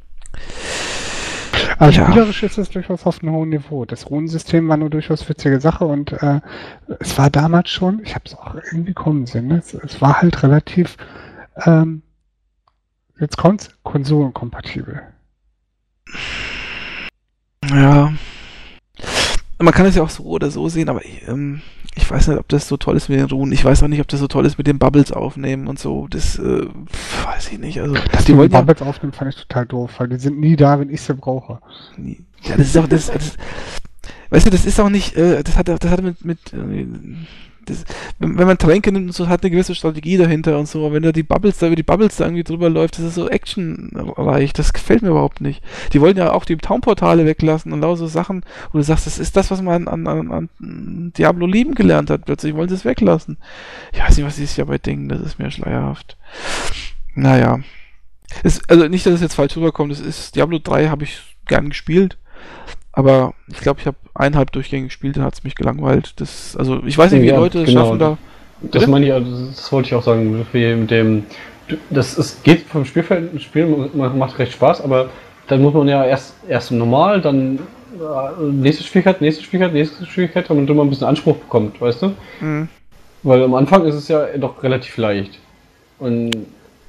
Aber 1.78 1.90
ja. 1.90 2.04
spielerisch 2.06 2.42
ist 2.42 2.58
es 2.58 2.70
durchaus 2.70 3.06
auf 3.06 3.22
einem 3.22 3.32
hohen 3.32 3.50
Niveau. 3.50 3.84
Das 3.84 4.10
Runensystem 4.10 4.68
war 4.68 4.74
eine 4.74 4.90
durchaus 4.90 5.28
witzige 5.28 5.60
Sache 5.60 5.84
und 5.84 6.12
äh, 6.12 6.40
es 6.98 7.16
war 7.18 7.30
damals 7.30 7.70
schon, 7.70 8.00
ich 8.02 8.14
habe 8.14 8.24
es 8.26 8.34
auch 8.34 8.54
irgendwie 8.54 8.94
kommen 8.94 9.26
sehen, 9.26 9.48
ne? 9.48 9.58
es, 9.58 9.74
es, 9.74 10.00
war 10.00 10.20
halt 10.20 10.42
relativ, 10.42 10.96
ähm, 11.66 12.02
jetzt 13.20 13.36
kommt's, 13.36 13.70
konsolenkompatibel. 13.82 15.02
Ja. 17.70 18.12
Man 19.58 19.74
kann 19.74 19.86
es 19.86 19.96
ja 19.96 20.02
auch 20.02 20.10
so 20.10 20.24
oder 20.24 20.50
so 20.50 20.68
sehen, 20.68 20.88
aber 20.88 21.04
ähm, 21.26 21.62
ich 21.96 22.08
weiß 22.08 22.28
nicht, 22.28 22.38
ob 22.38 22.48
das 22.48 22.68
so 22.68 22.76
toll 22.76 22.96
ist 22.96 23.08
mit 23.08 23.18
den 23.18 23.26
Runen. 23.26 23.52
Ich 23.52 23.64
weiß 23.64 23.82
auch 23.82 23.88
nicht, 23.88 24.00
ob 24.00 24.08
das 24.08 24.20
so 24.20 24.28
toll 24.28 24.46
ist 24.46 24.56
mit 24.56 24.68
den 24.68 24.78
Bubbles 24.78 25.12
aufnehmen 25.12 25.66
und 25.66 25.78
so. 25.78 26.06
Das 26.08 26.38
äh, 26.38 26.66
weiß 27.24 27.50
ich 27.50 27.58
nicht. 27.58 27.80
Also, 27.80 27.96
Dass 28.12 28.24
die 28.24 28.36
wollten 28.36 28.52
Bubbles 28.52 28.80
ja, 28.80 28.86
aufnehmen, 28.86 29.12
fand 29.12 29.34
ich 29.34 29.40
total 29.40 29.66
doof, 29.66 29.90
weil 29.98 30.08
die 30.08 30.16
sind 30.16 30.38
nie 30.38 30.54
da, 30.54 30.78
wenn 30.78 30.90
ich 30.90 31.00
sie 31.00 31.14
brauche. 31.14 31.60
Ja, 32.42 32.56
das 32.56 32.68
ist 32.68 32.78
auch 32.78 32.86
das, 32.86 33.06
das 33.06 33.36
weißt 34.30 34.46
du, 34.46 34.50
das 34.50 34.64
ist 34.64 34.78
auch 34.78 34.90
nicht, 34.90 35.16
äh, 35.16 35.42
das 35.42 35.56
hat 35.56 35.68
das 35.68 35.80
hat 35.90 36.02
mit 36.02 36.24
mit 36.24 36.52
äh, 36.52 36.86
das, 37.68 37.84
wenn, 38.18 38.38
wenn, 38.38 38.46
man 38.46 38.58
Tränke 38.58 38.92
nimmt 38.92 39.06
und 39.06 39.12
so, 39.12 39.28
hat 39.28 39.42
eine 39.42 39.50
gewisse 39.50 39.74
Strategie 39.74 40.16
dahinter 40.16 40.58
und 40.58 40.68
so, 40.68 40.84
aber 40.84 40.94
wenn 40.94 41.02
da 41.02 41.12
die 41.12 41.22
Bubbles 41.22 41.58
da 41.58 41.66
über 41.66 41.76
die 41.76 41.82
Bubbles 41.82 42.16
da 42.16 42.24
irgendwie 42.24 42.44
drüber 42.44 42.68
läuft, 42.68 42.98
das 42.98 43.04
ist 43.04 43.14
so 43.14 43.28
actionreich, 43.28 44.52
das 44.52 44.72
gefällt 44.72 45.02
mir 45.02 45.10
überhaupt 45.10 45.40
nicht. 45.40 45.62
Die 45.92 46.00
wollen 46.00 46.16
ja 46.16 46.32
auch 46.32 46.44
die 46.44 46.56
Townportale 46.56 47.26
weglassen 47.26 47.72
und 47.72 47.80
lauter 47.80 47.98
so 47.98 48.06
Sachen, 48.06 48.44
wo 48.72 48.78
du 48.78 48.84
sagst, 48.84 49.06
das 49.06 49.18
ist 49.18 49.36
das, 49.36 49.50
was 49.50 49.62
man 49.62 49.88
an, 49.88 50.06
an, 50.06 50.30
an 50.60 51.12
Diablo 51.16 51.46
lieben 51.46 51.74
gelernt 51.74 52.10
hat, 52.10 52.24
plötzlich 52.24 52.54
wollen 52.54 52.68
sie 52.68 52.74
es 52.74 52.84
weglassen. 52.84 53.38
Ich 53.92 54.00
weiß 54.00 54.16
nicht, 54.16 54.26
was 54.26 54.36
sie 54.36 54.46
sich 54.46 54.56
dabei 54.56 54.78
denken, 54.78 55.08
das 55.08 55.20
ist 55.20 55.38
mir 55.38 55.50
schleierhaft. 55.50 56.16
Naja. 57.14 57.60
Es, 58.42 58.60
also 58.68 58.88
nicht, 58.88 59.06
dass 59.06 59.14
es 59.14 59.20
jetzt 59.20 59.34
falsch 59.34 59.56
rüberkommt, 59.56 59.90
das 59.90 60.00
ist 60.00 60.36
Diablo 60.36 60.58
3 60.58 60.88
habe 60.88 61.04
ich 61.04 61.20
gern 61.46 61.70
gespielt. 61.70 62.18
Aber 62.92 63.34
ich 63.48 63.60
glaube, 63.60 63.80
ich 63.80 63.86
habe 63.86 63.96
eineinhalb 64.14 64.50
Durchgänge 64.52 64.86
gespielt, 64.86 65.16
dann 65.16 65.24
hat 65.24 65.34
es 65.34 65.44
mich 65.44 65.54
gelangweilt. 65.54 66.14
Das, 66.16 66.56
also 66.56 66.82
ich 66.84 66.96
weiß 66.96 67.12
nicht, 67.12 67.22
wie 67.22 67.28
ja, 67.28 67.36
Leute 67.36 67.64
genau. 67.64 67.84
schaffen 67.84 67.98
da. 67.98 68.18
Das 68.60 68.86
meine 68.86 69.06
ich, 69.06 69.12
also 69.12 69.46
das 69.46 69.70
wollte 69.70 69.88
ich 69.88 69.94
auch 69.94 70.02
sagen, 70.02 70.44
mit 70.52 70.90
dem. 70.90 71.24
Das 71.90 72.16
ist, 72.16 72.42
geht 72.44 72.62
vom 72.62 72.84
Spielfeld, 72.84 73.40
Spiel 73.42 73.90
macht 73.94 74.38
recht 74.38 74.52
Spaß, 74.52 74.80
aber 74.80 75.10
dann 75.48 75.62
muss 75.62 75.74
man 75.74 75.86
ja 75.86 76.04
erst, 76.04 76.34
erst 76.48 76.72
normal, 76.72 77.20
dann 77.20 77.58
äh, 77.94 78.42
nächste 78.42 78.84
Schwierigkeit, 78.84 79.20
nächste 79.20 79.44
Schwierigkeit, 79.44 79.74
nächste 79.74 80.06
Schwierigkeit, 80.06 80.48
damit 80.48 80.68
man 80.68 80.80
ein 80.80 80.90
bisschen 80.90 81.06
Anspruch 81.06 81.36
bekommt, 81.36 81.80
weißt 81.80 82.02
du? 82.02 82.12
Mhm. 82.40 82.68
Weil 83.22 83.42
am 83.42 83.54
Anfang 83.54 83.84
ist 83.84 83.94
es 83.94 84.08
ja 84.08 84.26
doch 84.38 84.62
relativ 84.62 84.96
leicht. 84.96 85.38
Und 85.98 86.30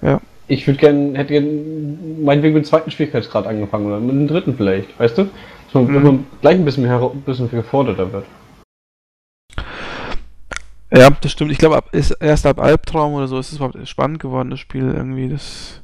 ja. 0.01 0.21
ich 0.47 0.67
würde 0.67 0.79
gerne, 0.79 1.17
hätte 1.17 1.33
gerne 1.33 1.49
meinetwegen 2.21 2.53
mit 2.53 2.65
dem 2.65 2.69
zweiten 2.69 2.91
Schwierigkeitsgrad 2.91 3.47
angefangen 3.47 3.87
oder 3.87 3.99
mit 3.99 4.11
dem 4.11 4.27
dritten 4.27 4.55
vielleicht, 4.55 4.97
weißt 4.99 5.17
du? 5.17 5.29
So, 5.73 5.87
wenn 5.87 6.03
man 6.03 6.25
gleich 6.41 6.55
ein 6.55 6.65
bisschen, 6.65 6.83
mehr, 6.83 6.99
ein 6.99 7.21
bisschen 7.21 7.49
geforderter 7.49 8.11
wird. 8.11 8.25
Ja, 10.91 11.09
das 11.09 11.31
stimmt. 11.31 11.51
Ich 11.51 11.59
glaube, 11.59 11.83
erst 11.91 12.45
ab 12.45 12.59
Albtraum 12.59 13.13
oder 13.13 13.27
so 13.27 13.37
ist 13.37 13.51
es 13.51 13.57
überhaupt 13.57 13.87
spannend 13.87 14.19
geworden, 14.19 14.49
das 14.49 14.59
Spiel 14.59 14.91
irgendwie. 14.91 15.29
Das, 15.29 15.83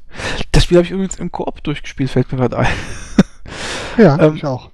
das 0.52 0.64
Spiel 0.64 0.78
habe 0.78 0.86
ich 0.86 0.92
übrigens 0.92 1.20
im 1.20 1.32
Koop 1.32 1.64
durchgespielt, 1.64 2.10
fällt 2.10 2.32
mir 2.32 2.40
gerade 2.40 2.58
ein. 2.58 2.68
Ja, 3.98 4.20
ähm, 4.20 4.36
ich 4.36 4.46
auch. 4.46 4.72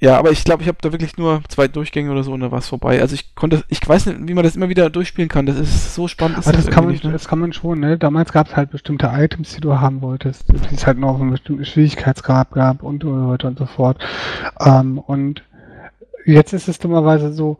Ja, 0.00 0.16
aber 0.16 0.30
ich 0.30 0.44
glaube, 0.44 0.62
ich 0.62 0.68
habe 0.68 0.78
da 0.80 0.92
wirklich 0.92 1.16
nur 1.16 1.42
zwei 1.48 1.66
Durchgänge 1.66 2.12
oder 2.12 2.22
so 2.22 2.32
und 2.32 2.40
da 2.40 2.52
war 2.52 2.60
es 2.60 2.68
vorbei. 2.68 3.00
Also 3.00 3.14
ich 3.14 3.34
konnte, 3.34 3.64
ich 3.68 3.86
weiß 3.86 4.06
nicht, 4.06 4.28
wie 4.28 4.34
man 4.34 4.44
das 4.44 4.54
immer 4.54 4.68
wieder 4.68 4.90
durchspielen 4.90 5.28
kann. 5.28 5.46
Das 5.46 5.58
ist 5.58 5.94
so 5.94 6.06
spannend. 6.06 6.38
Aber 6.38 6.52
das, 6.52 6.66
das 6.66 6.74
kann 6.74 6.84
man, 6.84 6.94
ne? 6.94 7.12
das 7.12 7.26
kann 7.26 7.40
man 7.40 7.52
schon, 7.52 7.80
ne? 7.80 7.98
Damals 7.98 8.32
gab 8.32 8.46
es 8.46 8.56
halt 8.56 8.70
bestimmte 8.70 9.10
Items, 9.12 9.54
die 9.54 9.60
du 9.60 9.80
haben 9.80 10.00
wolltest, 10.00 10.44
die 10.48 10.74
es 10.74 10.86
halt 10.86 10.98
noch 10.98 11.20
einen 11.20 11.32
bestimmten 11.32 11.64
Schwierigkeitsgrad 11.64 12.52
gab 12.52 12.84
und 12.84 13.02
so 13.02 13.28
weiter 13.28 13.48
und 13.48 13.58
so 13.58 13.66
fort. 13.66 13.98
Ähm, 14.60 14.98
und 14.98 15.42
jetzt 16.24 16.52
ist 16.52 16.68
es 16.68 16.78
dummerweise 16.78 17.32
so, 17.32 17.58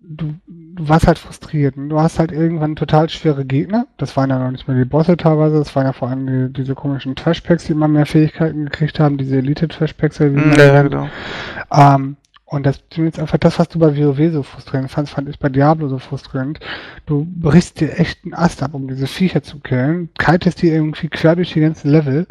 du, 0.00 0.34
du 0.76 0.88
warst 0.88 1.06
halt 1.06 1.18
frustriert. 1.18 1.74
Du 1.76 2.00
hast 2.00 2.18
halt 2.18 2.32
irgendwann 2.32 2.76
total 2.76 3.08
schwere 3.08 3.44
Gegner. 3.44 3.86
Das 3.96 4.16
waren 4.16 4.30
ja 4.30 4.38
noch 4.38 4.50
nicht 4.50 4.66
mehr 4.66 4.76
die 4.76 4.84
Bosse 4.84 5.16
teilweise, 5.16 5.58
das 5.58 5.74
waren 5.76 5.86
ja 5.86 5.92
vor 5.92 6.08
allem 6.08 6.26
die, 6.26 6.52
diese 6.52 6.74
komischen 6.74 7.14
Trashpacks, 7.14 7.64
die 7.64 7.72
immer 7.72 7.88
mehr 7.88 8.06
Fähigkeiten 8.06 8.64
gekriegt 8.64 8.98
haben, 9.00 9.16
diese 9.16 9.38
Elite-Trashpacks. 9.38 10.18
Ja, 10.18 10.26
ja, 10.28 10.82
genau. 10.82 11.08
Ähm, 11.72 12.16
und 12.46 12.64
das 12.66 12.80
ist 12.96 13.18
einfach 13.18 13.38
das, 13.38 13.58
was 13.58 13.68
du 13.68 13.78
bei 13.78 13.96
WoW 13.96 14.32
so 14.32 14.42
frustrierend 14.42 14.90
fandst, 14.90 15.14
fand 15.14 15.28
ich 15.28 15.38
bei 15.38 15.48
Diablo 15.48 15.88
so 15.88 15.98
frustrierend. 15.98 16.60
Du 17.06 17.26
brichst 17.26 17.80
dir 17.80 17.98
echt 17.98 18.24
einen 18.24 18.34
Ast 18.34 18.62
ab, 18.62 18.74
um 18.74 18.86
diese 18.86 19.06
Viecher 19.06 19.42
zu 19.42 19.58
killen, 19.60 20.10
kaltest 20.18 20.62
die 20.62 20.68
irgendwie 20.68 21.08
quer 21.08 21.36
durch 21.36 21.52
die 21.52 21.60
ganzen 21.60 21.90
Level 21.90 22.26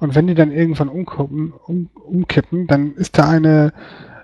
und 0.00 0.14
wenn 0.14 0.26
die 0.26 0.34
dann 0.34 0.52
irgendwann 0.52 0.88
umkippen, 0.88 1.52
um, 1.66 1.90
umkippen 1.94 2.66
dann 2.66 2.94
ist 2.94 3.18
da 3.18 3.28
eine 3.28 3.72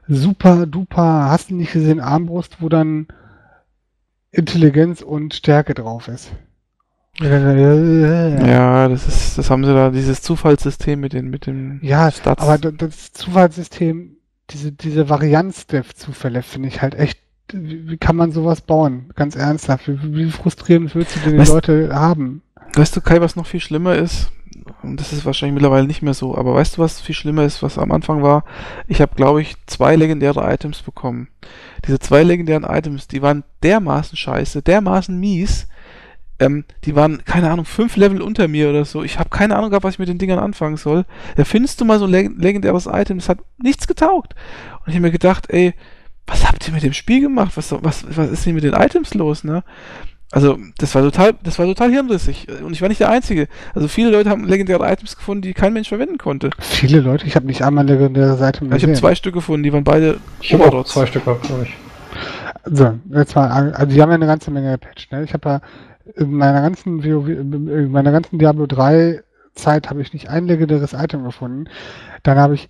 super 0.07 0.66
duper, 0.66 1.28
hast 1.31 1.51
du 1.51 1.57
nicht 1.57 1.73
gesehen, 1.73 2.01
Armbrust, 2.01 2.62
wo 2.62 2.69
dann 2.69 3.09
Intelligenz 4.35 5.02
und 5.02 5.35
Stärke 5.35 5.74
drauf 5.74 6.09
ist. 6.09 6.32
Ja, 7.20 8.89
das 8.89 9.06
ist, 9.06 9.39
das 9.39 9.48
haben 9.48 9.65
sie 9.65 9.73
da, 9.73 9.90
dieses 9.90 10.20
Zufallssystem 10.23 10.98
mit 10.98 11.12
den, 11.12 11.31
mit 11.31 11.47
dem 11.47 11.78
Ja, 11.82 12.11
Stats. 12.11 12.43
aber 12.43 12.59
das 12.59 13.12
Zufallssystem, 13.12 14.16
diese, 14.51 14.73
diese 14.73 15.09
Varianz 15.09 15.69
der 15.69 15.85
Zufälle 15.85 16.43
finde 16.43 16.69
ich 16.69 16.82
halt 16.82 16.97
echt, 16.97 17.20
wie, 17.52 17.89
wie, 17.89 17.97
kann 17.98 18.16
man 18.16 18.32
sowas 18.32 18.62
bauen? 18.62 19.12
Ganz 19.15 19.36
ernsthaft. 19.36 19.86
Wie, 19.86 20.16
wie 20.16 20.31
frustrierend 20.31 20.94
würdest 20.94 21.16
du 21.16 21.31
denn 21.31 21.40
die 21.40 21.48
Leute 21.48 21.94
haben? 21.94 22.43
Weißt 22.74 22.97
du, 22.97 23.01
Kai, 23.01 23.20
was 23.20 23.36
noch 23.36 23.47
viel 23.47 23.61
schlimmer 23.61 23.94
ist? 23.94 24.32
und 24.82 25.01
das 25.01 25.12
ist 25.12 25.24
wahrscheinlich 25.24 25.55
mittlerweile 25.55 25.86
nicht 25.86 26.02
mehr 26.02 26.15
so, 26.15 26.36
aber 26.36 26.55
weißt 26.55 26.77
du, 26.77 26.82
was 26.82 27.01
viel 27.01 27.15
schlimmer 27.15 27.44
ist, 27.44 27.62
was 27.62 27.78
am 27.78 27.93
Anfang 27.93 28.23
war? 28.23 28.44
Ich 28.86 29.01
habe, 29.01 29.15
glaube 29.15 29.43
ich, 29.43 29.56
zwei 29.66 29.97
legendäre 29.97 30.52
Items 30.52 30.82
bekommen. 30.82 31.28
Diese 31.86 31.98
zwei 31.98 32.23
legendären 32.23 32.65
Items, 32.65 33.09
die 33.09 33.23
waren 33.23 33.44
dermaßen 33.62 34.16
scheiße, 34.16 34.62
dermaßen 34.62 35.19
mies, 35.19 35.66
ähm, 36.39 36.65
die 36.85 36.97
waren, 36.97 37.24
keine 37.24 37.51
Ahnung, 37.51 37.65
fünf 37.65 37.97
Level 37.97 38.20
unter 38.20 38.48
mir 38.48 38.70
oder 38.70 38.85
so. 38.85 39.05
Ich 39.05 39.19
habe 39.19 39.31
keine 39.31 39.56
Ahnung 39.56 39.70
gehabt, 39.70 39.85
was 39.85 39.94
ich 39.94 39.98
mit 39.98 40.09
den 40.09 40.19
Dingern 40.19 40.39
anfangen 40.39 40.77
soll. 40.77 41.05
Da 41.36 41.44
findest 41.44 41.81
du 41.81 41.85
mal 41.85 41.98
so 41.98 42.06
ein 42.06 42.11
leg 42.11 42.31
legendäres 42.36 42.86
Item, 42.86 43.19
das 43.19 43.28
hat 43.28 43.39
nichts 43.59 43.86
getaugt. 43.86 44.35
Und 44.81 44.89
ich 44.89 44.94
habe 44.94 45.06
mir 45.06 45.12
gedacht, 45.12 45.51
ey, 45.51 45.74
was 46.27 46.47
habt 46.47 46.66
ihr 46.66 46.74
mit 46.74 46.82
dem 46.82 46.93
Spiel 46.93 47.20
gemacht? 47.20 47.52
Was, 47.56 47.73
was, 47.73 48.05
was 48.16 48.31
ist 48.31 48.47
denn 48.47 48.55
mit 48.55 48.65
den 48.65 48.73
Items 48.73 49.15
los, 49.15 49.44
ne? 49.44 49.62
Also, 50.35 50.59
das 50.78 50.94
war 50.97 51.02
total, 51.02 51.35
das 51.44 51.59
war 51.61 51.66
total 51.66 51.93
hirnrissig. 51.93 52.48
Und 52.62 52.73
ich 52.73 52.82
war 52.82 52.89
nicht 52.89 53.01
der 53.01 53.09
Einzige. 53.09 53.47
Also, 53.73 53.86
viele 53.86 54.11
Leute 54.11 54.31
haben 54.31 54.44
legendäre 54.44 54.85
Items 54.90 55.16
gefunden, 55.16 55.43
die 55.43 55.55
kein 55.55 55.73
Mensch 55.73 55.89
verwenden 55.89 56.19
konnte. 56.19 56.51
Viele 56.59 57.01
Leute? 57.01 57.27
Ich 57.27 57.36
habe 57.36 57.47
nicht 57.47 57.62
einmal 57.62 57.86
legendäre 57.86 58.36
Seiten 58.36 58.65
gesehen. 58.65 58.77
Ich 58.77 58.82
habe 58.82 58.94
zwei 58.94 59.15
Stück 59.15 59.35
gefunden, 59.35 59.62
die 59.62 59.73
waren 59.73 59.85
beide 59.85 60.19
Ich 60.40 60.52
habe 60.52 60.65
auch 60.65 60.85
zwei 60.85 61.06
Stück 61.06 61.24
gehabt, 61.24 61.44
glaube 61.44 61.62
ich. 61.62 61.77
So, 62.65 62.98
jetzt 63.12 63.36
mal, 63.36 63.73
also, 63.73 63.86
die 63.86 64.02
haben 64.02 64.09
ja 64.09 64.16
eine 64.16 64.27
ganze 64.27 64.51
Menge 64.51 64.73
gepatcht, 64.73 65.12
ne? 65.12 65.23
Ich 65.23 65.32
habe 65.35 65.48
ja 65.48 65.61
in 66.16 66.32
meiner 66.32 66.62
ganzen 66.62 67.05
WoW, 67.05 67.28
in 67.28 67.93
meiner 67.93 68.11
ganzen 68.11 68.39
Diablo 68.39 68.66
3 68.66 69.23
Zeit 69.55 69.89
habe 69.89 70.02
ich 70.02 70.12
nicht 70.12 70.28
ein 70.28 70.47
legendäres 70.47 70.94
Item 70.94 71.23
gefunden. 71.23 71.69
Dann 72.24 72.39
habe 72.39 72.55
ich 72.55 72.69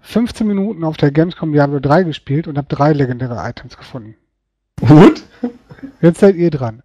15 0.00 0.46
Minuten 0.46 0.84
auf 0.84 0.96
der 0.96 1.10
Gamescom 1.10 1.52
Diablo 1.52 1.80
3 1.80 2.04
gespielt 2.04 2.46
und 2.46 2.56
habe 2.56 2.68
drei 2.68 2.92
legendäre 2.92 3.36
Items 3.48 3.76
gefunden. 3.76 4.14
Gut. 4.80 5.24
Jetzt 6.00 6.20
seid 6.20 6.36
ihr 6.36 6.50
dran. 6.50 6.83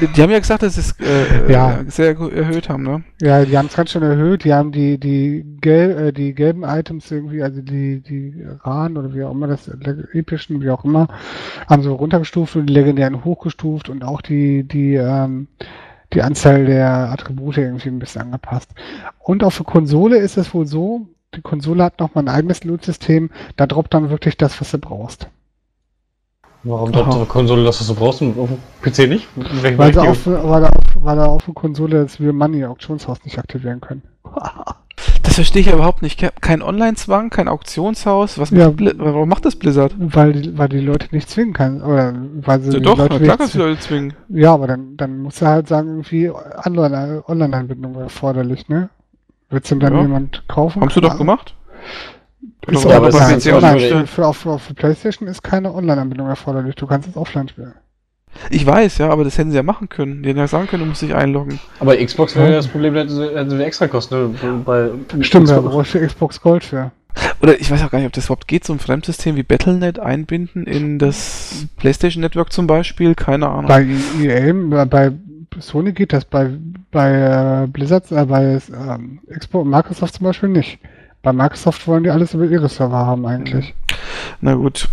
Die, 0.00 0.22
haben 0.22 0.30
ja 0.30 0.38
gesagt, 0.38 0.62
dass 0.62 0.74
sie 0.74 0.80
es 0.80 0.94
äh, 1.00 1.52
ja. 1.52 1.80
sehr 1.86 2.08
erhöht 2.18 2.68
haben, 2.68 2.82
ne? 2.82 3.04
Ja, 3.20 3.44
die 3.44 3.56
haben 3.56 3.66
es 3.66 3.76
ganz 3.76 3.90
schön 3.90 4.02
erhöht. 4.02 4.44
Die 4.44 4.52
haben 4.52 4.72
die, 4.72 4.98
die, 4.98 5.44
gel 5.60 6.08
äh, 6.08 6.12
die 6.12 6.34
gelben 6.34 6.64
Items 6.64 7.10
irgendwie, 7.10 7.42
also 7.42 7.60
die, 7.62 8.00
die 8.00 8.44
Rahn 8.62 8.96
oder 8.96 9.14
wie 9.14 9.24
auch 9.24 9.32
immer, 9.32 9.46
das 9.46 9.68
epischen, 10.12 10.60
wie 10.60 10.70
auch 10.70 10.84
immer, 10.84 11.08
haben 11.68 11.82
so 11.82 11.94
runtergestuft 11.94 12.56
und 12.56 12.66
die 12.66 12.74
legendären 12.74 13.24
hochgestuft 13.24 13.88
und 13.88 14.04
auch 14.04 14.22
die, 14.22 14.64
die, 14.64 14.94
ähm, 14.94 15.48
die 16.12 16.22
Anzahl 16.22 16.66
der 16.66 17.10
Attribute 17.10 17.58
irgendwie 17.58 17.88
ein 17.88 17.98
bisschen 17.98 18.22
angepasst. 18.22 18.70
Und 19.18 19.44
auch 19.44 19.52
für 19.52 19.64
Konsole 19.64 20.18
ist 20.18 20.36
es 20.36 20.52
wohl 20.54 20.66
so, 20.66 21.06
die 21.34 21.42
Konsole 21.42 21.84
hat 21.84 22.00
nochmal 22.00 22.24
ein 22.24 22.34
eigenes 22.34 22.64
Loot-System, 22.64 23.30
da 23.56 23.66
droppt 23.66 23.94
dann 23.94 24.10
wirklich 24.10 24.36
das, 24.36 24.60
was 24.60 24.70
du 24.70 24.78
brauchst. 24.78 25.28
Warum 26.64 26.92
droppt 26.92 27.14
eine 27.14 27.24
Konsole, 27.24 27.64
dass 27.64 27.78
du 27.78 27.84
so 27.84 27.94
brauchst 27.94 28.22
und 28.22 28.38
auf 28.38 28.48
dem 28.48 28.58
PC 28.92 29.08
nicht? 29.08 29.28
Weil, 29.76 29.92
sie 29.92 30.00
auf, 30.00 30.26
weil, 30.26 30.62
er 30.64 30.70
auf, 30.76 30.84
weil 30.94 31.18
er 31.18 31.28
auf 31.28 31.44
der 31.44 31.54
Konsole 31.54 32.02
das 32.02 32.20
Real 32.20 32.32
Money 32.32 32.64
Auktionshaus 32.64 33.24
nicht 33.24 33.38
aktivieren 33.38 33.80
können. 33.80 34.02
Das 35.24 35.34
verstehe 35.36 35.60
ich 35.60 35.66
ja 35.68 35.74
überhaupt 35.74 36.02
nicht. 36.02 36.18
Ke- 36.18 36.32
Kein 36.40 36.62
Online-Zwang, 36.62 37.30
kein 37.30 37.48
Auktionshaus. 37.48 38.38
Was 38.38 38.50
Ja. 38.50 38.68
macht 38.70 38.98
warum 38.98 39.28
macht 39.28 39.44
das 39.44 39.56
Blizzard? 39.56 39.94
Weil, 39.98 40.32
die- 40.32 40.58
weil 40.58 40.68
die 40.68 40.80
Leute 40.80 41.08
nicht 41.12 41.28
zwingen 41.30 41.54
kann. 41.54 41.80
Oder 41.82 42.12
weil 42.42 42.60
sie 42.60 42.72
Ja, 42.72 42.78
die 42.78 42.84
doch, 42.84 42.98
Leute 42.98 43.08
klar 43.16 43.20
nicht 43.20 43.38
kannst 43.38 43.54
du 43.54 43.58
Leute 43.60 43.80
zwingen. 43.80 44.14
Ja, 44.28 44.52
aber 44.54 44.66
dann, 44.66 44.96
dann 44.96 45.18
musst 45.22 45.40
du 45.40 45.46
halt 45.46 45.68
sagen, 45.68 45.88
irgendwie 45.88 46.30
Online- 46.30 47.22
Online-Anbindung 47.26 47.94
erforderlich, 47.96 48.68
ne? 48.68 48.90
Willst 49.48 49.70
du 49.70 49.76
dann 49.76 49.94
Ja. 49.94 50.02
jemand 50.02 50.44
kaufen? 50.48 50.82
Haben 50.82 50.90
sie 50.90 50.94
Keine 51.00 51.06
doch 51.14 51.20
Ahnung. 51.20 51.38
Ist 52.66 52.84
Ja, 52.84 52.90
auch 52.90 52.94
aber 52.94 53.08
ist 53.08 53.30
jetzt 53.30 53.48
online. 53.52 54.06
Für, 54.06 54.26
auf, 54.26 54.46
auf 54.46 54.72
Playstation 54.74 55.28
ist 55.28 55.42
keine 55.42 55.74
Online-Anbindung 55.74 56.28
erforderlich. 56.28 56.74
Du 56.76 56.86
kannst 56.86 57.08
es 57.08 57.16
offline 57.16 57.48
spielen. 57.48 57.74
Ich 58.50 58.64
weiß, 58.64 58.98
ja, 58.98 59.10
aber 59.10 59.24
das 59.24 59.36
hätten 59.36 59.50
sie 59.50 59.56
ja 59.56 59.62
machen 59.62 59.88
können. 59.88 60.22
Die 60.22 60.30
hätten 60.30 60.38
ja 60.38 60.46
sagen 60.46 60.66
können, 60.66 60.84
du 60.84 60.88
musst 60.88 61.02
dich 61.02 61.14
einloggen. 61.14 61.58
Aber 61.80 61.96
Xbox 61.96 62.34
wäre 62.34 62.48
Ja. 62.50 62.56
das 62.56 62.68
Problem, 62.68 62.94
da 62.94 63.00
hätten 63.00 63.10
sie, 63.14 63.24
hätten 63.28 63.50
sie 63.50 63.62
extra 63.62 63.88
Kosten. 63.88 64.32
Ne? 64.32 64.62
Bei 64.64 64.90
Stimmt, 65.20 65.50
da 65.50 65.60
brauchst 65.60 65.94
du 65.94 66.06
Xbox 66.06 66.40
Gold 66.40 66.64
für. 66.64 66.92
Oder 67.42 67.60
ich 67.60 67.70
weiß 67.70 67.82
auch 67.84 67.90
gar 67.90 67.98
nicht, 67.98 68.06
ob 68.06 68.12
das 68.14 68.24
überhaupt 68.26 68.48
geht, 68.48 68.64
so 68.64 68.72
ein 68.72 68.78
Fremdsystem 68.78 69.36
wie 69.36 69.42
Battle.net 69.42 69.98
einbinden 69.98 70.64
in 70.64 70.98
das 70.98 71.66
PlayStation 71.76 72.22
Network 72.22 72.52
zum 72.54 72.66
Beispiel. 72.66 73.14
Keine 73.14 73.48
Ahnung. 73.48 73.66
Bei 73.66 73.86
EA, 74.22 74.52
bei- 74.52 74.84
bei 74.86 75.12
Sony 75.60 75.92
geht 75.92 76.14
das, 76.14 76.24
bei, 76.24 76.48
bei 76.90 77.64
äh, 77.64 77.66
Blizzard, 77.66 78.10
äh, 78.12 78.24
bei 78.24 78.58
ähm, 78.72 79.20
Xbox 79.28 79.64
und 79.64 79.70
Microsoft 79.70 80.14
zum 80.14 80.24
Beispiel 80.24 80.48
nicht. 80.48 80.78
Bei 81.22 81.32
Microsoft 81.32 81.86
wollen 81.86 82.02
die 82.02 82.10
alles 82.10 82.34
über 82.34 82.44
ihre 82.46 82.68
Server 82.68 83.06
haben 83.06 83.24
eigentlich. 83.26 83.74
Na 84.40 84.54
gut. 84.54 84.88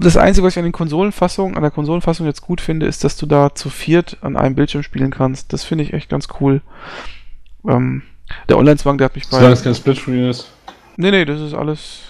Das 0.00 0.16
Einzige, 0.16 0.46
was 0.46 0.54
ich 0.54 0.58
an 0.58 0.64
den 0.64 0.72
Konsolenfassungen, 0.72 1.56
an 1.56 1.62
der 1.62 1.70
Konsolenfassung 1.70 2.26
jetzt 2.26 2.42
gut 2.42 2.60
finde, 2.60 2.86
ist, 2.86 3.02
dass 3.02 3.16
du 3.16 3.26
da 3.26 3.54
zu 3.54 3.68
viert 3.70 4.18
an 4.20 4.36
einem 4.36 4.54
Bildschirm 4.54 4.82
spielen 4.82 5.10
kannst. 5.10 5.52
Das 5.52 5.64
finde 5.64 5.84
ich 5.84 5.92
echt 5.92 6.08
ganz 6.08 6.28
cool. 6.40 6.60
Ähm, 7.66 8.02
der 8.48 8.58
Online-Zwang, 8.58 8.98
der 8.98 9.06
hat 9.06 9.14
mich 9.16 9.24
bei. 9.28 9.36
Solange 9.38 9.54
es 9.54 9.64
kein 9.64 9.74
Splitscreen 9.74 10.28
ist. 10.30 10.50
Nee, 10.96 11.10
nee, 11.10 11.24
das 11.24 11.40
ist 11.40 11.54
alles. 11.54 12.02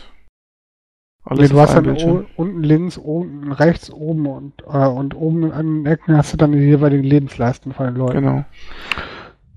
Nee, 1.30 1.48
du 1.48 1.54
auf 1.60 1.68
hast 1.68 1.76
einem 1.76 1.94
dann 1.96 2.08
o- 2.08 2.24
unten 2.36 2.62
links, 2.62 2.96
unten 2.96 3.52
rechts, 3.52 3.90
oben 3.90 4.26
und, 4.26 4.54
äh, 4.62 4.86
und 4.86 5.14
oben 5.14 5.52
an 5.52 5.66
den 5.84 5.86
Ecken 5.86 6.16
hast 6.16 6.32
du 6.32 6.36
dann 6.36 6.52
die 6.52 6.58
jeweiligen 6.58 7.04
Lebensleisten 7.04 7.72
von 7.72 7.86
den 7.86 7.94
Leuten. 7.96 8.14
Genau. 8.22 8.44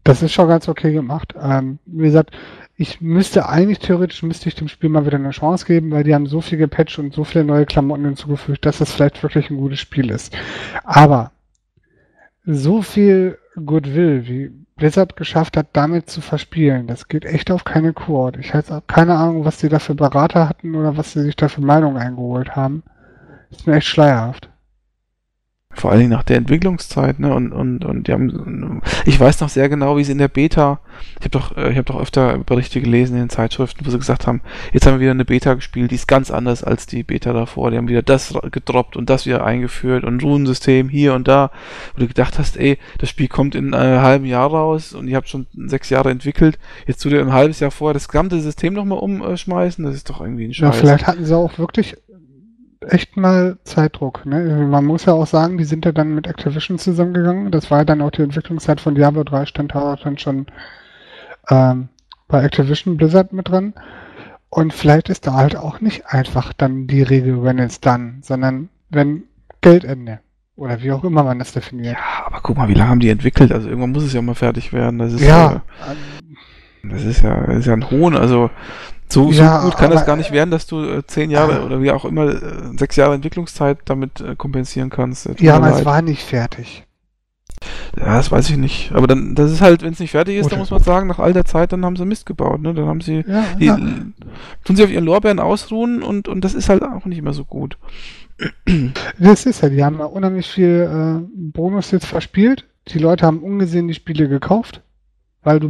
Das 0.04 0.22
ist 0.22 0.34
schon 0.34 0.50
ganz 0.50 0.68
okay 0.68 0.92
gemacht. 0.92 1.34
Ähm, 1.42 1.80
wie 1.86 2.04
gesagt, 2.04 2.32
ich 2.84 3.00
müsste 3.00 3.48
eigentlich 3.48 3.80
theoretisch 3.80 4.24
müsste 4.24 4.50
ich 4.50 4.56
dem 4.56 4.68
Spiel 4.68 4.90
mal 4.90 5.06
wieder 5.06 5.18
eine 5.18 5.30
Chance 5.30 5.66
geben, 5.66 5.92
weil 5.92 6.04
die 6.04 6.14
haben 6.14 6.26
so 6.26 6.42
viel 6.42 6.58
gepatcht 6.58 7.00
und 7.00 7.14
so 7.14 7.24
viele 7.24 7.46
neue 7.46 7.66
Klamotten 7.66 8.04
hinzugefügt, 8.04 8.66
dass 8.66 8.82
es 8.82 8.92
vielleicht 8.92 9.24
wirklich 9.24 9.50
ein 9.50 9.56
gutes 9.56 9.80
Spiel 9.80 10.10
ist. 10.12 10.36
Aber 10.84 11.32
so 12.46 12.82
viel 12.82 13.38
Goodwill, 13.56 14.28
wie 14.28 14.52
Blizzard 14.76 15.16
geschafft 15.16 15.56
hat, 15.56 15.68
damit 15.72 16.10
zu 16.10 16.20
verspielen, 16.20 16.88
das 16.88 17.08
geht 17.08 17.24
echt 17.24 17.52
auf 17.52 17.64
keine 17.64 17.94
Kur. 17.94 18.26
Und 18.26 18.38
Ich 18.40 18.54
habe 18.54 18.84
keine 18.86 19.16
Ahnung, 19.16 19.46
was 19.46 19.60
die 19.60 19.70
da 19.70 19.80
für 19.80 19.96
Berater 19.96 20.50
hatten 20.50 20.76
oder 20.76 20.98
was 20.98 21.14
sie 21.14 21.22
sich 21.22 21.38
da 21.38 21.48
für 21.48 21.62
Meinungen 21.62 21.96
eingeholt 21.96 22.54
haben. 22.54 22.84
Ist 23.50 23.66
mir 23.66 23.76
echt 23.76 23.88
schleierhaft. 23.88 24.50
Vor 25.76 25.90
allen 25.92 26.00
Dingen 26.02 26.12
nach 26.12 26.24
der 26.24 26.38
Entwicklungszeit, 26.38 27.20
ne? 27.20 27.34
Und, 27.34 27.52
und, 27.52 27.84
und 27.84 28.08
die 28.08 28.14
haben, 28.14 28.82
ich 29.06 29.20
weiß 29.20 29.42
noch 29.42 29.50
sehr 29.50 29.70
genau, 29.70 29.98
wie 29.98 30.04
sie 30.04 30.12
in 30.12 30.18
der 30.20 30.28
Beta, 30.28 30.80
ich 31.20 31.26
habe 31.26 31.30
doch, 31.30 31.58
äh, 31.58 31.72
ich 31.72 31.78
habe 31.78 31.86
doch 31.86 32.00
öfter 32.00 32.38
Berichte 32.38 32.80
gelesen 32.80 33.16
in 33.16 33.24
den 33.24 33.30
Zeitschriften, 33.30 33.86
wo 33.86 33.90
sie 33.90 33.98
gesagt 33.98 34.28
haben, 34.28 34.42
jetzt 34.72 34.86
haben 34.86 34.94
wir 34.96 35.00
wieder 35.02 35.12
eine 35.12 35.26
Beta 35.26 35.56
gespielt, 35.56 35.92
die 35.92 35.96
ist 35.96 36.08
ganz 36.08 36.30
anders 36.32 36.64
als 36.64 36.86
die 36.86 37.04
Beta 37.04 37.34
davor. 37.34 37.72
Die 37.72 37.78
haben 37.78 37.88
wieder 37.88 38.04
das 38.04 38.34
gedroppt 38.52 38.96
und 38.96 39.10
das 39.10 39.26
wieder 39.26 39.44
eingeführt 39.44 40.04
und 40.04 40.24
Runensystem 40.24 40.90
hier 40.90 41.14
und 41.16 41.28
da, 41.28 41.52
wo 41.96 42.02
du 42.02 42.08
gedacht 42.08 42.38
hast, 42.40 42.56
ey, 42.58 42.78
das 43.00 43.10
Spiel 43.10 43.28
kommt 43.28 43.56
in 43.56 43.74
einem 43.74 44.02
halben 44.02 44.26
Jahr 44.26 44.50
raus 44.50 44.94
und 44.94 45.08
ihr 45.08 45.16
habt 45.16 45.28
schon 45.30 45.48
sechs 45.66 45.90
Jahre 45.90 46.12
entwickelt, 46.12 46.60
jetzt 46.86 47.02
tu 47.02 47.10
dir 47.10 47.20
ein 47.22 47.34
halbes 47.34 47.60
Jahr 47.60 47.72
vorher 47.72 47.94
das 47.94 48.08
gesamte 48.08 48.40
System 48.40 48.74
nochmal 48.74 49.00
umschmeißen, 49.00 49.84
das 49.84 49.96
ist 49.96 50.10
doch 50.10 50.22
irgendwie 50.22 50.46
ein 50.46 50.52
Ja, 50.52 50.72
Scheiß. 50.72 50.80
vielleicht 50.80 51.08
hatten 51.08 51.26
sie 51.26 51.36
auch 51.36 51.58
wirklich 51.58 51.98
echt 52.90 53.18
mal 53.18 53.58
Zeitdruck. 53.64 54.26
Ne? 54.26 54.68
Man 54.70 54.86
muss 54.86 55.06
ja 55.06 55.14
auch 55.14 55.28
sagen, 55.28 55.58
die 55.58 55.64
sind 55.64 55.86
ja 55.86 55.92
dann 55.92 56.16
mit 56.16 56.28
Activision 56.28 56.78
zusammengegangen. 56.78 57.52
Das 57.52 57.72
war 57.72 57.80
ja 57.80 57.86
dann 57.86 58.02
auch 58.02 58.12
die 58.12 58.22
Entwicklungszeit 58.22 58.82
von 58.82 58.96
Diablo 58.96 59.24
3, 59.24 59.46
stand 59.46 59.76
da 59.76 59.96
dann 59.96 60.18
schon 60.18 60.48
ähm, 61.50 61.90
bei 62.28 62.44
Activision 62.44 62.98
Blizzard 62.98 63.34
mit 63.34 63.50
dran. 63.50 63.74
Und 64.50 64.74
vielleicht 64.74 65.10
ist 65.10 65.26
da 65.26 65.34
halt 65.34 65.56
auch 65.56 65.82
nicht 65.82 66.06
einfach 66.08 66.54
dann 66.54 66.86
die 66.88 67.02
Regel, 67.02 67.44
wenn 67.44 67.58
it's 67.58 67.80
done, 67.80 68.20
sondern 68.22 68.70
wenn 68.90 69.24
Geldende. 69.62 70.20
Oder 70.56 70.82
wie 70.84 70.92
auch 70.92 71.04
immer 71.04 71.24
man 71.24 71.40
das 71.40 71.54
definiert. 71.54 71.96
ja, 71.96 72.26
aber 72.28 72.40
guck 72.44 72.58
mal, 72.58 72.68
wie 72.68 72.76
lange 72.76 72.92
haben 72.92 73.00
die 73.00 73.10
entwickelt? 73.10 73.52
Also 73.52 73.68
irgendwann 73.68 73.92
muss 73.92 74.04
es 74.04 74.14
ja 74.14 74.22
mal 74.22 74.36
fertig 74.36 74.72
werden. 74.72 75.00
Das 75.00 75.14
ist 75.14 75.22
Ja, 75.22 75.64
äh, 75.90 76.88
Das 76.88 77.04
ist 77.04 77.24
ja, 77.24 77.48
das 77.48 77.60
ist 77.60 77.66
ja 77.66 77.74
ein 77.74 77.90
Hohn. 77.90 78.16
Also 78.16 78.52
so, 79.10 79.32
Ja, 79.32 79.60
so 79.62 79.68
gut 79.70 79.78
kann 79.78 79.92
das 79.92 80.06
gar 80.06 80.16
nicht 80.16 80.32
werden, 80.32 80.52
dass 80.52 80.66
du 80.68 80.82
äh, 80.84 81.06
zehn 81.06 81.30
Jahre 81.32 81.64
oder 81.66 81.82
wie 81.82 81.92
auch 81.92 82.06
immer 82.06 82.28
äh, 82.30 82.78
sechs 82.78 82.96
Jahre 82.96 83.14
Entwicklungszeit 83.16 83.80
damit 83.86 84.22
äh, 84.22 84.36
kompensieren 84.36 84.90
kannst. 84.90 85.26
Tut 85.26 85.42
ja, 85.42 85.56
aber 85.56 85.70
es 85.70 85.78
leid. 85.78 85.86
war 85.86 86.02
nicht 86.02 86.24
fertig. 86.24 86.86
ja, 87.98 88.18
das 88.18 88.32
weiß 88.32 88.50
ich 88.50 88.58
nicht. 88.58 88.92
Aber 88.94 89.08
dann, 89.08 89.36
das 89.36 89.52
ist 89.52 89.62
halt, 89.62 89.84
wenn 89.84 89.94
es 89.94 90.00
nicht 90.00 90.12
fertig 90.12 90.36
ist, 90.38 90.52
dann 90.52 90.60
muss 90.60 90.72
man 90.72 90.82
sagen, 90.84 91.08
nach 91.08 91.20
all 91.20 91.34
der 91.34 91.46
Zeit, 91.46 91.72
dann 91.72 91.86
haben 91.86 91.96
sie 91.96 92.06
Mist 92.06 92.26
gebaut. 92.26 92.62
Ne? 92.62 92.74
Dann 92.74 92.88
haben 92.88 93.02
sie, 93.02 93.24
Ja, 93.28 93.46
die, 93.60 93.66
ja. 93.66 93.78
tun 94.64 94.76
sie 94.76 94.84
auf 94.84 94.90
ihren 94.92 95.06
Lorbeeren 95.06 95.40
ausruhen 95.40 96.02
und, 96.04 96.28
und 96.28 96.42
das 96.44 96.54
ist 96.54 96.70
halt 96.70 96.84
auch 96.84 97.06
nicht 97.06 97.22
mehr 97.22 97.34
so 97.34 97.46
gut. 97.46 97.78
Das 99.20 99.46
ist 99.46 99.62
ja, 99.62 99.70
die 99.70 99.84
haben 99.84 100.00
unheimlich 100.00 100.48
viel 100.50 100.90
äh, 101.24 101.28
Bonus 101.36 101.92
jetzt 101.92 102.08
verspielt. 102.08 102.66
Die 102.90 103.00
Leute 103.00 103.26
haben 103.26 103.40
ungesehen 103.40 103.88
die 103.88 103.94
Spiele 103.94 104.28
gekauft, 104.28 104.82
weil 105.44 105.60
du 105.60 105.70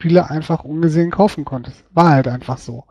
Blizzard-Spiele 0.00 0.30
einfach 0.30 0.64
ungesehen 0.64 1.10
kaufen 1.10 1.44
konntest. 1.44 1.84
War 1.92 2.10
halt 2.10 2.26
einfach 2.26 2.58
so. 2.58 2.84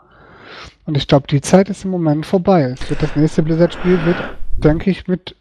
Und 0.86 0.96
ich 0.96 1.08
glaube, 1.08 1.28
die 1.28 1.42
Zeit 1.42 1.70
ist 1.70 1.84
im 1.84 1.92
Moment 1.92 2.26
vorbei. 2.26 2.64
Es 2.64 2.90
wird 2.90 3.02
das 3.02 3.16
nächste 3.16 3.44
Blizzard-Spiel 3.44 4.06
wird, 4.06 4.18
denke 4.58 4.90
ich, 4.90 5.08
mit 5.08 5.36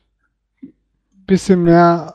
bisschen 1.26 1.62
mehr 1.62 2.14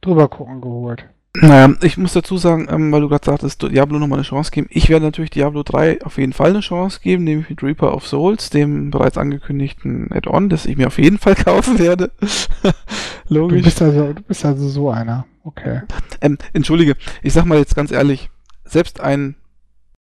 drüber 0.00 0.28
gucken 0.28 0.60
geholt. 0.60 1.04
Naja, 1.40 1.74
ich 1.82 1.96
muss 1.96 2.14
dazu 2.14 2.36
sagen, 2.36 2.68
ähm, 2.70 2.90
weil 2.90 3.00
du 3.00 3.08
gerade 3.08 3.24
sagtest, 3.24 3.62
Diablo 3.62 3.98
nochmal 3.98 4.18
eine 4.18 4.26
Chance 4.26 4.50
geben. 4.50 4.66
Ich 4.70 4.88
werde 4.88 5.04
natürlich 5.04 5.30
Diablo 5.30 5.62
3 5.62 6.02
auf 6.02 6.18
jeden 6.18 6.32
Fall 6.32 6.50
eine 6.50 6.60
Chance 6.60 7.00
geben, 7.02 7.24
nämlich 7.24 7.48
mit 7.48 7.62
Reaper 7.62 7.94
of 7.94 8.06
Souls, 8.06 8.50
dem 8.50 8.90
bereits 8.90 9.18
angekündigten 9.18 10.10
Add-on, 10.12 10.48
das 10.48 10.66
ich 10.66 10.76
mir 10.76 10.88
auf 10.88 10.98
jeden 10.98 11.18
Fall 11.18 11.34
kaufen 11.44 11.78
werde. 11.78 12.10
Du 13.28 13.34
Logisch. 13.34 13.62
bist 13.62 13.82
also, 13.82 14.14
du 14.14 14.22
bist 14.22 14.42
also 14.46 14.66
so 14.70 14.90
einer. 14.90 15.26
Okay. 15.44 15.82
Ähm, 16.22 16.38
entschuldige, 16.54 16.96
ich 17.22 17.34
sag 17.34 17.44
mal 17.44 17.58
jetzt 17.58 17.76
ganz 17.76 17.90
ehrlich, 17.90 18.30
selbst 18.64 19.00
ein 19.00 19.36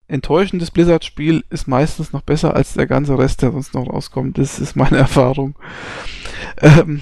enttäuschendes 0.08 0.70
Blizzard-Spiel 0.70 1.44
ist 1.50 1.68
meistens 1.68 2.14
noch 2.14 2.22
besser 2.22 2.56
als 2.56 2.74
der 2.74 2.86
ganze 2.86 3.18
Rest, 3.18 3.42
der 3.42 3.52
sonst 3.52 3.74
noch 3.74 3.88
rauskommt. 3.90 4.38
Das 4.38 4.60
ist 4.60 4.76
meine 4.76 4.98
Erfahrung. 5.00 5.56
Ähm, 6.62 7.02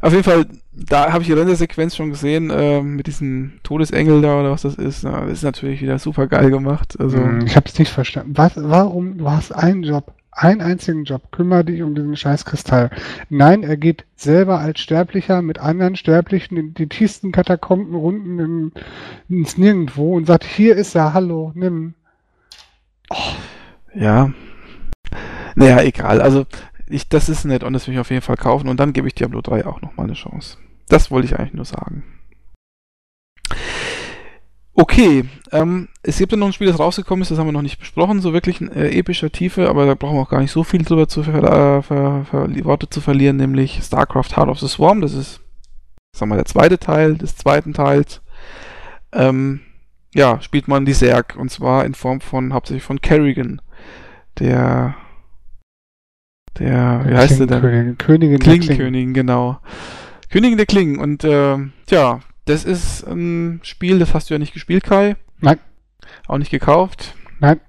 auf 0.00 0.12
jeden 0.12 0.24
Fall, 0.24 0.46
da 0.74 1.12
habe 1.12 1.22
ich 1.22 1.26
die 1.28 1.34
Rendersequenz 1.34 1.94
schon 1.96 2.10
gesehen, 2.10 2.50
ähm, 2.54 2.96
mit 2.96 3.06
diesem 3.06 3.60
Todesengel 3.62 4.22
da 4.22 4.40
oder 4.40 4.50
was 4.52 4.62
das 4.62 4.74
ist. 4.76 5.04
Na, 5.04 5.20
das 5.22 5.32
ist 5.32 5.42
natürlich 5.42 5.82
wieder 5.82 5.98
super 5.98 6.26
geil 6.26 6.50
gemacht. 6.50 6.98
Also, 6.98 7.18
Hm, 7.18 7.44
Ich 7.46 7.56
habe 7.56 7.66
es 7.68 7.78
nicht 7.78 7.90
verstanden. 7.92 8.32
Was, 8.36 8.52
warum? 8.56 9.18
Du 9.18 9.30
hast 9.30 9.52
einen 9.52 9.82
Job, 9.82 10.14
einen 10.30 10.62
einzigen 10.62 11.04
Job. 11.04 11.30
Kümmere 11.30 11.64
dich 11.66 11.82
um 11.82 11.94
diesen 11.94 12.16
scheiß 12.16 12.46
Kristall. 12.46 12.90
Nein, 13.28 13.62
er 13.62 13.76
geht 13.76 14.06
selber 14.16 14.60
als 14.60 14.80
Sterblicher 14.80 15.42
mit 15.42 15.58
anderen 15.58 15.94
Sterblichen 15.96 16.56
in 16.56 16.72
die 16.74 16.88
tiefsten 16.88 17.32
Katakomben 17.32 17.94
runden 17.94 18.38
in, 18.38 18.72
ins 19.28 19.58
Nirgendwo 19.58 20.14
und 20.16 20.26
sagt, 20.26 20.44
hier 20.44 20.74
ist 20.76 20.94
er, 20.94 21.12
hallo, 21.12 21.52
nimm. 21.54 21.92
ja. 23.94 24.30
Naja, 25.54 25.82
egal. 25.82 26.22
Also, 26.22 26.46
ich, 26.88 27.08
das 27.10 27.28
ist 27.28 27.44
nett 27.44 27.62
und 27.62 27.74
das 27.74 27.86
will 27.86 27.94
ich 27.94 28.00
auf 28.00 28.10
jeden 28.10 28.22
Fall 28.22 28.36
kaufen 28.36 28.68
und 28.68 28.80
dann 28.80 28.92
gebe 28.94 29.06
ich 29.06 29.14
Diablo 29.14 29.42
3 29.42 29.66
auch 29.66 29.80
nochmal 29.82 30.06
eine 30.06 30.14
Chance. 30.14 30.56
Das 30.88 31.10
wollte 31.10 31.26
ich 31.26 31.38
eigentlich 31.38 31.54
nur 31.54 31.64
sagen. 31.64 32.04
Okay, 34.74 35.24
ähm, 35.50 35.88
es 36.02 36.16
gibt 36.16 36.32
ja 36.32 36.38
noch 36.38 36.46
ein 36.46 36.52
Spiel, 36.54 36.66
das 36.66 36.78
rausgekommen 36.78 37.22
ist, 37.22 37.30
das 37.30 37.38
haben 37.38 37.46
wir 37.46 37.52
noch 37.52 37.60
nicht 37.60 37.78
besprochen, 37.78 38.22
so 38.22 38.32
wirklich 38.32 38.60
in 38.62 38.72
äh, 38.72 38.88
epischer 38.88 39.30
Tiefe, 39.30 39.68
aber 39.68 39.84
da 39.84 39.94
brauchen 39.94 40.16
wir 40.16 40.22
auch 40.22 40.30
gar 40.30 40.40
nicht 40.40 40.50
so 40.50 40.64
viel 40.64 40.82
drüber 40.82 41.08
zu 41.08 41.22
ver 41.22 41.34
äh, 41.42 41.82
ver 41.82 42.24
ver 42.24 42.64
Worte 42.64 42.88
zu 42.88 43.02
verlieren, 43.02 43.36
nämlich 43.36 43.80
StarCraft 43.82 44.34
Heart 44.34 44.48
of 44.48 44.60
the 44.60 44.68
Swarm, 44.68 45.02
das 45.02 45.12
ist, 45.12 45.40
sagen 46.16 46.30
wir, 46.30 46.36
der 46.36 46.46
zweite 46.46 46.78
Teil 46.78 47.16
des 47.16 47.36
zweiten 47.36 47.74
Teils. 47.74 48.22
Ähm, 49.12 49.60
ja, 50.14 50.40
spielt 50.40 50.68
man 50.68 50.86
die 50.86 50.94
Zerg 50.94 51.36
und 51.36 51.50
zwar 51.50 51.84
in 51.84 51.94
Form 51.94 52.22
von, 52.22 52.54
hauptsächlich 52.54 52.82
von 52.84 53.02
Kerrigan, 53.02 53.60
der, 54.38 54.94
der, 56.58 57.02
wie 57.06 57.14
heißt 57.14 57.40
der 57.40 57.46
denn? 57.46 57.98
Königin 57.98 58.38
Klingen. 58.38 58.38
Klingenkönigin, 58.38 59.12
genau. 59.12 59.58
Königin 60.32 60.56
der 60.56 60.66
Klingen. 60.66 60.98
Und 60.98 61.24
äh, 61.24 61.58
tja, 61.86 62.20
das 62.46 62.64
ist 62.64 63.06
ein 63.06 63.60
Spiel, 63.62 63.98
das 63.98 64.14
hast 64.14 64.30
du 64.30 64.34
ja 64.34 64.38
nicht 64.38 64.54
gespielt, 64.54 64.82
Kai. 64.82 65.16
Nein. 65.40 65.58
Auch 66.26 66.38
nicht 66.38 66.50
gekauft. 66.50 67.14
Nein. 67.38 67.60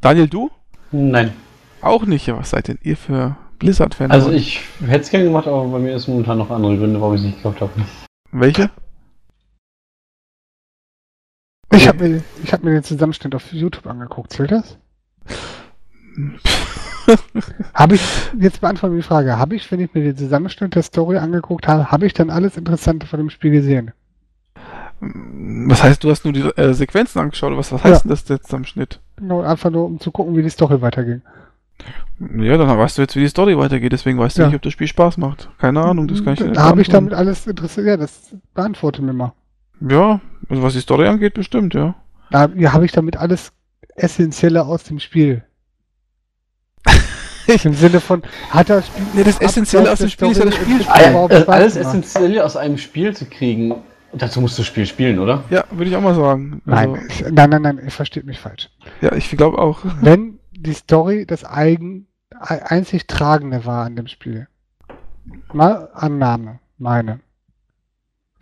Daniel, 0.00 0.26
du? 0.26 0.50
Nein. 0.90 1.32
Auch 1.80 2.04
nicht. 2.06 2.26
Ja, 2.26 2.36
was 2.36 2.50
seid 2.50 2.66
denn 2.66 2.78
ihr 2.82 2.96
für 2.96 3.36
Blizzard-Fans? 3.60 4.10
Also 4.10 4.32
ich 4.32 4.62
hätte 4.80 5.02
es 5.02 5.10
gerne 5.10 5.26
gemacht, 5.26 5.46
aber 5.46 5.64
bei 5.68 5.78
mir 5.78 5.94
ist 5.94 6.08
momentan 6.08 6.38
noch 6.38 6.50
andere 6.50 6.76
Gründe, 6.76 7.00
warum 7.00 7.14
ich 7.14 7.20
es 7.20 7.26
nicht 7.26 7.36
gekauft 7.36 7.60
habe. 7.60 7.72
Welche? 8.32 8.70
Ich 11.72 11.86
habe 11.86 12.08
mir, 12.08 12.24
ich 12.42 12.52
hab 12.52 12.64
mir 12.64 12.72
den 12.72 12.82
Zusammenschnitt 12.82 13.34
auf 13.36 13.52
YouTube 13.52 13.86
angeguckt. 13.86 14.32
Zählt 14.32 14.50
das? 14.50 14.76
habe 17.74 17.94
ich, 17.94 18.02
jetzt 18.38 18.60
beantworte 18.60 18.96
die 18.96 19.02
Frage, 19.02 19.38
habe 19.38 19.54
ich, 19.54 19.70
wenn 19.70 19.80
ich 19.80 19.92
mir 19.94 20.02
den 20.02 20.16
Zusammenschnitt 20.16 20.74
der 20.74 20.82
Story 20.82 21.18
angeguckt 21.18 21.68
habe, 21.68 21.90
habe 21.90 22.06
ich 22.06 22.14
dann 22.14 22.30
alles 22.30 22.56
Interessante 22.56 23.06
von 23.06 23.18
dem 23.18 23.30
Spiel 23.30 23.50
gesehen? 23.50 23.92
Was 25.00 25.82
heißt, 25.82 26.04
du 26.04 26.10
hast 26.10 26.24
nur 26.24 26.32
die 26.32 26.42
äh, 26.42 26.74
Sequenzen 26.74 27.20
angeschaut? 27.20 27.56
Was, 27.56 27.72
was 27.72 27.82
heißt 27.82 27.92
ja. 27.92 27.98
denn 28.00 28.10
das 28.10 28.28
jetzt 28.28 28.54
am 28.54 28.64
Schnitt? 28.64 29.00
Genau, 29.16 29.40
einfach 29.40 29.70
nur, 29.70 29.84
um 29.84 29.98
zu 29.98 30.12
gucken, 30.12 30.36
wie 30.36 30.42
die 30.42 30.50
Story 30.50 30.80
weiterging. 30.80 31.22
Ja, 32.36 32.56
dann 32.56 32.78
weißt 32.78 32.98
du 32.98 33.02
jetzt, 33.02 33.16
wie 33.16 33.20
die 33.20 33.28
Story 33.28 33.58
weitergeht, 33.58 33.92
deswegen 33.92 34.18
weißt 34.18 34.38
du 34.38 34.42
ja. 34.42 34.46
nicht, 34.48 34.56
ob 34.56 34.62
das 34.62 34.72
Spiel 34.72 34.86
Spaß 34.86 35.16
macht. 35.16 35.48
Keine 35.58 35.82
Ahnung, 35.82 36.06
das 36.06 36.22
kann 36.22 36.34
ich 36.34 36.40
nicht 36.40 36.56
Da 36.56 36.62
habe 36.62 36.80
ich 36.80 36.88
damit 36.88 37.14
alles 37.14 37.46
interessiert, 37.48 37.86
ja, 37.86 37.96
das 37.96 38.36
beantworte 38.54 39.02
mir 39.02 39.12
mal. 39.12 39.32
Ja, 39.80 40.20
also 40.48 40.62
was 40.62 40.74
die 40.74 40.80
Story 40.80 41.08
angeht, 41.08 41.34
bestimmt, 41.34 41.74
ja. 41.74 41.96
Da 42.30 42.48
ja, 42.54 42.72
habe 42.72 42.84
ich 42.84 42.92
damit 42.92 43.16
alles 43.16 43.52
Essentielle 43.96 44.64
aus 44.64 44.84
dem 44.84 45.00
Spiel. 45.00 45.42
Im 47.64 47.74
Sinne 47.74 48.00
von, 48.00 48.22
hat 48.50 48.70
das 48.70 48.86
Spiel. 48.86 49.02
Nee, 49.14 49.24
das 49.24 49.40
Essentielle 49.40 49.92
aus 49.92 49.98
dem 49.98 50.08
Spiel 50.08 50.30
ist 50.30 50.38
ja 50.38 50.44
das 50.44 50.54
Spiel. 50.54 50.84
Alles 50.86 51.76
Essentielle 51.76 52.44
aus 52.44 52.56
einem 52.56 52.78
Spiel 52.78 53.14
zu 53.14 53.26
kriegen, 53.26 53.74
dazu 54.12 54.40
musst 54.40 54.58
du 54.58 54.62
das 54.62 54.66
Spiel 54.68 54.86
spielen, 54.86 55.18
oder? 55.18 55.44
Ja, 55.50 55.64
würde 55.70 55.90
ich 55.90 55.96
auch 55.96 56.00
mal 56.00 56.14
sagen. 56.14 56.62
Also, 56.66 56.92
nein, 56.92 57.06
ich, 57.08 57.20
nein, 57.30 57.50
nein, 57.50 57.62
nein, 57.62 57.80
ihr 57.84 57.90
versteht 57.90 58.24
mich 58.24 58.38
falsch. 58.38 58.70
Ja, 59.00 59.12
ich 59.12 59.30
glaube 59.30 59.58
auch. 59.58 59.80
Wenn 60.00 60.38
die 60.52 60.74
Story 60.74 61.26
das 61.26 61.44
eigen, 61.44 62.06
einzig 62.38 63.06
Tragende 63.06 63.64
war 63.64 63.86
an 63.86 63.96
dem 63.96 64.06
Spiel. 64.06 64.48
Mal 65.52 65.88
Annahme, 65.94 66.60
meine. 66.78 67.20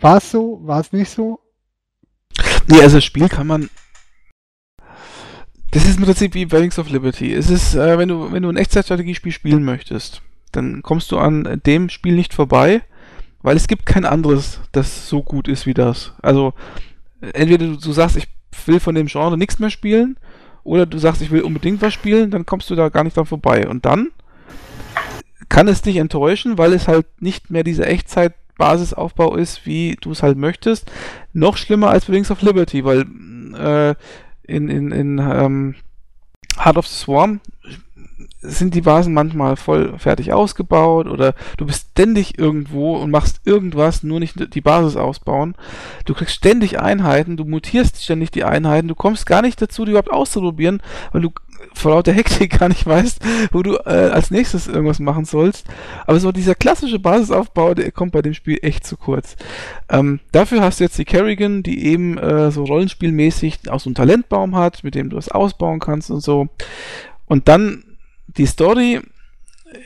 War 0.00 0.16
es 0.16 0.30
so? 0.30 0.60
War 0.62 0.80
es 0.80 0.92
nicht 0.92 1.10
so? 1.10 1.40
Nee, 2.66 2.80
also 2.80 2.96
das 2.96 3.04
Spiel 3.04 3.28
kann 3.28 3.46
man. 3.46 3.68
Das 5.72 5.84
ist 5.84 5.98
im 5.98 6.04
Prinzip 6.04 6.34
wie 6.34 6.50
Wings 6.50 6.78
of 6.78 6.90
Liberty. 6.90 7.32
Es 7.32 7.48
ist, 7.48 7.74
äh, 7.74 7.96
wenn 7.96 8.08
du, 8.08 8.32
wenn 8.32 8.42
du 8.42 8.48
ein 8.48 8.56
Echtzeitstrategiespiel 8.56 9.32
spielen 9.32 9.64
möchtest, 9.64 10.22
dann 10.52 10.82
kommst 10.82 11.12
du 11.12 11.18
an 11.18 11.60
dem 11.64 11.88
Spiel 11.88 12.14
nicht 12.14 12.34
vorbei, 12.34 12.82
weil 13.42 13.56
es 13.56 13.68
gibt 13.68 13.86
kein 13.86 14.04
anderes, 14.04 14.60
das 14.72 15.08
so 15.08 15.22
gut 15.22 15.46
ist 15.46 15.66
wie 15.66 15.74
das. 15.74 16.12
Also, 16.22 16.54
entweder 17.20 17.66
du, 17.66 17.76
du 17.76 17.92
sagst, 17.92 18.16
ich 18.16 18.26
will 18.66 18.80
von 18.80 18.96
dem 18.96 19.06
Genre 19.06 19.38
nichts 19.38 19.60
mehr 19.60 19.70
spielen, 19.70 20.16
oder 20.64 20.86
du 20.86 20.98
sagst, 20.98 21.22
ich 21.22 21.30
will 21.30 21.42
unbedingt 21.42 21.80
was 21.82 21.94
spielen, 21.94 22.30
dann 22.30 22.46
kommst 22.46 22.68
du 22.70 22.74
da 22.74 22.88
gar 22.88 23.04
nicht 23.04 23.16
dran 23.16 23.26
vorbei. 23.26 23.68
Und 23.68 23.86
dann 23.86 24.10
kann 25.48 25.68
es 25.68 25.82
dich 25.82 25.96
enttäuschen, 25.96 26.58
weil 26.58 26.72
es 26.72 26.88
halt 26.88 27.06
nicht 27.20 27.50
mehr 27.50 27.64
dieser 27.64 27.86
Echtzeit-Basisaufbau 27.86 29.36
ist, 29.36 29.66
wie 29.66 29.96
du 30.00 30.12
es 30.12 30.22
halt 30.22 30.36
möchtest. 30.36 30.90
Noch 31.32 31.56
schlimmer 31.56 31.90
als 31.90 32.08
Wings 32.08 32.30
of 32.30 32.42
Liberty, 32.42 32.84
weil 32.84 33.06
äh, 33.54 33.94
in, 34.50 34.68
in, 34.68 34.92
in 34.92 35.18
ähm, 35.18 35.74
Heart 36.58 36.78
of 36.78 36.86
the 36.86 36.94
Swarm 36.94 37.40
sind 38.42 38.74
die 38.74 38.80
Basen 38.80 39.12
manchmal 39.12 39.56
voll 39.56 39.98
fertig 39.98 40.32
ausgebaut 40.32 41.06
oder 41.06 41.34
du 41.58 41.66
bist 41.66 41.88
ständig 41.92 42.38
irgendwo 42.38 42.96
und 42.96 43.10
machst 43.10 43.40
irgendwas, 43.44 44.02
nur 44.02 44.18
nicht 44.18 44.54
die 44.54 44.60
Basis 44.60 44.96
ausbauen. 44.96 45.54
Du 46.06 46.14
kriegst 46.14 46.36
ständig 46.36 46.80
Einheiten, 46.80 47.36
du 47.36 47.44
mutierst 47.44 48.02
ständig 48.02 48.30
die 48.30 48.44
Einheiten, 48.44 48.88
du 48.88 48.94
kommst 48.94 49.26
gar 49.26 49.42
nicht 49.42 49.60
dazu, 49.60 49.84
die 49.84 49.90
überhaupt 49.90 50.10
auszuprobieren, 50.10 50.82
weil 51.12 51.20
du 51.20 51.30
vor 51.74 51.92
lauter 51.92 52.12
Hektik 52.12 52.58
gar 52.58 52.68
nicht 52.68 52.86
weißt, 52.86 53.20
wo 53.52 53.62
du 53.62 53.76
äh, 53.76 54.10
als 54.10 54.30
nächstes 54.30 54.66
irgendwas 54.66 54.98
machen 54.98 55.24
sollst. 55.24 55.66
Aber 56.06 56.20
so 56.20 56.32
dieser 56.32 56.54
klassische 56.54 56.98
Basisaufbau, 56.98 57.74
der 57.74 57.92
kommt 57.92 58.12
bei 58.12 58.22
dem 58.22 58.34
Spiel 58.34 58.58
echt 58.62 58.86
zu 58.86 58.96
kurz. 58.96 59.36
Ähm, 59.88 60.20
dafür 60.32 60.62
hast 60.62 60.80
du 60.80 60.84
jetzt 60.84 60.98
die 60.98 61.04
Kerrigan, 61.04 61.62
die 61.62 61.86
eben 61.86 62.18
äh, 62.18 62.50
so 62.50 62.64
rollenspielmäßig 62.64 63.70
auch 63.70 63.80
so 63.80 63.88
einen 63.88 63.94
Talentbaum 63.94 64.56
hat, 64.56 64.84
mit 64.84 64.94
dem 64.94 65.10
du 65.10 65.16
es 65.16 65.30
ausbauen 65.30 65.80
kannst 65.80 66.10
und 66.10 66.20
so. 66.20 66.48
Und 67.26 67.48
dann 67.48 67.84
die 68.26 68.46
Story 68.46 69.00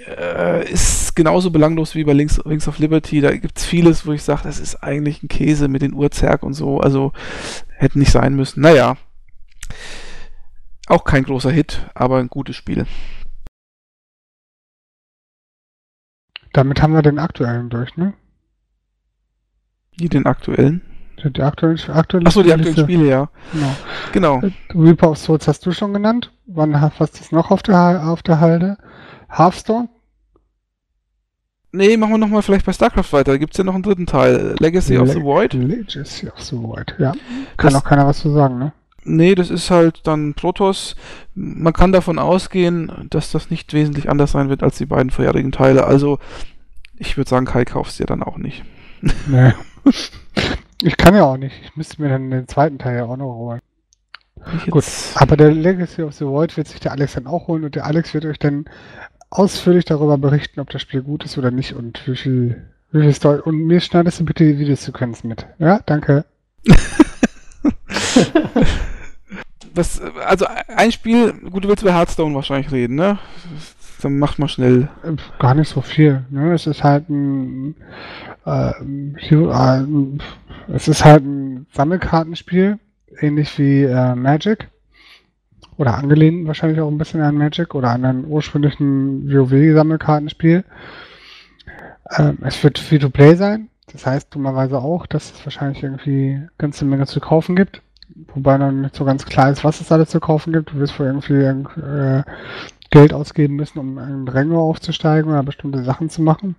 äh, 0.06 0.70
ist 0.70 1.14
genauso 1.14 1.50
belanglos 1.50 1.94
wie 1.94 2.04
bei 2.04 2.12
Links, 2.12 2.40
Wings 2.44 2.68
of 2.68 2.78
Liberty. 2.78 3.20
Da 3.20 3.36
gibt 3.36 3.58
es 3.58 3.64
vieles, 3.64 4.06
wo 4.06 4.12
ich 4.12 4.22
sage, 4.22 4.42
das 4.44 4.58
ist 4.58 4.76
eigentlich 4.76 5.22
ein 5.22 5.28
Käse 5.28 5.68
mit 5.68 5.82
den 5.82 5.94
Urzerg 5.94 6.42
und 6.42 6.54
so. 6.54 6.80
Also 6.80 7.12
hätte 7.76 7.98
nicht 7.98 8.12
sein 8.12 8.34
müssen. 8.34 8.60
Naja. 8.60 8.96
Auch 10.86 11.04
kein 11.04 11.24
großer 11.24 11.50
Hit, 11.50 11.86
aber 11.94 12.18
ein 12.18 12.28
gutes 12.28 12.56
Spiel. 12.56 12.86
Damit 16.52 16.82
haben 16.82 16.94
wir 16.94 17.02
den 17.02 17.18
aktuellen 17.18 17.70
durch, 17.70 17.96
ne? 17.96 18.14
Wie 19.96 20.08
den 20.08 20.26
aktuellen? 20.26 20.82
Die 21.22 21.42
aktuellen, 21.42 21.78
aktuellen 21.88 22.26
Achso, 22.26 22.42
die 22.42 22.52
aktuellen 22.52 22.76
Spiele, 22.76 23.08
ja. 23.08 23.28
Genau. 23.52 23.76
genau. 24.12 24.40
Äh, 24.42 24.52
Reaper 24.74 25.12
of 25.12 25.18
Swords 25.18 25.48
hast 25.48 25.64
du 25.64 25.72
schon 25.72 25.92
genannt. 25.92 26.32
Wann 26.46 26.78
hast 26.80 26.98
du 26.98 27.04
es 27.04 27.32
noch 27.32 27.50
auf 27.50 27.62
der, 27.62 28.06
auf 28.06 28.22
der 28.22 28.40
Halde? 28.40 28.76
Hearthstone? 29.28 29.88
Nee, 31.72 31.96
machen 31.96 32.12
wir 32.12 32.18
nochmal 32.18 32.42
vielleicht 32.42 32.66
bei 32.66 32.72
StarCraft 32.72 33.12
weiter. 33.12 33.32
Da 33.32 33.38
gibt 33.38 33.54
es 33.54 33.58
ja 33.58 33.64
noch 33.64 33.74
einen 33.74 33.82
dritten 33.82 34.06
Teil. 34.06 34.54
Legacy 34.60 34.94
Le 34.94 35.02
of 35.02 35.10
the 35.10 35.22
Void. 35.22 35.54
Legacy 35.54 36.28
of 36.28 36.40
the 36.40 36.56
Void, 36.56 36.94
ja. 36.98 37.12
Kann 37.56 37.72
das, 37.72 37.74
auch 37.74 37.84
keiner 37.84 38.06
was 38.06 38.20
zu 38.20 38.30
sagen, 38.30 38.58
ne? 38.58 38.72
Nee, 39.04 39.34
das 39.34 39.50
ist 39.50 39.70
halt 39.70 40.00
dann 40.06 40.34
Protoss. 40.34 40.96
Man 41.34 41.72
kann 41.72 41.92
davon 41.92 42.18
ausgehen, 42.18 43.08
dass 43.10 43.30
das 43.30 43.50
nicht 43.50 43.72
wesentlich 43.72 44.08
anders 44.08 44.32
sein 44.32 44.48
wird 44.48 44.62
als 44.62 44.78
die 44.78 44.86
beiden 44.86 45.10
vorherigen 45.10 45.52
Teile. 45.52 45.86
Also, 45.86 46.18
ich 46.96 47.16
würde 47.16 47.28
sagen, 47.28 47.46
Kai 47.46 47.64
kaufst 47.64 47.98
dir 47.98 48.06
dann 48.06 48.22
auch 48.22 48.38
nicht. 48.38 48.64
Nee. 49.26 49.52
Ich 50.82 50.96
kann 50.98 51.14
ja 51.14 51.24
auch 51.24 51.38
nicht. 51.38 51.54
Ich 51.62 51.76
müsste 51.76 52.02
mir 52.02 52.10
dann 52.10 52.30
den 52.30 52.46
zweiten 52.46 52.78
Teil 52.78 52.96
ja 52.96 53.04
auch 53.04 53.16
noch 53.16 53.34
holen. 53.34 53.60
Gut, 54.68 54.84
aber 55.14 55.36
der 55.36 55.50
Legacy 55.50 56.02
of 56.02 56.12
the 56.14 56.26
Void 56.26 56.56
wird 56.58 56.68
sich 56.68 56.80
der 56.80 56.92
Alex 56.92 57.14
dann 57.14 57.26
auch 57.26 57.48
holen 57.48 57.64
und 57.64 57.74
der 57.74 57.86
Alex 57.86 58.12
wird 58.12 58.26
euch 58.26 58.38
dann 58.38 58.66
ausführlich 59.30 59.86
darüber 59.86 60.18
berichten, 60.18 60.60
ob 60.60 60.68
das 60.70 60.82
Spiel 60.82 61.02
gut 61.02 61.24
ist 61.24 61.38
oder 61.38 61.50
nicht 61.50 61.74
und 61.74 62.06
wie 62.06 62.16
viel, 62.16 62.66
wie 62.92 63.00
viel 63.00 63.14
Story. 63.14 63.40
Und 63.40 63.66
mir 63.66 63.80
schneidest 63.80 64.20
du 64.20 64.24
bitte 64.24 64.44
die 64.44 64.58
Videosequenz 64.58 65.24
mit. 65.24 65.46
Ja, 65.58 65.80
danke. 65.86 66.26
Was, 69.74 70.00
also 70.00 70.46
ein 70.68 70.92
Spiel, 70.92 71.32
gut, 71.50 71.64
du 71.64 71.68
willst 71.68 71.82
über 71.82 71.92
Hearthstone 71.92 72.34
wahrscheinlich 72.34 72.70
reden, 72.70 72.94
ne? 72.94 73.18
Dann 74.02 74.18
macht 74.18 74.38
mal 74.38 74.48
schnell. 74.48 74.88
Gar 75.38 75.54
nicht 75.54 75.68
so 75.68 75.80
viel, 75.80 76.24
ne? 76.30 76.52
Es 76.54 76.66
ist 76.66 76.84
halt 76.84 77.08
ein, 77.08 77.74
äh, 78.46 78.70
äh 78.70 79.86
es 80.68 80.88
ist 80.88 81.04
halt 81.04 81.24
ein 81.24 81.66
Sammelkartenspiel, 81.72 82.78
ähnlich 83.20 83.58
wie 83.58 83.82
äh, 83.82 84.14
Magic. 84.14 84.68
Oder 85.76 85.98
angelehnt 85.98 86.46
wahrscheinlich 86.46 86.80
auch 86.80 86.88
ein 86.88 86.98
bisschen 86.98 87.20
an 87.20 87.36
Magic 87.36 87.74
oder 87.74 87.90
an 87.90 88.04
einen 88.04 88.26
ursprünglichen 88.26 89.28
WoW-Sammelkartenspiel. 89.28 90.64
Ähm, 92.16 92.38
es 92.42 92.62
wird 92.62 92.78
Free-to-Play 92.78 93.34
sein. 93.34 93.68
Das 93.92 94.06
heißt 94.06 94.34
dummerweise 94.34 94.78
auch, 94.78 95.06
dass 95.06 95.32
es 95.32 95.44
wahrscheinlich 95.44 95.82
irgendwie 95.82 96.46
ganze 96.58 96.84
Menge 96.84 97.06
zu 97.06 97.20
kaufen 97.20 97.56
gibt. 97.56 97.82
Wobei 98.34 98.58
noch 98.58 98.70
nicht 98.70 98.94
so 98.94 99.04
ganz 99.04 99.24
klar 99.24 99.50
ist, 99.50 99.64
was 99.64 99.80
es 99.80 99.90
alles 99.90 100.10
zu 100.10 100.20
kaufen 100.20 100.52
gibt. 100.52 100.72
Du 100.72 100.78
wirst 100.78 100.98
wohl 100.98 101.06
irgendwie 101.06 101.34
äh, 101.34 102.22
Geld 102.90 103.12
ausgeben 103.12 103.56
müssen, 103.56 103.78
um 103.78 103.98
einen 103.98 104.28
Ränge 104.28 104.58
aufzusteigen 104.58 105.30
oder 105.30 105.42
bestimmte 105.42 105.82
Sachen 105.82 106.10
zu 106.10 106.22
machen. 106.22 106.56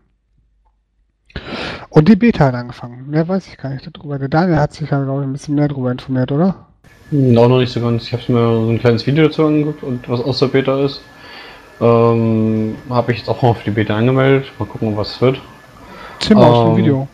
Und 1.90 2.10
die 2.10 2.16
Beta 2.16 2.46
hat 2.46 2.56
angefangen. 2.56 3.10
Mehr 3.10 3.28
weiß 3.28 3.48
ich 3.48 3.58
gar 3.58 3.70
nicht 3.70 3.90
darüber. 3.92 4.20
Der 4.20 4.28
Daniel 4.28 4.58
hat 4.58 4.74
sich 4.74 4.90
ja, 4.90 5.02
glaube 5.04 5.22
ich, 5.22 5.28
ein 5.28 5.34
bisschen 5.34 5.56
mehr 5.56 5.68
darüber 5.68 5.92
informiert, 5.92 6.32
oder? 6.32 6.68
Hm, 7.12 7.38
auch 7.38 7.48
noch 7.48 7.60
nicht 7.60 7.72
so 7.72 7.80
ganz. 7.80 8.04
Ich 8.04 8.14
habe 8.14 8.24
mir 8.32 8.66
so 8.66 8.70
ein 8.70 8.80
kleines 8.80 9.06
Video 9.06 9.28
dazu 9.28 9.46
angeguckt 9.46 9.84
und 9.84 10.10
was 10.10 10.22
aus 10.22 10.40
der 10.40 10.48
Beta 10.48 10.84
ist. 10.84 11.02
Ähm, 11.80 12.76
habe 12.90 13.12
ich 13.12 13.20
jetzt 13.20 13.30
auch 13.30 13.42
mal 13.42 13.50
auf 13.50 13.64
die 13.64 13.72
Beta 13.72 13.96
angemeldet. 13.96 14.52
Mal 14.60 14.66
gucken, 14.66 14.96
was 14.98 15.12
es 15.12 15.22
wird. 15.22 15.42
Zimmer 16.20 16.42
ähm, 16.42 16.48
aus 16.48 16.66
dem 16.66 16.78
Video. 16.78 17.08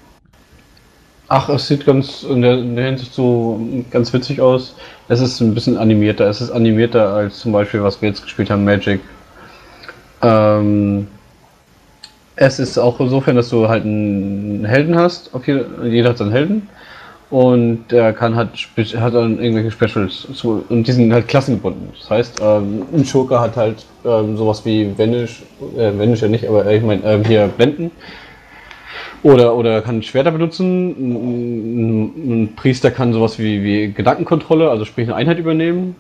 Ach, 1.34 1.48
es 1.48 1.66
sieht 1.66 1.86
ganz 1.86 2.24
in 2.24 2.42
der, 2.42 2.58
in 2.58 2.76
der, 2.76 2.88
Hinsicht 2.88 3.14
so 3.14 3.58
ganz 3.90 4.12
witzig 4.12 4.42
aus. 4.42 4.76
Es 5.08 5.22
ist 5.22 5.40
ein 5.40 5.54
bisschen 5.54 5.78
animierter. 5.78 6.28
Es 6.28 6.42
ist 6.42 6.52
animierter 6.52 7.08
als 7.14 7.40
zum 7.40 7.54
Beispiel, 7.54 7.82
was 7.82 8.02
wir 8.02 8.10
jetzt 8.10 8.22
gespielt 8.22 8.50
haben, 8.50 8.66
Magic. 8.66 9.00
Ähm, 10.22 11.08
es 12.36 12.60
ist 12.60 12.78
auch 12.78 13.00
insofern, 13.00 13.38
dass 13.38 13.48
du 13.48 13.70
halt 13.70 13.86
einen 13.86 14.66
Helden 14.66 14.98
hast. 14.98 15.34
Okay, 15.34 15.64
jeder 15.84 16.10
hat 16.10 16.18
seinen 16.18 16.34
Helden. 16.34 16.68
Und 17.30 17.86
der 17.92 18.12
kann 18.12 18.36
halt 18.36 18.50
hat 18.98 19.14
dann 19.14 19.40
irgendwelche 19.42 19.72
Specials 19.72 20.28
zu, 20.34 20.66
und 20.68 20.86
die 20.86 20.92
sind 20.92 21.14
halt 21.14 21.30
klassengebunden. 21.30 21.94
Das 21.98 22.10
heißt, 22.10 22.42
ähm, 22.42 22.86
ein 22.94 23.06
Schurke 23.06 23.40
hat 23.40 23.56
halt 23.56 23.86
ähm, 24.04 24.36
sowas 24.36 24.66
wie 24.66 24.94
Vanish, 24.98 25.44
äh, 25.78 25.98
Vanish 25.98 26.24
ja 26.24 26.28
nicht, 26.28 26.46
aber 26.46 26.66
äh, 26.66 26.76
ich 26.76 26.84
meine 26.84 27.02
ähm, 27.06 27.24
hier 27.24 27.48
Blenden. 27.48 27.92
Oder, 29.24 29.56
oder 29.56 29.82
kann 29.82 30.02
Schwerter 30.02 30.32
benutzen. 30.32 30.90
Ein, 30.90 32.44
ein, 32.44 32.56
Priester 32.56 32.90
kann 32.90 33.14
sowas 33.14 33.38
wie, 33.38 33.64
wie 33.64 33.92
Gedankenkontrolle, 33.92 34.70
also 34.70 34.86
sprich 34.86 35.08
eine 35.08 35.16
Einheit 35.16 35.38
übernehmen. 35.38 35.96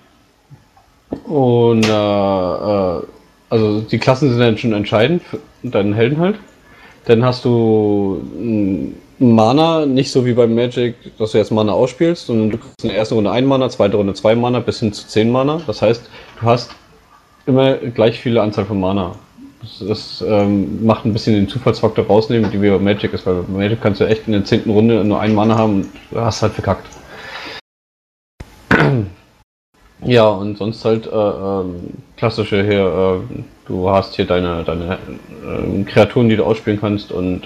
Und 1.25 1.85
äh, 1.85 1.89
äh, 1.89 3.01
also 3.49 3.81
die 3.81 3.99
Klassen 3.99 4.29
sind 4.29 4.39
dann 4.39 4.57
schon 4.57 4.73
entscheidend 4.73 5.21
für 5.23 5.39
deinen 5.63 5.93
Helden 5.93 6.17
halt. 6.17 6.35
Dann 7.05 7.23
hast 7.23 7.45
du 7.45 8.21
Mana 9.19 9.85
nicht 9.85 10.11
so 10.11 10.25
wie 10.25 10.33
beim 10.33 10.55
Magic, 10.55 10.95
dass 11.17 11.33
du 11.33 11.37
jetzt 11.37 11.51
Mana 11.51 11.73
ausspielst, 11.73 12.27
sondern 12.27 12.49
du 12.49 12.57
kriegst 12.57 12.83
in 12.83 12.89
der 12.89 12.97
ersten 12.97 13.15
Runde 13.15 13.31
ein 13.31 13.45
Mana, 13.45 13.69
zweite 13.69 13.97
Runde 13.97 14.13
zwei 14.13 14.35
Mana 14.35 14.59
bis 14.59 14.79
hin 14.79 14.93
zu 14.93 15.07
zehn 15.07 15.31
Mana. 15.31 15.61
Das 15.67 15.81
heißt, 15.81 16.09
du 16.39 16.45
hast 16.45 16.71
immer 17.45 17.75
gleich 17.75 18.19
viele 18.19 18.41
Anzahl 18.41 18.65
von 18.65 18.79
Mana. 18.79 19.15
Das, 19.87 20.23
ähm, 20.27 20.83
macht 20.83 21.05
ein 21.05 21.13
bisschen 21.13 21.35
den 21.35 21.47
Zufallsfaktor 21.47 22.05
rausnehmen, 22.05 22.49
die 22.49 22.61
wie 22.61 22.69
bei 22.69 22.79
Magic 22.79 23.13
ist, 23.13 23.25
weil 23.25 23.43
bei 23.43 23.63
Magic 23.63 23.81
kannst 23.81 24.01
du 24.01 24.05
echt 24.05 24.25
in 24.25 24.33
der 24.33 24.43
zehnten 24.43 24.71
Runde 24.71 25.03
nur 25.03 25.19
ein 25.19 25.35
Mana 25.35 25.55
haben 25.55 25.87
und 26.11 26.21
hast 26.21 26.41
halt 26.41 26.53
verkackt. 26.53 26.87
Ja, 30.03 30.29
und 30.29 30.57
sonst 30.57 30.83
halt 30.83 31.05
äh, 31.05 31.15
ähm, 31.15 31.75
klassische 32.17 32.63
hier, 32.63 33.21
äh, 33.21 33.43
du 33.67 33.87
hast 33.87 34.15
hier 34.15 34.25
deine, 34.25 34.63
deine 34.63 34.93
äh, 34.95 35.83
Kreaturen, 35.83 36.27
die 36.27 36.37
du 36.37 36.43
ausspielen 36.43 36.81
kannst 36.81 37.11
und 37.11 37.43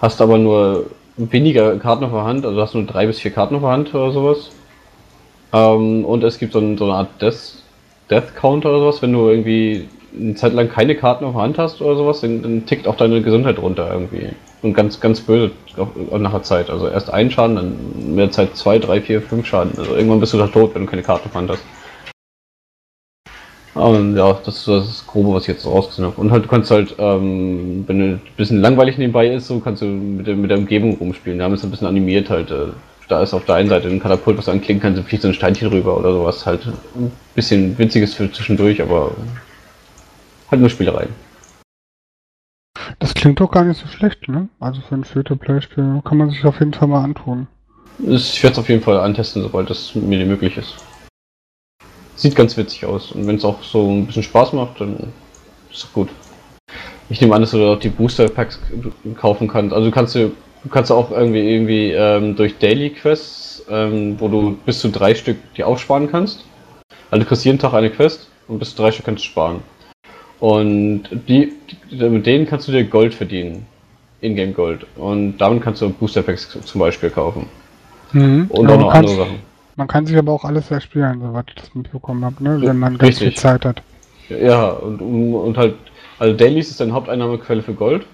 hast 0.00 0.22
aber 0.22 0.38
nur 0.38 0.86
weniger 1.18 1.76
Karten 1.78 2.04
auf 2.04 2.12
der 2.12 2.24
Hand, 2.24 2.46
also 2.46 2.62
hast 2.62 2.74
nur 2.74 2.84
drei 2.84 3.06
bis 3.06 3.20
vier 3.20 3.30
Karten 3.30 3.56
auf 3.56 3.60
der 3.60 3.70
Hand 3.70 3.94
oder 3.94 4.10
sowas. 4.10 4.50
Ähm, 5.52 6.06
und 6.06 6.24
es 6.24 6.38
gibt 6.38 6.54
so, 6.54 6.60
ein, 6.60 6.78
so 6.78 6.84
eine 6.84 6.94
Art 6.94 7.20
Death, 7.20 7.62
Death 8.08 8.34
Counter 8.34 8.70
oder 8.70 8.78
sowas, 8.80 9.02
wenn 9.02 9.12
du 9.12 9.28
irgendwie 9.28 9.86
eine 10.18 10.34
Zeit 10.34 10.52
lang 10.52 10.68
keine 10.68 10.96
Karten 10.96 11.24
auf 11.24 11.34
der 11.34 11.42
Hand 11.42 11.58
hast 11.58 11.80
oder 11.80 11.96
sowas, 11.96 12.20
dann, 12.20 12.42
dann 12.42 12.66
tickt 12.66 12.86
auch 12.86 12.96
deine 12.96 13.22
Gesundheit 13.22 13.58
runter 13.58 13.88
irgendwie. 13.92 14.28
Und 14.62 14.74
ganz, 14.74 15.00
ganz 15.00 15.20
böse 15.20 15.52
nach 16.18 16.32
der 16.32 16.42
Zeit. 16.42 16.68
Also 16.70 16.88
erst 16.88 17.12
ein 17.12 17.30
Schaden, 17.30 17.56
dann 17.56 18.14
mehr 18.14 18.30
Zeit 18.30 18.56
zwei, 18.56 18.78
drei, 18.78 19.00
vier, 19.00 19.22
fünf 19.22 19.46
Schaden. 19.46 19.72
Also 19.78 19.94
irgendwann 19.94 20.20
bist 20.20 20.34
du 20.34 20.38
da 20.38 20.48
tot, 20.48 20.74
wenn 20.74 20.82
du 20.82 20.90
keine 20.90 21.02
Karte 21.02 21.24
auf 21.24 21.32
der 21.32 21.40
Hand 21.40 21.50
hast. 21.50 21.62
Und 23.74 24.16
ja, 24.16 24.36
das 24.44 24.58
ist 24.58 24.68
das 24.68 25.06
Grobe, 25.06 25.34
was 25.34 25.44
ich 25.44 25.48
jetzt 25.48 25.64
rausgesehen 25.64 26.06
habe. 26.06 26.20
Und 26.20 26.30
halt, 26.32 26.44
du 26.44 26.48
kannst 26.48 26.70
halt, 26.70 26.96
ähm, 26.98 27.84
wenn 27.86 27.98
du 27.98 28.04
ein 28.06 28.20
bisschen 28.36 28.60
langweilig 28.60 28.98
nebenbei 28.98 29.28
ist, 29.28 29.46
so 29.46 29.60
kannst 29.60 29.80
du 29.80 29.86
mit 29.86 30.26
der, 30.26 30.34
mit 30.36 30.50
der 30.50 30.58
Umgebung 30.58 30.96
rumspielen. 30.96 31.38
Wir 31.38 31.44
haben 31.44 31.54
es 31.54 31.64
ein 31.64 31.70
bisschen 31.70 31.86
animiert 31.86 32.28
halt. 32.28 32.50
Äh, 32.50 32.66
da 33.08 33.22
ist 33.22 33.34
auf 33.34 33.44
der 33.44 33.56
einen 33.56 33.68
Seite 33.68 33.88
ein 33.88 34.00
Katapult, 34.00 34.38
was 34.38 34.44
du 34.44 34.50
anklicken 34.52 34.80
kannst, 34.80 34.98
dann 34.98 35.04
fliegt 35.04 35.22
so 35.22 35.28
ein 35.28 35.34
Steinchen 35.34 35.68
rüber 35.68 35.96
oder 35.96 36.12
sowas. 36.12 36.46
Halt 36.46 36.66
ein 36.66 37.10
bisschen 37.34 37.76
winziges 37.78 38.14
für 38.14 38.30
zwischendurch, 38.30 38.82
aber 38.82 39.12
halt 40.50 40.60
nur 40.60 40.70
Spielereien. 40.70 41.10
Das 42.98 43.14
klingt 43.14 43.40
doch 43.40 43.50
gar 43.50 43.64
nicht 43.64 43.80
so 43.80 43.86
schlecht, 43.86 44.28
ne? 44.28 44.48
Also 44.58 44.80
für 44.80 44.94
ein 44.94 45.04
Free-to-Play-Spiel 45.04 46.02
kann 46.04 46.18
man 46.18 46.30
sich 46.30 46.44
auf 46.44 46.58
jeden 46.58 46.72
Fall 46.72 46.88
mal 46.88 47.02
antun. 47.02 47.46
Ich 47.98 48.42
werde 48.42 48.52
es 48.52 48.58
auf 48.58 48.68
jeden 48.68 48.82
Fall 48.82 48.98
antesten, 49.00 49.42
sobald 49.42 49.68
das 49.68 49.94
mir 49.94 50.24
möglich 50.24 50.56
ist. 50.56 50.76
Sieht 52.16 52.36
ganz 52.36 52.56
witzig 52.56 52.84
aus. 52.86 53.12
Und 53.12 53.26
wenn 53.26 53.36
es 53.36 53.44
auch 53.44 53.62
so 53.62 53.90
ein 53.90 54.06
bisschen 54.06 54.22
Spaß 54.22 54.52
macht, 54.52 54.80
dann 54.80 55.12
ist 55.70 55.84
es 55.84 55.92
gut. 55.92 56.08
Ich 57.08 57.20
nehme 57.20 57.34
an, 57.34 57.40
dass 57.40 57.50
du 57.50 57.64
auch 57.64 57.78
die 57.78 57.88
Booster 57.88 58.28
Packs 58.28 58.58
kaufen 59.16 59.48
kannst. 59.48 59.74
Also 59.74 59.90
kannst 59.90 60.14
du, 60.14 60.32
du 60.62 60.68
kannst 60.70 60.92
auch 60.92 61.10
irgendwie 61.10 61.40
irgendwie 61.40 61.90
ähm, 61.92 62.36
durch 62.36 62.58
Daily 62.58 62.90
Quests, 62.90 63.64
ähm, 63.68 64.18
wo 64.18 64.28
du 64.28 64.56
bis 64.64 64.80
zu 64.80 64.88
drei 64.90 65.14
Stück 65.14 65.38
die 65.56 65.64
aufsparen 65.64 66.10
kannst. 66.10 66.44
Also 67.10 67.24
du 67.24 67.28
kriegst 67.28 67.44
jeden 67.44 67.58
Tag 67.58 67.74
eine 67.74 67.90
Quest 67.90 68.28
und 68.48 68.58
bis 68.58 68.70
zu 68.70 68.82
drei 68.82 68.92
Stück 68.92 69.06
kannst 69.06 69.24
du 69.24 69.28
sparen. 69.28 69.62
Und 70.40 71.04
die, 71.28 71.52
die, 71.90 72.08
mit 72.08 72.26
denen 72.26 72.46
kannst 72.46 72.66
du 72.66 72.72
dir 72.72 72.84
Gold 72.84 73.14
verdienen. 73.14 73.66
Ingame 74.22 74.52
Gold. 74.52 74.86
Und 74.96 75.38
damit 75.38 75.62
kannst 75.62 75.82
du 75.82 75.90
Booster 75.90 76.22
Packs 76.22 76.58
zum 76.64 76.78
Beispiel 76.80 77.10
kaufen. 77.10 77.46
Mhm. 78.12 78.46
Und 78.48 78.68
Ja, 78.68 78.74
auch 78.74 78.78
man 78.78 78.80
noch 78.80 78.94
andere 78.94 79.16
Sachen. 79.16 79.38
Man 79.76 79.88
kann 79.88 80.06
sich 80.06 80.16
aber 80.16 80.32
auch 80.32 80.44
alles 80.44 80.70
erspielen, 80.70 81.20
soweit 81.20 81.46
ich 81.48 81.54
das 81.54 81.74
mitbekommen 81.74 82.24
habe, 82.24 82.42
ne? 82.42 82.60
Wenn 82.60 82.78
man 82.78 82.98
ganz 82.98 83.10
Richtig. 83.10 83.28
viel 83.28 83.36
Zeit 83.36 83.64
hat. 83.64 83.82
Ja, 84.28 84.68
und, 84.68 85.00
und, 85.00 85.34
und 85.34 85.56
halt, 85.56 85.74
also 86.18 86.36
Dailies 86.36 86.70
ist 86.70 86.80
deine 86.80 86.92
Haupteinnahmequelle 86.92 87.62
für 87.62 87.74
Gold. 87.74 88.06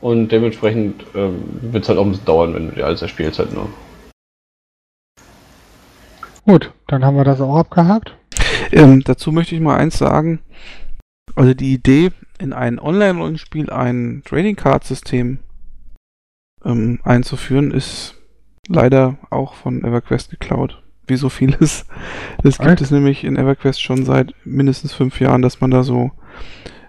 Und 0.00 0.30
dementsprechend 0.30 1.04
ähm, 1.14 1.42
wird 1.60 1.82
es 1.84 1.88
halt 1.88 1.98
auch 1.98 2.04
ein 2.04 2.10
bisschen 2.10 2.26
dauern, 2.26 2.54
wenn 2.54 2.68
du 2.68 2.74
dir 2.74 2.86
alles 2.86 3.02
erspielst 3.02 3.38
halt 3.38 3.52
nur. 3.52 3.68
Gut, 6.44 6.70
dann 6.86 7.04
haben 7.04 7.16
wir 7.16 7.24
das 7.24 7.40
auch 7.40 7.56
abgehakt. 7.56 8.12
Ähm, 8.70 9.02
dazu 9.04 9.32
möchte 9.32 9.54
ich 9.54 9.60
mal 9.60 9.76
eins 9.76 9.98
sagen. 9.98 10.40
Also 11.36 11.54
die 11.54 11.72
Idee, 11.74 12.10
in 12.38 12.52
ein 12.52 12.78
Online-Rollenspiel 12.78 13.70
ein 13.70 14.22
Trading 14.24 14.56
Card 14.56 14.84
System 14.84 15.38
ähm, 16.64 16.98
einzuführen, 17.04 17.70
ist 17.70 18.14
leider 18.68 19.18
auch 19.30 19.54
von 19.54 19.84
EverQuest 19.84 20.30
geklaut. 20.30 20.82
Wie 21.06 21.16
so 21.16 21.28
vieles. 21.28 21.86
Das 22.42 22.58
gibt 22.58 22.80
es 22.80 22.90
nämlich 22.90 23.22
in 23.22 23.36
EverQuest 23.36 23.80
schon 23.80 24.04
seit 24.04 24.34
mindestens 24.44 24.92
fünf 24.92 25.20
Jahren, 25.20 25.40
dass 25.42 25.60
man 25.60 25.70
da 25.70 25.82
so 25.84 26.10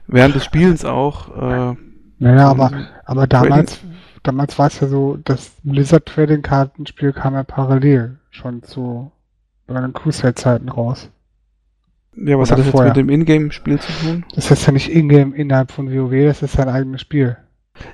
während 0.07 0.33
des 0.35 0.43
Spielens 0.45 0.85
auch 0.85 1.29
äh, 1.35 1.75
Naja, 2.17 2.45
so- 2.45 2.51
aber, 2.51 2.71
aber 3.05 3.27
damals, 3.27 3.79
damals 4.23 4.57
war 4.57 4.67
es 4.67 4.79
ja 4.79 4.87
so, 4.87 5.17
das 5.23 5.51
Blizzard 5.63 6.05
Trading 6.07 6.41
Kartenspiel 6.41 7.13
kam 7.13 7.35
ja 7.35 7.43
parallel 7.43 8.17
schon 8.31 8.63
zu 8.63 9.11
bei 9.67 9.79
den 9.79 9.93
Crusade-Zeiten 9.93 10.69
raus. 10.69 11.11
Ja, 12.17 12.37
was 12.37 12.51
hat 12.51 12.59
das 12.59 12.65
jetzt 12.65 12.71
vorher. 12.71 12.89
mit 12.89 12.97
dem 12.97 13.09
Ingame-Spiel 13.09 13.79
zu 13.79 13.91
tun? 14.01 14.25
Das 14.33 14.51
ist 14.51 14.65
ja 14.65 14.73
nicht 14.73 14.89
Ingame 14.89 15.35
innerhalb 15.35 15.71
von 15.71 15.91
WoW, 15.91 16.25
das 16.25 16.41
ist 16.41 16.53
sein 16.53 16.69
eigenes 16.69 17.01
Spiel. 17.01 17.37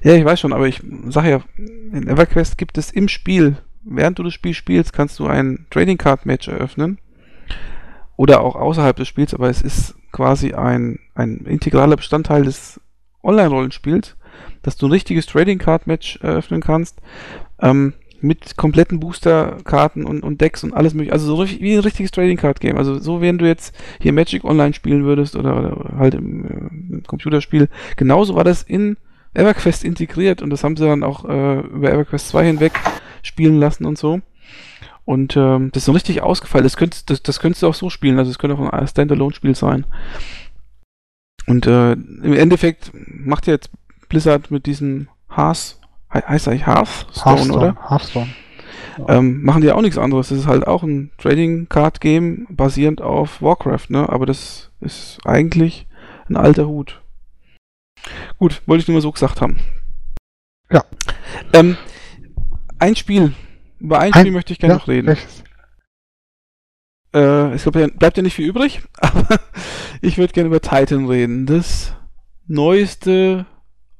Ja, 0.01 0.13
ich 0.13 0.23
weiß 0.23 0.39
schon, 0.39 0.53
aber 0.53 0.67
ich 0.67 0.81
sage 1.09 1.29
ja, 1.29 1.41
in 1.57 2.07
EverQuest 2.07 2.57
gibt 2.57 2.77
es 2.77 2.91
im 2.91 3.07
Spiel, 3.09 3.57
während 3.83 4.19
du 4.19 4.23
das 4.23 4.33
Spiel 4.33 4.53
spielst, 4.53 4.93
kannst 4.93 5.19
du 5.19 5.27
ein 5.27 5.65
Trading 5.69 5.97
Card 5.97 6.25
Match 6.25 6.47
eröffnen. 6.47 6.99
Oder 8.15 8.41
auch 8.41 8.55
außerhalb 8.55 8.95
des 8.95 9.07
Spiels, 9.07 9.33
aber 9.33 9.49
es 9.49 9.61
ist 9.61 9.95
quasi 10.11 10.53
ein, 10.53 10.99
ein 11.15 11.39
integraler 11.39 11.95
Bestandteil 11.95 12.43
des 12.43 12.79
Online-Rollenspiels, 13.23 14.15
dass 14.61 14.77
du 14.77 14.87
ein 14.87 14.91
richtiges 14.91 15.25
Trading 15.25 15.57
Card 15.57 15.87
Match 15.87 16.17
eröffnen 16.21 16.61
kannst. 16.61 17.01
Ähm, 17.59 17.93
mit 18.23 18.55
kompletten 18.55 18.99
Booster-Karten 18.99 20.05
und, 20.05 20.23
und 20.23 20.39
Decks 20.39 20.63
und 20.63 20.73
alles 20.73 20.93
mögliche. 20.93 21.13
Also 21.13 21.27
so 21.27 21.35
richtig, 21.35 21.61
wie 21.61 21.73
ein 21.73 21.79
richtiges 21.79 22.11
Trading 22.11 22.37
Card 22.37 22.61
Game. 22.61 22.77
Also 22.77 22.97
so, 22.97 23.21
wenn 23.21 23.37
du 23.37 23.45
jetzt 23.45 23.75
hier 24.01 24.13
Magic 24.13 24.45
Online 24.45 24.73
spielen 24.73 25.03
würdest 25.03 25.35
oder, 25.35 25.77
oder 25.77 25.97
halt 25.97 26.15
im, 26.15 26.45
äh, 26.45 26.93
im 26.93 27.03
Computerspiel. 27.03 27.67
Genauso 27.97 28.35
war 28.35 28.45
das 28.45 28.63
in 28.63 28.97
EverQuest 29.33 29.83
integriert 29.83 30.41
und 30.41 30.51
das 30.51 30.63
haben 30.63 30.77
sie 30.77 30.85
dann 30.85 31.03
auch 31.03 31.25
äh, 31.25 31.59
über 31.59 31.91
EverQuest 31.91 32.29
2 32.29 32.45
hinweg 32.45 32.73
spielen 33.23 33.59
lassen 33.59 33.85
und 33.85 33.97
so. 33.97 34.21
Und 35.05 35.35
ähm, 35.35 35.69
das 35.73 35.81
ist 35.81 35.85
so 35.85 35.91
richtig 35.91 36.21
ausgefallen. 36.21 36.63
Das 36.63 36.77
könntest, 36.77 37.09
das, 37.09 37.21
das 37.21 37.39
könntest 37.41 37.61
du 37.63 37.67
auch 37.67 37.73
so 37.73 37.89
spielen. 37.89 38.17
Also 38.19 38.31
es 38.31 38.39
könnte 38.39 38.57
auch 38.57 38.71
ein 38.71 38.87
Standalone-Spiel 38.87 39.55
sein. 39.55 39.85
Und 41.45 41.67
äh, 41.67 41.91
im 41.91 42.33
Endeffekt 42.33 42.91
macht 42.93 43.47
jetzt 43.47 43.69
Blizzard 44.07 44.49
mit 44.49 44.65
diesem 44.65 45.09
Hearth, 45.29 45.77
he 46.13 46.19
heißt 46.19 46.47
eigentlich 46.47 46.65
Hearthstone, 46.67 47.25
Hearthstone, 47.25 47.57
oder? 47.57 47.89
Hearthstone. 47.89 48.29
Ähm, 49.07 49.41
machen 49.43 49.61
die 49.61 49.71
auch 49.71 49.81
nichts 49.81 49.97
anderes. 49.97 50.29
Das 50.29 50.37
ist 50.37 50.47
halt 50.47 50.67
auch 50.67 50.83
ein 50.83 51.11
Trading 51.17 51.67
Card 51.67 51.99
Game 51.99 52.45
basierend 52.49 53.01
auf 53.01 53.41
Warcraft, 53.41 53.89
ne? 53.89 54.07
Aber 54.07 54.25
das 54.27 54.71
ist 54.81 55.17
eigentlich 55.25 55.87
ein 56.29 56.35
alter 56.37 56.67
Hut. 56.67 57.01
Gut, 58.37 58.61
wollte 58.67 58.81
ich 58.83 58.87
nur 58.87 58.95
mal 58.95 59.01
so 59.01 59.11
gesagt 59.11 59.41
haben. 59.41 59.59
Ja. 60.71 60.83
Ähm, 61.53 61.77
ein 62.79 62.95
Spiel. 62.95 63.33
Über 63.79 63.99
ein, 63.99 64.13
Ein- 64.13 64.21
Spiel 64.21 64.31
möchte 64.31 64.53
ich 64.53 64.59
gerne 64.59 64.75
noch 64.75 64.87
reden. 64.87 65.07
welches? 65.07 65.43
Äh, 67.13 67.53
es 67.53 67.63
bleibt 67.69 67.99
bleibt 67.99 68.17
ja 68.17 68.23
nicht 68.23 68.33
viel 68.35 68.47
übrig, 68.47 68.81
aber 68.99 69.39
ich 70.01 70.17
würde 70.17 70.33
gerne 70.33 70.47
über 70.47 70.61
Titan 70.61 71.07
reden. 71.07 71.45
Das 71.45 71.93
neueste 72.47 73.45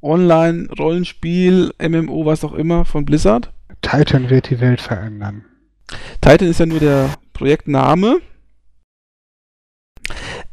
Online-Rollenspiel, 0.04 1.74
MMO, 1.82 2.26
was 2.26 2.44
auch 2.44 2.54
immer, 2.54 2.86
von 2.86 3.06
Blizzard. 3.06 3.52
Titan 3.82 4.30
wird 4.30 4.50
die 4.50 4.60
Welt 4.60 4.82
verändern. 4.82 5.46
Titan 6.22 6.48
ist 6.48 6.60
ja 6.60 6.66
nur 6.66 6.80
der 6.80 7.10
Projektname. 7.34 8.20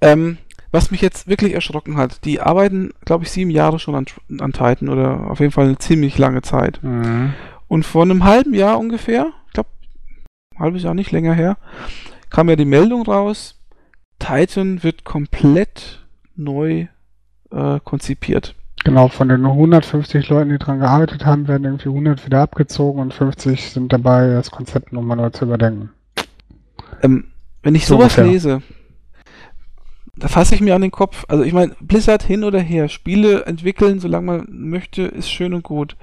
Ähm, 0.00 0.38
was 0.72 0.90
mich 0.90 1.00
jetzt 1.00 1.26
wirklich 1.26 1.54
erschrocken 1.54 1.96
hat, 1.96 2.24
die 2.24 2.40
arbeiten, 2.40 2.92
glaube 3.04 3.24
ich, 3.24 3.30
sieben 3.30 3.50
Jahre 3.50 3.78
schon 3.78 3.94
an, 3.94 4.06
an 4.38 4.52
Titan 4.52 4.88
oder 4.88 5.28
auf 5.30 5.40
jeden 5.40 5.52
Fall 5.52 5.66
eine 5.66 5.78
ziemlich 5.78 6.16
lange 6.16 6.42
Zeit. 6.42 6.80
Mhm. 6.82 7.34
Und 7.66 7.84
vor 7.84 8.02
einem 8.02 8.24
halben 8.24 8.54
Jahr 8.54 8.78
ungefähr, 8.78 9.32
ich 9.48 9.52
glaube, 9.52 9.70
ein 10.54 10.60
halbes 10.60 10.82
Jahr 10.82 10.94
nicht 10.94 11.10
länger 11.10 11.34
her, 11.34 11.56
kam 12.30 12.48
ja 12.48 12.56
die 12.56 12.64
Meldung 12.64 13.02
raus, 13.02 13.60
Titan 14.20 14.82
wird 14.82 15.04
komplett 15.04 16.06
neu 16.36 16.86
äh, 17.50 17.80
konzipiert. 17.82 18.54
Genau, 18.84 19.08
von 19.08 19.28
den 19.28 19.44
150 19.44 20.28
Leuten, 20.30 20.50
die 20.50 20.58
dran 20.58 20.80
gearbeitet 20.80 21.26
haben, 21.26 21.48
werden 21.48 21.64
irgendwie 21.64 21.90
100 21.90 22.24
wieder 22.24 22.40
abgezogen 22.40 23.00
und 23.00 23.12
50 23.12 23.70
sind 23.70 23.92
dabei, 23.92 24.28
das 24.28 24.50
Konzept 24.50 24.92
nochmal 24.92 25.18
neu 25.18 25.30
zu 25.30 25.44
überdenken. 25.44 25.90
Ähm, 27.02 27.26
wenn 27.62 27.74
ich 27.74 27.86
So 27.86 27.96
sowas 27.96 28.16
ungefähr. 28.16 28.24
lese, 28.24 28.62
da 30.16 30.28
fasse 30.28 30.54
ich 30.54 30.60
mir 30.60 30.74
an 30.74 30.82
den 30.82 30.90
Kopf. 30.90 31.24
Also 31.28 31.44
ich 31.44 31.52
meine, 31.52 31.74
Blizzard 31.80 32.22
hin 32.22 32.42
oder 32.44 32.60
her, 32.60 32.88
Spiele 32.88 33.44
entwickeln, 33.44 34.00
solange 34.00 34.26
man 34.26 34.46
möchte, 34.48 35.02
ist 35.02 35.30
schön 35.30 35.54
und 35.54 35.62
gut. 35.62 35.96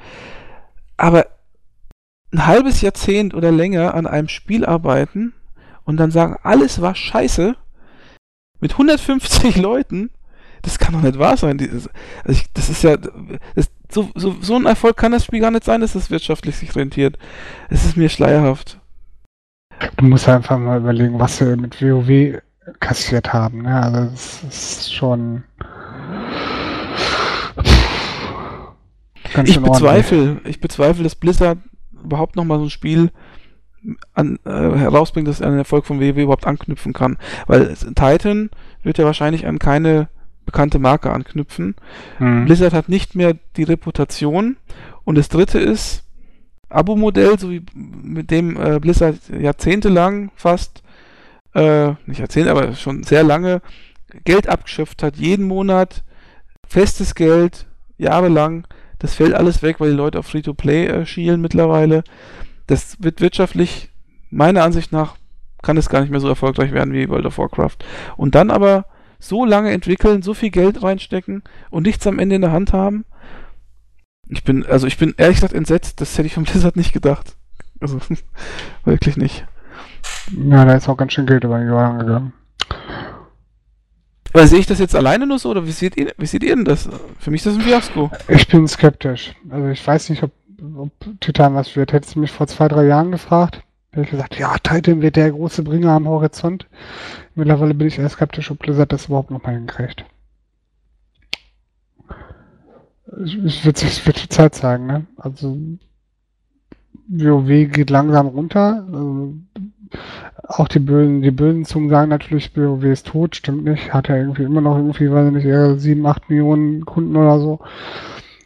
Aber 0.97 1.25
ein 2.31 2.45
halbes 2.45 2.81
Jahrzehnt 2.81 3.33
oder 3.33 3.51
länger 3.51 3.93
an 3.93 4.05
einem 4.05 4.27
Spiel 4.27 4.65
arbeiten 4.65 5.33
und 5.83 5.97
dann 5.97 6.11
sagen, 6.11 6.35
alles 6.43 6.81
war 6.81 6.93
scheiße, 6.93 7.55
mit 8.59 8.73
150 8.73 9.57
Leuten, 9.61 10.09
das 10.67 10.79
kann 10.79 10.93
doch 10.93 11.01
nicht 11.01 11.17
wahr 11.17 11.37
sein. 11.37 11.57
Dieses- 11.57 11.89
Also 12.23 12.39
ich, 12.39 12.51
das 12.53 12.69
ist 12.69 12.83
ja, 12.83 12.97
das, 12.97 13.69
so, 13.89 14.09
so, 14.15 14.35
so 14.41 14.55
ein 14.55 14.65
Erfolg 14.65 14.97
kann 14.97 15.11
das 15.13 15.23
Spiel 15.25 15.39
gar 15.39 15.51
nicht 15.51 15.63
sein, 15.63 15.81
dass 15.81 15.95
es 15.95 16.11
wirtschaftlich 16.11 16.57
sich 16.57 16.75
rentiert. 16.75 17.17
Es 17.69 17.85
ist 17.85 17.95
mir 17.97 18.09
schleierhaft. 18.09 18.79
Du 19.97 20.05
musst 20.05 20.27
einfach 20.27 20.57
mal 20.57 20.77
überlegen, 20.79 21.19
was 21.19 21.37
sie 21.37 21.55
mit 21.55 21.81
WoW 21.81 22.41
kassiert 22.79 23.31
haben. 23.31 23.61
Ne? 23.61 23.81
Also 23.81 24.09
das 24.11 24.43
ist 24.43 24.93
schon. 24.93 25.43
ich 29.45 29.59
bezweifle, 29.61 30.41
ich 30.45 30.59
bezweifle, 30.59 31.03
dass 31.03 31.15
Blizzard 31.15 31.59
überhaupt 32.03 32.35
noch 32.35 32.43
mal 32.45 32.57
so 32.59 32.65
ein 32.65 32.69
Spiel 32.69 33.11
an, 34.13 34.39
äh, 34.45 34.49
herausbringt, 34.49 35.27
dass 35.27 35.39
er 35.41 35.47
einen 35.47 35.57
Erfolg 35.59 35.85
von 35.85 35.99
WoW 35.99 36.17
überhaupt 36.17 36.47
anknüpfen 36.47 36.93
kann. 36.93 37.17
Weil 37.45 37.73
Titan 37.75 38.49
wird 38.83 38.97
ja 38.97 39.05
wahrscheinlich 39.05 39.45
an 39.45 39.59
keine 39.59 40.09
bekannte 40.47 40.79
Marke 40.79 41.11
anknüpfen. 41.11 41.75
Hm. 42.17 42.45
Blizzard 42.45 42.73
hat 42.73 42.89
nicht 42.89 43.13
mehr 43.13 43.35
die 43.55 43.63
Reputation. 43.63 44.57
Und 45.03 45.15
das 45.15 45.29
dritte 45.29 45.59
ist, 45.59 46.03
Abo-Modell, 46.69 47.37
so 47.37 47.51
wie 47.51 47.63
mit 47.75 48.31
dem 48.31 48.59
äh, 48.59 48.79
Blizzard 48.79 49.17
jahrzehntelang 49.29 50.31
fast, 50.35 50.81
äh, 51.53 51.89
nicht 52.07 52.19
Jahrzehnte, 52.19 52.49
aber 52.49 52.73
schon 52.73 53.03
sehr 53.03 53.23
lange 53.23 53.61
Geld 54.25 54.49
abgeschöpft 54.49 55.03
hat, 55.03 55.17
jeden 55.17 55.45
Monat 55.45 56.03
festes 56.67 57.13
Geld, 57.15 57.67
jahrelang. 57.97 58.67
Das 58.99 59.13
fällt 59.13 59.33
alles 59.33 59.61
weg, 59.61 59.79
weil 59.79 59.91
die 59.91 59.97
Leute 59.97 60.19
auf 60.19 60.27
Free-to-Play 60.27 60.87
äh, 60.87 61.05
schielen 61.05 61.41
mittlerweile. 61.41 62.03
Das 62.65 63.01
wird 63.01 63.21
wirtschaftlich, 63.21 63.89
meiner 64.29 64.63
Ansicht 64.63 64.91
nach, 64.91 65.15
kann 65.61 65.77
es 65.77 65.89
gar 65.89 66.01
nicht 66.01 66.09
mehr 66.09 66.19
so 66.19 66.27
erfolgreich 66.27 66.71
werden 66.71 66.93
wie 66.93 67.09
World 67.09 67.25
of 67.25 67.37
Warcraft. 67.37 67.77
Und 68.17 68.35
dann 68.35 68.51
aber 68.51 68.85
so 69.19 69.45
lange 69.45 69.71
entwickeln, 69.71 70.21
so 70.21 70.33
viel 70.33 70.51
Geld 70.51 70.83
reinstecken 70.83 71.43
und 71.69 71.85
nichts 71.85 72.05
am 72.07 72.19
Ende 72.19 72.35
in 72.35 72.41
der 72.41 72.51
Hand 72.51 72.73
haben. 72.73 73.05
Ich 74.29 74.43
bin, 74.43 74.65
also 74.65 74.87
ich 74.87 74.97
bin 74.97 75.13
ehrlich 75.17 75.37
gesagt 75.37 75.53
entsetzt, 75.53 76.01
das 76.01 76.17
hätte 76.17 76.27
ich 76.27 76.33
von 76.33 76.43
Blizzard 76.45 76.75
nicht 76.75 76.93
gedacht. 76.93 77.35
Also, 77.79 77.99
wirklich 78.85 79.17
nicht. 79.17 79.45
Ja, 80.35 80.65
da 80.65 80.73
ist 80.73 80.89
auch 80.89 80.97
ganz 80.97 81.13
schön 81.13 81.25
Geld 81.25 81.43
über 81.43 81.59
die 81.59 81.65
Jahre 81.65 81.99
gegangen. 81.99 82.33
Aber 84.33 84.45
sehe 84.45 84.59
ich 84.59 84.67
das 84.67 84.79
jetzt 84.79 84.95
alleine 84.95 85.25
nur 85.25 85.39
so 85.39 85.49
oder 85.49 85.65
wie 85.65 85.71
seht 85.71 85.97
ihr, 85.97 86.13
wie 86.17 86.25
seht 86.25 86.43
ihr 86.43 86.55
denn 86.55 86.65
das? 86.65 86.89
Für 87.19 87.31
mich 87.31 87.39
ist 87.39 87.47
das 87.47 87.55
ein 87.55 87.61
Fiasko. 87.61 88.11
Ich 88.27 88.47
bin 88.47 88.67
skeptisch. 88.67 89.33
Also 89.49 89.69
ich 89.69 89.85
weiß 89.85 90.09
nicht, 90.09 90.21
ob, 90.21 90.31
ob 90.75 90.91
Titan 91.21 91.55
was 91.55 91.75
wird. 91.75 91.93
Hättest 91.93 92.15
du 92.15 92.19
mich 92.19 92.31
vor 92.31 92.45
zwei, 92.47 92.67
drei 92.67 92.85
Jahren 92.85 93.11
gefragt, 93.11 93.63
hätte 93.91 94.01
ich 94.01 94.11
gesagt, 94.11 94.37
ja, 94.37 94.55
Titan 94.57 95.01
wird 95.01 95.15
der 95.15 95.31
große 95.31 95.63
Bringer 95.63 95.91
am 95.91 96.07
Horizont. 96.07 96.67
Mittlerweile 97.35 97.73
bin 97.73 97.87
ich 97.87 97.99
eher 97.99 98.09
skeptisch, 98.09 98.51
ob 98.51 98.59
Blizzard 98.59 98.91
das 98.91 99.07
überhaupt 99.07 99.31
noch 99.31 99.43
mal 99.43 99.53
hinkriegt. 99.53 100.05
Es 103.05 103.65
wird 103.65 103.77
sich 103.77 104.05
wird 104.05 104.23
die 104.23 104.29
Zeit 104.29 104.53
zeigen, 104.55 104.85
ne? 104.85 105.05
Also 105.17 105.57
WoW 107.07 107.71
geht 107.71 107.89
langsam 107.89 108.27
runter. 108.27 108.85
Also, 108.91 109.33
auch 110.43 110.67
die 110.67 110.79
bösen, 110.79 111.21
die 111.21 111.31
bösen 111.31 111.65
Zungen 111.65 111.89
sagen 111.89 112.09
natürlich, 112.09 112.55
WoW 112.55 112.83
ist 112.83 113.07
tot, 113.07 113.35
stimmt 113.35 113.63
nicht. 113.63 113.93
Hat 113.93 114.09
ja 114.09 114.17
irgendwie 114.17 114.43
immer 114.43 114.61
noch 114.61 114.75
irgendwie, 114.75 115.11
weiß 115.11 115.27
ich 115.27 115.33
nicht, 115.33 115.45
eher 115.45 115.77
7, 115.77 116.05
8 116.05 116.29
Millionen 116.29 116.85
Kunden 116.85 117.15
oder 117.15 117.39
so. 117.39 117.59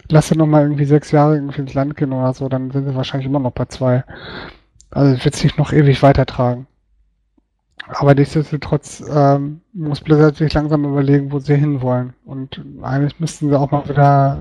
Lass 0.09 0.29
dir 0.29 0.37
nochmal 0.37 0.63
irgendwie 0.63 0.85
sechs 0.85 1.11
Jahre 1.11 1.35
irgendwie 1.35 1.61
ins 1.61 1.73
Land 1.73 1.95
gehen 1.95 2.11
oder 2.13 2.33
so, 2.33 2.49
dann 2.49 2.71
sind 2.71 2.85
sie 2.87 2.95
wahrscheinlich 2.95 3.27
immer 3.27 3.39
noch 3.39 3.51
bei 3.51 3.65
zwei. 3.65 4.03
Also 4.91 5.15
es 5.15 5.25
wird 5.25 5.35
sich 5.35 5.57
noch 5.57 5.73
ewig 5.73 6.03
weitertragen. 6.03 6.67
Aber 7.87 8.13
nichtsdestotrotz 8.13 9.03
ähm, 9.09 9.61
muss 9.73 10.01
Blizzard 10.01 10.35
sich 10.35 10.53
langsam 10.53 10.85
überlegen, 10.85 11.31
wo 11.31 11.39
sie 11.39 11.55
hinwollen. 11.55 12.13
Und 12.25 12.63
eigentlich 12.81 13.19
müssten 13.19 13.49
sie 13.49 13.59
auch 13.59 13.71
mal 13.71 13.87
wieder 13.89 14.37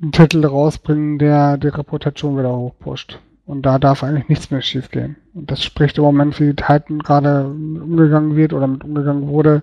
einen 0.00 0.12
Titel 0.12 0.46
rausbringen, 0.46 1.18
der 1.18 1.56
die 1.58 1.68
Reputation 1.68 2.38
wieder 2.38 2.56
hochpusht. 2.56 3.18
Und 3.44 3.62
da 3.62 3.78
darf 3.78 4.04
eigentlich 4.04 4.28
nichts 4.28 4.50
mehr 4.50 4.62
schief 4.62 4.90
gehen. 4.90 5.16
Und 5.34 5.50
das 5.50 5.64
spricht 5.64 5.98
im 5.98 6.04
Moment, 6.04 6.38
wie 6.38 6.54
Titan 6.54 7.00
gerade 7.00 7.46
umgegangen 7.46 8.36
wird 8.36 8.52
oder 8.52 8.66
mit 8.66 8.84
umgegangen 8.84 9.28
wurde, 9.28 9.62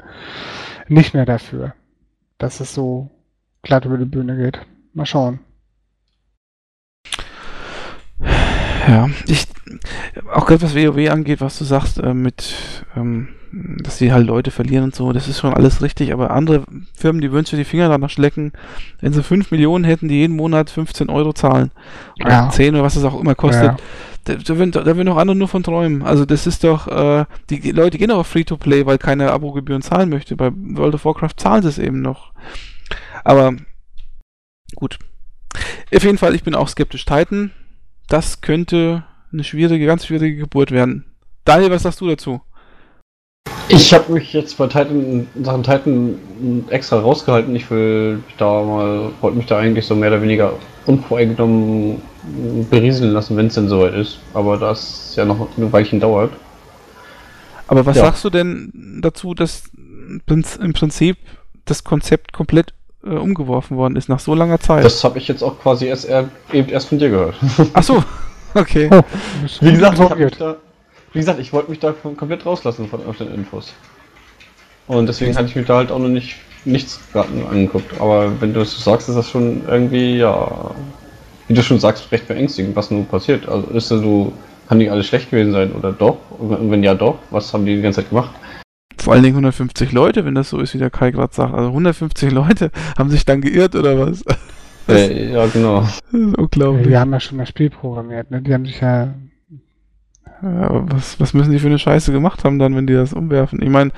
nicht 0.87 1.13
mehr 1.13 1.25
dafür, 1.25 1.73
dass 2.37 2.59
es 2.59 2.73
so 2.73 3.09
glatt 3.61 3.85
über 3.85 3.97
die 3.97 4.05
Bühne 4.05 4.37
geht. 4.37 4.59
Mal 4.93 5.05
schauen. 5.05 5.39
Ja, 8.87 9.09
ich, 9.27 9.47
auch 10.33 10.45
gerade 10.45 10.61
was 10.61 10.75
WoW 10.75 11.09
angeht, 11.09 11.41
was 11.41 11.57
du 11.57 11.63
sagst, 11.63 11.99
äh, 11.99 12.13
mit, 12.13 12.53
ähm, 12.95 13.29
dass 13.51 13.97
sie 13.97 14.11
halt 14.11 14.27
Leute 14.27 14.51
verlieren 14.51 14.85
und 14.85 14.95
so, 14.95 15.11
das 15.13 15.27
ist 15.27 15.39
schon 15.39 15.53
alles 15.53 15.81
richtig, 15.81 16.13
aber 16.13 16.31
andere 16.31 16.63
Firmen, 16.93 17.21
die 17.21 17.31
würden 17.31 17.45
sich 17.45 17.57
die 17.57 17.65
Finger 17.65 17.89
danach 17.89 18.09
schlecken, 18.09 18.51
wenn 18.99 19.13
sie 19.13 19.23
5 19.23 19.51
Millionen 19.51 19.85
hätten, 19.85 20.07
die 20.07 20.15
jeden 20.15 20.35
Monat 20.35 20.69
15 20.69 21.09
Euro 21.09 21.33
zahlen, 21.33 21.71
oder 22.19 22.29
ja. 22.29 22.49
10 22.49 22.75
oder 22.75 22.83
was 22.83 22.95
es 22.95 23.03
auch 23.03 23.19
immer 23.19 23.35
kostet, 23.35 23.63
ja. 23.63 23.77
da, 24.25 24.35
da, 24.35 24.57
würden, 24.57 24.71
da 24.71 24.85
würden 24.85 25.07
auch 25.09 25.17
andere 25.17 25.37
nur 25.37 25.47
von 25.47 25.63
träumen. 25.63 26.03
Also 26.03 26.25
das 26.25 26.47
ist 26.47 26.63
doch, 26.63 26.87
äh, 26.87 27.25
die 27.49 27.71
Leute 27.71 27.97
gehen 27.97 28.11
auch 28.11 28.19
auf 28.19 28.27
Free-to-Play, 28.27 28.85
weil 28.85 28.97
keine 28.97 29.31
Abogebühren 29.31 29.81
zahlen 29.81 30.09
möchte. 30.09 30.35
Bei 30.35 30.51
World 30.53 30.95
of 30.95 31.05
Warcraft 31.05 31.37
zahlen 31.37 31.61
sie 31.61 31.69
es 31.69 31.79
eben 31.79 32.01
noch. 32.01 32.33
Aber 33.23 33.53
gut. 34.75 34.99
Auf 35.93 36.03
jeden 36.03 36.17
Fall, 36.17 36.35
ich 36.35 36.43
bin 36.43 36.55
auch 36.55 36.67
skeptisch. 36.67 37.05
Titan, 37.05 37.51
das 38.07 38.41
könnte 38.41 39.03
eine 39.31 39.43
schwierige, 39.43 39.85
ganz 39.85 40.05
schwierige 40.05 40.37
Geburt 40.37 40.71
werden. 40.71 41.05
Daniel, 41.43 41.71
was 41.71 41.83
sagst 41.83 42.01
du 42.01 42.07
dazu? 42.07 42.41
Ich 43.67 43.93
habe 43.93 44.13
mich 44.13 44.31
jetzt 44.33 44.57
bei 44.57 44.67
Titan, 44.67 45.27
Sachen 45.41 45.63
Titan 45.63 46.65
extra 46.69 46.99
rausgehalten. 46.99 47.55
Ich 47.55 47.69
will 47.71 48.21
da 48.37 48.63
mal, 48.63 49.11
wollte 49.21 49.37
mich 49.37 49.47
da 49.47 49.57
eigentlich 49.57 49.85
so 49.85 49.95
mehr 49.95 50.09
oder 50.09 50.21
weniger 50.21 50.53
unvoreingenommen 50.85 52.01
berieseln 52.69 53.11
lassen, 53.11 53.35
wenn 53.37 53.47
es 53.47 53.55
denn 53.55 53.67
soweit 53.67 53.95
ist. 53.95 54.19
Aber 54.33 54.57
das 54.57 55.15
ja 55.15 55.25
noch 55.25 55.47
ein 55.57 55.73
Weilchen 55.73 55.99
dauert. 55.99 56.31
Aber 57.67 57.85
was 57.85 57.97
ja. 57.97 58.05
sagst 58.05 58.23
du 58.23 58.29
denn 58.29 58.99
dazu, 59.01 59.33
dass 59.33 59.63
im 60.27 60.73
Prinzip 60.73 61.17
das 61.65 61.83
Konzept 61.83 62.33
komplett 62.33 62.73
äh, 63.05 63.09
umgeworfen 63.09 63.77
worden 63.77 63.95
ist 63.95 64.09
nach 64.09 64.19
so 64.19 64.33
langer 64.35 64.59
Zeit? 64.59 64.83
Das 64.83 65.03
habe 65.03 65.17
ich 65.17 65.27
jetzt 65.27 65.43
auch 65.43 65.59
quasi 65.59 65.85
erst, 65.85 66.07
eben 66.51 66.69
erst 66.69 66.89
von 66.89 66.99
dir 66.99 67.09
gehört. 67.09 67.35
Ach 67.73 67.83
so, 67.83 68.03
okay. 68.53 68.89
Oh, 68.91 69.01
wie 69.61 69.71
gesagt, 69.71 69.99
ich 69.99 70.37
da, 70.37 70.57
wie 71.13 71.19
gesagt, 71.19 71.39
ich 71.39 71.53
wollte 71.53 71.69
mich 71.69 71.79
da 71.79 71.91
komplett 71.91 72.45
rauslassen 72.45 72.87
von 72.87 73.01
den 73.19 73.33
Infos. 73.33 73.73
Und 74.87 75.07
deswegen 75.07 75.35
hatte 75.35 75.47
ich 75.47 75.55
mir 75.55 75.63
da 75.63 75.77
halt 75.77 75.91
auch 75.91 75.99
noch 75.99 76.09
nicht 76.09 76.35
nichts 76.65 76.99
angeguckt. 77.13 77.99
Aber 77.99 78.29
wenn 78.41 78.53
du 78.53 78.61
es 78.61 78.83
sagst, 78.83 79.07
ist 79.09 79.15
das 79.15 79.29
schon 79.29 79.61
irgendwie, 79.67 80.17
ja, 80.17 80.71
wie 81.47 81.53
du 81.53 81.61
schon 81.63 81.79
sagst, 81.79 82.11
recht 82.11 82.27
beängstigend, 82.27 82.75
was 82.75 82.91
nun 82.91 83.05
passiert. 83.05 83.47
Also 83.47 83.67
ist 83.67 83.91
das 83.91 84.01
so, 84.01 84.33
kann 84.67 84.79
die 84.79 84.89
alles 84.89 85.05
schlecht 85.07 85.29
gewesen 85.29 85.51
sein 85.51 85.71
oder 85.73 85.91
doch? 85.91 86.17
Und 86.37 86.71
wenn 86.71 86.83
ja 86.83 86.95
doch, 86.95 87.17
was 87.29 87.53
haben 87.53 87.65
die 87.65 87.75
die 87.75 87.81
ganze 87.81 88.01
Zeit 88.01 88.09
gemacht? 88.09 88.31
Vor 89.01 89.13
allen 89.13 89.23
Dingen 89.23 89.35
150 89.35 89.91
Leute, 89.91 90.25
wenn 90.25 90.35
das 90.35 90.49
so 90.49 90.59
ist, 90.59 90.73
wie 90.73 90.79
der 90.79 90.89
Kai 90.89 91.11
gerade 91.11 91.33
sagt. 91.33 91.53
Also 91.53 91.67
150 91.69 92.31
Leute 92.31 92.71
haben 92.97 93.09
sich 93.09 93.25
dann 93.25 93.41
geirrt 93.41 93.75
oder 93.75 93.99
was? 93.99 94.23
Äh, 94.87 95.31
ja, 95.31 95.47
genau. 95.47 95.81
Das 95.81 95.95
ist 95.95 96.37
unglaublich. 96.37 96.85
Die 96.85 96.95
haben 96.95 97.11
ja 97.11 97.19
schon 97.19 97.39
das 97.39 97.49
Spiel 97.49 97.71
programmiert, 97.71 98.29
ne? 98.29 98.43
Die 98.43 98.53
haben 98.53 98.67
sich 98.67 98.81
ja 98.81 99.15
ja, 100.41 100.69
was, 100.91 101.19
was 101.19 101.33
müssen 101.33 101.51
die 101.51 101.59
für 101.59 101.67
eine 101.67 101.79
Scheiße 101.79 102.11
gemacht 102.11 102.43
haben 102.43 102.59
dann, 102.59 102.75
wenn 102.75 102.87
die 102.87 102.93
das 102.93 103.13
umwerfen? 103.13 103.61
Ich 103.61 103.69
meine, 103.69 103.91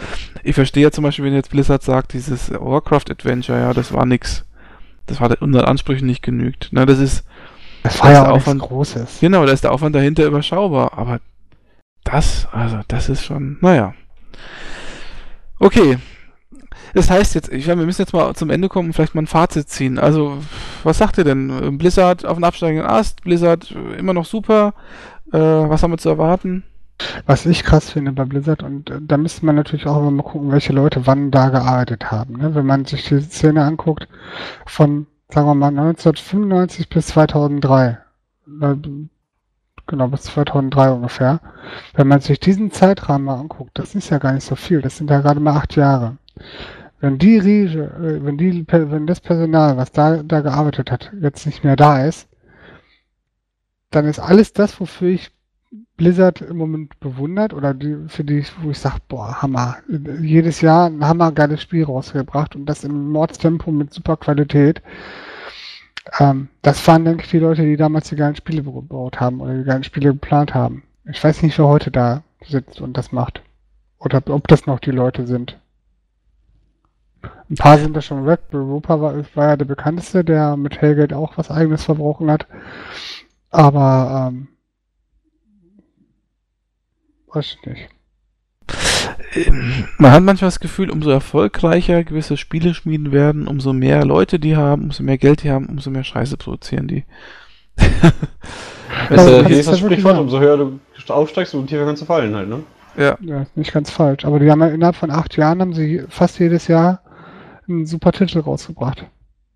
ich 0.43 0.56
verstehe 0.56 0.84
ja 0.84 0.92
zum 0.92 1.03
Beispiel, 1.03 1.26
wenn 1.26 1.34
jetzt 1.34 1.51
Blizzard 1.51 1.84
sagt, 1.84 2.14
dieses 2.14 2.51
Warcraft 2.51 3.09
Adventure, 3.09 3.59
ja, 3.59 3.74
das 3.74 3.93
war 3.93 4.06
nix. 4.06 4.45
Das 5.08 5.19
hat 5.19 5.42
unseren 5.42 5.66
Ansprüchen 5.66 6.06
nicht 6.06 6.22
genügt. 6.22 6.69
Na, 6.72 6.85
das 6.85 7.00
ist. 7.00 7.26
Das 7.84 8.01
war 8.01 8.11
ja 8.11 8.30
auch 8.30 8.35
Aufwand, 8.35 8.61
Großes. 8.61 9.19
Genau, 9.22 9.45
da 9.45 9.51
ist 9.51 9.64
der 9.64 9.72
Aufwand 9.72 9.95
dahinter 9.95 10.26
überschaubar. 10.26 10.98
Aber 10.98 11.19
das, 12.03 12.48
also, 12.51 12.80
das 12.88 13.09
ist 13.09 13.24
schon, 13.24 13.58
naja. 13.61 13.93
Okay. 15.60 15.98
Das 16.94 17.10
heißt 17.10 17.36
jetzt, 17.36 17.52
ich 17.52 17.68
meine, 17.68 17.80
wir 17.80 17.86
müssen 17.86 18.02
jetzt 18.02 18.14
mal 18.14 18.34
zum 18.36 18.50
Ende 18.50 18.69
kommen 18.69 18.90
und 18.90 18.94
vielleicht 18.94 19.16
mal 19.16 19.24
ein 19.24 19.27
Fazit 19.27 19.69
ziehen. 19.69 20.00
Also, 20.00 20.38
was 20.84 20.98
sagt 20.98 21.18
ihr 21.18 21.24
denn? 21.24 21.77
Blizzard 21.77 22.26
auf 22.26 22.38
den 22.38 22.44
absteigenden 22.44 22.88
Ast, 22.88 23.22
Blizzard 23.22 23.72
immer 23.98 24.14
noch 24.14 24.26
super. 24.26 24.74
Äh, 25.32 25.40
was 25.40 25.84
haben 25.84 25.92
wir 25.92 25.98
zu 25.98 26.10
erwarten? 26.10 26.64
Was 27.26 27.45
ich 27.45 27.64
krass 27.64 27.92
finde 27.92 28.11
bei 28.11 28.26
Blizzard, 28.26 28.64
und 28.64 28.90
äh, 28.90 29.00
da 29.02 29.18
müsste 29.18 29.45
man 29.45 29.56
natürlich 29.56 29.86
auch 29.86 30.10
mal 30.10 30.24
gucken, 30.24 30.52
welche 30.52 30.74
Leute 30.74 31.06
wann 31.06 31.30
da 31.30 31.50
gearbeitet 31.50 32.10
haben. 32.10 32.38
Ne? 32.38 32.56
Wenn 32.56 32.66
man 32.66 32.86
sich 32.86 33.06
die 33.08 33.22
Szene 33.22 33.64
anguckt, 33.64 34.08
von, 34.66 35.06
sagen 35.30 35.48
wir 35.48 35.56
mal, 35.56 35.68
1995 35.68 36.90
bis 36.90 37.08
2003, 37.08 38.00
äh, 38.61 38.76
genau, 39.88 40.07
bis 40.09 40.24
2003 40.24 40.91
ungefähr. 40.91 41.40
Wenn 41.93 42.07
man 42.07 42.22
sich 42.22 42.40
diesen 42.40 42.72
Zeitrahmen 42.72 43.25
mal 43.25 43.40
anguckt, 43.40 43.72
das 43.80 43.95
ist 43.95 44.09
ja 44.09 44.17
gar 44.19 44.33
nicht 44.33 44.45
so 44.45 44.56
viel, 44.56 44.82
das 44.82 44.98
sind 44.98 45.09
ja 45.09 45.22
gerade 45.22 45.40
mal 45.40 45.56
acht 45.56 45.75
Jahre. 45.75 46.17
Wenn 46.99 47.17
die 47.17 47.38
Riege, 47.38 47.83
äh, 47.83 48.25
wenn 48.25 48.38
die, 48.38 48.66
wenn 48.67 49.07
das 49.07 49.22
Personal, 49.22 49.77
was 49.77 49.91
da, 49.91 50.24
da 50.24 50.41
gearbeitet 50.41 50.91
hat, 50.91 51.11
jetzt 51.22 51.45
nicht 51.45 51.64
mehr 51.64 51.75
da 51.75 52.06
ist, 52.06 52.27
dann 53.91 54.06
ist 54.06 54.19
alles 54.19 54.53
das, 54.53 54.80
wofür 54.80 55.09
ich 55.09 55.32
Blizzard 55.98 56.41
im 56.41 56.57
Moment 56.57 56.99
bewundert 56.99 57.53
oder 57.53 57.74
die, 57.74 57.98
für 58.07 58.24
die, 58.24 58.45
wo 58.61 58.69
ich 58.69 58.80
sage, 58.80 58.98
boah, 59.07 59.41
Hammer. 59.41 59.77
Jedes 60.22 60.61
Jahr 60.61 60.88
ein 60.88 61.03
hammergeiles 61.03 61.61
Spiel 61.61 61.83
rausgebracht 61.83 62.56
und 62.56 62.67
das 62.67 62.83
im 62.83 63.09
Mordstempo 63.09 63.72
mit 63.72 63.93
super 63.93 64.16
Qualität. 64.16 64.82
Ähm, 66.19 66.50
das 66.61 66.86
waren, 66.88 67.06
denke 67.06 67.24
ich, 67.24 67.32
die 67.32 67.40
Leute, 67.40 67.64
die 67.64 67.77
damals 67.77 68.10
die 68.10 68.16
geilen 68.16 68.36
Spiele 68.36 68.64
gebaut 68.64 69.19
haben 69.19 69.42
oder 69.42 69.58
die 69.58 69.64
geilen 69.64 69.84
Spiele 69.84 70.14
geplant 70.14 70.53
haben. 70.53 70.84
Ich 71.06 71.24
weiß 71.24 71.42
nicht, 71.42 71.58
wer 71.58 71.68
heute 71.68 71.92
da 71.92 72.24
sitzt 72.45 72.82
und 72.82 72.98
das 72.98 73.11
macht. 73.11 73.42
Oder 74.00 74.22
ob 74.27 74.48
das 74.48 74.66
noch 74.66 74.80
die 74.80 74.92
Leute 74.92 75.26
sind. 75.26 75.60
Ein 77.50 77.56
paar 77.56 77.77
sind 77.77 77.95
da 77.95 78.02
schon 78.02 78.26
weg. 78.26 78.42
Europa 78.52 79.02
war, 79.02 79.16
war 79.36 79.48
ja 79.48 79.58
der 79.58 79.66
bekannteste, 79.66 80.24
der 80.24 80.58
mit 80.58 80.82
Hellgate 80.82 81.16
auch 81.16 81.38
was 81.38 81.50
eigenes 81.50 81.86
verbrochen 81.86 82.30
hat. 82.30 82.45
Aber, 83.50 84.30
ähm, 84.30 84.50
weiß 87.34 87.58
ich 87.60 87.66
nicht. 87.66 87.97
Man 89.97 90.11
hat 90.11 90.23
manchmal 90.23 90.47
das 90.47 90.59
Gefühl, 90.59 90.89
umso 90.89 91.09
erfolgreicher 91.09 92.03
gewisse 92.03 92.38
Spieleschmieden 92.38 93.11
werden, 93.11 93.47
umso 93.47 93.73
mehr 93.73 94.06
Leute 94.06 94.39
die 94.39 94.56
haben, 94.56 94.85
umso 94.85 95.03
mehr 95.03 95.17
Geld 95.17 95.43
die 95.43 95.51
haben, 95.51 95.65
umso 95.65 95.89
mehr 95.89 96.03
Scheiße 96.03 96.38
produzieren 96.38 96.88
die. 96.88 97.03
das 99.09 99.25
ist, 99.25 99.49
ist 99.49 99.67
das 99.67 99.80
Sprichwort, 99.80 100.17
umso 100.17 100.39
höher 100.39 100.57
du 100.57 100.80
aufsteigst, 101.09 101.53
umso 101.53 101.67
tiefer 101.67 101.85
kannst 101.85 102.01
du 102.01 102.06
fallen 102.06 102.35
halt, 102.35 102.49
ne? 102.49 102.64
Ja. 102.97 103.17
ja. 103.22 103.45
Nicht 103.56 103.73
ganz 103.73 103.91
falsch. 103.91 104.25
Aber 104.25 104.39
die 104.39 104.49
haben 104.49 104.61
ja 104.61 104.67
innerhalb 104.67 104.95
von 104.95 105.11
acht 105.11 105.38
Jahren 105.38 105.61
haben 105.61 105.73
sie 105.73 106.03
fast 106.09 106.39
jedes 106.39 106.67
Jahr 106.67 107.01
einen 107.67 107.85
super 107.85 108.11
Titel 108.11 108.39
rausgebracht. 108.39 109.06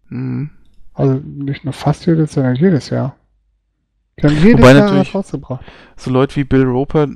Mhm. 0.09 0.51
Also 0.93 1.19
nicht 1.24 1.64
nur 1.64 1.74
fast 1.74 2.06
jedes, 2.06 2.33
sondern 2.33 2.56
jedes 2.56 2.90
Jahr. 2.90 3.16
Die 4.19 4.27
haben 4.27 4.38
jedes 4.38 4.61
Wobei 4.61 4.74
Jahr 4.74 5.08
rausgebracht. 5.08 5.64
So 5.95 6.11
Leute 6.11 6.35
wie 6.35 6.43
Bill 6.43 6.64
Roper, 6.64 7.08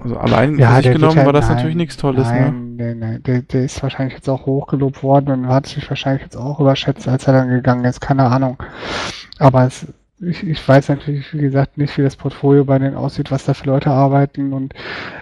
also 0.00 0.16
allein 0.16 0.58
ja, 0.58 0.76
sich 0.76 0.92
genommen 0.92 1.16
halt, 1.16 1.26
war 1.26 1.32
das 1.32 1.46
nein, 1.46 1.56
natürlich 1.56 1.76
nichts 1.76 1.96
Tolles, 1.96 2.28
ne? 2.28 2.40
nein, 2.40 2.76
ne? 2.76 2.84
Nein, 2.84 2.98
nein, 2.98 3.22
der, 3.22 3.42
der 3.42 3.64
ist 3.64 3.82
wahrscheinlich 3.82 4.14
jetzt 4.14 4.28
auch 4.28 4.46
hochgelobt 4.46 5.02
worden 5.02 5.30
und 5.30 5.48
hat 5.48 5.66
sich 5.66 5.88
wahrscheinlich 5.88 6.22
jetzt 6.22 6.36
auch 6.36 6.60
überschätzt, 6.60 7.08
als 7.08 7.26
er 7.26 7.32
dann 7.32 7.48
gegangen 7.48 7.84
ist, 7.84 8.00
keine 8.00 8.24
Ahnung. 8.24 8.56
Aber 9.38 9.66
es 9.66 9.86
ich, 10.20 10.42
ich 10.46 10.66
weiß 10.66 10.88
natürlich, 10.88 11.32
wie 11.34 11.42
gesagt, 11.42 11.76
nicht, 11.76 11.96
wie 11.98 12.02
das 12.02 12.16
Portfolio 12.16 12.64
bei 12.64 12.78
denen 12.78 12.96
aussieht, 12.96 13.30
was 13.30 13.44
da 13.44 13.52
für 13.52 13.66
Leute 13.66 13.90
arbeiten. 13.90 14.52
Und 14.52 14.74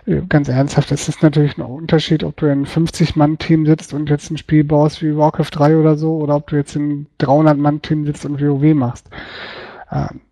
äh, 0.06 0.22
ganz 0.28 0.48
ernsthaft, 0.48 0.92
es 0.92 1.08
ist 1.08 1.22
natürlich 1.22 1.58
ein 1.58 1.62
Unterschied, 1.62 2.22
ob 2.22 2.36
du 2.36 2.46
in 2.46 2.52
einem 2.52 2.64
50-Mann-Team 2.64 3.66
sitzt 3.66 3.92
und 3.92 4.08
jetzt 4.08 4.30
ein 4.30 4.36
Spiel 4.36 4.62
baust 4.62 5.02
wie 5.02 5.16
Warcraft 5.16 5.50
3 5.50 5.76
oder 5.76 5.96
so, 5.96 6.16
oder 6.18 6.36
ob 6.36 6.46
du 6.48 6.56
jetzt 6.56 6.76
in 6.76 7.06
300-Mann-Team 7.20 8.06
sitzt 8.06 8.24
und 8.24 8.40
WoW 8.40 8.74
machst. 8.74 9.08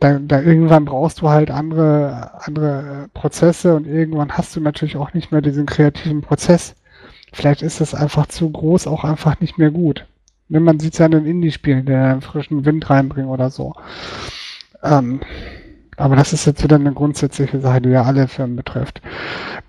Da, 0.01 0.19
da 0.19 0.41
irgendwann 0.41 0.85
brauchst 0.85 1.21
du 1.21 1.29
halt 1.29 1.53
andere, 1.53 2.33
andere 2.45 3.05
äh, 3.05 3.09
Prozesse 3.17 3.77
und 3.77 3.87
irgendwann 3.87 4.33
hast 4.33 4.57
du 4.57 4.61
natürlich 4.61 4.97
auch 4.97 5.15
nicht 5.15 5.31
mehr 5.31 5.41
diesen 5.41 5.67
kreativen 5.67 6.21
Prozess. 6.21 6.75
Vielleicht 7.33 7.63
ist 7.63 7.81
es 7.81 7.95
einfach 7.95 8.27
zu 8.27 8.51
groß, 8.51 8.89
auch 8.89 9.05
einfach 9.05 9.39
nicht 9.39 9.59
mehr 9.59 9.71
gut. 9.71 10.07
Wenn 10.49 10.65
man 10.65 10.81
sieht 10.81 10.95
es 10.95 10.99
ja 10.99 11.07
in 11.07 11.13
den 11.13 11.27
Indie-Spielen, 11.27 11.87
der 11.87 12.07
einen 12.07 12.23
frischen 12.23 12.65
Wind 12.65 12.91
reinbringen 12.91 13.31
oder 13.31 13.51
so. 13.51 13.73
Ähm, 14.83 15.21
aber 15.97 16.17
das 16.17 16.33
ist 16.33 16.45
jetzt 16.45 16.65
wieder 16.65 16.77
eine 16.77 16.93
grundsätzliche 16.93 17.61
Sache, 17.61 17.83
die 17.83 17.91
ja 17.91 18.03
alle 18.03 18.27
Firmen 18.27 18.57
betrifft. 18.57 19.01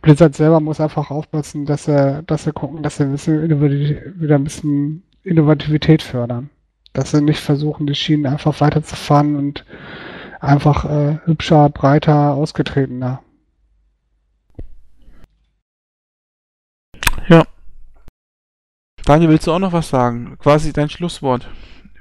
Blizzard 0.01 0.35
selber 0.35 0.59
muss 0.59 0.81
einfach 0.81 1.11
aufpassen, 1.11 1.67
dass 1.67 1.85
sie, 1.85 2.23
dass 2.25 2.45
sie 2.45 2.51
gucken, 2.51 2.81
dass 2.81 2.97
sie 2.97 3.03
ein 3.03 3.11
bisschen 3.11 3.47
wieder 4.19 4.35
ein 4.35 4.43
bisschen 4.43 5.03
Innovativität 5.23 6.01
fördern. 6.01 6.49
Dass 6.93 7.11
sie 7.11 7.21
nicht 7.21 7.39
versuchen, 7.39 7.87
die 7.87 7.95
Schienen 7.95 8.27
einfach 8.27 8.61
weiterzufahren 8.61 9.35
und 9.35 9.65
einfach 10.39 10.85
äh, 10.85 11.17
hübscher, 11.25 11.69
breiter, 11.69 12.33
ausgetretener. 12.33 13.23
Ja. 17.27 17.43
Daniel, 19.05 19.29
willst 19.29 19.47
du 19.47 19.51
auch 19.51 19.59
noch 19.59 19.73
was 19.73 19.89
sagen? 19.89 20.37
Quasi 20.39 20.71
dein 20.71 20.89
Schlusswort 20.89 21.49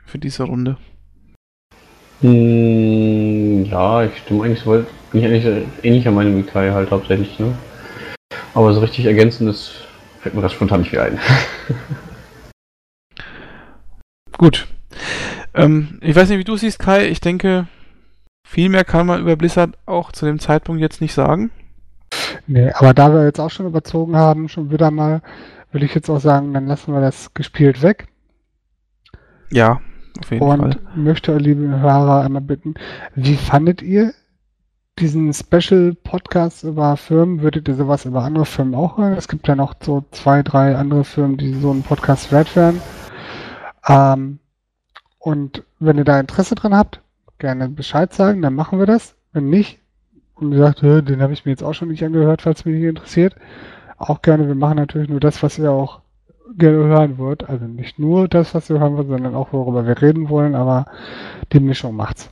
für 0.05 0.19
diese 0.19 0.45
Runde. 0.45 0.77
Hm, 2.21 3.65
ja, 3.65 4.05
ich 4.05 4.17
stimme 4.19 4.45
eigentlich, 4.45 4.65
bin 4.65 4.87
ich 5.12 5.25
eigentlich 5.25 5.67
ähnlicher 5.83 6.11
Meinung 6.11 6.37
wie 6.37 6.43
Kai 6.43 6.71
halt 6.71 6.91
hauptsächlich, 6.91 7.39
ne? 7.39 7.57
Aber 8.55 8.73
so 8.75 8.81
richtig 8.81 9.07
ergänzendes 9.07 9.73
fällt 10.21 10.35
mir 10.35 10.43
das 10.43 10.53
spontan 10.53 10.81
nicht 10.81 10.93
wieder 10.93 11.05
ein. 11.05 11.19
Gut. 14.39 14.67
Ähm, 15.55 15.99
ich 16.01 16.15
weiß 16.15 16.29
nicht, 16.29 16.39
wie 16.39 16.45
du 16.45 16.57
siehst, 16.57 16.79
Kai. 16.79 17.09
Ich 17.09 17.21
denke, 17.21 17.67
viel 18.45 18.69
mehr 18.69 18.85
kann 18.85 19.07
man 19.07 19.21
über 19.21 19.37
Blizzard 19.37 19.77
auch 19.87 20.12
zu 20.12 20.27
dem 20.27 20.39
Zeitpunkt 20.39 20.81
jetzt 20.81 21.01
nicht 21.01 21.15
sagen. 21.15 21.51
Nee, 22.47 22.71
aber 22.73 22.95
da 22.95 23.12
wir 23.12 23.25
jetzt 23.25 23.41
auch 23.41 23.51
schon 23.51 23.67
überzogen 23.67 24.17
haben, 24.17 24.49
schon 24.49 24.71
wieder 24.71 24.91
mal, 24.91 25.23
würde 25.71 25.87
ich 25.87 25.95
jetzt 25.95 26.11
auch 26.11 26.21
sagen, 26.21 26.53
dann 26.53 26.67
lassen 26.67 26.93
wir 26.93 27.01
das 27.01 27.33
gespielt 27.35 27.83
weg. 27.83 28.09
Ja, 29.51 29.81
auf 30.21 30.31
jeden 30.31 30.43
und 30.43 30.61
Fall. 30.61 30.79
möchte, 30.95 31.37
liebe 31.37 31.81
Hörer, 31.81 32.23
einmal 32.23 32.43
bitten, 32.43 32.75
wie 33.15 33.37
fandet 33.37 33.83
ihr 33.83 34.12
diesen 34.99 35.33
Special-Podcast 35.33 36.65
über 36.65 36.97
Firmen? 36.97 37.41
Würdet 37.41 37.69
ihr 37.69 37.75
sowas 37.75 38.05
über 38.05 38.23
andere 38.23 38.45
Firmen 38.45 38.75
auch 38.75 38.99
hören? 38.99 39.15
Es 39.15 39.29
gibt 39.29 39.49
ja 39.49 39.57
noch 39.57 39.75
so 39.81 40.05
zwei, 40.11 40.43
drei 40.43 40.77
andere 40.77 41.05
Firmen, 41.05 41.39
die 41.39 41.55
so 41.55 41.71
einen 41.71 41.83
Podcast 41.83 42.31
wert 42.31 42.55
wären. 42.55 42.81
Ähm, 43.89 44.39
und 45.23 45.62
wenn 45.78 45.99
ihr 45.99 46.05
da 46.05 46.18
Interesse 46.18 46.57
dran 46.57 46.75
habt, 46.76 47.01
gerne 47.39 47.68
Bescheid 47.68 48.12
sagen, 48.12 48.42
dann 48.42 48.57
machen 48.57 48.81
wir 48.81 48.86
das. 48.86 49.15
Wenn 49.33 49.51
nicht, 49.51 49.78
und 50.34 50.51
ihr 50.51 50.59
sagt, 50.59 50.83
den 50.83 51.23
habe 51.23 51.33
ich 51.33 51.44
mir 51.44 51.52
jetzt 51.52 51.62
auch 51.62 51.75
schon 51.75 51.89
nicht 51.89 52.05
angehört, 52.05 52.42
falls 52.42 52.65
mich 52.65 52.75
nicht 52.75 52.89
interessiert, 52.89 53.36
auch 53.99 54.20
gerne. 54.20 54.49
Wir 54.49 54.57
machen 54.57 54.78
natürlich 54.78 55.09
nur 55.09 55.20
das, 55.20 55.41
was 55.44 55.60
ihr 55.60 55.70
auch 55.70 56.01
gerne 56.59 56.78
hören 56.78 57.18
wird. 57.18 57.49
Also 57.49 57.67
nicht 57.67 58.01
nur 58.01 58.26
das, 58.26 58.52
was 58.52 58.68
wir 58.68 58.81
hören 58.81 58.97
wollen, 58.97 59.10
sondern 59.10 59.36
auch 59.36 59.52
worüber 59.52 59.86
wir 59.86 60.02
reden 60.02 60.28
wollen, 60.28 60.57
aber 60.57 60.86
die 61.52 61.60
Mischung 61.60 61.94
macht's. 61.94 62.28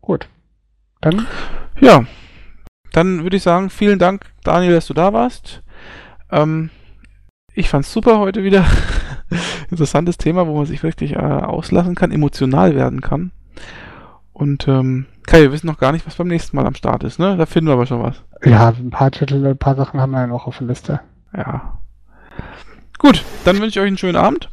Gut. 0.00 0.28
Dann? 1.02 1.26
Ja. 1.78 2.06
Dann 2.92 3.22
würde 3.22 3.36
ich 3.36 3.42
sagen, 3.42 3.68
vielen 3.68 3.98
Dank, 3.98 4.32
Daniel, 4.44 4.72
dass 4.72 4.86
du 4.86 4.94
da 4.94 5.12
warst. 5.12 5.62
Ähm, 6.30 6.70
ich 7.52 7.68
fand's 7.68 7.92
super 7.92 8.18
heute 8.18 8.44
wieder. 8.44 8.64
Interessantes 9.70 10.18
Thema, 10.18 10.46
wo 10.46 10.56
man 10.56 10.66
sich 10.66 10.82
wirklich 10.82 11.12
äh, 11.12 11.18
auslassen 11.18 11.94
kann, 11.94 12.10
emotional 12.10 12.74
werden 12.74 13.00
kann. 13.00 13.32
Und 14.32 14.66
ähm, 14.66 15.06
Kai, 15.26 15.42
wir 15.42 15.52
wissen 15.52 15.66
noch 15.66 15.78
gar 15.78 15.92
nicht, 15.92 16.06
was 16.06 16.16
beim 16.16 16.28
nächsten 16.28 16.56
Mal 16.56 16.66
am 16.66 16.74
Start 16.74 17.04
ist, 17.04 17.18
ne? 17.18 17.36
Da 17.36 17.46
finden 17.46 17.68
wir 17.68 17.74
aber 17.74 17.86
schon 17.86 18.02
was. 18.02 18.22
Ja, 18.44 18.68
ein 18.68 18.90
paar 18.90 19.10
Titel, 19.10 19.46
ein 19.46 19.58
paar 19.58 19.76
Sachen 19.76 20.00
haben 20.00 20.10
wir 20.12 20.20
ja 20.20 20.26
noch 20.26 20.46
auf 20.46 20.58
der 20.58 20.66
Liste. 20.66 21.00
Ja. 21.36 21.78
Gut, 22.98 23.24
dann 23.44 23.56
wünsche 23.60 23.78
ich 23.78 23.80
euch 23.80 23.88
einen 23.88 23.98
schönen 23.98 24.16
Abend. 24.16 24.50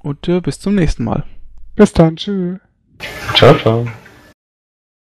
Und 0.00 0.28
äh, 0.28 0.40
bis 0.40 0.60
zum 0.60 0.74
nächsten 0.74 1.04
Mal. 1.04 1.24
Bis 1.76 1.92
dann, 1.92 2.16
tschüss. 2.16 2.58
Ciao, 3.34 3.56
ciao. 3.56 3.86